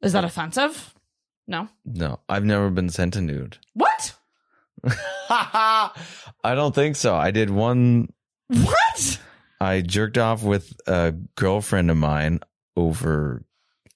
Is 0.02 0.14
that 0.14 0.24
offensive? 0.24 0.94
No. 1.48 1.68
no, 1.84 2.20
I've 2.30 2.46
never 2.46 2.70
been 2.70 2.90
sent 2.90 3.16
a 3.16 3.22
nude. 3.22 3.58
What? 3.74 4.14
I 5.30 5.92
don't 6.44 6.76
think 6.76 6.96
so. 6.96 7.16
I 7.16 7.32
did 7.32 7.50
one. 7.50 8.14
What? 8.48 9.20
I 9.60 9.82
jerked 9.82 10.18
off 10.20 10.44
with 10.44 10.74
a 10.88 11.14
girlfriend 11.36 11.90
of 11.90 11.98
mine 11.98 12.42
over 12.78 13.44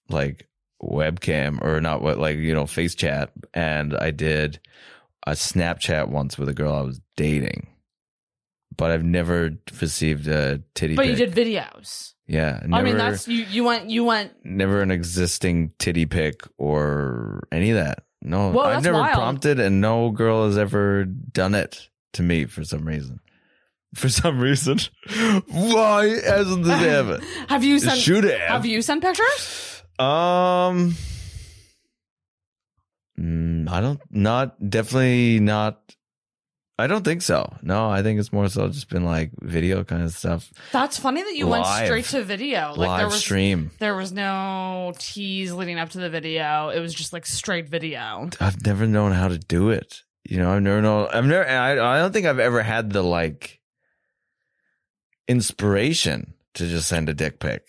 like 0.10 0.50
webcam 0.82 1.62
or 1.64 1.80
not 1.80 2.02
what 2.02 2.18
like 2.18 2.38
you 2.38 2.54
know 2.54 2.66
face 2.66 2.96
chat, 2.96 3.32
and 3.54 3.96
I 3.96 4.12
did 4.12 4.60
a 5.26 5.32
Snapchat 5.32 6.10
once 6.10 6.38
with 6.38 6.50
a 6.50 6.54
girl 6.54 6.74
I 6.74 6.82
was 6.82 7.00
dating, 7.16 7.68
but 8.78 8.92
I've 8.92 9.04
never 9.04 9.52
received 9.82 10.28
a 10.28 10.62
titty. 10.76 10.96
But 10.96 11.08
you 11.08 11.16
did 11.16 11.34
videos. 11.34 12.14
yeah. 12.28 12.60
Never, 12.66 12.76
I 12.76 12.84
mean, 12.84 12.98
that's 12.98 13.28
you. 13.28 13.44
You 13.46 13.64
went. 13.64 13.90
You 13.90 14.04
went. 14.04 14.32
never 14.44 14.82
an 14.82 14.92
existing 14.92 15.72
titty 15.80 16.06
pic 16.06 16.42
or 16.58 17.48
any 17.52 17.72
of 17.72 17.78
that. 17.78 18.04
No, 18.22 18.52
Whoa, 18.52 18.62
I've 18.62 18.84
never 18.84 19.00
wild. 19.00 19.14
prompted, 19.16 19.60
and 19.60 19.82
no 19.82 20.10
girl 20.10 20.46
has 20.46 20.58
ever 20.58 21.04
done 21.04 21.54
it 21.56 21.90
to 22.14 22.24
me 22.24 22.46
for 22.46 22.64
some 22.64 22.86
reason. 22.88 23.20
For 23.96 24.10
some 24.10 24.40
reason, 24.40 24.80
why 25.50 26.06
hasn't 26.26 26.64
this 26.64 26.80
happened? 26.80 27.24
Have 27.50 27.64
you 27.64 27.76
It 27.76 27.82
sent? 27.82 28.00
should 28.00 28.24
have. 28.24 28.40
Have 28.40 28.66
you 28.66 28.82
sent 28.82 29.04
pictures? 29.04 29.84
Um, 30.00 30.96
mm, 33.20 33.70
I 33.70 33.82
don't. 33.82 34.00
Not 34.10 34.70
definitely 34.70 35.40
not. 35.40 35.96
I 36.80 36.88
don't 36.88 37.06
think 37.06 37.22
so. 37.22 37.54
No, 37.62 37.88
I 37.88 38.02
think 38.02 38.20
it's 38.20 38.34
more 38.34 38.50
so 38.50 38.68
just 38.68 38.90
been 38.90 39.06
like 39.06 39.30
video 39.40 39.84
kind 39.84 40.02
of 40.02 40.12
stuff. 40.12 40.52
That's 40.72 40.98
funny 40.98 41.22
that 41.22 41.36
you 41.36 41.46
went 41.48 41.68
straight 41.68 42.06
to 42.06 42.24
video. 42.24 42.70
Like 42.70 42.78
there 42.78 42.88
Live 42.88 43.06
was 43.12 43.20
stream. 43.22 43.70
there 43.78 43.96
was 43.96 44.12
no 44.12 44.94
tease 44.98 45.54
leading 45.54 45.78
up 45.78 45.90
to 45.92 46.00
the 46.00 46.10
video. 46.10 46.70
It 46.70 46.80
was 46.80 46.94
just 46.94 47.14
like 47.14 47.28
straight 47.28 47.70
video. 47.70 48.28
I've 48.40 48.66
never 48.66 48.88
known 48.88 49.12
how 49.12 49.28
to 49.28 49.38
do 49.38 49.70
it. 49.70 50.02
You 50.28 50.38
know, 50.38 50.52
I've 50.52 50.64
never 50.64 50.82
known. 50.82 51.10
I've 51.14 51.26
never. 51.26 51.48
I, 51.48 51.74
I 51.74 52.00
don't 52.00 52.12
think 52.12 52.26
I've 52.26 52.40
ever 52.40 52.64
had 52.64 52.92
the 52.92 53.04
like 53.04 53.60
inspiration 55.28 56.34
to 56.56 56.68
just 56.68 56.88
send 56.88 57.08
a 57.10 57.14
dick 57.14 57.40
pic. 57.40 57.64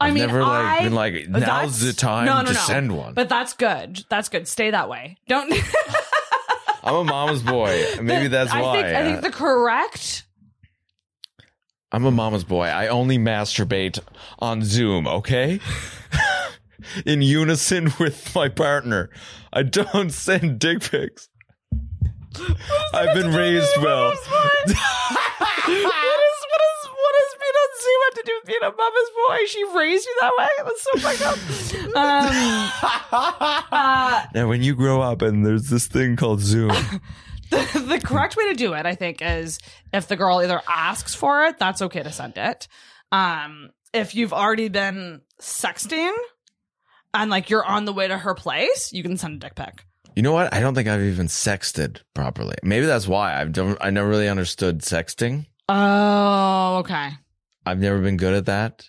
I 0.00 0.08
I've 0.08 0.14
mean, 0.14 0.26
never 0.26 0.40
like 0.40 0.80
I- 0.80 0.84
been 0.84 0.94
like 0.94 1.28
now's 1.28 1.80
the 1.80 1.92
time 1.92 2.24
no, 2.26 2.40
no, 2.40 2.46
to 2.48 2.54
no. 2.54 2.60
send 2.60 2.96
one. 2.96 3.12
But 3.14 3.28
that's 3.28 3.52
good. 3.52 4.04
That's 4.08 4.28
good. 4.30 4.48
Stay 4.48 4.70
that 4.70 4.88
way. 4.88 5.18
Don't. 5.28 5.52
I'm 6.82 6.94
a 6.94 7.04
mama's 7.04 7.42
boy. 7.42 7.84
Maybe 8.02 8.28
that's 8.28 8.50
I 8.50 8.60
why. 8.60 8.82
Think, 8.82 8.96
I 8.96 9.02
think 9.04 9.22
the 9.22 9.30
correct. 9.30 10.26
I'm 11.92 12.04
a 12.04 12.10
mama's 12.10 12.44
boy. 12.44 12.64
I 12.66 12.88
only 12.88 13.18
masturbate 13.18 13.98
on 14.38 14.62
Zoom, 14.64 15.06
okay? 15.06 15.60
In 17.06 17.22
unison 17.22 17.92
with 18.00 18.34
my 18.34 18.48
partner. 18.48 19.10
I 19.52 19.62
don't 19.62 20.10
send 20.10 20.58
dick 20.58 20.80
pics. 20.80 21.28
I've 22.94 23.14
been 23.14 23.32
raised 23.34 23.76
well. 23.78 24.08
what 24.64 24.68
is 24.68 24.74
what 24.74 24.82
is 25.74 26.88
what 26.88 27.14
is 27.20 27.34
being 27.38 27.58
on 28.12 28.16
have 28.16 28.24
to 28.24 28.30
do 28.30 28.32
with 28.40 28.46
being 28.46 28.62
a 28.62 28.70
mama's 28.70 29.10
boy? 29.28 29.46
She 29.46 29.64
raised 29.78 30.06
you 30.06 30.16
that 30.20 30.32
way. 30.38 30.48
That's 30.58 30.82
so 30.82 30.98
fucked 30.98 31.22
up. 31.22 31.38
Um, 31.96 32.70
uh, 33.72 34.26
Now, 34.34 34.48
when 34.48 34.62
you 34.62 34.74
grow 34.74 35.00
up 35.00 35.22
and 35.22 35.44
there's 35.44 35.68
this 35.68 35.86
thing 35.86 36.16
called 36.16 36.40
Zoom, 36.40 36.68
the, 37.50 37.84
the 37.86 38.00
correct 38.02 38.36
way 38.36 38.48
to 38.48 38.54
do 38.54 38.72
it, 38.74 38.86
I 38.86 38.94
think, 38.94 39.18
is 39.22 39.58
if 39.92 40.08
the 40.08 40.16
girl 40.16 40.40
either 40.42 40.60
asks 40.68 41.14
for 41.14 41.44
it, 41.46 41.58
that's 41.58 41.82
okay 41.82 42.02
to 42.02 42.12
send 42.12 42.34
it. 42.36 42.68
Um, 43.10 43.70
if 43.92 44.14
you've 44.14 44.32
already 44.32 44.68
been 44.68 45.20
sexting 45.40 46.12
and 47.14 47.30
like 47.30 47.50
you're 47.50 47.64
on 47.64 47.84
the 47.84 47.92
way 47.92 48.08
to 48.08 48.16
her 48.16 48.34
place, 48.34 48.92
you 48.92 49.02
can 49.02 49.16
send 49.16 49.34
a 49.36 49.38
dick 49.38 49.54
pic. 49.54 49.84
you 50.16 50.22
know 50.22 50.32
what? 50.32 50.52
I 50.54 50.60
don't 50.60 50.74
think 50.74 50.88
I've 50.88 51.02
even 51.02 51.26
sexted 51.26 52.00
properly. 52.14 52.56
Maybe 52.62 52.86
that's 52.86 53.06
why 53.06 53.38
I've 53.38 53.52
don't. 53.52 53.76
I 53.82 53.90
never 53.90 54.08
really 54.08 54.28
understood 54.28 54.80
sexting. 54.80 55.46
Oh, 55.68 56.76
okay. 56.78 57.10
I've 57.64 57.78
never 57.78 58.00
been 58.00 58.16
good 58.16 58.34
at 58.34 58.46
that. 58.46 58.88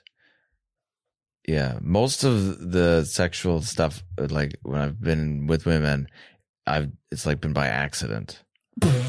Yeah, 1.47 1.77
most 1.81 2.23
of 2.23 2.71
the 2.71 3.03
sexual 3.03 3.61
stuff, 3.61 4.03
like 4.17 4.57
when 4.63 4.79
I've 4.79 5.01
been 5.01 5.45
with 5.47 5.65
women, 5.65 6.07
I've 6.65 6.91
it's 7.11 7.25
like 7.25 7.41
been 7.41 7.53
by 7.53 7.67
accident. 7.67 8.41
What 8.79 8.91
do 8.91 8.97
you 8.97 9.03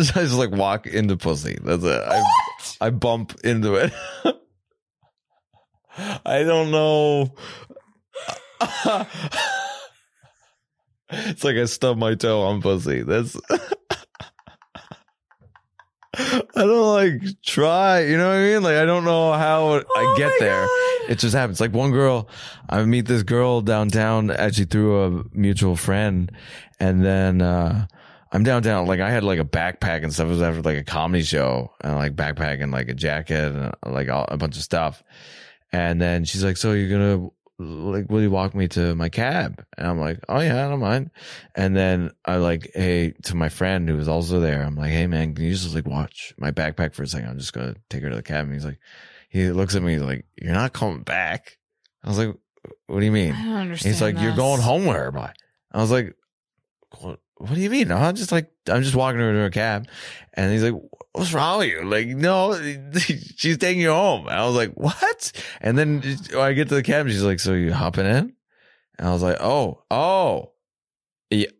mean? 0.00 0.10
I 0.16 0.22
just 0.24 0.34
like 0.34 0.50
walk 0.50 0.86
into 0.86 1.16
pussy. 1.16 1.58
That's 1.62 1.84
it. 1.84 2.02
I, 2.04 2.22
I 2.80 2.90
bump 2.90 3.38
into 3.44 3.74
it. 3.74 3.92
I 6.26 6.42
don't 6.42 6.70
know. 6.70 7.34
It's 11.10 11.42
like 11.42 11.56
I 11.56 11.64
stub 11.64 11.96
my 11.96 12.14
toe 12.14 12.42
on 12.42 12.60
pussy. 12.60 13.02
That's. 13.02 13.34
I 16.18 16.40
don't 16.54 16.92
like 16.94 17.22
try. 17.42 18.00
You 18.00 18.16
know 18.16 18.28
what 18.28 18.36
I 18.36 18.42
mean? 18.42 18.62
Like 18.62 18.76
I 18.76 18.84
don't 18.84 19.04
know 19.04 19.32
how 19.32 19.74
I 19.74 19.84
Oh 19.88 20.14
get 20.16 20.32
there. 20.40 20.66
God. 20.66 21.10
It 21.10 21.18
just 21.18 21.34
happens. 21.34 21.60
Like 21.60 21.72
one 21.72 21.90
girl, 21.90 22.28
I 22.68 22.82
meet 22.84 23.06
this 23.06 23.22
girl 23.22 23.60
downtown 23.60 24.30
actually 24.30 24.66
through 24.66 25.02
a 25.04 25.24
mutual 25.32 25.76
friend, 25.76 26.30
and 26.80 27.04
then 27.04 27.40
uh 27.40 27.86
I'm 28.30 28.42
downtown. 28.42 28.86
Like 28.86 29.00
I 29.00 29.10
had 29.10 29.24
like 29.24 29.38
a 29.38 29.44
backpack 29.44 30.02
and 30.02 30.12
stuff. 30.12 30.26
It 30.26 30.30
was 30.30 30.42
after 30.42 30.62
like 30.62 30.76
a 30.76 30.84
comedy 30.84 31.22
show, 31.22 31.72
and 31.82 31.96
like 31.96 32.14
backpack 32.14 32.62
and 32.62 32.72
like 32.72 32.88
a 32.88 32.94
jacket 32.94 33.52
and 33.54 33.74
like 33.86 34.08
all, 34.08 34.26
a 34.28 34.36
bunch 34.36 34.56
of 34.56 34.62
stuff. 34.62 35.02
And 35.72 36.00
then 36.00 36.24
she's 36.24 36.42
like, 36.44 36.56
"So 36.56 36.72
you're 36.72 36.90
gonna 36.90 37.28
like, 37.58 38.08
will 38.08 38.22
you 38.22 38.30
walk 38.30 38.54
me 38.54 38.68
to 38.68 38.94
my 38.94 39.08
cab?" 39.08 39.64
And 39.76 39.86
I'm 39.86 39.98
like, 39.98 40.20
"Oh 40.28 40.40
yeah, 40.40 40.64
I 40.64 40.68
don't 40.68 40.80
mind." 40.80 41.10
And 41.54 41.76
then 41.76 42.12
I 42.24 42.36
like, 42.36 42.70
hey, 42.74 43.12
to 43.24 43.34
my 43.34 43.48
friend 43.48 43.88
who 43.88 43.96
was 43.96 44.08
also 44.08 44.40
there, 44.40 44.62
I'm 44.62 44.76
like, 44.76 44.90
"Hey 44.90 45.06
man, 45.06 45.34
can 45.34 45.44
you 45.44 45.52
just 45.52 45.74
like 45.74 45.86
watch 45.86 46.34
my 46.38 46.52
backpack 46.52 46.94
for 46.94 47.02
a 47.02 47.06
second? 47.06 47.28
I'm 47.28 47.38
just 47.38 47.52
gonna 47.52 47.74
take 47.90 48.02
her 48.02 48.10
to 48.10 48.16
the 48.16 48.22
cab." 48.22 48.44
And 48.44 48.54
he's 48.54 48.64
like, 48.64 48.78
he 49.28 49.50
looks 49.50 49.74
at 49.74 49.82
me 49.82 49.94
he's 49.94 50.02
like, 50.02 50.24
"You're 50.40 50.54
not 50.54 50.72
coming 50.72 51.02
back." 51.02 51.58
I 52.04 52.08
was 52.08 52.18
like, 52.18 52.34
"What 52.86 53.00
do 53.00 53.04
you 53.04 53.12
mean?" 53.12 53.34
I 53.34 53.42
don't 53.44 53.54
understand. 53.54 53.94
He's 53.94 54.02
like, 54.02 54.20
"You're 54.20 54.36
going 54.36 54.60
home 54.60 54.86
with 54.86 54.96
her, 54.96 55.10
boy." 55.10 55.30
I 55.72 55.80
was 55.80 55.90
like, 55.90 56.14
"What? 57.00 57.20
What 57.36 57.54
do 57.54 57.60
you 57.60 57.70
mean?" 57.70 57.90
I'm 57.92 58.14
just 58.16 58.32
like, 58.32 58.50
I'm 58.68 58.82
just 58.82 58.96
walking 58.96 59.20
her 59.20 59.32
to 59.32 59.44
a 59.44 59.50
cab, 59.50 59.88
and 60.34 60.52
he's 60.52 60.62
like, 60.62 60.80
"What's 61.12 61.32
wrong 61.32 61.58
with 61.58 61.68
you?" 61.68 61.84
Like, 61.84 62.08
no, 62.08 62.54
she's 63.36 63.58
taking 63.58 63.82
you 63.82 63.90
home. 63.90 64.26
And 64.28 64.36
I 64.36 64.46
was 64.46 64.54
like, 64.54 64.72
"What?" 64.74 65.32
And 65.60 65.76
then 65.78 66.02
I 66.36 66.52
get 66.52 66.68
to 66.68 66.74
the 66.74 66.82
cab, 66.82 67.08
she's 67.08 67.22
like, 67.22 67.40
"So 67.40 67.54
you 67.54 67.72
hopping 67.72 68.06
in?" 68.06 68.34
And 68.98 69.08
I 69.08 69.12
was 69.12 69.22
like, 69.22 69.38
"Oh, 69.40 69.82
oh, 69.90 70.52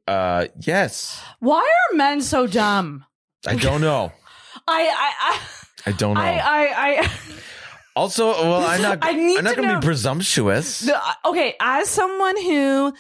uh, 0.06 0.46
yes." 0.60 1.22
Why 1.40 1.60
are 1.60 1.96
men 1.96 2.20
so 2.20 2.46
dumb? 2.46 3.04
I 3.46 3.54
don't 3.54 3.80
know. 3.80 4.12
I 4.68 4.88
I 5.26 5.38
I 5.86 5.92
don't 5.92 6.14
know. 6.14 6.20
I 6.20 6.38
I 6.38 7.00
I. 7.00 7.10
also, 7.96 8.30
well, 8.30 8.62
I'm 8.66 8.82
not. 8.82 8.98
I 9.02 9.12
need 9.12 9.38
I'm 9.38 9.44
not 9.44 9.54
to 9.54 9.62
going 9.62 9.68
to 9.74 9.80
be 9.80 9.84
presumptuous. 9.84 10.80
The, 10.80 11.00
okay, 11.26 11.54
as 11.60 11.88
someone 11.88 12.36
who, 12.42 12.94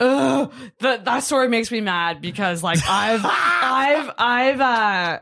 ugh, 0.00 0.52
that 0.80 1.04
that 1.04 1.24
story 1.24 1.48
makes 1.48 1.70
me 1.70 1.80
mad 1.80 2.20
because 2.20 2.62
like 2.62 2.78
I've 2.88 3.22
I've 3.24 4.10
I've 4.18 4.60
uh 4.60 5.20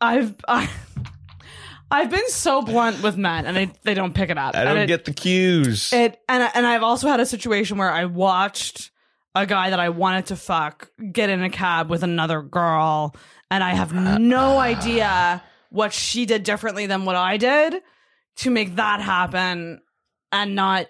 I've 0.00 0.34
I, 0.48 0.68
I've 1.90 2.10
been 2.10 2.28
so 2.28 2.62
blunt 2.62 3.02
with 3.02 3.16
men 3.16 3.46
and 3.46 3.56
they 3.56 3.70
they 3.82 3.94
don't 3.94 4.14
pick 4.14 4.30
it 4.30 4.38
up. 4.38 4.54
I 4.54 4.64
don't 4.64 4.76
and 4.76 4.84
it, 4.84 4.86
get 4.86 5.04
the 5.04 5.12
cues. 5.12 5.92
it 5.92 6.20
and 6.28 6.48
and 6.54 6.66
I've 6.66 6.82
also 6.82 7.08
had 7.08 7.20
a 7.20 7.26
situation 7.26 7.78
where 7.78 7.90
I 7.90 8.04
watched 8.04 8.90
a 9.34 9.46
guy 9.46 9.70
that 9.70 9.80
I 9.80 9.90
wanted 9.90 10.26
to 10.26 10.36
fuck 10.36 10.90
get 11.12 11.30
in 11.30 11.42
a 11.42 11.50
cab 11.50 11.88
with 11.90 12.02
another 12.02 12.42
girl 12.42 13.14
and 13.50 13.62
I 13.62 13.74
have 13.74 13.92
no 13.92 14.58
idea 14.58 15.42
what 15.70 15.92
she 15.92 16.26
did 16.26 16.42
differently 16.42 16.86
than 16.86 17.04
what 17.04 17.16
I 17.16 17.36
did 17.36 17.76
to 18.36 18.50
make 18.50 18.76
that 18.76 19.00
happen 19.00 19.80
and 20.32 20.54
not 20.54 20.86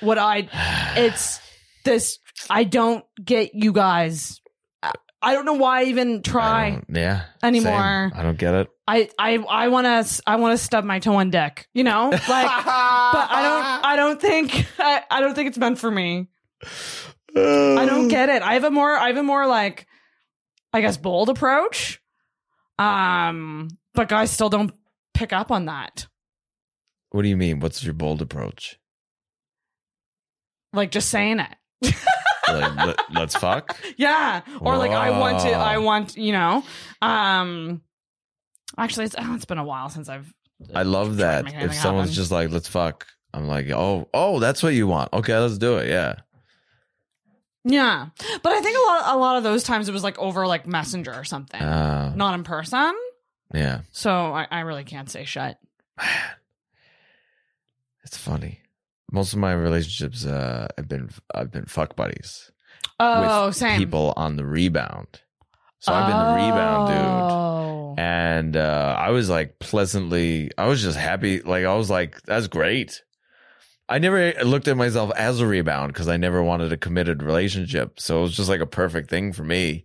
what 0.00 0.18
I 0.18 0.48
it's 0.96 1.40
this 1.84 2.18
I 2.48 2.64
don't 2.64 3.04
get 3.22 3.54
you 3.54 3.72
guys 3.72 4.39
I- 5.22 5.34
don't 5.34 5.44
know 5.44 5.54
why 5.54 5.80
I 5.80 5.84
even 5.84 6.22
try 6.22 6.82
yeah. 6.88 7.24
anymore. 7.42 7.72
same. 7.72 8.12
I 8.14 8.22
don't 8.22 8.38
get 8.38 8.54
it. 8.54 8.68
I 8.86 9.08
I 9.18 9.36
I 9.36 9.68
want 9.68 9.86
to 9.86 10.22
I 10.26 10.36
want 10.36 10.58
to 10.58 10.64
stub 10.64 10.84
my 10.84 10.98
toe 10.98 11.14
on 11.14 11.30
deck, 11.30 11.68
you 11.74 11.84
know? 11.84 12.10
Like 12.10 12.20
but 12.26 13.26
I 13.30 13.40
don't 13.42 13.84
I 13.84 13.96
don't 13.96 14.20
think 14.20 14.66
I, 14.78 15.02
I 15.10 15.20
don't 15.20 15.34
think 15.34 15.48
it's 15.48 15.58
meant 15.58 15.78
for 15.78 15.90
me. 15.90 16.28
I 17.36 17.86
don't 17.86 18.08
get 18.08 18.28
it. 18.28 18.42
I 18.42 18.54
have 18.54 18.64
a 18.64 18.70
more 18.70 18.96
I 18.96 19.08
have 19.08 19.16
a 19.16 19.22
more 19.22 19.46
like 19.46 19.86
I 20.72 20.80
guess 20.80 20.96
bold 20.96 21.28
approach. 21.28 22.00
Um 22.78 23.68
but 23.94 24.08
guys 24.08 24.30
still 24.30 24.48
don't 24.50 24.72
pick 25.14 25.32
up 25.32 25.50
on 25.50 25.66
that. 25.66 26.06
What 27.10 27.22
do 27.22 27.28
you 27.28 27.36
mean? 27.36 27.60
What's 27.60 27.84
your 27.84 27.94
bold 27.94 28.22
approach? 28.22 28.78
Like 30.72 30.90
just 30.90 31.10
saying 31.10 31.40
it. 31.40 31.94
Like, 32.58 32.86
let, 32.86 33.00
let's 33.12 33.36
fuck. 33.36 33.78
Yeah. 33.96 34.42
Or 34.60 34.76
like 34.76 34.92
I 34.92 35.10
want 35.18 35.40
to 35.40 35.50
I 35.52 35.78
want, 35.78 36.16
you 36.16 36.32
know. 36.32 36.64
Um 37.02 37.82
actually 38.78 39.06
it's 39.06 39.14
oh, 39.18 39.34
it's 39.34 39.44
been 39.44 39.58
a 39.58 39.64
while 39.64 39.88
since 39.88 40.08
I've 40.08 40.32
I 40.74 40.82
love 40.82 41.18
that. 41.18 41.46
If 41.46 41.74
someone's 41.74 42.10
happen. 42.10 42.14
just 42.14 42.30
like, 42.30 42.50
let's 42.50 42.68
fuck, 42.68 43.06
I'm 43.32 43.48
like, 43.48 43.70
oh, 43.70 44.08
oh, 44.12 44.40
that's 44.40 44.62
what 44.62 44.74
you 44.74 44.86
want. 44.86 45.12
Okay, 45.12 45.36
let's 45.38 45.56
do 45.58 45.78
it. 45.78 45.88
Yeah. 45.88 46.16
Yeah. 47.64 48.08
But 48.42 48.52
I 48.52 48.60
think 48.60 48.76
a 48.76 48.80
lot 48.80 49.14
a 49.14 49.18
lot 49.18 49.36
of 49.36 49.42
those 49.42 49.62
times 49.62 49.88
it 49.88 49.92
was 49.92 50.02
like 50.02 50.18
over 50.18 50.46
like 50.46 50.66
messenger 50.66 51.12
or 51.14 51.24
something. 51.24 51.60
Uh, 51.60 52.12
Not 52.14 52.34
in 52.34 52.44
person. 52.44 52.94
yeah. 53.54 53.80
So 53.92 54.10
I, 54.10 54.46
I 54.50 54.60
really 54.60 54.84
can't 54.84 55.10
say 55.10 55.24
shut. 55.24 55.58
It's 58.02 58.16
funny. 58.16 58.60
Most 59.10 59.32
of 59.32 59.38
my 59.38 59.52
relationships, 59.52 60.24
uh, 60.24 60.68
have 60.76 60.88
been 60.88 61.10
I've 61.34 61.50
been 61.50 61.66
fuck 61.66 61.96
buddies 61.96 62.50
Oh, 62.98 63.46
with 63.46 63.56
same. 63.56 63.78
people 63.78 64.12
on 64.16 64.36
the 64.36 64.44
rebound. 64.46 65.20
So 65.80 65.92
I've 65.92 66.06
been 66.06 66.16
the 66.18 66.46
rebound 66.50 66.88
dude. 66.88 66.96
Oh. 66.98 67.94
and 67.96 68.56
uh, 68.56 68.94
I 68.98 69.10
was 69.10 69.28
like 69.30 69.58
pleasantly. 69.58 70.50
I 70.58 70.66
was 70.66 70.82
just 70.82 70.98
happy. 70.98 71.40
Like 71.40 71.64
I 71.64 71.74
was 71.74 71.88
like, 71.90 72.20
that's 72.22 72.46
great. 72.48 73.02
I 73.88 73.98
never 73.98 74.32
looked 74.44 74.68
at 74.68 74.76
myself 74.76 75.10
as 75.16 75.40
a 75.40 75.46
rebound 75.46 75.92
because 75.92 76.06
I 76.06 76.16
never 76.16 76.42
wanted 76.42 76.72
a 76.72 76.76
committed 76.76 77.22
relationship. 77.22 77.98
So 77.98 78.18
it 78.18 78.22
was 78.22 78.36
just 78.36 78.48
like 78.48 78.60
a 78.60 78.66
perfect 78.66 79.10
thing 79.10 79.32
for 79.32 79.42
me 79.42 79.84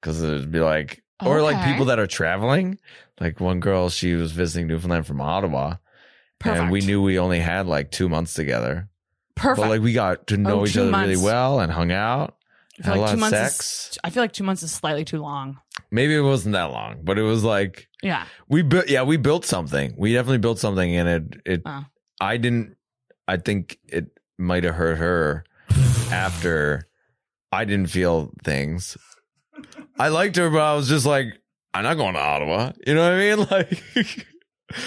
because 0.00 0.22
it'd 0.22 0.52
be 0.52 0.60
like, 0.60 1.02
or 1.24 1.42
like 1.42 1.64
people 1.64 1.86
that 1.86 1.98
are 1.98 2.06
traveling. 2.06 2.78
Like 3.18 3.40
one 3.40 3.58
girl, 3.60 3.88
she 3.88 4.12
was 4.14 4.30
visiting 4.32 4.68
Newfoundland 4.68 5.06
from 5.06 5.20
Ottawa, 5.20 5.76
Perfect. 6.44 6.62
and 6.62 6.70
we 6.70 6.80
knew 6.80 7.02
we 7.02 7.18
only 7.18 7.40
had 7.40 7.66
like 7.66 7.90
two 7.90 8.08
months 8.08 8.34
together. 8.34 8.88
Perfect. 9.34 9.62
But 9.62 9.68
like 9.70 9.80
we 9.80 9.92
got 9.92 10.28
to 10.28 10.36
know 10.36 10.60
Oh, 10.60 10.64
each 10.66 10.74
two 10.74 10.82
other 10.82 11.08
really 11.08 11.16
well 11.16 11.58
and 11.60 11.72
hung 11.72 11.90
out. 11.90 12.36
I 12.80 12.82
feel 12.82 12.92
had 12.92 12.96
a 12.96 13.00
lot 13.00 13.06
two 13.08 13.14
of 13.14 13.20
months 13.20 13.36
sex. 13.38 13.90
Is, 13.92 13.98
I 14.04 14.10
feel 14.10 14.22
like 14.22 14.32
two 14.32 14.44
months 14.44 14.62
is 14.62 14.72
slightly 14.72 15.04
too 15.04 15.20
long. 15.20 15.58
Maybe 15.90 16.14
it 16.14 16.20
wasn't 16.20 16.52
that 16.54 16.70
long, 16.72 17.00
but 17.02 17.18
it 17.18 17.22
was 17.22 17.42
like 17.44 17.88
Yeah. 18.02 18.24
we 18.48 18.62
built. 18.62 18.88
Yeah, 18.88 19.02
we 19.04 19.16
built 19.16 19.44
something. 19.44 19.94
We 19.96 20.12
definitely 20.12 20.38
built 20.38 20.58
something, 20.58 20.94
and 20.96 21.08
it 21.08 21.40
it. 21.46 21.62
Oh. 21.66 21.84
I 22.20 22.36
didn't. 22.36 22.76
I 23.26 23.36
think 23.38 23.78
it 23.86 24.06
might 24.38 24.64
have 24.64 24.74
hurt 24.74 24.98
her 24.98 25.44
after 26.10 26.88
I 27.52 27.64
didn't 27.64 27.90
feel 27.90 28.32
things. 28.44 28.96
I 29.98 30.08
liked 30.08 30.36
her, 30.36 30.50
but 30.50 30.60
I 30.60 30.74
was 30.74 30.88
just 30.88 31.06
like, 31.06 31.26
I'm 31.72 31.84
not 31.84 31.94
going 31.96 32.14
to 32.14 32.20
Ottawa. 32.20 32.72
You 32.86 32.94
know 32.94 33.02
what 33.02 33.12
I 33.12 33.18
mean? 33.18 33.46
Like, 33.96 34.26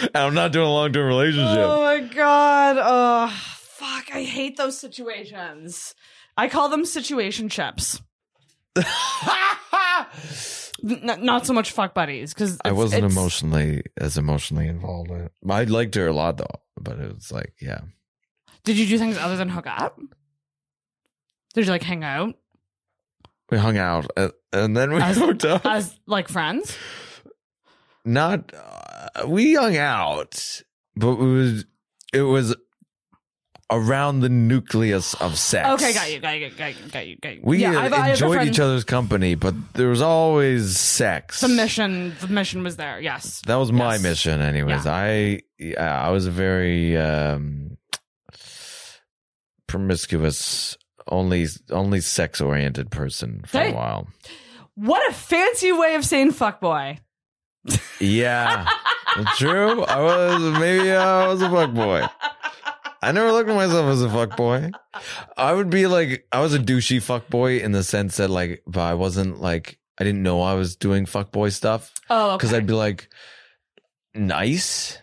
and 0.02 0.10
I'm 0.16 0.34
not 0.34 0.52
doing 0.52 0.68
a 0.68 0.72
long 0.72 0.92
term 0.92 1.08
relationship. 1.08 1.58
Oh 1.60 1.82
my 1.82 2.00
god. 2.00 2.78
Oh 2.80 3.28
fuck. 3.58 4.06
I 4.14 4.24
hate 4.24 4.58
those 4.58 4.78
situations. 4.80 5.94
I 6.36 6.48
call 6.50 6.70
them 6.70 6.84
situationships. 6.84 8.02
N- 10.84 11.20
not 11.26 11.46
so 11.48 11.54
much 11.54 11.72
fuck 11.72 11.94
buddies 11.96 12.34
because 12.34 12.60
I 12.64 12.72
wasn't 12.72 13.04
emotionally 13.06 13.82
as 14.00 14.18
emotionally 14.18 14.68
involved. 14.68 15.10
in. 15.10 15.30
I 15.50 15.64
liked 15.64 15.96
her 15.96 16.08
a 16.08 16.14
lot 16.14 16.38
though, 16.38 16.62
but 16.80 17.00
it 17.00 17.16
was 17.16 17.32
like, 17.32 17.54
yeah. 17.60 17.80
Did 18.64 18.78
you 18.78 18.86
do 18.86 18.98
things 19.00 19.18
other 19.18 19.36
than 19.38 19.50
hook 19.50 19.66
up? 19.68 20.00
Did 21.56 21.66
you 21.66 21.72
like 21.72 21.82
hang 21.82 22.04
out 22.04 22.36
We 23.50 23.58
hung 23.58 23.78
out 23.78 24.06
uh, 24.16 24.30
and 24.54 24.78
then 24.78 24.94
we 24.94 25.02
As- 25.02 25.18
hooked 25.18 25.46
up. 25.46 25.66
as 25.66 26.00
like 26.06 26.28
friends? 26.28 26.78
Not 28.08 28.52
uh, 28.56 29.28
we 29.28 29.54
hung 29.56 29.78
out 29.78 30.62
but 30.96 31.12
it 31.12 31.16
was 31.18 31.66
it 32.14 32.22
was 32.22 32.56
around 33.70 34.22
the 34.22 34.30
nucleus 34.30 35.14
of 35.16 35.38
sex 35.38 35.68
Okay, 35.68 35.94
got 35.94 36.10
you, 36.12 36.20
got 36.20 36.32
you, 36.40 36.50
got 36.52 36.74
you, 36.82 36.90
got 36.90 37.06
you, 37.08 37.16
got 37.18 37.34
you. 37.36 37.42
we 37.44 37.58
yeah, 37.60 37.76
uh, 37.76 37.82
I've- 37.82 37.94
I 37.96 37.98
have 37.98 38.08
a 38.08 38.12
enjoyed 38.26 38.48
each 38.48 38.60
other's 38.62 38.86
company 38.86 39.36
but 39.36 39.54
there 39.74 39.90
was 39.90 40.02
always 40.02 40.78
sex 40.78 41.42
The 41.42 41.50
mission, 41.50 42.16
the 42.22 42.28
mission 42.28 42.64
was 42.64 42.78
there. 42.78 43.00
Yes. 43.02 43.42
that 43.46 43.56
was 43.56 43.72
my 43.74 43.94
Yes. 43.96 44.04
mission 44.04 44.42
anyways 44.42 44.86
Yeah. 44.86 44.94
i 44.96 45.40
yeah, 45.60 46.02
i 46.02 46.10
was 46.12 46.26
a 46.28 46.32
very 46.32 46.96
um 46.96 47.78
promiscuous 49.68 50.78
only 51.10 51.46
only 51.72 52.00
sex 52.02 52.40
oriented 52.42 52.90
person 52.90 53.42
for 53.46 53.60
Hey. 53.60 53.72
a 53.72 53.76
while 53.76 54.08
What 54.76 55.10
a 55.10 55.14
fancy 55.14 55.72
way 55.72 55.96
of 55.96 56.06
saying 56.06 56.32
fuck 56.32 56.62
boy. 56.62 57.00
Yeah. 58.00 58.68
True. 59.36 59.84
I 59.84 60.00
was 60.02 60.60
maybe 60.60 60.92
i 60.92 61.28
was 61.28 61.42
a 61.42 61.50
fuck 61.50 61.74
boy. 61.74 62.06
I 63.02 63.12
never 63.12 63.32
looked 63.32 63.50
at 63.50 63.56
myself 63.56 63.88
as 63.88 64.02
a 64.02 64.10
fuck 64.10 64.36
boy. 64.36 64.72
I 65.38 65.54
would 65.54 65.70
be 65.70 65.88
like, 65.88 66.26
I 66.32 66.40
was 66.42 66.54
a 66.54 66.60
douchey 66.60 67.02
fuck 67.02 67.30
boy 67.30 67.60
in 67.60 67.72
the 67.72 67.84
sense 67.84 68.18
that 68.18 68.30
like, 68.30 68.64
but 68.66 68.82
I 68.82 68.96
wasn't 68.96 69.40
like, 69.40 69.80
I 69.98 70.04
didn't 70.04 70.24
know 70.24 70.42
I 70.42 70.56
was 70.56 70.76
doing 70.76 71.06
fuck 71.06 71.32
boy 71.32 71.50
stuff. 71.50 71.94
Oh, 72.10 72.32
okay. 72.32 72.38
because 72.38 72.54
I'd 72.54 72.68
be 72.68 72.74
like, 72.74 73.10
nice, 74.14 74.98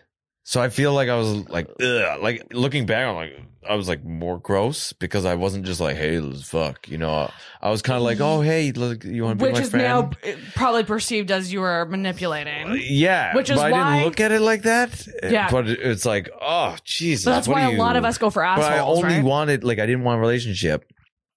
So 0.47 0.61
I 0.61 0.69
feel 0.69 0.93
like 0.93 1.09
I 1.09 1.15
was 1.17 1.49
like, 1.49 1.67
ugh. 1.81 2.21
like 2.21 2.53
looking 2.53 2.85
back, 2.85 3.07
I'm 3.07 3.15
like, 3.15 3.33
I 3.67 3.73
was 3.73 3.87
like 3.87 4.03
more 4.05 4.37
gross 4.37 4.93
because 4.93 5.25
I 5.25 5.33
wasn't 5.33 5.65
just 5.65 5.79
like, 5.81 5.97
hey, 5.97 6.19
let's 6.19 6.47
fuck. 6.47 6.87
You 6.87 6.99
know, 6.99 7.31
I 7.63 7.71
was 7.71 7.81
kind 7.81 7.97
of 7.97 8.03
like, 8.03 8.21
oh, 8.21 8.41
hey, 8.41 8.71
look, 8.71 9.03
you 9.03 9.23
want 9.23 9.39
to 9.39 9.43
be 9.45 9.49
Which 9.51 9.59
my 9.59 9.65
is 9.65 9.73
now 9.73 10.11
uh, 10.23 10.31
probably 10.53 10.83
perceived 10.83 11.31
as 11.31 11.51
you 11.51 11.61
were 11.61 11.87
manipulating. 11.87 12.79
yeah, 12.79 13.35
Which 13.35 13.49
is 13.49 13.55
but 13.57 13.65
I 13.65 13.71
why- 13.71 13.93
didn't 13.95 14.05
look 14.05 14.19
at 14.19 14.31
it 14.31 14.41
like 14.41 14.61
that. 14.63 15.07
Yeah. 15.23 15.49
but 15.49 15.67
it's 15.67 16.05
like, 16.05 16.29
oh, 16.39 16.75
Jesus. 16.83 17.25
But 17.25 17.31
that's 17.31 17.47
what 17.47 17.55
why 17.55 17.61
a 17.73 17.75
lot 17.75 17.93
you- 17.93 17.97
of 17.97 18.05
us 18.05 18.19
go 18.19 18.29
for 18.29 18.43
assholes. 18.45 18.67
But 18.67 18.73
I 18.73 18.77
assholes, 18.77 19.03
only 19.03 19.15
right? 19.15 19.23
wanted, 19.23 19.63
like, 19.63 19.79
I 19.79 19.87
didn't 19.87 20.03
want 20.03 20.19
a 20.19 20.21
relationship. 20.21 20.85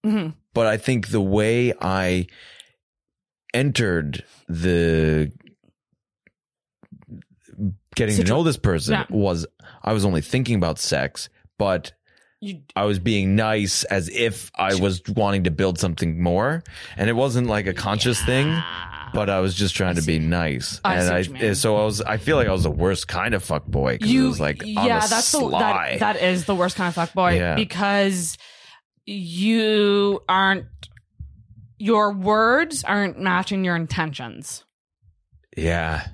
Mhm. 0.05 0.35
But 0.53 0.67
I 0.67 0.77
think 0.77 1.07
the 1.07 1.19
way 1.21 1.73
I 1.81 2.27
entered 3.55 4.23
the 4.47 5.31
getting 7.99 8.15
to 8.17 8.23
know 8.23 8.41
this 8.43 8.57
person 8.57 8.93
Yeah. 8.93 9.05
was 9.09 9.45
I 9.83 9.93
was 9.93 10.03
only 10.05 10.21
thinking 10.21 10.55
about 10.55 10.79
sex, 10.79 11.29
but 11.57 11.91
You, 12.41 12.61
I 12.75 12.85
was 12.85 12.97
being 12.99 13.35
nice 13.35 13.83
as 13.83 14.09
if 14.09 14.49
I 14.55 14.75
was 14.75 15.01
wanting 15.07 15.43
to 15.43 15.51
build 15.51 15.77
something 15.77 16.21
more. 16.23 16.63
And 16.97 17.09
it 17.09 17.13
wasn't 17.13 17.47
like 17.47 17.67
a 17.67 17.73
conscious 17.73 18.19
thing, 18.23 18.47
but 19.13 19.29
I 19.29 19.39
was 19.41 19.53
just 19.55 19.75
trying 19.75 19.95
to 19.95 20.01
be 20.01 20.19
nice. 20.19 20.79
I 20.85 20.95
and 20.95 21.37
I, 21.37 21.53
so 21.53 21.75
I 21.77 21.83
was, 21.83 21.99
I 22.01 22.15
feel 22.17 22.37
like 22.37 22.47
I 22.47 22.53
was 22.53 22.63
the 22.63 22.71
worst 22.71 23.07
kind 23.09 23.33
of 23.33 23.43
fuck 23.43 23.65
boy. 23.65 23.97
You 24.01 24.27
was 24.29 24.39
like, 24.39 24.61
yeah, 24.65 24.99
the 25.01 25.07
that's 25.09 25.31
the 25.33 25.39
sly. 25.39 25.97
that, 25.99 26.15
that 26.15 26.23
is 26.23 26.45
the 26.45 26.55
worst 26.55 26.75
kind 26.77 26.87
of 26.87 26.95
fuck 26.95 27.13
boy 27.13 27.35
Yeah. 27.35 27.55
because 27.55 28.37
you 29.05 30.21
aren't 30.29 30.65
your 31.77 32.13
words 32.13 32.83
aren't 32.83 33.19
matching 33.19 33.63
your 33.65 33.75
intentions. 33.75 34.63
yeah. 35.57 36.07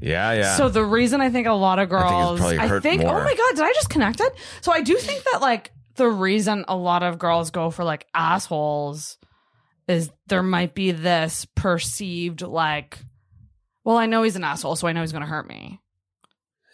Yeah. 0.00 0.32
Yeah. 0.32 0.56
So 0.56 0.68
the 0.68 0.84
reason 0.84 1.20
I 1.20 1.30
think 1.30 1.46
a 1.46 1.52
lot 1.52 1.78
of 1.78 1.88
think 1.88 2.00
girls, 2.00 2.40
I 2.40 2.80
think, 2.80 3.02
more. 3.02 3.20
oh 3.20 3.24
my 3.24 3.34
god, 3.34 3.56
did 3.56 3.64
I 3.64 3.72
just 3.74 3.90
connect 3.90 4.20
it? 4.20 4.32
So 4.60 4.72
I 4.72 4.80
do 4.80 4.96
think 4.96 5.22
that 5.24 5.40
like 5.40 5.72
the 5.96 6.08
reason 6.08 6.64
a 6.68 6.76
lot 6.76 7.02
of 7.02 7.18
girls 7.18 7.50
go 7.50 7.70
for 7.70 7.84
like 7.84 8.06
assholes 8.14 9.18
is 9.88 10.10
there 10.28 10.42
might 10.42 10.74
be 10.74 10.92
this 10.92 11.46
perceived 11.54 12.42
like, 12.42 12.98
well, 13.84 13.96
I 13.96 14.06
know 14.06 14.22
he's 14.22 14.36
an 14.36 14.44
asshole, 14.44 14.76
so 14.76 14.86
I 14.86 14.92
know 14.92 15.00
he's 15.00 15.12
going 15.12 15.22
to 15.22 15.28
hurt 15.28 15.48
me, 15.48 15.80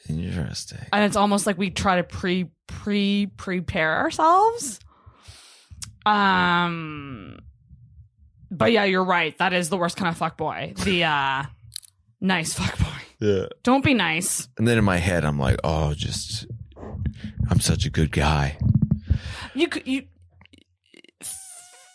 Interesting. 0.08 0.86
and 0.92 1.04
it's 1.04 1.16
almost 1.16 1.46
like 1.46 1.56
we 1.56 1.70
try 1.70 1.96
to 1.96 2.04
pre 2.04 2.50
pre 2.66 3.26
prepare 3.26 3.96
ourselves. 3.96 4.80
Um, 6.04 7.38
but 8.50 8.70
yeah, 8.70 8.84
you're 8.84 9.04
right. 9.04 9.36
That 9.38 9.52
is 9.52 9.70
the 9.70 9.76
worst 9.76 9.96
kind 9.96 10.08
of 10.08 10.16
fuck 10.16 10.36
boy. 10.36 10.74
The 10.84 11.04
uh, 11.04 11.44
nice 12.20 12.52
fuck 12.54 12.78
boy. 12.78 12.95
Yeah. 13.20 13.46
Don't 13.62 13.84
be 13.84 13.94
nice. 13.94 14.48
And 14.58 14.66
then 14.68 14.78
in 14.78 14.84
my 14.84 14.98
head, 14.98 15.24
I'm 15.24 15.38
like, 15.38 15.58
oh, 15.64 15.94
just, 15.94 16.46
I'm 17.50 17.60
such 17.60 17.86
a 17.86 17.90
good 17.90 18.12
guy. 18.12 18.58
You 19.54 19.68
could 19.68 19.86
you 19.86 20.04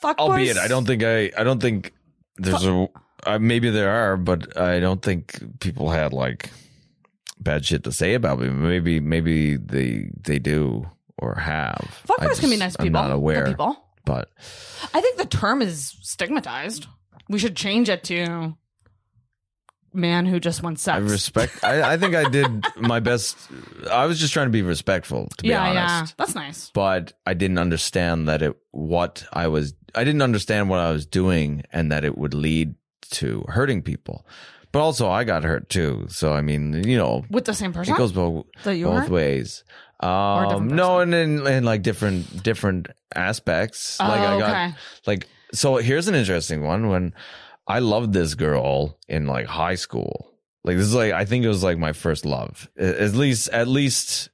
fuck 0.02 0.18
Albeit, 0.18 0.58
I 0.58 0.68
don't 0.68 0.86
think 0.86 1.04
I, 1.04 1.32
I 1.38 1.44
don't 1.44 1.62
think 1.62 1.94
there's 2.38 2.66
a, 2.66 2.88
uh, 3.28 3.38
maybe 3.40 3.70
there 3.70 3.92
are, 3.92 4.18
but 4.18 4.58
I 4.58 4.80
don't 4.80 5.02
think 5.02 5.60
people 5.60 5.90
had 5.92 6.12
like 6.12 6.50
bad 7.40 7.66
shit 7.66 7.84
to 7.84 7.92
say 7.92 8.16
about 8.16 8.40
me. 8.40 8.50
Maybe, 8.50 9.00
maybe 9.00 9.58
they, 9.58 10.10
they 10.24 10.40
do 10.40 10.90
or 11.20 11.36
have. 11.36 12.02
fuck 12.08 12.20
I 12.20 12.28
boys 12.28 12.40
can 12.40 12.50
be 12.50 12.58
nice 12.58 12.76
I'm 12.80 12.86
people. 12.88 13.00
not 13.00 13.08
Good 13.10 13.16
aware, 13.16 13.46
people. 13.46 13.78
but 14.06 14.30
I 14.92 15.02
think 15.02 15.18
the 15.18 15.26
term 15.26 15.62
is 15.62 15.96
stigmatized. 16.02 16.88
We 17.30 17.38
should 17.38 17.56
change 17.56 17.90
it 17.90 18.04
to 18.06 18.58
man 19.94 20.26
who 20.26 20.40
just 20.40 20.64
wants 20.64 20.82
sex. 20.82 20.96
I 20.96 21.00
respect, 21.00 21.64
I, 21.64 21.94
I 21.94 21.98
think 21.98 22.16
I 22.16 22.30
did 22.30 22.66
my 22.78 23.00
best. 23.00 23.38
I 23.90 24.06
was 24.06 24.20
just 24.20 24.34
trying 24.34 24.48
to 24.48 24.52
be 24.52 24.62
respectful, 24.62 25.30
to 25.38 25.44
be 25.44 25.50
yeah, 25.50 25.62
honest. 25.70 25.76
yeah, 25.76 26.08
that's 26.18 26.36
nice. 26.36 26.72
but 26.74 27.14
I 27.26 27.34
didn't 27.34 27.58
understand 27.58 28.28
that 28.28 28.42
it 28.42 28.58
what 28.72 29.26
I 29.34 29.48
was 29.48 29.74
I 29.96 30.04
didn't 30.04 30.22
understand 30.22 30.70
what 30.70 30.80
I 30.80 30.92
was 30.92 31.06
doing 31.06 31.64
and 31.72 31.92
that 31.92 32.06
it 32.06 32.18
would 32.18 32.34
lead 32.34 32.76
to 33.12 33.44
hurting 33.48 33.82
people. 33.82 34.26
But 34.72 34.80
also 34.80 35.10
I 35.10 35.26
got 35.26 35.44
hurt 35.44 35.70
too. 35.70 36.06
So 36.10 36.34
I 36.34 36.42
mean, 36.42 36.88
you 36.88 36.98
know, 36.98 37.26
With 37.30 37.46
the 37.46 37.54
same 37.54 37.74
person 37.74 37.94
it 37.94 37.98
goes 37.98 38.12
both 38.14 38.46
both 38.64 39.10
ways. 39.10 39.64
Um 40.00 40.70
no 40.70 41.00
and 41.00 41.14
in, 41.14 41.46
in 41.46 41.64
like 41.64 41.82
different 41.82 42.44
different 42.44 42.88
aspects. 43.14 43.98
Oh, 44.00 44.08
like 44.08 44.20
I 44.22 44.40
got 44.40 44.50
okay. 44.50 44.76
like 45.06 45.28
so 45.54 45.76
here's 45.78 46.08
an 46.08 46.16
interesting 46.16 46.64
one 46.64 46.88
when 46.88 47.14
I 47.72 47.80
loved 47.80 48.12
this 48.12 48.36
girl 48.36 49.00
in 49.08 49.28
like 49.28 49.46
high 49.46 49.76
school. 49.76 50.34
Like 50.66 50.76
this 50.76 50.88
is 50.88 50.94
like 50.94 51.14
I 51.14 51.24
think 51.24 51.46
it 51.46 51.48
was 51.48 51.64
like 51.64 51.78
my 51.78 51.94
first 51.94 52.26
love. 52.26 52.70
At 52.78 53.14
least 53.14 53.48
at 53.50 53.70
least 53.70 54.30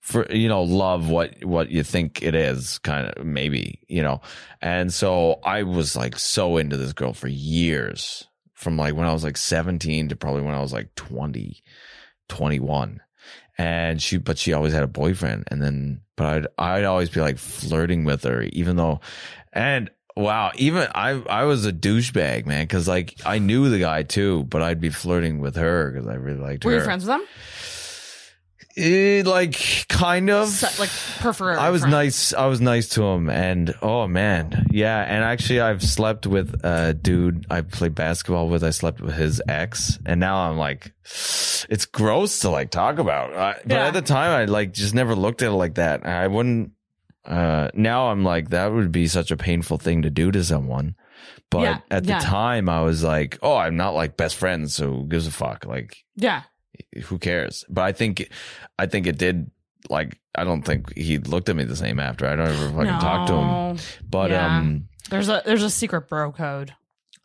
for 0.00 0.26
you 0.32 0.48
know 0.48 0.62
love 0.62 1.08
what 1.08 1.44
what 1.44 1.70
you 1.70 1.84
think 1.84 2.24
it 2.24 2.34
is 2.34 2.78
kind 2.78 3.06
of 3.06 3.24
maybe 3.24 3.80
you 3.88 4.00
know 4.00 4.20
and 4.62 4.94
so 4.94 5.40
i 5.42 5.64
was 5.64 5.96
like 5.96 6.16
so 6.16 6.58
into 6.58 6.76
this 6.76 6.92
girl 6.92 7.12
for 7.12 7.26
years 7.26 8.28
from 8.54 8.76
like 8.76 8.94
when 8.94 9.08
i 9.08 9.12
was 9.12 9.24
like 9.24 9.36
17 9.36 10.08
to 10.08 10.14
probably 10.14 10.42
when 10.42 10.54
i 10.54 10.60
was 10.60 10.72
like 10.72 10.94
20 10.94 11.60
21 12.28 13.00
and 13.58 14.00
she 14.00 14.16
but 14.16 14.38
she 14.38 14.52
always 14.52 14.72
had 14.72 14.84
a 14.84 14.86
boyfriend 15.02 15.42
and 15.48 15.60
then 15.60 16.00
but 16.14 16.26
i'd 16.26 16.46
i'd 16.58 16.84
always 16.84 17.10
be 17.10 17.20
like 17.20 17.36
flirting 17.36 18.04
with 18.04 18.22
her 18.22 18.42
even 18.52 18.76
though 18.76 19.00
and 19.52 19.90
wow 20.16 20.50
even 20.56 20.88
i 20.94 21.10
i 21.28 21.44
was 21.44 21.66
a 21.66 21.72
douchebag 21.72 22.46
man 22.46 22.64
because 22.64 22.88
like 22.88 23.14
i 23.26 23.38
knew 23.38 23.68
the 23.68 23.78
guy 23.78 24.02
too 24.02 24.44
but 24.44 24.62
i'd 24.62 24.80
be 24.80 24.88
flirting 24.90 25.38
with 25.40 25.56
her 25.56 25.90
because 25.90 26.08
i 26.08 26.14
really 26.14 26.40
liked 26.40 26.64
her. 26.64 26.68
Were 26.68 26.74
her 26.74 26.78
you 26.80 26.84
friends 26.84 27.04
with 27.04 27.08
them? 27.18 27.26
Eh, 28.78 29.22
like 29.24 29.86
kind 29.88 30.28
of 30.28 30.48
Se- 30.48 30.78
like 30.78 30.90
prefer. 31.20 31.56
I 31.56 31.70
was 31.70 31.80
friends. 31.80 31.92
nice. 31.92 32.34
I 32.34 32.44
was 32.44 32.60
nice 32.60 32.90
to 32.90 33.04
him, 33.04 33.30
and 33.30 33.74
oh 33.80 34.06
man, 34.06 34.66
yeah. 34.70 35.00
And 35.02 35.24
actually, 35.24 35.60
I've 35.62 35.82
slept 35.82 36.26
with 36.26 36.60
a 36.62 36.92
dude 36.92 37.46
I 37.50 37.62
played 37.62 37.94
basketball 37.94 38.48
with. 38.50 38.62
I 38.62 38.70
slept 38.70 39.00
with 39.00 39.14
his 39.14 39.40
ex, 39.48 39.98
and 40.04 40.20
now 40.20 40.50
I'm 40.50 40.58
like, 40.58 40.92
it's 41.70 41.86
gross 41.86 42.40
to 42.40 42.50
like 42.50 42.70
talk 42.70 42.98
about. 42.98 43.32
I, 43.34 43.52
but 43.64 43.72
Yeah. 43.72 43.86
at 43.86 43.94
the 43.94 44.02
time, 44.02 44.30
I 44.32 44.44
like 44.44 44.74
just 44.74 44.92
never 44.92 45.14
looked 45.14 45.40
at 45.40 45.48
it 45.48 45.52
like 45.52 45.76
that. 45.76 46.04
I 46.04 46.26
wouldn't. 46.26 46.72
Uh, 47.26 47.70
now 47.74 48.08
I'm 48.10 48.22
like, 48.24 48.50
that 48.50 48.72
would 48.72 48.92
be 48.92 49.06
such 49.08 49.30
a 49.30 49.36
painful 49.36 49.78
thing 49.78 50.02
to 50.02 50.10
do 50.10 50.30
to 50.30 50.44
someone. 50.44 50.94
But 51.50 51.60
Yeah, 51.62 51.78
at 51.90 52.04
the 52.04 52.10
yeah. 52.10 52.18
time, 52.20 52.68
I 52.68 52.82
was 52.82 53.02
like, 53.02 53.38
oh, 53.42 53.56
I'm 53.56 53.76
not 53.76 53.94
like 53.94 54.16
best 54.16 54.36
friends, 54.36 54.74
so 54.74 54.90
who 54.92 55.06
gives 55.06 55.26
a 55.26 55.30
fuck? 55.32 55.64
Like, 55.66 55.96
Yeah. 56.16 56.42
who 57.04 57.18
cares? 57.18 57.64
But 57.68 57.82
I 57.82 57.92
think, 57.92 58.28
I 58.78 58.86
think 58.86 59.06
it 59.06 59.18
did. 59.18 59.50
Like, 59.88 60.18
I 60.34 60.44
don't 60.44 60.62
think 60.62 60.96
he 60.96 61.18
looked 61.18 61.48
at 61.48 61.56
me 61.56 61.64
the 61.64 61.76
same 61.76 62.00
after. 62.00 62.26
I 62.26 62.34
don't 62.36 62.48
ever 62.48 62.68
fucking 62.70 62.84
no. 62.84 62.98
talk 63.00 63.26
to 63.28 63.34
him. 63.34 63.78
But 64.08 64.30
Yeah. 64.30 64.58
um, 64.58 64.88
There's 65.10 65.28
a 65.28 65.42
there's 65.46 65.62
a 65.62 65.70
secret 65.70 66.08
bro 66.08 66.32
code, 66.32 66.74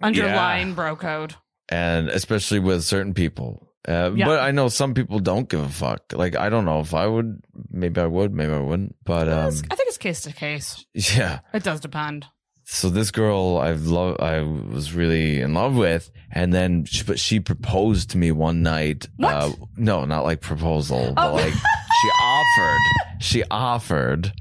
underlying 0.02 0.74
bro 0.74 0.96
code. 0.96 1.36
and 1.70 2.10
especially 2.10 2.60
with 2.60 2.84
certain 2.84 3.14
people. 3.14 3.68
Uh, 3.88 4.12
Yeah. 4.16 4.26
But 4.26 4.40
I 4.42 4.52
know 4.52 4.68
some 4.70 4.94
people 4.94 5.20
don't 5.20 5.50
give 5.50 5.62
a 5.62 5.70
fuck. 5.70 6.14
Like, 6.14 6.36
I 6.36 6.50
don't 6.50 6.66
know 6.66 6.80
if 6.82 6.94
I 6.94 7.08
would. 7.08 7.42
Maybe 7.72 8.00
I 8.02 8.06
would. 8.06 8.34
Maybe 8.34 8.54
I 8.54 8.60
wouldn't. 8.60 8.96
But 9.06 9.28
um, 9.30 9.48
I 9.72 9.76
think 9.76 9.88
it's 9.90 9.98
case 9.98 10.22
to 10.22 10.34
case. 10.34 10.86
yeah. 10.94 11.40
It 11.54 11.64
does 11.64 11.80
depend. 11.80 12.26
So 12.64 12.90
this 12.90 13.12
girl 13.12 13.58
I've 13.58 13.88
love, 13.88 14.18
I 14.22 14.40
was 14.42 14.94
really 14.94 15.42
in 15.42 15.54
love 15.54 15.76
with, 15.76 16.10
and 16.32 16.54
then 16.54 16.86
she, 16.86 17.04
but 17.04 17.20
she 17.20 17.40
proposed 17.42 18.12
to 18.12 18.18
me 18.18 18.32
one 18.32 18.62
night. 18.64 19.10
What? 19.18 19.34
Uh, 19.34 19.52
no, 19.76 20.06
not 20.06 20.24
like 20.24 20.40
proposal, 20.40 21.12
but 21.14 21.32
Oh. 21.32 21.34
like 21.34 21.54
she 22.02 22.10
offered. 22.22 22.80
She 23.20 23.44
offered 23.52 24.34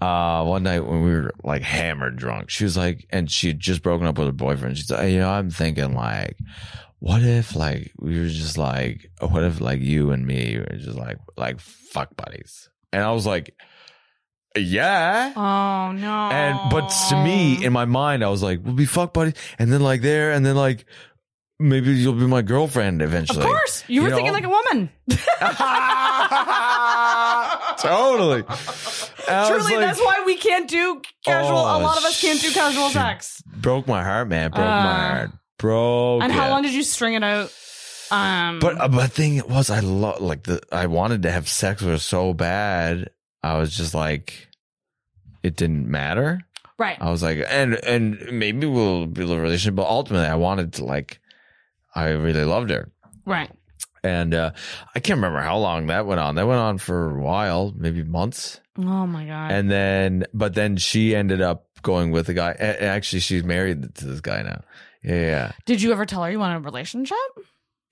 uh, 0.00 0.44
one 0.44 0.62
night 0.62 0.80
when 0.80 1.02
we 1.02 1.12
were 1.12 1.32
like 1.42 1.62
hammered 1.62 2.16
drunk. 2.16 2.50
She 2.50 2.64
was 2.64 2.76
like, 2.76 3.06
and 3.10 3.30
she 3.30 3.48
had 3.48 3.60
just 3.60 3.82
broken 3.82 4.06
up 4.06 4.18
with 4.18 4.26
her 4.28 4.32
boyfriend. 4.32 4.76
She's 4.76 4.90
like, 4.90 5.10
you 5.10 5.18
know, 5.18 5.30
I'm 5.30 5.50
thinking 5.50 5.94
like, 5.94 6.36
what 6.98 7.22
if 7.22 7.54
like 7.54 7.92
we 7.98 8.18
were 8.18 8.28
just 8.28 8.58
like, 8.58 9.10
what 9.20 9.44
if 9.44 9.60
like 9.60 9.80
you 9.80 10.10
and 10.10 10.26
me 10.26 10.58
were 10.58 10.76
just 10.76 10.98
like 10.98 11.18
like 11.36 11.60
fuck 11.60 12.16
buddies? 12.16 12.68
And 12.92 13.02
I 13.02 13.12
was 13.12 13.26
like, 13.26 13.54
yeah. 14.56 15.32
Oh 15.36 15.92
no. 15.92 16.28
And 16.30 16.70
but 16.70 16.88
to 17.08 17.22
me, 17.22 17.64
in 17.64 17.72
my 17.72 17.84
mind, 17.84 18.24
I 18.24 18.28
was 18.28 18.42
like, 18.42 18.60
"We'll 18.64 18.74
be 18.74 18.86
fuck 18.86 19.12
buddies," 19.12 19.34
and 19.58 19.72
then 19.72 19.80
like 19.82 20.00
there, 20.00 20.32
and 20.32 20.44
then 20.44 20.56
like 20.56 20.86
maybe 21.58 21.92
you'll 21.92 22.12
be 22.14 22.26
my 22.26 22.42
girlfriend 22.42 23.02
eventually. 23.02 23.40
of 23.40 23.44
course, 23.46 23.84
you 23.88 23.96
You 23.96 24.02
were 24.02 24.08
know? 24.10 24.16
thinking 24.16 24.32
like 24.32 24.44
a 24.44 24.48
woman. 24.48 24.90
totally. 27.78 28.40
And 28.40 29.36
I 29.36 29.40
was 29.40 29.48
Truly, 29.48 29.76
like- 29.76 29.80
that's 29.86 30.00
why 30.00 30.22
we 30.26 30.36
can't 30.36 30.68
do 30.68 31.02
casual. 31.24 31.56
a 31.58 31.76
Oh, 31.78 31.80
lot 31.80 31.98
of 31.98 32.04
us 32.04 32.20
can't 32.20 32.40
do 32.40 32.50
casual 32.50 32.90
sex. 32.90 33.42
broke 33.46 33.86
my 33.86 34.02
heart, 34.04 34.28
man. 34.28 34.50
Broke 34.50 34.60
Uh, 34.64 34.82
my 34.82 35.08
heart. 35.08 35.30
Broke. 35.58 36.22
And 36.22 36.32
how 36.32 36.48
long 36.50 36.62
did 36.62 36.72
you 36.74 36.82
string 36.82 37.14
it 37.14 37.24
out? 37.24 37.52
Um, 38.10 38.58
But 38.60 38.80
uh, 38.80 38.88
but 38.88 39.02
the 39.02 39.08
thing 39.08 39.42
was, 39.48 39.68
I 39.70 39.80
love 39.80 40.20
like 40.22 40.44
the 40.44 40.60
I 40.72 40.86
wanted 40.86 41.22
to 41.24 41.30
have 41.30 41.48
sex 41.48 41.82
with 41.82 41.90
her 41.90 41.98
so 41.98 42.32
bad. 42.32 43.10
I 43.42 43.58
was 43.58 43.76
just 43.76 43.92
like, 43.92 44.48
it 45.42 45.56
didn't 45.56 45.88
matter. 45.88 46.40
right, 46.78 46.96
I 47.00 47.10
was 47.10 47.22
like, 47.22 47.44
and 47.48 47.74
and 47.84 48.18
maybe 48.32 48.66
we'll 48.66 49.06
build 49.06 49.32
a 49.32 49.38
relationship, 49.40 49.74
but 49.74 49.86
ultimately, 49.88 50.26
I 50.28 50.36
wanted 50.36 50.72
to 50.74 50.84
like, 50.84 51.20
I 51.94 52.08
really 52.10 52.44
loved 52.44 52.70
her. 52.70 52.90
right. 53.26 53.50
And 54.04 54.32
uh, 54.32 54.52
I 54.94 55.00
can't 55.00 55.16
remember 55.18 55.40
how 55.40 55.58
long 55.58 55.88
that 55.88 56.06
went 56.06 56.20
on. 56.20 56.36
That 56.36 56.46
went 56.46 56.60
on 56.60 56.78
for 56.78 57.16
a 57.18 57.20
while, 57.20 57.74
maybe 57.76 58.04
months. 58.04 58.60
Oh 58.78 59.06
my 59.08 59.26
god. 59.26 59.50
And 59.50 59.68
then, 59.68 60.24
but 60.32 60.54
then 60.54 60.76
she 60.76 61.16
ended 61.16 61.40
up 61.42 61.66
going 61.82 62.12
with 62.12 62.28
a 62.28 62.34
guy. 62.34 62.52
a- 62.60 62.82
Actually, 62.84 63.20
she's 63.20 63.42
married 63.42 63.92
to 63.96 64.06
this 64.06 64.20
guy 64.20 64.42
now. 64.42 64.62
Yeah, 65.02 65.14
yeah, 65.20 65.52
Did 65.66 65.82
you 65.82 65.90
ever 65.90 66.06
tell 66.06 66.22
her 66.22 66.30
you 66.30 66.38
wanted 66.38 66.56
a 66.58 66.60
relationship? 66.60 67.16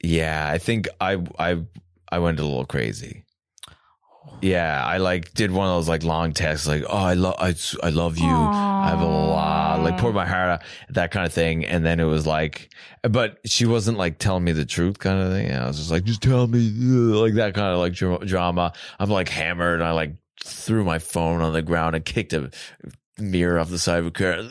yeah. 0.03 0.49
I 0.49 0.59
think 0.59 0.89
I, 1.01 1.19
I, 1.41 1.63
I 2.11 2.19
went 2.21 2.39
a 2.39 2.45
little 2.45 2.67
crazy. 2.67 3.25
Yeah, 4.43 4.85
I 4.85 4.99
like 4.99 5.33
did 5.35 5.51
one 5.51 5.67
of 5.67 5.77
those 5.77 5.89
like 5.89 6.05
long 6.05 6.33
texts, 6.33 6.67
like 6.69 6.85
"Oh, 6.89 6.97
I 6.97 7.15
love, 7.15 7.37
I, 7.39 7.55
I 7.83 7.89
love 7.89 8.19
you." 8.19 8.27
I 8.29 8.89
have 8.91 9.01
a 9.01 9.07
lot," 9.07 9.81
like 9.83 9.97
poured 9.99 10.15
my 10.15 10.27
heart 10.27 10.51
out, 10.51 10.63
that 10.91 11.11
kind 11.11 11.25
of 11.27 11.33
thing. 11.33 11.65
And 11.65 11.85
then 11.87 12.01
it 12.01 12.05
was 12.05 12.27
like, 12.27 12.69
but 13.03 13.39
she 13.47 13.65
wasn't 13.67 13.97
like 13.99 14.19
telling 14.19 14.45
me 14.45 14.53
the 14.53 14.67
truth 14.67 14.99
kind 14.99 15.21
of 15.21 15.33
thing. 15.33 15.47
And 15.47 15.63
I 15.65 15.67
was 15.67 15.79
just 15.79 15.91
like, 15.91 16.05
just 16.05 16.23
tell 16.23 16.47
me, 16.47 16.59
like 16.71 17.35
that 17.35 17.55
kind 17.55 17.73
of 17.73 17.79
like 17.79 17.95
dra- 17.95 18.25
drama. 18.27 18.73
I'm 18.99 19.09
like 19.11 19.29
hammered. 19.31 19.81
And 19.81 19.89
I 19.89 19.93
like 19.93 20.13
threw 20.45 20.85
my 20.85 20.99
phone 20.99 21.41
on 21.41 21.53
the 21.55 21.63
ground 21.63 21.97
and 21.97 22.05
kicked 22.05 22.33
a 22.35 22.51
mirror 23.19 23.59
off 23.59 23.71
the 23.71 23.79
side 23.79 24.01
of 24.01 24.07
a 24.07 24.11
car. 24.11 24.35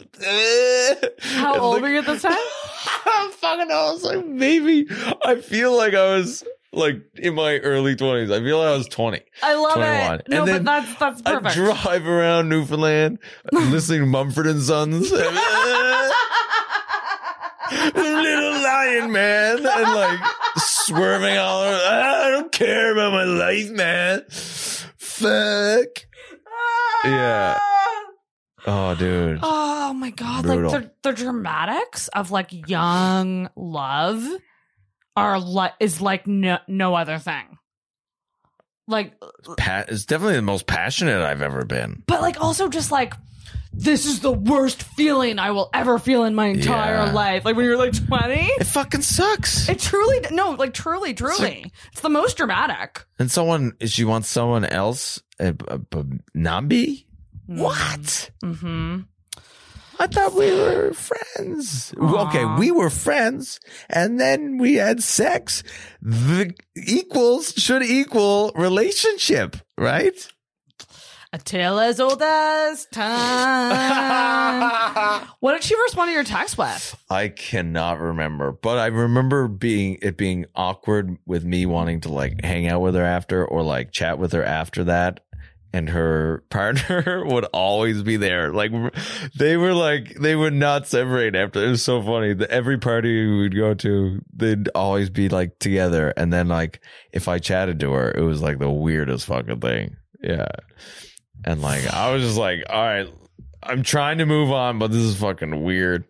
How 1.21 1.53
And, 1.53 1.61
old 1.61 1.73
like- 1.75 1.81
were 1.83 1.89
you 1.89 1.99
at 1.99 2.05
this 2.05 2.23
time? 2.23 2.33
I'm 3.05 3.31
fucking 3.31 3.67
know. 3.67 3.75
I 3.75 3.91
was 3.93 4.03
like, 4.03 4.25
maybe. 4.25 4.87
I 5.23 5.35
feel 5.35 5.75
like 5.77 5.93
I 5.93 6.15
was 6.17 6.43
like 6.75 6.97
in 7.15 7.35
my 7.35 7.57
early 7.59 7.95
20s. 7.95 8.31
I 8.33 8.39
feel 8.43 8.57
like 8.59 8.67
I 8.67 8.77
was 8.77 8.87
20. 8.87 9.21
I 9.43 9.55
love 9.55 9.73
21. 9.73 10.19
it. 10.19 10.27
No, 10.29 10.37
And 10.37 10.45
but 10.45 10.51
then 10.53 10.63
that's 10.65 10.99
that's 10.99 11.21
I 11.25 11.33
perfect. 11.39 11.55
drive 11.55 12.07
around 12.07 12.49
Newfoundland 12.49 13.19
listening 13.51 14.01
to 14.01 14.05
Mumford 14.05 14.47
and 14.47 14.61
Sons. 14.61 15.11
Little 17.95 18.61
lion 18.63 19.11
man 19.11 19.57
and 19.57 19.65
like 19.95 20.19
swerving 20.57 21.37
all 21.37 21.61
over. 21.63 21.75
I 21.83 22.29
don't 22.31 22.51
care 22.51 22.91
about 22.91 23.11
my 23.13 23.23
life, 23.23 23.71
man. 23.71 24.23
Fuck. 24.29 25.87
Yeah. 27.03 27.59
Oh, 28.65 28.95
dude. 28.95 29.39
Oh 29.43 29.93
my 29.93 30.09
god! 30.09 30.41
Brutal. 30.43 30.71
Like 30.71 30.81
the 31.03 31.11
the 31.11 31.15
dramatics 31.15 32.07
of 32.07 32.31
like 32.31 32.67
young 32.67 33.47
love 33.55 34.23
are 35.15 35.39
like 35.39 35.73
is 35.79 36.01
like 36.01 36.27
no 36.27 36.57
no 36.67 36.95
other 36.95 37.17
thing. 37.17 37.57
Like, 38.87 39.13
Pa- 39.57 39.85
it's 39.87 40.05
definitely 40.05 40.35
the 40.35 40.41
most 40.43 40.67
passionate 40.67 41.19
I've 41.21 41.41
ever 41.41 41.65
been. 41.65 42.03
but 42.05 42.21
like 42.21 42.39
also 42.39 42.69
just 42.69 42.91
like 42.91 43.13
this 43.73 44.05
is 44.05 44.19
the 44.21 44.31
worst 44.31 44.83
feeling 44.83 45.37
I 45.39 45.51
will 45.51 45.69
ever 45.73 45.97
feel 45.99 46.23
in 46.23 46.33
my 46.35 46.45
entire 46.47 47.05
Yeah. 47.07 47.11
life. 47.11 47.43
Like 47.45 47.55
when 47.55 47.65
you're 47.65 47.77
like 47.77 47.93
twenty, 48.07 48.45
It 48.59 48.63
fucking 48.65 49.01
sucks. 49.01 49.67
it 49.67 49.79
truly 49.79 50.19
no, 50.31 50.51
like 50.51 50.73
truly, 50.73 51.13
truly, 51.15 51.71
it's 51.91 52.01
the 52.01 52.09
most 52.09 52.37
dramatic. 52.37 53.03
and 53.19 53.29
someone, 53.31 53.73
she 53.81 54.05
wants 54.05 54.29
someone 54.29 54.63
else, 54.65 55.21
uh, 55.39 55.51
but 55.51 56.05
not 56.33 56.65
me? 56.65 57.07
What? 57.47 58.29
Mm-hmm. 58.43 58.99
I 59.99 60.07
thought 60.07 60.33
we 60.33 60.51
were 60.51 60.93
friends. 60.93 61.93
Aw. 61.99 62.27
Okay, 62.27 62.45
we 62.59 62.71
were 62.71 62.89
friends, 62.89 63.59
and 63.89 64.19
then 64.19 64.57
we 64.57 64.75
had 64.75 65.03
sex. 65.03 65.63
The 66.01 66.53
equals 66.75 67.53
should 67.57 67.83
equal 67.83 68.51
relationship, 68.55 69.57
right? 69.77 70.27
A 71.35 71.37
tale 71.37 71.79
as 71.79 71.99
old 71.99 72.21
as 72.21 72.85
time. 72.85 73.71
what 75.41 75.51
did 75.51 75.63
she 75.65 75.75
respond 75.75 76.07
to 76.07 76.13
your 76.13 76.23
text 76.23 76.57
with? 76.57 76.95
I 77.09 77.27
cannot 77.27 77.99
remember, 77.99 78.53
but 78.53 78.77
I 78.77 78.85
remember 78.85 79.49
being 79.49 79.97
it 80.01 80.15
being 80.15 80.45
awkward 80.55 81.17
with 81.25 81.43
me 81.43 81.65
wanting 81.65 81.99
to 82.01 82.09
like 82.09 82.41
hang 82.41 82.69
out 82.69 82.79
with 82.79 82.95
her 82.95 83.03
after 83.03 83.45
or 83.45 83.63
like 83.63 83.91
chat 83.91 84.17
with 84.17 84.31
her 84.31 84.45
after 84.45 84.85
that. 84.85 85.24
And 85.75 85.89
her 85.89 86.45
partner 86.49 87.25
would 87.27 87.43
always 87.45 88.01
be 88.01 88.15
there. 88.15 88.53
Like 88.53 88.71
they 89.37 89.57
were 89.57 89.73
like 89.73 90.15
they 90.15 90.33
would 90.33 90.53
not 90.53 90.87
separate 90.87 91.35
after. 91.35 91.61
It 91.61 91.69
was 91.69 91.83
so 91.83 92.01
funny. 92.01 92.33
The, 92.33 92.49
every 92.49 92.77
party 92.77 93.27
we 93.27 93.41
would 93.41 93.55
go 93.55 93.73
to, 93.73 94.21
they'd 94.33 94.69
always 94.73 95.09
be 95.09 95.27
like 95.27 95.59
together. 95.59 96.13
And 96.15 96.31
then 96.31 96.47
like 96.47 96.79
if 97.11 97.27
I 97.27 97.39
chatted 97.39 97.81
to 97.81 97.91
her, 97.91 98.09
it 98.09 98.21
was 98.21 98.41
like 98.41 98.59
the 98.59 98.71
weirdest 98.71 99.25
fucking 99.25 99.59
thing. 99.59 99.97
Yeah. 100.21 100.47
And 101.43 101.61
like 101.61 101.85
I 101.93 102.13
was 102.13 102.23
just 102.23 102.37
like, 102.37 102.63
all 102.69 102.81
right, 102.81 103.09
I'm 103.61 103.83
trying 103.83 104.19
to 104.19 104.25
move 104.25 104.53
on, 104.53 104.79
but 104.79 104.91
this 104.91 105.01
is 105.01 105.19
fucking 105.19 105.61
weird. 105.61 106.05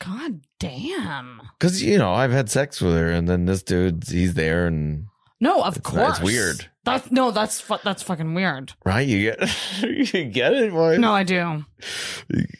God 0.00 0.40
damn. 0.58 1.42
Cause 1.60 1.80
you 1.80 1.96
know 1.96 2.12
I've 2.12 2.32
had 2.32 2.50
sex 2.50 2.80
with 2.80 2.94
her, 2.94 3.12
and 3.12 3.28
then 3.28 3.44
this 3.44 3.62
dude 3.62 4.02
he's 4.08 4.34
there, 4.34 4.66
and 4.66 5.06
No, 5.42 5.62
of 5.64 5.76
It's- 5.76 5.90
course. 5.92 6.18
it's 6.18 6.20
weird. 6.24 6.66
That's 6.84 7.10
no, 7.10 7.30
that's 7.32 7.60
fu- 7.60 7.78
that's 7.84 8.02
fucking 8.02 8.32
weird. 8.34 8.72
right, 8.84 9.06
you 9.06 9.22
get 9.32 9.82
you 10.14 10.24
get 10.24 10.52
it, 10.52 10.70
boy. 10.72 10.96
No, 10.98 11.12
I 11.12 11.24
do. 11.24 11.64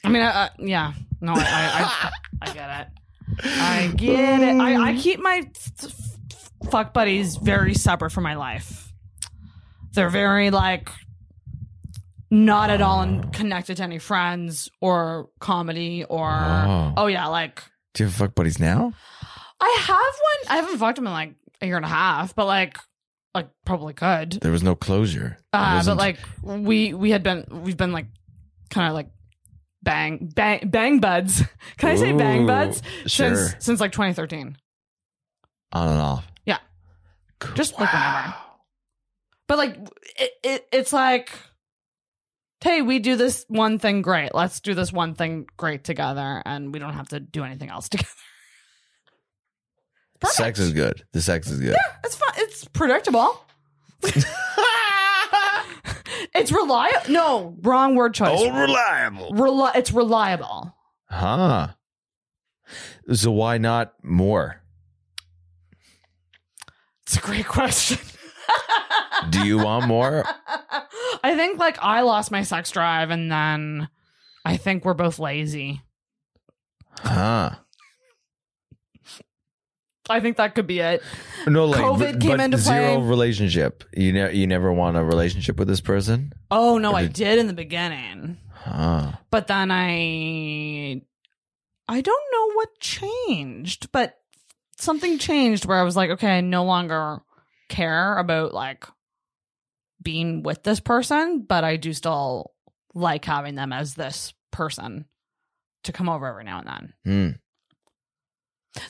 I 0.05 0.09
mean, 0.09 0.23
I, 0.23 0.31
I, 0.47 0.51
yeah. 0.59 0.93
No, 1.21 1.33
I, 1.33 1.39
I, 1.39 2.11
I, 2.11 2.11
I 2.43 2.53
get 2.53 2.81
it. 2.81 2.89
I 3.45 3.93
get 3.97 4.41
it. 4.43 4.61
I, 4.61 4.91
I 4.91 4.97
keep 4.97 5.21
my 5.21 5.43
f- 5.55 5.73
f- 5.85 6.71
fuck 6.71 6.93
buddies 6.93 7.37
very 7.37 7.75
separate 7.75 8.11
from 8.11 8.25
my 8.25 8.35
life. 8.35 8.93
They're 9.95 10.11
very 10.11 10.51
like 10.51 10.89
not 12.31 12.71
at 12.71 12.81
all 12.81 13.03
in, 13.03 13.31
connected 13.31 13.77
to 13.77 13.83
any 13.83 13.99
friends 13.99 14.69
or 14.81 15.29
comedy 15.39 16.05
or 16.05 16.31
Oh. 16.33 16.95
oh 16.97 17.07
yeah, 17.07 17.27
like 17.27 17.63
Do 17.95 18.03
you 18.05 18.09
have 18.09 18.15
fuck 18.17 18.35
buddies 18.35 18.59
now? 18.59 18.93
I 19.61 19.77
have 19.81 19.97
one. 19.97 20.53
I 20.53 20.57
haven't 20.57 20.79
fucked 20.79 20.99
him 20.99 21.07
in 21.07 21.13
like 21.13 21.35
a 21.63 21.67
year 21.67 21.77
and 21.77 21.85
a 21.85 21.89
half, 21.89 22.35
but 22.35 22.47
like 22.47 22.77
like 23.35 23.49
probably 23.65 23.95
could. 23.95 24.33
There 24.33 24.53
was 24.53 24.63
no 24.63 24.75
closure. 24.75 25.39
Uh, 25.53 25.83
but 25.85 25.97
like 25.97 26.19
we 26.43 26.93
we 26.93 27.11
had 27.11 27.23
been 27.23 27.47
we've 27.51 27.77
been 27.77 27.93
like 27.93 28.07
kind 28.71 28.89
of 28.89 28.95
like 28.95 29.09
bang 29.83 30.31
bang 30.35 30.69
bang 30.69 31.01
buds. 31.01 31.43
Can 31.79 31.91
I 31.91 31.97
say 31.97 32.13
bang 32.13 32.45
Ooh, 32.45 32.47
buds 32.47 32.83
sure, 33.07 33.37
since 33.37 33.55
since 33.65 33.81
like 33.81 33.93
2013? 33.93 34.57
on 35.73 35.89
and 35.89 36.01
off. 36.01 36.27
Yeah. 36.45 36.59
Cool. 37.39 37.55
Just 37.55 37.79
like 37.79 37.91
whenever. 37.93 38.35
But 39.49 39.59
like 39.59 39.77
it, 40.19 40.31
it 40.43 40.69
it's 40.73 40.93
like 40.93 41.33
hey, 42.63 42.81
we 42.81 43.01
do 43.01 43.17
this 43.17 43.45
one 43.49 43.79
thing 43.79 44.03
great. 44.03 44.35
Let's 44.35 44.61
do 44.61 44.75
this 44.75 44.93
one 44.93 45.15
thing 45.15 45.47
great 45.57 45.83
together 45.83 46.43
and 46.47 46.73
we 46.73 46.79
don't 46.79 46.93
have 46.93 47.09
to 47.09 47.19
do 47.19 47.43
anything 47.43 47.71
else 47.71 47.89
together. 47.89 48.09
Perfect. 50.23 50.37
Sex 50.37 50.59
is 50.61 50.73
good. 50.73 51.03
The 51.13 51.21
sex 51.21 51.51
is 51.51 51.59
good. 51.59 51.73
Yeah, 51.73 51.97
it's 52.05 52.15
fun. 52.15 52.29
It's 52.39 52.65
predictable. 52.67 53.45
it's 56.33 56.53
reliable. 56.53 57.11
No, 57.11 57.57
wrong 57.63 57.97
word 57.97 58.15
choice. 58.15 58.39
Oh, 58.41 58.51
reliable. 58.61 59.33
Reli- 59.33 59.75
it's 59.75 59.93
reliable. 59.93 60.77
Huh. 61.07 61.69
So 63.13 63.33
why 63.33 63.59
not 63.59 63.95
more? 64.05 64.63
It's 67.03 67.17
a 67.17 67.21
great 67.21 67.49
question. 67.49 67.99
Do 69.31 69.45
you 69.45 69.59
want 69.59 69.89
more? 69.89 70.25
I 71.25 71.35
think 71.35 71.59
like 71.59 71.79
I 71.81 72.03
lost 72.03 72.31
my 72.31 72.43
sex 72.45 72.71
drive 72.71 73.11
and 73.11 73.31
then 73.31 73.89
I 74.45 74.57
think 74.57 74.85
we're 74.85 74.95
both 74.95 75.19
lazy. 75.19 75.83
Huh. 77.01 77.57
I 80.13 80.21
think 80.21 80.37
that 80.37 80.55
could 80.55 80.67
be 80.67 80.81
it. 80.81 81.03
No, 81.47 81.65
like 81.67 81.81
COVID 81.81 82.13
but- 82.13 82.21
came 82.21 82.37
but 82.37 82.41
into 82.41 82.59
zero 82.59 82.97
play. 82.99 83.09
relationship. 83.09 83.85
You 83.97 84.13
ne- 84.13 84.35
you 84.35 84.47
never 84.47 84.73
want 84.73 84.97
a 84.97 85.05
relationship 85.05 85.59
with 85.59 85.69
this 85.69 85.81
person? 85.81 86.33
Oh 86.51 86.79
no, 86.79 86.95
I 86.95 87.03
did- 87.03 87.13
did 87.15 87.39
in 87.39 87.47
the 87.47 87.53
beginning. 87.55 88.39
Huh. 88.53 89.13
But 89.31 89.47
then 89.49 89.71
I 89.73 91.03
I 91.89 92.01
don't 92.01 92.33
know 92.33 92.53
what 92.55 92.79
changed, 92.81 93.91
but 93.93 94.19
something 94.79 95.19
changed 95.19 95.67
where 95.67 95.79
I 95.79 95.83
was 95.83 95.97
like, 95.97 96.11
okay, 96.11 96.39
I 96.39 96.41
no 96.43 96.65
longer 96.65 97.21
care 97.69 98.19
about 98.19 98.55
like 98.55 98.87
being 100.03 100.43
with 100.43 100.63
this 100.63 100.81
person, 100.81 101.45
but 101.49 101.65
I 101.65 101.77
do 101.77 101.93
still 101.93 102.53
like 102.95 103.25
having 103.25 103.55
them 103.55 103.73
as 103.73 103.95
this 103.95 104.35
person 104.51 105.07
to 105.85 105.93
come 105.93 106.09
over 106.09 106.27
every 106.27 106.45
now 106.45 106.59
and 106.61 106.69
then. 106.69 106.93
Hmm. 107.05 107.31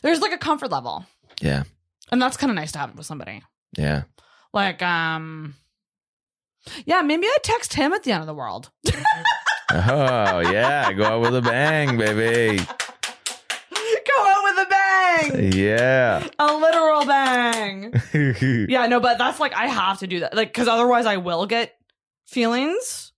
There's 0.02 0.20
like 0.20 0.32
a 0.32 0.38
comfort 0.38 0.70
level. 0.70 1.04
Yeah. 1.40 1.64
And 2.10 2.20
that's 2.20 2.36
kind 2.36 2.50
of 2.50 2.56
nice 2.56 2.72
to 2.72 2.78
have 2.78 2.96
with 2.96 3.06
somebody. 3.06 3.42
Yeah. 3.76 4.02
Like 4.52 4.82
um 4.82 5.54
yeah, 6.84 7.02
maybe 7.02 7.26
I 7.26 7.36
text 7.42 7.74
him 7.74 7.92
at 7.92 8.02
the 8.04 8.12
end 8.12 8.20
of 8.20 8.26
the 8.26 8.34
world. 8.34 8.70
Oh 9.74 10.40
yeah, 10.40 10.92
go 10.92 11.04
out 11.04 11.20
with 11.22 11.34
a 11.34 11.40
bang, 11.40 11.96
baby. 11.96 12.58
Go 14.04 14.24
out 14.26 14.44
with 14.44 14.66
a 14.66 14.68
bang. 14.68 15.52
Yeah. 15.52 16.26
A 16.38 16.54
literal 16.56 17.06
bang. 17.06 17.94
Yeah, 18.68 18.86
no, 18.86 19.00
but 19.00 19.16
that's 19.16 19.40
like 19.40 19.54
I 19.54 19.68
have 19.68 20.00
to 20.00 20.06
do 20.06 20.20
that, 20.20 20.34
like 20.34 20.48
because 20.48 20.68
otherwise 20.68 21.06
I 21.06 21.16
will 21.16 21.46
get 21.46 21.72
feelings, 22.26 23.12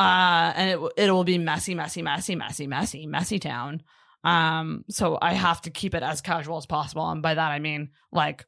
uh, 0.00 0.52
and 0.56 0.70
it 0.70 0.92
it 0.96 1.10
will 1.12 1.22
be 1.22 1.38
messy, 1.38 1.74
messy, 1.74 2.02
messy, 2.02 2.34
messy, 2.34 2.66
messy, 2.66 3.06
messy 3.06 3.38
town. 3.38 3.82
Um, 4.24 4.84
so 4.88 5.18
I 5.20 5.34
have 5.34 5.60
to 5.62 5.70
keep 5.70 5.94
it 5.94 6.02
as 6.02 6.20
casual 6.22 6.56
as 6.56 6.66
possible. 6.66 7.08
And 7.10 7.20
by 7.22 7.34
that 7.34 7.50
I 7.52 7.58
mean 7.58 7.90
like 8.10 8.46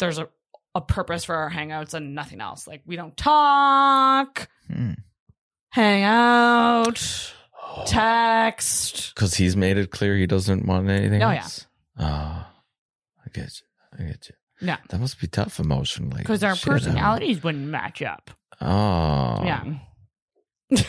there's 0.00 0.18
a, 0.18 0.28
a 0.74 0.80
purpose 0.80 1.24
for 1.24 1.34
our 1.36 1.50
hangouts 1.50 1.94
and 1.94 2.14
nothing 2.14 2.40
else. 2.40 2.66
Like 2.66 2.82
we 2.84 2.96
don't 2.96 3.16
talk, 3.16 4.48
Hmm. 4.70 4.92
hang 5.70 6.02
out, 6.02 7.32
text. 7.86 9.12
Because 9.14 9.34
he's 9.34 9.56
made 9.56 9.78
it 9.78 9.90
clear 9.90 10.16
he 10.16 10.26
doesn't 10.26 10.66
want 10.66 10.88
anything 10.88 11.22
Oh, 11.22 11.30
yeah. 11.30 11.42
else. 11.42 11.66
Oh, 11.98 12.04
I 12.04 13.28
get 13.32 13.44
you. 13.60 13.98
I 13.98 14.02
get 14.10 14.28
you. 14.28 14.34
Yeah. 14.60 14.78
That 14.88 15.00
must 15.00 15.20
be 15.20 15.26
tough 15.28 15.60
emotionally. 15.60 16.18
Because 16.18 16.42
our 16.42 16.56
Shit, 16.56 16.68
personalities 16.68 17.42
wouldn't 17.42 17.66
match 17.68 18.02
up. 18.02 18.30
Oh. 18.60 19.42
Yeah. 19.44 19.64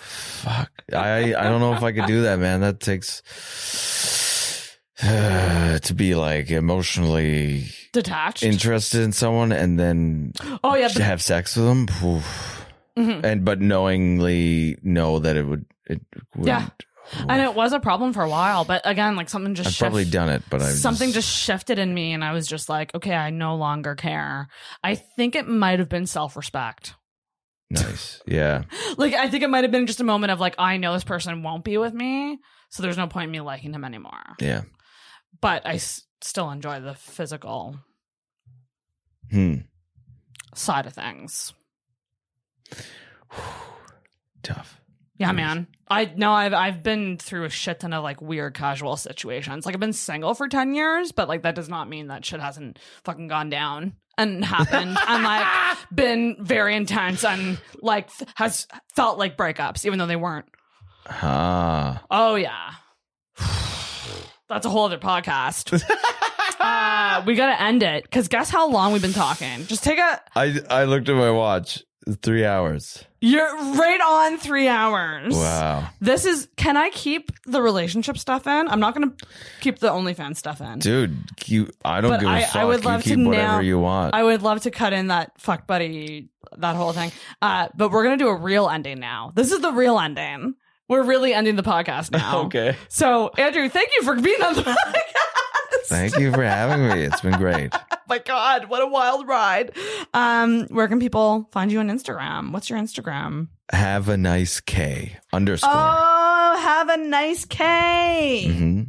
Fuck. 0.00 0.73
I 0.92 1.34
I 1.34 1.44
don't 1.48 1.60
know 1.60 1.74
if 1.74 1.82
I 1.82 1.92
could 1.92 2.06
do 2.06 2.22
that, 2.22 2.38
man. 2.38 2.60
That 2.60 2.80
takes 2.80 3.22
to 5.00 5.94
be 5.94 6.14
like 6.14 6.50
emotionally 6.50 7.66
Detached. 7.92 8.42
interested 8.42 9.02
in 9.02 9.12
someone 9.12 9.52
and 9.52 9.78
then 9.78 10.32
oh 10.62 10.74
yeah. 10.74 10.88
to 10.88 11.02
have 11.02 11.22
sex 11.22 11.56
with 11.56 11.66
them. 11.66 11.86
Mhm. 12.96 13.24
And 13.24 13.44
but 13.44 13.60
knowingly 13.60 14.78
know 14.82 15.18
that 15.18 15.36
it 15.36 15.46
would 15.46 15.66
it 15.86 16.00
would 16.36 16.46
Yeah. 16.46 16.68
And 17.28 17.42
it 17.42 17.54
was 17.54 17.72
a 17.74 17.80
problem 17.80 18.14
for 18.14 18.22
a 18.22 18.28
while, 18.28 18.64
but 18.64 18.80
again, 18.84 19.14
like 19.14 19.28
something 19.28 19.54
just 19.54 19.68
I've 19.68 19.78
probably 19.78 20.06
done 20.06 20.30
it, 20.30 20.42
but 20.48 20.62
I 20.62 20.70
something 20.70 21.12
just 21.12 21.28
shifted 21.28 21.78
in 21.78 21.92
me, 21.92 22.12
and 22.12 22.24
I 22.24 22.32
was 22.32 22.46
just 22.46 22.70
like, 22.70 22.94
okay, 22.94 23.14
I 23.14 23.28
no 23.28 23.56
longer 23.56 23.94
care. 23.94 24.48
I 24.82 24.94
think 24.94 25.36
it 25.36 25.46
might 25.46 25.80
have 25.80 25.90
been 25.90 26.06
self 26.06 26.34
respect. 26.34 26.94
Nice. 27.74 28.22
Yeah. 28.26 28.62
Like 28.96 29.14
I 29.14 29.28
think 29.28 29.42
it 29.42 29.50
might 29.50 29.64
have 29.64 29.70
been 29.72 29.86
just 29.86 30.00
a 30.00 30.04
moment 30.04 30.30
of 30.32 30.40
like, 30.40 30.54
I 30.58 30.76
know 30.76 30.92
this 30.92 31.04
person 31.04 31.42
won't 31.42 31.64
be 31.64 31.76
with 31.78 31.92
me, 31.94 32.38
so 32.70 32.82
there's 32.82 32.96
no 32.96 33.06
point 33.08 33.24
in 33.26 33.30
me 33.32 33.40
liking 33.40 33.72
him 33.74 33.84
anymore. 33.84 34.34
Yeah. 34.40 34.62
But 35.40 35.66
I 35.66 35.74
s- 35.74 36.02
still 36.20 36.50
enjoy 36.50 36.80
the 36.80 36.94
physical 36.94 37.76
Hmm. 39.30 39.54
side 40.54 40.86
of 40.86 40.92
things. 40.92 41.52
Tough. 44.42 44.80
Yeah, 45.16 45.28
Nice. 45.28 45.36
man. 45.36 45.66
I 45.88 46.04
know 46.06 46.32
I've 46.32 46.54
I've 46.54 46.82
been 46.82 47.18
through 47.18 47.44
a 47.44 47.50
shit 47.50 47.80
ton 47.80 47.92
of 47.92 48.02
like 48.02 48.20
weird 48.20 48.54
casual 48.54 48.96
situations. 48.96 49.64
Like 49.64 49.74
I've 49.74 49.80
been 49.80 49.92
single 49.92 50.34
for 50.34 50.48
ten 50.48 50.74
years, 50.74 51.12
but 51.12 51.28
like 51.28 51.42
that 51.42 51.54
does 51.54 51.68
not 51.68 51.88
mean 51.88 52.08
that 52.08 52.24
shit 52.24 52.40
hasn't 52.40 52.78
fucking 53.04 53.28
gone 53.28 53.48
down 53.48 53.94
and 54.18 54.44
happened 54.44 54.96
and 55.08 55.24
like 55.24 55.78
been 55.94 56.36
very 56.40 56.76
intense 56.76 57.24
and 57.24 57.58
like 57.80 58.08
has 58.36 58.66
felt 58.94 59.18
like 59.18 59.36
breakups, 59.36 59.84
even 59.84 59.98
though 59.98 60.06
they 60.06 60.16
weren't. 60.16 60.46
Ah. 61.08 62.02
Oh 62.10 62.34
yeah. 62.36 62.72
That's 64.48 64.66
a 64.66 64.70
whole 64.70 64.84
other 64.84 64.98
podcast. 64.98 65.72
uh, 66.60 67.22
we 67.26 67.34
gotta 67.34 67.60
end 67.60 67.82
it 67.82 68.04
because 68.04 68.28
guess 68.28 68.50
how 68.50 68.68
long 68.68 68.92
we've 68.92 69.02
been 69.02 69.12
talking? 69.12 69.66
Just 69.66 69.84
take 69.84 69.98
a. 69.98 70.20
I 70.34 70.60
I 70.70 70.84
looked 70.84 71.08
at 71.08 71.16
my 71.16 71.30
watch. 71.30 71.82
Three 72.20 72.44
hours. 72.44 73.02
You're 73.22 73.56
right 73.74 74.00
on 74.00 74.36
three 74.38 74.68
hours. 74.68 75.34
Wow. 75.34 75.88
This 76.02 76.26
is. 76.26 76.48
Can 76.56 76.76
I 76.76 76.90
keep 76.90 77.30
the 77.46 77.62
relationship 77.62 78.18
stuff 78.18 78.46
in? 78.46 78.68
I'm 78.68 78.78
not 78.80 78.94
going 78.94 79.10
to 79.10 79.26
keep 79.60 79.78
the 79.78 79.88
OnlyFans 79.88 80.36
stuff 80.36 80.60
in. 80.60 80.80
Dude, 80.80 81.16
you 81.46 81.70
I 81.82 82.02
don't 82.02 82.10
But 82.10 82.20
give 82.20 82.28
a 82.28 82.32
I- 82.32 82.42
fuck. 82.44 82.56
I 82.56 82.64
would 82.66 82.84
love 82.84 83.02
to 83.04 83.16
whatever 83.24 83.52
now- 83.54 83.60
you 83.60 83.78
want. 83.78 84.14
I 84.14 84.22
would 84.22 84.42
love 84.42 84.60
to 84.62 84.70
cut 84.70 84.92
in 84.92 85.06
that 85.06 85.32
fuck 85.40 85.66
buddy, 85.66 86.28
that 86.58 86.76
whole 86.76 86.92
thing. 86.92 87.10
Uh, 87.40 87.68
but 87.74 87.90
we're 87.90 88.04
going 88.04 88.18
to 88.18 88.22
do 88.24 88.28
a 88.28 88.36
real 88.36 88.68
ending 88.68 89.00
now. 89.00 89.32
This 89.34 89.50
is 89.52 89.60
the 89.60 89.72
real 89.72 89.98
ending. 89.98 90.54
We're 90.86 91.04
really 91.04 91.32
ending 91.32 91.56
the 91.56 91.62
podcast 91.62 92.10
now. 92.12 92.42
okay. 92.42 92.76
So, 92.88 93.30
Andrew, 93.38 93.70
thank 93.70 93.88
you 93.96 94.02
for 94.02 94.14
being 94.20 94.42
on 94.42 94.54
the 94.54 94.62
podcast. 94.64 95.02
Thank 95.86 96.18
you 96.18 96.32
for 96.32 96.42
having 96.42 96.88
me. 96.88 97.04
It's 97.04 97.20
been 97.20 97.36
great. 97.38 97.72
My 98.08 98.18
God, 98.18 98.68
what 98.68 98.82
a 98.82 98.86
wild 98.86 99.26
ride. 99.26 99.72
Um, 100.12 100.66
where 100.68 100.88
can 100.88 101.00
people 101.00 101.48
find 101.52 101.72
you 101.72 101.80
on 101.80 101.88
Instagram? 101.88 102.52
What's 102.52 102.68
your 102.70 102.78
Instagram? 102.78 103.48
Have 103.72 104.08
a 104.08 104.16
nice 104.16 104.60
K 104.60 105.16
underscore. 105.32 105.70
Oh, 105.72 106.56
have 106.60 106.88
a 106.90 106.96
nice 106.98 107.44
K. 107.44 108.48
hmm 108.52 108.82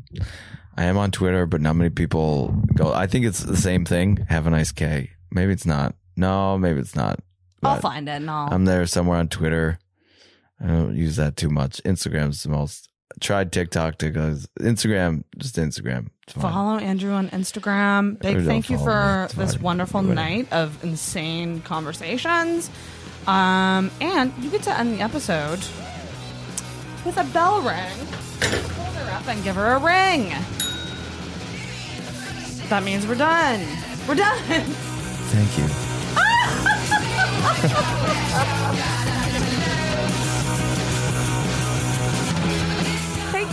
I 0.78 0.84
am 0.86 0.98
on 0.98 1.12
Twitter, 1.12 1.46
but 1.46 1.62
not 1.62 1.78
many 1.78 1.90
people 1.90 2.54
go. 2.76 2.92
I 2.92 3.08
think 3.08 3.26
it's 3.26 3.40
the 3.42 3.56
same 3.56 3.86
thing. 3.86 4.26
Have 4.28 4.46
a 4.46 4.50
nice 4.50 4.74
K. 4.74 5.12
Maybe 5.32 5.54
it's 5.54 5.66
not. 5.66 5.96
No, 6.18 6.58
maybe 6.58 6.80
it's 6.82 6.96
not. 6.96 7.20
I'll 7.64 7.80
find 7.80 8.08
it 8.10 8.12
and 8.14 8.30
I'll. 8.30 8.54
I'm 8.54 8.66
there 8.66 8.86
somewhere 8.86 9.18
on 9.18 9.30
Twitter. 9.30 9.80
I 10.62 10.68
don't 10.68 10.96
use 10.96 11.16
that 11.16 11.38
too 11.38 11.50
much. 11.50 11.82
Instagram's 11.86 12.44
the 12.44 12.50
most. 12.50 12.90
Tried 13.22 13.52
TikTok 13.52 13.98
because 13.98 14.48
Instagram, 14.60 15.24
just 15.38 15.56
Instagram. 15.56 16.10
Follow 16.28 16.78
Andrew 16.78 17.14
on 17.14 17.30
Instagram. 17.30 18.20
Big 18.20 18.44
thank 18.44 18.70
you 18.70 18.78
for 18.78 19.30
this 19.36 19.60
wonderful 19.60 20.02
Whatever. 20.02 20.16
night 20.16 20.52
of 20.52 20.84
insane 20.84 21.62
conversations. 21.62 22.70
Um, 23.28 23.90
and 24.02 24.34
you 24.40 24.50
get 24.50 24.64
to 24.64 24.78
end 24.78 24.94
the 24.94 25.02
episode 25.02 25.60
with 27.06 27.18
a 27.18 27.24
bell 27.26 27.62
ring. 27.62 27.96
Pull 28.42 28.92
her 28.94 29.12
up 29.12 29.28
and 29.28 29.44
give 29.44 29.56
her 29.56 29.76
a 29.76 29.80
ring. 29.80 30.30
That 32.70 32.84
means 32.84 33.08
we're 33.08 33.16
done. 33.16 33.66
We're 34.08 34.16
done. 34.16 34.64
Thank 35.30 35.58
you. 35.58 35.66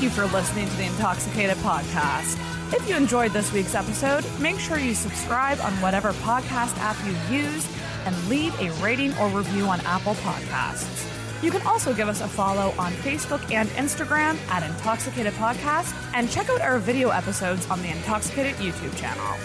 you 0.03 0.11
for 0.11 0.27
listening 0.27 0.69
to 0.69 0.77
the 0.77 0.85
Intoxicated 0.85 1.57
Podcast. 1.59 2.37
If 2.75 2.89
you 2.89 2.97
enjoyed 2.97 3.33
this 3.33 3.53
week's 3.53 3.77
episode, 3.77 4.25
make 4.41 4.59
sure 4.59 4.77
you 4.77 4.95
subscribe 4.95 5.61
on 5.61 5.73
whatever 5.75 6.13
podcast 6.15 6.77
app 6.79 6.97
you 7.07 7.13
use 7.37 7.69
and 8.05 8.29
leave 8.29 8.53
a 8.61 8.73
rating 8.83 9.17
or 9.19 9.29
review 9.29 9.67
on 9.67 9.81
Apple 9.83 10.15
Podcasts. 10.15 11.09
You 11.41 11.53
can 11.53 11.63
also 11.63 11.95
give 11.95 12.09
us 12.09 12.21
a 12.21 12.27
follow 12.27 12.75
on 12.79 12.93
Facebook 12.95 13.49
and 13.53 13.69
Instagram 13.71 14.37
at 14.49 14.69
Intoxicated 14.69 15.35
Podcast 15.35 15.95
and 16.15 16.29
check 16.29 16.51
out 16.51 16.61
our 16.61 16.81
video 16.81 17.11
episodes 17.11 17.71
on 17.71 17.81
the 17.81 17.91
Intoxicated 17.91 18.57
YouTube 18.57 18.97
channel. 18.99 19.37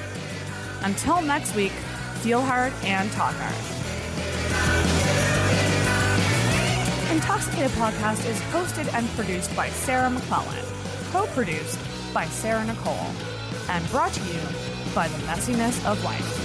Until 0.82 1.22
next 1.22 1.56
week, 1.56 1.74
feel 2.22 2.42
hard 2.42 2.74
and 2.84 3.12
talk 3.12 3.36
hard. 3.38 5.47
Intoxicated 7.12 7.72
Podcast 7.72 8.30
is 8.30 8.38
hosted 8.52 8.94
and 8.94 9.08
produced 9.12 9.56
by 9.56 9.70
Sarah 9.70 10.10
McClellan, 10.10 10.66
co 11.12 11.26
produced 11.28 11.80
by 12.14 12.26
Sarah 12.26 12.66
Nicole, 12.66 13.14
and 13.70 13.90
brought 13.92 14.12
to 14.12 14.22
you 14.26 14.40
by 14.94 15.08
the 15.08 15.18
messiness 15.20 15.86
of 15.90 16.04
life. 16.04 16.44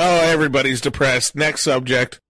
Oh, 0.00 0.20
everybody's 0.24 0.80
depressed. 0.80 1.36
Next 1.36 1.62
subject. 1.62 2.20